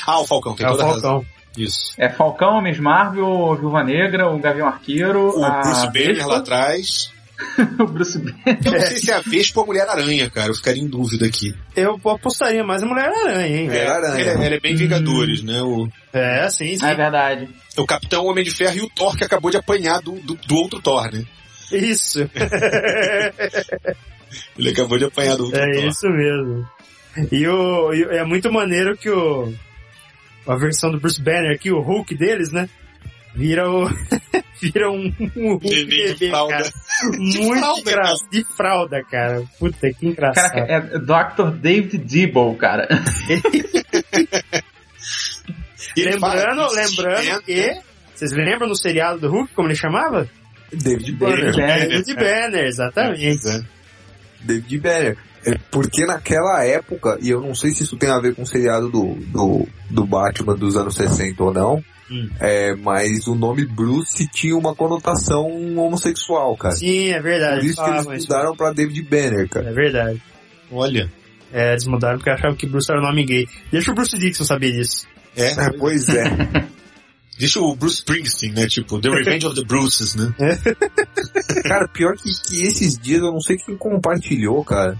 Ah, 0.05 0.19
o 0.19 0.25
Falcão, 0.27 0.55
tem 0.55 0.65
É 0.65 0.69
o 0.69 0.71
toda 0.71 0.83
a 0.83 0.87
razão. 0.87 1.11
Falcão. 1.21 1.39
Isso. 1.57 1.91
É 1.97 2.09
Falcão, 2.09 2.61
Miss 2.61 2.79
Marvel, 2.79 3.55
Viúva 3.59 3.83
Negra, 3.83 4.29
o 4.29 4.39
Gavião 4.39 4.67
Arqueiro, 4.67 5.37
O 5.37 5.43
a 5.43 5.61
Bruce 5.61 5.87
Banner 5.87 6.27
lá 6.27 6.37
atrás. 6.37 7.11
o 7.79 7.85
Bruce 7.87 8.19
Banner. 8.19 8.35
Eu 8.65 8.71
não 8.73 8.81
sei 8.81 8.97
se 8.97 9.11
é 9.11 9.15
a 9.15 9.21
Vespa 9.21 9.59
ou 9.59 9.63
a 9.63 9.67
Mulher-Aranha, 9.67 10.29
cara. 10.29 10.49
Eu 10.49 10.55
ficaria 10.55 10.81
em 10.83 10.87
dúvida 10.87 11.25
aqui. 11.25 11.55
Eu 11.75 11.99
apostaria 12.05 12.63
mais 12.63 12.83
a 12.83 12.85
Mulher-Aranha, 12.85 13.47
hein? 13.57 13.67
Mulher-Aranha. 13.67 14.23
Ela, 14.25 14.45
ela 14.45 14.55
é 14.55 14.59
bem 14.59 14.75
Vingadores, 14.75 15.41
né? 15.43 15.61
O, 15.61 15.87
É, 16.13 16.49
sim, 16.49 16.77
sim. 16.77 16.85
Ah, 16.85 16.89
é 16.91 16.95
verdade. 16.95 17.47
o 17.77 17.85
Capitão 17.85 18.25
Homem 18.25 18.43
de 18.43 18.51
Ferro 18.51 18.75
e 18.77 18.81
o 18.81 18.89
Thor 18.89 19.15
que 19.15 19.23
acabou 19.23 19.49
de 19.51 19.57
apanhar 19.57 20.01
do, 20.01 20.13
do, 20.19 20.35
do 20.35 20.55
outro 20.55 20.81
Thor, 20.81 21.09
né? 21.11 21.23
Isso. 21.71 22.19
Ele 24.57 24.69
acabou 24.69 24.97
de 24.97 25.05
apanhar 25.05 25.37
do 25.37 25.45
outro 25.45 25.59
É 25.59 25.71
Thor. 25.73 25.85
isso 25.85 26.07
mesmo. 26.09 26.67
E, 27.31 27.47
o, 27.47 27.93
e 27.93 28.03
é 28.17 28.23
muito 28.23 28.51
maneiro 28.51 28.95
que 28.97 29.09
o 29.09 29.51
a 30.47 30.55
versão 30.55 30.91
do 30.91 30.99
Bruce 30.99 31.21
Banner 31.21 31.53
aqui, 31.53 31.71
o 31.71 31.79
Hulk 31.81 32.15
deles, 32.15 32.51
né? 32.51 32.67
Vira 33.35 33.69
o 33.69 33.87
vira 34.61 34.91
um, 34.91 35.13
um 35.35 35.51
Hulk 35.53 35.69
Neném 35.69 35.85
de 35.85 36.13
bebê, 36.13 36.29
fralda. 36.29 36.57
cara. 36.57 36.71
Muito 37.17 37.59
fralda, 37.59 37.79
engraçado. 37.81 38.29
De 38.31 38.43
fralda, 38.43 39.03
cara. 39.03 39.43
Puta 39.57 39.93
que 39.93 40.07
engraçado. 40.07 40.51
Caraca, 40.51 40.73
é 40.73 40.99
Dr. 40.99 41.57
David 41.57 41.97
Debo, 41.97 42.55
cara. 42.55 42.87
E 45.95 46.03
lembrando, 46.03 46.67
que 46.69 46.75
lembrando 46.75 47.41
que 47.43 47.81
vocês 48.13 48.31
lembram 48.31 48.67
no 48.67 48.75
seriado 48.75 49.19
do 49.19 49.29
Hulk 49.29 49.53
como 49.53 49.69
ele 49.69 49.75
chamava? 49.75 50.29
David 50.71 51.13
Banner. 51.13 51.37
David 51.37 51.57
Banner. 51.57 51.89
David 51.89 52.15
Banner, 52.15 52.65
exatamente. 52.65 53.47
É. 53.47 53.61
David 54.41 54.77
Banner. 54.79 55.17
É 55.45 55.57
porque 55.71 56.05
naquela 56.05 56.65
época, 56.65 57.17
e 57.21 57.29
eu 57.29 57.39
não 57.39 57.55
sei 57.55 57.71
se 57.71 57.83
isso 57.83 57.95
tem 57.95 58.09
a 58.09 58.19
ver 58.19 58.35
com 58.35 58.41
o 58.41 58.45
seriado 58.45 58.89
do, 58.89 59.15
do, 59.15 59.67
do 59.89 60.05
Batman 60.05 60.55
dos 60.55 60.75
anos 60.75 60.95
60 60.95 61.41
ou 61.41 61.53
não, 61.53 61.83
Hum. 62.11 62.29
é, 62.39 62.73
mas 62.75 63.27
o 63.27 63.35
nome 63.35 63.65
Bruce 63.65 64.27
tinha 64.31 64.57
uma 64.57 64.73
conotação 64.73 65.45
homossexual, 65.77 66.57
cara. 66.57 66.75
Sim, 66.75 67.09
é 67.09 67.21
verdade. 67.21 67.59
Por 67.59 67.65
isso 67.65 67.83
que 67.83 67.89
eles 67.89 68.05
mudaram 68.05 68.55
pra 68.55 68.73
David 68.73 69.01
Banner, 69.03 69.47
cara. 69.47 69.69
É 69.69 69.73
verdade. 69.73 70.21
Olha. 70.71 71.11
É, 71.51 71.71
eles 71.71 71.85
mudaram 71.85 72.17
porque 72.17 72.29
achavam 72.29 72.55
que 72.55 72.67
Bruce 72.67 72.91
era 72.91 73.01
nome 73.01 73.25
gay. 73.25 73.47
Deixa 73.71 73.91
o 73.91 73.95
Bruce 73.95 74.17
Dixon 74.17 74.43
saber 74.43 74.71
disso. 74.71 75.07
É. 75.35 75.51
É, 75.51 75.71
pois 75.77 76.09
é. 76.09 76.23
Deixa 77.37 77.59
o 77.59 77.75
Bruce 77.75 77.97
Springsteen, 77.97 78.53
né? 78.53 78.67
Tipo, 78.67 78.99
The 78.99 79.09
Revenge 79.09 79.47
of 79.47 79.55
the 79.55 79.65
Bruces, 79.65 80.13
né? 80.15 80.33
Cara, 81.63 81.87
pior 81.87 82.15
que, 82.17 82.29
que 82.47 82.63
esses 82.63 82.97
dias 82.97 83.21
eu 83.21 83.31
não 83.31 83.39
sei 83.39 83.57
quem 83.57 83.77
compartilhou, 83.77 84.63
cara. 84.63 84.99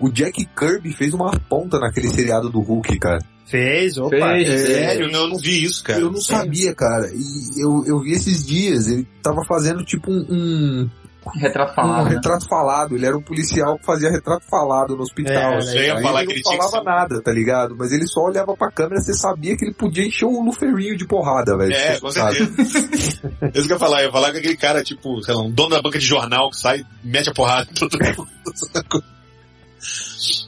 O 0.00 0.10
Jack 0.10 0.44
Kirby 0.58 0.92
fez 0.92 1.12
uma 1.14 1.30
ponta 1.48 1.78
naquele 1.78 2.08
seriado 2.08 2.48
do 2.48 2.60
Hulk, 2.60 2.98
cara. 2.98 3.18
Fez, 3.46 3.98
opa. 3.98 4.10
Fez, 4.10 4.48
é, 4.48 4.56
Sério? 4.58 5.10
Não, 5.12 5.20
eu 5.22 5.28
não 5.28 5.36
vi 5.38 5.62
isso, 5.64 5.82
cara. 5.84 5.98
Eu 6.00 6.10
não 6.10 6.20
sabia, 6.20 6.74
cara. 6.74 7.10
E 7.12 7.62
eu, 7.62 7.84
eu 7.86 8.00
vi 8.00 8.12
esses 8.12 8.46
dias, 8.46 8.86
ele 8.86 9.06
tava 9.22 9.44
fazendo 9.46 9.84
tipo 9.84 10.10
um, 10.10 10.24
um, 10.30 10.90
Retrato 11.34 11.72
um 11.72 11.74
falado. 11.74 12.04
né? 12.04 12.10
retrato 12.14 12.48
falado. 12.48 12.94
Ele 12.96 13.04
era 13.04 13.16
um 13.18 13.20
policial 13.22 13.76
que 13.76 13.84
fazia 13.84 14.08
retrato 14.08 14.46
falado 14.48 14.96
no 14.96 15.02
hospital. 15.02 15.34
É, 15.54 15.56
assim. 15.58 15.76
eu 15.78 15.82
ia 15.84 15.94
Aí 15.96 16.02
falar 16.02 16.22
ele 16.22 16.28
que 16.28 16.38
ele 16.38 16.42
não 16.44 16.50
que 16.52 16.56
falava 16.58 16.78
ser- 16.78 16.84
nada, 16.84 17.22
tá 17.22 17.32
ligado? 17.32 17.76
Mas 17.76 17.92
ele 17.92 18.06
só 18.06 18.20
olhava 18.22 18.56
pra 18.56 18.70
câmera, 18.70 19.00
você 19.00 19.12
sabia 19.14 19.56
que 19.56 19.64
ele 19.64 19.74
podia 19.74 20.06
encher 20.06 20.26
o 20.26 20.42
luferinho 20.42 20.96
de 20.96 21.06
porrada, 21.06 21.56
velho. 21.58 21.72
É, 21.74 21.94
Você 21.94 22.00
com 22.00 22.10
sabe. 22.12 22.36
certeza. 22.36 23.32
É 23.42 23.48
isso 23.58 23.66
que 23.66 23.72
eu 23.72 23.76
ia 23.76 23.78
falar. 23.80 24.00
Eu 24.02 24.06
ia 24.06 24.12
falar 24.12 24.30
com 24.32 24.38
aquele 24.38 24.56
cara, 24.56 24.82
tipo, 24.82 25.20
sei 25.22 25.34
lá, 25.34 25.42
um 25.42 25.50
dono 25.50 25.70
da 25.70 25.82
banca 25.82 25.98
de 25.98 26.06
jornal 26.06 26.48
que 26.50 26.56
sai 26.56 26.80
e 27.04 27.08
mete 27.08 27.28
a 27.28 27.34
porrada 27.34 27.68
em 27.70 27.74
todo 27.74 27.98
mundo. 27.98 28.28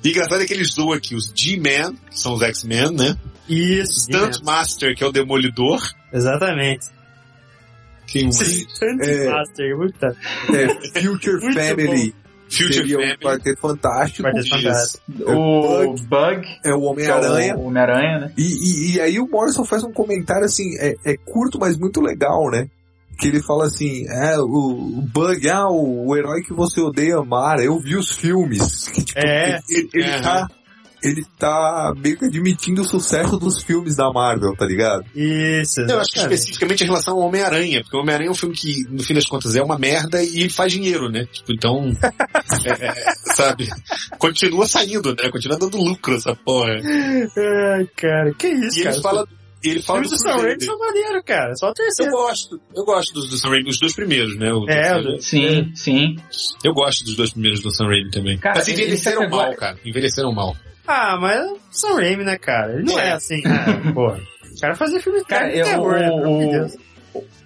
E 0.05 0.11
engraçado 0.11 0.43
é 0.43 0.47
que 0.47 0.53
eles 0.53 0.69
zoam 0.73 0.93
aqui 0.93 1.15
os 1.15 1.33
G-Men, 1.35 1.97
que 2.11 2.19
são 2.19 2.35
os 2.35 2.43
X-Men, 2.43 2.93
né? 2.93 3.17
Isso. 3.49 4.03
Stunt 4.05 4.43
Master, 4.45 4.95
que 4.97 5.03
é 5.03 5.07
o 5.07 5.13
Demolidor. 5.13 5.81
Exatamente. 6.13 6.87
Que 8.07 8.25
o 8.27 8.33
Stunt 8.33 9.01
É. 9.03 9.29
Master, 9.31 9.77
puta. 9.77 10.17
É, 10.55 10.69
Future 11.03 11.41
Muito 11.41 11.59
Family. 11.59 12.15
Future 12.51 12.75
seria 12.75 12.97
Family. 12.97 13.15
um 13.15 13.19
quarteto 13.19 13.61
fantástico. 13.61 14.23
Quarteto. 14.29 14.49
Fantástico. 14.51 15.03
O 15.27 15.95
Bug, 15.95 16.47
É 16.65 16.71
o 16.71 16.73
é 16.73 16.77
Homem-Aranha. 16.77 17.57
o 17.57 17.67
Homem-Aranha, 17.67 18.19
né? 18.21 18.33
E, 18.37 18.43
e, 18.43 18.95
e 18.97 19.01
aí 19.01 19.19
o 19.19 19.27
Morrison 19.27 19.65
faz 19.65 19.83
um 19.83 19.93
comentário 19.93 20.45
assim, 20.45 20.77
é, 20.79 20.95
é 21.05 21.17
curto, 21.17 21.59
mas 21.59 21.79
muito 21.79 22.01
legal, 22.03 22.51
né? 22.51 22.69
Que 23.23 23.29
ele 23.29 23.43
fala 23.43 23.67
assim, 23.67 24.05
é, 24.09 24.37
o, 24.39 24.99
o 24.99 25.03
Bug, 25.13 25.49
ah, 25.49 25.69
o, 25.69 26.09
o 26.09 26.17
herói 26.17 26.43
que 26.43 26.53
você 26.53 26.81
odeia 26.81 27.17
amar, 27.19 27.61
eu 27.61 27.79
vi 27.79 27.97
os 27.97 28.11
filmes. 28.11 28.89
Que, 28.89 29.05
tipo, 29.05 29.19
É. 29.19 29.61
Ele, 29.71 29.89
ele 29.95 30.11
Aham. 30.11 30.23
tá, 30.23 30.49
ele 31.05 31.25
tá 31.39 31.93
meio 31.97 32.17
que 32.17 32.25
admitindo 32.27 32.83
o 32.83 32.85
sucesso 32.85 33.37
dos 33.37 33.63
filmes 33.63 33.97
da 33.97 34.13
Marvel, 34.13 34.55
tá 34.57 34.65
ligado? 34.67 35.05
Isso. 35.15 35.81
Eu 35.81 35.99
acho 36.01 36.11
que 36.13 36.19
exatamente. 36.19 36.35
especificamente 36.41 36.83
em 36.83 36.87
relação 36.87 37.15
ao 37.15 37.21
Homem-Aranha, 37.29 37.83
porque 37.83 37.97
o 37.97 38.01
Homem-Aranha 38.01 38.29
é 38.29 38.31
um 38.33 38.37
filme 38.37 38.55
que, 38.55 38.85
no 38.89 39.03
fim 39.03 39.15
das 39.15 39.27
contas, 39.27 39.55
é 39.57 39.63
uma 39.63 39.79
merda 39.79 40.23
e 40.23 40.49
faz 40.49 40.73
dinheiro, 40.73 41.09
né? 41.11 41.27
Tipo, 41.33 41.53
então, 41.53 41.91
é, 42.65 42.87
é, 42.89 42.95
sabe? 43.35 43.69
Continua 44.19 44.67
saindo, 44.67 45.11
né? 45.15 45.29
Continua 45.31 45.59
dando 45.59 45.77
lucro 45.77 46.15
essa 46.17 46.35
porra. 46.37 46.73
Ai, 46.75 47.87
cara, 47.97 48.33
que 48.35 48.49
isso, 48.49 48.79
E 48.81 48.83
cara. 48.85 48.95
ele 48.95 49.03
fala, 49.03 49.29
ele 49.65 49.79
Os 49.81 49.87
fala 49.87 50.01
filmes 50.01 50.11
do 50.11 50.17
do 50.25 50.31
Sam 50.31 50.43
Raimi 50.43 50.65
são 50.65 50.79
maneiros, 50.79 51.23
cara. 51.25 51.55
Só 51.57 51.67
o 51.67 51.71
Eu 51.71 51.75
terceiro. 51.75 52.13
gosto, 52.13 52.61
eu 52.77 52.85
gosto 52.85 53.13
dos 53.15 53.29
do 53.31 53.37
Sam 53.39 53.49
Raimi, 53.51 53.71
os 53.71 53.79
dois 53.79 53.95
primeiros, 53.95 54.37
né? 54.39 54.53
O 54.53 54.69
É, 54.69 54.93
terceiro. 54.93 55.17
o 55.17 55.21
Sim, 55.23 55.73
sim. 55.75 56.17
Eu 56.65 56.73
gosto 56.75 57.05
dos 57.05 57.17
dois 57.17 57.31
primeiros 57.33 57.61
do 57.63 57.71
Sam 57.71 57.87
Raimi 57.87 58.11
também. 58.11 58.39
Cara, 58.39 58.57
Mas 58.59 58.69
envelheceram 58.69 59.29
mal, 59.29 59.55
cara. 59.55 59.79
Envelheceram 59.85 60.33
mal. 60.33 60.57
Ah, 60.87 61.17
mas 61.21 61.47
o 61.51 61.59
Sam 61.71 61.95
Raimi, 61.97 62.25
né, 62.25 62.37
cara? 62.37 62.73
Ele 62.75 62.83
não 62.85 62.99
é, 62.99 63.09
É. 63.09 63.13
assim, 63.13 63.41
ah, 63.47 63.93
porra. 63.95 64.21
O 64.55 64.61
cara 64.61 64.75
fazia 64.75 65.01
filme 65.01 65.25
Cara, 65.25 65.49
de 65.51 65.59
eu- 65.59 65.65
terror, 65.65 65.93
né? 65.93 66.09
Pelo 66.09 66.25
amor 66.25 66.39
de 66.39 66.45
o- 66.47 66.51
Deus. 66.51 66.77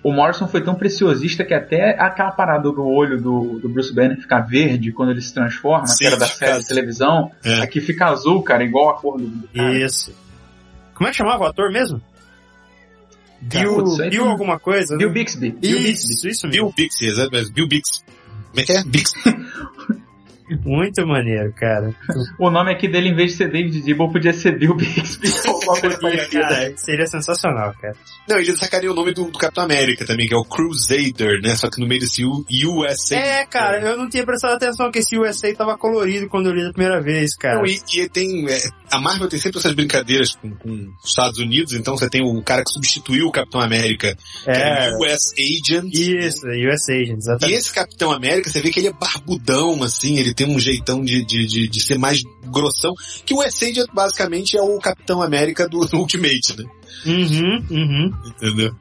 O 0.03 0.13
Morrison 0.13 0.47
foi 0.47 0.63
tão 0.63 0.77
preciosista 0.77 1.45
que 1.45 1.53
até 1.53 1.97
aquela 2.01 2.31
parada 2.31 2.71
do 2.71 2.87
olho 2.87 3.21
do, 3.21 3.59
do 3.59 3.69
Bruce 3.69 3.93
Banner 3.93 4.17
ficar 4.17 4.41
verde 4.43 4.93
quando 4.93 5.11
ele 5.11 5.21
se 5.21 5.35
transforma, 5.35 5.87
Sim, 5.89 5.97
que 5.99 6.07
era 6.07 6.17
da 6.17 6.27
série 6.27 6.61
de 6.61 6.67
televisão, 6.69 7.33
É. 7.45 7.61
aqui 7.63 7.81
fica 7.81 8.07
azul, 8.07 8.41
cara, 8.45 8.63
igual 8.63 8.91
a 8.91 8.95
cor 9.01 9.19
do. 9.19 9.27
do 9.27 9.49
cara. 9.49 9.77
Isso. 9.77 10.15
Como 10.97 11.07
é 11.09 11.11
que 11.11 11.19
chamava 11.19 11.45
o 11.45 11.47
ator 11.47 11.71
mesmo? 11.71 12.01
Bill, 13.41 13.85
Bill 14.11 14.25
alguma 14.25 14.59
coisa? 14.59 14.97
Bill 14.97 15.09
né? 15.09 15.15
Bixby. 15.15 15.51
Bill 15.51 15.79
Bixby. 15.79 16.15
Isso, 16.15 16.29
isso 16.29 16.47
mesmo. 16.49 16.67
Bill 16.67 16.75
Bixby, 16.75 17.07
exato, 17.07 17.29
mas 17.33 17.51
Bill 17.51 17.69
Bixby. 17.69 18.05
Como 18.51 18.61
é 18.61 18.63
que 18.65 18.73
é? 18.73 18.83
Bixby. 18.83 19.46
Muito 20.65 21.07
maneiro, 21.07 21.53
cara. 21.55 21.95
O 22.39 22.51
nome 22.51 22.73
aqui 22.73 22.89
dele, 22.89 23.09
em 23.11 23.15
vez 23.17 23.33
de 23.33 23.39
ser 23.39 23.51
David 23.51 23.81
Dibble, 23.83 24.13
podia 24.13 24.33
ser 24.33 24.59
Bill 24.59 24.75
Bixby. 24.77 25.29
ou 25.49 25.55
alguma 25.55 25.81
coisa 25.81 25.99
parecida. 26.01 26.41
cara, 26.49 26.73
seria 26.77 27.07
sensacional, 27.07 27.75
cara. 27.81 27.97
Não, 28.29 28.39
ele 28.39 28.53
sacaria 28.57 28.91
o 28.91 28.95
nome 28.95 29.13
do, 29.13 29.25
do 29.31 29.39
Capitão 29.39 29.65
América 29.65 30.05
também, 30.07 30.27
que 30.29 30.35
é 30.35 30.37
o 30.37 30.45
Crusader, 30.45 31.41
né? 31.43 31.55
Só 31.57 31.69
que 31.71 31.81
no 31.81 31.87
meio 31.87 32.01
desse 32.01 32.25
U, 32.25 32.45
USA. 32.67 33.17
É, 33.17 33.47
cara, 33.47 33.81
eu 33.81 33.97
não 33.97 34.09
tinha 34.09 34.25
prestado 34.25 34.55
atenção 34.55 34.91
que 34.91 34.99
esse 35.01 35.19
USA 35.19 35.53
tava 35.55 35.77
colorido 35.77 36.29
quando 36.29 36.47
eu 36.47 36.53
li 36.55 36.63
da 36.65 36.73
primeira 36.73 37.01
vez, 37.03 37.37
cara. 37.37 37.57
Não, 37.59 37.67
e, 37.67 37.81
e 37.95 38.09
tem. 38.09 38.49
é, 38.49 38.59
a 38.91 39.01
Marvel 39.01 39.29
tem 39.29 39.39
sempre 39.39 39.59
essas 39.59 39.73
brincadeiras 39.75 40.35
com, 40.37 40.51
com 40.57 40.71
os 41.03 41.11
Estados 41.11 41.39
Unidos, 41.39 41.73
então 41.73 41.97
você 41.97 42.09
tem 42.09 42.23
o 42.23 42.43
cara 42.43 42.63
que 42.63 42.71
substituiu 42.73 43.27
o 43.29 43.33
Capitão 43.33 43.61
América, 43.61 44.17
que 44.45 44.51
É, 44.51 44.91
o 44.93 45.05
US 45.05 45.33
Agent. 45.39 45.93
isso, 45.93 46.47
USA 46.47 46.93
Agent, 46.93 47.09
E 47.09 47.19
exatamente. 47.19 47.59
esse 47.59 47.73
Capitão 47.73 48.13
América, 48.13 48.51
você 48.51 48.61
vê 48.61 48.71
que 48.71 48.79
ele 48.81 48.89
é 48.89 48.93
barbudão, 48.93 49.83
assim, 49.83 50.19
ele 50.19 50.35
tem 50.37 50.47
um 50.55 50.61
jeitão 50.61 51.03
de, 51.05 51.25
de, 51.25 51.47
de, 51.47 51.69
de 51.69 51.81
ser 51.83 51.99
mais 51.99 52.23
grossão, 52.45 52.93
que 53.25 53.35
o 53.35 53.41
Agent 53.41 53.87
basicamente 53.93 54.57
é 54.57 54.63
o 54.63 54.79
Capitão 54.79 55.23
América 55.23 55.67
do, 55.69 55.81
do 55.87 55.97
Ultimate, 55.99 56.57
né? 56.59 56.65
Uhum, 57.07 57.67
uhum. 57.71 58.11
Entendeu? 58.27 58.75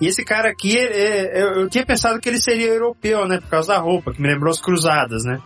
E 0.00 0.06
esse 0.06 0.24
cara 0.24 0.50
aqui, 0.50 0.76
é, 0.76 1.38
é, 1.38 1.42
eu, 1.42 1.68
tinha 1.68 1.84
pensado 1.84 2.18
que 2.20 2.28
ele 2.28 2.40
seria 2.40 2.66
europeu, 2.68 3.26
né? 3.26 3.38
Por 3.40 3.48
causa 3.48 3.68
da 3.74 3.78
roupa, 3.78 4.12
que 4.12 4.20
me 4.22 4.28
lembrou 4.28 4.50
as 4.50 4.60
cruzadas, 4.60 5.24
né? 5.24 5.38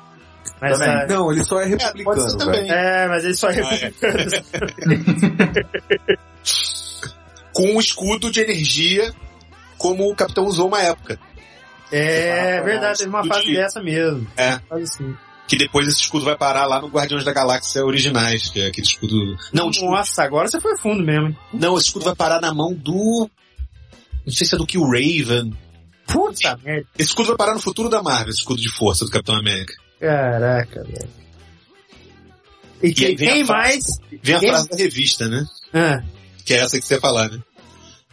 Mas, 0.60 0.78
Também. 0.78 0.94
ah, 0.94 1.06
Não, 1.08 1.32
ele 1.32 1.44
só 1.44 1.60
é 1.60 1.68
pode 1.68 1.82
ser 1.82 1.86
republicano, 1.88 2.38
também. 2.38 2.60
velho. 2.62 2.72
é, 2.72 3.08
mas 3.08 3.24
ele 3.24 3.34
só 3.34 3.50
é 3.50 3.60
Ah, 3.60 3.74
é. 3.74 3.76
republicano. 3.76 4.30
Com 7.52 7.74
um 7.74 7.80
escudo 7.80 8.30
de 8.30 8.40
energia, 8.40 9.12
como 9.78 10.10
o 10.10 10.14
Capitão 10.14 10.44
usou 10.46 10.68
uma 10.68 10.80
época. 10.82 11.18
É, 11.92 12.58
Ah, 12.58 12.62
verdade, 12.62 12.98
teve 12.98 13.10
uma 13.10 13.20
escudo 13.20 13.34
fase 13.34 13.46
de- 13.46 13.54
dessa 13.56 13.82
mesmo. 13.82 14.26
É. 14.36 14.58
Fase 14.68 14.82
assim. 14.82 15.16
Que 15.46 15.56
depois 15.56 15.86
esse 15.86 16.00
escudo 16.00 16.24
vai 16.24 16.36
parar 16.36 16.66
lá 16.66 16.80
no 16.80 16.88
Guardiões 16.88 17.24
da 17.24 17.32
Galáxia 17.32 17.84
originais, 17.84 18.48
que 18.50 18.60
é 18.60 18.66
aquele 18.66 18.86
escudo. 18.86 19.36
Não, 19.52 19.70
desculpa. 19.70 19.96
Nossa, 19.98 20.22
agora 20.24 20.48
você 20.48 20.60
foi 20.60 20.76
fundo 20.78 21.04
mesmo. 21.04 21.28
hein? 21.28 21.36
não, 21.52 21.76
esse 21.76 21.86
escudo 21.86 22.04
vai 22.04 22.16
parar 22.16 22.40
na 22.40 22.52
mão 22.52 22.74
do. 22.74 23.30
Não 24.26 24.32
sei 24.32 24.44
se 24.46 24.56
é 24.56 24.58
do 24.58 24.66
Kill 24.66 24.82
Raven. 24.82 25.56
Puta 26.08 26.56
merda. 26.64 26.86
Esse 26.98 27.10
escudo 27.10 27.28
vai 27.28 27.36
parar 27.36 27.54
no 27.54 27.60
futuro 27.60 27.88
da 27.88 28.02
Marvel, 28.02 28.30
esse 28.30 28.40
escudo 28.40 28.60
de 28.60 28.68
força 28.70 29.04
do 29.04 29.10
Capitão 29.10 29.36
América. 29.36 29.74
Caraca, 30.00 30.82
velho. 30.82 31.08
E, 32.82 32.86
E 32.86 32.88
aí 32.88 32.94
quem, 32.94 33.16
vem 33.16 33.28
a 33.28 33.32
quem 33.34 33.44
frase. 33.46 33.68
mais? 33.68 33.84
Vem 34.22 34.34
a 34.34 34.40
Quem- 34.40 34.48
frase 34.50 34.68
da 34.68 34.76
revista, 34.76 35.28
né? 35.28 35.44
Ah, 35.72 36.02
Que 36.44 36.54
é 36.54 36.58
essa 36.58 36.78
que 36.78 36.84
você 36.86 36.94
ia 36.94 37.00
falar, 37.00 37.28
né? 37.30 37.38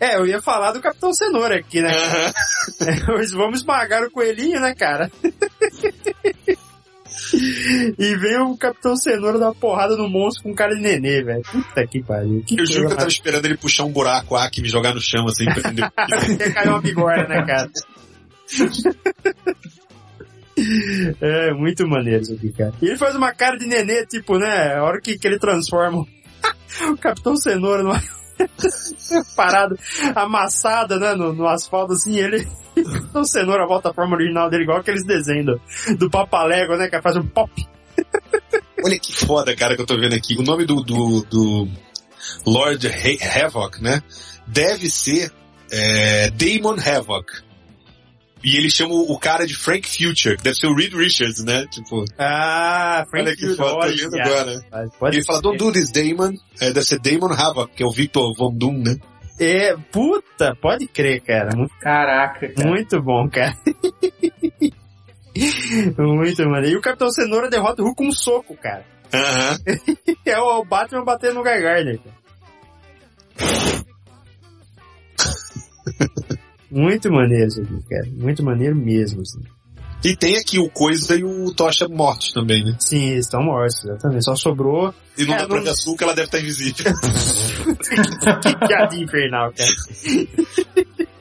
É, 0.04 0.18
eu 0.18 0.28
ia 0.28 0.42
falar 0.42 0.74
do 0.74 0.82
Capitão 0.82 1.14
Cenoura 1.14 1.58
aqui, 1.58 1.82
né? 1.82 1.92
Hoje 3.18 3.32
vamos 3.38 3.60
esmagar 3.60 4.04
o 4.04 4.12
coelhinho, 4.12 4.60
né, 4.60 4.76
cara? 4.76 5.10
e 7.98 8.16
vem 8.16 8.42
o 8.42 8.58
Capitão 8.58 8.98
Cenoura 8.98 9.40
dar 9.40 9.46
uma 9.46 9.56
porrada 9.56 9.96
no 9.96 10.10
monstro 10.10 10.44
com 10.44 10.54
cara 10.54 10.76
de 10.76 10.82
nenê, 10.82 11.24
velho. 11.24 11.42
Puta 11.44 11.88
que 11.88 12.04
pariu. 12.04 12.44
Que 12.46 12.60
Eu 12.60 12.66
juro 12.66 12.88
que 12.88 12.94
eu 12.94 12.98
tava 12.98 13.08
esperando 13.08 13.46
ele 13.46 13.56
puxar 13.56 13.86
um 13.86 13.92
buraco 13.94 14.36
aqui 14.36 14.60
e 14.60 14.64
me 14.64 14.70
jogar 14.70 14.94
no 14.94 15.00
chão, 15.00 15.26
assim, 15.26 15.46
pra 15.46 15.60
entender. 15.60 15.82
Ia 15.82 16.52
cair 16.54 16.68
uma 16.68 16.82
bigorna, 16.82 17.26
né, 17.28 17.46
cara? 17.46 17.70
É, 21.22 21.54
muito 21.54 21.88
maneiro 21.88 22.24
isso 22.24 22.34
aqui, 22.34 22.52
cara. 22.52 22.74
E 22.82 22.88
ele 22.88 22.98
faz 22.98 23.16
uma 23.16 23.34
cara 23.34 23.58
de 23.58 23.66
nenê, 23.66 24.06
tipo, 24.06 24.38
né? 24.38 24.76
A 24.76 24.84
hora 24.84 25.00
que, 25.00 25.18
que 25.18 25.26
ele 25.26 25.40
transforma 25.40 26.06
o 26.90 26.98
Capitão 26.98 27.38
Cenoura 27.38 27.84
numa 27.84 28.02
parada 29.36 29.76
amassada, 30.15 30.98
né? 30.99 31.14
No, 31.15 31.34
no 31.34 31.48
asfalto, 31.48 31.94
assim, 31.94 32.18
ele. 32.18 32.48
O 33.14 33.24
Cenoura 33.24 33.68
volta 33.68 33.91
à 33.91 33.94
forma 33.94 34.15
original 34.15 34.49
dele, 34.49 34.64
igual 34.64 34.80
aqueles 34.80 35.06
desenhos 35.06 35.45
do, 35.45 35.98
do 35.98 36.10
Papalego, 36.10 36.76
né? 36.76 36.88
Que 36.90 36.99
faz 37.03 37.15
um 37.15 37.26
pop. 37.28 37.52
Olha 38.84 38.99
que 38.99 39.14
foda, 39.14 39.56
cara, 39.56 39.76
que 39.76 39.82
eu 39.84 39.86
tô 39.86 39.95
vendo 39.95 40.15
aqui. 40.15 40.36
O 40.38 40.41
nome 40.41 40.65
do, 40.65 40.82
do, 40.82 41.22
do 41.30 41.68
Lord 42.45 42.88
Ha- 42.88 43.45
Havoc, 43.45 43.80
né? 43.82 44.02
Deve 44.48 44.90
ser 44.90 45.32
é, 45.72 46.32
Damon 46.32 46.78
Havoc. 46.80 47.32
E 48.44 48.57
ele 48.57 48.70
chama 48.70 48.94
o 48.94 49.18
cara 49.18 49.48
de 49.48 49.56
Frank 49.56 49.88
Future, 49.88 50.36
deve 50.36 50.56
ser 50.56 50.68
o 50.68 50.76
Reed 50.76 50.94
Richards, 50.94 51.41
né? 51.45 51.65
Tipo, 51.68 52.03
Ah, 52.20 53.06
Frank 53.10 53.26
olha 53.28 53.36
que 53.38 53.56
foda, 53.56 53.74
olha, 53.76 54.07
agora. 54.22 54.90
Pode 54.99 55.15
Ele 55.15 55.26
fala, 55.26 55.41
don't 55.41 55.57
do 55.57 55.72
this, 55.72 55.90
Damon. 55.91 56.34
É, 56.60 56.74
deve 56.74 56.86
ser 56.86 56.99
Damon 56.99 57.32
Havoc, 57.34 57.74
que 57.74 57.84
é 57.84 57.86
o 57.86 57.91
Victor 57.91 58.34
Von 58.38 58.53
Doom, 58.53 58.80
né? 58.84 58.98
É, 59.40 59.76
puta, 59.91 60.56
pode 60.61 60.88
crer, 60.88 61.22
cara. 61.22 61.56
Muito, 61.56 61.74
Caraca, 61.80 62.49
cara. 62.53 62.70
muito 62.70 63.02
bom, 63.02 63.28
cara. 63.30 63.56
muito 65.98 66.49
maneiro. 66.49 66.76
E 66.76 66.78
o 66.78 66.82
Capitão 66.82 67.10
Cenoura 67.11 67.49
derrota 67.49 67.82
o 67.82 67.86
Hulk 67.86 67.98
com 67.98 68.07
um 68.07 68.11
soco, 68.11 68.56
cara. 68.57 68.86
Aham. 69.14 69.57
É 70.26 70.40
o 70.40 70.60
o 70.60 70.65
Batman 70.65 71.03
batendo 71.03 71.36
no 71.36 71.44
Guy 71.44 71.61
Gardner, 71.61 71.99
cara. 71.99 72.15
Muito 76.74 77.12
maneiro 77.12 77.48
isso 77.48 77.62
aqui, 77.62 77.80
cara. 77.90 78.08
Muito 78.12 78.44
maneiro 78.44 78.76
mesmo, 78.76 79.22
assim. 79.22 79.40
E 80.04 80.18
tem 80.18 80.36
aqui 80.38 80.60
o 80.60 80.70
Coisa 80.70 81.16
e 81.16 81.24
o 81.24 81.54
Tocha 81.54 81.88
mortos 81.88 82.34
também, 82.34 82.64
né? 82.66 82.76
Sim, 82.80 83.12
eles 83.12 83.26
estão 83.26 83.41
mortos, 83.44 83.84
exatamente. 83.86 84.26
Só 84.26 84.36
sobrou. 84.36 84.94
E 85.18 85.24
não 85.26 85.34
É, 85.36 85.38
dá 85.38 85.48
pra 85.48 85.56
não- 85.58 85.64
ver 85.64 85.70
açúcar, 85.70 86.06
ela 86.06 86.14
deve 86.16 86.26
estar 86.26 86.40
invisível. 86.40 86.91
que 88.41 88.68
piada 88.68 88.95
infernal, 88.95 89.54
cara. 89.54 89.72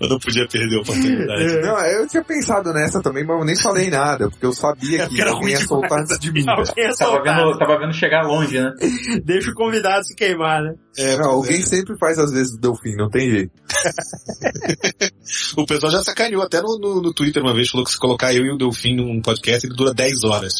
Eu 0.00 0.08
não 0.08 0.18
podia 0.18 0.46
perder 0.46 0.76
a 0.76 0.80
oportunidade. 0.80 1.60
Não, 1.60 1.78
eu 1.86 2.06
tinha 2.08 2.24
pensado 2.24 2.72
nessa 2.72 3.00
também, 3.02 3.24
mas 3.24 3.38
eu 3.38 3.44
nem 3.44 3.56
falei 3.56 3.90
nada, 3.90 4.28
porque 4.30 4.46
eu 4.46 4.52
sabia 4.52 5.02
É, 5.02 5.08
que 5.08 5.20
era 5.20 5.30
alguém 5.30 5.50
ia 5.50 5.60
soltar 5.60 6.00
antes 6.00 6.18
de 6.18 6.32
mim. 6.32 6.44
Alguém 6.46 6.92
Tava 6.96 7.22
vendo, 7.22 7.58
tava 7.58 7.78
vendo 7.78 7.92
chegar 7.92 8.22
longe, 8.22 8.60
né? 8.60 8.72
Deixa 9.24 9.50
o 9.50 9.54
convidado 9.54 10.04
se 10.04 10.14
queimar, 10.14 10.62
né? 10.62 10.74
É, 10.98 11.16
Não, 11.18 11.30
alguém 11.30 11.60
sempre 11.62 11.96
faz 11.98 12.18
às 12.18 12.30
vezes 12.30 12.54
o 12.54 12.60
Delfim, 12.60 12.94
não 12.96 13.08
tem 13.10 13.30
jeito. 13.30 13.52
O 15.56 15.66
pessoal 15.66 15.90
já 15.90 16.02
sacaneou 16.02 16.42
até 16.42 16.60
no, 16.62 16.78
no, 16.78 17.02
no 17.02 17.12
Twitter 17.12 17.42
uma 17.42 17.52
vez, 17.52 17.68
falou 17.68 17.84
que 17.84 17.90
se 17.90 17.98
colocar 17.98 18.32
eu 18.32 18.44
e 18.44 18.52
o 18.52 18.56
Delfim 18.56 18.94
num 18.94 19.20
podcast, 19.20 19.66
ele 19.66 19.74
dura 19.74 19.92
10 19.92 20.22
horas. 20.24 20.52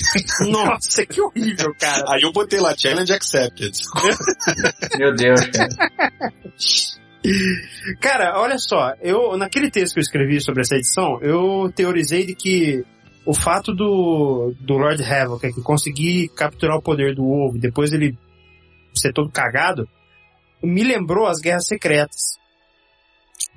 Nossa, 0.48 1.04
que 1.04 1.20
horrível, 1.20 1.74
cara. 1.78 2.04
Aí 2.08 2.22
eu 2.22 2.32
botei 2.32 2.60
lá, 2.60 2.74
challenge 2.76 3.12
accepted. 3.12 3.72
Meu 4.96 5.14
Deus, 5.14 5.40
cara. 5.46 6.32
Cara, 8.00 8.40
olha 8.40 8.58
só, 8.58 8.94
eu 9.00 9.36
naquele 9.36 9.70
texto 9.70 9.94
que 9.94 10.00
eu 10.00 10.02
escrevi 10.02 10.40
sobre 10.40 10.62
essa 10.62 10.74
edição, 10.74 11.20
eu 11.20 11.70
teorizei 11.72 12.26
de 12.26 12.34
que 12.34 12.84
o 13.24 13.32
fato 13.32 13.72
do, 13.72 14.52
do 14.60 14.74
Lord 14.74 15.02
Havoc 15.02 15.44
é 15.44 15.52
que 15.52 15.62
conseguir 15.62 16.28
capturar 16.30 16.76
o 16.76 16.82
poder 16.82 17.14
do 17.14 17.24
ovo 17.24 17.58
depois 17.58 17.92
ele 17.92 18.18
ser 18.94 19.12
todo 19.12 19.30
cagado, 19.30 19.88
me 20.62 20.82
lembrou 20.82 21.26
as 21.26 21.40
guerras 21.40 21.66
secretas. 21.66 22.40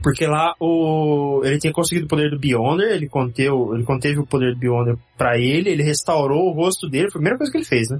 Porque 0.02 0.26
lá 0.26 0.54
o 0.60 1.42
ele 1.44 1.58
tinha 1.58 1.72
conseguido 1.72 2.06
o 2.06 2.10
poder 2.10 2.30
do 2.30 2.40
Beyonder, 2.40 2.92
ele 2.92 3.08
conteu, 3.08 3.74
ele 3.74 3.84
conteve 3.84 4.20
o 4.20 4.26
poder 4.26 4.54
do 4.54 4.60
Beyonder 4.60 4.98
pra 5.18 5.38
ele, 5.38 5.70
ele 5.70 5.84
restaurou 5.84 6.50
o 6.50 6.54
rosto 6.54 6.90
dele, 6.90 7.08
a 7.08 7.12
primeira 7.12 7.38
coisa 7.38 7.52
que 7.52 7.58
ele 7.58 7.66
fez, 7.66 7.90
né? 7.90 8.00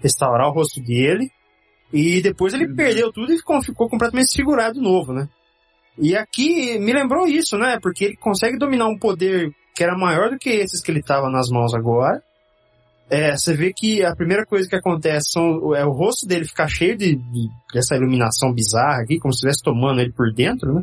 Restaurar 0.00 0.48
o 0.48 0.52
rosto 0.52 0.80
dele. 0.82 1.30
E 1.92 2.20
depois 2.20 2.52
ele 2.52 2.74
perdeu 2.74 3.12
tudo 3.12 3.32
e 3.32 3.36
ficou, 3.38 3.62
ficou 3.62 3.88
completamente 3.88 4.26
desfigurado 4.26 4.74
de 4.74 4.80
novo, 4.80 5.12
né? 5.12 5.28
E 5.98 6.16
aqui 6.16 6.78
me 6.78 6.92
lembrou 6.92 7.26
isso, 7.26 7.56
né? 7.56 7.78
Porque 7.80 8.04
ele 8.04 8.16
consegue 8.16 8.58
dominar 8.58 8.86
um 8.88 8.98
poder 8.98 9.50
que 9.74 9.82
era 9.82 9.96
maior 9.96 10.30
do 10.30 10.38
que 10.38 10.50
esses 10.50 10.82
que 10.82 10.90
ele 10.90 11.02
tava 11.02 11.30
nas 11.30 11.48
mãos 11.48 11.74
agora. 11.74 12.22
É, 13.08 13.36
você 13.36 13.54
vê 13.54 13.72
que 13.72 14.04
a 14.04 14.14
primeira 14.16 14.44
coisa 14.44 14.68
que 14.68 14.74
acontece 14.74 15.30
são, 15.32 15.74
é 15.76 15.86
o 15.86 15.92
rosto 15.92 16.26
dele 16.26 16.44
ficar 16.44 16.66
cheio 16.66 16.96
de, 16.96 17.14
de- 17.14 17.48
dessa 17.72 17.94
iluminação 17.94 18.52
bizarra 18.52 19.02
aqui, 19.02 19.18
como 19.18 19.32
se 19.32 19.36
estivesse 19.38 19.62
tomando 19.62 20.00
ele 20.00 20.12
por 20.12 20.32
dentro, 20.34 20.74
né? 20.74 20.82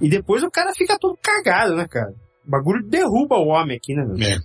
E 0.00 0.08
depois 0.10 0.42
o 0.42 0.50
cara 0.50 0.74
fica 0.74 0.98
todo 1.00 1.18
cagado, 1.22 1.74
né, 1.74 1.86
cara? 1.88 2.12
O 2.46 2.50
bagulho 2.50 2.86
derruba 2.86 3.36
o 3.36 3.48
homem 3.48 3.76
aqui, 3.78 3.94
né, 3.94 4.04
meu? 4.04 4.16
É. 4.18 4.36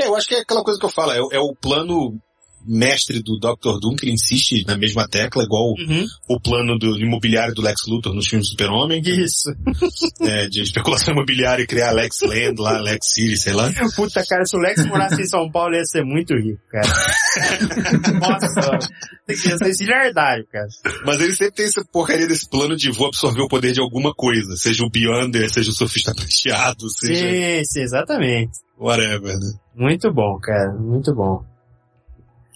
É, 0.00 0.06
eu 0.06 0.16
acho 0.16 0.26
que 0.26 0.34
é 0.34 0.40
aquela 0.40 0.64
coisa 0.64 0.78
que 0.80 0.86
eu 0.86 0.90
falo, 0.90 1.12
é, 1.12 1.18
é 1.36 1.40
o 1.40 1.54
plano 1.54 2.18
mestre 2.66 3.22
do 3.22 3.38
Dr. 3.38 3.78
Doom, 3.80 3.96
que 3.96 4.04
ele 4.06 4.12
insiste 4.14 4.64
na 4.66 4.76
mesma 4.76 5.06
tecla, 5.08 5.42
igual 5.44 5.64
Uhum. 5.78 6.04
o 6.28 6.40
plano 6.40 6.78
do 6.78 6.98
imobiliário 6.98 7.54
do 7.54 7.62
Lex 7.62 7.82
Luthor 7.88 8.14
nos 8.14 8.26
filmes 8.26 8.46
do 8.48 8.50
Super-Homem, 8.52 9.02
Isso. 9.04 9.50
é, 10.22 10.46
de 10.48 10.62
especulação 10.62 11.12
imobiliária 11.14 11.62
e 11.62 11.66
criar 11.66 11.92
Lex 11.92 12.20
Land 12.22 12.60
lá, 12.60 12.80
Lex 12.80 13.06
City, 13.12 13.36
sei 13.36 13.52
lá. 13.52 13.70
Puta, 13.96 14.24
cara, 14.26 14.44
se 14.44 14.56
o 14.56 14.60
Lex 14.60 14.84
morasse 14.86 15.20
em 15.22 15.26
São 15.26 15.50
Paulo 15.50 15.74
ia 15.74 15.84
ser 15.84 16.04
muito 16.04 16.34
rico, 16.34 16.60
cara. 16.70 16.88
Nossa, 18.20 18.78
tem 19.26 19.36
que 19.36 19.58
ser 19.58 19.72
zilhardário, 19.74 20.46
cara. 20.50 20.66
Mas 21.04 21.20
ele 21.20 21.32
sempre 21.34 21.54
tem 21.54 21.66
essa 21.66 21.84
porcaria 21.92 22.26
desse 22.26 22.48
plano 22.48 22.76
de 22.76 22.90
vou 22.90 23.08
absorver 23.08 23.42
o 23.42 23.48
poder 23.48 23.72
de 23.72 23.80
alguma 23.80 24.12
coisa, 24.14 24.56
seja 24.56 24.84
o 24.84 24.90
Beyonder, 24.90 25.50
seja 25.52 25.70
o 25.70 25.74
Sofista 25.74 26.14
Prateado, 26.14 26.88
seja 26.90 27.14
Sim, 27.28 27.64
sim, 27.64 27.80
exatamente. 27.80 28.52
whatever, 28.78 29.34
né? 29.38 29.52
Muito 29.74 30.12
bom, 30.12 30.38
cara, 30.40 30.72
muito 30.78 31.14
bom. 31.14 31.44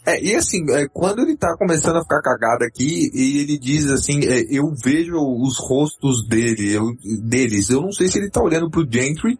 É, 0.08 0.22
e 0.24 0.34
assim, 0.34 0.64
é, 0.70 0.86
quando 0.88 1.20
ele 1.20 1.36
tá 1.36 1.54
começando 1.58 1.96
a 1.96 2.02
ficar 2.02 2.22
cagado 2.22 2.64
aqui, 2.64 3.10
e 3.12 3.40
ele 3.42 3.58
diz 3.58 3.90
assim, 3.90 4.20
é, 4.24 4.42
eu 4.50 4.64
vejo 4.82 5.14
os 5.16 5.58
rostos 5.58 6.26
dele, 6.26 6.72
eu- 6.72 6.94
deles, 7.22 7.68
eu 7.68 7.80
não 7.82 7.92
sei 7.92 8.08
se 8.08 8.18
ele 8.18 8.30
tá 8.30 8.42
olhando 8.42 8.70
pro 8.70 8.86
Gentry, 8.90 9.38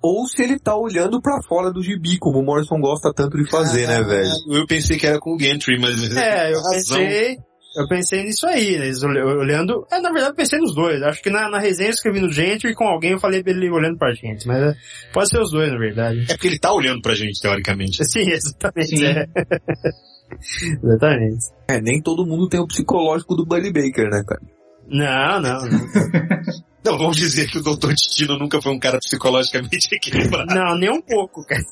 ou 0.00 0.26
se 0.26 0.42
ele 0.42 0.58
tá 0.58 0.76
olhando 0.76 1.20
pra 1.20 1.40
fora 1.48 1.72
do 1.72 1.82
gibi, 1.82 2.18
como 2.18 2.40
o 2.40 2.44
Morrison 2.44 2.80
gosta 2.80 3.12
tanto 3.14 3.36
de 3.36 3.48
fazer, 3.50 3.86
né, 3.86 4.02
velho? 4.02 4.30
Eu 4.50 4.66
pensei 4.66 4.96
que 4.98 5.06
era 5.06 5.18
com 5.18 5.34
o 5.34 5.36
Gantry, 5.36 5.78
mas... 5.80 6.00
É, 6.16 6.52
eu 6.52 6.58
razão. 6.62 6.70
pensei, 6.98 7.36
eu 7.76 7.88
pensei 7.88 8.22
nisso 8.22 8.46
aí, 8.46 8.78
né, 8.78 8.86
eles 8.86 9.02
olh- 9.02 9.38
olhando, 9.38 9.86
é, 9.90 10.00
na 10.00 10.10
verdade 10.10 10.32
eu 10.32 10.36
pensei 10.36 10.58
nos 10.58 10.74
dois, 10.74 11.02
acho 11.02 11.22
que 11.22 11.30
na, 11.30 11.48
na 11.48 11.58
resenha 11.58 11.88
eu 11.88 11.94
escrevi 11.94 12.20
no 12.20 12.30
gente 12.30 12.66
e 12.66 12.74
com 12.74 12.84
alguém 12.84 13.12
eu 13.12 13.18
falei 13.20 13.42
pra 13.42 13.52
ele 13.52 13.70
olhando 13.70 13.96
pra 13.98 14.12
gente, 14.12 14.46
mas 14.46 14.62
é, 14.62 14.74
pode 15.12 15.28
ser 15.30 15.40
os 15.40 15.50
dois, 15.50 15.70
na 15.72 15.78
verdade. 15.78 16.20
É 16.28 16.34
porque 16.34 16.48
ele 16.48 16.58
tá 16.58 16.72
olhando 16.72 17.00
pra 17.00 17.14
gente, 17.14 17.40
teoricamente. 17.40 18.04
Sim, 18.06 18.30
exatamente, 18.30 18.96
Sim. 18.96 19.04
é. 19.06 19.26
exatamente. 20.82 21.44
É, 21.68 21.80
nem 21.80 22.00
todo 22.00 22.26
mundo 22.26 22.48
tem 22.48 22.60
o 22.60 22.66
psicológico 22.66 23.34
do 23.34 23.44
Buddy 23.46 23.72
Baker, 23.72 24.08
né, 24.10 24.22
cara? 24.26 24.40
Não, 24.88 25.40
não, 25.40 25.60
não. 25.68 26.62
Não, 26.84 26.98
vamos 26.98 27.16
dizer 27.16 27.46
que 27.48 27.58
o 27.58 27.62
Dr. 27.62 27.90
Destino 27.90 28.36
nunca 28.36 28.60
foi 28.60 28.72
um 28.72 28.78
cara 28.80 28.98
psicologicamente 28.98 29.94
equilibrado. 29.94 30.52
Não, 30.52 30.76
nem 30.76 30.90
um 30.90 31.00
pouco, 31.00 31.46
cara. 31.46 31.62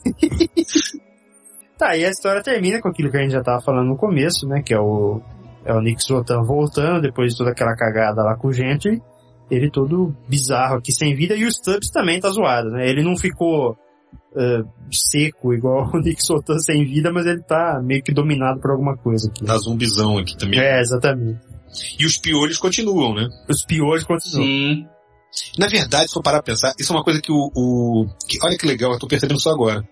tá, 1.77 1.97
e 1.97 2.05
a 2.05 2.11
história 2.11 2.41
termina 2.41 2.81
com 2.81 2.91
aquilo 2.91 3.11
que 3.11 3.17
a 3.17 3.21
gente 3.23 3.33
já 3.33 3.43
tava 3.43 3.61
falando 3.61 3.89
no 3.89 3.97
começo, 3.97 4.47
né? 4.47 4.63
Que 4.65 4.73
é 4.73 4.79
o, 4.79 5.21
é 5.65 5.73
o 5.75 5.81
Nick 5.81 6.03
Zotan 6.03 6.43
voltando, 6.43 7.03
depois 7.03 7.33
de 7.33 7.39
toda 7.39 7.51
aquela 7.51 7.75
cagada 7.77 8.23
lá 8.23 8.37
com 8.37 8.49
o 8.49 8.53
Gentry. 8.53 9.01
Ele 9.51 9.71
todo 9.71 10.15
bizarro 10.29 10.77
aqui, 10.77 10.93
sem 10.93 11.15
vida, 11.15 11.35
e 11.35 11.45
o 11.45 11.51
Stubbs 11.53 11.91
também 11.91 12.21
tá 12.21 12.31
zoado, 12.31 12.71
né? 12.71 12.89
Ele 12.89 13.03
não 13.03 13.17
ficou 13.17 13.77
ah, 14.37 14.63
seco 14.93 15.53
igual 15.53 15.91
o 15.93 15.99
Nick 15.99 16.23
Zotan 16.25 16.59
sem 16.59 16.85
vida, 16.85 17.13
mas 17.13 17.27
ele 17.27 17.43
tá 17.43 17.81
meio 17.83 18.03
que 18.03 18.13
dominado 18.13 18.61
por 18.61 18.71
alguma 18.71 18.97
coisa 18.97 19.29
aqui. 19.29 19.45
Tá 19.45 19.59
zumbizão 19.59 20.19
aqui 20.19 20.37
também. 20.39 20.61
É, 20.61 20.81
exatamente. 20.81 21.41
E 21.99 22.07
os 22.07 22.17
piolhos 22.17 22.59
continuam, 22.59 23.15
né? 23.15 23.29
Os 23.49 23.65
piolhos 23.65 24.05
continuam. 24.05 24.47
Sim. 24.47 24.87
Na 25.59 25.69
verdade, 25.69 26.09
se 26.09 26.15
for 26.15 26.23
parar 26.23 26.39
pra 26.43 26.53
pensar, 26.53 26.73
isso 26.79 26.93
é 26.93 26.97
uma 26.97 27.05
coisa 27.05 27.21
que 27.21 27.31
o... 27.31 27.51
o- 27.55 28.07
que- 28.29 28.39
olha 28.45 28.57
que 28.59 28.67
legal, 28.67 28.93
eu 28.93 28.99
tô 28.99 29.07
percebendo 29.07 29.39
isso 29.39 29.49
agora. 29.51 29.83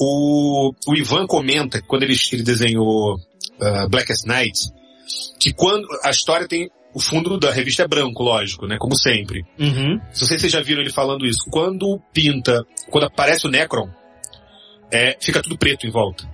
O, 0.00 0.72
o 0.86 0.94
Ivan 0.96 1.26
comenta, 1.26 1.80
que 1.80 1.86
quando 1.86 2.02
ele, 2.02 2.14
ele 2.32 2.42
desenhou 2.42 3.16
uh, 3.62 3.88
Blackest 3.88 4.26
Night, 4.26 4.58
que 5.40 5.52
quando 5.52 5.86
a 6.04 6.10
história 6.10 6.46
tem 6.48 6.70
o 6.94 7.00
fundo 7.00 7.38
da 7.38 7.50
revista 7.50 7.84
é 7.84 7.88
branco, 7.88 8.22
lógico, 8.22 8.66
né? 8.66 8.76
Como 8.78 8.94
sempre. 8.98 9.44
Uhum. 9.58 9.96
Não 9.96 10.14
sei 10.14 10.26
se 10.36 10.40
vocês 10.40 10.52
já 10.52 10.60
viram 10.60 10.82
ele 10.82 10.92
falando 10.92 11.24
isso. 11.24 11.48
Quando 11.50 11.98
pinta, 12.12 12.64
quando 12.90 13.04
aparece 13.04 13.46
o 13.46 13.50
Necron, 13.50 13.88
é, 14.90 15.16
fica 15.20 15.40
tudo 15.42 15.56
preto 15.56 15.86
em 15.86 15.90
volta. 15.90 16.24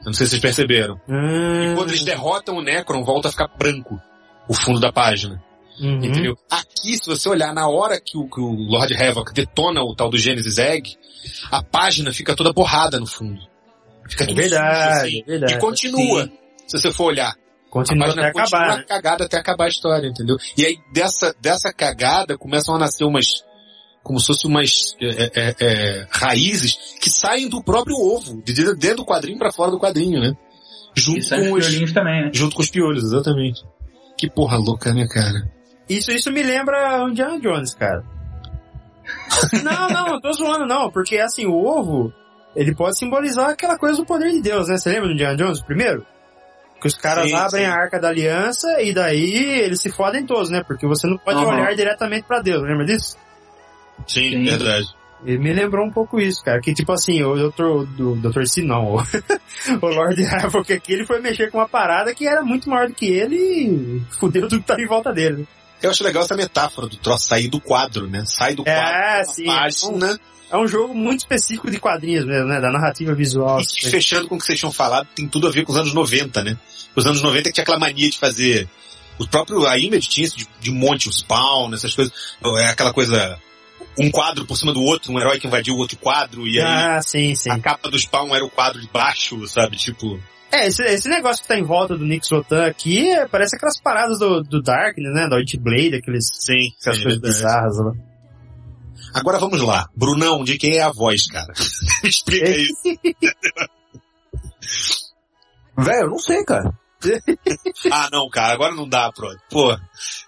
Eu 0.00 0.06
não 0.06 0.12
sei 0.14 0.26
se 0.26 0.30
vocês 0.30 0.42
perceberam. 0.42 0.98
Ah, 1.08 1.64
E 1.72 1.74
quando 1.76 1.90
eles 1.90 2.04
derrotam 2.04 2.56
o 2.56 2.62
Necron, 2.62 3.04
volta 3.04 3.28
a 3.28 3.30
ficar 3.30 3.48
branco 3.48 4.00
o 4.48 4.54
fundo 4.54 4.80
da 4.80 4.90
página. 4.90 5.42
uhum. 5.78 6.02
Entendeu? 6.02 6.36
Aqui, 6.50 6.96
se 6.96 7.06
você 7.06 7.28
olhar 7.28 7.52
na 7.54 7.68
hora 7.68 8.00
que 8.00 8.16
o, 8.16 8.26
que 8.26 8.40
o 8.40 8.50
Lord 8.50 8.94
Havoc 8.96 9.32
detona 9.34 9.82
o 9.82 9.94
tal 9.94 10.08
do 10.10 10.16
Genesis 10.18 10.56
Egg, 10.58 10.96
a 11.50 11.62
página 11.62 12.12
fica 12.12 12.34
toda 12.34 12.52
borrada 12.52 12.98
no 12.98 13.06
fundo. 13.06 13.40
Fica 14.08 14.24
É 14.24 14.26
tudo 14.26 14.36
verdade, 14.36 14.94
sujo, 14.94 15.06
assim. 15.06 15.20
é 15.20 15.24
verdade. 15.26 15.52
E 15.54 15.58
continua. 15.58 16.30
Se 16.66 16.78
você 16.78 16.92
for 16.92 17.06
olhar. 17.06 17.34
Continua 17.70 18.08
a 18.08 18.10
até 18.10 18.20
página 18.20 18.32
continua 18.34 18.60
acabar, 18.60 18.78
né? 18.78 18.84
cagada 18.86 19.24
até 19.24 19.38
acabar 19.38 19.64
a 19.64 19.68
história, 19.68 20.06
entendeu? 20.06 20.36
E 20.58 20.66
aí, 20.66 20.78
dessa, 20.92 21.34
dessa 21.40 21.72
cagada, 21.72 22.36
começam 22.36 22.74
a 22.74 22.78
nascer 22.78 23.04
umas, 23.04 23.42
como 24.02 24.20
se 24.20 24.26
fossem 24.26 24.50
umas 24.50 24.94
é, 25.00 25.30
é, 25.34 25.54
é, 25.58 26.06
raízes 26.10 26.76
que 27.00 27.08
saem 27.08 27.48
do 27.48 27.62
próprio 27.64 27.96
ovo, 27.96 28.42
de 28.42 28.52
dentro 28.74 28.98
do 28.98 29.06
quadrinho 29.06 29.38
para 29.38 29.50
fora 29.50 29.70
do 29.70 29.78
quadrinho, 29.78 30.20
né? 30.20 30.36
Junto 30.94 31.20
E 31.20 31.28
com 31.28 31.36
os 31.36 31.40
os, 31.52 31.66
violinhos 31.66 31.92
também, 31.92 32.24
né? 32.26 32.30
junto 32.34 32.54
com 32.54 32.60
os 32.60 32.70
piolhos, 32.70 33.04
exatamente. 33.04 33.62
Que 34.18 34.28
porra 34.28 34.58
louca, 34.58 34.92
né, 34.92 35.06
cara? 35.08 35.50
Isso, 35.88 36.12
isso 36.12 36.30
me 36.30 36.42
lembra 36.42 37.02
o 37.02 37.08
Indiana 37.08 37.40
Jones, 37.40 37.74
cara. 37.74 38.04
não, 39.64 39.88
não, 39.88 40.06
não 40.10 40.20
tô 40.20 40.30
zoando 40.34 40.66
não, 40.66 40.90
porque 40.90 41.18
assim, 41.18 41.46
o 41.46 41.54
ovo, 41.54 42.12
ele 42.54 42.74
pode 42.74 42.98
simbolizar 42.98 43.48
aquela 43.48 43.78
coisa 43.78 43.96
do 43.96 44.04
poder 44.04 44.30
de 44.30 44.42
Deus, 44.42 44.68
né? 44.68 44.76
Você 44.76 44.90
lembra 44.90 45.08
do 45.08 45.14
Indiana 45.14 45.36
Jones 45.36 45.62
primeiro? 45.62 46.06
Que 46.82 46.88
os 46.88 46.98
caras 46.98 47.28
Sim, 47.30 47.34
abrem 47.34 47.64
sim. 47.64 47.70
a 47.70 47.74
arca 47.74 47.98
da 48.00 48.08
aliança 48.08 48.82
e 48.82 48.92
daí 48.92 49.60
eles 49.62 49.80
se 49.80 49.90
fodem 49.90 50.26
todos, 50.26 50.50
né? 50.50 50.62
Porque 50.66 50.86
você 50.86 51.06
não 51.06 51.16
pode 51.16 51.38
Uhum. 51.38 51.46
olhar 51.48 51.74
diretamente 51.76 52.26
pra 52.26 52.42
Deus, 52.42 52.60
lembra 52.62 52.84
disso? 52.84 53.16
Sim, 54.06 54.30
Sim. 54.30 54.44
verdade. 54.44 54.86
Ele 55.24 55.38
me 55.38 55.52
lembrou 55.52 55.86
um 55.86 55.90
pouco 55.92 56.18
isso, 56.20 56.42
cara. 56.44 56.60
Que 56.60 56.74
tipo 56.74 56.90
assim, 56.92 57.22
o 57.22 57.36
doutor, 57.36 57.86
do 57.86 58.16
doutor 58.16 58.42
o, 58.42 58.96
o 59.80 59.86
Lord 59.86 60.24
Havoc 60.26 60.72
aqui, 60.72 60.92
ele 60.94 61.06
foi 61.06 61.20
mexer 61.20 61.48
com 61.50 61.58
uma 61.58 61.68
parada 61.68 62.12
que 62.12 62.26
era 62.26 62.42
muito 62.42 62.68
maior 62.68 62.88
do 62.88 62.94
que 62.94 63.06
ele 63.06 63.36
e 63.36 64.02
fudeu 64.18 64.48
tudo 64.48 64.60
que 64.62 64.66
tá 64.66 64.74
em 64.80 64.86
volta 64.86 65.12
dele. 65.12 65.46
Eu 65.80 65.90
acho 65.90 66.02
legal 66.02 66.24
essa 66.24 66.34
metáfora 66.36 66.88
do 66.88 66.96
troço 66.96 67.28
sair 67.28 67.46
do 67.48 67.60
quadro, 67.60 68.08
né? 68.08 68.24
Sai 68.26 68.54
do 68.54 68.62
É, 68.66 68.74
quadro, 68.74 69.32
sim. 69.32 69.44
da 69.44 69.52
página, 69.54 70.20
É 70.50 70.56
um 70.58 70.66
jogo 70.66 70.92
muito 70.94 71.20
específico 71.20 71.70
de 71.70 71.78
quadrinhos 71.80 72.24
mesmo, 72.26 72.46
né? 72.48 72.60
Da 72.60 72.70
narrativa 72.70 73.14
visual. 73.14 73.60
e 73.60 73.64
que, 73.66 73.88
fechando 73.88 74.28
com 74.28 74.34
o 74.34 74.38
que 74.38 74.44
vocês 74.44 74.58
tinham 74.58 74.72
falado, 74.72 75.06
tem 75.14 75.26
tudo 75.28 75.46
a 75.46 75.50
ver 75.50 75.64
com 75.64 75.72
os 75.72 75.78
anos 75.78 75.94
90, 75.94 76.42
né? 76.44 76.56
Os 76.96 77.06
anos 77.06 77.20
90 77.22 77.44
que 77.44 77.52
tinha 77.52 77.62
aquela 77.62 77.78
mania 77.78 78.10
de 78.10 78.18
fazer... 78.18 78.68
O 79.18 79.26
próprio, 79.28 79.66
a 79.66 79.78
Image 79.78 80.08
tinha 80.08 80.26
isso 80.26 80.36
de, 80.36 80.48
de 80.60 80.70
monte, 80.70 81.08
o 81.08 81.12
Spawn, 81.12 81.72
essas 81.74 81.94
coisas. 81.94 82.12
É 82.60 82.66
aquela 82.66 82.92
coisa... 82.92 83.38
um 83.98 84.10
quadro 84.10 84.46
por 84.46 84.56
cima 84.56 84.72
do 84.72 84.82
outro, 84.82 85.12
um 85.12 85.20
herói 85.20 85.38
que 85.38 85.46
invadiu 85.46 85.74
o 85.74 85.78
outro 85.78 85.96
quadro, 85.98 86.46
e 86.48 86.58
aí 86.60 86.64
Ah, 86.66 87.00
sim, 87.02 87.34
sim. 87.34 87.50
a 87.50 87.58
capa 87.58 87.90
do 87.90 87.98
Spawn 87.98 88.34
era 88.34 88.44
o 88.44 88.50
quadro 88.50 88.80
de 88.80 88.88
baixo, 88.88 89.46
sabe? 89.46 89.76
Tipo. 89.76 90.18
É, 90.50 90.66
esse, 90.66 90.82
esse 90.82 91.08
negócio 91.08 91.42
que 91.42 91.48
tá 91.48 91.58
em 91.58 91.62
volta 91.62 91.96
do 91.96 92.04
Nick 92.04 92.26
Sotan 92.26 92.66
aqui 92.66 93.08
é- 93.10 93.26
parece 93.28 93.54
aquelas 93.56 93.80
paradas 93.80 94.18
do, 94.18 94.42
do 94.42 94.60
Darkness, 94.62 95.14
né? 95.14 95.28
Da 95.28 95.36
Blade, 95.60 95.96
aqueles, 95.96 96.26
Sim, 96.32 96.68
aquelas 96.80 96.98
sim, 96.98 97.02
coisas 97.04 97.20
verdade. 97.20 97.22
bizarras 97.22 97.76
lá. 97.78 97.92
Agora 99.14 99.38
vamos 99.38 99.60
lá. 99.60 99.88
Brunão, 99.94 100.42
de 100.42 100.56
quem 100.58 100.76
é 100.78 100.82
a 100.82 100.90
voz, 100.90 101.26
cara? 101.26 101.52
Explica 102.02 102.50
isso. 102.50 102.72
Velho, 105.78 106.02
eu 106.04 106.10
não 106.10 106.18
sei, 106.18 106.42
cara. 106.44 106.72
Ah, 107.90 108.08
não, 108.12 108.28
cara, 108.28 108.52
agora 108.54 108.74
não 108.74 108.88
dá, 108.88 109.10
pro. 109.12 109.34
Pô, 109.50 109.76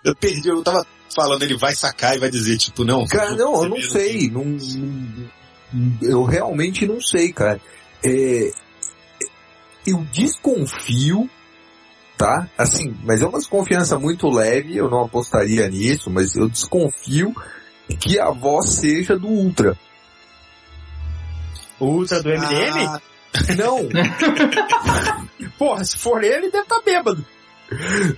eu 0.04 0.14
perdi, 0.16 0.48
eu 0.48 0.62
tava 0.62 0.86
falando, 1.14 1.42
ele 1.42 1.56
vai 1.56 1.74
sacar 1.74 2.16
e 2.16 2.18
vai 2.18 2.30
dizer, 2.30 2.56
tipo, 2.58 2.84
não. 2.84 3.06
Cara, 3.06 3.30
não, 3.36 3.62
eu 3.62 3.68
não 3.68 3.80
sei. 3.80 4.28
Não, 4.30 4.44
não- 4.44 5.30
eu 6.02 6.24
realmente 6.24 6.86
não 6.86 7.00
sei, 7.00 7.32
cara. 7.32 7.60
É, 8.04 8.52
eu 9.86 9.98
desconfio, 10.12 11.28
tá? 12.16 12.48
Assim, 12.56 12.96
mas 13.04 13.20
é 13.22 13.26
uma 13.26 13.38
desconfiança 13.38 13.98
muito 13.98 14.28
leve, 14.28 14.76
eu 14.76 14.88
não 14.90 15.04
apostaria 15.04 15.68
nisso, 15.68 16.10
mas 16.10 16.34
eu 16.36 16.48
desconfio 16.48 17.34
que 18.00 18.18
a 18.18 18.30
voz 18.30 18.70
seja 18.76 19.16
do 19.18 19.28
Ultra. 19.28 19.76
O 21.78 21.86
Ultra 21.86 22.22
do 22.22 22.28
MDM? 22.30 22.86
Ah, 22.86 23.00
Não, 23.56 23.88
Porra, 25.58 25.84
se 25.84 25.98
for 25.98 26.22
ele, 26.22 26.50
deve 26.50 26.58
estar 26.64 26.76
tá 26.76 26.82
bêbado. 26.84 27.24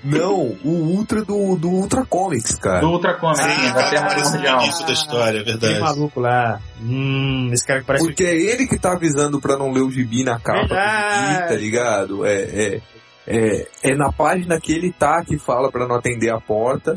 não, 0.05 0.57
o 0.65 0.69
Ultra 0.97 1.25
do, 1.25 1.57
do 1.57 1.69
Ultra 1.69 2.05
Comics, 2.05 2.57
cara. 2.57 2.81
Do 2.81 2.91
Ultra 2.91 3.15
Comics, 3.15 3.41
sim, 3.43 3.51
sim, 3.67 3.73
da 3.73 3.91
Terra 3.91 4.07
parece 4.09 4.23
Primordial. 4.31 4.59
o 4.59 4.63
início 4.63 4.87
da 4.87 4.93
história, 4.93 5.39
é 5.39 5.41
Aquele 5.43 5.59
verdade. 5.59 5.81
maluco 5.81 6.21
lá. 6.21 6.61
Hum, 6.83 7.51
esse 7.53 7.67
cara 7.67 7.81
que 7.81 7.87
parece... 7.87 8.05
Porque 8.05 8.25
é 8.25 8.35
ele 8.35 8.67
que 8.67 8.79
tá 8.79 8.93
avisando 8.93 9.41
pra 9.41 9.57
não 9.57 9.71
ler 9.71 9.83
o 9.83 9.91
gibi 9.91 10.25
na 10.25 10.39
capa 10.39 10.67
do 10.67 10.75
gibi, 10.75 11.49
tá 11.49 11.55
ligado? 11.55 12.27
É, 12.27 12.35
é, 12.43 12.81
é, 13.27 13.69
é 13.85 13.95
na 13.95 14.13
página 14.13 14.61
que 14.61 14.73
ele 14.73 14.93
tá 14.93 15.23
que 15.25 15.39
fala 15.39 15.71
pra 15.71 15.87
não 15.87 15.97
atender 15.97 16.31
a 16.31 16.41
porta 16.41 16.97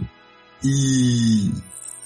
e, 0.64 1.52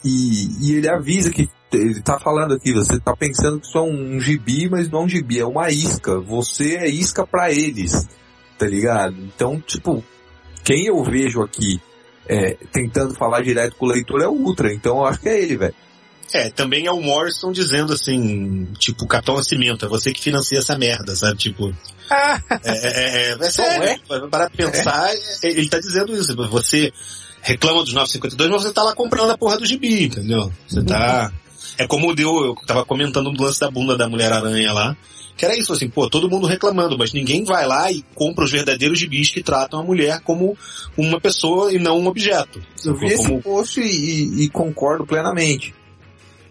e, 0.04 0.48
e 0.62 0.76
ele 0.76 0.90
avisa 0.90 1.32
que 1.32 1.50
ele 1.78 2.02
tá 2.02 2.20
falando 2.20 2.54
aqui, 2.54 2.74
você 2.74 3.00
tá 3.00 3.16
pensando 3.16 3.60
que 3.60 3.68
isso 3.68 3.78
é 3.78 3.82
um, 3.82 4.20
gibi, 4.20 4.70
mas 4.70 4.90
não 4.90 5.02
é 5.02 5.04
um 5.04 5.10
gibi, 5.10 5.40
é 5.40 5.46
uma 5.46 5.70
isca. 5.70 6.20
Você 6.22 6.76
é 6.78 6.88
isca 6.88 7.26
pra 7.26 7.52
eles, 7.52 8.08
tá 8.58 8.66
ligado? 8.66 9.16
Então, 9.20 9.60
tipo, 9.60 10.04
quem 10.64 10.86
eu 10.86 11.04
vejo 11.04 11.42
aqui 11.42 11.82
é, 12.28 12.58
tentando 12.72 13.14
falar 13.16 13.42
direto 13.42 13.76
com 13.76 13.86
o 13.86 13.90
leitor 13.90 14.22
é 14.22 14.28
o 14.28 14.32
Ultra, 14.32 14.74
então 14.74 14.98
eu 14.98 15.06
acho 15.06 15.20
que 15.20 15.30
é 15.30 15.42
ele, 15.42 15.58
velho. 15.58 15.76
É, 16.34 16.50
também 16.50 16.88
é 16.88 16.92
o 16.92 17.02
Morrison 17.02 17.52
dizendo 17.52 17.94
assim, 17.94 18.66
tipo, 18.80 19.06
Capitão 19.06 19.36
Nascimento, 19.36 19.86
é 19.86 19.90
você 19.90 20.12
que 20.12 20.22
financia 20.22 20.58
essa 20.58 20.78
merda, 20.78 21.16
sabe? 21.16 21.38
Tipo, 21.38 21.72
Ah, 22.10 22.42
é, 22.64 22.72
é, 22.72 23.30
é, 23.30 23.38
é 23.40 23.52
sério, 23.52 24.02
vai 24.08 24.28
parar 24.30 24.50
pra 24.50 24.50
pensar, 24.50 25.14
é, 25.14 25.18
ele 25.44 25.70
tá 25.70 25.80
dizendo 25.80 26.16
isso, 26.16 26.36
você 26.50 26.92
reclama 27.42 27.84
dos 27.84 27.94
952, 27.94 28.50
mas 28.50 28.64
você 28.64 28.74
tá 28.74 28.84
lá 28.84 28.96
comprando 28.96 29.32
a 29.32 29.38
porra 29.38 29.58
do 29.58 29.66
gibi, 29.66 30.06
entendeu? 30.06 30.52
Você 30.68 30.82
tá... 30.84 31.32
É 31.78 31.88
como 31.88 32.14
deu, 32.16 32.30
eu 32.46 32.56
tava 32.68 32.86
comentando 32.86 33.32
no 33.32 33.42
lance 33.44 33.60
da 33.60 33.70
bunda 33.72 33.98
da 33.98 34.08
Mulher-Aranha 34.08 34.72
lá, 34.74 34.96
que 35.36 35.44
era 35.46 35.58
isso, 35.58 35.74
assim, 35.74 35.90
pô, 35.90 36.08
todo 36.10 36.30
mundo 36.30 36.46
reclamando, 36.46 36.98
mas 36.98 37.12
ninguém 37.14 37.44
vai 37.44 37.66
lá 37.66 37.92
e 37.92 38.04
compra 38.14 38.46
os 38.46 38.52
verdadeiros 38.52 39.00
gibis 39.00 39.30
que 39.30 39.42
tratam 39.42 39.80
a 39.80 39.84
mulher 39.84 40.20
como 40.22 40.56
uma 40.96 41.20
pessoa 41.20 41.74
e 41.74 41.80
não 41.80 42.00
um 42.00 42.08
objeto. 42.08 42.62
Eu 42.86 42.94
vi 42.96 43.16
Como- 43.16 43.36
esse 43.36 43.44
post 43.44 43.82
e, 43.82 44.44
e- 44.44 44.50
concordo 44.50 45.06
plenamente. 45.06 45.74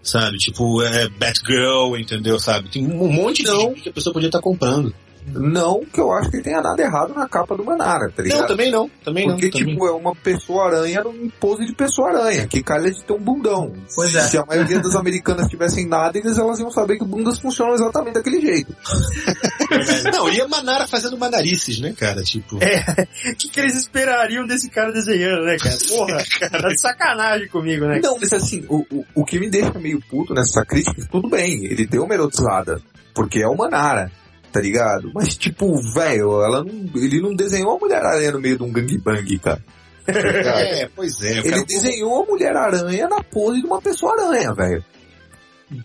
Sabe? 0.02 0.36
Tipo, 0.38 0.82
é 0.82 1.08
Batgirl, 1.08 1.96
entendeu? 1.96 2.40
Sabe? 2.40 2.68
Tem 2.68 2.84
um 2.84 3.06
monte 3.12 3.44
de 3.44 3.50
gibi 3.52 3.80
que 3.82 3.88
a 3.88 3.92
pessoa 3.92 4.12
podia 4.12 4.28
estar 4.28 4.40
comprando. 4.40 4.92
Não 5.26 5.80
que 5.84 6.00
eu 6.00 6.12
acho 6.12 6.30
que 6.30 6.42
tenha 6.42 6.60
nada 6.60 6.82
errado 6.82 7.14
na 7.14 7.28
capa 7.28 7.56
do 7.56 7.64
Manara, 7.64 8.10
tá 8.10 8.22
ligado? 8.22 8.40
Não, 8.40 8.46
também 8.48 8.70
não. 8.70 8.90
Também 9.04 9.26
Porque, 9.26 9.46
não. 9.46 9.50
também. 9.50 9.74
tipo, 9.74 9.86
é 9.86 9.92
uma 9.92 10.14
pessoa-aranha 10.14 11.02
em 11.22 11.28
pose 11.28 11.64
de 11.64 11.74
pessoa-aranha, 11.74 12.46
que 12.46 12.62
calha 12.62 12.90
de 12.90 13.02
ter 13.02 13.12
um 13.12 13.20
bundão. 13.20 13.72
Pois 13.94 14.14
é. 14.14 14.22
Se 14.22 14.36
a 14.36 14.44
maioria 14.44 14.80
das 14.80 14.94
americanas 14.94 15.46
tivessem 15.48 15.86
nádegas, 15.86 16.38
elas 16.38 16.58
iam 16.58 16.70
saber 16.70 16.98
que 16.98 17.04
bundas 17.04 17.38
funcionam 17.38 17.74
exatamente 17.74 18.14
daquele 18.14 18.40
jeito. 18.40 18.74
Não, 20.12 20.28
e 20.28 20.40
a 20.40 20.48
Manara 20.48 20.86
fazendo 20.86 21.16
manarices, 21.16 21.80
né, 21.80 21.94
cara? 21.96 22.22
Tipo. 22.22 22.58
É, 22.62 23.06
o 23.32 23.36
que, 23.36 23.48
que 23.48 23.60
eles 23.60 23.76
esperariam 23.76 24.46
desse 24.46 24.68
cara 24.70 24.92
desenhando, 24.92 25.44
né, 25.44 25.56
cara? 25.56 25.76
Porra, 25.88 26.24
tá 26.50 26.68
de 26.68 26.80
sacanagem 26.80 27.48
comigo, 27.48 27.86
né? 27.86 28.00
Não, 28.02 28.18
mas 28.18 28.32
assim, 28.32 28.64
o, 28.68 28.84
o, 28.90 29.04
o 29.14 29.24
que 29.24 29.38
me 29.38 29.48
deixa 29.48 29.78
meio 29.78 30.00
puto 30.10 30.34
nessa 30.34 30.64
crítica, 30.64 31.06
tudo 31.10 31.28
bem, 31.28 31.64
ele 31.64 31.86
deu 31.86 32.04
uma 32.04 32.14
erotizada, 32.14 32.80
porque 33.14 33.40
é 33.40 33.46
o 33.46 33.56
Manara, 33.56 34.10
tá 34.52 34.60
ligado? 34.60 35.10
Mas 35.14 35.36
tipo, 35.36 35.74
velho, 35.94 36.42
ela 36.42 36.62
não, 36.62 36.90
ele 36.94 37.20
não 37.20 37.34
desenhou 37.34 37.76
a 37.76 37.78
Mulher-Aranha 37.78 38.32
no 38.32 38.40
meio 38.40 38.58
de 38.58 38.62
um 38.62 38.70
gangbang, 38.70 39.38
cara. 39.38 39.62
Tá? 40.04 40.60
É, 40.60 40.88
pois 40.94 41.22
é. 41.22 41.38
Ele 41.38 41.64
desenhou 41.64 42.24
a 42.24 42.26
Mulher-Aranha 42.26 43.08
na 43.08 43.22
pose 43.22 43.60
de 43.60 43.66
uma 43.66 43.80
pessoa-aranha, 43.80 44.52
velho. 44.52 44.84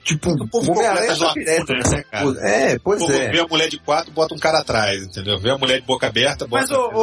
Tipo, 0.04 0.32
o 0.32 0.48
povo 0.48 0.72
o 0.72 0.76
Homem-Aranha 0.76 1.16
tá 1.16 1.34
direto 1.34 1.74
né, 1.74 2.04
cara? 2.12 2.36
É, 2.42 2.80
pois 2.80 3.04
Pô, 3.04 3.12
é. 3.12 3.30
Vê 3.30 3.40
a 3.40 3.48
mulher 3.48 3.70
de 3.70 3.80
quatro, 3.80 4.12
bota 4.12 4.34
um 4.36 4.38
cara 4.40 4.60
atrás, 4.60 5.04
entendeu? 5.04 5.40
Vê 5.40 5.52
a 5.52 5.58
mulher 5.58 5.80
de 5.80 5.86
boca 5.86 6.08
aberta, 6.08 6.46
bota. 6.48 6.62
Mas, 6.62 6.72
ô, 6.72 6.90
ô, 6.94 7.02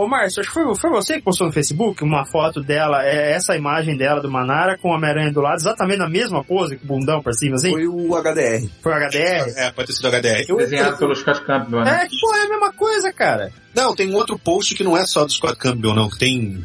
ô, 0.00 0.04
ô 0.04 0.08
Márcio, 0.08 0.40
acho 0.40 0.50
que 0.50 0.54
foi, 0.54 0.74
foi 0.76 0.90
você 0.90 1.14
que 1.14 1.22
postou 1.22 1.46
no 1.46 1.52
Facebook 1.52 2.02
uma 2.04 2.24
foto 2.26 2.60
dela, 2.62 3.04
é 3.04 3.32
essa 3.32 3.56
imagem 3.56 3.96
dela 3.96 4.20
do 4.20 4.30
Manara 4.30 4.78
com 4.78 4.90
o 4.90 4.94
Homem-Aranha 4.94 5.32
do 5.32 5.40
lado, 5.40 5.56
exatamente 5.56 5.98
na 5.98 6.08
mesma 6.08 6.44
pose, 6.44 6.76
com 6.76 6.84
o 6.84 6.88
bundão 6.98 7.22
pra 7.22 7.32
cima, 7.32 7.56
assim? 7.56 7.70
Foi 7.70 7.86
o 7.86 8.14
HDR. 8.16 8.68
Foi 8.82 8.92
o 8.92 8.96
HDR? 8.96 9.52
É, 9.56 9.70
pode 9.70 9.88
ter 9.88 9.92
sido 9.94 10.08
HDR. 10.08 10.44
Eu- 10.48 10.56
Desenhado 10.56 10.96
pelo 10.98 11.14
Scott 11.14 11.40
Campbell, 11.44 11.84
né? 11.84 12.02
É, 12.04 12.08
que 12.08 12.18
porra, 12.20 12.38
é 12.38 12.42
a 12.42 12.48
mesma 12.48 12.72
coisa, 12.72 13.12
cara. 13.12 13.52
Não, 13.74 13.94
tem 13.94 14.10
um 14.10 14.14
outro 14.16 14.38
post 14.38 14.74
que 14.74 14.82
não 14.84 14.96
é 14.96 15.04
só 15.06 15.24
do 15.24 15.32
Scott 15.32 15.56
Campbell, 15.56 15.94
não, 15.94 16.08
que 16.08 16.18
tem 16.18 16.64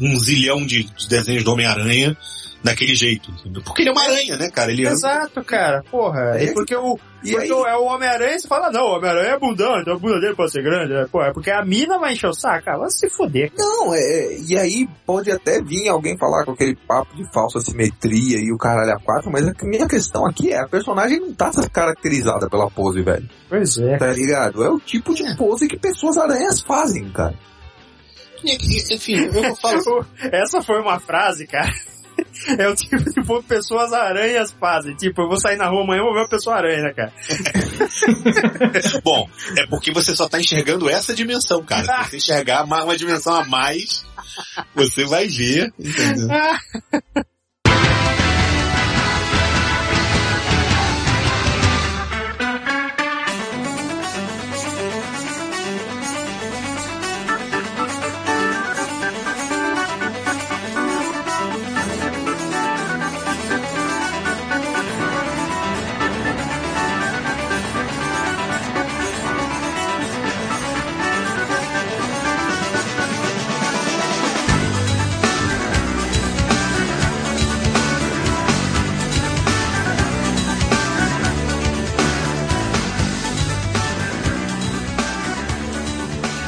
um 0.00 0.18
zilhão 0.18 0.64
de, 0.64 0.84
de 0.84 1.08
desenhos 1.08 1.44
do 1.44 1.52
Homem-Aranha 1.52 2.16
daquele 2.62 2.94
jeito. 2.94 3.30
entendeu? 3.30 3.62
Porque 3.62 3.82
ele 3.82 3.90
é 3.90 3.92
uma 3.92 4.02
aranha, 4.04 4.36
né, 4.36 4.50
cara? 4.50 4.70
Ele 4.70 4.86
é... 4.86 4.90
Exato, 4.90 5.42
cara, 5.44 5.82
porra. 5.90 6.36
É. 6.38 6.44
É 6.44 6.52
porque 6.52 6.74
o, 6.76 6.98
E 7.24 7.30
porque 7.32 7.44
aí? 7.46 7.52
o- 7.52 7.66
é 7.66 7.76
o 7.76 7.84
Homem-Aranha, 7.84 8.38
você 8.38 8.46
fala, 8.48 8.70
não, 8.70 8.82
o 8.82 8.96
Homem-Aranha 8.96 9.34
é 9.34 9.38
bundão, 9.38 9.80
então 9.80 9.94
a 9.94 9.98
bunda 9.98 10.20
dele 10.20 10.34
pode 10.34 10.52
ser 10.52 10.62
grande, 10.62 10.92
né? 10.92 11.06
Pô, 11.10 11.22
é 11.22 11.32
porque 11.32 11.50
a 11.50 11.64
mina 11.64 11.98
vai 11.98 12.12
encher 12.12 12.28
o 12.28 12.34
saco, 12.34 12.64
cara, 12.64 12.78
vai 12.78 12.90
se 12.90 13.08
foder. 13.10 13.50
Não, 13.56 13.94
é, 13.94 14.36
e 14.46 14.58
aí 14.58 14.88
pode 15.06 15.30
até 15.30 15.62
vir 15.62 15.88
alguém 15.88 16.18
falar 16.18 16.44
com 16.44 16.52
aquele 16.52 16.76
papo 16.76 17.14
de 17.16 17.24
falsa 17.32 17.60
simetria 17.60 18.38
e 18.38 18.52
o 18.52 18.58
caralho 18.58 18.92
a 18.92 19.00
quatro, 19.00 19.30
mas 19.30 19.46
a 19.48 19.52
minha 19.62 19.88
questão 19.88 20.26
aqui 20.26 20.52
é, 20.52 20.58
a 20.60 20.68
personagem 20.68 21.18
não 21.20 21.32
tá 21.32 21.50
caracterizada 21.72 22.48
pela 22.50 22.70
pose, 22.70 23.02
velho. 23.02 23.28
Pois 23.48 23.78
é. 23.78 23.96
Tá 23.96 24.08
ligado? 24.12 24.62
É 24.62 24.68
o 24.70 24.78
tipo 24.78 25.14
de 25.14 25.34
pose 25.36 25.66
que 25.66 25.78
pessoas 25.78 26.16
aranhas 26.18 26.60
fazem, 26.60 27.08
cara. 27.10 27.34
Enfim, 28.42 29.16
eu 29.34 29.54
falo 29.56 30.06
Essa 30.32 30.62
foi 30.62 30.80
uma 30.80 30.98
frase, 30.98 31.46
cara. 31.46 31.70
É 32.58 32.68
o 32.68 32.74
tipo 32.74 32.96
de 32.98 33.22
pô- 33.26 33.42
pessoas 33.42 33.92
aranhas 33.92 34.52
fazem. 34.52 34.94
Tipo, 34.96 35.22
eu 35.22 35.28
vou 35.28 35.40
sair 35.40 35.56
na 35.56 35.68
rua 35.68 35.82
amanhã 35.82 36.00
e 36.00 36.04
vou 36.04 36.12
ver 36.14 36.20
uma 36.20 36.28
pessoa 36.28 36.56
aranha, 36.56 36.82
né, 36.82 36.92
cara? 36.92 37.12
Bom, 39.04 39.28
é 39.56 39.66
porque 39.66 39.92
você 39.92 40.14
só 40.16 40.28
tá 40.28 40.40
enxergando 40.40 40.88
essa 40.88 41.14
dimensão, 41.14 41.62
cara. 41.64 42.04
Se 42.04 42.10
você 42.10 42.16
enxergar 42.16 42.64
uma, 42.64 42.84
uma 42.84 42.96
dimensão 42.96 43.34
a 43.34 43.44
mais, 43.44 44.04
você 44.74 45.04
vai 45.04 45.26
ver, 45.28 45.72
entendeu? 45.78 46.28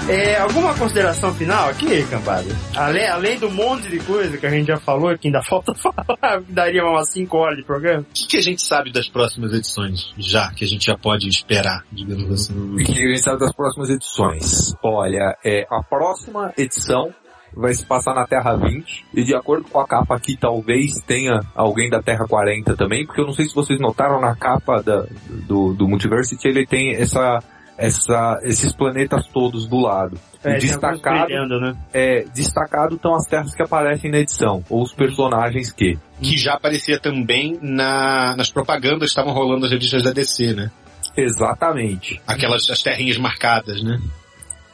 É, 0.08 0.36
alguma 0.38 0.74
consideração 0.74 1.32
final 1.34 1.68
aqui, 1.68 2.04
cambada? 2.06 2.48
Além, 2.76 3.06
além 3.06 3.38
do 3.38 3.48
monte 3.50 3.88
de 3.88 4.00
coisa 4.00 4.36
que 4.36 4.44
a 4.44 4.50
gente 4.50 4.66
já 4.66 4.76
falou, 4.76 5.16
que 5.16 5.28
ainda 5.28 5.42
falta 5.42 5.72
falar, 5.78 6.42
que 6.42 6.52
daria 6.52 6.84
umas 6.84 7.10
5 7.10 7.36
horas 7.36 7.56
de 7.56 7.64
programa. 7.64 8.00
O 8.00 8.04
que, 8.12 8.26
que 8.26 8.36
a 8.36 8.40
gente 8.40 8.62
sabe 8.62 8.92
das 8.92 9.08
próximas 9.08 9.52
edições? 9.52 10.12
Já, 10.18 10.50
que 10.52 10.64
a 10.64 10.68
gente 10.68 10.86
já 10.86 10.96
pode 10.96 11.28
esperar, 11.28 11.84
digamos 11.92 12.30
assim. 12.32 12.74
O 12.74 12.76
que 12.76 12.92
a 12.92 13.08
gente 13.08 13.20
sabe 13.20 13.38
das 13.38 13.52
próximas 13.54 13.90
edições? 13.90 14.74
Olha, 14.82 15.36
é, 15.44 15.66
a 15.70 15.82
próxima 15.82 16.52
edição 16.58 17.14
vai 17.54 17.72
se 17.74 17.84
passar 17.84 18.14
na 18.14 18.26
Terra 18.26 18.56
20. 18.56 19.06
E 19.14 19.24
de 19.24 19.34
acordo 19.34 19.68
com 19.68 19.78
a 19.78 19.86
capa 19.86 20.16
aqui, 20.16 20.36
talvez 20.36 20.94
tenha 21.06 21.40
alguém 21.54 21.88
da 21.88 22.02
Terra 22.02 22.26
40 22.26 22.76
também, 22.76 23.06
porque 23.06 23.20
eu 23.20 23.26
não 23.26 23.32
sei 23.32 23.46
se 23.46 23.54
vocês 23.54 23.78
notaram 23.78 24.20
na 24.20 24.34
capa 24.34 24.82
da, 24.82 25.06
do, 25.46 25.72
do 25.74 25.88
Multiversity, 25.88 26.48
ele 26.48 26.66
tem 26.66 26.94
essa, 26.94 27.38
essa, 27.82 28.38
esses 28.42 28.72
planetas 28.72 29.26
todos 29.26 29.66
do 29.66 29.80
lado. 29.80 30.18
É, 30.44 30.58
destacado, 30.58 31.26
brilhando, 31.26 31.60
né? 31.60 31.76
é, 31.92 32.24
destacado 32.34 32.96
estão 32.96 33.14
as 33.14 33.26
terras 33.26 33.54
que 33.54 33.62
aparecem 33.62 34.10
na 34.10 34.18
edição, 34.18 34.64
ou 34.68 34.82
os 34.82 34.92
personagens 34.92 35.72
que. 35.72 35.98
Que 36.20 36.36
já 36.36 36.54
aparecia 36.54 37.00
também 37.00 37.58
na, 37.60 38.36
nas 38.36 38.50
propagandas 38.50 39.00
que 39.00 39.06
estavam 39.06 39.32
rolando 39.32 39.62
nas 39.62 39.72
revistas 39.72 40.04
da 40.04 40.12
DC, 40.12 40.52
né? 40.52 40.70
Exatamente. 41.16 42.20
Aquelas 42.26 42.70
as 42.70 42.80
terrinhas 42.80 43.18
marcadas, 43.18 43.82
né? 43.82 44.00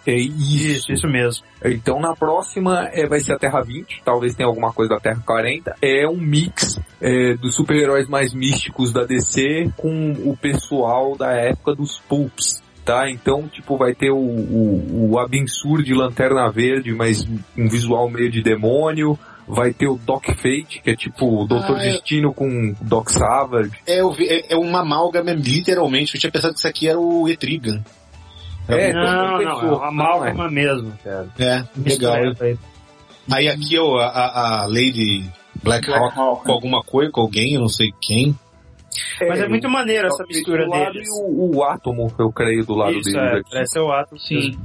É 0.06 0.14
isso. 0.14 0.92
Isso 0.92 1.06
mesmo. 1.06 1.44
Então 1.64 2.00
na 2.00 2.14
próxima 2.14 2.88
é, 2.92 3.06
vai 3.06 3.20
ser 3.20 3.34
a 3.34 3.38
Terra 3.38 3.62
20, 3.62 4.02
talvez 4.04 4.34
tenha 4.34 4.48
alguma 4.48 4.72
coisa 4.72 4.94
da 4.94 5.00
Terra 5.00 5.22
40. 5.24 5.76
É 5.82 6.08
um 6.08 6.16
mix 6.16 6.80
é, 7.00 7.34
dos 7.34 7.54
super-heróis 7.54 8.08
mais 8.08 8.32
místicos 8.32 8.92
da 8.92 9.04
DC 9.04 9.70
com 9.76 10.12
o 10.24 10.36
pessoal 10.36 11.16
da 11.16 11.32
época 11.32 11.74
dos 11.74 11.98
pulps. 12.00 12.62
Tá? 12.88 13.10
Então, 13.10 13.46
tipo, 13.48 13.76
vai 13.76 13.94
ter 13.94 14.10
o, 14.10 14.16
o, 14.16 15.10
o 15.10 15.18
Abensur 15.18 15.82
de 15.82 15.92
Lanterna 15.92 16.50
Verde, 16.50 16.90
mas 16.94 17.22
um 17.54 17.68
visual 17.68 18.08
meio 18.08 18.30
de 18.30 18.42
demônio. 18.42 19.18
Vai 19.46 19.74
ter 19.74 19.88
o 19.88 19.96
Doc 19.98 20.24
Fate, 20.24 20.80
que 20.82 20.90
é 20.90 20.96
tipo 20.96 21.42
o 21.42 21.46
Doutor 21.46 21.76
Ah, 21.76 21.82
é. 21.84 21.90
Destino 21.92 22.32
com 22.32 22.74
Doc 22.80 23.10
Savage. 23.10 23.72
É, 23.86 24.00
eu 24.00 24.10
vi- 24.12 24.26
é, 24.26 24.54
é 24.54 24.56
uma 24.56 24.80
amálgama, 24.80 25.32
literalmente. 25.32 26.14
Eu 26.14 26.20
tinha 26.20 26.32
pensado 26.32 26.54
que 26.54 26.60
isso 26.60 26.68
aqui 26.68 26.88
era 26.88 26.98
o 26.98 27.28
Etrigan. 27.28 27.82
É, 28.66 28.90
não, 28.90 29.02
todo 29.02 29.44
não, 29.44 29.54
mundo 29.62 29.66
é 29.66 29.76
uma 29.76 29.88
amálgama 29.88 30.50
mesmo, 30.50 30.92
cara. 31.04 31.28
É, 31.38 31.44
legal. 31.76 32.22
Misturado 32.22 32.58
aí. 33.30 33.48
Aqui 33.48 33.78
ó, 33.78 33.98
a, 33.98 34.62
a 34.62 34.66
Lady 34.66 35.24
Black 35.62 35.90
Hawk 35.90 36.18
Hawk, 36.18 36.44
com 36.44 36.52
alguma 36.52 36.82
coisa, 36.82 37.10
com 37.12 37.20
alguém, 37.20 37.52
eu 37.54 37.60
não 37.60 37.68
sei 37.68 37.92
quem. 38.00 38.34
Mas 39.28 39.40
é 39.40 39.48
muito 39.48 39.68
maneiro 39.68 40.06
essa 40.08 40.24
mistura 40.24 40.64
do 40.64 40.70
lado 40.70 40.92
deles. 40.92 41.08
E 41.08 41.22
o, 41.22 41.56
o 41.56 41.64
Átomo, 41.64 42.12
eu 42.18 42.30
creio, 42.32 42.64
do 42.64 42.74
lado 42.74 42.92
Isso, 42.92 43.10
deles 43.12 43.16
é, 43.32 43.36
aqui. 43.38 43.50
parece 43.50 43.78
o 43.78 43.90
ato. 43.92 44.18
Sim. 44.18 44.58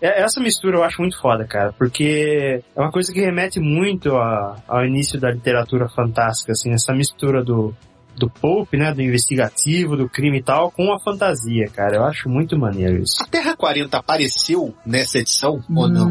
É, 0.00 0.22
Essa 0.22 0.40
mistura 0.40 0.76
eu 0.78 0.82
acho 0.84 1.00
muito 1.00 1.18
foda, 1.20 1.46
cara, 1.46 1.72
porque 1.78 2.62
é 2.76 2.80
uma 2.80 2.90
coisa 2.90 3.12
que 3.12 3.20
remete 3.20 3.58
muito 3.60 4.14
a- 4.16 4.56
ao 4.68 4.84
início 4.84 5.18
da 5.18 5.30
literatura 5.30 5.88
fantástica, 5.88 6.52
assim, 6.52 6.72
essa 6.72 6.92
mistura 6.92 7.42
do, 7.42 7.74
do 8.16 8.28
pulp, 8.28 8.74
né, 8.74 8.92
do 8.92 9.00
investigativo, 9.00 9.96
do 9.96 10.08
crime 10.08 10.38
e 10.38 10.42
tal, 10.42 10.70
com 10.70 10.92
a 10.92 11.00
fantasia, 11.00 11.66
cara. 11.72 11.96
Eu 11.96 12.04
acho 12.04 12.28
muito 12.28 12.58
maneiro 12.58 13.02
isso. 13.02 13.22
A 13.22 13.26
Terra 13.26 13.56
40 13.56 13.96
apareceu 13.96 14.74
nessa 14.84 15.18
edição 15.18 15.60
ou 15.74 15.88
não? 15.88 16.10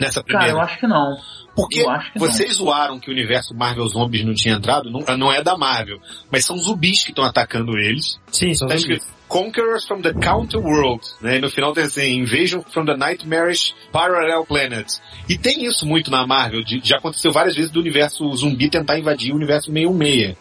Nessa 0.00 0.22
cara, 0.22 0.38
primeira? 0.38 0.52
eu 0.52 0.60
acho 0.60 0.78
que 0.78 0.86
não. 0.86 1.16
Porque 1.54 1.80
eu 1.80 1.90
acho 1.90 2.12
que 2.12 2.18
não. 2.18 2.26
vocês 2.26 2.54
zoaram 2.54 2.98
que 3.00 3.10
o 3.10 3.12
universo 3.12 3.54
Marvel 3.54 3.86
Zombies 3.88 4.24
não 4.24 4.34
tinha 4.34 4.54
entrado, 4.54 4.90
não, 4.90 5.00
não 5.16 5.32
é 5.32 5.42
da 5.42 5.56
Marvel, 5.58 6.00
mas 6.30 6.44
são 6.44 6.56
zumbis 6.56 7.02
que 7.04 7.10
estão 7.10 7.24
atacando 7.24 7.76
eles. 7.76 8.18
Sim, 8.32 8.54
são 8.54 8.68
Tá 8.68 8.76
zumbis. 8.76 8.96
escrito 8.98 9.20
Conquerors 9.28 9.84
from 9.86 10.00
the 10.00 10.12
Counter 10.12 10.58
World, 10.60 11.04
né? 11.20 11.36
E 11.36 11.40
no 11.40 11.48
final 11.50 11.72
tem 11.72 11.84
assim, 11.84 12.18
Invasion 12.18 12.62
from 12.62 12.84
the 12.84 12.96
Nightmarish 12.96 13.74
Parallel 13.92 14.44
Planet. 14.44 14.88
E 15.28 15.38
tem 15.38 15.64
isso 15.64 15.86
muito 15.86 16.10
na 16.10 16.26
Marvel, 16.26 16.64
de- 16.64 16.80
já 16.82 16.96
aconteceu 16.96 17.30
várias 17.32 17.54
vezes 17.54 17.70
do 17.70 17.78
universo 17.80 18.28
zumbi 18.34 18.68
tentar 18.68 18.98
invadir 18.98 19.32
o 19.32 19.36
universo 19.36 19.70
66. 19.72 20.36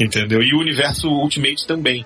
Entendeu? 0.00 0.42
E 0.42 0.54
o 0.54 0.58
universo 0.60 1.08
Ultimate 1.08 1.66
também. 1.66 2.04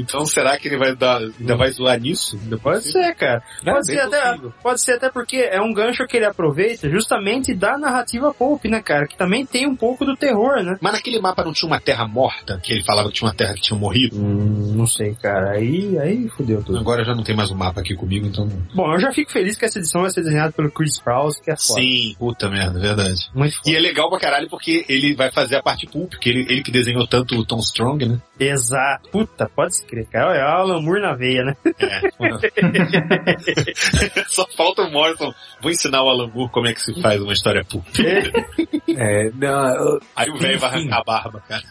Então 0.00 0.24
será 0.26 0.56
que 0.58 0.68
ele 0.68 0.78
vai 0.78 0.94
dar, 0.94 1.20
ainda 1.20 1.56
vai 1.56 1.70
zoar 1.70 1.98
nisso? 2.00 2.38
Ainda 2.42 2.58
Pode 2.58 2.84
ser, 2.84 3.14
cara. 3.14 3.42
É, 3.64 3.72
Pode, 3.72 3.86
bem 3.86 3.96
ser 3.96 4.02
até, 4.02 4.28
possível. 4.30 4.54
pode 4.62 4.80
ser 4.80 4.92
até 4.92 5.10
porque 5.10 5.36
é 5.36 5.60
um 5.60 5.72
gancho 5.72 6.06
que 6.06 6.16
ele 6.16 6.26
aproveita 6.26 6.88
justamente 6.90 7.54
da 7.54 7.78
narrativa 7.78 8.32
pulp, 8.34 8.64
né, 8.64 8.80
cara? 8.80 9.06
Que 9.06 9.16
também 9.16 9.44
tem 9.46 9.66
um 9.66 9.76
pouco 9.76 10.04
do 10.04 10.16
terror, 10.16 10.62
né? 10.62 10.76
Mas 10.80 10.92
naquele 10.92 11.20
mapa 11.20 11.44
não 11.44 11.52
tinha 11.52 11.68
uma 11.68 11.80
terra 11.80 12.06
morta, 12.06 12.58
que 12.62 12.72
ele 12.72 12.84
falava 12.84 13.08
que 13.08 13.14
tinha 13.14 13.28
uma 13.28 13.34
terra 13.34 13.54
que 13.54 13.60
tinha 13.60 13.78
morrido? 13.78 14.16
Hum, 14.16 14.74
não 14.76 14.86
sei, 14.86 15.14
cara. 15.14 15.50
Aí, 15.52 15.98
aí 15.98 16.28
fudeu 16.28 16.62
tudo. 16.62 16.78
Agora 16.78 17.04
já 17.04 17.14
não 17.14 17.22
tem 17.22 17.36
mais 17.36 17.50
um 17.50 17.56
mapa 17.56 17.80
aqui 17.80 17.94
comigo, 17.94 18.26
então. 18.26 18.48
Bom, 18.74 18.92
eu 18.92 19.00
já 19.00 19.12
fico 19.12 19.30
feliz 19.30 19.56
que 19.56 19.64
essa 19.64 19.78
edição 19.78 20.02
vai 20.02 20.10
ser 20.10 20.22
desenhada 20.22 20.52
pelo 20.52 20.70
Chris 20.70 20.98
Prowse, 21.00 21.40
que 21.40 21.50
é 21.50 21.56
foda. 21.56 21.80
Sim, 21.80 22.14
puta 22.18 22.48
merda, 22.48 22.78
verdade. 22.78 23.30
Muito 23.34 23.56
foda. 23.56 23.70
E 23.70 23.76
é 23.76 23.80
legal 23.80 24.08
pra 24.10 24.18
caralho 24.18 24.48
porque 24.48 24.84
ele 24.88 25.14
vai 25.14 25.30
fazer 25.30 25.56
a 25.56 25.62
parte 25.62 25.86
pulp, 25.86 26.10
porque 26.10 26.28
ele, 26.28 26.40
ele 26.48 26.62
que 26.62 26.70
desenhou 26.70 27.06
tanto 27.06 27.36
o 27.36 27.44
Tom 27.44 27.58
Strong, 27.58 28.06
né? 28.06 28.18
Exato. 28.38 29.08
Puta, 29.10 29.48
pode 29.54 29.76
se 29.76 29.85
crer, 29.86 30.06
cara. 30.06 30.36
É 30.36 30.44
o 30.44 30.48
Alan 30.48 30.82
Moore 30.82 31.00
na 31.00 31.14
veia, 31.14 31.44
né? 31.44 31.56
É. 31.78 32.00
Só 34.28 34.46
falta 34.56 34.82
o 34.82 34.90
Morrison. 34.90 35.32
Vou 35.62 35.70
ensinar 35.70 36.02
o 36.02 36.08
Alan 36.08 36.28
Moore 36.28 36.50
como 36.50 36.66
é 36.66 36.74
que 36.74 36.80
se 36.80 37.00
faz 37.00 37.20
uma 37.20 37.32
história 37.32 37.64
pulp. 37.64 37.86
É, 38.88 39.30
não, 39.30 39.98
Aí 40.14 40.30
o 40.30 40.36
velho 40.38 40.58
vai 40.58 40.70
arrancar 40.70 41.00
a 41.00 41.04
barba, 41.04 41.42
cara. 41.48 41.62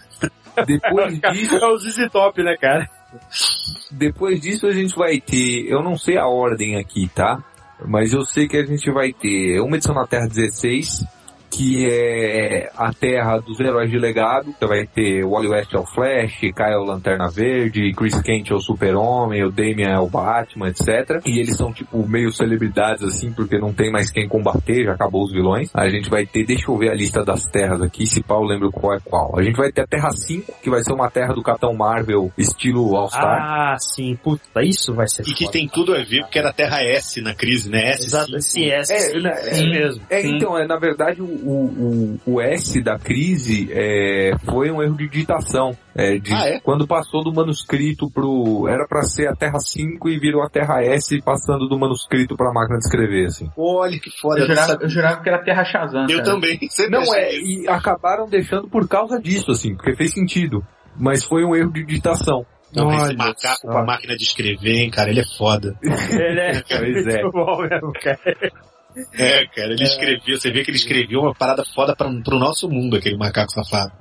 depois 0.65 1.19
disso, 1.19 1.55
É 1.61 1.67
o 1.67 1.77
ZZ 1.77 2.09
Top, 2.11 2.41
né, 2.43 2.55
cara? 2.59 2.89
depois 3.91 4.41
disso 4.41 4.67
a 4.67 4.73
gente 4.73 4.93
vai 4.95 5.21
ter, 5.21 5.69
eu 5.69 5.81
não 5.81 5.97
sei 5.97 6.17
a 6.17 6.27
ordem 6.27 6.75
aqui, 6.75 7.07
tá? 7.07 7.41
Mas 7.85 8.13
eu 8.13 8.21
sei 8.23 8.47
que 8.47 8.57
a 8.57 8.65
gente 8.65 8.91
vai 8.91 9.11
ter 9.13 9.59
uma 9.61 9.75
edição 9.75 9.93
na 9.93 10.07
Terra 10.07 10.27
16, 10.27 11.05
que 11.55 11.87
é 11.89 12.69
a 12.75 12.91
Terra 12.91 13.39
dos 13.39 13.59
Heróis 13.59 13.89
de 13.89 13.97
Legado, 13.97 14.53
que 14.59 14.67
vai 14.67 14.85
ter 14.85 15.23
o 15.23 15.31
Wally 15.31 15.47
West 15.47 15.73
é 15.73 15.79
o 15.79 15.85
Flash, 15.85 16.39
Kyle 16.39 16.53
é 16.57 16.77
o 16.77 16.83
Lanterna 16.83 17.29
Verde, 17.29 17.93
Chris 17.93 18.19
Kent 18.21 18.51
é 18.51 18.53
o 18.53 18.59
Super-Homem, 18.59 19.43
o 19.43 19.51
Damian 19.51 19.89
é 19.89 19.99
o 19.99 20.07
Batman, 20.07 20.67
etc. 20.67 21.21
E 21.25 21.39
eles 21.39 21.55
são 21.55 21.71
tipo 21.71 22.05
meio 22.07 22.31
celebridades 22.31 23.03
assim, 23.03 23.31
porque 23.31 23.57
não 23.57 23.73
tem 23.73 23.91
mais 23.91 24.11
quem 24.11 24.27
combater, 24.27 24.83
já 24.83 24.93
acabou 24.93 25.23
os 25.23 25.31
vilões. 25.31 25.69
A 25.73 25.87
gente 25.87 26.09
vai 26.09 26.25
ter, 26.25 26.45
deixa 26.45 26.69
eu 26.69 26.77
ver 26.77 26.89
a 26.89 26.93
lista 26.93 27.23
das 27.23 27.45
terras 27.45 27.81
aqui, 27.81 28.05
se 28.05 28.21
pau 28.21 28.43
lembro 28.43 28.71
qual 28.71 28.95
é 28.95 28.99
qual. 28.99 29.39
A 29.39 29.43
gente 29.43 29.55
vai 29.55 29.71
ter 29.71 29.81
a 29.81 29.87
Terra 29.87 30.11
5, 30.11 30.53
que 30.61 30.69
vai 30.69 30.83
ser 30.83 30.93
uma 30.93 31.09
terra 31.09 31.33
do 31.33 31.41
Capitão 31.41 31.73
Marvel 31.73 32.31
estilo 32.37 32.95
All-Star. 32.95 33.39
Ah, 33.41 33.77
sim. 33.79 34.17
Puta, 34.21 34.61
isso 34.61 34.93
vai 34.93 35.07
ser 35.07 35.23
E 35.27 35.33
que 35.33 35.49
tem 35.49 35.67
tudo 35.67 35.93
a 35.93 36.03
ver, 36.03 36.21
porque 36.23 36.39
era 36.39 36.51
Terra 36.51 36.81
S 36.81 37.21
na 37.21 37.33
crise, 37.33 37.69
né? 37.69 37.91
S. 37.91 38.05
Exato. 38.05 38.41
Sim, 38.41 38.65
é, 38.65 38.79
É, 38.79 38.85
sim, 38.85 39.27
é 39.27 39.53
isso 39.53 39.69
mesmo. 39.69 40.01
É, 40.09 40.21
Sim. 40.21 40.35
então, 40.35 40.57
é, 40.57 40.67
na 40.67 40.77
verdade, 40.77 41.21
o, 41.21 41.25
o, 41.51 42.19
o 42.25 42.41
S 42.41 42.81
da 42.81 42.97
crise 42.97 43.69
é, 43.71 44.31
foi 44.45 44.71
um 44.71 44.81
erro 44.81 44.97
de 44.97 45.07
digitação. 45.07 45.77
É, 45.95 46.17
de, 46.17 46.33
Ah, 46.33 46.47
é? 46.47 46.59
Quando 46.59 46.87
passou 46.87 47.23
do 47.23 47.33
manuscrito 47.33 48.09
pro... 48.09 48.67
Era 48.67 48.87
pra 48.87 49.03
ser 49.03 49.27
a 49.27 49.35
Terra 49.35 49.59
5 49.59 50.09
e 50.09 50.19
virou 50.19 50.43
a 50.43 50.49
Terra 50.49 50.83
S 50.83 51.21
passando 51.21 51.67
do 51.67 51.79
manuscrito 51.79 52.35
pra 52.35 52.51
máquina 52.51 52.77
de 52.77 52.85
escrever, 52.85 53.27
assim. 53.27 53.49
Olha 53.57 53.99
que 53.99 54.09
foda. 54.19 54.41
Eu 54.41 54.47
jurava, 54.47 54.77
eu 54.81 54.89
jurava 54.89 55.21
que 55.21 55.29
era 55.29 55.43
Terra 55.43 55.63
Shazam. 55.63 56.07
Eu 56.09 56.17
cara. 56.17 56.23
também. 56.23 56.59
Sempre 56.69 56.91
Não, 56.91 57.15
é, 57.15 57.35
e 57.35 57.67
acabaram 57.67 58.27
deixando 58.27 58.67
por 58.67 58.87
causa 58.87 59.19
disso, 59.19 59.51
assim, 59.51 59.75
porque 59.75 59.95
fez 59.95 60.13
sentido. 60.13 60.63
Mas 60.97 61.23
foi 61.23 61.43
um 61.43 61.55
erro 61.55 61.71
de 61.71 61.85
digitação. 61.85 62.45
Não, 62.75 62.91
esse 62.91 63.03
Olha 63.03 63.17
macaco 63.17 63.61
só. 63.61 63.67
com 63.69 63.77
a 63.77 63.85
máquina 63.85 64.15
de 64.15 64.23
escrever, 64.23 64.77
hein, 64.77 64.89
cara, 64.89 65.09
ele 65.09 65.21
é 65.21 65.37
foda. 65.37 65.77
Ele 65.81 66.39
é 66.39 66.61
Pois 66.61 67.07
é. 67.07 67.21
muito 67.23 67.31
bom 67.31 67.61
mesmo, 67.61 67.93
cara. 67.93 68.37
É, 69.13 69.45
cara, 69.47 69.73
ele 69.73 69.83
escreveu, 69.83 70.37
você 70.39 70.51
vê 70.51 70.63
que 70.63 70.71
ele 70.71 70.77
escreveu 70.77 71.21
uma 71.21 71.33
parada 71.35 71.63
foda 71.73 71.95
pra, 71.95 72.09
pro 72.23 72.39
nosso 72.39 72.69
mundo, 72.69 72.95
aquele 72.97 73.17
macaco 73.17 73.51
safado. 73.51 73.91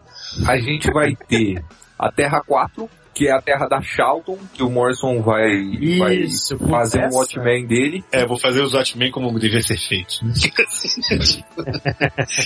A 0.46 0.56
gente 0.58 0.90
vai 0.92 1.14
ter 1.28 1.62
a 1.98 2.10
Terra 2.10 2.40
4, 2.46 2.88
que 3.14 3.28
é 3.28 3.32
a 3.32 3.40
terra 3.40 3.68
da 3.68 3.80
Charlton, 3.80 4.36
que 4.52 4.60
o 4.60 4.68
Morrison 4.68 5.22
vai, 5.22 5.48
Isso, 5.54 6.58
vai 6.58 6.68
fazer 6.68 6.98
essa- 7.02 7.16
um 7.16 7.20
Watchmen 7.20 7.64
dele. 7.64 8.02
É, 8.10 8.26
vou 8.26 8.36
fazer 8.36 8.60
os 8.60 8.74
Watchmen 8.74 9.12
como 9.12 9.38
devia 9.38 9.62
ser 9.62 9.78
feito. 9.78 10.14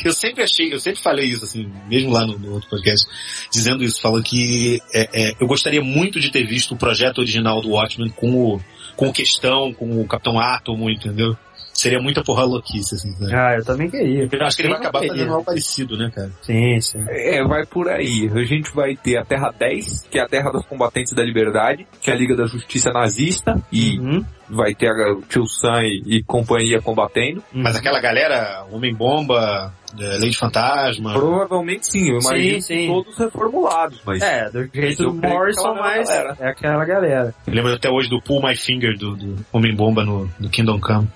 eu 0.04 0.12
sempre 0.12 0.42
achei, 0.44 0.72
eu 0.72 0.78
sempre 0.78 1.00
falei 1.00 1.26
isso, 1.26 1.44
assim, 1.44 1.70
mesmo 1.88 2.10
lá 2.10 2.26
no, 2.26 2.38
no 2.38 2.52
outro 2.52 2.68
podcast, 2.68 3.06
dizendo 3.50 3.82
isso, 3.82 4.00
falando 4.00 4.24
que 4.24 4.80
é, 4.92 5.30
é, 5.30 5.32
eu 5.40 5.46
gostaria 5.46 5.82
muito 5.82 6.20
de 6.20 6.30
ter 6.30 6.46
visto 6.46 6.74
o 6.74 6.76
projeto 6.76 7.18
original 7.18 7.60
do 7.62 7.70
Watchmen 7.70 8.10
com 8.10 8.30
o, 8.54 8.60
com 8.96 9.08
o 9.08 9.12
Questão, 9.12 9.72
com 9.72 10.00
o 10.00 10.06
Capitão 10.06 10.38
Átomo, 10.38 10.90
entendeu? 10.90 11.36
Seria 11.78 12.00
muita 12.00 12.24
porra 12.24 12.42
louquice, 12.42 12.96
assim, 12.96 13.14
né? 13.20 13.30
Ah, 13.32 13.54
eu 13.56 13.64
também 13.64 13.88
queria. 13.88 14.28
Eu 14.32 14.42
acho 14.44 14.56
que 14.56 14.62
ele 14.62 14.70
vai 14.70 14.80
acabar 14.80 14.98
queria? 14.98 15.14
fazendo 15.14 15.32
algo 15.32 15.44
parecido, 15.44 15.96
né, 15.96 16.10
cara? 16.12 16.28
Sim, 16.42 16.80
sim. 16.80 17.04
É, 17.08 17.40
vai 17.44 17.64
por 17.66 17.88
aí. 17.88 18.28
A 18.34 18.42
gente 18.44 18.74
vai 18.74 18.96
ter 18.96 19.16
a 19.16 19.24
Terra 19.24 19.54
10, 19.56 20.08
que 20.10 20.18
é 20.18 20.22
a 20.22 20.26
Terra 20.26 20.50
dos 20.50 20.66
Combatentes 20.66 21.12
da 21.12 21.22
Liberdade, 21.22 21.86
que 22.02 22.10
é 22.10 22.14
a 22.14 22.16
Liga 22.16 22.34
da 22.34 22.46
Justiça 22.46 22.90
Nazista, 22.90 23.62
e 23.72 23.96
Uhum. 24.00 24.24
vai 24.50 24.74
ter 24.74 24.88
a 24.88 25.12
o 25.12 25.22
Tio 25.22 25.46
Sam 25.46 25.84
e, 25.84 26.16
e 26.16 26.22
companhia 26.24 26.82
combatendo. 26.82 27.44
Mas 27.52 27.76
aquela 27.76 28.00
galera, 28.00 28.66
Homem-Bomba, 28.72 29.72
é, 29.98 30.18
Lei 30.18 30.30
de 30.30 30.36
Fantasma... 30.36 31.12
Provavelmente 31.12 31.86
sim, 31.86 32.10
eu 32.10 32.18
imagino 32.18 32.60
Sim, 32.60 32.60
sim. 32.60 32.86
todos 32.88 33.16
reformulados, 33.16 34.00
mas... 34.04 34.20
É, 34.20 34.50
do 34.50 34.68
jeito 34.74 35.04
do 35.04 35.14
Morrison, 35.14 35.74
mas 35.74 36.10
é 36.10 36.48
aquela 36.48 36.84
galera. 36.84 37.32
Eu 37.46 37.54
lembro 37.54 37.72
até 37.72 37.88
hoje 37.88 38.08
do 38.10 38.20
Pull 38.20 38.42
My 38.42 38.56
Finger 38.56 38.98
do, 38.98 39.14
do 39.16 39.36
Homem-Bomba 39.52 40.04
no, 40.04 40.28
no 40.40 40.50
Kingdom 40.50 40.80
Come. 40.80 41.08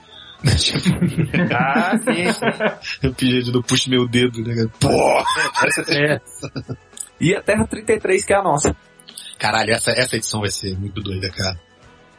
Ah, 1.55 1.99
sim. 1.99 2.79
Eu 3.03 3.13
pedi 3.15 3.51
do 3.51 3.63
puxe 3.63 3.89
meu 3.91 4.07
dedo, 4.09 4.43
né? 4.43 4.67
Pô! 4.81 5.25
É. 5.89 6.21
E 7.21 7.35
a 7.35 7.43
Terra 7.43 7.67
33, 7.67 8.25
que 8.25 8.33
é 8.33 8.37
a 8.37 8.43
nossa. 8.43 8.75
Caralho, 9.39 9.73
essa, 9.73 9.91
essa 9.93 10.17
edição 10.17 10.41
vai 10.41 10.51
ser 10.51 10.77
muito 10.79 11.01
doida, 11.01 11.31
cara. 11.31 11.59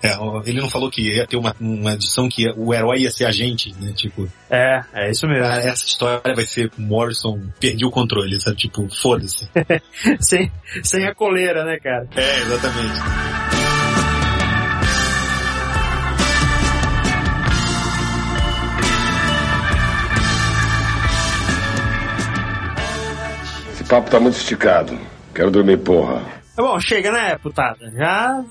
É, 0.04 0.18
ele 0.46 0.60
não 0.60 0.70
falou 0.70 0.92
que 0.92 1.02
ia 1.02 1.26
ter 1.26 1.38
uma, 1.38 1.56
uma 1.62 1.94
edição 1.94 2.28
que 2.28 2.46
o 2.58 2.74
herói 2.74 3.04
ia 3.04 3.12
ser 3.12 3.24
a 3.24 3.32
gente, 3.32 3.74
né? 3.80 3.94
Tipo, 3.94 4.30
É, 4.50 4.82
é 4.94 5.10
isso 5.10 5.26
mesmo. 5.26 5.46
essa 5.46 5.86
história 5.86 6.36
vai 6.36 6.46
ser 6.46 6.70
Morrison 6.78 7.40
perdeu 7.58 7.88
o 7.88 7.92
controle, 7.92 8.40
sabe? 8.42 8.58
Tipo, 8.58 8.90
foda-se. 8.94 9.48
sem, 10.20 10.52
sem 10.84 11.08
a 11.08 11.16
coleira, 11.16 11.64
né, 11.64 11.80
cara? 11.80 12.06
É, 12.18 12.38
exatamente. 12.42 13.00
Papo 23.94 24.10
tá 24.10 24.20
muito 24.20 24.38
esticado. 24.38 24.98
Quero 25.36 25.52
dormir, 25.52 25.78
porra. 25.78 26.24
Bom, 26.58 26.80
chega, 26.80 27.12
né, 27.12 27.38
putada? 27.38 27.92
Já. 27.92 28.44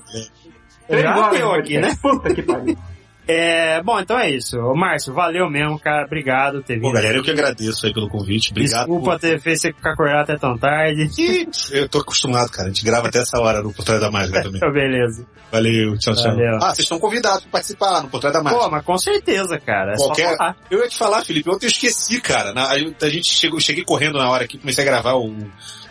Três 0.87 1.03
Já 1.03 1.29
deu 1.31 1.51
de 1.51 1.59
aqui, 1.59 1.77
né? 1.79 1.93
Puta 2.01 2.33
que 2.33 2.41
pariu. 2.41 2.77
É, 3.27 3.81
bom, 3.81 3.99
então 3.99 4.19
é 4.19 4.29
isso. 4.31 4.57
Ô, 4.59 4.75
Márcio, 4.75 5.13
valeu 5.13 5.49
mesmo, 5.49 5.79
cara. 5.79 6.05
Obrigado 6.05 6.55
por 6.55 6.63
ter 6.63 6.75
Bom, 6.79 6.87
vindo. 6.87 6.95
galera, 6.95 7.17
eu 7.17 7.23
que 7.23 7.31
agradeço 7.31 7.85
aí 7.85 7.93
pelo 7.93 8.09
convite. 8.09 8.51
Obrigado. 8.51 8.79
Desculpa 8.87 9.17
ter 9.19 9.39
feito 9.39 9.59
você 9.61 9.71
ficar 9.73 9.91
acordado 9.93 10.21
até 10.23 10.37
tão 10.37 10.57
tarde. 10.57 11.07
por- 11.07 11.75
Eu 11.75 11.87
tô 11.87 11.99
acostumado, 11.99 12.49
cara. 12.51 12.65
A 12.69 12.71
gente 12.71 12.83
grava 12.83 13.07
até 13.07 13.19
essa 13.19 13.39
hora 13.39 13.61
no 13.61 13.73
Por 13.73 13.85
Trás 13.85 14.01
da 14.01 14.11
Mágica 14.11 14.41
também. 14.43 14.59
Beleza. 14.71 15.25
Valeu, 15.51 15.97
tchau, 15.97 16.13
tchau. 16.15 16.31
Valeu. 16.35 16.55
Ah, 16.57 16.67
vocês 16.73 16.79
estão 16.79 16.99
convidados 16.99 17.41
pra 17.43 17.51
participar 17.51 18.01
no 18.03 18.09
Por 18.09 18.19
Trás 18.19 18.33
da 18.33 18.43
Mágica. 18.43 18.61
Pô, 18.63 18.69
mas 18.69 18.83
com 18.83 18.97
certeza, 18.97 19.57
cara. 19.59 19.93
É 19.93 19.95
Qualquer... 19.97 20.29
só 20.31 20.37
falar. 20.37 20.57
Eu 20.69 20.79
ia 20.79 20.89
te 20.89 20.97
falar, 20.97 21.23
Felipe, 21.23 21.49
ontem 21.49 21.65
eu 21.65 21.69
esqueci, 21.69 22.19
cara. 22.19 22.53
Na- 22.53 22.69
a 22.71 23.09
gente 23.09 23.33
chegou, 23.33 23.59
cheguei 23.59 23.83
correndo 23.85 24.17
na 24.17 24.29
hora 24.29 24.43
aqui, 24.43 24.57
comecei 24.57 24.83
a 24.83 24.87
gravar 24.87 25.13
o 25.13 25.33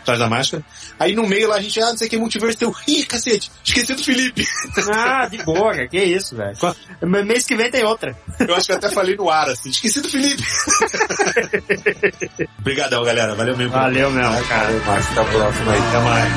Trás 0.03 0.19
da 0.19 0.29
Máscara. 0.29 0.63
Aí 0.99 1.15
no 1.15 1.27
meio 1.27 1.47
lá 1.47 1.55
a 1.55 1.61
gente, 1.61 1.79
ah, 1.81 1.89
não 1.89 1.97
sei 1.97 2.07
o 2.07 2.09
que, 2.09 2.17
multiverso 2.17 2.57
teu. 2.57 2.75
Ih, 2.87 3.05
cacete, 3.05 3.51
esqueci 3.63 3.93
do 3.93 4.03
Felipe. 4.03 4.45
Ah, 4.95 5.27
de 5.27 5.37
boa, 5.43 5.71
cara. 5.71 5.87
Que 5.87 6.03
isso, 6.03 6.35
velho. 6.35 6.55
Mês 7.25 7.45
que 7.45 7.55
vem 7.55 7.71
tem 7.71 7.83
outra. 7.83 8.15
Eu 8.39 8.55
acho 8.55 8.67
que 8.67 8.71
eu 8.73 8.77
até 8.77 8.89
falei 8.89 9.15
no 9.15 9.29
ar, 9.29 9.49
assim, 9.49 9.69
esqueci 9.69 10.01
do 10.01 10.09
Felipe. 10.09 10.43
Obrigadão, 12.59 13.03
galera. 13.03 13.35
Valeu 13.35 13.57
mesmo. 13.57 13.71
Valeu 13.71 14.11
mesmo, 14.11 14.43
cara. 14.45 14.71
Márcio, 14.85 15.11
até 15.11 15.21
a 15.21 15.25
próxima 15.25 15.71
aí. 15.71 15.79
Até 15.79 15.99
mais. 15.99 16.33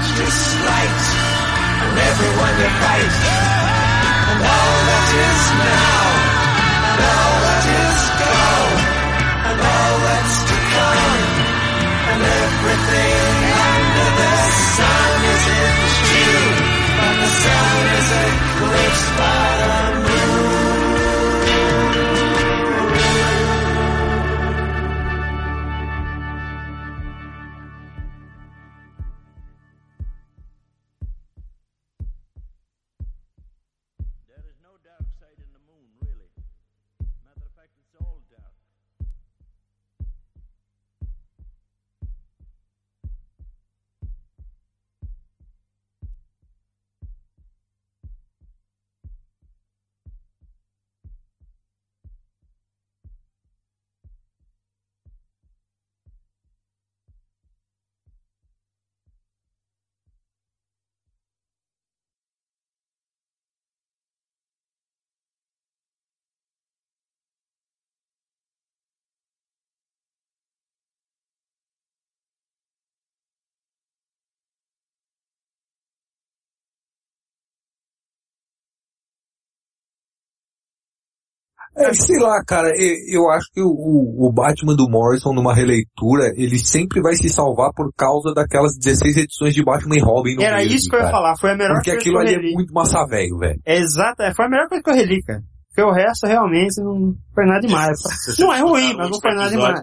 É, 81.77 81.93
sei 81.93 82.19
lá, 82.19 82.43
cara, 82.47 82.73
eu 83.09 83.29
acho 83.31 83.47
que 83.53 83.61
o, 83.61 83.69
o 83.69 84.33
Batman 84.33 84.75
do 84.75 84.89
Morrison, 84.89 85.35
numa 85.35 85.55
releitura, 85.55 86.33
ele 86.35 86.59
sempre 86.59 87.03
vai 87.03 87.15
se 87.17 87.29
salvar 87.29 87.71
por 87.75 87.93
causa 87.95 88.33
daquelas 88.35 88.73
16 88.79 89.17
edições 89.19 89.55
de 89.55 89.63
Batman 89.63 89.97
e 89.97 90.01
Robin 90.01 90.37
no 90.37 90.43
Era 90.43 90.57
meio, 90.57 90.73
isso 90.73 90.89
que 90.89 90.97
eu 90.97 91.01
ia 91.01 91.11
falar. 91.11 91.37
Foi 91.39 91.51
a 91.51 91.57
melhor 91.57 91.75
Porque 91.75 91.91
coisa 91.91 92.01
aquilo 92.01 92.19
que 92.25 92.33
eu 92.33 92.39
ali 92.39 92.51
é 92.51 92.55
muito 92.55 92.73
massa 92.73 93.07
velho, 93.07 93.37
velho. 93.39 93.61
É 93.67 93.77
exato, 93.77 94.23
é, 94.23 94.35
foi 94.35 94.47
a 94.47 94.49
melhor 94.49 94.69
coisa 94.69 94.83
que 94.83 94.91
eu 94.91 94.95
reli, 94.95 95.23
cara. 95.23 95.43
Porque 95.69 95.83
o 95.83 95.93
resto 95.93 96.27
realmente 96.27 96.81
não 96.81 97.15
foi 97.35 97.45
nada 97.45 97.61
demais. 97.61 97.99
Não 98.41 98.55
é 98.55 98.61
ruim, 98.61 98.95
mas 98.97 99.11
não 99.11 99.21
foi 99.21 99.35
nada 99.35 99.51
demais. 99.51 99.81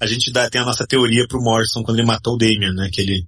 A 0.00 0.06
gente 0.06 0.32
dá, 0.32 0.50
tem 0.50 0.60
a 0.60 0.64
nossa 0.64 0.84
teoria 0.84 1.24
pro 1.28 1.40
Morrison 1.40 1.84
quando 1.84 1.98
ele 1.98 2.06
matou 2.06 2.34
o 2.34 2.36
Damian, 2.36 2.74
né? 2.74 2.88
Que 2.92 3.00
ele, 3.00 3.22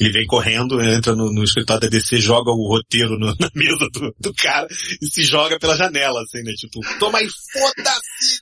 ele 0.00 0.12
vem 0.12 0.26
correndo, 0.26 0.80
entra 0.82 1.14
no, 1.14 1.32
no 1.32 1.44
escritório 1.44 1.82
da 1.82 1.88
DC, 1.88 2.18
joga 2.20 2.50
o 2.50 2.68
roteiro 2.68 3.18
no- 3.18 3.34
na 3.38 3.50
mesa 3.54 3.88
do, 3.92 4.14
do 4.18 4.34
cara 4.34 4.66
e 5.00 5.06
se 5.06 5.22
joga 5.24 5.58
pela 5.58 5.76
janela, 5.76 6.20
assim, 6.22 6.42
né? 6.42 6.52
Tipo, 6.54 6.80
toma 6.98 7.18
aí, 7.18 7.26
foda-se! 7.52 8.40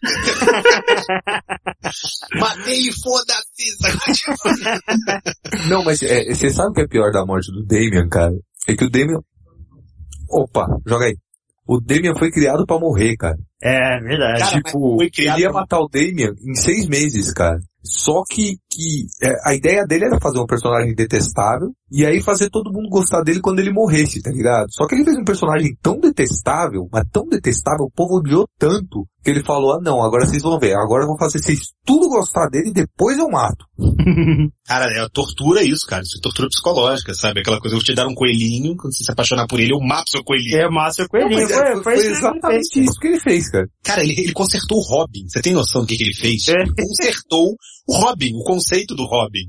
Matei 2.38 2.88
e 2.88 2.92
foda-se! 2.92 3.76
Não, 5.68 5.84
mas 5.84 6.02
é, 6.02 6.32
você 6.34 6.50
sabe 6.50 6.70
o 6.70 6.72
que 6.72 6.82
é 6.82 6.86
pior 6.88 7.10
da 7.12 7.24
morte 7.24 7.50
do 7.52 7.64
Damian, 7.64 8.08
cara? 8.08 8.32
É 8.68 8.74
que 8.74 8.84
o 8.84 8.90
Damian... 8.90 9.18
Opa, 10.28 10.66
joga 10.86 11.06
aí. 11.06 11.16
O 11.66 11.80
Damian 11.80 12.14
foi 12.16 12.30
criado 12.30 12.64
pra 12.66 12.78
morrer, 12.78 13.16
cara. 13.16 13.36
É, 13.62 14.00
verdade. 14.00 14.40
Cara, 14.40 14.62
tipo, 14.62 14.96
foi 14.96 15.10
criado 15.10 15.36
ele 15.36 15.44
ia 15.44 15.50
pra- 15.50 15.60
matar 15.60 15.80
o 15.80 15.88
Damian 15.88 16.32
em 16.46 16.54
seis 16.54 16.86
meses, 16.88 17.32
cara. 17.32 17.58
Só 17.84 18.22
que, 18.30 18.56
que 18.70 19.06
é, 19.22 19.34
a 19.44 19.54
ideia 19.54 19.84
dele 19.84 20.04
era 20.04 20.20
fazer 20.20 20.38
um 20.38 20.46
personagem 20.46 20.94
detestável 20.94 21.70
e 21.90 22.06
aí 22.06 22.22
fazer 22.22 22.48
todo 22.50 22.72
mundo 22.72 22.88
gostar 22.88 23.22
dele 23.22 23.40
quando 23.40 23.58
ele 23.58 23.72
morresse, 23.72 24.22
tá 24.22 24.30
ligado? 24.30 24.68
Só 24.70 24.86
que 24.86 24.94
ele 24.94 25.04
fez 25.04 25.16
um 25.16 25.24
personagem 25.24 25.76
tão 25.82 25.98
detestável, 25.98 26.88
mas 26.92 27.04
tão 27.12 27.26
detestável, 27.26 27.86
o 27.86 27.90
povo 27.90 28.18
odiou 28.18 28.46
tanto 28.58 29.06
que 29.22 29.30
ele 29.30 29.42
falou, 29.42 29.74
ah 29.74 29.80
não, 29.82 30.02
agora 30.02 30.24
vocês 30.24 30.42
vão 30.42 30.58
ver, 30.58 30.74
agora 30.74 31.02
eu 31.02 31.08
vou 31.08 31.18
fazer 31.18 31.40
vocês 31.40 31.60
tudo 31.84 32.08
gostar 32.08 32.48
dele 32.48 32.70
e 32.70 32.72
depois 32.72 33.18
eu 33.18 33.28
mato. 33.28 33.66
Cara, 34.64 34.86
é 34.86 35.08
tortura 35.12 35.64
isso, 35.64 35.84
cara. 35.84 36.02
Isso 36.02 36.16
é 36.16 36.20
tortura 36.22 36.46
psicológica, 36.48 37.12
sabe? 37.12 37.40
Aquela 37.40 37.58
coisa, 37.58 37.74
eu 37.74 37.80
vou 37.80 37.84
te 37.84 37.92
dar 37.92 38.06
um 38.06 38.14
coelhinho, 38.14 38.76
quando 38.76 38.94
você 38.94 39.02
se 39.02 39.10
apaixonar 39.10 39.48
por 39.48 39.58
ele, 39.58 39.74
eu 39.74 39.80
mato 39.80 40.10
seu 40.10 40.22
coelhinho. 40.22 40.58
É, 40.58 40.68
o 40.68 40.72
Márcio 40.72 41.02
Não, 41.02 41.08
Coelhinho. 41.08 41.40
mas 41.40 41.50
é, 41.50 41.56
Foi, 41.56 41.82
foi, 41.82 41.82
foi, 41.82 41.94
isso 41.94 42.02
que 42.02 42.06
ele 42.06 42.18
exatamente 42.18 42.72
fez. 42.72 42.86
isso 42.86 43.00
que 43.00 43.06
ele 43.08 43.20
fez, 43.20 43.50
cara. 43.50 43.66
Cara, 43.82 44.02
ele, 44.04 44.12
ele 44.12 44.32
consertou 44.32 44.78
o 44.78 44.82
Robin. 44.82 45.26
Você 45.28 45.42
tem 45.42 45.54
noção 45.54 45.80
do 45.80 45.86
que, 45.88 45.96
que 45.96 46.04
ele 46.04 46.14
fez? 46.14 46.48
É. 46.48 46.52
Ele 46.52 46.72
consertou 46.72 47.56
o 47.88 47.96
Robin, 47.96 48.32
o 48.36 48.44
conceito 48.60 48.94
do 48.94 49.04
Robin. 49.04 49.48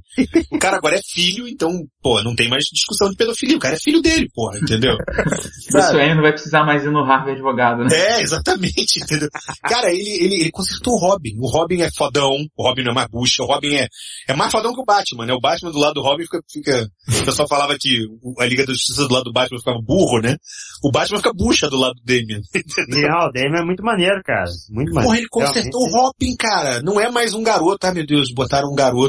O 0.51 0.57
cara 0.57 0.77
agora 0.77 0.95
é 0.95 1.01
filho, 1.03 1.47
então, 1.47 1.71
pô, 2.01 2.21
não 2.23 2.33
tem 2.33 2.49
mais 2.49 2.63
discussão 2.71 3.09
de 3.09 3.17
pedofilia. 3.17 3.57
O 3.57 3.59
cara 3.59 3.75
é 3.75 3.79
filho 3.79 4.01
dele, 4.01 4.29
porra, 4.33 4.57
entendeu? 4.57 4.95
Bruce 5.71 5.93
Wayne 5.93 6.15
não 6.15 6.21
vai 6.21 6.31
precisar 6.31 6.63
mais 6.63 6.83
ir 6.83 6.91
no 6.91 7.03
Harvard 7.03 7.31
advogado, 7.31 7.83
né? 7.83 7.89
É, 7.91 8.21
exatamente, 8.21 8.99
entendeu? 9.01 9.27
Cara, 9.63 9.91
ele, 9.91 10.09
ele, 10.09 10.35
ele 10.41 10.51
consertou 10.51 10.93
o 10.93 10.99
Robin. 10.99 11.35
O 11.39 11.49
Robin 11.49 11.81
é 11.81 11.89
fodão, 11.95 12.31
o 12.55 12.63
Robin 12.63 12.83
não 12.83 12.91
é 12.91 12.95
mais 12.95 13.07
bucha, 13.09 13.43
o 13.43 13.45
Robin 13.45 13.75
é, 13.75 13.87
é 14.27 14.33
mais 14.33 14.51
fodão 14.51 14.73
que 14.73 14.81
o 14.81 14.85
Batman, 14.85 15.25
né? 15.25 15.33
O 15.33 15.41
Batman 15.41 15.71
do 15.71 15.79
lado 15.79 15.95
do 15.95 16.01
Robin 16.01 16.23
fica, 16.23 16.39
fica, 16.51 16.87
o 17.21 17.25
pessoal 17.25 17.47
falava 17.47 17.75
que 17.77 18.05
a 18.39 18.45
Liga 18.45 18.65
da 18.65 18.73
Justiça 18.73 19.07
do 19.07 19.13
lado 19.13 19.25
do 19.25 19.33
Batman 19.33 19.59
ficava 19.59 19.79
burro, 19.83 20.21
né? 20.21 20.37
O 20.83 20.91
Batman 20.91 21.17
fica 21.17 21.33
bucha 21.33 21.69
do 21.69 21.77
lado 21.77 21.95
do 21.95 22.03
Damian. 22.05 22.41
Não, 22.87 23.27
o 23.27 23.31
Damian 23.31 23.61
é 23.61 23.65
muito 23.65 23.83
maneiro, 23.83 24.21
cara. 24.23 24.49
Muito 24.69 24.93
maneiro. 24.93 25.07
Porra, 25.07 25.17
ele 25.17 25.27
consertou 25.29 25.81
o 25.81 25.89
Robin, 25.89 26.35
cara. 26.37 26.81
Não 26.81 26.99
é 26.99 27.11
mais 27.11 27.33
um 27.33 27.43
garoto, 27.43 27.85
ah 27.85 27.93
meu 27.93 28.05
Deus, 28.05 28.31
botaram 28.33 28.69
um 28.69 28.75
garoto 28.75 29.00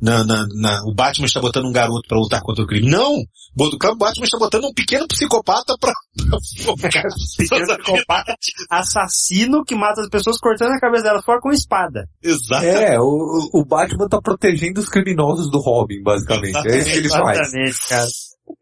na, 0.00 0.24
na, 0.24 0.46
na- 0.54 0.82
o 0.86 0.94
Batman 0.94 1.26
está 1.26 1.40
botando 1.40 1.66
um 1.66 1.72
garoto 1.72 2.08
pra 2.08 2.18
lutar 2.18 2.40
contra 2.42 2.64
o 2.64 2.66
crime. 2.66 2.88
Não! 2.90 3.16
O 3.58 3.96
Batman 3.96 4.24
está 4.24 4.38
botando 4.38 4.64
um 4.64 4.72
pequeno 4.72 5.06
psicopata 5.08 5.74
as 5.80 5.92
Pequeno 6.80 7.08
psicopata 7.36 8.34
assassino 8.70 9.64
que 9.64 9.74
mata 9.74 10.00
as 10.00 10.08
pessoas 10.08 10.38
cortando 10.38 10.72
a 10.72 10.80
cabeça 10.80 11.04
delas 11.04 11.24
fora 11.24 11.40
com 11.40 11.50
espada. 11.50 12.06
Exato. 12.22 12.64
É, 12.64 12.98
o, 13.00 13.50
o 13.52 13.64
Batman 13.64 14.08
tá 14.08 14.20
protegendo 14.22 14.80
os 14.80 14.88
criminosos 14.88 15.50
do 15.50 15.58
Robin, 15.58 16.02
basicamente. 16.02 16.56
É 16.68 16.78
isso 16.78 16.90
que 16.90 16.96
ele 16.98 17.08
faz. 17.08 17.38
Exatamente, 17.38 17.88
cara. 17.88 18.08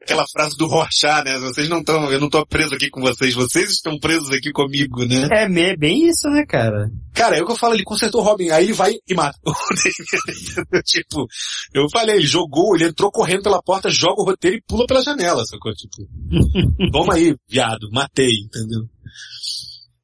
Aquela 0.03 0.25
frase 0.33 0.57
do 0.57 0.67
Rorschach, 0.67 1.25
né? 1.25 1.39
Vocês 1.39 1.69
não 1.69 1.81
estão, 1.81 2.11
eu 2.13 2.21
não 2.21 2.29
tô 2.29 2.45
preso 2.47 2.75
aqui 2.75 2.91
com 2.91 3.01
vocês, 3.01 3.35
vocês 3.35 3.71
estão 3.71 3.99
presos 3.99 4.31
aqui 4.31 4.51
comigo, 4.53 5.05
né? 5.05 5.29
É 5.33 5.49
me- 5.49 5.77
bem 5.77 6.09
isso, 6.09 6.29
né, 6.29 6.45
cara? 6.47 6.91
Cara, 7.15 7.37
é 7.37 7.43
o 7.43 7.47
que 7.47 7.53
eu 7.53 7.57
falo, 7.57 7.75
ele 7.75 7.85
consertou 7.85 8.21
o 8.21 8.25
Robin, 8.25 8.51
aí 8.51 8.65
ele 8.65 8.73
vai 8.73 8.95
e 9.09 9.15
mata. 9.15 9.39
tipo, 10.85 11.27
eu 11.75 11.89
falei, 11.91 12.17
ele 12.17 12.27
jogou, 12.27 12.75
ele 12.75 12.85
entrou 12.85 13.11
correndo 13.11 13.43
pela 13.43 13.63
porta, 13.63 13.91
joga 13.91 14.23
o 14.23 14.25
roteiro 14.25 14.57
e 14.57 14.63
pula 14.67 14.87
pela 14.87 15.03
janela, 15.03 15.45
sacou? 15.45 15.73
Tipo, 15.73 16.09
toma 16.93 17.15
aí, 17.15 17.35
viado, 17.49 17.89
matei, 17.93 18.33
entendeu? 18.45 18.85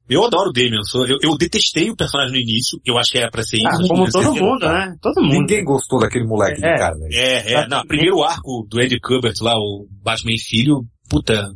Eu 0.09 0.23
adoro 0.23 0.49
o 0.49 0.53
Damian, 0.53 0.83
sou, 0.83 1.07
eu, 1.07 1.17
eu 1.21 1.35
detestei 1.37 1.89
o 1.89 1.95
personagem 1.95 2.31
no 2.33 2.39
início, 2.39 2.79
eu 2.85 2.97
acho 2.97 3.11
que 3.11 3.17
era 3.17 3.31
pra 3.31 3.41
ser 3.41 3.57
Ah, 3.65 3.71
isso. 3.71 3.87
como 3.87 4.09
todo 4.11 4.35
mundo, 4.35 4.67
né? 4.67 4.95
Todo 5.01 5.21
mundo. 5.21 5.31
Ninguém 5.39 5.63
gostou 5.63 5.99
daquele 5.99 6.25
moleque, 6.27 6.63
É. 6.63 6.75
cara. 6.77 6.95
velho. 6.95 7.13
É, 7.13 7.53
é, 7.53 7.67
não, 7.67 7.85
primeiro 7.87 8.21
arco 8.23 8.67
do 8.69 8.79
Andy 8.79 8.99
Kubert 8.99 9.33
lá, 9.41 9.55
o 9.57 9.87
Batman 10.03 10.31
e 10.33 10.39
Filho, 10.39 10.81
puta, 11.09 11.49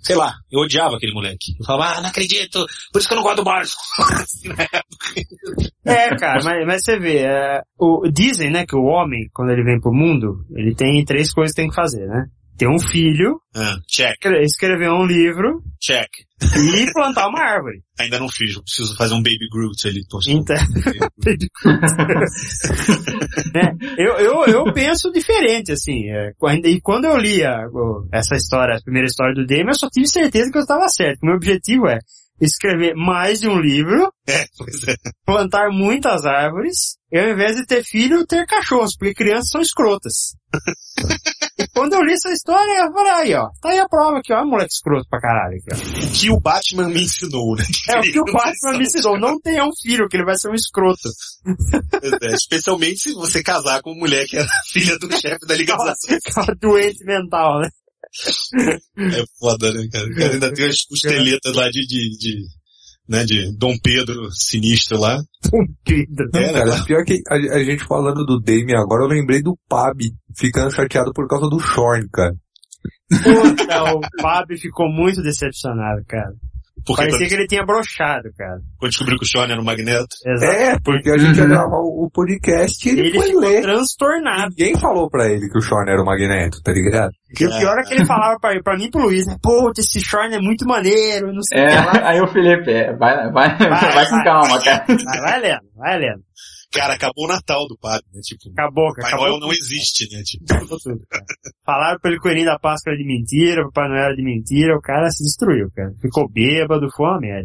sei 0.00 0.14
lá, 0.14 0.34
eu 0.50 0.60
odiava 0.60 0.94
aquele 0.96 1.12
moleque. 1.12 1.54
Eu 1.58 1.66
falava, 1.66 1.98
ah, 1.98 2.00
não 2.02 2.08
acredito, 2.10 2.64
por 2.92 2.98
isso 3.00 3.08
que 3.08 3.14
eu 3.14 3.16
não 3.16 3.24
gosto 3.24 3.42
do 3.42 3.44
Morrison. 3.44 3.76
É, 5.84 6.14
cara, 6.16 6.40
mas, 6.44 6.64
mas 6.66 6.82
você 6.84 6.96
vê, 6.98 7.18
é, 7.24 7.60
o, 7.78 8.08
dizem, 8.08 8.50
né, 8.52 8.64
que 8.64 8.76
o 8.76 8.84
homem, 8.84 9.28
quando 9.32 9.50
ele 9.50 9.64
vem 9.64 9.80
pro 9.80 9.92
mundo, 9.92 10.44
ele 10.54 10.74
tem 10.76 11.04
três 11.04 11.32
coisas 11.32 11.52
que 11.54 11.60
tem 11.60 11.68
que 11.68 11.74
fazer, 11.74 12.06
né? 12.06 12.26
Ter 12.58 12.68
um 12.68 12.78
filho, 12.78 13.40
Ah, 13.56 13.76
check, 13.88 14.12
escre- 14.12 14.42
escrever 14.44 14.90
um 14.90 15.04
livro 15.06 15.62
check. 15.80 16.08
e 16.42 16.92
plantar 16.92 17.28
uma 17.28 17.40
árvore. 17.40 17.82
Ainda 17.98 18.18
não 18.18 18.28
fiz, 18.28 18.54
eu 18.54 18.62
preciso 18.62 18.96
fazer 18.96 19.14
um 19.14 19.22
Baby 19.22 19.48
Groot 19.50 19.88
ali. 19.88 20.02
Então, 20.28 20.56
né? 23.54 23.72
eu, 23.98 24.14
eu, 24.18 24.44
eu 24.46 24.72
penso 24.72 25.10
diferente, 25.12 25.72
assim. 25.72 26.08
é, 26.10 26.32
e 26.64 26.80
quando 26.80 27.04
eu 27.06 27.16
li 27.16 27.42
a- 27.44 27.66
essa 28.12 28.34
história, 28.36 28.76
a 28.76 28.82
primeira 28.82 29.06
história 29.06 29.34
do 29.34 29.46
Damon, 29.46 29.70
eu 29.70 29.74
só 29.78 29.88
tive 29.88 30.06
certeza 30.08 30.50
que 30.50 30.58
eu 30.58 30.62
estava 30.62 30.88
certo. 30.88 31.20
Meu 31.24 31.34
objetivo 31.36 31.86
é 31.88 31.98
escrever 32.40 32.94
mais 32.94 33.40
de 33.40 33.48
um 33.48 33.58
livro, 33.60 34.12
É, 34.28 34.46
pois 34.58 34.82
é. 34.88 34.94
plantar 35.24 35.70
muitas 35.70 36.24
árvores, 36.26 36.96
e 37.10 37.18
ao 37.18 37.28
invés 37.30 37.56
de 37.56 37.64
ter 37.66 37.84
filho, 37.84 38.26
ter 38.26 38.44
cachorros, 38.46 38.96
porque 38.96 39.14
crianças 39.14 39.48
são 39.50 39.60
escrotas. 39.60 40.34
e 41.62 41.68
quando 41.68 41.94
eu 41.94 42.02
li 42.02 42.12
essa 42.12 42.30
história, 42.30 42.80
eu 42.80 42.92
falei, 42.92 43.12
aí 43.12 43.34
ó, 43.34 43.48
tá 43.60 43.70
aí 43.70 43.78
a 43.78 43.88
prova 43.88 44.18
aqui, 44.18 44.32
ó, 44.32 44.44
moleque 44.44 44.72
escroto 44.72 45.06
pra 45.08 45.20
caralho. 45.20 45.56
Aqui, 45.56 45.70
ó. 45.72 46.06
O 46.06 46.12
que 46.12 46.30
o 46.30 46.40
Batman 46.40 46.88
me 46.88 47.02
ensinou, 47.02 47.56
né? 47.56 47.64
É 47.88 47.98
o 47.98 48.02
que 48.02 48.20
o 48.20 48.24
Batman 48.24 48.78
me 48.78 48.84
ensinou, 48.84 49.18
não 49.18 49.40
tenha 49.40 49.64
um 49.64 49.72
filho, 49.80 50.08
que 50.08 50.16
ele 50.16 50.24
vai 50.24 50.36
ser 50.36 50.50
um 50.50 50.54
escroto. 50.54 51.08
É, 52.22 52.34
especialmente 52.34 53.00
se 53.00 53.12
você 53.12 53.42
casar 53.42 53.82
com 53.82 53.90
uma 53.90 54.00
mulher 54.00 54.26
que 54.26 54.36
era 54.36 54.48
filha 54.66 54.98
do 54.98 55.10
chefe 55.12 55.46
da 55.46 55.54
Liga 55.54 55.76
dos. 55.76 55.88
Aquela 56.26 56.54
doente 56.60 57.04
mental, 57.04 57.60
né? 57.60 57.68
É 58.98 59.24
foda, 59.38 59.72
né, 59.72 59.88
cara? 59.90 60.06
O 60.06 60.14
cara 60.14 60.32
ainda 60.34 60.52
tem 60.52 60.66
as 60.66 60.82
costeletas 60.82 61.56
lá 61.56 61.70
de, 61.70 61.86
de, 61.86 62.16
de, 62.18 62.46
né, 63.08 63.24
de 63.24 63.56
Dom 63.56 63.74
Pedro 63.82 64.30
sinistro 64.32 64.98
lá. 64.98 65.22
Pedro. 65.84 66.30
Não, 66.32 66.40
É, 66.40 66.52
cara, 66.52 66.78
né? 66.78 66.84
pior 66.86 67.04
que 67.04 67.22
a, 67.28 67.34
a 67.34 67.64
gente 67.64 67.84
falando 67.84 68.24
do 68.24 68.40
Damien 68.40 68.76
agora, 68.76 69.04
eu 69.04 69.08
lembrei 69.08 69.42
do 69.42 69.58
Pab 69.68 70.00
ficando 70.36 70.70
chateado 70.70 71.12
por 71.12 71.26
causa 71.28 71.48
do 71.48 71.58
Shorn, 71.58 72.08
cara. 72.10 72.34
Puta, 73.10 73.94
o 73.94 74.00
Fábio 74.20 74.58
ficou 74.58 74.88
muito 74.88 75.22
decepcionado, 75.22 76.02
cara. 76.08 76.32
Porque 76.86 77.02
Parecia 77.02 77.28
que 77.28 77.34
ele 77.34 77.46
tinha 77.46 77.64
brochado, 77.64 78.28
cara. 78.36 78.58
quando 78.78 78.90
descobriu 78.90 79.18
que 79.18 79.24
o 79.24 79.28
Sean 79.28 79.44
era 79.44 79.60
um 79.60 79.64
magneto. 79.64 80.08
Exato. 80.26 80.52
É, 80.52 80.76
porque 80.84 81.10
a 81.10 81.18
gente 81.18 81.38
ia 81.38 81.46
gravar 81.46 81.78
o, 81.78 82.10
podcast 82.12 82.88
e 82.88 82.92
ele, 82.92 83.00
Ele 83.08 83.14
foi 83.18 83.26
ficou 83.28 83.40
ler. 83.40 83.62
transtornado. 83.62 84.54
Ninguém 84.58 84.76
falou 84.78 85.08
pra 85.10 85.26
ele 85.30 85.48
que 85.48 85.58
o 85.58 85.60
Shorn 85.60 85.90
era 85.90 86.02
o 86.02 86.04
Magneto, 86.04 86.60
tá 86.62 86.72
ligado? 86.72 87.10
E 87.40 87.46
o 87.46 87.50
pior 87.58 87.78
é 87.78 87.82
que 87.82 87.94
ele 87.94 88.04
falava 88.04 88.38
pra, 88.40 88.52
pra 88.62 88.76
mim 88.76 88.84
e 88.84 88.90
pro 88.90 89.02
Luiz, 89.02 89.26
né? 89.26 89.36
Pô, 89.42 89.72
esse 89.78 90.00
Shorn 90.00 90.34
é 90.34 90.38
muito 90.40 90.66
maneiro, 90.66 91.32
não 91.32 91.42
sei 91.42 91.60
o 91.60 91.64
É, 91.64 91.68
que 91.68 91.76
lá. 91.98 92.08
aí 92.08 92.20
o 92.20 92.26
Felipe, 92.26 92.70
é, 92.70 92.94
vai, 92.96 93.30
vai, 93.30 93.56
vai, 93.58 93.58
com 94.08 94.16
vai. 94.16 94.24
calma, 94.24 94.62
cara. 94.62 94.84
Vai, 94.88 95.20
vai 95.20 95.40
lendo, 95.40 95.62
vai 95.76 95.98
lendo. 95.98 96.22
Cara, 96.72 96.94
acabou 96.94 97.26
o 97.26 97.28
Natal 97.28 97.66
do 97.68 97.76
padre, 97.78 98.06
né? 98.14 98.20
Tipo, 98.22 98.50
Acabou, 98.52 98.92
cara. 98.94 99.08
Papai 99.08 99.12
Acabou 99.12 99.28
Noel 99.28 99.40
não 99.40 99.52
existe, 99.52 100.08
né? 100.10 100.22
Tipo, 100.24 100.44
acabou 100.50 100.78
tudo, 100.78 101.00
cara. 101.08 101.24
Falaram 101.64 101.98
pra 102.00 102.10
ele 102.10 102.18
que 102.18 102.20
o 102.20 102.30
coelhinho 102.30 102.46
da 102.46 102.58
Páscoa 102.58 102.92
era 102.92 102.98
de 102.98 103.06
mentira, 103.06 103.62
o 103.62 103.72
Papai 103.72 103.88
Noel 103.90 104.04
era 104.04 104.16
de 104.16 104.22
mentira, 104.24 104.76
o 104.76 104.80
cara 104.80 105.10
se 105.10 105.22
destruiu, 105.22 105.68
cara. 105.74 105.92
Ficou 106.00 106.28
bêbado, 106.30 106.88
foi 106.96 107.06
uma 107.06 107.20
cara. 107.20 107.44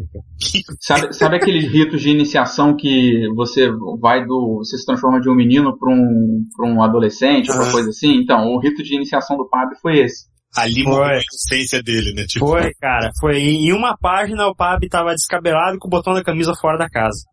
Sabe, 0.79 1.13
sabe 1.13 1.35
aqueles 1.35 1.71
ritos 1.71 2.01
de 2.01 2.09
iniciação 2.09 2.75
que 2.75 3.27
você 3.35 3.67
vai 3.99 4.25
do. 4.25 4.59
você 4.59 4.77
se 4.77 4.85
transforma 4.85 5.19
de 5.19 5.29
um 5.29 5.35
menino 5.35 5.77
pra 5.77 5.91
um, 5.93 6.43
pra 6.55 6.67
um 6.67 6.81
adolescente, 6.81 7.49
alguma 7.49 7.65
Aham. 7.65 7.73
coisa 7.73 7.89
assim? 7.89 8.21
Então, 8.21 8.45
o 8.47 8.59
rito 8.59 8.81
de 8.81 8.95
iniciação 8.95 9.35
do 9.37 9.47
Pab 9.49 9.69
foi 9.81 9.99
esse. 9.99 10.25
ali 10.55 10.83
Foi. 10.83 11.03
a 11.03 11.19
inocência 11.19 11.83
dele, 11.83 12.13
né? 12.15 12.23
Tipo, 12.25 12.47
Foi, 12.47 12.71
cara. 12.79 13.11
Foi 13.19 13.37
em 13.37 13.73
uma 13.73 13.97
página 13.97 14.47
o 14.47 14.55
Pab 14.55 14.87
tava 14.87 15.13
descabelado 15.13 15.77
com 15.79 15.87
o 15.87 15.91
botão 15.91 16.13
da 16.13 16.23
camisa 16.23 16.53
fora 16.61 16.77
da 16.77 16.89
casa. 16.89 17.25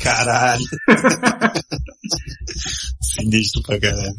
Caralho. 0.00 0.64
Sinistro 3.00 3.62
pra 3.62 3.78
caralho. 3.78 4.16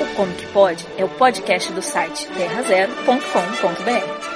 O 0.00 0.14
Como 0.14 0.32
Que 0.34 0.46
Pode 0.46 0.86
é 0.96 1.04
o 1.04 1.08
podcast 1.08 1.72
do 1.72 1.82
site 1.82 2.26
terrazero.com.br. 2.28 4.27